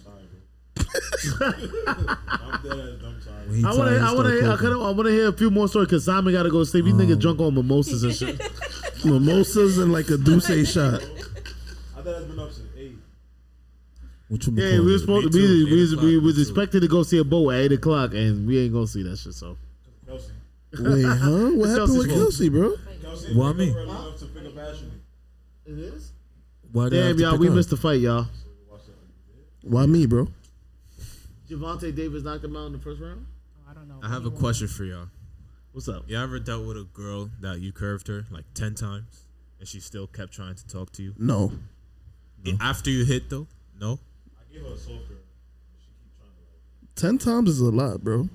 When 0.76 0.84
he 3.60 3.64
I 3.64 3.74
want 3.74 3.78
tired, 3.78 4.00
to 4.00 4.06
I 4.06 4.12
want 4.14 4.28
to 4.28 4.52
I, 4.52 4.58
kinda, 4.58 4.80
I 4.80 4.90
want 4.92 5.06
to 5.06 5.12
hear 5.12 5.28
a 5.30 5.34
few 5.34 5.50
more 5.52 5.68
stories 5.68 5.88
because 5.88 6.06
Simon 6.06 6.34
got 6.34 6.44
to 6.44 6.50
go 6.50 6.64
sleep. 6.64 6.86
These 6.86 6.94
Um, 6.94 7.00
niggas 7.00 7.20
drunk 7.20 7.40
on 7.40 7.54
mimosas 7.54 8.04
and 8.04 8.14
shit. 8.16 8.42
Mimosas 9.06 9.78
and 9.78 9.92
like 9.94 10.10
a 10.10 10.18
Douce 10.18 10.48
shot. 10.72 10.96
I 10.96 10.98
thought 12.02 12.16
I've 12.16 12.28
been 12.28 12.40
up 12.40 12.52
since 12.52 12.70
eight. 12.78 12.96
What 14.30 14.46
you 14.48 14.54
Yeah, 14.56 14.80
we 14.80 14.92
were 14.94 14.98
supposed 14.98 15.32
to 15.32 15.38
Me 15.38 15.48
be 15.48 15.50
too. 15.66 15.66
we, 15.76 15.82
was- 15.82 15.96
we 15.98 16.18
was 16.18 16.40
expected 16.40 16.80
to 16.82 16.88
go 16.88 17.04
see 17.04 17.20
a 17.20 17.24
boat 17.24 17.52
at 17.52 17.60
eight 17.62 17.72
o'clock 17.74 18.14
and 18.14 18.48
we 18.48 18.58
ain't 18.60 18.74
gonna 18.74 18.88
see 18.88 19.04
that 19.04 19.18
shit. 19.18 19.34
So 19.34 19.58
Kelsey. 20.08 20.32
Wait, 20.80 21.04
huh? 21.06 21.52
What 21.54 21.70
happened 21.70 21.98
with 22.00 22.10
Kelsey, 22.10 22.50
bro? 22.50 22.74
Kelsey 23.02 23.34
Why 23.36 23.54
me? 23.54 23.70
up 23.70 23.76
early 23.78 23.90
enough 23.90 24.18
to 24.20 24.26
pick 24.26 24.46
up 24.46 24.58
Ashley. 24.58 24.88
it 25.68 25.80
is. 25.80 26.12
Why 26.72 26.90
did 26.90 27.04
I 27.04 27.08
have 27.10 27.18
Damn, 27.18 27.30
y'all, 27.32 27.38
we 27.38 27.48
up? 27.48 27.54
missed 27.54 27.70
the 27.70 27.78
fight, 27.78 28.02
y'all. 28.02 28.26
Why 29.62 29.86
me, 29.86 30.06
bro? 30.06 30.28
Gervonta 31.50 31.96
Davis 31.96 32.24
knocked 32.24 32.44
him 32.44 32.56
out 32.56 32.68
in 32.68 32.74
the 32.74 32.80
first 32.80 33.02
round. 33.02 33.26
I 33.70 33.74
don't 33.74 33.88
know. 33.88 34.00
I 34.02 34.10
have 34.10 34.26
a 34.26 34.32
question 34.32 34.68
for 34.68 34.84
y'all. 34.84 35.08
What's 35.74 35.88
up? 35.88 36.06
You 36.08 36.18
ever 36.18 36.40
dealt 36.40 36.66
with 36.66 36.78
a 36.78 36.88
girl 36.94 37.30
that 37.42 37.60
you 37.60 37.72
curved 37.72 38.08
her 38.08 38.26
like 38.32 38.46
ten 38.54 38.76
times 38.76 39.28
and 39.60 39.68
she 39.68 39.80
still 39.80 40.08
kept 40.08 40.34
trying 40.34 40.56
to 40.56 40.68
talk 40.68 40.92
to 40.94 41.04
you? 41.04 41.14
No. 41.18 41.52
After 42.62 42.90
you 42.90 43.06
hit 43.06 43.30
though? 43.30 43.48
No? 43.80 44.00
I 44.40 44.54
gave 44.54 44.64
her 44.64 44.74
a 44.74 44.78
soft 44.78 45.08
curve. 45.08 45.18
Ten 46.96 47.18
times 47.18 47.50
is 47.50 47.60
a 47.60 47.66
lot, 47.66 48.04
bro. 48.04 48.30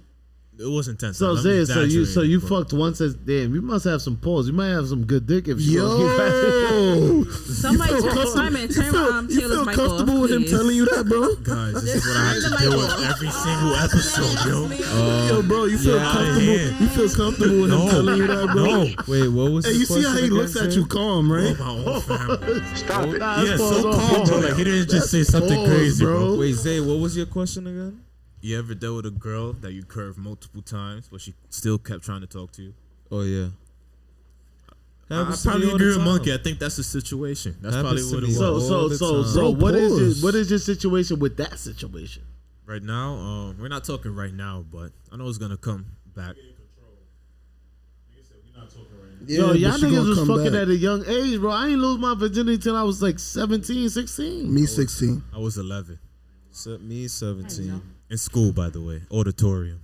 It 0.61 0.69
wasn't 0.69 1.01
ten 1.01 1.15
So. 1.15 1.31
I'm 1.31 1.37
Zay, 1.39 1.65
so 1.65 1.83
you 1.85 2.05
so 2.05 2.21
you 2.21 2.39
but- 2.39 2.49
fucked 2.51 2.73
once 2.75 3.01
as 3.01 3.15
damn. 3.15 3.55
You 3.55 3.63
must 3.63 3.85
have 3.87 4.03
some 4.03 4.17
pause. 4.19 4.47
You 4.47 4.53
might 4.53 4.69
have 4.69 4.87
some 4.89 5.07
good 5.07 5.27
dick 5.27 5.49
if 5.49 5.59
you 5.59 5.81
Yo, 5.81 7.25
Somebody 7.25 7.93
feel 7.95 8.03
turn, 8.03 8.11
comfortable- 8.11 8.27
Simon, 8.33 8.61
you 8.63 8.69
turn 8.69 8.93
feel, 8.93 8.97
um, 8.97 9.29
you 9.31 9.41
feel 9.41 9.65
mic 9.65 9.75
comfortable 9.75 10.15
off, 10.17 10.21
with 10.23 10.33
him 10.33 10.45
telling 10.45 10.77
you 10.77 10.85
that, 10.85 11.09
bro? 11.09 11.35
Guys, 11.43 11.75
this 11.83 11.95
is 11.95 12.07
what 12.07 12.17
I 12.17 12.25
have 12.29 12.43
to 12.43 12.59
deal 12.61 12.77
with 12.77 12.93
every 13.09 13.31
single 13.31 13.75
episode, 13.75 14.37
yo. 14.47 15.35
Yo, 15.35 15.43
bro, 15.43 15.65
you 15.65 15.79
feel 15.79 15.97
yeah, 15.97 16.13
comfortable? 16.13 16.83
You 16.83 16.89
feel 16.89 17.09
comfortable 17.09 17.61
with 17.63 17.73
him 17.73 17.89
telling 17.89 18.17
you 18.19 18.27
that, 18.27 18.47
bro? 18.53 18.65
No. 18.65 18.81
Wait, 19.09 19.29
what 19.29 19.53
was 19.53 19.65
Hey, 19.65 19.73
you 19.73 19.87
see 19.87 20.03
how 20.03 20.15
he 20.17 20.29
looks 20.29 20.57
at 20.57 20.73
you 20.77 20.85
calm, 20.85 21.33
right? 21.33 21.59
My 21.59 21.71
own 21.71 22.01
family. 22.03 22.61
Stop 22.75 23.07
it. 23.07 23.19
Nah, 23.19 23.43
Yeah, 23.45 23.57
so 23.57 23.93
calm, 23.93 24.27
bro. 24.27 24.39
Like 24.41 24.57
he 24.57 24.65
didn't 24.65 24.91
just 24.91 25.11
say 25.11 25.23
something 25.23 25.65
crazy, 25.65 26.05
bro. 26.05 26.19
bro. 26.19 26.39
Wait, 26.39 26.53
Zay, 26.53 26.81
what 26.81 26.99
was 26.99 27.17
your 27.17 27.27
question 27.27 27.67
again? 27.67 28.01
You 28.43 28.59
ever 28.59 28.75
dealt 28.75 28.97
with 28.97 29.07
a 29.07 29.11
girl 29.11 29.53
that 29.55 29.73
you 29.73 29.83
curved 29.83 30.19
multiple 30.19 30.63
times, 30.63 31.09
but 31.11 31.21
she 31.21 31.35
still 31.51 31.77
kept 31.79 32.05
trying 32.05 32.23
to 32.23 32.27
talk 32.27 32.53
to 32.53 32.63
you? 32.63 32.75
Oh 33.11 33.23
yeah. 33.23 33.49
I, 35.11 35.15
I 35.15 35.19
Happens 35.19 35.43
to 35.43 35.49
probably 35.49 35.67
all 35.67 35.71
the 35.79 35.85
agree 35.85 35.97
with. 35.97 36.05
Monkey. 36.05 36.33
I 36.33 36.39
think 36.39 36.59
that's 36.59 36.77
the 36.77 36.83
situation. 36.85 37.57
That's 37.61 37.75
Happens 37.75 38.11
probably 38.11 38.15
what 38.15 38.23
it 38.25 38.39
was. 38.39 38.69
So 38.69 38.89
so 38.89 38.89
so 38.89 39.23
time. 39.23 39.33
so 39.33 39.51
what 39.51 39.75
is 39.75 40.23
your, 40.23 40.27
what 40.27 40.35
is 40.35 40.49
your 40.49 40.59
situation 40.59 41.19
with 41.19 41.37
that 41.37 41.59
situation? 41.59 42.23
Right 42.65 42.83
now, 42.83 43.15
um, 43.15 43.59
we're 43.61 43.69
not 43.69 43.85
talking 43.85 44.15
right 44.15 44.33
now, 44.33 44.65
but 44.73 44.93
I 45.13 45.17
know 45.17 45.29
it's 45.29 45.39
gonna 45.39 45.57
come 45.57 45.87
back. 46.15 46.37
Yo, 49.27 49.53
y'all 49.53 49.73
niggas 49.73 50.09
was 50.09 50.19
fucking 50.27 50.53
back. 50.53 50.63
at 50.63 50.69
a 50.69 50.75
young 50.77 51.05
age, 51.07 51.39
bro. 51.39 51.51
I 51.51 51.69
ain't 51.69 51.79
lose 51.79 51.99
my 51.99 52.15
virginity 52.15 52.59
till 52.59 52.75
I 52.75 52.83
was 52.83 53.03
like 53.03 53.19
17, 53.19 53.91
16. 53.91 54.53
Me 54.53 54.65
16. 54.67 55.23
I 55.35 55.39
was 55.39 55.59
11 55.59 55.99
Se- 56.51 56.79
me 56.79 57.07
17. 57.07 57.81
In 58.11 58.19
school, 58.19 58.53
by 58.53 58.69
the 58.71 58.81
way, 58.81 59.03
auditorium. 59.11 59.81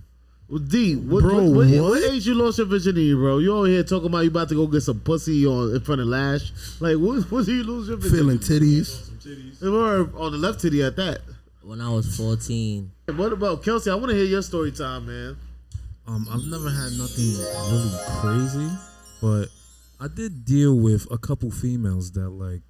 Well, 0.49 0.59
D, 0.59 0.95
what, 0.95 1.23
Bro, 1.23 1.35
what, 1.43 1.67
what, 1.67 1.67
what? 1.67 1.89
what 1.89 2.03
age 2.11 2.25
you 2.25 2.33
lost 2.35 2.57
your 2.57 2.67
virginity, 2.67 3.13
bro? 3.13 3.39
You 3.39 3.53
over 3.57 3.67
here 3.67 3.83
talking 3.83 4.07
about 4.07 4.19
you 4.23 4.29
about 4.29 4.47
to 4.49 4.55
go 4.55 4.65
get 4.67 4.81
some 4.81 4.99
pussy 5.01 5.45
on 5.45 5.75
in 5.75 5.81
front 5.81 5.99
of 5.99 6.07
Lash. 6.07 6.51
Like, 6.79 6.95
what, 6.97 7.29
what 7.29 7.45
do 7.45 7.53
you 7.53 7.63
lose 7.63 7.89
your 7.89 7.99
Feeling 7.99 8.37
virginity? 8.37 8.81
titties. 8.81 9.61
Or 9.61 10.09
on 10.17 10.31
the 10.31 10.37
left 10.37 10.61
titty 10.61 10.83
at 10.83 10.95
that. 10.95 11.19
When 11.63 11.81
I 11.81 11.89
was 11.89 12.15
14, 12.15 12.89
What 13.13 13.33
about 13.33 13.61
Kelsey? 13.61 13.91
I 13.91 13.95
want 13.95 14.09
to 14.11 14.15
hear 14.15 14.23
your 14.23 14.41
story 14.41 14.71
time, 14.71 15.05
man. 15.07 15.35
Um, 16.07 16.25
I've 16.31 16.45
never 16.45 16.69
had 16.69 16.93
nothing 16.93 17.33
really 17.69 17.91
crazy, 18.21 18.69
but 19.21 19.47
I 19.99 20.07
did 20.07 20.45
deal 20.45 20.73
with 20.75 21.05
a 21.11 21.17
couple 21.17 21.51
females 21.51 22.11
that 22.13 22.29
like 22.29 22.61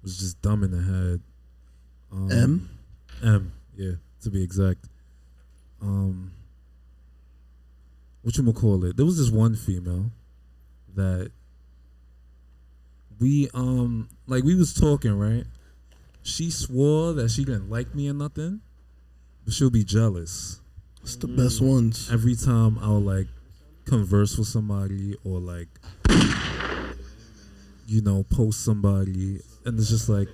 was 0.00 0.16
just 0.16 0.40
dumb 0.42 0.62
in 0.62 0.70
the 0.70 0.80
head. 0.80 1.20
Um, 2.12 2.30
M? 2.30 2.68
M, 3.24 3.52
yeah, 3.76 3.92
to 4.22 4.30
be 4.30 4.42
exact. 4.42 4.86
Um, 5.80 6.32
what 8.22 8.36
you 8.36 8.52
call 8.52 8.84
it? 8.84 8.96
There 8.96 9.06
was 9.06 9.18
this 9.18 9.30
one 9.30 9.54
female 9.54 10.10
that 10.94 11.30
we 13.20 13.48
um 13.54 14.08
like 14.26 14.44
we 14.44 14.54
was 14.54 14.74
talking 14.74 15.18
right. 15.18 15.44
She 16.22 16.50
swore 16.50 17.12
that 17.14 17.30
she 17.30 17.44
didn't 17.44 17.70
like 17.70 17.94
me 17.94 18.08
or 18.10 18.14
nothing, 18.14 18.60
but 19.44 19.54
she'll 19.54 19.70
be 19.70 19.84
jealous 19.84 20.60
It's 21.02 21.16
the 21.16 21.28
best 21.28 21.60
ones. 21.62 22.10
every 22.12 22.34
time 22.34 22.78
I'll 22.82 23.00
like 23.00 23.28
converse 23.86 24.36
with 24.36 24.48
somebody 24.48 25.16
or 25.24 25.40
like 25.40 25.68
you 27.86 28.02
know 28.02 28.24
post 28.24 28.62
somebody 28.64 29.40
and 29.64 29.78
it's 29.78 29.88
just 29.88 30.08
like 30.10 30.28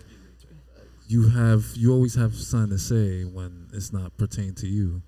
you 1.07 1.29
have 1.29 1.65
you 1.75 1.93
always 1.93 2.15
have 2.15 2.35
something 2.35 2.71
to 2.71 2.79
say 2.79 3.25
when 3.25 3.69
it's 3.73 3.93
not 3.93 4.17
pertain 4.17 4.55
to 4.55 4.67
you 4.67 5.03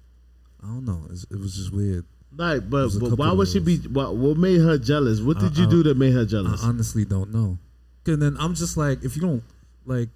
I 0.63 0.67
don't 0.67 0.85
know 0.85 1.07
it's, 1.11 1.25
it 1.31 1.39
was 1.39 1.57
just 1.57 1.73
weird 1.73 2.05
Like, 2.37 2.69
but, 2.69 2.91
but 3.01 3.17
why 3.19 3.33
would 3.33 3.49
she 3.49 3.61
be? 3.61 3.79
What, 3.79 4.15
what 4.17 4.37
made 4.37 4.61
her 4.61 4.77
jealous? 4.79 5.21
What 5.21 5.39
did 5.39 5.57
I- 5.57 5.61
you 5.63 5.67
I- 5.67 5.71
do 5.71 5.83
that 5.85 5.97
made 5.97 6.13
her 6.13 6.27
jealous? 6.27 6.63
I 6.63 6.69
honestly 6.69 7.05
don't 7.05 7.33
know 7.33 7.59
and 8.07 8.21
then 8.23 8.37
I'm 8.39 8.55
just 8.55 8.77
like 8.77 9.03
if 9.05 9.17
you 9.17 9.23
don't 9.23 9.43
like 9.85 10.09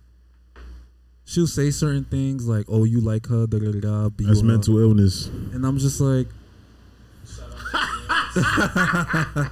she'll 1.24 1.46
say 1.46 1.70
certain 1.70 2.04
things 2.04 2.46
like 2.46 2.66
oh 2.68 2.84
you 2.84 3.00
like 3.00 3.26
her 3.28 3.46
da 3.46 3.58
da 3.58 3.72
da 3.72 3.80
da 3.80 4.08
be 4.10 4.24
That's 4.26 4.38
with 4.42 4.46
her. 4.50 4.52
mental 4.52 4.78
illness. 4.78 5.26
and 5.52 5.64
I'm 5.66 5.78
just 5.78 6.00
like 6.00 6.26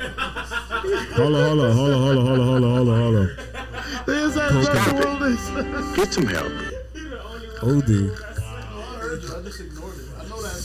Hold 0.00 1.34
on, 1.34 1.44
hold 1.44 1.60
on, 1.60 1.76
hold 1.76 1.90
on, 1.92 2.00
hold 2.00 2.18
on, 2.18 2.26
hold 2.26 2.38
on, 2.38 2.62
hold 2.62 2.88
on, 2.88 3.00
hold 3.00 3.16
on, 3.16 3.36
hold 4.06 4.08
on. 4.08 4.14
There's 4.14 4.34
that 4.34 4.52
mental 4.52 5.08
illness. 5.08 5.96
Get 5.96 6.12
some 6.14 6.26
help. 6.26 6.52
OD 7.62 8.10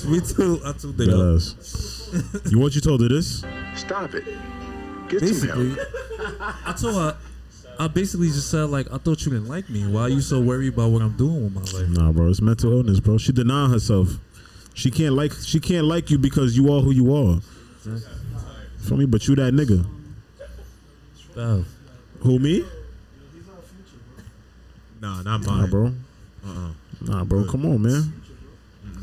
me 0.08 0.22
too 0.22 0.62
I 0.64 0.72
told 0.74 0.98
her 1.00 1.04
Yes. 1.34 2.10
you 2.50 2.60
what 2.60 2.76
you 2.76 2.82
told 2.82 3.02
her 3.02 3.10
this? 3.10 3.44
Stop 3.76 4.14
it. 4.14 4.24
Get 5.10 5.22
some 5.22 5.50
help. 5.50 5.60
basically, 5.60 5.76
I 6.66 6.76
told 6.80 6.96
her, 6.96 7.18
I 7.80 7.88
basically 7.88 8.28
just 8.28 8.50
said 8.50 8.70
like, 8.70 8.92
I 8.92 8.98
thought 8.98 9.26
you 9.26 9.32
didn't 9.32 9.48
like 9.48 9.70
me. 9.70 9.86
Why 9.86 10.02
are 10.02 10.10
you 10.10 10.22
so 10.22 10.40
worried 10.42 10.74
about 10.74 10.92
what 10.92 11.02
I'm 11.02 11.16
doing 11.18 11.44
with 11.44 11.54
my 11.54 11.80
life? 11.80 11.90
Nah, 11.90 12.12
bro, 12.12 12.30
it's 12.30 12.42
mental 12.42 12.72
illness, 12.72 13.00
bro. 13.00 13.18
She 13.18 13.32
denying 13.32 13.72
herself. 13.72 14.10
She 14.74 14.92
can't 14.92 15.14
like 15.14 15.34
she 15.34 15.60
can't 15.60 15.86
like 15.86 16.10
you 16.10 16.18
because 16.18 16.56
you 16.58 16.74
are 16.74 16.82
who 16.82 16.92
you 16.92 17.14
are. 17.16 17.40
For 18.88 18.96
me, 18.96 19.06
but 19.06 19.28
you 19.28 19.36
that 19.36 19.54
nigga. 19.54 19.86
Oh, 21.38 21.66
Who 22.22 22.40
me? 22.40 22.64
Nah, 25.06 25.22
not 25.22 25.46
Nah, 25.46 25.52
mine. 25.58 25.70
bro. 25.70 25.86
Uh-uh. 26.48 26.70
Nah, 27.02 27.24
bro. 27.24 27.44
Come 27.46 27.66
on, 27.68 27.82
man. 27.82 28.14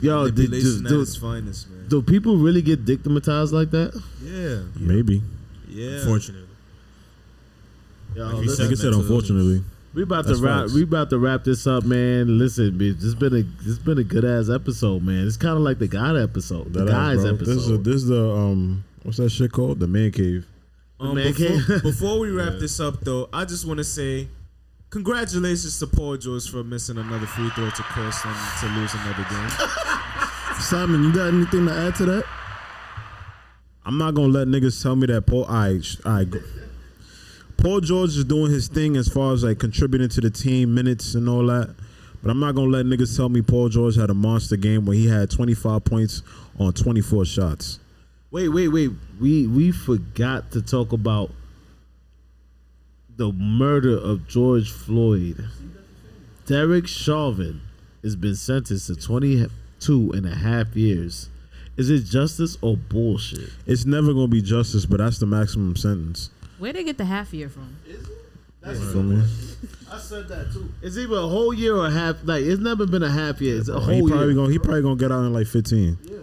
Yo, 0.00 0.24
did, 0.26 0.50
Manipulation 0.50 0.82
do, 0.84 1.00
at 1.02 1.06
do, 1.06 1.20
finest, 1.20 1.70
man. 1.70 1.84
do 1.88 2.02
people 2.02 2.36
really 2.38 2.60
get 2.62 2.80
victimized 2.80 3.52
like 3.52 3.70
that? 3.70 3.92
Yeah. 4.20 4.62
Maybe. 4.76 5.22
Yeah. 5.68 5.98
Unfortunately. 6.00 6.48
Yo, 8.16 8.26
Like 8.26 8.34
listen, 8.46 8.64
Like 8.64 8.72
I 8.72 8.76
said, 8.76 8.92
unfortunately. 8.94 9.62
we 9.94 10.02
about 10.02 10.26
That's 10.26 10.40
to 10.40 10.44
wrap. 10.44 10.60
facts. 10.62 10.74
We 10.74 10.82
about 10.82 11.10
to 11.10 11.18
wrap 11.18 11.44
this 11.44 11.66
up, 11.68 11.84
man. 11.84 12.36
Listen, 12.38 12.72
bitch, 12.78 12.98
this 13.00 13.14
been 13.14 13.34
a 13.36 13.42
this 13.64 13.78
been 13.78 13.98
a 13.98 14.04
good 14.04 14.24
ass 14.24 14.50
episode, 14.50 15.02
man. 15.04 15.24
It's 15.26 15.36
kind 15.36 15.56
of 15.56 15.62
like 15.62 15.78
the 15.78 15.88
God 15.88 16.16
episode, 16.16 16.72
the 16.72 16.84
That 16.84 16.90
guys 16.90 17.20
ass, 17.20 17.26
episode. 17.34 17.44
This 17.54 17.64
is 17.66 17.82
this 17.84 17.94
is 17.96 18.06
the 18.08 18.28
um 18.28 18.82
what's 19.04 19.18
that 19.18 19.30
shit 19.30 19.52
called? 19.52 19.78
The 19.78 19.86
man 19.86 20.10
cave. 20.10 20.46
Um, 21.00 21.14
Man 21.14 21.32
before, 21.32 21.46
cave. 21.48 21.66
before 21.82 22.18
we 22.18 22.30
wrap 22.30 22.54
this 22.58 22.78
up, 22.80 23.00
though, 23.02 23.28
I 23.32 23.44
just 23.44 23.66
want 23.66 23.78
to 23.78 23.84
say 23.84 24.28
congratulations 24.92 25.78
to 25.78 25.86
Paul 25.86 26.18
George 26.18 26.50
for 26.50 26.62
missing 26.62 26.98
another 26.98 27.26
free 27.26 27.48
throw 27.50 27.70
to 27.70 27.82
cost 27.82 28.22
them 28.22 28.36
to 28.60 28.66
lose 28.78 28.92
another 28.92 29.26
game. 29.28 29.48
Simon, 30.60 31.02
you 31.02 31.12
got 31.12 31.28
anything 31.28 31.66
to 31.66 31.72
add 31.72 31.94
to 31.96 32.04
that? 32.04 32.24
I'm 33.84 33.96
not 33.96 34.14
gonna 34.14 34.28
let 34.28 34.46
niggas 34.48 34.80
tell 34.80 34.94
me 34.94 35.06
that 35.06 35.26
Paul. 35.26 35.46
I, 35.48 35.80
I, 36.04 36.26
Paul 37.56 37.80
George 37.80 38.10
is 38.10 38.24
doing 38.24 38.52
his 38.52 38.68
thing 38.68 38.96
as 38.96 39.08
far 39.08 39.32
as 39.32 39.42
like 39.42 39.58
contributing 39.58 40.10
to 40.10 40.20
the 40.20 40.30
team 40.30 40.74
minutes 40.74 41.14
and 41.14 41.28
all 41.28 41.46
that. 41.46 41.74
But 42.22 42.30
I'm 42.30 42.38
not 42.38 42.54
gonna 42.54 42.68
let 42.68 42.84
niggas 42.84 43.16
tell 43.16 43.30
me 43.30 43.40
Paul 43.40 43.70
George 43.70 43.96
had 43.96 44.10
a 44.10 44.14
monster 44.14 44.56
game 44.56 44.84
where 44.84 44.94
he 44.94 45.08
had 45.08 45.30
25 45.30 45.84
points 45.84 46.22
on 46.60 46.74
24 46.74 47.24
shots. 47.24 47.80
Wait, 48.30 48.50
wait, 48.50 48.68
wait. 48.68 48.90
We 49.18 49.46
we 49.46 49.72
forgot 49.72 50.52
to 50.52 50.60
talk 50.62 50.92
about 50.92 51.30
the 53.16 53.32
murder 53.32 53.96
of 53.96 54.26
George 54.28 54.70
Floyd. 54.70 55.48
Derek 56.46 56.86
Chauvin 56.86 57.60
has 58.02 58.16
been 58.16 58.34
sentenced 58.34 58.88
to 58.88 58.96
22 58.96 60.12
and 60.14 60.26
a 60.26 60.34
half 60.34 60.74
years. 60.74 61.28
Is 61.76 61.88
it 61.88 62.04
justice 62.04 62.58
or 62.60 62.76
bullshit? 62.76 63.50
It's 63.66 63.84
never 63.86 64.12
gonna 64.12 64.28
be 64.28 64.42
justice, 64.42 64.84
but 64.86 64.98
that's 64.98 65.18
the 65.18 65.26
maximum 65.26 65.76
sentence. 65.76 66.30
Where 66.58 66.72
they 66.72 66.84
get 66.84 66.98
the 66.98 67.04
half 67.04 67.32
year 67.32 67.48
from? 67.48 67.76
Is 67.86 68.02
it? 68.02 68.08
That's 68.60 68.78
You 68.78 68.92
feel 68.92 69.02
me? 69.02 69.24
I 69.90 69.98
said 69.98 70.28
that 70.28 70.52
too. 70.52 70.68
It's 70.82 70.96
either 70.96 71.16
a 71.16 71.26
whole 71.26 71.52
year 71.54 71.76
or 71.76 71.86
a 71.86 71.90
half. 71.90 72.16
Like 72.24 72.42
it's 72.44 72.60
never 72.60 72.86
been 72.86 73.02
a 73.02 73.10
half 73.10 73.40
year. 73.40 73.58
It's 73.58 73.68
a 73.68 73.80
whole 73.80 73.94
He 73.94 74.00
probably 74.06 74.26
year. 74.26 74.34
gonna 74.34 74.50
he 74.52 74.58
probably 74.58 74.82
gonna 74.82 74.96
get 74.96 75.10
out 75.10 75.20
in 75.24 75.32
like 75.32 75.46
15. 75.46 75.98
Yeah, 76.02 76.10
he's 76.10 76.18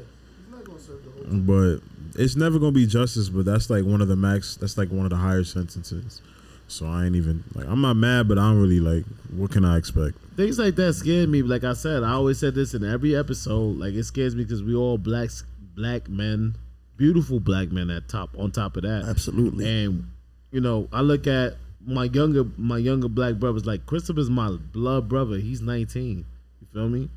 not 0.51 0.63
gonna 0.63 0.79
serve 0.79 1.03
the 1.03 1.11
whole. 1.11 1.39
But 1.79 1.81
it's 2.21 2.35
never 2.35 2.59
gonna 2.59 2.71
be 2.71 2.85
justice. 2.85 3.29
But 3.29 3.45
that's 3.45 3.69
like 3.69 3.83
one 3.83 4.01
of 4.01 4.07
the 4.07 4.15
max. 4.15 4.55
That's 4.55 4.77
like 4.77 4.89
one 4.89 5.05
of 5.05 5.09
the 5.09 5.17
higher 5.17 5.43
sentences. 5.43 6.21
So 6.69 6.85
I 6.85 7.05
ain't 7.05 7.15
even 7.15 7.43
like 7.55 7.67
I'm 7.67 7.81
not 7.81 7.95
mad, 7.95 8.27
but 8.27 8.37
I 8.37 8.49
don't 8.49 8.61
really 8.61 8.79
like. 8.79 9.05
What 9.35 9.51
can 9.51 9.65
I 9.65 9.77
expect? 9.77 10.17
Things 10.37 10.59
like 10.59 10.75
that 10.75 10.93
scare 10.93 11.27
me. 11.27 11.41
Like 11.41 11.63
I 11.63 11.73
said, 11.73 12.03
I 12.03 12.11
always 12.11 12.39
said 12.39 12.55
this 12.55 12.73
in 12.73 12.83
every 12.83 13.15
episode. 13.15 13.77
Like 13.77 13.93
it 13.93 14.03
scares 14.03 14.35
me 14.35 14.43
because 14.43 14.63
we 14.63 14.75
all 14.75 14.97
black 14.97 15.29
black 15.75 16.07
men, 16.07 16.55
beautiful 16.95 17.39
black 17.39 17.71
men 17.71 17.89
at 17.89 18.07
top. 18.07 18.29
On 18.37 18.51
top 18.51 18.77
of 18.77 18.83
that, 18.83 19.05
Absolutely. 19.07 19.67
And 19.67 20.11
you 20.51 20.61
know, 20.61 20.87
I 20.93 21.01
look 21.01 21.27
at 21.27 21.55
my 21.85 22.05
younger 22.05 22.45
my 22.57 22.77
younger 22.77 23.07
black 23.07 23.35
brothers. 23.35 23.65
Like 23.65 23.85
Christopher's 23.85 24.29
my 24.29 24.51
blood 24.51 25.09
brother. 25.09 25.37
He's 25.37 25.61
19. 25.61 26.25
You 26.61 26.67
feel 26.71 26.89
me? 26.89 27.09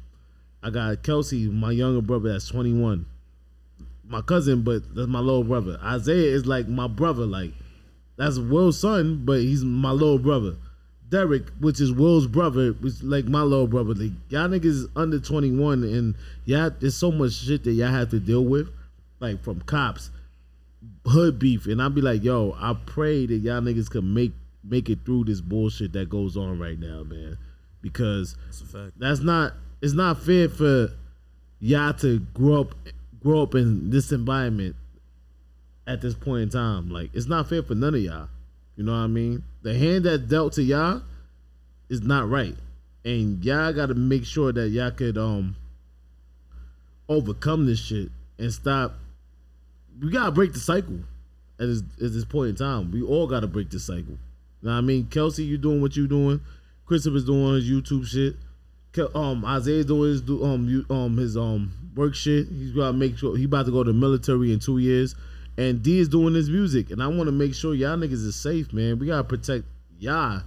I 0.62 0.70
got 0.70 1.02
Kelsey, 1.02 1.48
my 1.48 1.72
younger 1.72 2.00
brother. 2.00 2.32
That's 2.32 2.48
21. 2.48 3.04
My 4.08 4.20
cousin, 4.22 4.62
but 4.62 4.94
that's 4.94 5.08
my 5.08 5.20
little 5.20 5.44
brother. 5.44 5.78
Isaiah 5.82 6.34
is 6.34 6.46
like 6.46 6.68
my 6.68 6.86
brother. 6.86 7.24
Like 7.24 7.52
that's 8.16 8.38
Will's 8.38 8.78
son, 8.78 9.24
but 9.24 9.40
he's 9.40 9.64
my 9.64 9.90
little 9.90 10.18
brother. 10.18 10.56
Derek, 11.08 11.50
which 11.60 11.80
is 11.80 11.92
Will's 11.92 12.26
brother, 12.26 12.74
was 12.80 13.02
like 13.02 13.26
my 13.26 13.42
little 13.42 13.66
brother. 13.66 13.94
Like 13.94 14.12
y'all 14.30 14.48
niggas 14.48 14.64
is 14.64 14.86
under 14.96 15.18
21 15.18 15.84
and 15.84 16.14
y'all 16.46 16.70
there's 16.80 16.96
so 16.96 17.12
much 17.12 17.32
shit 17.32 17.64
that 17.64 17.72
y'all 17.72 17.88
have 17.88 18.10
to 18.10 18.18
deal 18.20 18.44
with. 18.44 18.68
Like 19.20 19.42
from 19.44 19.60
cops, 19.60 20.10
hood 21.06 21.38
beef. 21.38 21.66
And 21.66 21.82
I'll 21.82 21.90
be 21.90 22.00
like, 22.00 22.24
yo, 22.24 22.56
I 22.58 22.74
pray 22.86 23.26
that 23.26 23.36
y'all 23.36 23.60
niggas 23.60 23.90
can 23.90 24.14
make 24.14 24.32
make 24.64 24.88
it 24.88 25.00
through 25.04 25.24
this 25.24 25.40
bullshit 25.40 25.92
that 25.92 26.08
goes 26.08 26.36
on 26.36 26.58
right 26.58 26.78
now, 26.78 27.02
man. 27.02 27.36
Because 27.82 28.36
that's 28.46 28.60
a 28.62 28.64
fact. 28.64 28.92
that's 28.98 29.20
not 29.20 29.52
it's 29.82 29.92
not 29.92 30.22
fair 30.22 30.48
for 30.48 30.92
y'all 31.60 31.92
to 31.94 32.20
grow 32.32 32.62
up 32.62 32.74
grow 33.22 33.42
up 33.42 33.54
in 33.54 33.90
this 33.90 34.12
environment 34.12 34.76
at 35.86 36.00
this 36.00 36.14
point 36.14 36.42
in 36.42 36.48
time. 36.50 36.90
Like 36.90 37.10
it's 37.12 37.26
not 37.26 37.48
fair 37.48 37.62
for 37.62 37.74
none 37.74 37.94
of 37.94 38.00
y'all. 38.00 38.28
You 38.76 38.84
know 38.84 38.92
what 38.92 38.98
I 38.98 39.06
mean? 39.06 39.42
The 39.62 39.76
hand 39.76 40.04
that 40.04 40.28
dealt 40.28 40.54
to 40.54 40.62
y'all 40.62 41.02
is 41.88 42.02
not 42.02 42.28
right. 42.28 42.54
And 43.04 43.44
y'all 43.44 43.72
gotta 43.72 43.94
make 43.94 44.24
sure 44.24 44.52
that 44.52 44.68
y'all 44.68 44.90
could 44.90 45.18
um 45.18 45.56
overcome 47.08 47.66
this 47.66 47.80
shit 47.80 48.08
and 48.38 48.52
stop 48.52 48.94
we 50.00 50.10
gotta 50.10 50.30
break 50.32 50.52
the 50.52 50.60
cycle 50.60 51.00
at 51.60 51.66
this 51.66 51.82
at 52.02 52.12
this 52.12 52.24
point 52.24 52.50
in 52.50 52.56
time. 52.56 52.90
We 52.90 53.02
all 53.02 53.26
gotta 53.26 53.46
break 53.46 53.70
the 53.70 53.78
cycle. 53.78 54.18
You 54.62 54.68
know 54.68 54.72
what 54.72 54.78
I 54.78 54.80
mean? 54.80 55.06
Kelsey, 55.06 55.44
you 55.44 55.58
doing 55.58 55.80
what 55.80 55.96
you 55.96 56.06
doing. 56.06 56.40
Christopher's 56.86 57.24
doing 57.24 57.54
his 57.54 57.68
YouTube 57.68 58.06
shit. 58.06 58.36
Um 59.14 59.44
Isaiah 59.44 59.84
doing 59.84 60.10
his 60.10 60.22
um 60.28 60.86
um 60.90 61.16
his 61.16 61.36
um 61.36 61.72
work 61.94 62.14
shit. 62.14 62.48
He's 62.48 62.72
gotta 62.72 62.92
make 62.92 63.18
sure 63.18 63.36
he 63.36 63.44
about 63.44 63.66
to 63.66 63.72
go 63.72 63.82
to 63.82 63.92
the 63.92 63.98
military 63.98 64.52
in 64.52 64.60
two 64.60 64.78
years, 64.78 65.14
and 65.58 65.82
D 65.82 65.98
is 65.98 66.08
doing 66.08 66.34
his 66.34 66.48
music. 66.50 66.90
And 66.90 67.02
I 67.02 67.06
want 67.08 67.26
to 67.28 67.32
make 67.32 67.54
sure 67.54 67.74
y'all 67.74 67.96
niggas 67.96 68.12
is 68.24 68.36
safe, 68.36 68.72
man. 68.72 68.98
We 68.98 69.06
gotta 69.06 69.24
protect 69.24 69.64
y'all, 69.98 70.42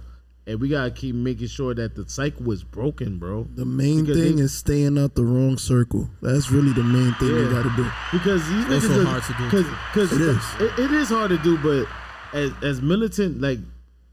and 0.46 0.60
we 0.60 0.68
gotta 0.68 0.90
keep 0.90 1.14
making 1.14 1.48
sure 1.48 1.74
that 1.74 1.94
the 1.94 2.08
cycle 2.08 2.50
is 2.52 2.62
broken, 2.64 3.18
bro. 3.18 3.46
The 3.54 3.64
main 3.64 4.02
Because 4.04 4.16
thing 4.22 4.36
they- 4.36 4.42
is 4.42 4.54
staying 4.54 4.98
out 4.98 5.14
the 5.14 5.24
wrong 5.24 5.58
circle. 5.58 6.10
That's 6.22 6.50
really 6.50 6.72
the 6.72 6.84
main 6.84 7.12
thing 7.14 7.28
you 7.28 7.50
got 7.50 7.62
to 7.62 7.76
do. 7.76 7.86
because 8.12 8.46
these 8.48 8.64
Also 8.66 8.88
niggas 8.88 9.04
hard 9.06 9.22
to 9.22 9.32
do, 9.34 9.50
Cause, 9.50 9.66
cause 9.92 10.12
It 10.12 10.20
is. 10.20 10.44
It, 10.60 10.78
it 10.84 10.90
is 10.92 11.08
hard 11.08 11.30
to 11.30 11.38
do, 11.38 11.56
but 11.58 11.86
as 12.32 12.50
as 12.62 12.82
militant 12.82 13.40
like 13.40 13.58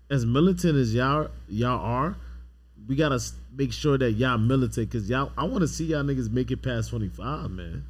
as 0.09 0.25
militant 0.25 0.75
as 0.77 0.93
y'all 0.93 1.29
y'all 1.49 1.79
are, 1.83 2.15
we 2.87 2.95
gotta 2.95 3.19
make 3.55 3.73
sure 3.73 3.97
that 3.97 4.11
y'all 4.11 4.37
militant 4.37 4.89
because 4.91 5.09
y'all. 5.09 5.31
I 5.37 5.43
want 5.45 5.61
to 5.61 5.67
see 5.67 5.85
y'all 5.85 6.03
niggas 6.03 6.29
make 6.31 6.51
it 6.51 6.61
past 6.61 6.89
twenty 6.91 7.09
five, 7.09 7.49
man. 7.49 7.85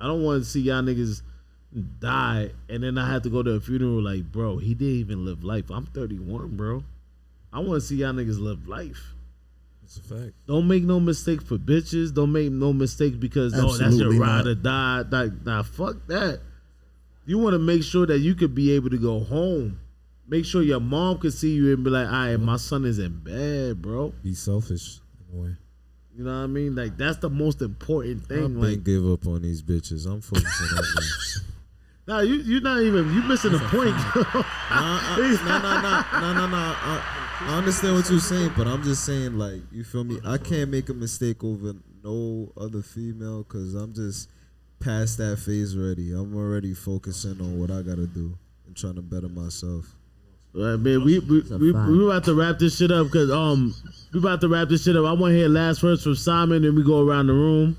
I 0.00 0.06
don't 0.06 0.22
want 0.22 0.42
to 0.42 0.48
see 0.48 0.60
y'all 0.60 0.82
niggas 0.82 1.22
die 1.72 2.50
and 2.68 2.82
then 2.82 2.96
I 2.98 3.10
have 3.10 3.22
to 3.22 3.30
go 3.30 3.42
to 3.42 3.52
a 3.52 3.60
funeral 3.60 4.02
like, 4.02 4.30
bro, 4.32 4.58
he 4.58 4.74
didn't 4.74 4.94
even 4.94 5.24
live 5.24 5.44
life. 5.44 5.70
I'm 5.70 5.86
31, 5.86 6.56
bro. 6.56 6.82
I 7.52 7.60
want 7.60 7.74
to 7.74 7.80
see 7.80 7.96
y'all 7.96 8.12
niggas 8.12 8.40
live 8.40 8.68
life. 8.68 9.14
It's 9.84 9.96
a 9.96 10.02
fact. 10.02 10.32
Don't 10.46 10.68
make 10.68 10.82
no 10.82 11.00
mistake 11.00 11.40
for 11.42 11.56
bitches. 11.56 12.12
Don't 12.12 12.32
make 12.32 12.52
no 12.52 12.72
mistakes 12.72 13.16
because 13.16 13.54
oh 13.54 13.68
that's 13.68 13.78
your 13.78 13.86
Absolutely 13.86 14.18
ride 14.18 14.44
not. 14.44 14.46
or 14.46 14.54
die. 14.54 15.04
Nah, 15.10 15.28
nah, 15.44 15.62
fuck 15.62 15.96
that. 16.08 16.40
You 17.24 17.38
want 17.38 17.54
to 17.54 17.58
make 17.58 17.82
sure 17.82 18.06
that 18.06 18.18
you 18.18 18.34
could 18.34 18.54
be 18.54 18.72
able 18.72 18.90
to 18.90 18.98
go 18.98 19.20
home. 19.20 19.80
Make 20.26 20.44
sure 20.44 20.62
your 20.62 20.80
mom 20.80 21.18
could 21.18 21.32
see 21.32 21.54
you 21.54 21.72
and 21.72 21.84
be 21.84 21.88
like, 21.90 22.06
"All 22.06 22.12
right, 22.12 22.36
my 22.36 22.56
son 22.58 22.84
is 22.84 22.98
in 22.98 23.18
bed, 23.20 23.80
bro." 23.80 24.12
Be 24.22 24.34
selfish 24.34 25.00
in 25.32 25.38
a 25.38 25.42
way. 25.42 25.56
You 26.16 26.24
know 26.24 26.36
what 26.36 26.44
I 26.44 26.46
mean? 26.48 26.74
Like 26.74 26.98
that's 26.98 27.18
the 27.18 27.30
most 27.30 27.62
important 27.62 28.24
I 28.24 28.28
thing. 28.28 28.42
been 28.42 28.60
Like, 28.60 28.84
give 28.84 29.10
up 29.10 29.26
on 29.26 29.40
these 29.40 29.62
bitches. 29.62 30.04
I'm 30.06 30.20
focusing 30.20 30.76
on 30.76 30.84
me. 30.84 31.44
Nah, 32.08 32.20
you 32.20 32.36
you're 32.36 32.60
not 32.60 32.80
even 32.82 33.12
you 33.14 33.22
missing 33.22 33.52
the 33.52 33.58
point. 33.60 33.94
Nah, 33.94 34.44
I- 34.70 35.38
no, 35.44 35.58
no, 35.58 35.80
no, 35.80 36.20
no, 36.20 36.32
no, 36.34 36.46
no. 36.48 36.56
I, 36.56 37.44
I 37.50 37.54
understand 37.58 37.94
what 37.94 38.10
you're 38.10 38.18
saying, 38.18 38.52
but 38.56 38.66
I'm 38.66 38.82
just 38.82 39.04
saying, 39.06 39.38
like, 39.38 39.60
you 39.70 39.84
feel 39.84 40.02
me? 40.04 40.18
I 40.24 40.38
can't 40.38 40.70
make 40.70 40.88
a 40.88 40.94
mistake 40.94 41.44
over 41.44 41.74
no 42.02 42.52
other 42.56 42.82
female 42.82 43.44
because 43.44 43.74
I'm 43.74 43.94
just 43.94 44.28
past 44.80 45.18
that 45.18 45.38
phase 45.38 45.76
already. 45.76 46.12
I'm 46.12 46.34
already 46.36 46.74
focusing 46.74 47.40
on 47.40 47.60
what 47.60 47.70
I 47.70 47.82
gotta 47.82 48.06
do 48.06 48.36
and 48.66 48.76
trying 48.76 48.94
to 48.96 49.02
better 49.02 49.28
myself. 49.28 49.94
Right, 50.54 50.76
man. 50.76 51.04
We 51.04 51.18
we, 51.20 51.40
we, 51.42 51.72
we 51.72 52.04
about 52.06 52.24
to 52.24 52.34
wrap 52.34 52.58
this 52.58 52.78
shit 52.78 52.90
up 52.90 53.06
because 53.06 53.30
um 53.30 53.74
we 54.12 54.18
about 54.20 54.40
to 54.40 54.48
wrap 54.48 54.68
this 54.68 54.84
shit 54.84 54.96
up. 54.96 55.04
I 55.04 55.12
want 55.12 55.32
to 55.32 55.36
hear 55.38 55.48
last 55.48 55.82
words 55.82 56.02
from 56.02 56.14
Simon, 56.16 56.64
and 56.64 56.76
we 56.76 56.82
go 56.82 57.06
around 57.06 57.26
the 57.28 57.34
room. 57.34 57.76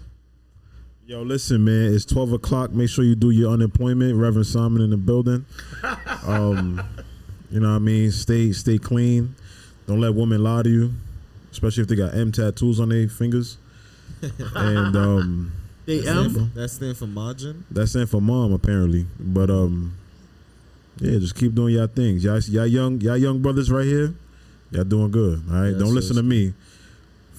Yo, 1.09 1.23
listen, 1.23 1.63
man. 1.63 1.91
It's 1.91 2.05
twelve 2.05 2.33
o'clock. 2.33 2.71
Make 2.71 2.87
sure 2.87 3.03
you 3.03 3.15
do 3.15 3.31
your 3.31 3.51
unemployment. 3.51 4.13
Reverend 4.15 4.45
Simon 4.45 4.83
in 4.83 4.91
the 4.91 4.97
building. 4.97 5.43
Um, 6.27 6.79
you 7.49 7.59
know 7.59 7.69
what 7.69 7.75
I 7.77 7.79
mean. 7.79 8.11
Stay 8.11 8.51
stay 8.51 8.77
clean. 8.77 9.33
Don't 9.87 9.99
let 9.99 10.13
women 10.13 10.43
lie 10.43 10.61
to 10.61 10.69
you, 10.69 10.91
especially 11.51 11.81
if 11.81 11.87
they 11.89 11.95
got 11.95 12.13
M 12.13 12.31
tattoos 12.31 12.79
on 12.79 12.89
their 12.89 13.07
fingers. 13.07 13.57
and 14.21 14.95
um, 14.95 15.51
They 15.87 16.01
That 16.01 16.17
M. 16.17 16.33
for, 16.33 16.59
that 16.59 16.69
stand 16.69 16.97
for 16.97 17.07
margin. 17.07 17.65
that's 17.71 17.95
in 17.95 18.05
for 18.05 18.21
mom 18.21 18.53
apparently. 18.53 19.07
But 19.19 19.49
um, 19.49 19.97
yeah, 20.99 21.17
just 21.17 21.35
keep 21.35 21.55
doing 21.55 21.73
your 21.73 21.87
things. 21.87 22.23
Y'all, 22.23 22.39
y'all 22.41 22.67
young, 22.67 23.01
y'all 23.01 23.17
young 23.17 23.41
brothers 23.41 23.71
right 23.71 23.85
here. 23.85 24.13
Y'all 24.69 24.83
doing 24.83 25.09
good. 25.09 25.41
All 25.49 25.61
right. 25.61 25.69
Yes, 25.69 25.79
Don't 25.79 25.95
listen 25.95 26.17
to 26.17 26.23
me. 26.23 26.53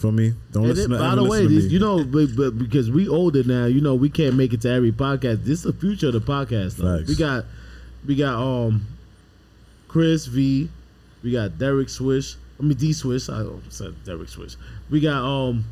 For 0.01 0.10
me, 0.10 0.32
don't 0.51 0.64
And 0.64 0.74
listen 0.74 0.93
it- 0.93 0.97
to. 0.97 1.02
by 1.05 1.14
the 1.14 1.24
way, 1.24 1.47
these, 1.47 1.70
you 1.70 1.78
know, 1.78 2.02
but, 2.02 2.35
but 2.35 2.59
because 2.59 2.90
we 2.90 3.06
older 3.06 3.43
now, 3.44 3.66
you 3.66 3.82
know, 3.82 3.94
we 3.94 4.09
can't 4.09 4.35
make 4.35 4.55
it 4.55 4.62
to 4.62 4.70
every 4.70 4.93
podcast. 4.93 5.44
This 5.44 5.59
is 5.59 5.62
the 5.64 5.72
future 5.74 6.06
of 6.06 6.14
the 6.14 6.20
podcast. 6.22 6.77
Though. 6.77 7.05
We 7.06 7.14
got, 7.14 7.44
we 8.06 8.14
got 8.16 8.35
um, 8.43 8.86
Chris 9.89 10.24
V, 10.24 10.70
we 11.22 11.32
got 11.32 11.59
Derek 11.59 11.90
Swish. 11.90 12.36
I 12.59 12.62
mean 12.62 12.78
D 12.78 12.93
Swish. 12.94 13.28
I 13.28 13.44
said 13.68 13.94
Derek 14.05 14.28
Swish. 14.31 14.56
We 14.89 15.01
got 15.01 15.22
um, 15.22 15.64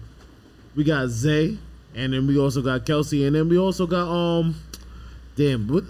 we 0.76 0.84
got 0.84 1.08
Zay, 1.08 1.56
and 1.94 2.12
then 2.12 2.26
we 2.26 2.38
also 2.38 2.60
got 2.60 2.84
Kelsey, 2.84 3.24
and 3.26 3.34
then 3.34 3.48
we 3.48 3.58
also 3.58 3.86
got 3.86 4.08
um, 4.10 4.56
damn, 5.36 5.68
what, 5.68 5.84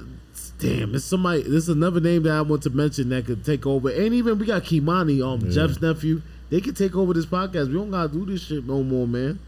damn, 0.60 0.94
it's 0.94 1.04
somebody. 1.04 1.42
This 1.42 1.64
is 1.64 1.68
another 1.70 1.98
name 2.00 2.22
that 2.24 2.32
I 2.34 2.42
want 2.42 2.62
to 2.64 2.70
mention 2.70 3.08
that 3.08 3.26
could 3.26 3.44
take 3.44 3.66
over, 3.66 3.88
and 3.90 4.14
even 4.14 4.38
we 4.38 4.46
got 4.46 4.62
Kimani, 4.62 5.24
um, 5.26 5.40
Yeah. 5.46 5.50
Jeff's 5.52 5.80
nephew. 5.82 6.22
They 6.50 6.60
can 6.60 6.74
take 6.74 6.96
over 6.96 7.12
this 7.12 7.26
podcast. 7.26 7.68
We 7.68 7.74
don't 7.74 7.90
gotta 7.90 8.12
do 8.12 8.24
this 8.24 8.42
shit 8.46 8.64
no 8.66 8.82
more, 8.82 9.06
man. 9.06 9.38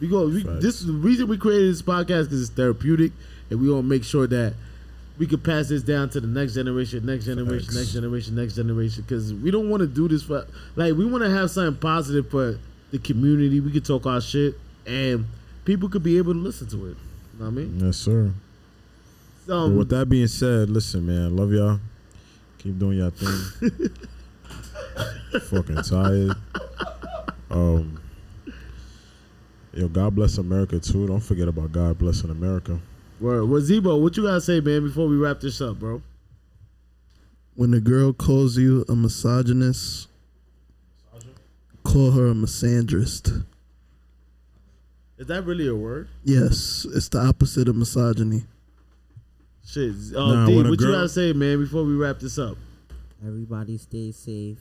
We 0.00 0.08
go. 0.08 0.26
We, 0.28 0.42
this 0.42 0.80
is 0.80 0.86
the 0.86 0.92
reason 0.92 1.28
we 1.28 1.38
created 1.38 1.70
this 1.70 1.82
podcast 1.82 2.24
because 2.24 2.42
it's 2.42 2.50
therapeutic, 2.50 3.12
and 3.50 3.60
we 3.60 3.70
want 3.70 3.84
to 3.84 3.88
make 3.88 4.04
sure 4.04 4.26
that 4.26 4.54
we 5.18 5.26
can 5.26 5.40
pass 5.40 5.68
this 5.70 5.82
down 5.82 6.10
to 6.10 6.20
the 6.20 6.26
next 6.26 6.52
generation, 6.54 7.06
next 7.06 7.24
generation, 7.24 7.64
Facts. 7.64 7.74
next 7.76 7.92
generation, 7.92 8.34
next 8.34 8.54
generation. 8.56 9.02
Because 9.06 9.32
we 9.32 9.50
don't 9.50 9.70
want 9.70 9.80
to 9.80 9.86
do 9.86 10.06
this 10.08 10.22
for 10.22 10.46
like 10.74 10.94
we 10.94 11.06
want 11.06 11.24
to 11.24 11.30
have 11.30 11.50
something 11.50 11.80
positive 11.80 12.30
for 12.30 12.58
the 12.90 12.98
community. 12.98 13.60
We 13.60 13.72
could 13.72 13.86
talk 13.86 14.04
our 14.04 14.20
shit, 14.20 14.54
and 14.86 15.24
people 15.64 15.88
could 15.88 16.02
be 16.02 16.18
able 16.18 16.34
to 16.34 16.38
listen 16.38 16.68
to 16.68 16.76
it. 16.76 16.80
You 16.88 16.94
know 17.38 17.44
what 17.44 17.46
I 17.46 17.50
mean? 17.50 17.80
yes, 17.82 17.96
sir. 17.96 18.32
So, 19.46 19.54
Um, 19.56 19.76
with 19.76 19.88
that 19.90 20.08
being 20.10 20.26
said, 20.26 20.68
listen, 20.68 21.06
man, 21.06 21.34
love 21.36 21.52
y'all. 21.52 21.78
Keep 22.58 22.78
doing 22.78 22.98
y'all 22.98 23.10
thing. 23.10 23.70
Fucking 25.50 25.82
tired. 25.82 26.32
Um, 27.50 28.00
yo, 29.72 29.88
God 29.88 30.14
bless 30.14 30.38
America 30.38 30.78
too. 30.80 31.06
Don't 31.06 31.20
forget 31.20 31.48
about 31.48 31.72
God 31.72 31.98
blessing 31.98 32.30
America. 32.30 32.78
word. 33.20 33.44
Well, 33.44 33.60
Zebo, 33.60 34.00
what 34.00 34.16
you 34.16 34.22
gotta 34.24 34.40
say, 34.40 34.60
man, 34.60 34.82
before 34.84 35.06
we 35.08 35.16
wrap 35.16 35.40
this 35.40 35.60
up, 35.60 35.78
bro? 35.78 36.02
When 37.54 37.72
a 37.74 37.80
girl 37.80 38.12
calls 38.12 38.56
you 38.58 38.84
a 38.88 38.94
misogynist, 38.96 40.08
call 41.84 42.10
her 42.12 42.26
a 42.28 42.34
misandrist. 42.34 43.44
Is 45.18 45.26
that 45.28 45.44
really 45.44 45.66
a 45.66 45.74
word? 45.74 46.08
Yes, 46.24 46.86
it's 46.94 47.08
the 47.08 47.18
opposite 47.20 47.68
of 47.68 47.76
misogyny. 47.76 48.44
Shit. 49.66 49.94
Uh, 50.14 50.32
Nah, 50.34 50.46
D, 50.46 50.56
when 50.56 50.66
a 50.66 50.70
what 50.70 50.80
you 50.80 50.92
gotta 50.92 51.08
say, 51.08 51.32
man, 51.32 51.58
before 51.60 51.84
we 51.84 51.94
wrap 51.94 52.18
this 52.20 52.38
up? 52.38 52.56
Everybody 53.26 53.78
stay 53.78 54.12
safe. 54.12 54.58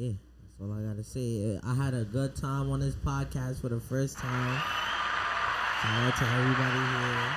And 0.00 0.08
yeah, 0.12 0.16
that's 0.58 0.60
all 0.62 0.72
I 0.72 0.82
gotta 0.88 1.04
say. 1.04 1.56
Uh, 1.56 1.60
I 1.64 1.74
had 1.74 1.94
a 1.94 2.04
good 2.04 2.34
time 2.34 2.70
on 2.70 2.80
this 2.80 2.94
podcast 2.94 3.60
for 3.60 3.68
the 3.68 3.80
first 3.80 4.16
time. 4.18 4.62
Shout 5.82 6.02
out 6.02 6.16
to 6.16 6.24
everybody 6.24 6.78
here. 6.78 7.30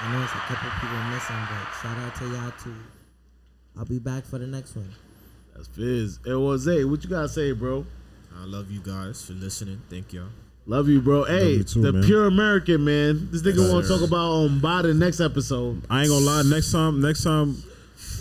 I 0.00 0.12
know 0.12 0.22
it's 0.22 0.32
a 0.32 0.36
couple 0.36 0.70
people 0.80 0.96
missing, 1.10 1.36
but 1.48 1.72
shout 1.82 1.98
out 1.98 2.14
to 2.16 2.24
y'all 2.26 2.52
too. 2.62 2.74
I'll 3.76 3.84
be 3.84 3.98
back 3.98 4.24
for 4.26 4.38
the 4.38 4.46
next 4.46 4.76
one. 4.76 4.90
That's 5.54 5.68
Fizz. 5.68 6.20
It 6.26 6.34
was 6.34 6.62
Zay. 6.62 6.84
What 6.84 7.02
you 7.04 7.10
gotta 7.10 7.28
say, 7.28 7.52
bro? 7.52 7.86
I 8.36 8.44
love 8.44 8.70
you 8.70 8.80
guys 8.80 9.24
for 9.24 9.32
listening. 9.32 9.80
Thank 9.88 10.12
y'all. 10.12 10.28
Love 10.66 10.88
you, 10.88 11.00
bro. 11.00 11.24
Hey, 11.24 11.54
you 11.54 11.64
too, 11.64 11.82
the 11.82 11.92
man. 11.92 12.04
pure 12.04 12.26
American 12.26 12.84
man. 12.84 13.28
This 13.30 13.42
nigga 13.42 13.58
Yes, 13.58 13.72
want 13.72 13.84
to 13.84 13.88
sir. 13.88 13.98
talk 13.98 14.08
about 14.08 14.30
on 14.30 14.64
um 14.64 14.82
the 14.82 14.94
next 14.94 15.20
episode. 15.20 15.82
I 15.90 16.00
ain't 16.02 16.08
gonna 16.10 16.24
lie. 16.24 16.42
Next 16.42 16.72
time, 16.72 17.00
next 17.00 17.22
time, 17.22 17.62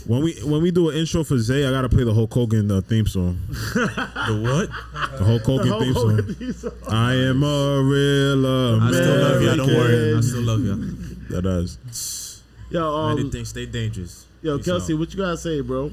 when 0.06 0.24
we 0.24 0.34
when 0.44 0.62
we 0.62 0.72
do 0.72 0.90
an 0.90 0.98
intro 0.98 1.24
for 1.24 1.38
Zay, 1.38 1.66
I 1.66 1.72
gotta 1.72 1.90
play 1.90 2.04
the 2.04 2.14
Hulk 2.14 2.34
Hogan 2.34 2.70
uh, 2.72 2.82
theme 2.82 3.06
song. 3.08 3.40
The 3.74 4.40
what? 4.42 5.18
The 5.20 5.24
Hulk 5.26 5.42
Hogan 5.44 5.68
Hulk 5.68 5.84
theme 5.84 5.94
Hogan 5.94 6.18
song. 6.26 6.36
theme 6.36 6.54
song. 6.54 6.72
I 6.90 7.14
am 7.16 7.44
a 7.44 7.82
real 7.84 8.46
American. 8.46 8.82
I 8.82 8.92
still 8.92 9.18
love 9.22 9.42
y'all. 9.44 9.58
Don't 9.58 9.68
worry. 9.68 10.16
I 10.18 10.22
still 10.22 10.42
love 10.44 10.66
y'all. 10.66 11.30
That 11.30 11.42
does. 11.44 12.42
Yo, 12.70 12.96
um, 12.96 13.20
Anything, 13.20 13.46
stay 13.46 13.66
dangerous. 13.66 14.26
yo, 14.42 14.58
Peace 14.58 14.66
Kelsey, 14.66 14.94
out. 14.94 15.00
what 15.00 15.12
you 15.14 15.18
gotta 15.20 15.38
say, 15.38 15.62
bro? 15.62 15.92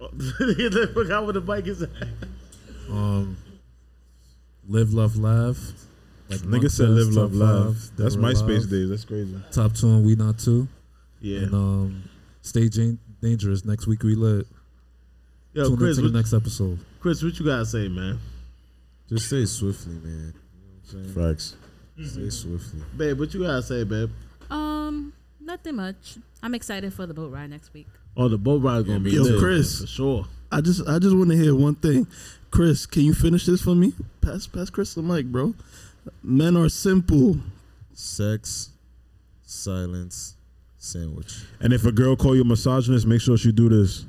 I 0.02 0.86
forgot 0.94 1.24
what 1.26 1.34
the 1.34 1.40
mic 1.40 1.66
is. 1.66 1.82
at. 1.82 1.90
Um, 2.90 3.36
live, 4.68 4.92
love, 4.92 5.16
laugh. 5.16 5.58
Like 6.28 6.40
Nigga 6.40 6.50
Monk 6.50 6.70
said 6.70 6.88
live, 6.88 7.14
top 7.14 7.30
love, 7.32 7.66
laugh. 7.66 7.76
That's 7.96 8.14
Dead 8.16 8.24
or 8.24 8.26
MySpace 8.26 8.70
days. 8.70 8.88
That's 8.88 9.04
crazy. 9.04 9.36
Top 9.52 9.74
two 9.74 9.88
and 9.88 10.06
we 10.06 10.14
not 10.16 10.38
two. 10.38 10.66
Yeah. 11.20 11.40
And 11.40 11.54
um, 11.54 12.02
stay 12.42 12.68
jan- 12.68 12.98
dangerous. 13.20 13.64
Next 13.64 13.86
week 13.86 14.02
we 14.02 14.14
lit. 14.14 14.46
Yo, 15.54 15.68
Tune 15.68 15.76
Chris, 15.76 15.98
into 15.98 16.10
the 16.10 16.16
next 16.16 16.32
episode. 16.32 16.78
Chris, 17.00 17.22
what 17.22 17.38
you 17.38 17.44
gotta 17.44 17.66
say, 17.66 17.88
man? 17.88 18.18
Just 19.08 19.28
say 19.28 19.44
swiftly, 19.44 19.94
man. 19.94 20.34
You 20.92 20.98
know 20.98 21.08
what 21.14 21.22
I'm 21.26 21.34
Facts. 21.34 21.56
saying? 21.96 22.08
Say 22.08 22.30
swiftly. 22.30 22.80
Babe, 22.96 23.18
what 23.18 23.32
you 23.34 23.40
gotta 23.42 23.62
say, 23.62 23.84
babe? 23.84 24.10
Um, 24.50 25.12
nothing 25.40 25.76
much. 25.76 26.16
I'm 26.42 26.54
excited 26.54 26.92
for 26.94 27.06
the 27.06 27.14
boat 27.14 27.30
ride 27.32 27.50
next 27.50 27.72
week. 27.74 27.86
Oh, 28.16 28.28
the 28.28 28.38
boat 28.38 28.62
ride 28.62 28.86
gonna 28.86 29.00
be 29.00 29.10
Yo, 29.12 29.22
lit, 29.22 29.38
Chris. 29.40 29.80
for 29.82 29.86
sure. 29.86 30.26
I 30.50 30.60
just 30.60 30.86
I 30.88 30.98
just 30.98 31.16
want 31.16 31.30
to 31.30 31.36
hear 31.36 31.54
one 31.54 31.74
thing. 31.76 32.06
Chris, 32.50 32.84
can 32.84 33.02
you 33.02 33.14
finish 33.14 33.46
this 33.46 33.62
for 33.62 33.74
me? 33.74 33.92
Pass 34.20 34.46
pass 34.46 34.68
Chris 34.70 34.94
the 34.94 35.02
mic, 35.02 35.26
bro. 35.26 35.54
Men 36.22 36.56
are 36.56 36.68
simple. 36.68 37.38
Sex, 37.94 38.70
silence, 39.44 40.34
sandwich. 40.82 41.32
And 41.60 41.72
if 41.72 41.86
a 41.86 41.92
girl 41.92 42.16
call 42.16 42.34
you 42.34 42.42
a 42.42 42.44
misogynist, 42.44 43.06
make 43.06 43.20
sure 43.20 43.36
she 43.38 43.52
do 43.52 43.68
this. 43.68 44.04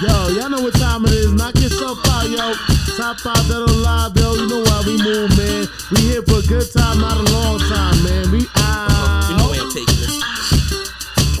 Yo, 0.00 0.28
y'all 0.32 0.48
know 0.48 0.62
what 0.62 0.72
time 0.74 1.04
it 1.04 1.10
is. 1.12 1.32
Knock 1.32 1.54
yourself 1.56 1.98
out, 2.06 2.30
yo. 2.30 2.54
Top 2.96 3.18
five 3.20 3.46
that 3.48 3.66
on 3.68 3.82
live, 3.82 4.16
yo. 4.16 4.34
You 4.34 4.48
know 4.48 4.62
why 4.62 4.82
we 4.86 4.96
move, 5.02 5.28
man. 5.36 5.66
We 5.90 6.00
here 6.08 6.22
for 6.22 6.38
a 6.38 6.42
good 6.46 6.64
time, 6.72 7.00
not 7.00 7.18
a 7.18 7.26
long 7.34 7.58
time, 7.58 7.98
man. 8.04 8.30
We 8.30 8.46
out. 8.56 9.28
You 9.28 9.36
know 9.36 9.50
where 9.50 9.60
I'm 9.60 9.70
taking 9.70 10.00
this. 10.00 10.16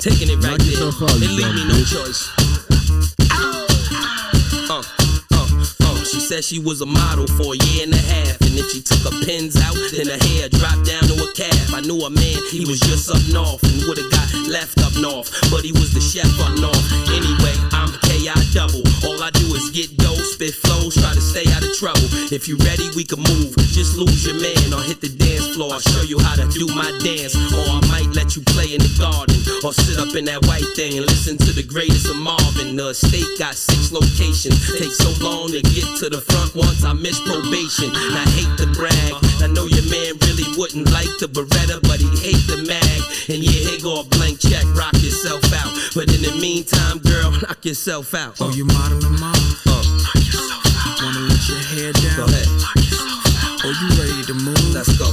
Taking 0.02 0.28
it 0.28 0.42
right 0.42 0.50
Knock 0.50 0.58
there. 0.58 0.68
yourself 0.74 1.02
out, 1.02 1.16
It 1.16 1.22
you 1.22 1.38
leave 1.38 1.54
me 1.54 1.64
no 1.70 1.74
bitch. 1.74 1.94
choice. 1.94 2.28
Uh, 4.68 4.82
uh, 5.32 5.44
uh. 5.86 6.04
She 6.04 6.20
said 6.20 6.44
she 6.44 6.58
was 6.58 6.80
a 6.82 6.86
model 6.86 7.26
for 7.28 7.54
a 7.54 7.56
year 7.56 7.84
and 7.84 7.94
a 7.94 7.98
half. 7.98 8.49
She 8.68 8.82
took 8.82 9.00
her 9.08 9.16
pins 9.24 9.56
out, 9.56 9.74
then 9.96 10.06
her 10.06 10.20
hair 10.20 10.48
dropped 10.48 10.84
down 10.84 11.02
to 11.08 11.16
a 11.16 11.28
calf. 11.32 11.74
I 11.74 11.80
knew 11.80 11.98
a 12.04 12.10
man, 12.10 12.38
he 12.50 12.66
was 12.68 12.80
just 12.80 13.08
up 13.08 13.22
north 13.32 13.62
and 13.64 13.82
would've 13.88 14.10
got 14.10 14.28
left 14.50 14.78
up 14.84 14.92
north. 15.00 15.30
But 15.50 15.64
he 15.64 15.72
was 15.72 15.94
the 15.94 16.00
chef 16.00 16.28
up 16.42 16.52
north. 16.58 16.82
Anyway, 17.08 17.56
I'm 17.72 17.90
KI 18.04 18.34
double. 18.52 18.82
All 19.06 19.22
I 19.22 19.30
do 19.30 19.46
is 19.54 19.70
get 19.70 19.96
dough, 19.96 20.18
spit 20.34 20.54
flows, 20.54 20.94
try 20.98 21.14
to 21.14 21.20
stay 21.22 21.46
out 21.54 21.62
of 21.62 21.72
trouble. 21.78 22.04
If 22.34 22.48
you 22.48 22.58
ready, 22.66 22.90
we 22.94 23.04
can 23.04 23.22
move. 23.22 23.56
Just 23.70 23.96
lose 23.96 24.26
your 24.26 24.36
man 24.36 24.74
or 24.74 24.82
hit 24.82 25.00
the 25.00 25.08
dance 25.08 25.54
floor. 25.54 25.72
I'll 25.72 25.80
show 25.80 26.02
you 26.02 26.18
how 26.18 26.36
to 26.36 26.46
do 26.50 26.66
my 26.74 26.90
dance. 27.00 27.34
Or 27.54 27.64
I 27.64 27.80
might 27.88 28.10
let 28.12 28.36
you 28.36 28.42
play 28.42 28.74
in 28.74 28.82
the 28.82 28.92
garden. 28.98 29.38
Or 29.64 29.72
sit 29.72 29.98
up 29.98 30.14
in 30.14 30.26
that 30.26 30.44
white 30.46 30.66
thing 30.74 30.98
and 30.98 31.06
listen 31.06 31.38
to 31.38 31.52
the 31.52 31.62
greatest 31.62 32.10
of 32.10 32.16
Marvin. 32.16 32.76
The 32.76 32.92
state 32.92 33.38
got 33.38 33.54
six 33.54 33.92
locations. 33.92 34.58
Takes 34.78 34.98
so 34.98 35.10
long 35.22 35.54
to 35.54 35.62
get 35.62 35.86
to 36.02 36.10
the 36.10 36.20
front 36.20 36.54
once 36.54 36.84
I 36.84 36.92
miss 36.92 37.20
probation. 37.22 37.90
I 37.94 38.26
hate 38.34 38.49
to 38.56 38.66
brag. 38.74 39.12
I 39.42 39.46
know 39.46 39.66
your 39.66 39.84
man 39.90 40.16
really 40.26 40.48
wouldn't 40.56 40.90
like 40.90 41.10
the 41.18 41.28
Beretta, 41.28 41.80
but 41.86 42.00
he 42.00 42.08
hate 42.20 42.44
the 42.46 42.58
mag. 42.66 43.00
And 43.28 43.42
yeah, 43.42 43.70
here 43.70 43.80
go 43.80 44.00
a 44.00 44.04
blank 44.04 44.40
check. 44.40 44.64
Rock 44.74 44.94
yourself 45.02 45.44
out. 45.52 45.70
But 45.94 46.08
in 46.14 46.22
the 46.22 46.34
meantime, 46.40 46.98
girl, 46.98 47.30
knock 47.42 47.64
yourself 47.64 48.14
out. 48.14 48.36
Oh, 48.40 48.50
you 48.50 48.64
modeling, 48.64 49.18
mom? 49.20 49.34
Uh, 49.66 49.82
Wanna 51.02 51.20
let 51.32 51.42
your 51.48 51.62
hair 51.72 51.92
down? 51.92 52.16
Go 52.16 52.24
ahead. 52.28 52.48
Oh, 53.64 53.72
you 53.72 53.88
ready 54.00 54.22
to 54.28 54.34
move? 54.34 54.74
Let's 54.74 54.92
go. 54.98 55.08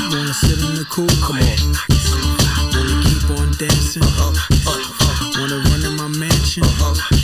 You 0.00 0.18
wanna 0.18 0.34
sit 0.34 0.58
in 0.58 0.74
the 0.76 0.86
cool? 0.90 1.08
Come 1.24 1.40
on. 1.40 1.58
Wanna 2.76 2.96
keep 3.04 3.24
on 3.38 3.48
dancing? 3.56 4.02
Uh-huh. 4.04 4.32
Wanna 5.40 5.58
run 5.70 5.84
in 5.84 5.96
my 5.96 6.08
mansion? 6.08 6.64
Sit 6.64 7.21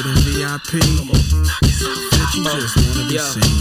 in 0.00 0.16
VIP? 0.24 0.80
Bet 1.12 2.34
you 2.34 2.44
just 2.44 2.76
wanna 2.76 3.08
be 3.08 3.14
Yeah. 3.14 3.28
seen. 3.28 3.60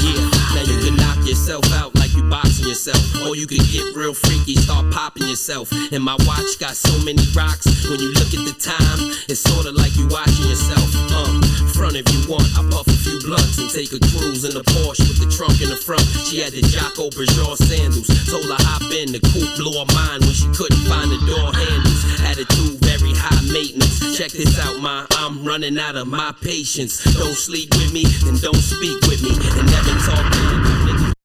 Yeah, 0.00 0.30
now 0.54 0.62
you 0.64 0.78
can 0.80 0.96
knock 0.96 1.18
yourself 1.28 1.70
out 1.74 1.94
like 1.94 2.14
you 2.14 2.22
boxing 2.22 2.66
yourself. 2.66 2.98
Or 3.20 3.36
you 3.36 3.46
can 3.46 3.62
get 3.70 3.94
real 3.94 4.14
freaky, 4.14 4.56
start 4.56 4.90
popping 4.90 5.28
yourself. 5.28 5.70
And 5.92 6.02
my 6.02 6.16
watch 6.26 6.58
got 6.58 6.74
so 6.74 6.96
many 7.04 7.22
rocks. 7.36 7.66
When 7.88 8.00
you 8.00 8.10
look 8.14 8.32
at 8.32 8.42
the 8.48 8.56
time, 8.58 9.12
it's 9.28 9.40
sorta 9.40 9.70
like 9.72 9.94
you 9.96 10.06
watching 10.08 10.48
yourself. 10.48 10.88
Uh, 11.12 11.40
front 11.76 11.96
if 11.96 12.08
you 12.12 12.24
want, 12.32 12.48
I 12.56 12.62
puff 12.70 12.86
a 12.86 12.96
few 13.04 13.20
blunts 13.20 13.58
and 13.58 13.68
take 13.68 13.92
a 13.92 14.00
cruise 14.00 14.44
in 14.44 14.54
the 14.54 14.64
Porsche 14.72 15.04
with 15.06 15.20
the 15.20 15.28
trunk 15.30 15.60
in 15.60 15.68
the 15.68 15.76
front. 15.76 16.02
She 16.26 16.40
had 16.40 16.52
the 16.52 16.62
Jocko 16.62 17.10
Bergeron 17.10 17.56
sandals. 17.58 18.08
Told 18.30 18.46
her 18.48 18.62
hop 18.64 18.82
in, 18.90 19.12
the 19.12 19.20
coupe 19.20 19.52
blew 19.60 19.72
her 19.76 19.88
mind 19.92 20.24
when 20.24 20.32
she 20.34 20.48
couldn't 20.56 20.82
find 20.88 21.10
the 21.12 21.20
door 21.28 21.52
handles. 21.52 22.00
Attitude 22.24 22.80
very 22.80 23.12
high 23.14 23.41
maintenance. 23.52 24.16
Check 24.16 24.32
this 24.32 24.58
out, 24.58 24.80
ma. 24.80 25.06
I'm 25.12 25.44
running 25.44 25.78
out 25.78 25.96
of 25.96 26.06
my 26.06 26.34
patience. 26.40 27.04
Don't 27.14 27.34
sleep 27.34 27.70
with 27.74 27.92
me, 27.92 28.04
and 28.26 28.40
don't 28.40 28.56
speak 28.56 29.00
with 29.02 29.22
me, 29.22 29.30
and 29.30 29.66
never 29.70 29.92
talk 30.00 30.32
to 30.32 30.58
me. 30.58 30.71